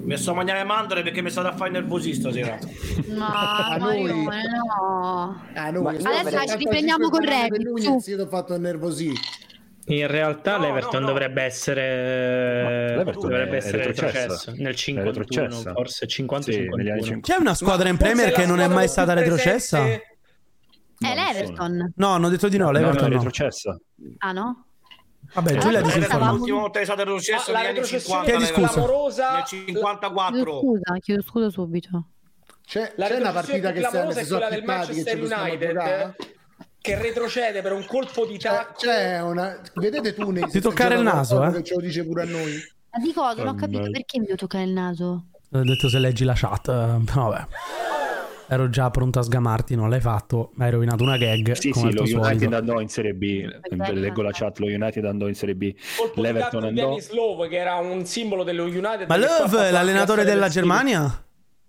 Mi 0.07 0.17
sto 0.17 0.31
a 0.31 0.35
mangiare 0.35 0.59
le 0.61 0.65
mandorle 0.65 1.03
perché 1.03 1.21
mi 1.21 1.31
state 1.31 1.49
a 1.49 1.57
fare 1.57 1.71
nervosi 1.71 2.15
stasera. 2.15 2.59
No, 3.09 3.25
A 3.25 3.77
Mario, 3.79 4.15
noi. 4.15 4.25
no. 4.25 5.43
Ah, 5.55 5.71
noi, 5.71 5.97
Adesso 5.97 6.47
ci 6.53 6.57
riprendiamo 6.59 7.09
con 7.09 7.21
Reddit, 7.25 7.79
su. 7.79 8.11
Io 8.11 8.23
ho 8.23 8.27
fatto 8.27 8.57
nervosi. 8.59 9.13
In 9.89 10.07
realtà 10.09 10.57
No, 10.57 10.65
l'Everton 10.65 10.95
no, 11.01 11.07
no. 11.07 11.07
dovrebbe 11.07 11.43
essere, 11.43 12.97
l'Everton 12.97 13.29
dovrebbe 13.31 13.57
essere 13.59 13.85
retrocessa. 13.87 14.19
retrocesso 14.21 14.51
nel 14.57 14.73
È 14.73 14.77
51, 14.77 15.19
retrocessa. 15.19 15.73
forse 15.73 16.07
50 16.09 16.51
Sì, 16.53 16.59
negli 16.59 16.89
anni 16.91 17.03
51. 17.03 17.21
C'è 17.21 17.37
una 17.37 17.55
squadra 17.55 17.89
in 17.89 17.97
Premier 17.97 18.33
che 18.33 18.47
non 18.47 18.61
è 18.61 18.67
mai 18.69 18.89
stata 18.89 19.13
retrocessa? 19.13 19.85
È 19.87 20.01
l'Everton. 20.99 21.93
No, 21.97 22.09
hanno 22.09 22.29
detto 22.29 22.49
di 22.49 22.57
no, 22.59 22.65
No, 22.67 22.71
no, 22.73 22.79
l'Everton 22.79 23.05
è 23.07 23.09
no. 23.11 23.15
retrocessa. 23.17 23.79
Ah 24.19 24.33
no? 24.33 24.66
Vabbè, 25.35 25.57
Giulia 25.59 25.81
no, 25.81 25.87
disinforma. 25.87 26.31
L'ultima 26.31 26.61
volta 26.61 26.79
che 26.79 26.81
è 26.81 26.85
stata 26.85 27.03
retrocessa 27.05 27.51
Ah, 27.51 27.53
la 27.53 27.59
negli 27.59 27.67
anni 27.69 27.79
retrocessione 27.81 28.25
50. 28.27 28.39
Chiedi 28.39 28.43
nel- 28.43 28.53
scusa. 28.55 28.73
clamorosa 28.73 29.33
Nel 29.33 29.43
Chiedo 29.45 29.65
54. 29.67 30.59
scusa, 30.61 30.97
chiedo 31.01 31.23
scusa 31.23 31.51
subito. 31.51 32.05
C'è, 32.67 32.93
La 32.97 33.07
c'è 33.07 33.17
una 33.21 33.33
partita 33.33 33.73
che 33.73 33.79
clamorosa 33.81 34.19
si 34.21 34.25
è 34.25 34.29
quella 34.29 34.49
del 34.49 34.63
Manchester 34.65 35.23
United 35.23 36.15
che 36.81 37.01
retrocede 37.01 37.63
per 37.63 37.73
un 37.73 37.85
colpo 37.87 38.27
di 38.27 38.39
tacco. 38.39 38.75
c'è 38.79 39.21
una... 39.21 39.61
Vedete 39.75 40.15
tu 40.15 40.31
nei 40.31 40.45
Ti 40.49 40.61
toccare 40.61 40.95
il 40.97 41.03
naso, 41.03 41.43
eh? 41.45 41.63
Ce 41.63 41.75
lo 41.75 41.81
dice 41.81 42.05
pure 42.05 42.23
a 42.23 42.27
noi. 42.27 42.53
Ma 42.91 42.99
di 43.03 43.13
cosa? 43.13 43.43
Non 43.43 43.55
ho 43.55 43.59
capito 43.59 43.91
perché 43.91 44.19
mi 44.19 44.27
devo 44.27 44.37
toccare 44.39 44.65
il 44.65 44.71
naso. 44.73 45.27
Ho 45.53 45.63
detto 45.65 45.89
se 45.89 45.99
leggi 45.99 46.25
la 46.25 46.35
chat. 46.35 46.69
eh, 46.69 46.99
Vabbè. 47.13 47.47
Ero 48.49 48.69
già 48.69 48.91
pronto 48.91 49.19
a 49.19 49.23
sgamarti, 49.23 49.75
non 49.75 49.91
l'hai 49.91 50.01
fatto. 50.01 50.53
Hai 50.59 50.71
rovinato 50.71 51.03
una 51.03 51.17
gag. 51.17 51.53
Sì, 51.53 51.71
come 51.71 51.91
sì, 51.91 51.97
lo 51.97 52.05
tuo 52.05 52.21
United 52.21 52.39
solito. 52.39 52.57
andò 52.57 52.81
in 52.81 52.89
Serie 52.89 53.15
B. 53.15 53.49
Leggo 53.93 54.23
la 54.23 54.31
chat, 54.33 54.59
lo 54.59 54.67
United 54.67 55.05
andò 55.05 55.27
in 55.27 55.35
Serie 55.35 55.55
B. 55.55 55.75
colpo 55.97 56.21
L'Everton 56.21 56.65
andò. 56.65 56.89
Dennis 56.89 57.11
Love 57.13 57.49
che 57.49 57.57
era 57.57 57.77
un 57.77 58.05
simbolo 58.05 58.45
dello 58.45 58.65
United. 58.65 59.07
Ma 59.09 59.17
Love, 59.17 59.71
l'allenatore 59.71 60.25
della 60.25 60.45
del 60.45 60.53
Germania? 60.53 61.21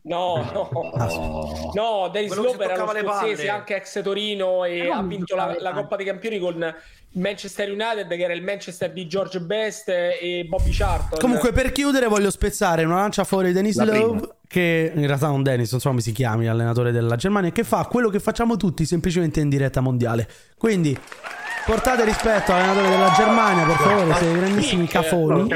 No, 0.07 0.49
no. 0.53 0.69
Oh. 0.71 1.71
No, 1.73 2.09
Dennis 2.09 2.33
Quello 2.33 2.51
Love 2.53 2.63
era 2.63 2.91
le 2.93 3.01
scozzese, 3.01 3.49
anche 3.49 3.75
ex 3.75 4.01
Torino 4.01 4.63
e 4.63 4.87
Ma 4.87 4.97
ha 4.97 5.03
vinto 5.03 5.35
la, 5.35 5.53
la? 5.59 5.73
Coppa 5.73 5.97
dei 5.97 6.05
Campioni 6.05 6.39
con 6.39 6.55
il 6.55 7.19
Manchester 7.19 7.69
United 7.69 8.07
che 8.07 8.23
era 8.23 8.33
il 8.33 8.41
Manchester 8.41 8.93
di 8.93 9.05
George 9.05 9.41
Best 9.41 9.89
e 9.89 10.45
Bobby 10.47 10.71
Charlton. 10.71 11.19
Comunque, 11.19 11.51
per 11.51 11.73
chiudere, 11.73 12.07
voglio 12.07 12.31
spezzare 12.31 12.85
una 12.85 12.95
lancia 12.95 13.25
fuori 13.25 13.51
Dennis 13.51 13.75
La 13.75 13.85
prima. 13.85 14.36
Che 14.47 14.91
in 14.95 15.05
realtà 15.05 15.27
non 15.27 15.43
Dennis, 15.43 15.71
non 15.71 15.81
so 15.81 15.89
come 15.89 16.01
si 16.01 16.11
chiami, 16.13 16.45
l'allenatore 16.45 16.91
della 16.91 17.15
Germania. 17.17 17.51
Che 17.51 17.63
fa 17.63 17.85
quello 17.85 18.09
che 18.09 18.19
facciamo 18.19 18.55
tutti 18.55 18.85
semplicemente 18.85 19.39
in 19.41 19.49
diretta 19.49 19.81
mondiale. 19.81 20.27
Quindi, 20.57 20.97
portate 21.65 22.05
rispetto 22.05 22.53
all'allenatore 22.53 22.89
della 22.89 23.11
Germania, 23.15 23.65
per 23.65 23.75
favore. 23.75 24.13
Siete 24.15 24.25
dei 24.31 24.39
grandissimi 24.41 24.81
L'ho 24.83 24.87
cafoni. 24.89 25.53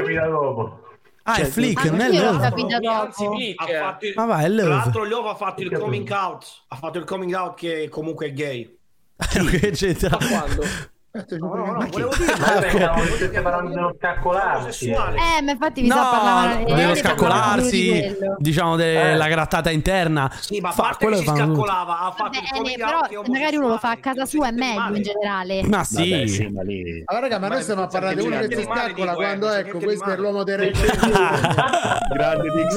Ah, 1.24 1.36
è 1.36 1.44
Flick, 1.44 1.84
non 1.84 2.00
è 2.00 2.10
Love. 2.10 2.40
capito 2.42 2.74
Anzi, 2.74 3.22
dopo. 3.22 3.34
Flick. 3.36 3.60
Ha 3.60 3.78
fatto 3.78 4.06
il- 4.06 4.12
Ma 4.16 4.24
va, 4.26 4.38
è 4.40 4.44
Tra 4.46 4.48
Love. 4.54 4.68
l'altro 4.68 5.04
Love 5.04 5.28
ha 5.28 5.34
fatto 5.36 5.62
il 5.62 5.70
coming 5.78 6.10
out. 6.10 6.46
Ha 6.68 6.76
fatto 6.76 6.98
il 6.98 7.04
coming 7.04 7.32
out 7.32 7.54
che 7.56 7.88
comunque 7.88 8.26
è 8.26 8.32
gay. 8.32 8.76
che 9.60 9.70
c'entra? 9.70 10.18
Ma 10.20 10.26
quando? 10.26 10.64
No, 11.12 11.54
no, 11.54 11.66
no, 11.66 11.86
volevo 11.90 12.14
dire, 12.16 12.32
ok. 12.32 12.70
Stavo 12.70 13.16
tutti 13.18 13.40
parlando 13.42 13.74
dello 13.74 13.94
scaccolarsi. 13.98 14.88
Eh, 14.88 15.42
ma 15.42 15.50
infatti 15.50 15.82
vi 15.82 15.90
sta 15.90 16.08
parlando 16.10 16.54
No, 16.56 16.66
eh, 16.66 16.74
dello 16.74 16.94
sto 16.94 17.14
parlando 17.14 17.68
di 17.68 17.76
scaccolarsi, 17.98 18.16
diciamo 18.38 18.76
della 18.76 19.28
grattata 19.28 19.70
interna. 19.70 20.32
Sì, 20.40 20.60
ma 20.60 20.70
Fa 20.70 20.82
parte 20.82 21.04
quello 21.04 21.18
che 21.18 21.24
che 21.24 21.30
si 21.30 21.36
scaccolava, 21.36 22.00
ha 22.00 22.10
fatto 22.12 22.30
Bene, 22.30 22.48
coming 22.50 22.76
però 22.78 23.00
che 23.02 23.30
magari 23.30 23.56
uno 23.56 23.68
lo 23.68 23.76
fa 23.76 23.90
a 23.90 23.96
casa 23.98 24.22
che 24.22 24.28
sua 24.28 24.48
è 24.48 24.52
meglio 24.52 24.96
in 24.96 25.02
generale. 25.02 25.62
Ma 25.64 25.84
sì. 25.84 26.10
Vabbè, 26.10 26.26
sì, 26.26 26.48
ma 26.48 26.62
lì... 26.62 27.02
Allora, 27.04 27.26
raga, 27.26 27.38
ma 27.38 27.48
noi 27.48 27.62
stiamo 27.62 27.82
a 27.82 27.86
parlare 27.88 28.14
di 28.14 28.22
uno 28.22 28.38
che 28.38 28.56
si 28.56 28.62
scaccola 28.62 29.12
eh, 29.12 29.14
quando 29.14 29.50
ecco, 29.50 29.78
questo 29.80 30.10
è 30.10 30.16
l'uomo 30.16 30.44
dei 30.44 30.56
record. 30.56 30.80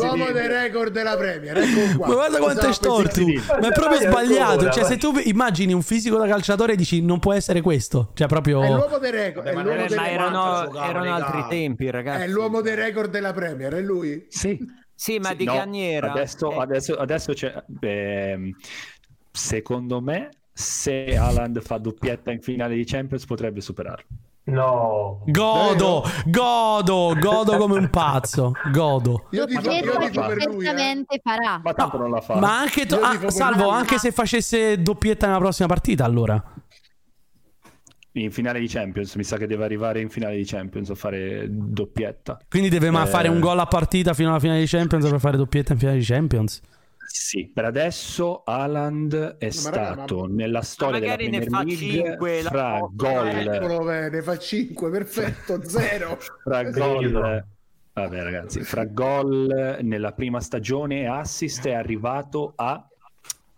L'uomo 0.01 0.31
dei 0.31 0.47
record 0.47 0.91
della 0.91 1.15
Premier, 1.15 1.57
ecco 1.57 1.97
qua. 1.97 2.07
Ma 2.07 2.13
guarda 2.13 2.37
quanto 2.39 2.67
è 2.67 2.73
storto. 2.73 3.21
Ma 3.25 3.67
è 3.67 3.71
proprio 3.71 4.01
sbagliato. 4.01 4.69
Cioè, 4.71 4.83
se 4.83 4.97
tu 4.97 5.13
immagini 5.23 5.71
un 5.71 5.81
fisico 5.81 6.17
da 6.17 6.27
calciatore 6.27 6.73
e 6.73 6.75
dici 6.75 7.01
non 7.01 7.19
può 7.19 7.31
essere 7.31 7.61
questo. 7.61 8.09
Cioè, 8.13 8.24
proprio. 8.27 8.61
È 8.61 8.69
l'uomo 8.69 8.97
dei 8.97 9.11
record, 9.11 9.45
Vabbè, 9.45 9.64
l'uomo 9.64 9.88
Delle 9.88 10.10
erano, 10.10 10.64
giocava, 10.65 10.89
erano 10.89 11.14
altri 11.14 11.45
tempi, 11.49 11.89
ragazzi. 11.89 12.23
È 12.23 12.27
l'uomo 12.27 12.61
dei 12.61 12.76
record 12.76 13.10
della 13.11 13.34
Premier, 13.34 13.73
è 13.73 13.81
lui? 13.81 14.26
Sì. 14.30 14.84
Sì, 14.97 15.19
ma 15.19 15.34
di 15.34 15.43
No, 15.43 15.52
che 15.52 15.57
anni 15.60 15.81
era? 15.84 16.11
Adesso, 16.11 16.52
Eh, 16.52 16.60
adesso, 16.60 16.95
adesso 16.95 17.34
c'è. 17.34 17.64
ehm, 17.81 18.52
secondo 19.30 20.02
me, 20.02 20.30
se 20.53 21.18
Haaland 21.18 21.61
fa 21.61 21.77
doppietta 21.77 22.31
in 22.31 22.41
finale 22.41 22.76
di 22.76 22.85
Champions, 22.85 23.26
potrebbe 23.26 23.60
superarlo. 23.60 24.06
No. 24.47 25.23
Godo, 25.26 26.03
godo, 26.27 27.15
godo 27.19 27.57
come 27.57 27.77
un 27.80 27.89
pazzo. 27.89 28.52
Godo. 28.72 29.26
Io 29.31 29.45
dico, 29.45 29.72
io 29.72 29.97
dico 29.97 30.26
per 30.27 30.45
lui, 30.45 30.68
eh. 30.68 31.06
farà. 31.23 31.60
Ma 31.64 31.73
tanto 31.73 31.97
non 31.97 32.11
la 32.11 32.22
fa. 32.22 32.35
Ma 32.35 32.60
anche 32.60 32.85
to- 32.85 32.99
ah, 33.02 33.30
salvo, 33.31 33.69
anche 33.69 33.97
se 33.97 34.11
facesse 34.11 34.81
doppietta 34.81 35.26
nella 35.26 35.39
prossima 35.39 35.68
partita, 35.68 36.06
allora. 36.06 36.41
In 38.17 38.31
finale 38.31 38.59
di 38.61 38.67
Champions, 38.67 39.15
mi 39.15 39.23
sa 39.25 39.35
che 39.37 39.45
deve 39.45 39.65
arrivare 39.65 39.99
in 39.99 40.09
finale 40.09 40.37
di 40.37 40.45
Champions 40.45 40.89
a 40.89 40.95
fare 40.95 41.47
doppietta. 41.49 42.39
Quindi 42.49 42.69
deve 42.69 42.89
ma 42.89 43.03
Eh. 43.03 43.07
fare 43.07 43.27
un 43.27 43.41
gol 43.41 43.59
a 43.59 43.65
partita 43.65 44.13
fino 44.13 44.29
alla 44.29 44.39
finale 44.39 44.61
di 44.61 44.67
Champions 44.67 45.09
per 45.09 45.19
fare 45.19 45.35
doppietta 45.35 45.73
in 45.73 45.79
finale 45.79 45.97
di 45.97 46.05
Champions. 46.05 46.61
Sì, 47.07 47.51
per 47.53 47.65
adesso 47.65 48.41
Haaland 48.45 49.37
è 49.37 49.49
ma 49.63 49.69
raga, 49.69 49.93
stato 49.93 50.25
nella 50.27 50.61
storia 50.61 50.99
della 50.99 51.11
magari 51.11 51.29
ne 51.29 51.39
Premier 51.39 51.51
fa 51.51 51.63
League 51.63 52.01
cinque, 52.09 52.41
la 52.41 52.49
fra 52.49 52.79
porta, 52.79 53.29
Eccolo, 53.41 53.77
gol, 53.77 53.85
bene, 53.85 54.21
fa 54.21 54.37
5, 54.37 54.89
perfetto, 54.89 55.61
zero. 55.67 56.17
fra 56.43 56.63
gol, 56.63 57.45
vabbè 57.93 58.23
ragazzi, 58.23 58.61
fra 58.63 58.85
gol 58.85 59.77
nella 59.81 60.13
prima 60.13 60.39
stagione 60.39 61.01
e 61.01 61.05
assist 61.05 61.67
è 61.67 61.73
arrivato 61.73 62.53
a 62.55 62.85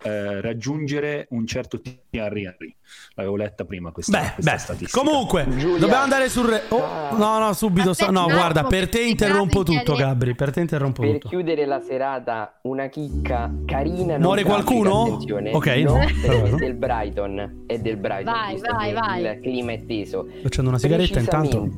eh, 0.02 0.40
raggiungere 0.40 1.26
un 1.30 1.46
certo 1.46 1.80
Thierry 1.80 2.44
Henry. 2.46 2.74
L'avevo 3.14 3.36
letta 3.36 3.64
prima 3.64 3.90
questa, 3.90 4.18
Beh, 4.20 4.32
questa 4.34 4.52
beh, 4.52 4.58
statistica. 4.58 5.00
comunque, 5.00 5.44
dobbiamo 5.44 6.02
andare 6.02 6.28
sul 6.28 6.46
re... 6.48 6.62
Oh, 6.68 7.16
no, 7.16 7.38
no, 7.38 7.52
subito. 7.52 7.92
so- 7.92 8.10
No, 8.10 8.20
Aspetta, 8.20 8.38
guarda, 8.38 8.64
per 8.64 8.88
te 8.88 9.02
interrompo 9.02 9.62
tutto, 9.62 9.94
Gabri. 9.94 10.34
Per 10.34 10.52
te 10.52 10.60
interrompo 10.60 11.02
Per 11.02 11.12
tutto. 11.12 11.28
chiudere 11.28 11.66
la 11.66 11.80
serata, 11.80 12.58
una 12.62 12.86
chicca 12.88 13.52
carina. 13.66 14.18
Muore 14.18 14.44
qualcuno? 14.44 15.18
Ok, 15.52 15.66
no, 15.66 15.98
no, 15.98 16.56
del 16.56 16.74
Brighton. 16.74 17.64
È 17.66 17.78
del 17.78 17.96
Brighton. 17.96 18.32
Vai, 18.32 18.58
vai, 18.58 18.92
vai. 18.92 19.22
Il 19.36 19.40
clima 19.42 19.72
è 19.72 19.84
teso. 19.84 20.26
Facendo 20.42 20.70
una 20.70 20.78
sigaretta 20.78 21.18
intanto. 21.18 21.68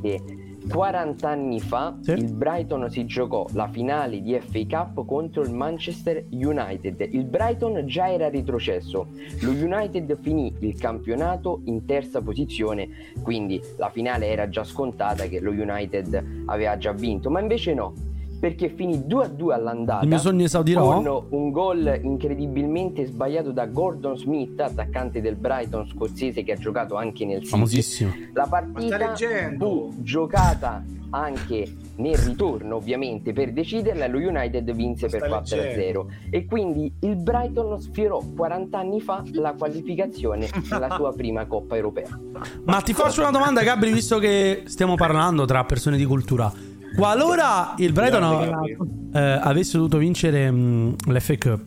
Precisamente, 0.71 1.19
40 1.21 1.29
anni 1.29 1.59
fa 1.59 1.97
il 2.05 2.33
Brighton 2.33 2.89
si 2.89 3.05
giocò 3.05 3.45
la 3.53 3.67
finale 3.67 4.21
di 4.21 4.39
FA 4.39 4.61
Cup 4.67 5.05
contro 5.05 5.43
il 5.43 5.53
Manchester 5.53 6.25
United. 6.29 7.09
Il 7.11 7.25
Brighton 7.25 7.85
già 7.85 8.09
era 8.09 8.29
retrocesso. 8.29 9.07
Lo 9.41 9.51
United 9.51 10.17
finì 10.21 10.53
il 10.59 10.77
campionato 10.77 11.61
in 11.65 11.85
terza 11.85 12.21
posizione, 12.21 12.87
quindi 13.21 13.61
la 13.77 13.89
finale 13.89 14.27
era 14.27 14.47
già 14.49 14.63
scontata 14.63 15.25
che 15.25 15.39
lo 15.39 15.51
United 15.51 16.43
aveva 16.45 16.77
già 16.77 16.93
vinto, 16.93 17.29
ma 17.29 17.39
invece 17.39 17.73
no. 17.73 18.09
Perché 18.41 18.69
finì 18.69 18.97
2-2 19.07 19.51
all'andata 19.51 20.01
Il 20.01 20.09
mio 20.09 20.17
sogno 20.17 20.45
esaudirò? 20.45 20.99
con 20.99 21.25
un 21.29 21.51
gol 21.51 21.99
incredibilmente 22.01 23.05
sbagliato 23.05 23.51
da 23.51 23.67
Gordon 23.67 24.17
Smith, 24.17 24.59
attaccante 24.59 25.21
del 25.21 25.35
Brighton 25.35 25.85
scozzese 25.87 26.41
che 26.43 26.53
ha 26.53 26.55
giocato 26.55 26.95
anche 26.95 27.23
nel 27.23 27.41
City. 27.41 27.49
Famosissimo. 27.49 28.11
La 28.33 28.47
partita 28.49 29.13
fu 29.59 29.93
giocata 29.99 30.83
anche 31.11 31.75
nel 31.97 32.17
ritorno, 32.17 32.77
ovviamente, 32.77 33.31
per 33.31 33.51
deciderla 33.53 34.07
lo 34.07 34.17
United 34.17 34.71
vinse 34.71 35.07
per 35.07 35.21
sta 35.43 35.57
4-0 35.57 36.05
e 36.31 36.45
quindi 36.45 36.91
il 37.01 37.17
Brighton 37.17 37.79
sfiorò 37.79 38.23
40 38.35 38.79
anni 38.79 39.01
fa 39.01 39.23
la 39.33 39.53
qualificazione 39.53 40.49
alla 40.69 40.89
sua 40.95 41.13
prima 41.13 41.45
Coppa 41.45 41.75
Europea. 41.75 42.19
Ma 42.63 42.81
ti 42.81 42.93
faccio 42.93 43.21
una 43.21 43.29
domanda, 43.29 43.61
Gabri, 43.61 43.93
visto 43.93 44.17
che 44.17 44.63
stiamo 44.65 44.95
parlando 44.95 45.45
tra 45.45 45.63
persone 45.63 45.95
di 45.97 46.05
cultura. 46.05 46.70
Qualora 46.95 47.73
il 47.77 47.91
Brighton 47.93 49.11
eh, 49.13 49.19
avesse 49.19 49.77
dovuto 49.77 49.97
vincere 49.97 50.49
mh, 50.51 50.95
l'FA 51.07 51.37
Cup, 51.37 51.61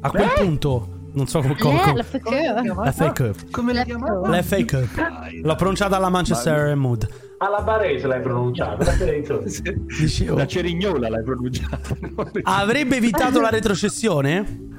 a 0.00 0.10
quel 0.10 0.28
punto, 0.38 0.88
non 1.12 1.26
so 1.26 1.40
come. 1.40 1.56
come- 1.56 1.74
Eh, 1.76 1.80
come- 1.82 1.94
la 1.96 2.02
FK. 2.04 2.74
la 2.84 2.92
FA 2.92 3.12
Cup. 3.12 3.50
Come 3.50 3.72
la 3.72 3.82
chiamava? 3.84 4.28
La 4.28 4.42
FA 4.42 4.64
Cup. 4.64 4.88
L'ho 5.42 5.54
pronunciata 5.56 5.96
alla 5.96 6.08
Manchester 6.10 6.74
Mood. 6.76 7.08
Alla 7.38 7.60
barese 7.62 8.06
l'hai 8.06 8.20
pronunciata. 8.20 8.92
Dicevo. 9.98 10.36
La 10.36 10.46
cerignola 10.46 11.08
l'hai 11.08 11.24
pronunciata. 11.24 11.96
Avrebbe 12.44 12.96
evitato 12.96 13.40
la 13.40 13.48
retrocessione? 13.50 14.70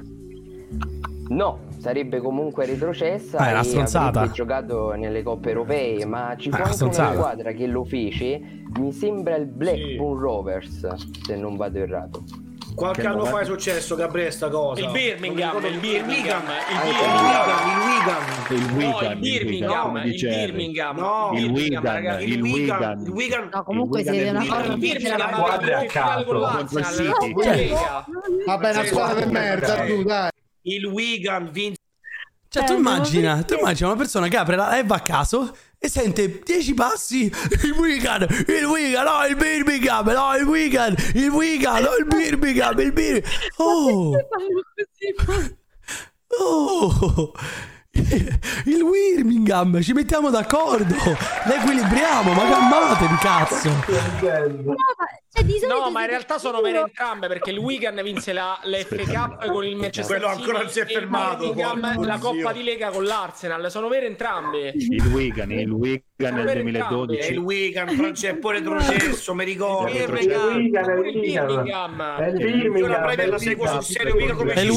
No, 1.28 1.58
sarebbe 1.84 2.18
comunque 2.22 2.64
retrocessa 2.64 3.36
Ah, 3.36 3.48
è 3.48 3.50
una 3.50 3.60
e 3.60 3.64
stronzata. 3.64 4.06
avrebbe 4.20 4.32
giocato 4.32 4.92
nelle 4.94 5.22
coppe 5.22 5.50
europee, 5.50 6.06
ma 6.06 6.34
ci 6.38 6.48
fu 6.48 6.56
Ah, 6.56 6.60
anche 6.62 6.72
stronzata. 6.72 7.10
una 7.10 7.18
squadra 7.20 7.52
che 7.52 7.66
lo 7.66 7.84
fece, 7.84 8.40
mi 8.78 8.90
sembra 8.90 9.36
il 9.36 9.44
Blackburn 9.46 10.18
Rovers, 10.18 10.86
se 11.26 11.36
non 11.36 11.56
vado 11.56 11.78
errato. 11.78 12.24
Qualche 12.74 13.02
Che 13.02 13.06
anno 13.06 13.24
fa 13.26 13.40
è 13.40 13.44
successo, 13.44 13.94
Gabriele, 13.94 14.30
sta 14.32 14.48
cosa. 14.48 14.80
Il 14.80 14.90
Birmingham, 14.90 15.52
Non 15.52 15.62
mi 15.62 15.68
il 15.68 15.74
ricordo- 15.80 16.06
Birmingham, 16.06 16.42
il 16.70 16.86
il 16.86 17.02
Wigan, 17.22 18.48
il 18.48 18.56
Il 18.56 18.72
Wigan, 18.72 18.72
No, 18.74 18.74
il 18.74 18.74
Wigan, 18.74 19.12
il 19.12 19.20
Birmingham, 19.20 19.92
Wigan, 19.92 20.06
il. 20.06 20.18
Birmingham, 20.52 20.96
No, 20.96 21.30
il 21.34 21.38
Birmingham, 21.52 21.54
Wigan, 21.54 21.94
ragazzi. 21.94 22.24
il 22.24 22.42
Wigan. 22.42 23.00
il 23.04 23.10
Wigan. 23.10 23.48
No, 23.52 23.62
comunque 23.62 24.00
Il 24.00 24.06
Wigan 24.08 24.24
siete 24.24 24.26
è 24.26 24.30
una 24.30 24.42
il 24.42 24.48
cosa 24.48 24.62
Il 24.64 24.80
Wigan. 24.80 24.98
Birmingham 24.98 25.28
vinto 25.28 25.74
a 25.74 25.84
caso. 25.86 26.20
Il. 27.52 28.44
Vabbè, 28.46 28.70
una 28.70 28.80
Sì, 28.82 28.86
squadra 28.88 29.14
di 29.20 29.26
sì, 29.26 29.28
merda, 29.32 29.66
sì. 29.66 29.86
tu, 29.94 30.02
dai. 30.02 30.28
Il 30.66 30.86
Wigan 30.86 31.50
vinse 31.50 31.78
Cioè, 32.48 32.64
tu 32.64 32.74
immagina, 32.74 33.42
tu 33.42 33.54
immagina 33.54 33.88
una 33.88 33.98
persona 33.98 34.28
che 34.28 34.36
apre 34.36 34.56
la 34.56 34.76
live 34.76 34.94
a 34.94 35.00
caso 35.00 35.54
e 35.78 35.88
sente 35.88 36.40
10 36.42 36.74
passi. 36.74 37.24
Il 37.64 37.72
Wigan, 37.72 38.22
il 38.22 38.64
Wigan, 38.64 39.04
no, 39.04 39.26
il 39.26 39.36
Birmingham, 39.36 40.06
no, 40.06 40.36
il 40.36 40.44
Wigan, 40.44 40.94
il 41.14 41.28
Wigan, 41.28 41.82
no, 41.82 41.96
il 41.96 42.06
Birmingham, 42.06 42.78
il 42.78 42.92
Birmingham. 42.92 43.30
Oh, 43.56 44.16
oh, 46.38 47.32
il 47.92 48.84
Birmingham, 48.84 49.82
ci 49.82 49.92
mettiamo 49.92 50.30
d'accordo. 50.30 50.94
Le 50.94 51.56
equilibriamo, 51.56 52.32
ma 52.32 52.48
calmatevi, 52.48 53.14
cazzo. 53.16 53.70
Cioè, 55.36 55.66
No, 55.66 55.90
ma 55.90 56.02
in 56.02 56.08
realtà 56.10 56.38
sono 56.38 56.60
vere 56.60 56.78
entrambe 56.78 57.26
perché 57.26 57.50
il 57.50 57.58
Wigan 57.58 58.00
vinse 58.04 58.32
la, 58.32 58.58
Cup 59.04 59.46
con 59.50 59.64
il 59.64 59.74
Manchester 59.74 60.18
Quello 60.18 60.32
ancora 60.32 60.58
non 60.60 60.68
si 60.68 60.78
è 60.78 60.82
e 60.82 60.86
fermato, 60.86 61.52
porco 61.52 62.02
la. 62.04 62.18
Coppa 62.18 62.52
di 62.52 62.62
Lega 62.62 62.90
con 62.90 63.02
l'Arsenal. 63.04 63.68
Sono 63.70 63.88
vere 63.88 64.06
entrambe. 64.06 64.72
Il 64.76 65.04
Wigan, 65.12 65.50
il 65.50 65.72
Sono 66.16 66.48
E 66.48 66.62
2012. 66.62 67.32
il 67.32 67.38
Wigan, 67.38 67.88
Francesco, 67.88 68.38
pure 68.38 68.58
retrocesso, 68.58 69.34
mi 69.34 69.44
ricordo. 69.44 69.88
Il 69.96 70.08
Wigan, 70.08 70.88
è 70.88 70.94
il 70.94 71.06
Il 71.06 71.18
Wigan. 71.18 71.46
Birmingham. 71.46 72.28
Il 72.28 72.32
Birmingham, 72.36 73.08
e 73.10 73.24
il 73.24 73.38
seguo 73.38 73.66
sul 73.66 73.82
serio, 73.82 74.36
come 74.36 74.52
È 74.52 74.60
il 74.60 74.70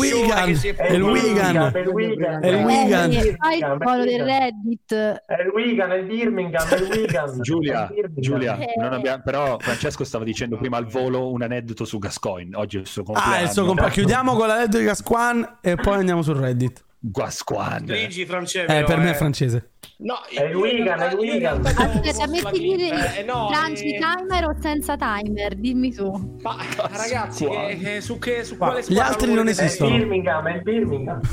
si 0.56 0.68
è 0.70 0.92
il 0.94 1.02
Wigan. 1.04 1.72
È 1.72 1.80
il 1.80 1.88
Wigan. 1.90 2.42
È 2.42 2.48
il 2.48 3.36
fai 3.38 3.60
follow 3.60 4.04
del. 4.06 4.24
Reddit. 4.24 4.94
È 4.94 5.42
il 5.42 5.48
Wigan, 5.54 5.92
è 5.92 5.96
il 5.98 6.06
Birmingham, 6.06 6.68
è 6.68 6.76
il 6.76 6.84
Wigan. 6.90 7.42
Giulia. 7.42 7.90
Giulia, 8.16 8.58
Eh. 8.58 9.22
però 9.24 9.58
Francesco 9.60 10.04
stava 10.04 10.24
dicendo 10.24 10.47
prima 10.56 10.78
al 10.78 10.86
volo 10.86 11.32
un 11.32 11.42
aneddoto 11.42 11.84
su 11.84 11.98
Gascoigne. 11.98 12.56
Oggi 12.56 12.78
è 12.78 12.80
il 12.80 12.88
suo 12.88 13.04
compleanno. 13.04 13.34
Ah, 13.34 13.42
il 13.42 13.50
suo 13.50 13.66
compagno. 13.66 13.90
Chiudiamo 13.90 14.36
con 14.36 14.48
la 14.48 14.58
lettura 14.58 14.80
di 14.80 14.86
Gasquan 14.86 15.58
e 15.62 15.76
poi 15.76 15.96
andiamo 15.96 16.22
sul 16.22 16.36
Reddit. 16.36 16.86
Gascoigne. 17.12 17.86
Luigi 17.86 18.26
Francesco. 18.26 18.72
Eh, 18.72 18.84
per 18.84 18.98
me 18.98 19.12
è 19.12 19.14
francese. 19.14 19.72
No, 20.00 20.16
È 20.30 20.44
il 20.44 20.56
Wigan, 20.56 21.00
è 21.00 21.12
il 21.12 21.18
Wigan. 21.18 21.66
Aspetta, 21.66 22.28
metti 22.28 22.60
dire 22.60 23.18
eh, 23.18 23.24
no, 23.24 23.50
lanci 23.50 23.96
eh, 23.96 24.00
timer 24.00 24.44
o 24.46 24.56
senza 24.62 24.96
timer? 24.96 25.56
Dimmi 25.56 25.92
tu. 25.92 26.38
ma, 26.42 26.56
ragazzi, 26.92 27.48
che, 27.48 27.80
che- 27.82 28.02
su, 28.02 28.20
che, 28.20 28.44
su 28.44 28.58
quale 28.58 28.82
Gli 28.82 28.84
squadra 28.84 29.06
altri 29.06 29.28
lo 29.28 29.34
non 29.34 29.44
volete 29.46 29.60
È 29.62 29.64
il 29.64 29.68
esistono. 29.70 29.98
Birmingham, 29.98 30.48
è 30.48 30.54
il 30.56 30.62
Birmingham. 30.62 31.22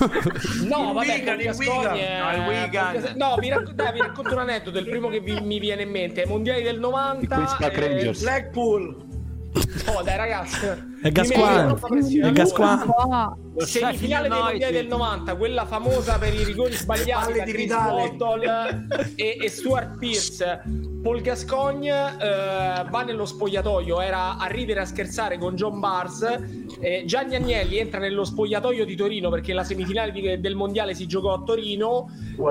No, 0.67 0.89
Il 0.89 0.93
vabbè, 0.95 1.07
Wigan, 1.07 1.41
il 1.41 1.55
Wigan. 1.59 1.85
No, 1.85 1.93
il 1.93 2.01
eh, 2.01 2.63
Wigan. 2.63 3.13
No, 3.17 3.37
vi, 3.39 3.49
racc- 3.51 3.73
dai, 3.73 3.93
vi 3.93 3.99
racconto 3.99 4.33
un 4.33 4.39
aneddoto. 4.39 4.79
Il 4.79 4.89
primo 4.89 5.09
che 5.09 5.21
vi- 5.21 5.41
mi 5.43 5.59
viene 5.59 5.83
in 5.83 5.91
mente 5.91 6.23
è 6.23 6.27
Mondiali 6.27 6.63
del 6.63 6.79
90. 6.79 7.23
I 7.25 7.27
Queen's 7.29 7.57
Park 7.59 7.77
eh. 7.77 8.13
Blackpool. 8.19 9.13
Oh, 9.87 10.03
dai, 10.03 10.17
ragazzi. 10.17 10.67
È 11.03 11.11
Gasquan. 11.11 11.79
È 12.23 12.33
Gasquan. 12.33 12.93
Semifinale 13.59 14.29
dei 14.29 14.39
mondiali 14.39 14.73
del 14.73 14.87
90, 14.87 15.37
quella 15.37 15.67
famosa 15.67 16.19
per 16.19 16.33
i 16.35 16.43
rigori 16.43 16.73
sbagliati 16.73 17.33
da 17.35 17.45
di 17.45 17.53
Chris 17.53 17.65
Vidale. 17.65 18.11
Bottle 18.17 18.87
e, 19.15 19.37
e 19.41 19.49
Stuart 19.49 19.99
Pierce. 19.99 20.63
Paul 21.03 21.21
Gascogne 21.21 22.17
eh, 22.19 22.85
va 22.89 23.03
nello 23.05 23.27
spogliatoio, 23.27 24.01
era 24.01 24.39
a 24.39 24.47
ridere 24.47 24.81
e 24.81 24.83
a 24.83 24.87
scherzare 24.87 25.37
con 25.39 25.55
John 25.55 25.79
Bars. 25.79 26.23
Eh, 26.81 27.05
Gianni 27.07 27.37
Agnelli 27.37 27.77
entra 27.79 28.01
nello 28.01 28.25
spogliatoio 28.25 28.87
di 28.87 28.97
Torino 28.97 29.29
perché 29.29 29.53
la 29.53 29.65
semifinale 29.65 30.11
di- 30.13 30.41
del 30.41 30.55
mondiale 30.55 30.95
si 30.95 31.07
giocò 31.07 31.35
a 31.35 31.43
Torino. 31.45 32.09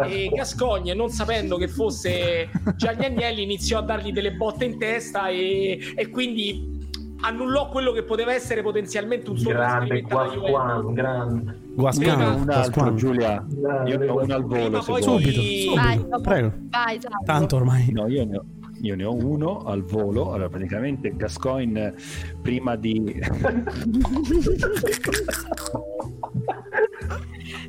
E 0.07 0.29
Gascogne, 0.31 0.93
non 0.93 1.09
sapendo 1.09 1.57
che 1.57 1.67
fosse 1.67 2.49
Gianni 2.75 3.05
Agnelli, 3.05 3.41
iniziò 3.41 3.79
a 3.79 3.81
dargli 3.81 4.11
delle 4.13 4.33
botte 4.33 4.65
in 4.65 4.77
testa 4.77 5.27
e, 5.29 5.93
e 5.95 6.09
quindi 6.09 6.72
annullò 7.23 7.69
quello 7.69 7.91
che 7.91 8.03
poteva 8.03 8.33
essere 8.33 8.61
potenzialmente 8.61 9.29
un 9.29 9.37
sogno 9.37 9.55
Grande. 9.55 10.01
Guasquan, 10.01 10.93
grande. 10.93 11.61
Un 11.75 11.85
altro, 11.85 12.45
Gasquan. 12.45 12.95
Giulia. 12.95 13.45
Io 13.85 13.97
ne 13.97 14.07
ho 14.07 14.21
uno 14.21 14.35
al 14.35 14.43
volo. 14.43 14.81
Se 14.81 14.91
vuoi. 14.91 15.01
Subito. 15.01 15.73
vai, 15.75 15.97
Subito. 15.97 16.21
Prego. 16.21 16.53
vai, 16.69 16.99
salvo. 17.01 17.23
Tanto 17.25 17.55
ormai. 17.55 17.91
No, 17.91 18.07
io 18.07 18.25
ne 18.25 18.37
ho. 18.37 18.45
Io 18.81 18.95
ne 18.97 19.05
ho 19.05 19.13
uno 19.13 19.59
al 19.59 19.81
volo, 19.83 20.33
allora 20.33 20.49
praticamente 20.49 21.15
Gascoigne 21.15 21.93
prima 22.41 22.75
di... 22.75 23.01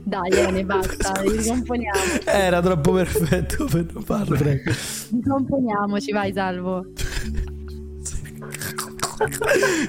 Dai, 0.03 0.31
Ene, 0.33 0.65
basta, 0.65 1.13
ricomponiamo. 1.21 2.01
Era 2.25 2.61
troppo 2.61 2.95
perfetto 2.95 3.67
per 3.67 3.87
non 3.93 4.03
farlo, 4.03 4.37
prego. 4.37 4.73
Ricomponiamoci, 5.13 6.11
vai, 6.11 6.33
salvo. 6.33 6.85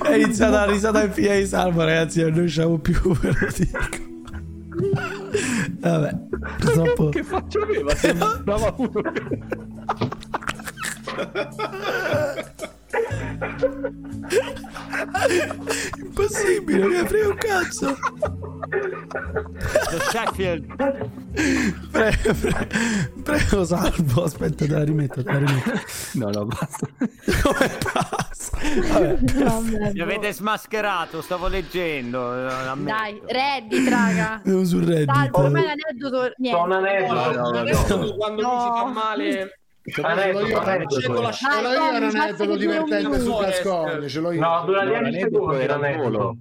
È 0.04 0.14
iniziata 0.14 0.66
la 0.66 0.72
risata 0.72 1.04
in 1.04 1.12
fine 1.12 1.40
di 1.40 1.46
salvo, 1.46 1.84
ragazzi. 1.84 2.22
Non 2.22 2.34
riusciamo 2.34 2.78
più, 2.80 3.00
ve 3.20 3.30
lo 3.30 3.48
dico. 3.56 3.80
Vabbè, 5.80 6.16
purtroppo. 6.60 7.10
che 7.10 7.24
faccio 7.24 7.62
aveva? 7.62 7.96
Sembrava 7.96 8.74
uno 8.78 9.02
Impossibile, 15.98 16.86
mi 16.88 17.08
frega 17.08 17.28
un 17.28 17.36
cazzo. 17.36 17.88
Lo 19.92 20.00
Sheffield. 20.10 20.66
Prego, 21.92 22.34
prego, 22.34 22.66
prego, 23.24 23.66
salvo. 23.66 24.24
Aspetta, 24.24 24.66
te 24.66 24.68
la 24.72 24.84
rimetto, 24.84 25.24
te 25.24 25.32
la 25.32 25.38
rimetto. 25.40 25.72
No, 26.14 26.30
no, 26.30 26.46
basta. 26.46 26.88
Vabbè, 28.94 29.92
Mi 29.94 30.00
avete 30.02 30.34
smascherato, 30.34 31.22
stavo 31.22 31.48
leggendo. 31.48 32.32
ammetto. 32.48 32.98
Dai, 32.98 33.22
Reddit, 33.26 33.88
raga. 33.90 34.32
Andiamo 34.44 34.64
su 34.66 34.80
Reddit. 34.80 35.14
Salvo, 35.14 35.40
ormai 35.40 35.64
l'aneddoto. 35.64 36.32
Niente. 36.38 36.60
Sono 36.60 36.78
un 36.78 36.86
aneddoto. 36.86 37.14
No, 37.14 37.52
No, 37.52 37.52
no, 37.52 37.64
no. 37.64 38.16
quando 38.16 38.42
lui 38.42 38.60
si 38.60 38.68
fa 38.68 38.86
male 38.92 39.60
Aneddoto, 40.02 40.48
io, 40.48 40.60
aneddoto. 40.60 41.00
ce 41.00 41.08
l'ho 41.10 41.22
io 41.22 41.32
Dai, 41.62 41.76
un 41.76 41.76
Tommy, 41.76 41.96
aneddoto 41.96 42.44
fatti 42.44 42.58
divertente 42.58 43.20
su 43.20 43.32
un 43.34 43.40
Gascogne, 43.40 44.08
ce 44.10 44.20
l'ho 44.20 44.32
io. 44.32 44.40
No, 44.42 44.64
dura 44.66 44.84
No, 44.84 45.10
10 45.10 45.30
l'aneddoto 45.30 45.30
secondi 45.30 45.66
l'aneddoto. 45.68 46.38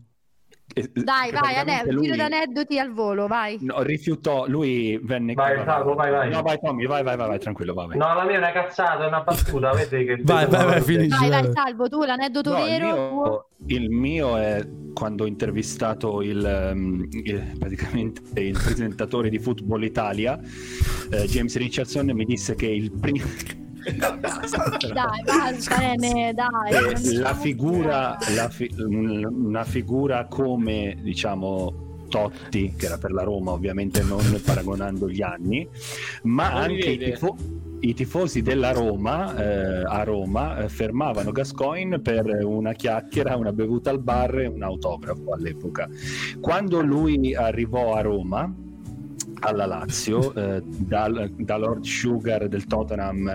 Dai, 0.75 1.05
vai, 1.05 1.31
praticamente 1.31 1.71
ane- 1.83 1.93
lui- 1.93 2.05
giro 2.05 2.17
d'aneddoti 2.17 2.79
al 2.79 2.93
volo, 2.93 3.27
vai. 3.29 3.59
No, 3.61 3.83
rifiutò, 3.83 4.47
lui 4.49 4.99
venne... 5.03 5.35
Vai, 5.35 5.63
Salvo, 5.65 5.95
vai, 5.95 6.11
vai. 6.11 6.31
No, 6.31 6.43
vai 6.43 6.59
Tommy, 6.59 6.87
vai, 6.87 7.03
vai, 7.05 7.17
vai, 7.17 7.29
vai, 7.29 7.39
tranquillo, 7.39 7.75
vai, 7.75 7.87
vai. 7.89 7.97
No, 7.97 8.13
la 8.15 8.25
mia 8.25 8.35
è 8.35 8.39
una 8.39 8.53
cazzata, 8.53 9.05
è 9.05 9.07
una 9.07 9.21
battuta, 9.21 9.71
vedi 9.75 10.05
che... 10.05 10.19
Vai, 10.23 10.47
vai, 10.47 10.65
vai, 10.67 10.81
finisci. 10.81 11.17
Vai, 11.19 11.29
vai, 11.31 11.51
salvo, 11.53 11.89
tu 11.89 12.03
l'aneddoto 12.05 12.51
No, 12.53 12.59
il, 12.59 12.65
vero. 12.65 12.87
mio, 12.87 13.47
il 13.67 13.91
mio 13.91 14.37
è 14.37 14.67
quando 14.93 15.25
ho 15.25 15.27
intervistato 15.27 16.23
il, 16.23 16.45
ehm, 16.45 17.09
il- 17.11 17.57
praticamente 17.59 18.41
il 18.41 18.53
presentatore 18.61 19.29
di 19.29 19.39
Football 19.39 19.83
Italia, 19.85 20.39
eh, 21.11 21.25
James 21.27 21.57
Richardson, 21.57 22.11
mi 22.13 22.25
disse 22.25 22.55
che 22.57 22.67
il 22.67 22.91
primo... 22.91 23.25
Dai, 23.93 25.23
basta, 25.25 25.79
Nene, 25.97 26.33
dai. 26.35 26.73
Eh, 26.73 27.19
la 27.19 27.35
figura, 27.35 28.17
la 28.35 28.49
fi- 28.49 28.73
un- 28.79 29.25
una 29.25 29.65
figura 29.65 30.27
come 30.27 30.97
diciamo 31.01 31.83
Totti, 32.09 32.75
che 32.77 32.87
era 32.87 32.99
per 32.99 33.11
la 33.13 33.23
Roma, 33.23 33.53
ovviamente 33.53 34.03
non 34.03 34.23
paragonando 34.45 35.09
gli 35.09 35.23
anni, 35.23 35.67
ma 36.25 36.51
Non 36.51 36.63
anche 36.63 36.91
i, 36.91 36.99
tifo- 36.99 37.37
i 37.81 37.93
tifosi 37.93 38.41
della 38.41 38.71
Roma 38.71 39.35
eh, 39.37 39.83
a 39.85 40.05
Roma 40.05 40.59
eh, 40.59 40.69
fermavano 40.69 41.33
Gascoigne 41.33 41.99
per 42.01 42.27
una 42.45 42.73
chiacchiera, 42.73 43.37
una 43.37 43.53
bevuta 43.53 43.91
al 43.91 44.01
bar 44.01 44.39
e 44.39 44.47
un 44.47 44.63
autografo 44.63 45.33
all'epoca. 45.33 45.89
Quando 46.41 46.81
lui 46.83 47.35
arrivò 47.35 47.95
a 47.95 48.01
Roma, 48.03 48.53
alla 49.41 49.67
Lazio 49.67 50.35
eh, 50.35 50.63
dal- 50.65 51.31
da 51.37 51.57
Lord 51.57 51.85
Sugar 51.85 52.49
del 52.49 52.67
Tottenham 52.67 53.27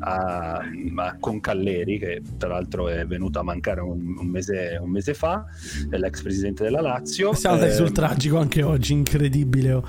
a, 0.00 0.60
a 0.96 1.16
Concalleri 1.18 1.98
che 1.98 2.22
tra 2.38 2.48
l'altro 2.50 2.88
è 2.88 3.06
venuto 3.06 3.38
a 3.38 3.42
mancare 3.42 3.80
un, 3.80 4.16
un 4.18 4.26
mese, 4.26 4.78
un 4.80 4.90
mese 4.90 5.14
fa 5.14 5.44
l'ex 5.90 6.22
presidente 6.22 6.64
della 6.64 6.80
Lazio 6.80 7.32
Siamo 7.34 7.56
andati 7.56 7.72
Eh, 7.72 7.76
sul 7.76 7.92
tragico 7.92 8.38
anche 8.38 8.62
oggi, 8.62 8.92
incredibile. 8.92 9.72
oh. 9.72 9.84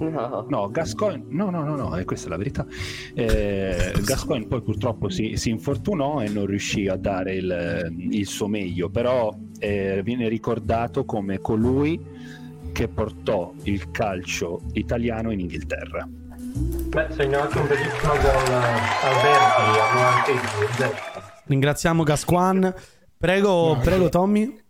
No. 0.00 0.46
No, 0.48 0.68
Gascoigne, 0.68 1.24
no, 1.30 1.50
no, 1.50 1.64
no, 1.64 1.74
no, 1.74 1.96
e 1.96 2.04
questa 2.04 2.28
è 2.28 2.30
la 2.30 2.36
verità. 2.36 2.64
Eh, 3.14 3.92
Gascoigne 4.04 4.46
poi 4.46 4.62
purtroppo 4.62 5.08
si, 5.08 5.36
si 5.36 5.50
infortunò 5.50 6.22
e 6.22 6.28
non 6.28 6.46
riuscì 6.46 6.86
a 6.86 6.94
dare 6.96 7.34
il, 7.34 7.92
il 8.10 8.26
suo 8.26 8.46
meglio, 8.46 8.90
però 8.90 9.36
eh, 9.58 10.00
viene 10.04 10.28
ricordato 10.28 11.04
come 11.04 11.40
colui 11.40 12.00
che 12.78 12.86
portò 12.86 13.52
il 13.64 13.90
calcio 13.90 14.60
italiano 14.74 15.32
in 15.32 15.40
Inghilterra. 15.40 16.06
Beh, 16.06 17.06
segnò 17.10 17.40
anche 17.40 17.58
un 17.58 17.66
bellissimo 17.66 18.12
gol 18.12 18.52
Alberti 19.02 19.78
al 19.80 20.84
90 20.84 20.90
Ringraziamo 21.46 22.04
Gasquan. 22.04 22.72
Prego, 23.18 23.76
prego, 23.82 24.08
Tommy. 24.10 24.62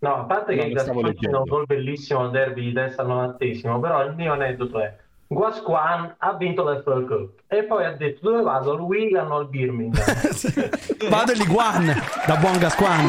No, 0.00 0.14
a 0.16 0.24
parte 0.24 0.56
No, 0.56 0.62
che 0.64 0.70
Gascoigne 0.72 1.02
leggendo. 1.10 1.38
un 1.38 1.44
gol 1.44 1.66
bellissimo 1.66 2.22
al 2.22 2.32
derby 2.32 2.62
di 2.62 2.72
testa 2.72 3.02
al 3.02 3.08
90 3.08 3.78
però 3.78 4.04
il 4.06 4.14
mio 4.16 4.32
aneddoto 4.32 4.80
è 4.80 4.96
Guasquan 5.28 6.16
ha 6.18 6.34
vinto 6.34 6.68
l'FA 6.68 7.04
Cup 7.06 7.42
e 7.46 7.62
poi 7.62 7.84
ha 7.84 7.92
detto 7.92 8.28
dove 8.28 8.42
vado? 8.42 8.72
Al 8.72 8.80
Wigan 8.80 9.30
o 9.30 9.36
al 9.36 9.48
Birmingham? 9.48 10.02
Vado 11.08 11.32
l'Iguan 11.32 11.94
da 12.26 12.36
buon 12.38 12.58
Gasquan, 12.58 13.06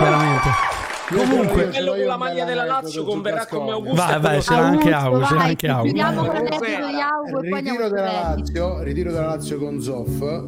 veramente. 0.00 0.48
Comunque, 1.10 1.68
quello 1.70 1.90
con 1.92 2.04
la 2.06 2.16
maglia 2.16 2.44
della 2.44 2.64
Lazio 2.64 3.04
converrà 3.04 3.46
con 3.46 3.64
me 3.64 3.70
Augusto 3.72 3.94
vai, 3.96 4.12
vai, 4.12 4.20
quello 4.20 4.40
ce 4.42 4.52
l'ha 4.52 4.58
anche 4.66 4.92
Augusto, 4.92 5.06
Augu, 5.10 5.24
ce 5.26 5.32
l'ha 5.34 5.40
vai, 5.40 5.48
anche 5.48 5.68
Augu. 5.68 5.84
chiudiamo 5.84 6.20
con 6.24 6.26
Comunque, 6.30 6.68
l'aneddoto 6.70 6.90
di 6.90 7.00
Augu 7.00 7.30
poi 7.30 7.52
andiamo 7.52 7.78
ritiro 7.78 7.88
della. 7.88 8.12
Lazio, 8.12 8.82
ritiro 8.82 9.12
della 9.12 9.26
Lazio 9.26 9.58
con 9.58 9.80
Zoff. 9.80 10.44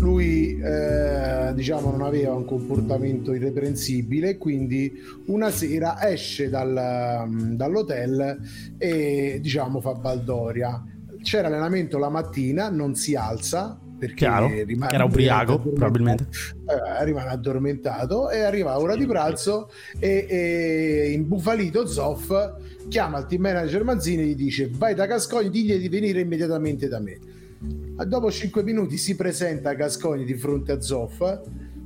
Lui 0.00 0.58
eh, 0.58 1.52
diciamo 1.54 1.90
non 1.90 2.00
aveva 2.00 2.32
un 2.34 2.46
comportamento 2.46 3.34
irreprensibile, 3.34 4.38
quindi 4.38 4.90
una 5.26 5.50
sera 5.50 6.08
esce 6.10 6.48
dal- 6.48 7.28
dall'hotel 7.54 8.38
e 8.78 9.38
diciamo 9.42 9.80
fa 9.80 9.92
baldoria. 9.92 10.82
C'era 11.22 11.48
allenamento 11.48 11.98
la 11.98 12.08
mattina, 12.08 12.70
non 12.70 12.94
si 12.94 13.14
alza 13.14 13.78
perché 14.00 14.14
Chiaro, 14.14 14.50
rimane 14.64 14.92
era 14.92 15.04
ubriaco, 15.04 15.52
addormentato. 15.52 15.70
probabilmente. 15.70 16.26
Eh, 16.66 17.04
rimane 17.04 17.28
addormentato 17.28 18.30
e 18.30 18.40
arriva 18.40 18.78
ora 18.78 18.96
di 18.96 19.06
pranzo 19.06 19.70
e, 19.98 20.26
e 20.28 21.10
imbufalito 21.12 21.86
Zoff 21.86 22.32
chiama 22.88 23.18
il 23.18 23.26
team 23.26 23.42
manager 23.42 23.84
Manzini 23.84 24.22
e 24.22 24.26
gli 24.26 24.34
dice 24.34 24.70
vai 24.72 24.94
da 24.94 25.04
Gascogni 25.04 25.50
digli 25.50 25.76
di 25.76 25.88
venire 25.88 26.20
immediatamente 26.20 26.88
da 26.88 26.98
me 26.98 27.18
dopo 28.06 28.30
5 28.30 28.62
minuti 28.62 28.96
si 28.96 29.14
presenta 29.14 29.74
Gascogni 29.74 30.24
di 30.24 30.34
fronte 30.34 30.72
a 30.72 30.80
Zoff 30.80 31.20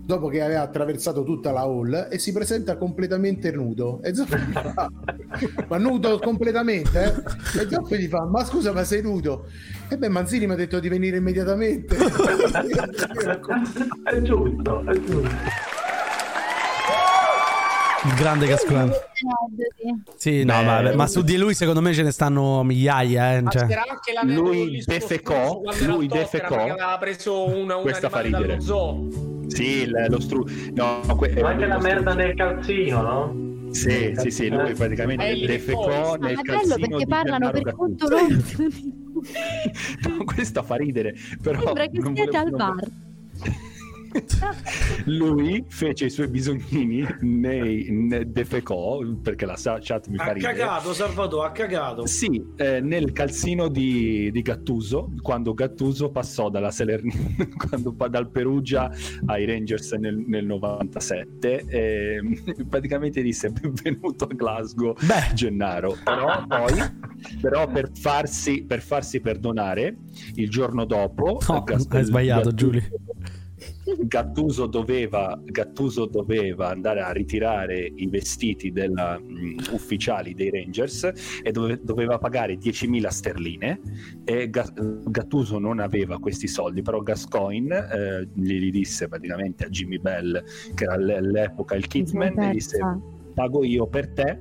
dopo 0.06 0.28
che 0.28 0.42
aveva 0.42 0.60
attraversato 0.60 1.24
tutta 1.24 1.50
la 1.50 1.62
hall 1.62 2.08
e 2.10 2.18
si 2.18 2.30
presenta 2.32 2.76
completamente 2.76 3.50
nudo 3.50 4.00
e 4.02 4.14
Zoff 4.14 4.36
gli 4.36 4.52
fa 4.52 4.90
ma 5.68 5.78
nudo 5.78 6.18
completamente 6.18 7.02
eh? 7.02 7.62
e 7.62 7.68
Zoff 7.68 7.92
gli 7.94 8.06
fa 8.06 8.24
ma 8.26 8.44
scusa 8.44 8.72
ma 8.72 8.84
sei 8.84 9.02
nudo 9.02 9.46
e 9.88 9.96
beh 9.98 10.08
Manzini 10.08 10.46
mi 10.46 10.52
ha 10.52 10.56
detto 10.56 10.80
di 10.80 10.88
venire 10.88 11.16
immediatamente 11.18 11.96
è 14.04 14.22
giusto, 14.22 14.84
è 14.86 15.00
giusto. 15.00 15.28
Il 18.06 18.14
grande. 18.16 18.44
Aneddoti. 18.44 18.92
Sì, 20.16 20.44
no, 20.44 20.58
Beh, 20.58 20.64
vabbè, 20.64 20.94
ma 20.94 21.06
su 21.06 21.22
di 21.22 21.38
lui 21.38 21.54
secondo 21.54 21.80
me 21.80 21.94
ce 21.94 22.02
ne 22.02 22.10
stanno 22.10 22.62
migliaia. 22.62 23.36
Eh, 23.36 23.40
Ma 23.42 23.50
cioè. 23.50 23.66
Lui 24.24 24.82
defecò, 24.84 25.62
lui 25.86 26.06
defecò. 26.06 26.54
che 26.64 26.70
aveva 26.70 26.98
preso 26.98 27.48
una, 27.48 27.76
un 27.76 27.82
Questa 27.82 28.10
fa 28.10 28.20
ridere. 28.20 28.58
Sì, 29.46 29.88
lo 30.08 30.20
stru... 30.20 30.44
No, 30.74 31.00
que- 31.16 31.40
Ma 31.40 31.50
anche 31.50 31.66
la 31.66 31.78
merda 31.78 32.12
del 32.14 32.34
calzino, 32.34 33.00
no? 33.02 33.53
Sì, 33.74 34.14
sì, 34.16 34.30
sì, 34.30 34.48
lui 34.48 34.70
È 34.70 34.74
praticamente 34.74 35.26
il 35.26 35.46
defecò 35.46 36.14
nel 36.14 36.40
calzino 36.42 36.76
perché 36.76 37.06
parlano 37.06 37.50
per 37.50 37.74
conto 37.74 38.08
loro. 38.08 38.26
No, 40.08 40.24
questo 40.24 40.62
fa 40.62 40.74
ridere, 40.76 41.14
però 41.40 41.60
Sembra 41.62 41.86
che 41.86 42.00
siete 42.02 42.24
volevo- 42.24 42.38
al 42.38 42.50
bar. 42.50 42.88
Lui 45.06 45.64
fece 45.68 46.06
i 46.06 46.10
suoi 46.10 46.28
bisognini, 46.28 47.04
nei, 47.20 47.86
ne 47.90 48.30
defecò, 48.30 48.98
perché 49.20 49.46
la 49.46 49.56
chat 49.80 50.08
mi 50.08 50.16
fa 50.16 50.24
ha 50.24 50.32
ridere. 50.32 50.52
cagato 50.54 50.92
Salvatore 50.92 51.48
ha 51.48 51.50
cagato 51.52 52.06
Sì, 52.06 52.42
eh, 52.56 52.80
nel 52.80 53.12
calzino 53.12 53.68
di, 53.68 54.30
di 54.30 54.42
Gattuso, 54.42 55.12
quando 55.20 55.54
Gattuso 55.54 56.10
passò 56.10 56.48
dalla 56.48 56.70
Salernitana, 56.70 57.48
quando 57.68 57.94
dal 58.08 58.30
Perugia 58.30 58.90
ai 59.26 59.44
Rangers 59.46 59.92
nel, 59.92 60.16
nel 60.16 60.46
97, 60.46 61.64
eh, 61.66 62.20
praticamente 62.68 63.22
disse 63.22 63.50
benvenuto 63.50 64.24
a 64.24 64.34
Glasgow 64.34 64.94
Gennaro. 65.34 65.96
Però 66.04 66.44
poi, 66.46 66.74
però 67.40 67.66
per 67.66 67.90
farsi, 67.94 68.64
per 68.64 68.80
farsi 68.80 69.20
perdonare, 69.20 69.96
il 70.34 70.48
giorno 70.48 70.84
dopo... 70.84 71.38
No, 71.48 71.64
hai 71.66 72.04
sbagliato, 72.04 72.50
Gattuso- 72.50 72.54
Giulio. 72.54 72.82
Gattuso 73.98 74.66
doveva, 74.66 75.38
Gattuso 75.44 76.06
doveva 76.06 76.70
andare 76.70 77.00
a 77.00 77.12
ritirare 77.12 77.92
i 77.96 78.06
vestiti 78.08 78.72
della, 78.72 79.18
mh, 79.18 79.72
ufficiali 79.72 80.34
dei 80.34 80.50
Rangers 80.50 81.10
e 81.42 81.52
dove- 81.52 81.80
doveva 81.82 82.18
pagare 82.18 82.56
10.000 82.56 83.08
sterline 83.08 83.80
e 84.24 84.48
Ga- 84.48 84.72
Gattuso 84.74 85.58
non 85.58 85.80
aveva 85.80 86.18
questi 86.18 86.48
soldi 86.48 86.82
però 86.82 87.00
Gascoigne 87.00 87.88
eh, 87.90 88.28
gli 88.32 88.70
disse 88.70 89.08
praticamente 89.08 89.66
a 89.66 89.68
Jimmy 89.68 89.98
Bell 89.98 90.42
che 90.74 90.84
era 90.84 90.94
all'epoca 90.94 91.74
il 91.74 91.86
kitman 91.86 92.40
e 92.40 92.50
disse 92.50 92.78
pago 93.34 93.64
io 93.64 93.86
per 93.86 94.08
te 94.08 94.38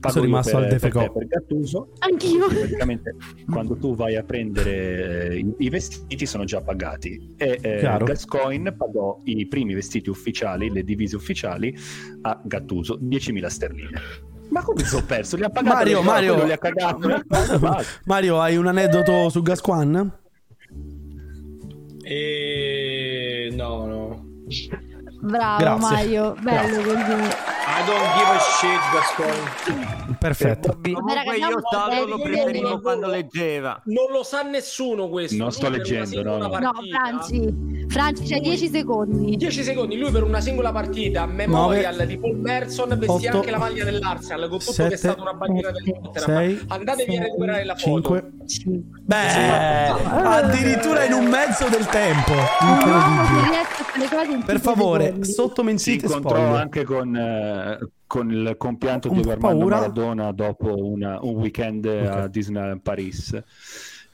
pago 0.00 0.14
Sono 0.14 0.24
rimasto 0.24 0.52
per, 0.52 0.62
al 0.62 0.68
per 0.68 0.78
defecò. 0.78 1.00
te, 1.00 1.10
per 1.10 1.26
Gattuso 1.26 1.88
Anch'io. 1.98 2.46
praticamente 2.46 3.16
quando 3.50 3.76
tu 3.76 3.94
vai 3.94 4.16
a 4.16 4.22
prendere 4.22 5.30
eh, 5.30 5.38
i, 5.38 5.54
i 5.58 5.68
vestiti 5.68 6.24
sono 6.24 6.44
già 6.44 6.60
pagati 6.60 7.34
e 7.36 7.58
eh. 7.60 7.80
Gascoigne 7.80 8.72
pagò 8.72 9.20
i 9.24 9.46
primi 9.46 9.74
vestiti 9.74 10.08
ufficiali 10.08 10.70
le 10.70 10.84
divise 10.84 11.16
ufficiali 11.16 11.76
a 12.22 12.40
Gattuso 12.42 12.98
10.000 13.02 13.46
sterline 13.46 14.00
ma 14.50 14.62
come 14.62 14.82
sono 14.82 15.04
perso? 15.04 15.36
Li 15.36 15.44
ha 15.44 15.50
pagati 15.50 15.74
Mario, 15.74 16.02
Mario. 16.02 16.44
li 16.44 16.52
ha 16.52 16.56
cagati 16.56 17.06
Mario, 18.06 18.40
hai 18.40 18.56
un 18.56 18.66
aneddoto 18.66 19.28
su 19.28 19.42
Gasquan? 19.42 20.10
e 22.10 23.52
no 23.52 23.84
no 23.84 24.24
Bravo 25.20 25.58
Grazie. 25.58 25.96
Mario, 25.96 26.34
bello 26.40 26.82
così. 26.82 27.46
I 27.70 27.84
don't 27.84 28.14
give 28.14 28.30
a 28.30 28.38
shit, 28.38 28.80
Gasconi. 28.92 30.16
Perfetto. 30.18 30.78
Comunque 30.80 31.14
raga, 31.14 31.34
io 31.34 31.58
a 31.58 32.04
lo 32.04 32.18
preferivo 32.18 32.80
quando 32.80 33.08
leggeva. 33.08 33.80
Non 33.84 34.10
lo 34.10 34.22
sa 34.22 34.42
nessuno 34.42 35.08
questo. 35.08 35.36
Non 35.36 35.52
sto 35.52 35.68
leggendo, 35.68 36.22
no, 36.22 36.38
no. 36.38 36.58
No, 36.58 36.72
Franci, 36.90 37.77
Franci, 37.88 38.24
c'hai 38.26 38.40
10 38.40 38.68
secondi. 38.68 39.36
10 39.36 39.62
secondi, 39.62 39.96
lui 39.96 40.10
per 40.10 40.22
una 40.22 40.40
singola 40.40 40.72
partita, 40.72 41.26
memorial 41.26 42.06
di 42.06 42.18
Paul 42.18 42.36
Merson, 42.36 42.88
vestia 42.98 43.28
otto, 43.30 43.38
anche 43.38 43.50
la 43.50 43.58
maglia 43.58 43.84
dell'Arsenal, 43.84 44.48
con 44.48 44.58
tutto 44.58 44.72
che 44.72 44.82
è 44.82 44.84
sette, 44.84 44.96
stata 44.96 45.22
una 45.22 45.32
bandiera 45.34 45.70
del 45.70 45.82
Tottenham. 45.84 46.24
sei, 46.24 46.60
Andatevi 46.68 47.16
a 47.16 47.22
recuperare 47.22 47.64
la 47.64 47.74
foto. 47.74 47.86
5. 47.86 48.30
Beh, 49.02 49.14
addirittura 50.24 51.04
in 51.04 51.12
un 51.12 51.26
mezzo 51.26 51.68
del 51.68 51.86
tempo. 51.86 52.32
Incredibile. 52.60 53.66
Per 54.44 54.60
favore, 54.60 55.24
sotto 55.24 55.62
Si 55.62 55.66
mentite 55.66 56.06
incontrò 56.06 56.36
spoiler. 56.36 56.60
anche 56.60 56.84
con, 56.84 57.16
eh, 57.16 57.78
con 58.06 58.30
il 58.30 58.54
compianto 58.56 59.10
Un 59.10 59.20
di 59.22 59.30
Armando 59.30 59.58
paura. 59.58 59.76
Maradona 59.76 60.32
dopo 60.32 60.74
una- 60.86 61.18
un 61.22 61.34
weekend 61.36 61.84
a 61.86 62.28
Disneyland 62.28 62.80
Paris. 62.80 63.36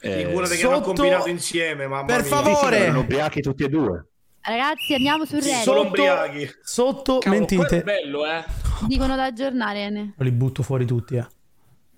Eh, 0.07 0.25
Figurati 0.25 0.55
che 0.57 0.65
hanno 0.65 0.75
Sotto- 0.75 0.93
combinato 0.93 1.29
insieme, 1.29 1.87
mamma 1.87 2.05
Per 2.05 2.21
mia. 2.21 2.29
favore. 2.29 2.77
erano 2.77 2.99
ubriachi 2.99 3.41
tutti 3.41 3.63
e 3.63 3.69
due. 3.69 4.05
Ragazzi, 4.41 4.93
andiamo 4.93 5.25
sul 5.25 5.39
Reddit. 5.41 5.63
Solo 5.63 5.77
Sotto, 5.77 5.87
ubriachi. 5.89 6.49
sotto 6.61 7.17
Cavolo, 7.17 7.45
quello 7.45 7.57
è 7.57 7.65
mentite. 7.65 7.83
bello, 7.83 8.25
eh. 8.27 8.43
Dicono 8.87 9.15
da 9.15 9.23
aggiornare. 9.23 9.89
Ne. 9.89 10.13
Li 10.17 10.31
butto 10.31 10.61
fuori 10.61 10.85
tutti, 10.85 11.15
eh. 11.15 11.25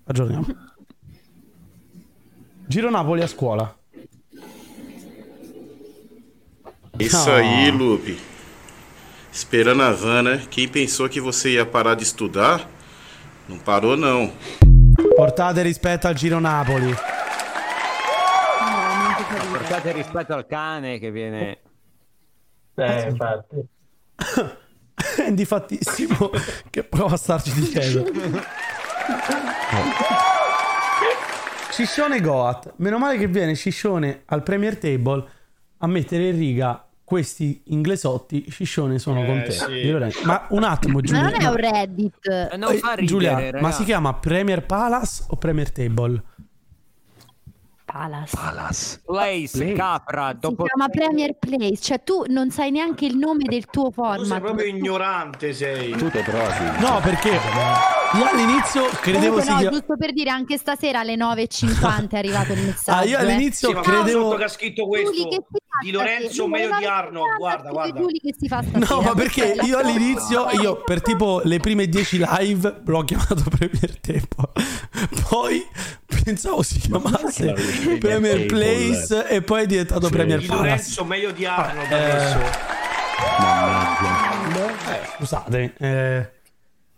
Aggiorniamo. 0.06 0.46
Giro 2.66 2.88
Napoli 2.90 3.20
a 3.22 3.26
scuola. 3.26 3.76
Isso 6.98 7.30
aí, 7.30 7.70
Lupe. 7.70 8.16
Esperando 9.30 9.82
a 9.82 9.92
van, 9.92 10.22
né? 10.22 10.46
Quem 10.50 10.66
pensou 10.68 11.08
que 11.08 11.20
você 11.20 11.50
ia 11.50 11.64
parar 11.66 11.94
de 11.94 12.02
estudar, 12.02 12.68
não 13.48 13.58
parou, 13.58 13.96
não. 13.96 14.32
Portate 15.16 15.62
rispetto 15.62 16.08
al 16.08 16.16
Giro 16.16 16.40
Napoli. 16.40 16.94
Portate 19.78 19.92
rispetto 19.92 20.34
al 20.34 20.46
cane 20.46 20.98
che 20.98 21.10
viene. 21.10 21.58
Eh, 22.74 23.08
infatti. 23.08 23.56
È 25.16 25.28
indifattissimo 25.28 26.30
che 26.70 26.82
prova 26.82 27.14
a 27.14 27.16
starci 27.16 27.52
dicendo. 27.52 28.04
Sciscione 31.70 32.20
Goat. 32.20 32.72
Meno 32.76 32.98
male 32.98 33.16
che 33.18 33.28
viene 33.28 33.54
Sciscione 33.54 34.22
al 34.26 34.42
Premier 34.42 34.76
Table 34.78 35.24
a 35.78 35.86
mettere 35.86 36.28
in 36.30 36.36
riga 36.36 36.84
questi 37.04 37.62
inglesotti. 37.66 38.46
Sciscione 38.50 38.98
sono 38.98 39.22
Eh, 39.22 39.26
con 39.26 39.42
te. 39.44 39.50
sì. 39.52 40.24
Ma 40.24 40.46
un 40.50 40.64
attimo, 40.64 40.94
Ma 40.94 41.00
Giulia. 41.02 41.22
non 41.22 41.40
è 41.40 41.46
un 41.46 41.56
Reddit. 41.56 42.54
Non 42.56 42.74
fa 42.74 42.92
Eh, 42.94 42.96
ridere, 42.96 43.06
Giulia, 43.06 43.34
raga. 43.38 43.60
ma 43.60 43.70
si 43.70 43.84
chiama 43.84 44.14
Premier 44.14 44.66
Palace 44.66 45.24
o 45.28 45.36
Premier 45.36 45.70
Table? 45.70 46.20
Palace. 47.98 48.36
Palace. 48.36 49.00
Place, 49.04 49.72
capra, 49.72 50.30
Si 50.30 50.38
dopo 50.38 50.64
chiama 50.64 50.88
Premier 50.88 51.36
Place, 51.36 51.78
cioè 51.80 52.04
tu 52.04 52.22
non 52.28 52.50
sai 52.52 52.70
neanche 52.70 53.06
il 53.06 53.16
nome 53.16 53.42
del 53.44 53.66
tuo 53.66 53.90
Tu 53.90 53.94
sei 53.94 54.04
format. 54.04 54.40
proprio 54.40 54.66
ignorante, 54.66 55.52
sei. 55.52 55.90
Tu 55.96 56.08
te 56.08 56.22
provi. 56.22 56.78
No, 56.78 57.00
perché 57.02 57.30
io 57.30 58.24
all'inizio 58.24 58.84
credevo 59.00 59.38
Comunque 59.38 59.42
si 59.42 59.64
no, 59.64 59.70
giusto 59.70 59.96
per 59.96 60.12
dire, 60.12 60.30
anche 60.30 60.56
stasera 60.58 61.00
alle 61.00 61.16
9.50 61.16 62.10
è 62.10 62.16
arrivato 62.18 62.52
il 62.52 62.62
messaggio. 62.62 62.98
Ah, 62.98 63.04
io 63.04 63.18
eh. 63.18 63.20
all'inizio 63.20 63.68
Sì, 63.68 63.74
ma 63.74 63.80
credevo 63.80 64.34
che 64.36 64.44
ha 64.44 64.48
scritto 64.48 64.86
questo 64.86 65.10
Giuli, 65.10 65.28
che 65.28 65.42
si 65.50 65.58
fa 65.68 65.78
di 65.82 65.90
Lorenzo 65.90 66.28
stasera? 66.28 66.46
meglio 66.46 66.76
di 66.78 66.84
Arno. 66.84 67.22
Guarda, 67.36 67.70
guarda. 67.70 67.98
Giuli 68.00 68.20
che 68.20 68.34
si 68.38 68.46
fa 68.46 68.62
stasera. 68.62 68.94
No, 68.94 69.00
ma 69.02 69.14
perché 69.14 69.56
io 69.64 69.76
all'inizio, 69.78 70.48
io 70.52 70.82
per 70.84 71.02
tipo 71.02 71.40
le 71.42 71.58
prime 71.58 71.88
10 71.88 72.24
live 72.30 72.80
l'ho 72.84 73.02
chiamato 73.02 73.42
Premier 73.50 73.98
Tempo. 73.98 74.52
Poi 75.28 75.66
pensavo 76.28 76.62
si 76.62 76.78
chiamasse 76.78 77.54
Premier. 77.98 78.44
Place 78.46 79.26
e 79.28 79.40
poi 79.40 79.62
è 79.62 79.66
diventato 79.66 80.06
Sì. 80.06 80.12
Premier 80.12 80.40
Palace. 80.44 80.54
Lorenzo 80.62 81.04
meglio 81.06 81.30
di 81.32 81.46
Arno. 81.46 81.80
Eh, 81.82 81.86
adesso. 81.94 82.38
Eh, 84.90 85.06
scusate. 85.16 85.74
eh, 85.78 86.30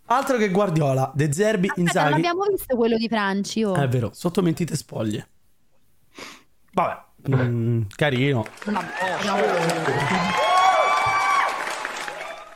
altro 0.06 0.36
che 0.36 0.48
Guardiola, 0.50 1.12
De 1.14 1.32
Zerbi, 1.32 1.68
Aspetta, 1.68 1.80
non 1.80 1.86
Inzaghi. 1.86 2.12
abbiamo 2.14 2.44
visto 2.50 2.74
quello 2.76 2.96
di 2.96 3.08
Franci. 3.08 3.62
oh. 3.62 3.74
È 3.74 3.86
vero, 3.88 4.10
sotto 4.12 4.42
mentite 4.42 4.74
spoglie. 4.74 5.28
Vabbè, 6.72 6.98
mm, 7.36 7.82
carino. 7.94 8.44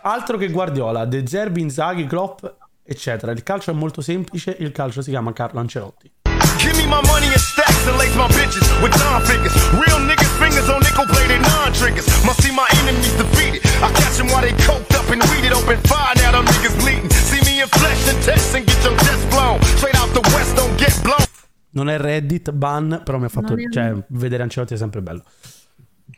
Altro 0.02 0.36
che 0.36 0.48
Guardiola, 0.50 1.04
De 1.04 1.24
Zerbi, 1.26 1.60
Inzaghi, 1.60 2.06
Klopp, 2.06 2.44
eccetera. 2.82 3.30
Il 3.32 3.42
calcio 3.44 3.70
è 3.70 3.74
molto 3.74 4.00
semplice, 4.02 4.56
il 4.58 4.72
calcio 4.72 5.02
si 5.02 5.10
chiama 5.10 5.32
Carlo 5.32 5.60
Ancelotti. 5.60 6.10
Give 6.58 6.76
me 6.76 6.86
my 6.86 7.00
money 7.06 7.28
in 7.28 7.38
stacks 7.38 7.86
and 7.86 7.96
lace 7.98 8.14
my 8.16 8.28
bitches 8.28 8.64
with 8.82 8.92
Don 8.98 9.20
figures. 9.24 9.54
Real 9.74 9.98
niggas 10.00 10.32
fingers 10.38 10.68
on 10.68 10.80
nickel 10.80 11.06
plated 11.06 11.40
non 11.42 11.72
triggers. 11.72 12.06
Must 12.24 12.40
see 12.42 12.52
my 12.52 12.66
enemies 12.82 13.12
defeated. 13.16 13.62
I 13.82 13.90
catch 13.92 14.16
them 14.16 14.28
while 14.28 14.42
they 14.42 14.52
coked 14.64 14.94
up 14.94 15.08
and 15.10 15.22
weeded 15.30 15.52
open 15.52 15.78
fire. 15.88 16.14
Now 16.16 16.32
them 16.32 16.44
niggas 16.46 16.76
bleeding. 16.80 17.10
See 17.10 17.40
me 17.44 17.60
in 17.62 17.68
flesh 17.68 18.08
and 18.08 18.18
text 18.22 18.54
and 18.54 18.66
get 18.66 18.78
your 18.84 18.96
chest 18.98 19.28
blown. 19.30 19.60
Straight 19.76 19.96
out 19.96 20.10
the 20.14 20.22
west, 20.34 20.54
don't 20.56 20.74
get 20.78 20.94
blown. 21.02 21.22
Non 21.70 21.88
è 21.90 21.98
Reddit, 21.98 22.52
ban, 22.52 23.02
però 23.04 23.18
mi 23.18 23.24
ha 23.24 23.28
fatto... 23.28 23.54
È- 23.56 23.68
Cioè, 23.68 23.92
vedere 24.08 24.44
Ancelotti 24.44 24.74
è 24.74 24.76
sempre 24.76 25.02
bello. 25.02 25.22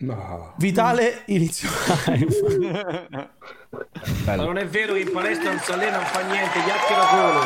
No. 0.00 0.52
Vitale, 0.58 1.22
inizio 1.26 1.70
live. 2.06 3.30
Ma 4.26 4.34
non 4.34 4.58
è 4.58 4.66
vero 4.66 4.92
che 4.92 5.00
in 5.00 5.10
palestra 5.12 5.48
non 5.50 5.58
si 5.60 5.72
allena, 5.72 5.96
non 5.96 6.06
fa 6.06 6.20
niente, 6.26 6.62
chiacchiera 6.62 7.06
solo. 7.08 7.40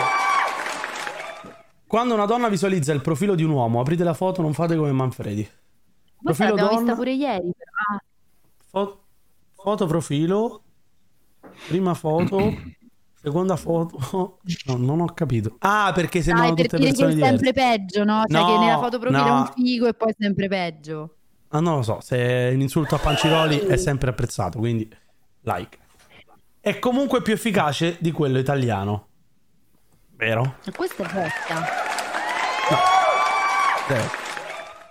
Quando 1.90 2.14
una 2.14 2.24
donna 2.24 2.48
visualizza 2.48 2.92
il 2.92 3.00
profilo 3.00 3.34
di 3.34 3.42
un 3.42 3.50
uomo, 3.50 3.80
aprite 3.80 4.04
la 4.04 4.14
foto, 4.14 4.42
non 4.42 4.52
fate 4.54 4.76
come 4.76 4.92
Manfredi. 4.92 5.42
Questa 5.42 6.44
Profilo 6.44 6.48
l'abbiamo 6.50 6.68
donna, 6.68 6.80
vista 6.80 6.94
pure 6.94 7.12
ieri. 7.14 7.50
però. 7.56 7.70
Ah, 7.96 8.02
fo- 8.68 9.00
foto 9.56 9.86
profilo, 9.86 10.62
prima 11.66 11.94
foto, 11.94 12.38
seconda 13.20 13.56
foto. 13.56 14.38
No, 14.66 14.76
non 14.76 15.00
ho 15.00 15.06
capito. 15.06 15.56
Ah, 15.58 15.90
perché 15.92 16.22
Dai, 16.22 16.54
per 16.54 16.66
tutte 16.68 16.76
che 16.78 16.84
persone 16.84 17.10
è 17.10 17.14
diverse. 17.14 17.36
sempre 17.38 17.52
peggio, 17.52 18.04
no? 18.04 18.22
Cioè 18.28 18.40
No, 18.40 18.46
che 18.46 18.58
nella 18.64 18.78
foto 18.78 18.98
profilo 19.00 19.24
è 19.24 19.28
no. 19.28 19.36
un 19.38 19.46
figo 19.56 19.86
e 19.88 19.94
poi 19.94 20.10
è 20.10 20.14
sempre 20.16 20.46
peggio. 20.46 21.14
Ah, 21.48 21.58
non 21.58 21.74
lo 21.78 21.82
so, 21.82 21.98
se 22.00 22.50
un 22.54 22.60
insulto 22.60 22.94
a 22.94 22.98
Panciroli 22.98 23.58
è 23.58 23.76
sempre 23.76 24.10
apprezzato, 24.10 24.60
quindi 24.60 24.88
like. 25.40 25.76
È 26.60 26.78
comunque 26.78 27.20
più 27.22 27.32
efficace 27.32 27.96
di 27.98 28.12
quello 28.12 28.38
italiano. 28.38 29.06
Vero? 30.20 30.56
E 30.66 30.70
questa 30.70 31.02
è 31.02 31.06
vecchia. 31.06 31.64
Eh, 33.88 34.10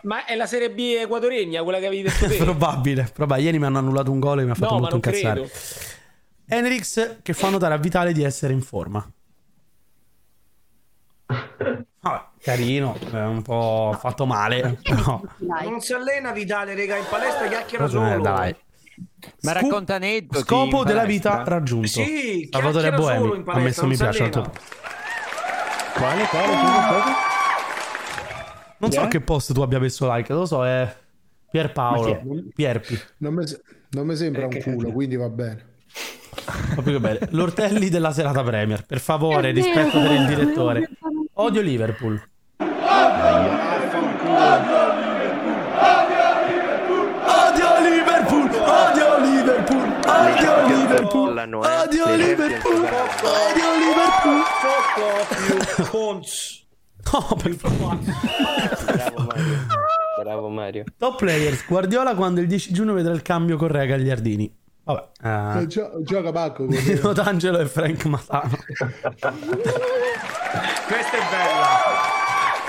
Ma 0.01 0.25
è 0.25 0.35
la 0.35 0.47
Serie 0.47 0.71
B 0.71 0.79
equadoregna, 0.99 1.61
quella 1.61 1.77
che 1.77 1.85
avevi 1.85 2.01
detto 2.01 2.27
te? 2.27 2.35
probabile, 2.43 3.07
probabile. 3.13 3.45
Ieri 3.45 3.59
mi 3.59 3.65
hanno 3.65 3.77
annullato 3.77 4.11
un 4.11 4.19
gol 4.19 4.39
e 4.39 4.45
mi 4.45 4.49
ha 4.49 4.55
fatto 4.55 4.73
No, 4.73 4.79
ma 4.79 4.89
molto 4.89 4.95
incazzare. 4.95 5.41
credo. 5.41 5.49
Enrix 6.47 7.17
che 7.21 7.33
fa 7.33 7.49
notare 7.49 7.75
a 7.75 7.77
Vitale 7.77 8.11
di 8.11 8.23
essere 8.23 8.53
in 8.53 8.61
forma. 8.63 9.07
Vabbè, 11.27 12.21
carino, 12.41 12.97
è 13.11 13.21
un 13.21 13.43
po' 13.43 13.95
fatto 13.99 14.25
male. 14.25 14.79
Ma 15.45 15.61
non 15.61 15.79
si 15.79 15.93
allena 15.93 16.31
Vitale, 16.31 16.73
raga, 16.75 16.97
in 16.97 17.05
palestra 17.07 17.47
chiacchiera 17.47 17.87
solo. 17.87 18.21
dai. 18.23 18.55
Ma 19.41 19.51
racconta 19.53 19.95
aneddoti 19.95 20.43
Scopo 20.43 20.83
della 20.83 21.05
vita 21.05 21.43
raggiunto. 21.45 21.87
Sì, 21.87 22.49
Salvatore 22.51 22.91
Boemi 22.93 23.43
ha 23.45 23.59
messo 23.59 23.85
mi 23.85 23.95
piace 23.95 24.23
al 24.23 24.31
allena. 24.33 24.51
Quale, 25.99 26.23
quale, 26.27 26.47
cosa? 26.47 27.15
Non 28.77 28.91
so 28.91 29.01
Eh? 29.01 29.03
a 29.03 29.07
che 29.07 29.19
post 29.19 29.53
tu 29.53 29.61
abbia 29.61 29.79
messo 29.79 30.09
like, 30.13 30.31
lo 30.31 30.45
so, 30.45 30.65
è 30.65 30.95
Pierpaolo, 31.51 32.07
è? 32.07 32.21
Pierpi. 32.55 32.97
Non 33.17 33.33
mi, 33.33 33.43
non 33.89 34.07
mi 34.07 34.15
sembra 34.15 34.45
un 34.45 34.57
culo, 34.61 34.91
quindi 34.91 35.17
va 35.17 35.27
bene. 35.29 35.65
Che 36.83 36.99
bene. 36.99 37.19
L'Ortelli 37.31 37.89
della 37.89 38.13
serata 38.13 38.41
Premier, 38.43 38.85
per 38.85 38.99
favore, 38.99 39.51
rispetto 39.51 39.99
per 39.99 40.11
il 40.11 40.25
direttore. 40.25 40.89
Odio 41.33 41.61
Liverpool. 41.61 42.21
Odio 42.59 42.69
Liverpool, 45.01 45.29
odio 47.35 47.79
Liverpool, 47.81 48.49
odio 48.55 49.19
Liverpool, 49.19 49.85
eh. 49.85 50.09
odio 50.09 50.67
Le 50.67 50.68
Liverpool, 50.99 51.33
Champions 51.33 51.65
odio 51.65 52.15
Liverpool. 52.15 52.85
Fuck 54.61 54.97
off, 55.03 55.29
you 55.77 55.85
cons. 55.87 56.57
No, 57.11 57.25
per 57.41 57.53
favore. 57.55 57.97
Bravo 58.85 59.23
Mario. 59.23 59.57
Bravo 60.19 60.49
Mario. 60.49 60.83
Top 60.97 61.17
players, 61.17 61.65
Guardiola 61.65 62.13
quando 62.15 62.41
il 62.41 62.47
10 62.47 62.73
giugno 62.73 62.93
vedrà 62.93 63.13
il 63.13 63.21
cambio 63.21 63.55
con 63.57 63.69
Re 63.69 63.85
Gagliardini. 63.87 64.53
Vabbè, 64.83 65.07
eh, 65.61 65.67
gio- 65.67 66.01
gioca 66.03 66.51
così. 66.51 66.77
Nino 66.93 67.13
D'Angelo 67.13 67.59
e 67.59 67.65
Frank 67.65 68.05
Matano. 68.05 68.49
Questa 68.49 69.29
è 71.17 71.21
bella. 71.31 71.67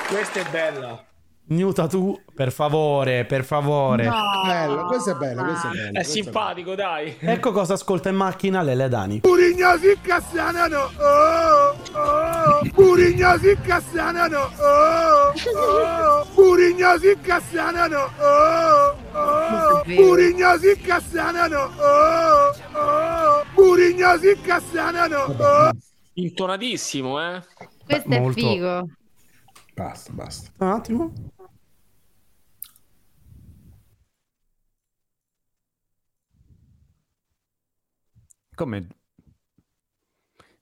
Questa 0.08 0.40
è 0.40 0.44
bella. 0.50 1.04
Muta 1.50 1.88
tu, 1.88 2.16
per 2.32 2.52
favore, 2.52 3.24
per 3.24 3.42
favore. 3.44 4.08
Bello, 4.46 4.84
questo 4.84 5.10
è 5.10 5.14
bello, 5.14 5.42
questo 5.42 5.66
è 5.66 5.70
bello. 5.72 5.98
È 5.98 6.02
simpatico, 6.04 6.76
dai. 6.76 7.16
Ecco 7.18 7.50
cosa 7.50 7.74
ascolta 7.74 8.08
in 8.08 8.14
macchina 8.14 8.62
Lele 8.62 8.88
Dani. 8.88 9.18
Purignosi 9.18 9.98
Cassianano, 10.00 10.78
oh, 10.78 11.76
oh, 11.98 12.60
Purignosi 12.72 13.58
Cassianano, 13.62 14.38
oh, 14.38 15.32
oh, 15.58 16.26
Purignosi 16.34 17.18
Cassianano, 17.20 17.98
oh, 18.20 18.96
oh, 19.18 19.82
Purignosi 19.92 20.78
Cassianano, 20.80 21.58
oh, 21.78 22.78
oh, 22.78 23.44
Purignosi 23.54 24.40
Cassianano, 24.40 25.16
oh. 25.16 25.70
Intonatissimo, 26.12 27.20
eh. 27.20 27.42
Questo 27.84 28.08
Molto. 28.08 28.38
è 28.38 28.42
figo. 28.42 28.88
Basta, 29.74 30.12
basta. 30.12 30.50
Un 30.58 30.68
attimo. 30.68 31.12
Come? 38.60 38.86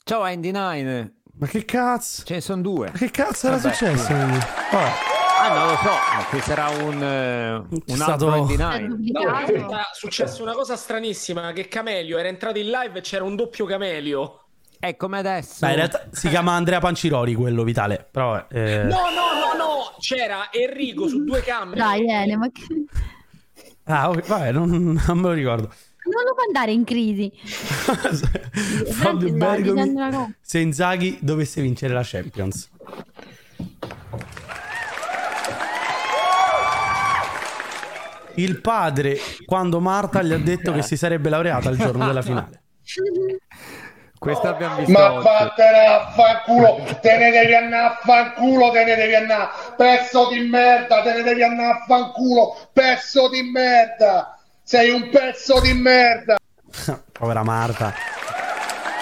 Ciao 0.05 0.20
Andy 0.23 0.52
Nine. 0.52 1.15
Ma 1.33 1.49
che 1.49 1.65
cazzo? 1.65 2.23
Ce 2.25 2.35
ne 2.35 2.41
sono 2.41 2.62
due. 2.62 2.91
Ma 2.93 2.97
che 2.97 3.10
cazzo 3.10 3.49
era 3.49 3.57
Vabbè, 3.57 3.75
successo? 3.75 4.05
sì. 4.05 4.12
Vabbè. 4.12 4.93
Ah, 5.41 5.49
non 5.59 5.67
lo 5.67 5.77
so, 5.78 5.89
ma 5.89 6.25
qui 6.31 6.41
sarà 6.41 6.68
un, 6.68 7.02
eh, 7.02 7.55
un 7.55 7.67
altro 7.89 7.94
stato- 7.97 8.31
Andy 8.31 8.55
È. 8.55 8.78
No, 8.86 9.68
successa 9.94 10.41
una 10.44 10.52
cosa 10.52 10.77
stranissima 10.77 11.51
che 11.51 11.67
Camelio 11.67 12.18
era 12.18 12.28
entrato 12.28 12.60
in 12.60 12.67
live 12.70 12.99
e 12.99 13.02
c'era 13.02 13.25
un 13.25 13.35
doppio 13.35 13.65
Camelio. 13.67 14.44
È 14.78 14.94
come 14.94 15.18
adesso. 15.18 15.67
Beh, 15.67 15.70
in 15.70 15.77
realtà 15.78 16.07
si 16.12 16.28
chiama 16.28 16.52
Andrea 16.52 16.78
Panciroli 16.78 17.35
quello 17.35 17.65
vitale. 17.65 18.07
Però 18.09 18.47
eh, 18.49 18.85
No, 18.85 18.89
no, 19.10 19.33
no, 19.35 19.57
no, 19.57 19.97
c'era 19.99 20.51
Enrico 20.52 21.09
su 21.09 21.25
due 21.25 21.41
camere. 21.41 21.81
Dai, 21.81 22.09
Ene, 22.09 22.36
ma 22.36 22.49
che... 22.52 22.62
Ah, 23.91 24.09
ok, 24.10 24.25
vabbè, 24.25 24.52
non, 24.52 24.70
non 25.05 25.17
me 25.18 25.23
lo 25.28 25.33
ricordo. 25.33 25.73
Non 26.11 26.25
lo 26.25 26.35
può 26.35 26.43
andare 26.47 26.73
in 26.73 26.85
crisi. 26.85 27.31
Fabio 28.93 29.33
Bergomi 29.33 30.37
se 30.41 30.59
Inzaghi 30.59 31.19
dovesse 31.20 31.61
vincere 31.61 31.93
la 31.93 32.03
Champions. 32.03 32.70
Il 38.37 38.61
padre, 38.61 39.19
quando 39.45 39.81
Marta 39.81 40.23
gli 40.23 40.33
ha 40.33 40.39
detto 40.39 40.73
che 40.73 40.83
si 40.83 40.97
sarebbe 40.97 41.28
laureata 41.28 41.70
il 41.70 41.77
giorno 41.77 42.07
della 42.07 42.23
finale. 42.23 42.62
Questo 44.19 44.49
abbiamo 44.49 44.78
visto 44.78 44.91
Ma 44.91 45.12
oggi. 45.12 45.25
vattene 45.25 45.87
a 45.87 46.11
fanculo, 46.11 46.99
te 47.01 47.17
ne 47.17 47.31
devi 47.31 47.55
andare 47.55 47.87
a 47.87 47.99
fanculo, 48.03 48.70
te 48.70 48.85
ne 48.85 48.97
devi 48.97 49.15
andare, 49.15 49.51
pezzo 49.77 50.28
di 50.28 50.41
merda, 50.41 51.03
te 51.03 51.12
ne 51.15 51.23
devi 51.23 51.43
andare 51.45 51.70
a 51.70 51.85
fanculo, 51.87 52.57
pezzo 52.73 53.28
di 53.28 53.43
merda, 53.43 54.38
sei 54.69 54.91
un 54.91 55.09
pezzo 55.09 55.61
di 55.63 55.73
merda. 55.73 56.37
Povera 57.11 57.43
Marta. 57.43 57.95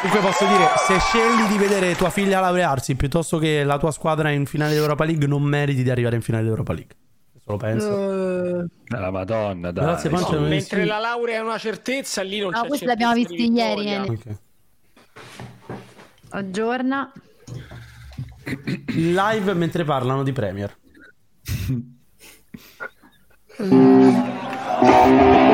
Comunque 0.00 0.20
posso 0.30 0.46
dire, 0.46 0.64
se 0.86 0.96
scegli 1.00 1.48
di 1.50 1.58
vedere 1.58 1.96
tua 1.96 2.10
figlia 2.10 2.38
laurearsi 2.38 2.94
piuttosto 2.94 3.38
che 3.38 3.64
la 3.64 3.76
tua 3.76 3.90
squadra 3.90 4.30
in 4.30 4.46
finale 4.46 4.74
di 4.74 4.76
Europa 4.76 5.04
League, 5.04 5.26
non 5.26 5.42
meriti 5.42 5.82
di 5.82 5.90
arrivare 5.90 6.14
in 6.14 6.22
finale 6.22 6.44
di 6.44 6.50
Europa 6.50 6.72
League. 6.72 6.94
Questo 7.32 7.50
lo 7.50 7.56
penso. 7.56 8.68
La 8.96 9.10
Madonna, 9.10 9.72
dai. 9.72 9.84
Grazie, 9.84 10.08
Pancia, 10.08 10.34
non 10.38 10.48
Mentre 10.48 10.84
la 10.84 11.00
laurea 11.00 11.38
è 11.38 11.40
una 11.40 11.58
certezza, 11.58 12.22
lì 12.22 12.38
non 12.38 12.52
No, 12.52 12.60
c'è 12.60 12.68
questo 12.68 12.86
certezza 12.86 13.08
l'abbiamo 13.08 13.26
di 13.26 13.36
visti 13.36 13.52
ieri, 13.52 13.80
vittoria. 13.80 14.04
Ene. 14.04 14.06
Ok. 14.06 14.38
Aggiorna. 16.28 17.12
Live 18.94 19.52
mentre 19.54 19.82
parlano 19.82 20.22
di 20.22 20.30
Premier. 20.30 20.76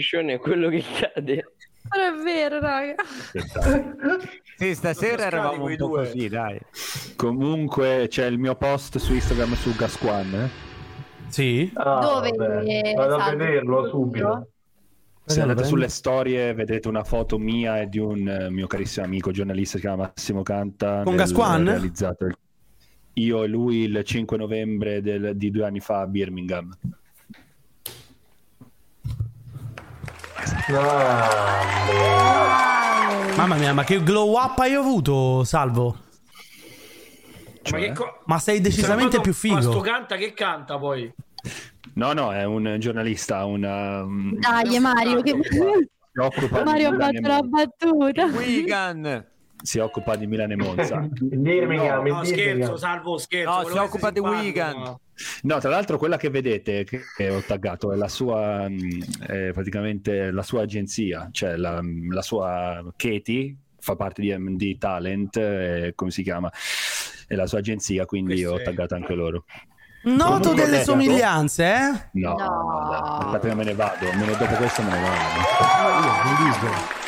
Ciccione 0.00 0.34
è 0.34 0.38
quello 0.38 0.68
che 0.68 0.82
cade. 0.82 1.52
Non 1.92 2.20
è 2.20 2.22
vero, 2.22 2.60
raga. 2.60 2.94
Sì, 4.56 4.74
stasera 4.74 5.26
eravamo 5.26 5.64
un 5.64 5.76
po' 5.76 5.88
così, 5.88 6.28
dai. 6.28 6.58
Comunque 7.16 8.06
c'è 8.08 8.26
il 8.26 8.38
mio 8.38 8.54
post 8.54 8.98
su 8.98 9.12
Instagram 9.14 9.54
su 9.54 9.74
Gasquan. 9.74 10.34
eh. 10.34 10.48
Sì. 11.28 11.70
Dove 11.74 12.30
Vado 12.96 13.16
a 13.16 13.30
vederlo 13.34 13.88
subito. 13.88 14.48
Se 15.24 15.40
andate 15.40 15.64
sulle 15.64 15.88
storie 15.88 16.52
vedrete 16.54 16.88
una 16.88 17.04
foto 17.04 17.38
mia 17.38 17.80
e 17.80 17.88
di 17.88 17.98
un 17.98 18.26
eh, 18.26 18.50
mio 18.50 18.66
carissimo 18.66 19.06
amico 19.06 19.30
giornalista 19.30 19.76
che 19.78 19.82
si 19.82 19.86
chiama 19.86 20.10
Massimo 20.14 20.42
Canta. 20.42 21.02
Con 21.04 21.14
Gasquan? 21.14 21.64
Realizzato 21.66 22.24
il- 22.26 22.36
io 23.14 23.42
e 23.44 23.46
lui 23.46 23.82
il 23.84 24.02
5 24.02 24.36
novembre 24.36 25.00
del- 25.02 25.36
di 25.36 25.50
due 25.50 25.64
anni 25.66 25.78
fa 25.80 26.00
a 26.00 26.06
Birmingham. 26.06 26.76
Mamma 33.36 33.54
mia, 33.56 33.72
ma 33.72 33.84
che 33.84 34.02
glow 34.02 34.36
up 34.36 34.58
hai 34.58 34.74
avuto, 34.74 35.44
Salvo? 35.44 35.96
Ma, 37.70 37.78
che 37.78 37.92
co- 37.92 38.20
Ma 38.26 38.38
sei 38.38 38.60
decisamente 38.60 39.16
Ma 39.16 39.22
più 39.22 39.32
Ma 39.50 39.60
sto 39.60 39.70
figo. 39.70 39.80
canta 39.80 40.16
che 40.16 40.32
canta 40.32 40.78
poi. 40.78 41.12
No, 41.94 42.12
no, 42.12 42.32
è 42.32 42.44
un 42.44 42.76
giornalista, 42.78 43.44
una... 43.44 44.02
mm, 44.04 44.32
Dai, 44.38 44.78
Mario, 44.78 45.22
che... 45.22 45.38
si 45.50 46.18
occupa 46.18 46.62
Mario 46.64 46.88
ha 46.88 46.90
di 46.90 46.96
Milan 46.96 47.14
e 47.14 47.20
fatto 47.20 47.28
la 47.28 47.42
battuta. 47.42 48.24
Wigan. 48.26 49.26
si 49.62 49.78
occupa 49.78 50.16
di 50.16 50.26
Milano 50.26 50.52
e 50.52 50.56
Monza. 50.56 51.06
Birmingham, 51.10 52.06
No, 52.06 52.24
scherzo, 52.24 52.76
salvo 52.76 53.18
scherzo. 53.18 53.50
No, 53.62 53.68
si 53.68 53.78
occupa 53.78 54.10
di 54.10 54.20
Wigan. 54.20 54.96
No, 55.42 55.58
tra 55.58 55.70
l'altro 55.70 55.98
quella 55.98 56.16
che 56.16 56.30
vedete, 56.30 56.84
che 56.84 57.30
ho 57.30 57.42
taggato, 57.42 57.92
è 57.92 57.96
la 57.96 58.08
sua, 58.08 58.68
mh, 58.68 59.24
è 59.26 59.50
praticamente 59.52 60.30
la 60.30 60.42
sua 60.42 60.62
agenzia, 60.62 61.28
cioè 61.32 61.56
la, 61.56 61.80
la 62.10 62.22
sua 62.22 62.82
Katie 62.96 63.54
fa 63.78 63.96
parte 63.96 64.22
di 64.22 64.34
MD 64.36 64.78
Talent, 64.78 65.36
eh, 65.36 65.92
come 65.94 66.10
si 66.10 66.22
chiama, 66.22 66.50
è 67.26 67.34
la 67.34 67.46
sua 67.46 67.58
agenzia, 67.58 68.04
quindi 68.04 68.44
ho 68.44 68.60
taggato 68.62 68.94
anche 68.94 69.14
loro. 69.14 69.44
Noto 70.02 70.24
Comunque, 70.24 70.54
delle 70.54 70.70
detto- 70.78 70.90
somiglianze, 70.92 71.64
eh? 71.64 72.08
No, 72.12 72.30
no, 72.30 72.88
dai, 72.90 73.00
aspetta 73.26 73.48
che 73.48 73.54
me 73.54 73.64
ne 73.64 73.74
vado, 73.74 74.08
almeno 74.08 74.34
dopo 74.34 74.54
questo 74.54 74.82
me 74.82 74.90
ne 74.90 75.00
vado. 75.00 76.99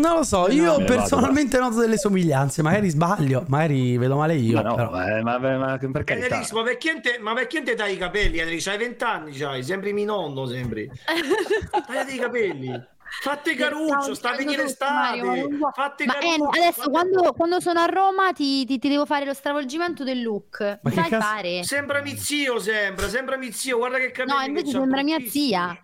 Non 0.00 0.16
lo 0.16 0.24
so, 0.24 0.48
io 0.50 0.78
ne 0.78 0.84
vado, 0.84 0.84
personalmente 0.84 1.58
noto 1.58 1.78
delle 1.78 1.98
somiglianze, 1.98 2.62
magari 2.62 2.88
sbaglio, 2.88 3.44
magari 3.48 3.98
vedo 3.98 4.16
male 4.16 4.34
io. 4.34 4.56
Ma 4.56 4.62
no, 4.62 4.74
però. 4.74 4.90
ma, 4.90 5.38
ma, 5.38 5.56
ma 5.58 5.78
per 5.78 6.04
carità. 6.04 6.26
Enelix, 6.26 6.50
ma 6.52 6.62
perché 6.62 7.00
te, 7.00 7.18
ma 7.20 7.34
perché 7.34 7.62
te 7.62 7.74
dai 7.74 7.94
i 7.94 7.96
capelli? 7.98 8.38
Enelix, 8.38 8.66
hai 8.66 8.78
20 8.78 9.04
anni, 9.04 9.32
c'hai, 9.32 9.62
sembri 9.62 9.92
mio 9.92 10.06
nonno, 10.06 10.46
sembri. 10.46 10.90
Tagliati 11.86 12.14
i 12.14 12.18
capelli. 12.18 12.88
Fate 13.22 13.56
caruccio, 13.56 14.14
sta 14.14 14.30
a 14.30 14.36
venire 14.36 14.62
ma 14.62 14.68
estate. 14.68 15.48
Fate 15.74 16.04
Ma 16.06 16.12
caruccio. 16.14 16.52
eh, 16.52 16.62
adesso 16.62 16.90
quando, 16.90 17.32
quando 17.32 17.60
sono 17.60 17.80
a 17.80 17.86
Roma 17.86 18.32
ti, 18.32 18.64
ti- 18.64 18.78
ti 18.78 18.88
devo 18.88 19.04
fare 19.04 19.24
lo 19.24 19.34
stravolgimento 19.34 20.04
del 20.04 20.22
look. 20.22 20.78
Ma 20.82 20.90
Sai 20.90 21.10
fare? 21.10 21.64
Sembra 21.64 22.00
mio 22.02 22.16
zio, 22.16 22.60
sembra, 22.60 23.08
sembra 23.08 23.36
mio 23.36 23.50
zio, 23.52 23.78
guarda 23.78 23.98
che 23.98 24.12
capelli 24.12 24.32
No, 24.32 24.38
che 24.38 24.46
invece 24.48 24.70
sembra 24.70 25.02
mia 25.02 25.18
zia. 25.28 25.76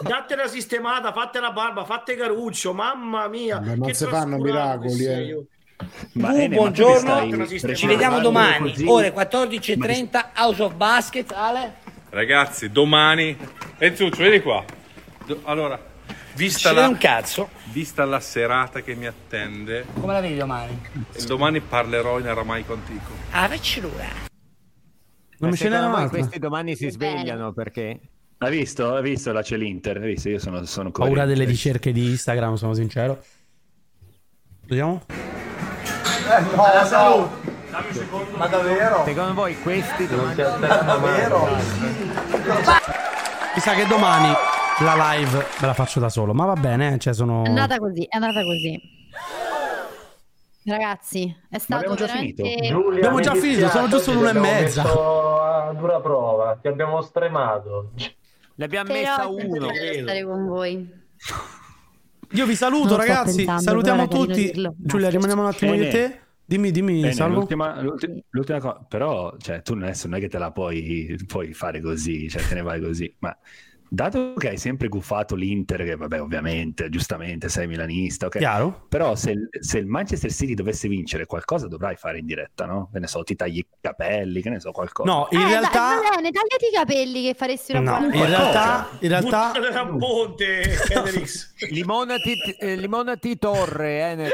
Dattela 0.00 0.48
sistemata, 0.48 1.12
fate 1.12 1.38
la 1.40 1.52
barba, 1.52 1.84
fate 1.84 2.16
caruccio, 2.16 2.72
mamma 2.74 3.28
mia. 3.28 3.58
Beh, 3.58 3.76
non 3.76 3.86
che 3.88 3.94
si 3.94 4.04
fanno 4.06 4.38
miracoli, 4.38 5.04
eh. 5.04 5.22
io. 5.22 5.46
Ma, 6.14 6.30
Tu, 6.30 6.34
Ene, 6.36 6.36
ma 6.36 6.36
tu 6.36 6.48
mi 6.48 6.56
buongiorno, 6.56 7.46
ci 7.74 7.86
vediamo 7.86 8.18
domani, 8.20 8.70
così? 8.70 8.86
ore 8.88 9.12
14.30, 9.14 10.24
House 10.36 10.62
of 10.62 10.74
Basket, 10.74 11.30
Ale. 11.32 11.74
Ragazzi, 12.10 12.70
domani. 12.70 13.36
Enzuccio, 13.78 14.16
vieni 14.22 14.40
qua. 14.40 14.64
Do- 15.26 15.40
allora, 15.44 15.78
vista 16.34 16.72
la... 16.72 16.80
vede 16.82 16.92
un 16.94 16.98
cazzo. 16.98 17.50
Vista 17.64 18.04
la 18.04 18.20
serata 18.20 18.80
che 18.80 18.94
mi 18.94 19.06
attende, 19.06 19.84
Come 20.00 20.12
la 20.14 20.20
vedi 20.20 20.36
domani? 20.36 20.80
domani 21.26 21.60
parlerò 21.60 22.18
in 22.18 22.26
aramaico 22.26 22.72
antico. 22.72 23.10
Ah, 23.30 23.46
facci 23.48 23.80
l'ora. 23.80 24.06
Non 25.38 25.50
mi 25.50 25.56
ce 25.56 25.68
n'era 25.68 25.86
un'altra. 25.86 26.08
questi 26.18 26.38
domani 26.38 26.74
si 26.74 26.88
svegliano 26.88 27.52
perché 27.52 28.00
Hai 28.38 28.50
visto? 28.50 28.94
Hai 28.94 29.02
visto? 29.02 29.32
Là 29.32 29.40
c'è 29.40 29.56
l'Inter, 29.56 29.96
hai 29.96 30.08
visto? 30.12 30.28
Io 30.28 30.38
sono, 30.38 30.62
sono 30.66 30.90
Paura 30.90 31.24
delle 31.24 31.44
ricerche 31.44 31.90
di 31.90 32.04
Instagram, 32.10 32.54
sono 32.56 32.74
sincero. 32.74 33.22
Vediamo. 34.66 35.02
no, 36.54 36.84
salute. 36.84 37.54
Ma 38.36 38.46
davvero? 38.46 39.04
secondo 39.04 39.34
voi 39.34 39.58
questi 39.60 40.06
domani 40.06 40.34
Davvero? 40.36 41.46
Mi 43.54 43.60
sa 43.60 43.74
che 43.74 43.86
domani 43.86 44.32
la 44.80 45.12
live 45.12 45.46
me 45.60 45.66
la 45.66 45.74
faccio 45.74 46.00
da 46.00 46.08
solo, 46.10 46.34
ma 46.34 46.44
va 46.44 46.54
bene, 46.54 46.94
eh, 46.94 46.98
cioè 46.98 47.14
sono... 47.14 47.42
È 47.44 47.48
andata 47.48 47.78
così, 47.78 48.04
è 48.04 48.16
andata 48.16 48.42
così. 48.42 48.80
Ragazzi, 50.66 51.34
è 51.48 51.58
stato 51.58 51.80
abbiamo 51.90 51.94
già 51.96 52.06
veramente... 52.06 52.42
Giulia, 52.66 52.96
Abbiamo 52.98 53.20
già 53.20 53.34
finito, 53.34 53.68
sono 53.68 53.88
giusto 53.88 54.12
l'una 54.12 54.26
e 54.26 54.28
abbiamo 54.30 54.50
mezza. 54.50 54.82
messo 54.82 55.40
a 55.40 55.72
dura 55.72 56.00
prova, 56.00 56.58
ti 56.60 56.68
abbiamo 56.68 57.00
stremato. 57.00 57.92
Abbiamo 58.64 58.92
Però 58.92 59.00
messa 59.00 59.28
uno. 59.28 59.68
stare 60.02 60.24
con 60.24 60.46
voi. 60.46 60.90
Io 62.32 62.46
vi 62.46 62.54
saluto, 62.56 62.96
Non 62.96 63.00
sto 63.02 63.12
ragazzi. 63.12 63.36
pensando, 63.36 63.62
Salutiamo 63.62 64.08
tutti. 64.08 64.32
dirlo. 64.32 64.74
Giulia, 64.78 65.08
rimaniamo 65.10 65.42
un 65.42 65.48
attimo 65.48 65.72
Bene. 65.72 65.88
te. 65.90 66.20
Dimmi, 66.44 66.70
dimmi, 66.70 67.00
Bene, 67.00 67.12
Salvo. 67.12 67.40
l'ultima, 67.40 67.80
l'ulti- 67.82 68.22
l'ultima 68.30 68.60
cosa, 68.60 68.84
però, 68.88 69.34
cioè, 69.38 69.62
tu 69.62 69.72
adesso 69.74 70.06
non 70.06 70.18
è 70.18 70.20
che 70.20 70.28
te 70.28 70.38
la 70.38 70.52
puoi, 70.52 71.16
puoi 71.26 71.52
fare 71.52 71.80
così, 71.80 72.28
cioè, 72.28 72.40
te 72.46 72.54
ne 72.54 72.62
vai 72.62 72.80
così, 72.80 73.12
ma 73.18 73.36
dato 73.88 74.34
che 74.36 74.48
hai 74.50 74.58
sempre 74.58 74.88
guffato 74.88 75.34
l'Inter, 75.34 75.84
che 75.84 75.96
vabbè, 75.96 76.20
ovviamente, 76.20 76.88
giustamente, 76.88 77.48
sei 77.48 77.66
milanista, 77.66 78.26
ok, 78.26 78.38
Chiaro. 78.38 78.84
però 78.88 79.14
se, 79.14 79.30
il- 79.32 79.48
se 79.60 79.78
il 79.78 79.86
Manchester 79.86 80.32
City 80.32 80.54
dovesse 80.54 80.88
vincere, 80.88 81.26
qualcosa 81.26 81.68
dovrai 81.68 81.96
fare 81.96 82.18
in 82.18 82.26
diretta, 82.26 82.64
no? 82.66 82.88
Che 82.92 82.98
ne 82.98 83.06
so, 83.06 83.22
ti 83.22 83.36
tagli 83.36 83.58
i 83.58 83.66
capelli, 83.80 84.42
che 84.42 84.50
ne 84.50 84.60
so, 84.60 84.70
qualcosa. 84.72 85.10
No, 85.10 85.28
in 85.30 85.40
Eh, 85.40 85.46
realtà... 85.46 85.70
dai, 85.70 85.98
va 86.02 86.16
bene, 86.16 86.30
tagliati 86.30 86.64
i 86.70 86.74
capelli 86.74 87.22
che 87.22 87.34
faresti 87.34 87.72
una 87.72 87.80
No, 87.80 87.98
buona 88.00 88.14
in 88.16 88.26
realtà, 88.26 88.88
in 89.00 89.08
realtà 89.08 89.52
da 89.70 89.86
ponte. 89.86 90.62
Limonati, 91.70 92.38
eh, 92.58 92.76
limonati 92.76 93.38
torre, 93.38 93.98
Henry. 94.00 94.30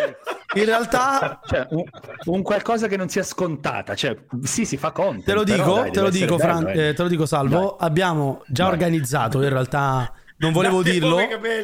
in 0.55 0.64
realtà 0.64 1.40
Cioè, 1.47 1.66
un, 1.70 1.84
un 2.26 2.42
qualcosa 2.42 2.86
che 2.89 2.97
non 2.97 3.08
sia 3.08 3.22
scontata, 3.22 3.94
cioè, 3.94 4.16
sì, 4.42 4.64
si 4.64 4.76
fa 4.76 4.90
conto. 4.90 5.22
Te 5.24 5.34
lo 5.34 5.44
dico, 5.44 5.89
te 5.90 6.00
lo 6.00 6.10
dico, 6.10 6.39
Fran- 6.39 6.68
eh. 6.68 6.89
eh, 6.89 6.94
te 6.94 7.02
lo 7.02 7.08
dico, 7.08 7.26
Salvo. 7.26 7.76
Abbiamo 7.76 8.42
già 8.48 8.64
Vai. 8.64 8.72
organizzato. 8.72 9.40
In 9.44 9.52
realtà, 9.52 10.12
non 10.38 10.52
volevo 10.52 10.82
dirlo, 10.82 11.18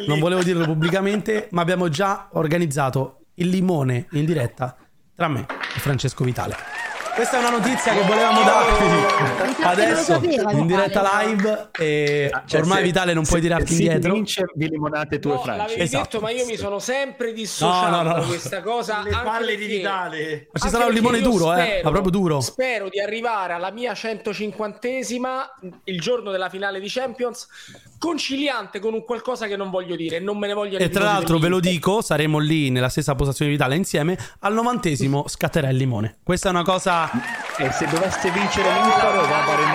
non 0.07 0.19
volevo 0.19 0.43
dirlo 0.43 0.65
pubblicamente, 0.65 1.49
ma 1.53 1.63
abbiamo 1.63 1.89
già 1.89 2.29
organizzato 2.33 3.25
il 3.35 3.49
limone 3.49 4.07
in 4.13 4.25
diretta 4.25 4.77
tra 5.15 5.29
me 5.29 5.47
e 5.75 5.81
Francesco 5.81 6.25
Vitale. 6.25 6.55
Questa 7.19 7.37
è 7.37 7.41
una 7.41 7.51
notizia 7.59 7.93
che 7.95 8.03
volevamo 8.03 8.43
darvi 8.45 9.63
adesso 9.65 10.13
lo 10.13 10.21
sapeva, 10.21 10.53
in 10.53 10.67
diretta 10.69 11.23
live. 11.25 11.71
E 11.77 12.31
Cioè, 12.47 12.61
ormai 12.61 12.77
se- 12.79 12.83
Vitale 12.85 13.13
non 13.13 13.25
puoi 13.25 13.41
se- 13.41 13.47
tirarti 13.49 13.75
se 13.75 13.83
indietro. 13.83 14.13
vince 14.13 14.45
vi 14.55 14.69
limonate 14.69 15.19
tu 15.19 15.31
e 15.31 15.33
No, 15.33 15.41
Franci. 15.43 15.61
l'avevi 15.63 15.81
Esatto. 15.81 16.03
detto, 16.05 16.21
ma 16.21 16.31
io 16.31 16.47
mi 16.47 16.57
sono 16.57 16.79
sempre 16.79 17.33
dissociato 17.33 17.91
No, 17.91 18.03
no, 18.03 18.09
no. 18.15 18.21
da 18.21 18.25
questa 18.25 18.63
cosa. 18.63 19.03
Le 19.03 19.11
anche 19.11 19.25
palle 19.25 19.57
di 19.57 19.67
Vitale. 19.67 20.47
Ma 20.53 20.61
ci 20.61 20.69
sarà 20.69 20.85
un 20.87 20.93
limone 20.93 21.21
duro, 21.21 21.53
eh, 21.55 21.61
spero- 21.61 21.81
ma 21.83 21.91
proprio 21.91 22.11
duro. 22.13 22.41
Spero 22.41 22.89
di 22.89 23.01
arrivare 23.01 23.53
alla 23.53 23.73
mia 23.73 23.95
150esima 23.95 25.55
il 25.85 26.01
giorno 26.01 26.31
della 26.31 26.49
finale 26.49 26.79
di 26.79 26.89
Champions, 26.89 27.49
conciliante 27.99 28.79
con 28.79 28.95
un 28.95 29.05
qualcosa 29.05 29.47
che 29.47 29.57
non 29.57 29.71
voglio 29.71 29.97
dire, 29.97 30.21
non 30.21 30.39
me 30.39 30.47
ne 30.47 30.55
voglio 30.55 30.79
E 30.79 30.89
tra 30.89 31.05
l'altro 31.05 31.39
ve 31.39 31.49
lo 31.49 31.61
dico, 31.61 32.01
saremo 32.01 32.39
lì 32.39 32.71
nella 32.71 32.89
stessa 32.89 33.15
postazione 33.15 33.51
di 33.51 33.57
Vitale 33.57 33.77
insieme. 33.77 34.17
Al 34.41 34.55
novantesimo 34.55 35.27
scatterà 35.27 35.69
il 35.69 35.77
limone. 35.77 36.19
Questa 36.23 36.49
è 36.49 36.53
una 36.53 36.63
cosa. 36.63 37.11
E 37.59 37.73
se 37.73 37.87
dovesse 37.87 38.31
vincere 38.31 38.73
l'Inter 38.73 39.13
va 39.13 39.43
a 39.43 39.45
fare 39.45 39.67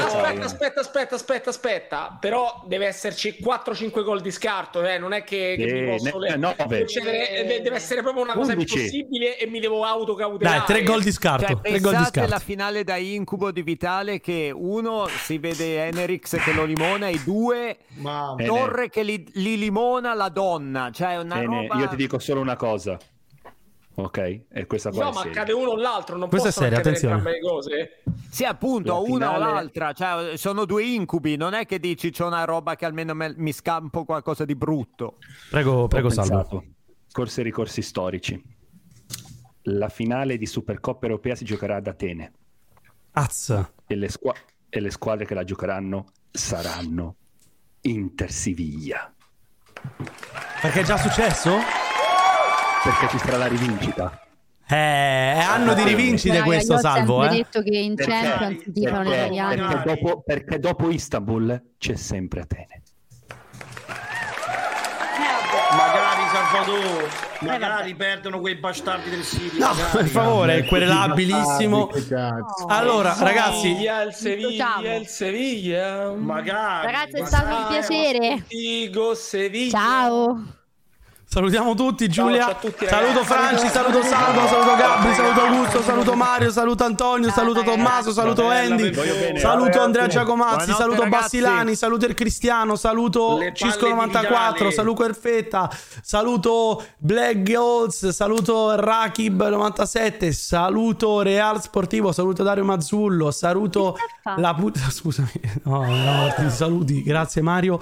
Aspetta, 0.00 0.44
aspetta, 0.44 0.80
aspetta, 0.80 1.14
aspetta, 1.14 1.50
aspetta, 1.50 2.16
però 2.20 2.64
deve 2.66 2.86
esserci 2.86 3.36
4-5 3.40 4.02
gol 4.02 4.20
di 4.20 4.30
scarto, 4.30 4.84
eh? 4.84 4.98
non 4.98 5.12
è 5.12 5.22
che, 5.22 5.54
che 5.56 5.64
Eh, 5.64 5.80
mi 5.82 5.98
posso 5.98 6.18
ne- 6.18 6.56
concedere- 6.56 7.30
eh, 7.30 7.60
deve 7.60 7.76
essere 7.76 8.02
proprio 8.02 8.24
una 8.24 8.34
cosa 8.34 8.52
11. 8.52 8.76
impossibile 8.76 9.38
e 9.38 9.46
mi 9.46 9.60
devo 9.60 9.84
autocautelare. 9.84 10.58
Dai, 10.58 10.66
tre 10.66 10.82
gol 10.82 11.02
di 11.02 11.12
scarto. 11.12 11.46
Cioè, 11.46 11.60
tre 11.60 11.70
gol 11.70 11.90
di 11.90 11.96
pensate 11.96 12.10
scarto. 12.10 12.30
la 12.30 12.38
finale 12.38 12.84
da 12.84 12.96
incubo 12.96 13.50
di 13.52 13.62
Vitale 13.62 14.20
che 14.20 14.50
uno 14.54 15.06
si 15.06 15.38
vede 15.38 15.86
Enerix 15.86 16.36
che 16.42 16.52
lo 16.52 16.64
limona 16.64 17.08
e 17.08 17.20
due 17.24 17.59
Mamma. 17.94 18.34
Bene. 18.34 18.48
Torre 18.48 18.88
che 18.88 19.02
li, 19.02 19.28
li 19.34 19.56
limona 19.58 20.14
la 20.14 20.28
donna. 20.28 20.90
Cioè 20.90 21.18
una 21.18 21.42
roba... 21.42 21.74
io 21.76 21.88
ti 21.88 21.96
dico 21.96 22.18
solo 22.18 22.40
una 22.40 22.56
cosa. 22.56 22.98
Ok? 23.92 24.18
E 24.50 24.66
questa 24.66 24.90
qua 24.90 25.04
No, 25.04 25.10
è 25.10 25.14
ma 25.14 25.20
accade 25.22 25.52
uno 25.52 25.70
o 25.70 25.76
l'altro, 25.76 26.16
non 26.16 26.28
Questa 26.28 26.48
possono 26.48 26.66
seria, 26.70 26.78
accadere 26.78 26.96
attenzione. 27.06 27.14
entrambe 27.16 27.38
le 27.38 27.46
cose. 27.46 28.02
Sì, 28.30 28.44
appunto, 28.44 28.92
La 28.92 28.98
una 28.98 29.30
o 29.30 29.34
finale- 29.34 29.52
l'altra. 29.52 29.92
Cioè, 29.92 30.36
sono 30.36 30.64
due 30.64 30.84
incubi. 30.84 31.36
Non 31.36 31.52
è 31.52 31.66
che 31.66 31.78
dici 31.78 32.10
c'è 32.10 32.24
una 32.24 32.44
roba 32.44 32.76
che 32.76 32.86
almeno 32.86 33.12
me- 33.14 33.34
mi 33.36 33.52
scampo 33.52 34.04
qualcosa 34.04 34.44
di 34.44 34.54
brutto. 34.54 35.18
Prego, 35.50 35.86
prego, 35.88 36.08
Salvo. 36.08 36.64
Corsi 37.12 37.40
e 37.40 37.42
ricorsi 37.42 37.82
storici. 37.82 38.42
La 39.64 39.88
finale 39.90 40.38
di 40.38 40.46
Supercoppa 40.46 41.06
europea 41.06 41.34
si 41.34 41.44
giocherà 41.44 41.76
ad 41.76 41.86
Atene 41.86 42.32
Az. 43.12 43.62
e 43.86 43.94
le, 43.96 44.08
squa- 44.08 44.34
e 44.70 44.80
le 44.80 44.90
squadre 44.90 45.26
che 45.26 45.34
la 45.34 45.44
giocheranno 45.44 46.06
saranno 46.30 47.16
Inter 47.82 48.30
Siviglia. 48.30 49.12
Perché 50.60 50.80
è 50.80 50.82
già 50.84 50.96
successo? 50.98 51.56
Perché 52.82 53.08
ci 53.08 53.18
sarà 53.18 53.36
la 53.38 53.46
rivincita. 53.46 54.20
Eh, 54.68 54.76
è 54.76 55.40
anno 55.40 55.74
di 55.74 55.82
rivincite 55.82 56.42
questo, 56.42 56.74
ho 56.74 56.78
Salvo. 56.78 57.20
sempre 57.22 57.36
Eh? 57.36 57.42
detto 57.42 57.62
che 57.62 57.76
in 57.76 57.94
Perché? 57.94 58.12
Champions 58.12 58.62
tifano 58.72 59.02
gli 59.04 59.08
Perché, 59.08 59.24
italiani. 59.34 59.56
perché 59.56 59.82
dopo, 59.94 60.22
perché 60.22 60.58
dopo 60.58 60.90
Istanbul 60.90 61.62
c'è 61.78 61.96
sempre 61.96 62.40
Atene. 62.42 62.82
Magari 65.72 65.99
Salvador, 66.30 67.08
magari 67.40 67.94
perdono 67.96 68.38
quei 68.38 68.54
bastardi 68.54 69.10
del 69.10 69.24
City. 69.24 69.58
No, 69.58 69.66
magari. 69.68 69.90
per 69.90 70.06
favore, 70.06 70.56
è 70.58 70.64
querelabilissimo. 70.64 71.86
Cazzo. 71.88 72.66
Allora, 72.68 73.16
ragazzi, 73.18 73.60
Seviglia, 73.72 74.02
il 74.02 74.14
Seviglia, 74.14 74.94
il 74.94 75.06
Seviglia. 75.08 76.12
Magari. 76.12 76.86
Ragazzi, 76.86 77.16
è 77.16 77.20
magari. 77.20 77.26
stato 77.26 77.56
un 77.56 77.66
piacere. 77.66 78.44
Digo 78.46 79.14
Seviglia. 79.14 79.78
Ciao. 79.78 80.44
Salutiamo 81.32 81.74
tutti. 81.76 82.08
Giulia, 82.08 82.40
ciao 82.42 82.50
a 82.50 82.54
tutti, 82.54 82.86
saluto. 82.86 83.22
Franci, 83.22 83.68
saluto 83.68 84.02
Salvo, 84.02 84.48
saluto 84.48 84.74
Gabri, 84.74 85.14
saluto 85.14 85.40
Augusto, 85.40 85.82
saluto 85.82 86.14
Mario, 86.14 86.50
saluto 86.50 86.84
Antonio, 86.84 87.30
saluto 87.30 87.62
Tommaso, 87.62 88.12
saluto 88.12 88.48
Andy, 88.48 88.92
saluto 89.38 89.80
Andrea. 89.80 90.08
Giacomazzi, 90.08 90.72
saluto. 90.72 91.06
Bassilani, 91.06 91.76
saluto 91.76 92.06
il 92.06 92.14
Cristiano, 92.14 92.74
saluto 92.74 93.38
Le 93.38 93.52
Cisco 93.54 93.78
palle 93.78 93.90
di 93.90 93.94
94, 93.94 94.52
Vitale. 94.52 94.72
saluto 94.72 95.04
Erfetta, 95.04 95.70
saluto 96.02 96.84
Black 96.98 97.42
Goals, 97.42 98.08
saluto 98.08 98.74
Rakib 98.74 99.48
97, 99.48 100.32
saluto 100.32 101.22
Real 101.22 101.62
Sportivo, 101.62 102.10
saluto 102.10 102.42
Dario 102.42 102.64
Mazzullo, 102.64 103.30
saluto 103.30 103.96
la 104.36 104.52
puttana, 104.54 104.90
scusami, 104.90 105.30
no, 105.62 105.84
no, 105.84 106.34
ti 106.36 106.50
saluti, 106.50 107.02
grazie 107.04 107.40
Mario. 107.40 107.78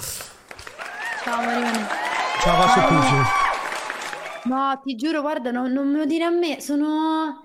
Ciao 1.25 1.43
Marione. 1.43 2.28
Ciao, 2.41 2.57
passo 2.57 2.81
Pucci. 2.87 4.49
No, 4.49 4.81
ti 4.83 4.95
giuro, 4.97 5.21
guarda, 5.21 5.51
non, 5.51 5.73
non 5.73 5.89
me 5.91 5.99
lo 5.99 6.05
dire 6.07 6.25
a 6.25 6.31
me. 6.31 6.61
Sono. 6.61 7.45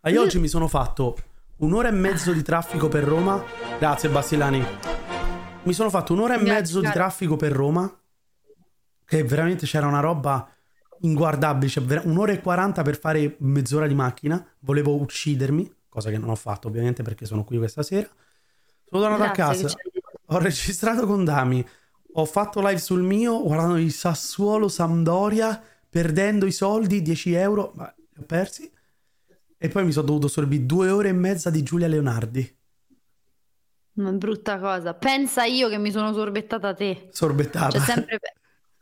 Ah, 0.00 0.10
io 0.10 0.20
oggi 0.22 0.38
mi 0.38 0.48
sono 0.48 0.68
fatto 0.68 1.16
un'ora 1.58 1.88
e 1.88 1.92
mezzo 1.92 2.32
di 2.32 2.42
traffico 2.42 2.88
per 2.88 3.04
Roma. 3.04 3.42
Grazie 3.78 4.08
Bassilani. 4.08 4.64
Mi 5.64 5.72
sono 5.72 5.90
fatto 5.90 6.12
un'ora 6.12 6.34
e 6.34 6.38
Grazie, 6.38 6.54
mezzo 6.54 6.78
di 6.78 6.86
cara. 6.86 6.94
traffico 6.98 7.36
per 7.36 7.52
Roma. 7.52 7.90
Che 9.04 9.24
veramente 9.24 9.66
c'era 9.66 9.86
una 9.86 10.00
roba 10.00 10.48
inguardabile. 11.00 11.70
Cioè, 11.70 12.00
un'ora 12.04 12.32
e 12.32 12.40
quaranta 12.40 12.82
per 12.82 12.98
fare 12.98 13.36
mezz'ora 13.40 13.86
di 13.86 13.94
macchina. 13.94 14.44
Volevo 14.60 14.94
uccidermi, 14.96 15.72
cosa 15.88 16.10
che 16.10 16.18
non 16.18 16.30
ho 16.30 16.34
fatto 16.36 16.68
ovviamente 16.68 17.02
perché 17.02 17.26
sono 17.26 17.44
qui 17.44 17.58
questa 17.58 17.82
sera. 17.82 18.08
Sono 18.88 19.02
tornato 19.02 19.22
a 19.22 19.28
Grazie, 19.30 19.62
casa. 19.62 19.76
c'hai 19.76 19.90
detto. 19.92 20.10
Ho 20.26 20.38
registrato 20.38 21.06
con 21.06 21.24
Dami. 21.24 21.66
Ho 22.14 22.24
fatto 22.26 22.60
live 22.60 22.78
sul 22.78 23.02
mio 23.02 23.42
guardando 23.42 23.78
il 23.78 23.92
Sassuolo 23.92 24.68
Sampdoria, 24.68 25.62
perdendo 25.88 26.46
i 26.46 26.52
soldi, 26.52 27.00
10 27.00 27.32
euro, 27.32 27.72
ma 27.74 27.92
li 27.96 28.22
ho 28.22 28.26
persi. 28.26 28.70
E 29.56 29.68
poi 29.68 29.84
mi 29.84 29.92
sono 29.92 30.06
dovuto 30.06 30.28
sorbire 30.28 30.66
due 30.66 30.90
ore 30.90 31.08
e 31.08 31.12
mezza 31.12 31.48
di 31.48 31.62
Giulia 31.62 31.86
Leonardi. 31.86 32.58
Una 33.94 34.12
brutta 34.12 34.58
cosa. 34.58 34.94
Pensa 34.94 35.44
io 35.44 35.68
che 35.68 35.78
mi 35.78 35.90
sono 35.90 36.12
sorbettata 36.12 36.74
te. 36.74 37.08
Sorbettata. 37.12 37.78
C'è 37.78 37.84
sempre, 37.84 38.18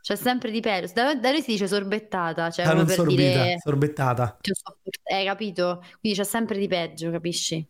c'è 0.00 0.16
sempre 0.16 0.50
di 0.50 0.60
peggio. 0.60 0.92
Da, 0.94 1.14
da 1.14 1.30
noi 1.30 1.42
si 1.42 1.52
dice 1.52 1.68
sorbettata, 1.68 2.50
cioè 2.50 2.64
come 2.64 2.76
non 2.78 2.86
per 2.86 2.94
sorbita, 2.94 3.22
dire. 3.42 3.56
sorbettata. 3.62 4.38
Hai 5.02 5.24
capito? 5.24 5.84
Quindi 6.00 6.18
c'è 6.18 6.24
sempre 6.24 6.58
di 6.58 6.66
peggio, 6.66 7.10
capisci? 7.10 7.66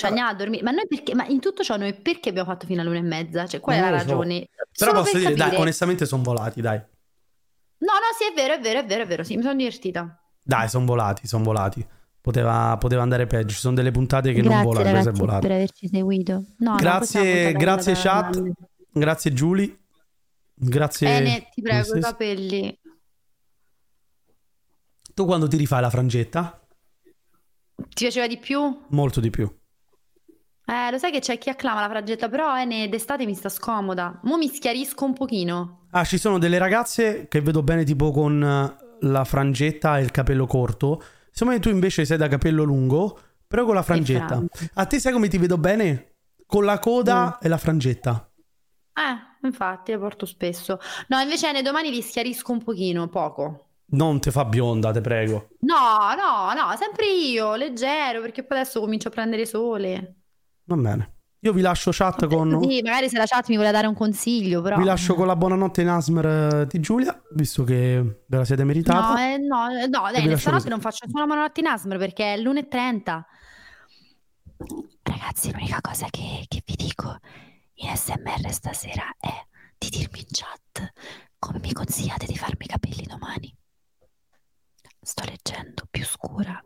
Cioè, 0.00 0.08
andiamo 0.08 0.30
a 0.30 0.34
dormire. 0.34 0.62
Ma 0.62 0.70
noi 0.70 0.86
perché? 0.88 1.14
Ma 1.14 1.26
in 1.26 1.40
tutto 1.40 1.62
ciò 1.62 1.76
noi 1.76 1.94
perché 1.94 2.28
abbiamo 2.30 2.48
fatto 2.50 2.66
fino 2.66 2.80
all'una 2.80 2.98
e 2.98 3.02
mezza? 3.02 3.46
Cioè, 3.46 3.60
qual 3.60 3.76
è 3.76 3.80
Non 3.80 3.90
la 3.90 3.96
lo 3.96 4.02
so. 4.02 4.08
ragione? 4.08 4.48
Però 4.50 4.90
Solo 4.90 4.92
posso 5.00 5.12
per 5.12 5.20
dire, 5.20 5.34
dai, 5.34 5.42
capire. 5.44 5.60
onestamente 5.62 6.06
sono 6.06 6.22
volati, 6.22 6.60
dai. 6.60 6.78
No, 6.78 7.92
no, 7.94 8.14
sì, 8.16 8.24
è 8.30 8.34
vero, 8.34 8.54
è 8.54 8.60
vero, 8.60 8.78
è 8.80 8.84
vero, 8.86 9.02
è 9.02 9.06
vero, 9.06 9.22
sì, 9.24 9.36
mi 9.36 9.42
sono 9.42 9.54
divertita. 9.54 10.20
Dai, 10.42 10.68
sono 10.68 10.84
volati, 10.84 11.26
sono 11.26 11.44
volati. 11.44 11.86
Poteva, 12.20 12.76
poteva 12.78 13.02
andare 13.02 13.26
peggio. 13.26 13.54
Ci 13.54 13.60
sono 13.60 13.74
delle 13.74 13.90
puntate 13.90 14.32
che 14.32 14.40
non 14.42 14.48
Grazie 14.48 14.64
volano, 14.66 14.86
è 14.88 14.92
ragazzi 14.92 15.18
volata. 15.18 15.38
per 15.38 15.50
averci 15.52 15.88
seguito. 15.88 16.44
No, 16.58 16.74
Grazie, 16.76 17.52
grazie 17.52 17.94
chat. 17.94 18.42
Grazie 18.92 19.32
Giulia. 19.32 19.74
Grazie. 20.54 21.08
Ene, 21.08 21.48
ti 21.54 21.62
prego, 21.62 21.96
i 21.96 22.00
capelli. 22.00 22.78
Tu 25.14 25.24
quando 25.24 25.48
ti 25.48 25.56
rifai 25.56 25.80
la 25.80 25.90
frangetta? 25.90 26.60
Ti 27.76 27.84
piaceva 27.94 28.26
di 28.26 28.36
più? 28.38 28.82
Molto 28.88 29.20
di 29.20 29.30
più. 29.30 29.50
Eh, 30.70 30.90
lo 30.92 30.98
sai 30.98 31.10
che 31.10 31.18
c'è 31.18 31.36
chi 31.36 31.48
acclama 31.50 31.80
la 31.80 31.88
frangetta, 31.88 32.28
però 32.28 32.56
Ene 32.56 32.88
d'estate 32.88 33.24
mi 33.26 33.34
sta 33.34 33.48
scomoda. 33.48 34.20
Mo 34.22 34.36
mi 34.36 34.46
schiarisco 34.48 35.04
un 35.04 35.14
pochino. 35.14 35.86
Ah, 35.90 36.04
ci 36.04 36.16
sono 36.16 36.38
delle 36.38 36.58
ragazze 36.58 37.26
che 37.26 37.40
vedo 37.40 37.62
bene 37.64 37.82
tipo 37.82 38.12
con 38.12 38.40
eh, 38.40 38.76
la 39.00 39.24
frangetta 39.24 39.98
e 39.98 40.02
il 40.02 40.12
capello 40.12 40.46
corto. 40.46 41.02
Secondo 41.32 41.54
me 41.54 41.60
tu 41.60 41.70
invece 41.70 42.04
sei 42.04 42.16
da 42.16 42.28
capello 42.28 42.62
lungo, 42.62 43.18
però 43.48 43.64
con 43.64 43.74
la 43.74 43.82
frangetta. 43.82 44.26
frange. 44.26 44.70
A 44.74 44.86
te 44.86 45.00
sai 45.00 45.12
come 45.12 45.26
ti 45.28 45.38
vedo 45.38 45.58
bene? 45.58 46.04
con 46.46 46.64
la 46.64 46.80
coda 46.80 47.26
Mm. 47.38 47.44
e 47.44 47.48
la 47.48 47.58
frangetta. 47.58 48.28
Eh, 48.92 49.46
infatti, 49.46 49.92
le 49.92 49.98
porto 49.98 50.26
spesso. 50.26 50.80
No, 51.06 51.20
invece 51.20 51.52
ne 51.52 51.62
domani 51.62 51.90
li 51.90 52.02
schiarisco 52.02 52.50
un 52.50 52.62
pochino, 52.62 53.06
poco. 53.08 53.66
Non 53.92 54.18
te 54.20 54.32
fa 54.32 54.44
bionda, 54.44 54.90
te 54.90 55.00
prego. 55.00 55.50
No, 55.60 56.12
no, 56.16 56.52
no, 56.52 56.76
sempre 56.76 57.06
io, 57.06 57.54
leggero, 57.54 58.20
perché 58.20 58.42
poi 58.44 58.58
adesso 58.58 58.80
comincio 58.80 59.06
a 59.08 59.10
prendere 59.12 59.46
sole. 59.46 60.19
Va 60.70 60.76
bene. 60.76 61.14
Io 61.40 61.52
vi 61.52 61.62
lascio 61.62 61.90
chat 61.92 62.26
con... 62.26 62.60
Sì, 62.62 62.80
magari 62.82 63.08
se 63.08 63.16
la 63.16 63.24
chat 63.24 63.48
mi 63.48 63.56
vuole 63.56 63.72
dare 63.72 63.88
un 63.88 63.94
consiglio, 63.94 64.60
però... 64.60 64.76
Vi 64.76 64.84
lascio 64.84 65.14
con 65.14 65.26
la 65.26 65.34
buonanotte 65.34 65.80
in 65.80 65.88
Asmer 65.88 66.26
eh, 66.26 66.66
di 66.66 66.78
Giulia, 66.80 67.20
visto 67.34 67.64
che 67.64 68.22
ve 68.26 68.36
la 68.36 68.44
siete 68.44 68.62
meritata. 68.62 69.14
No, 69.14 69.18
eh, 69.18 69.38
no, 69.38 69.68
eh, 69.70 69.86
no, 69.88 70.10
dai, 70.12 70.38
stanotte 70.38 70.68
non 70.68 70.80
faccio 70.80 71.06
nessuna 71.06 71.24
buonanotte 71.24 71.60
in 71.60 71.66
Asmer 71.66 71.98
perché 71.98 72.34
è 72.34 72.36
l'1.30. 72.36 73.22
Ragazzi, 75.02 75.50
l'unica 75.50 75.80
cosa 75.80 76.06
che, 76.10 76.44
che 76.46 76.62
vi 76.64 76.74
dico 76.76 77.18
in 77.76 77.96
SMR 77.96 78.52
stasera 78.52 79.16
è 79.18 79.32
di 79.76 79.88
dirmi 79.88 80.18
in 80.20 80.26
chat 80.30 80.92
come 81.38 81.58
mi 81.58 81.72
consigliate 81.72 82.26
di 82.26 82.36
farmi 82.36 82.66
i 82.66 82.68
capelli 82.68 83.06
domani. 83.08 83.52
Sto 85.00 85.24
leggendo 85.24 85.84
più 85.90 86.04
scura. 86.04 86.62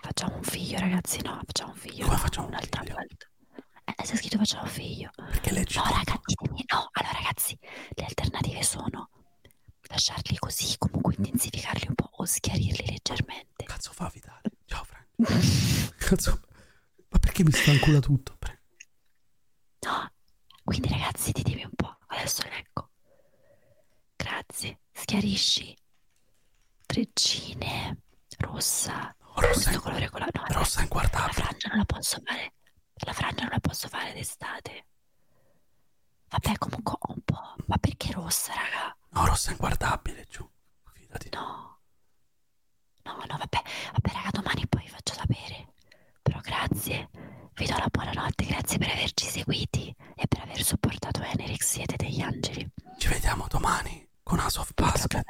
Facciamo 0.00 0.36
un 0.36 0.42
figlio, 0.42 0.78
ragazzi. 0.78 1.20
No, 1.22 1.40
facciamo 1.44 1.72
un 1.72 1.78
figlio. 1.78 2.04
Come 2.06 2.16
facciamo 2.18 2.46
un'altra 2.48 2.82
volta? 2.82 3.26
Eh, 3.84 3.94
c'è 4.02 4.16
scritto 4.16 4.38
facciamo 4.38 4.62
un 4.64 4.68
figlio. 4.68 5.10
Perché 5.14 5.52
leggi? 5.52 5.76
No, 5.76 5.84
raga, 5.84 6.20
ditemi 6.24 6.64
no. 6.72 6.88
Allora, 6.92 7.12
ragazzi, 7.14 7.58
le 7.90 8.04
alternative 8.04 8.62
sono 8.62 9.10
lasciarli 9.82 10.36
così, 10.38 10.76
comunque 10.78 11.14
intensificarli 11.16 11.86
un 11.88 11.94
po' 11.94 12.08
o 12.12 12.24
schiarirli 12.24 12.86
leggermente. 12.86 13.64
Cazzo 13.64 13.92
fa 13.92 14.08
Vitale? 14.12 14.42
Ciao 14.66 14.84
Frank. 14.84 15.08
Cazzo. 15.98 16.40
Ma 17.08 17.18
perché 17.18 17.42
mi 17.42 17.50
strancula 17.52 17.98
tutto? 18.00 18.36
No, 19.80 20.12
quindi 20.64 20.88
ragazzi, 20.88 21.32
ditemi 21.32 21.64
un 21.64 21.72
po'. 21.74 21.96
Adesso 22.08 22.42
leggo. 22.48 22.90
Grazie. 24.16 24.80
Schiarisci. 24.92 25.76
Treccine. 26.86 28.02
Rossa. 28.38 29.14
Questo 29.34 29.80
colore 29.80 30.08
con 30.10 30.20
la... 30.20 30.28
no, 30.32 30.44
rossa 30.48 30.82
inguardabile. 30.82 31.26
La 31.26 31.32
frangia 31.32 31.68
non 31.68 31.78
la 31.78 31.84
posso 31.84 32.20
fare. 32.24 32.52
La 33.04 33.12
frangia 33.12 33.42
non 33.42 33.50
la 33.52 33.60
posso 33.60 33.88
fare 33.88 34.12
d'estate. 34.12 34.86
Vabbè, 36.28 36.58
comunque 36.58 36.96
un 37.08 37.20
po'. 37.24 37.54
Ma 37.66 37.76
perché 37.78 38.12
rossa, 38.12 38.52
raga? 38.54 38.96
No, 39.10 39.26
rossa 39.26 39.50
inguardabile, 39.50 40.26
giù. 40.28 40.48
No. 41.32 41.78
No, 43.02 43.12
no, 43.28 43.36
vabbè. 43.36 43.62
Vabbè, 43.92 44.12
raga, 44.12 44.30
domani 44.30 44.66
poi 44.68 44.82
vi 44.82 44.88
faccio 44.88 45.14
sapere. 45.14 45.72
Però 46.22 46.38
grazie. 46.40 47.08
Vi 47.54 47.66
do 47.66 47.76
la 47.76 47.88
buonanotte. 47.90 48.44
Grazie 48.46 48.78
per 48.78 48.90
averci 48.90 49.26
seguiti 49.26 49.94
e 50.14 50.26
per 50.26 50.40
aver 50.40 50.62
supportato 50.62 51.22
Enerix. 51.22 51.64
Siete 51.66 51.96
degli 51.96 52.20
angeli. 52.20 52.68
Ci 52.98 53.08
vediamo 53.08 53.46
domani 53.48 54.06
con 54.22 54.38
House 54.38 54.58
of 54.58 54.72
Basket. 54.74 55.24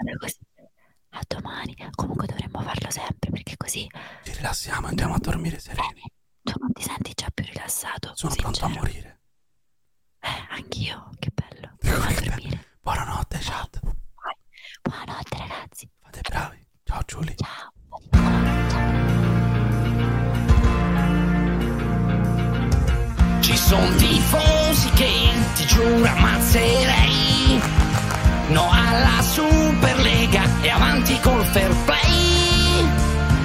A 1.13 1.21
domani. 1.27 1.77
Comunque 1.95 2.27
dovremmo 2.27 2.61
farlo 2.63 2.91
sempre 2.91 3.31
perché 3.31 3.57
così 3.57 3.89
Ci 4.23 4.33
rilassiamo 4.35 4.87
e 4.87 4.91
andiamo 4.91 5.15
a 5.15 5.19
dormire 5.19 5.59
sereni. 5.59 6.03
tu 6.43 6.53
non 6.59 6.73
ti 6.73 6.83
senti 6.83 7.13
già 7.15 7.29
più 7.33 7.45
rilassato. 7.45 8.13
Sono 8.15 8.35
pronto 8.35 8.65
a 8.65 8.69
morire. 8.69 9.21
Eh, 10.21 10.47
anch'io. 10.51 11.11
Che 11.19 11.31
bello. 11.35 11.77
Andiamo 11.83 12.05
a 12.05 12.21
dormire. 12.21 12.67
Buonanotte, 12.81 13.39
chat. 13.41 13.81
Buonanotte, 14.83 15.37
ragazzi. 15.37 15.91
Fate 16.01 16.21
bravi. 16.29 16.67
Ciao, 16.85 17.03
Giulia. 17.07 17.35
Ciao. 17.37 18.69
Ci 23.41 23.57
sono 23.57 23.95
tifosi 23.97 24.91
che 24.91 25.09
ti 25.55 25.67
giuro 25.67 26.05
ammazzerei 26.07 27.61
No 28.49 28.69
alla 28.71 29.21
Superlega 29.23 30.43
e 30.63 30.69
avanti 30.69 31.19
col 31.21 31.45
fair 31.45 31.75
play. 31.85 32.89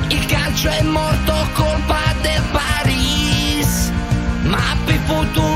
Il 0.09 0.25
calcio 0.25 0.69
è 0.69 0.81
morto 0.83 1.33
colpa 1.53 2.13
del 2.21 2.41
Paris. 2.51 3.91
Ma 4.43 4.75
per 4.85 4.99
fortuna 5.05 5.54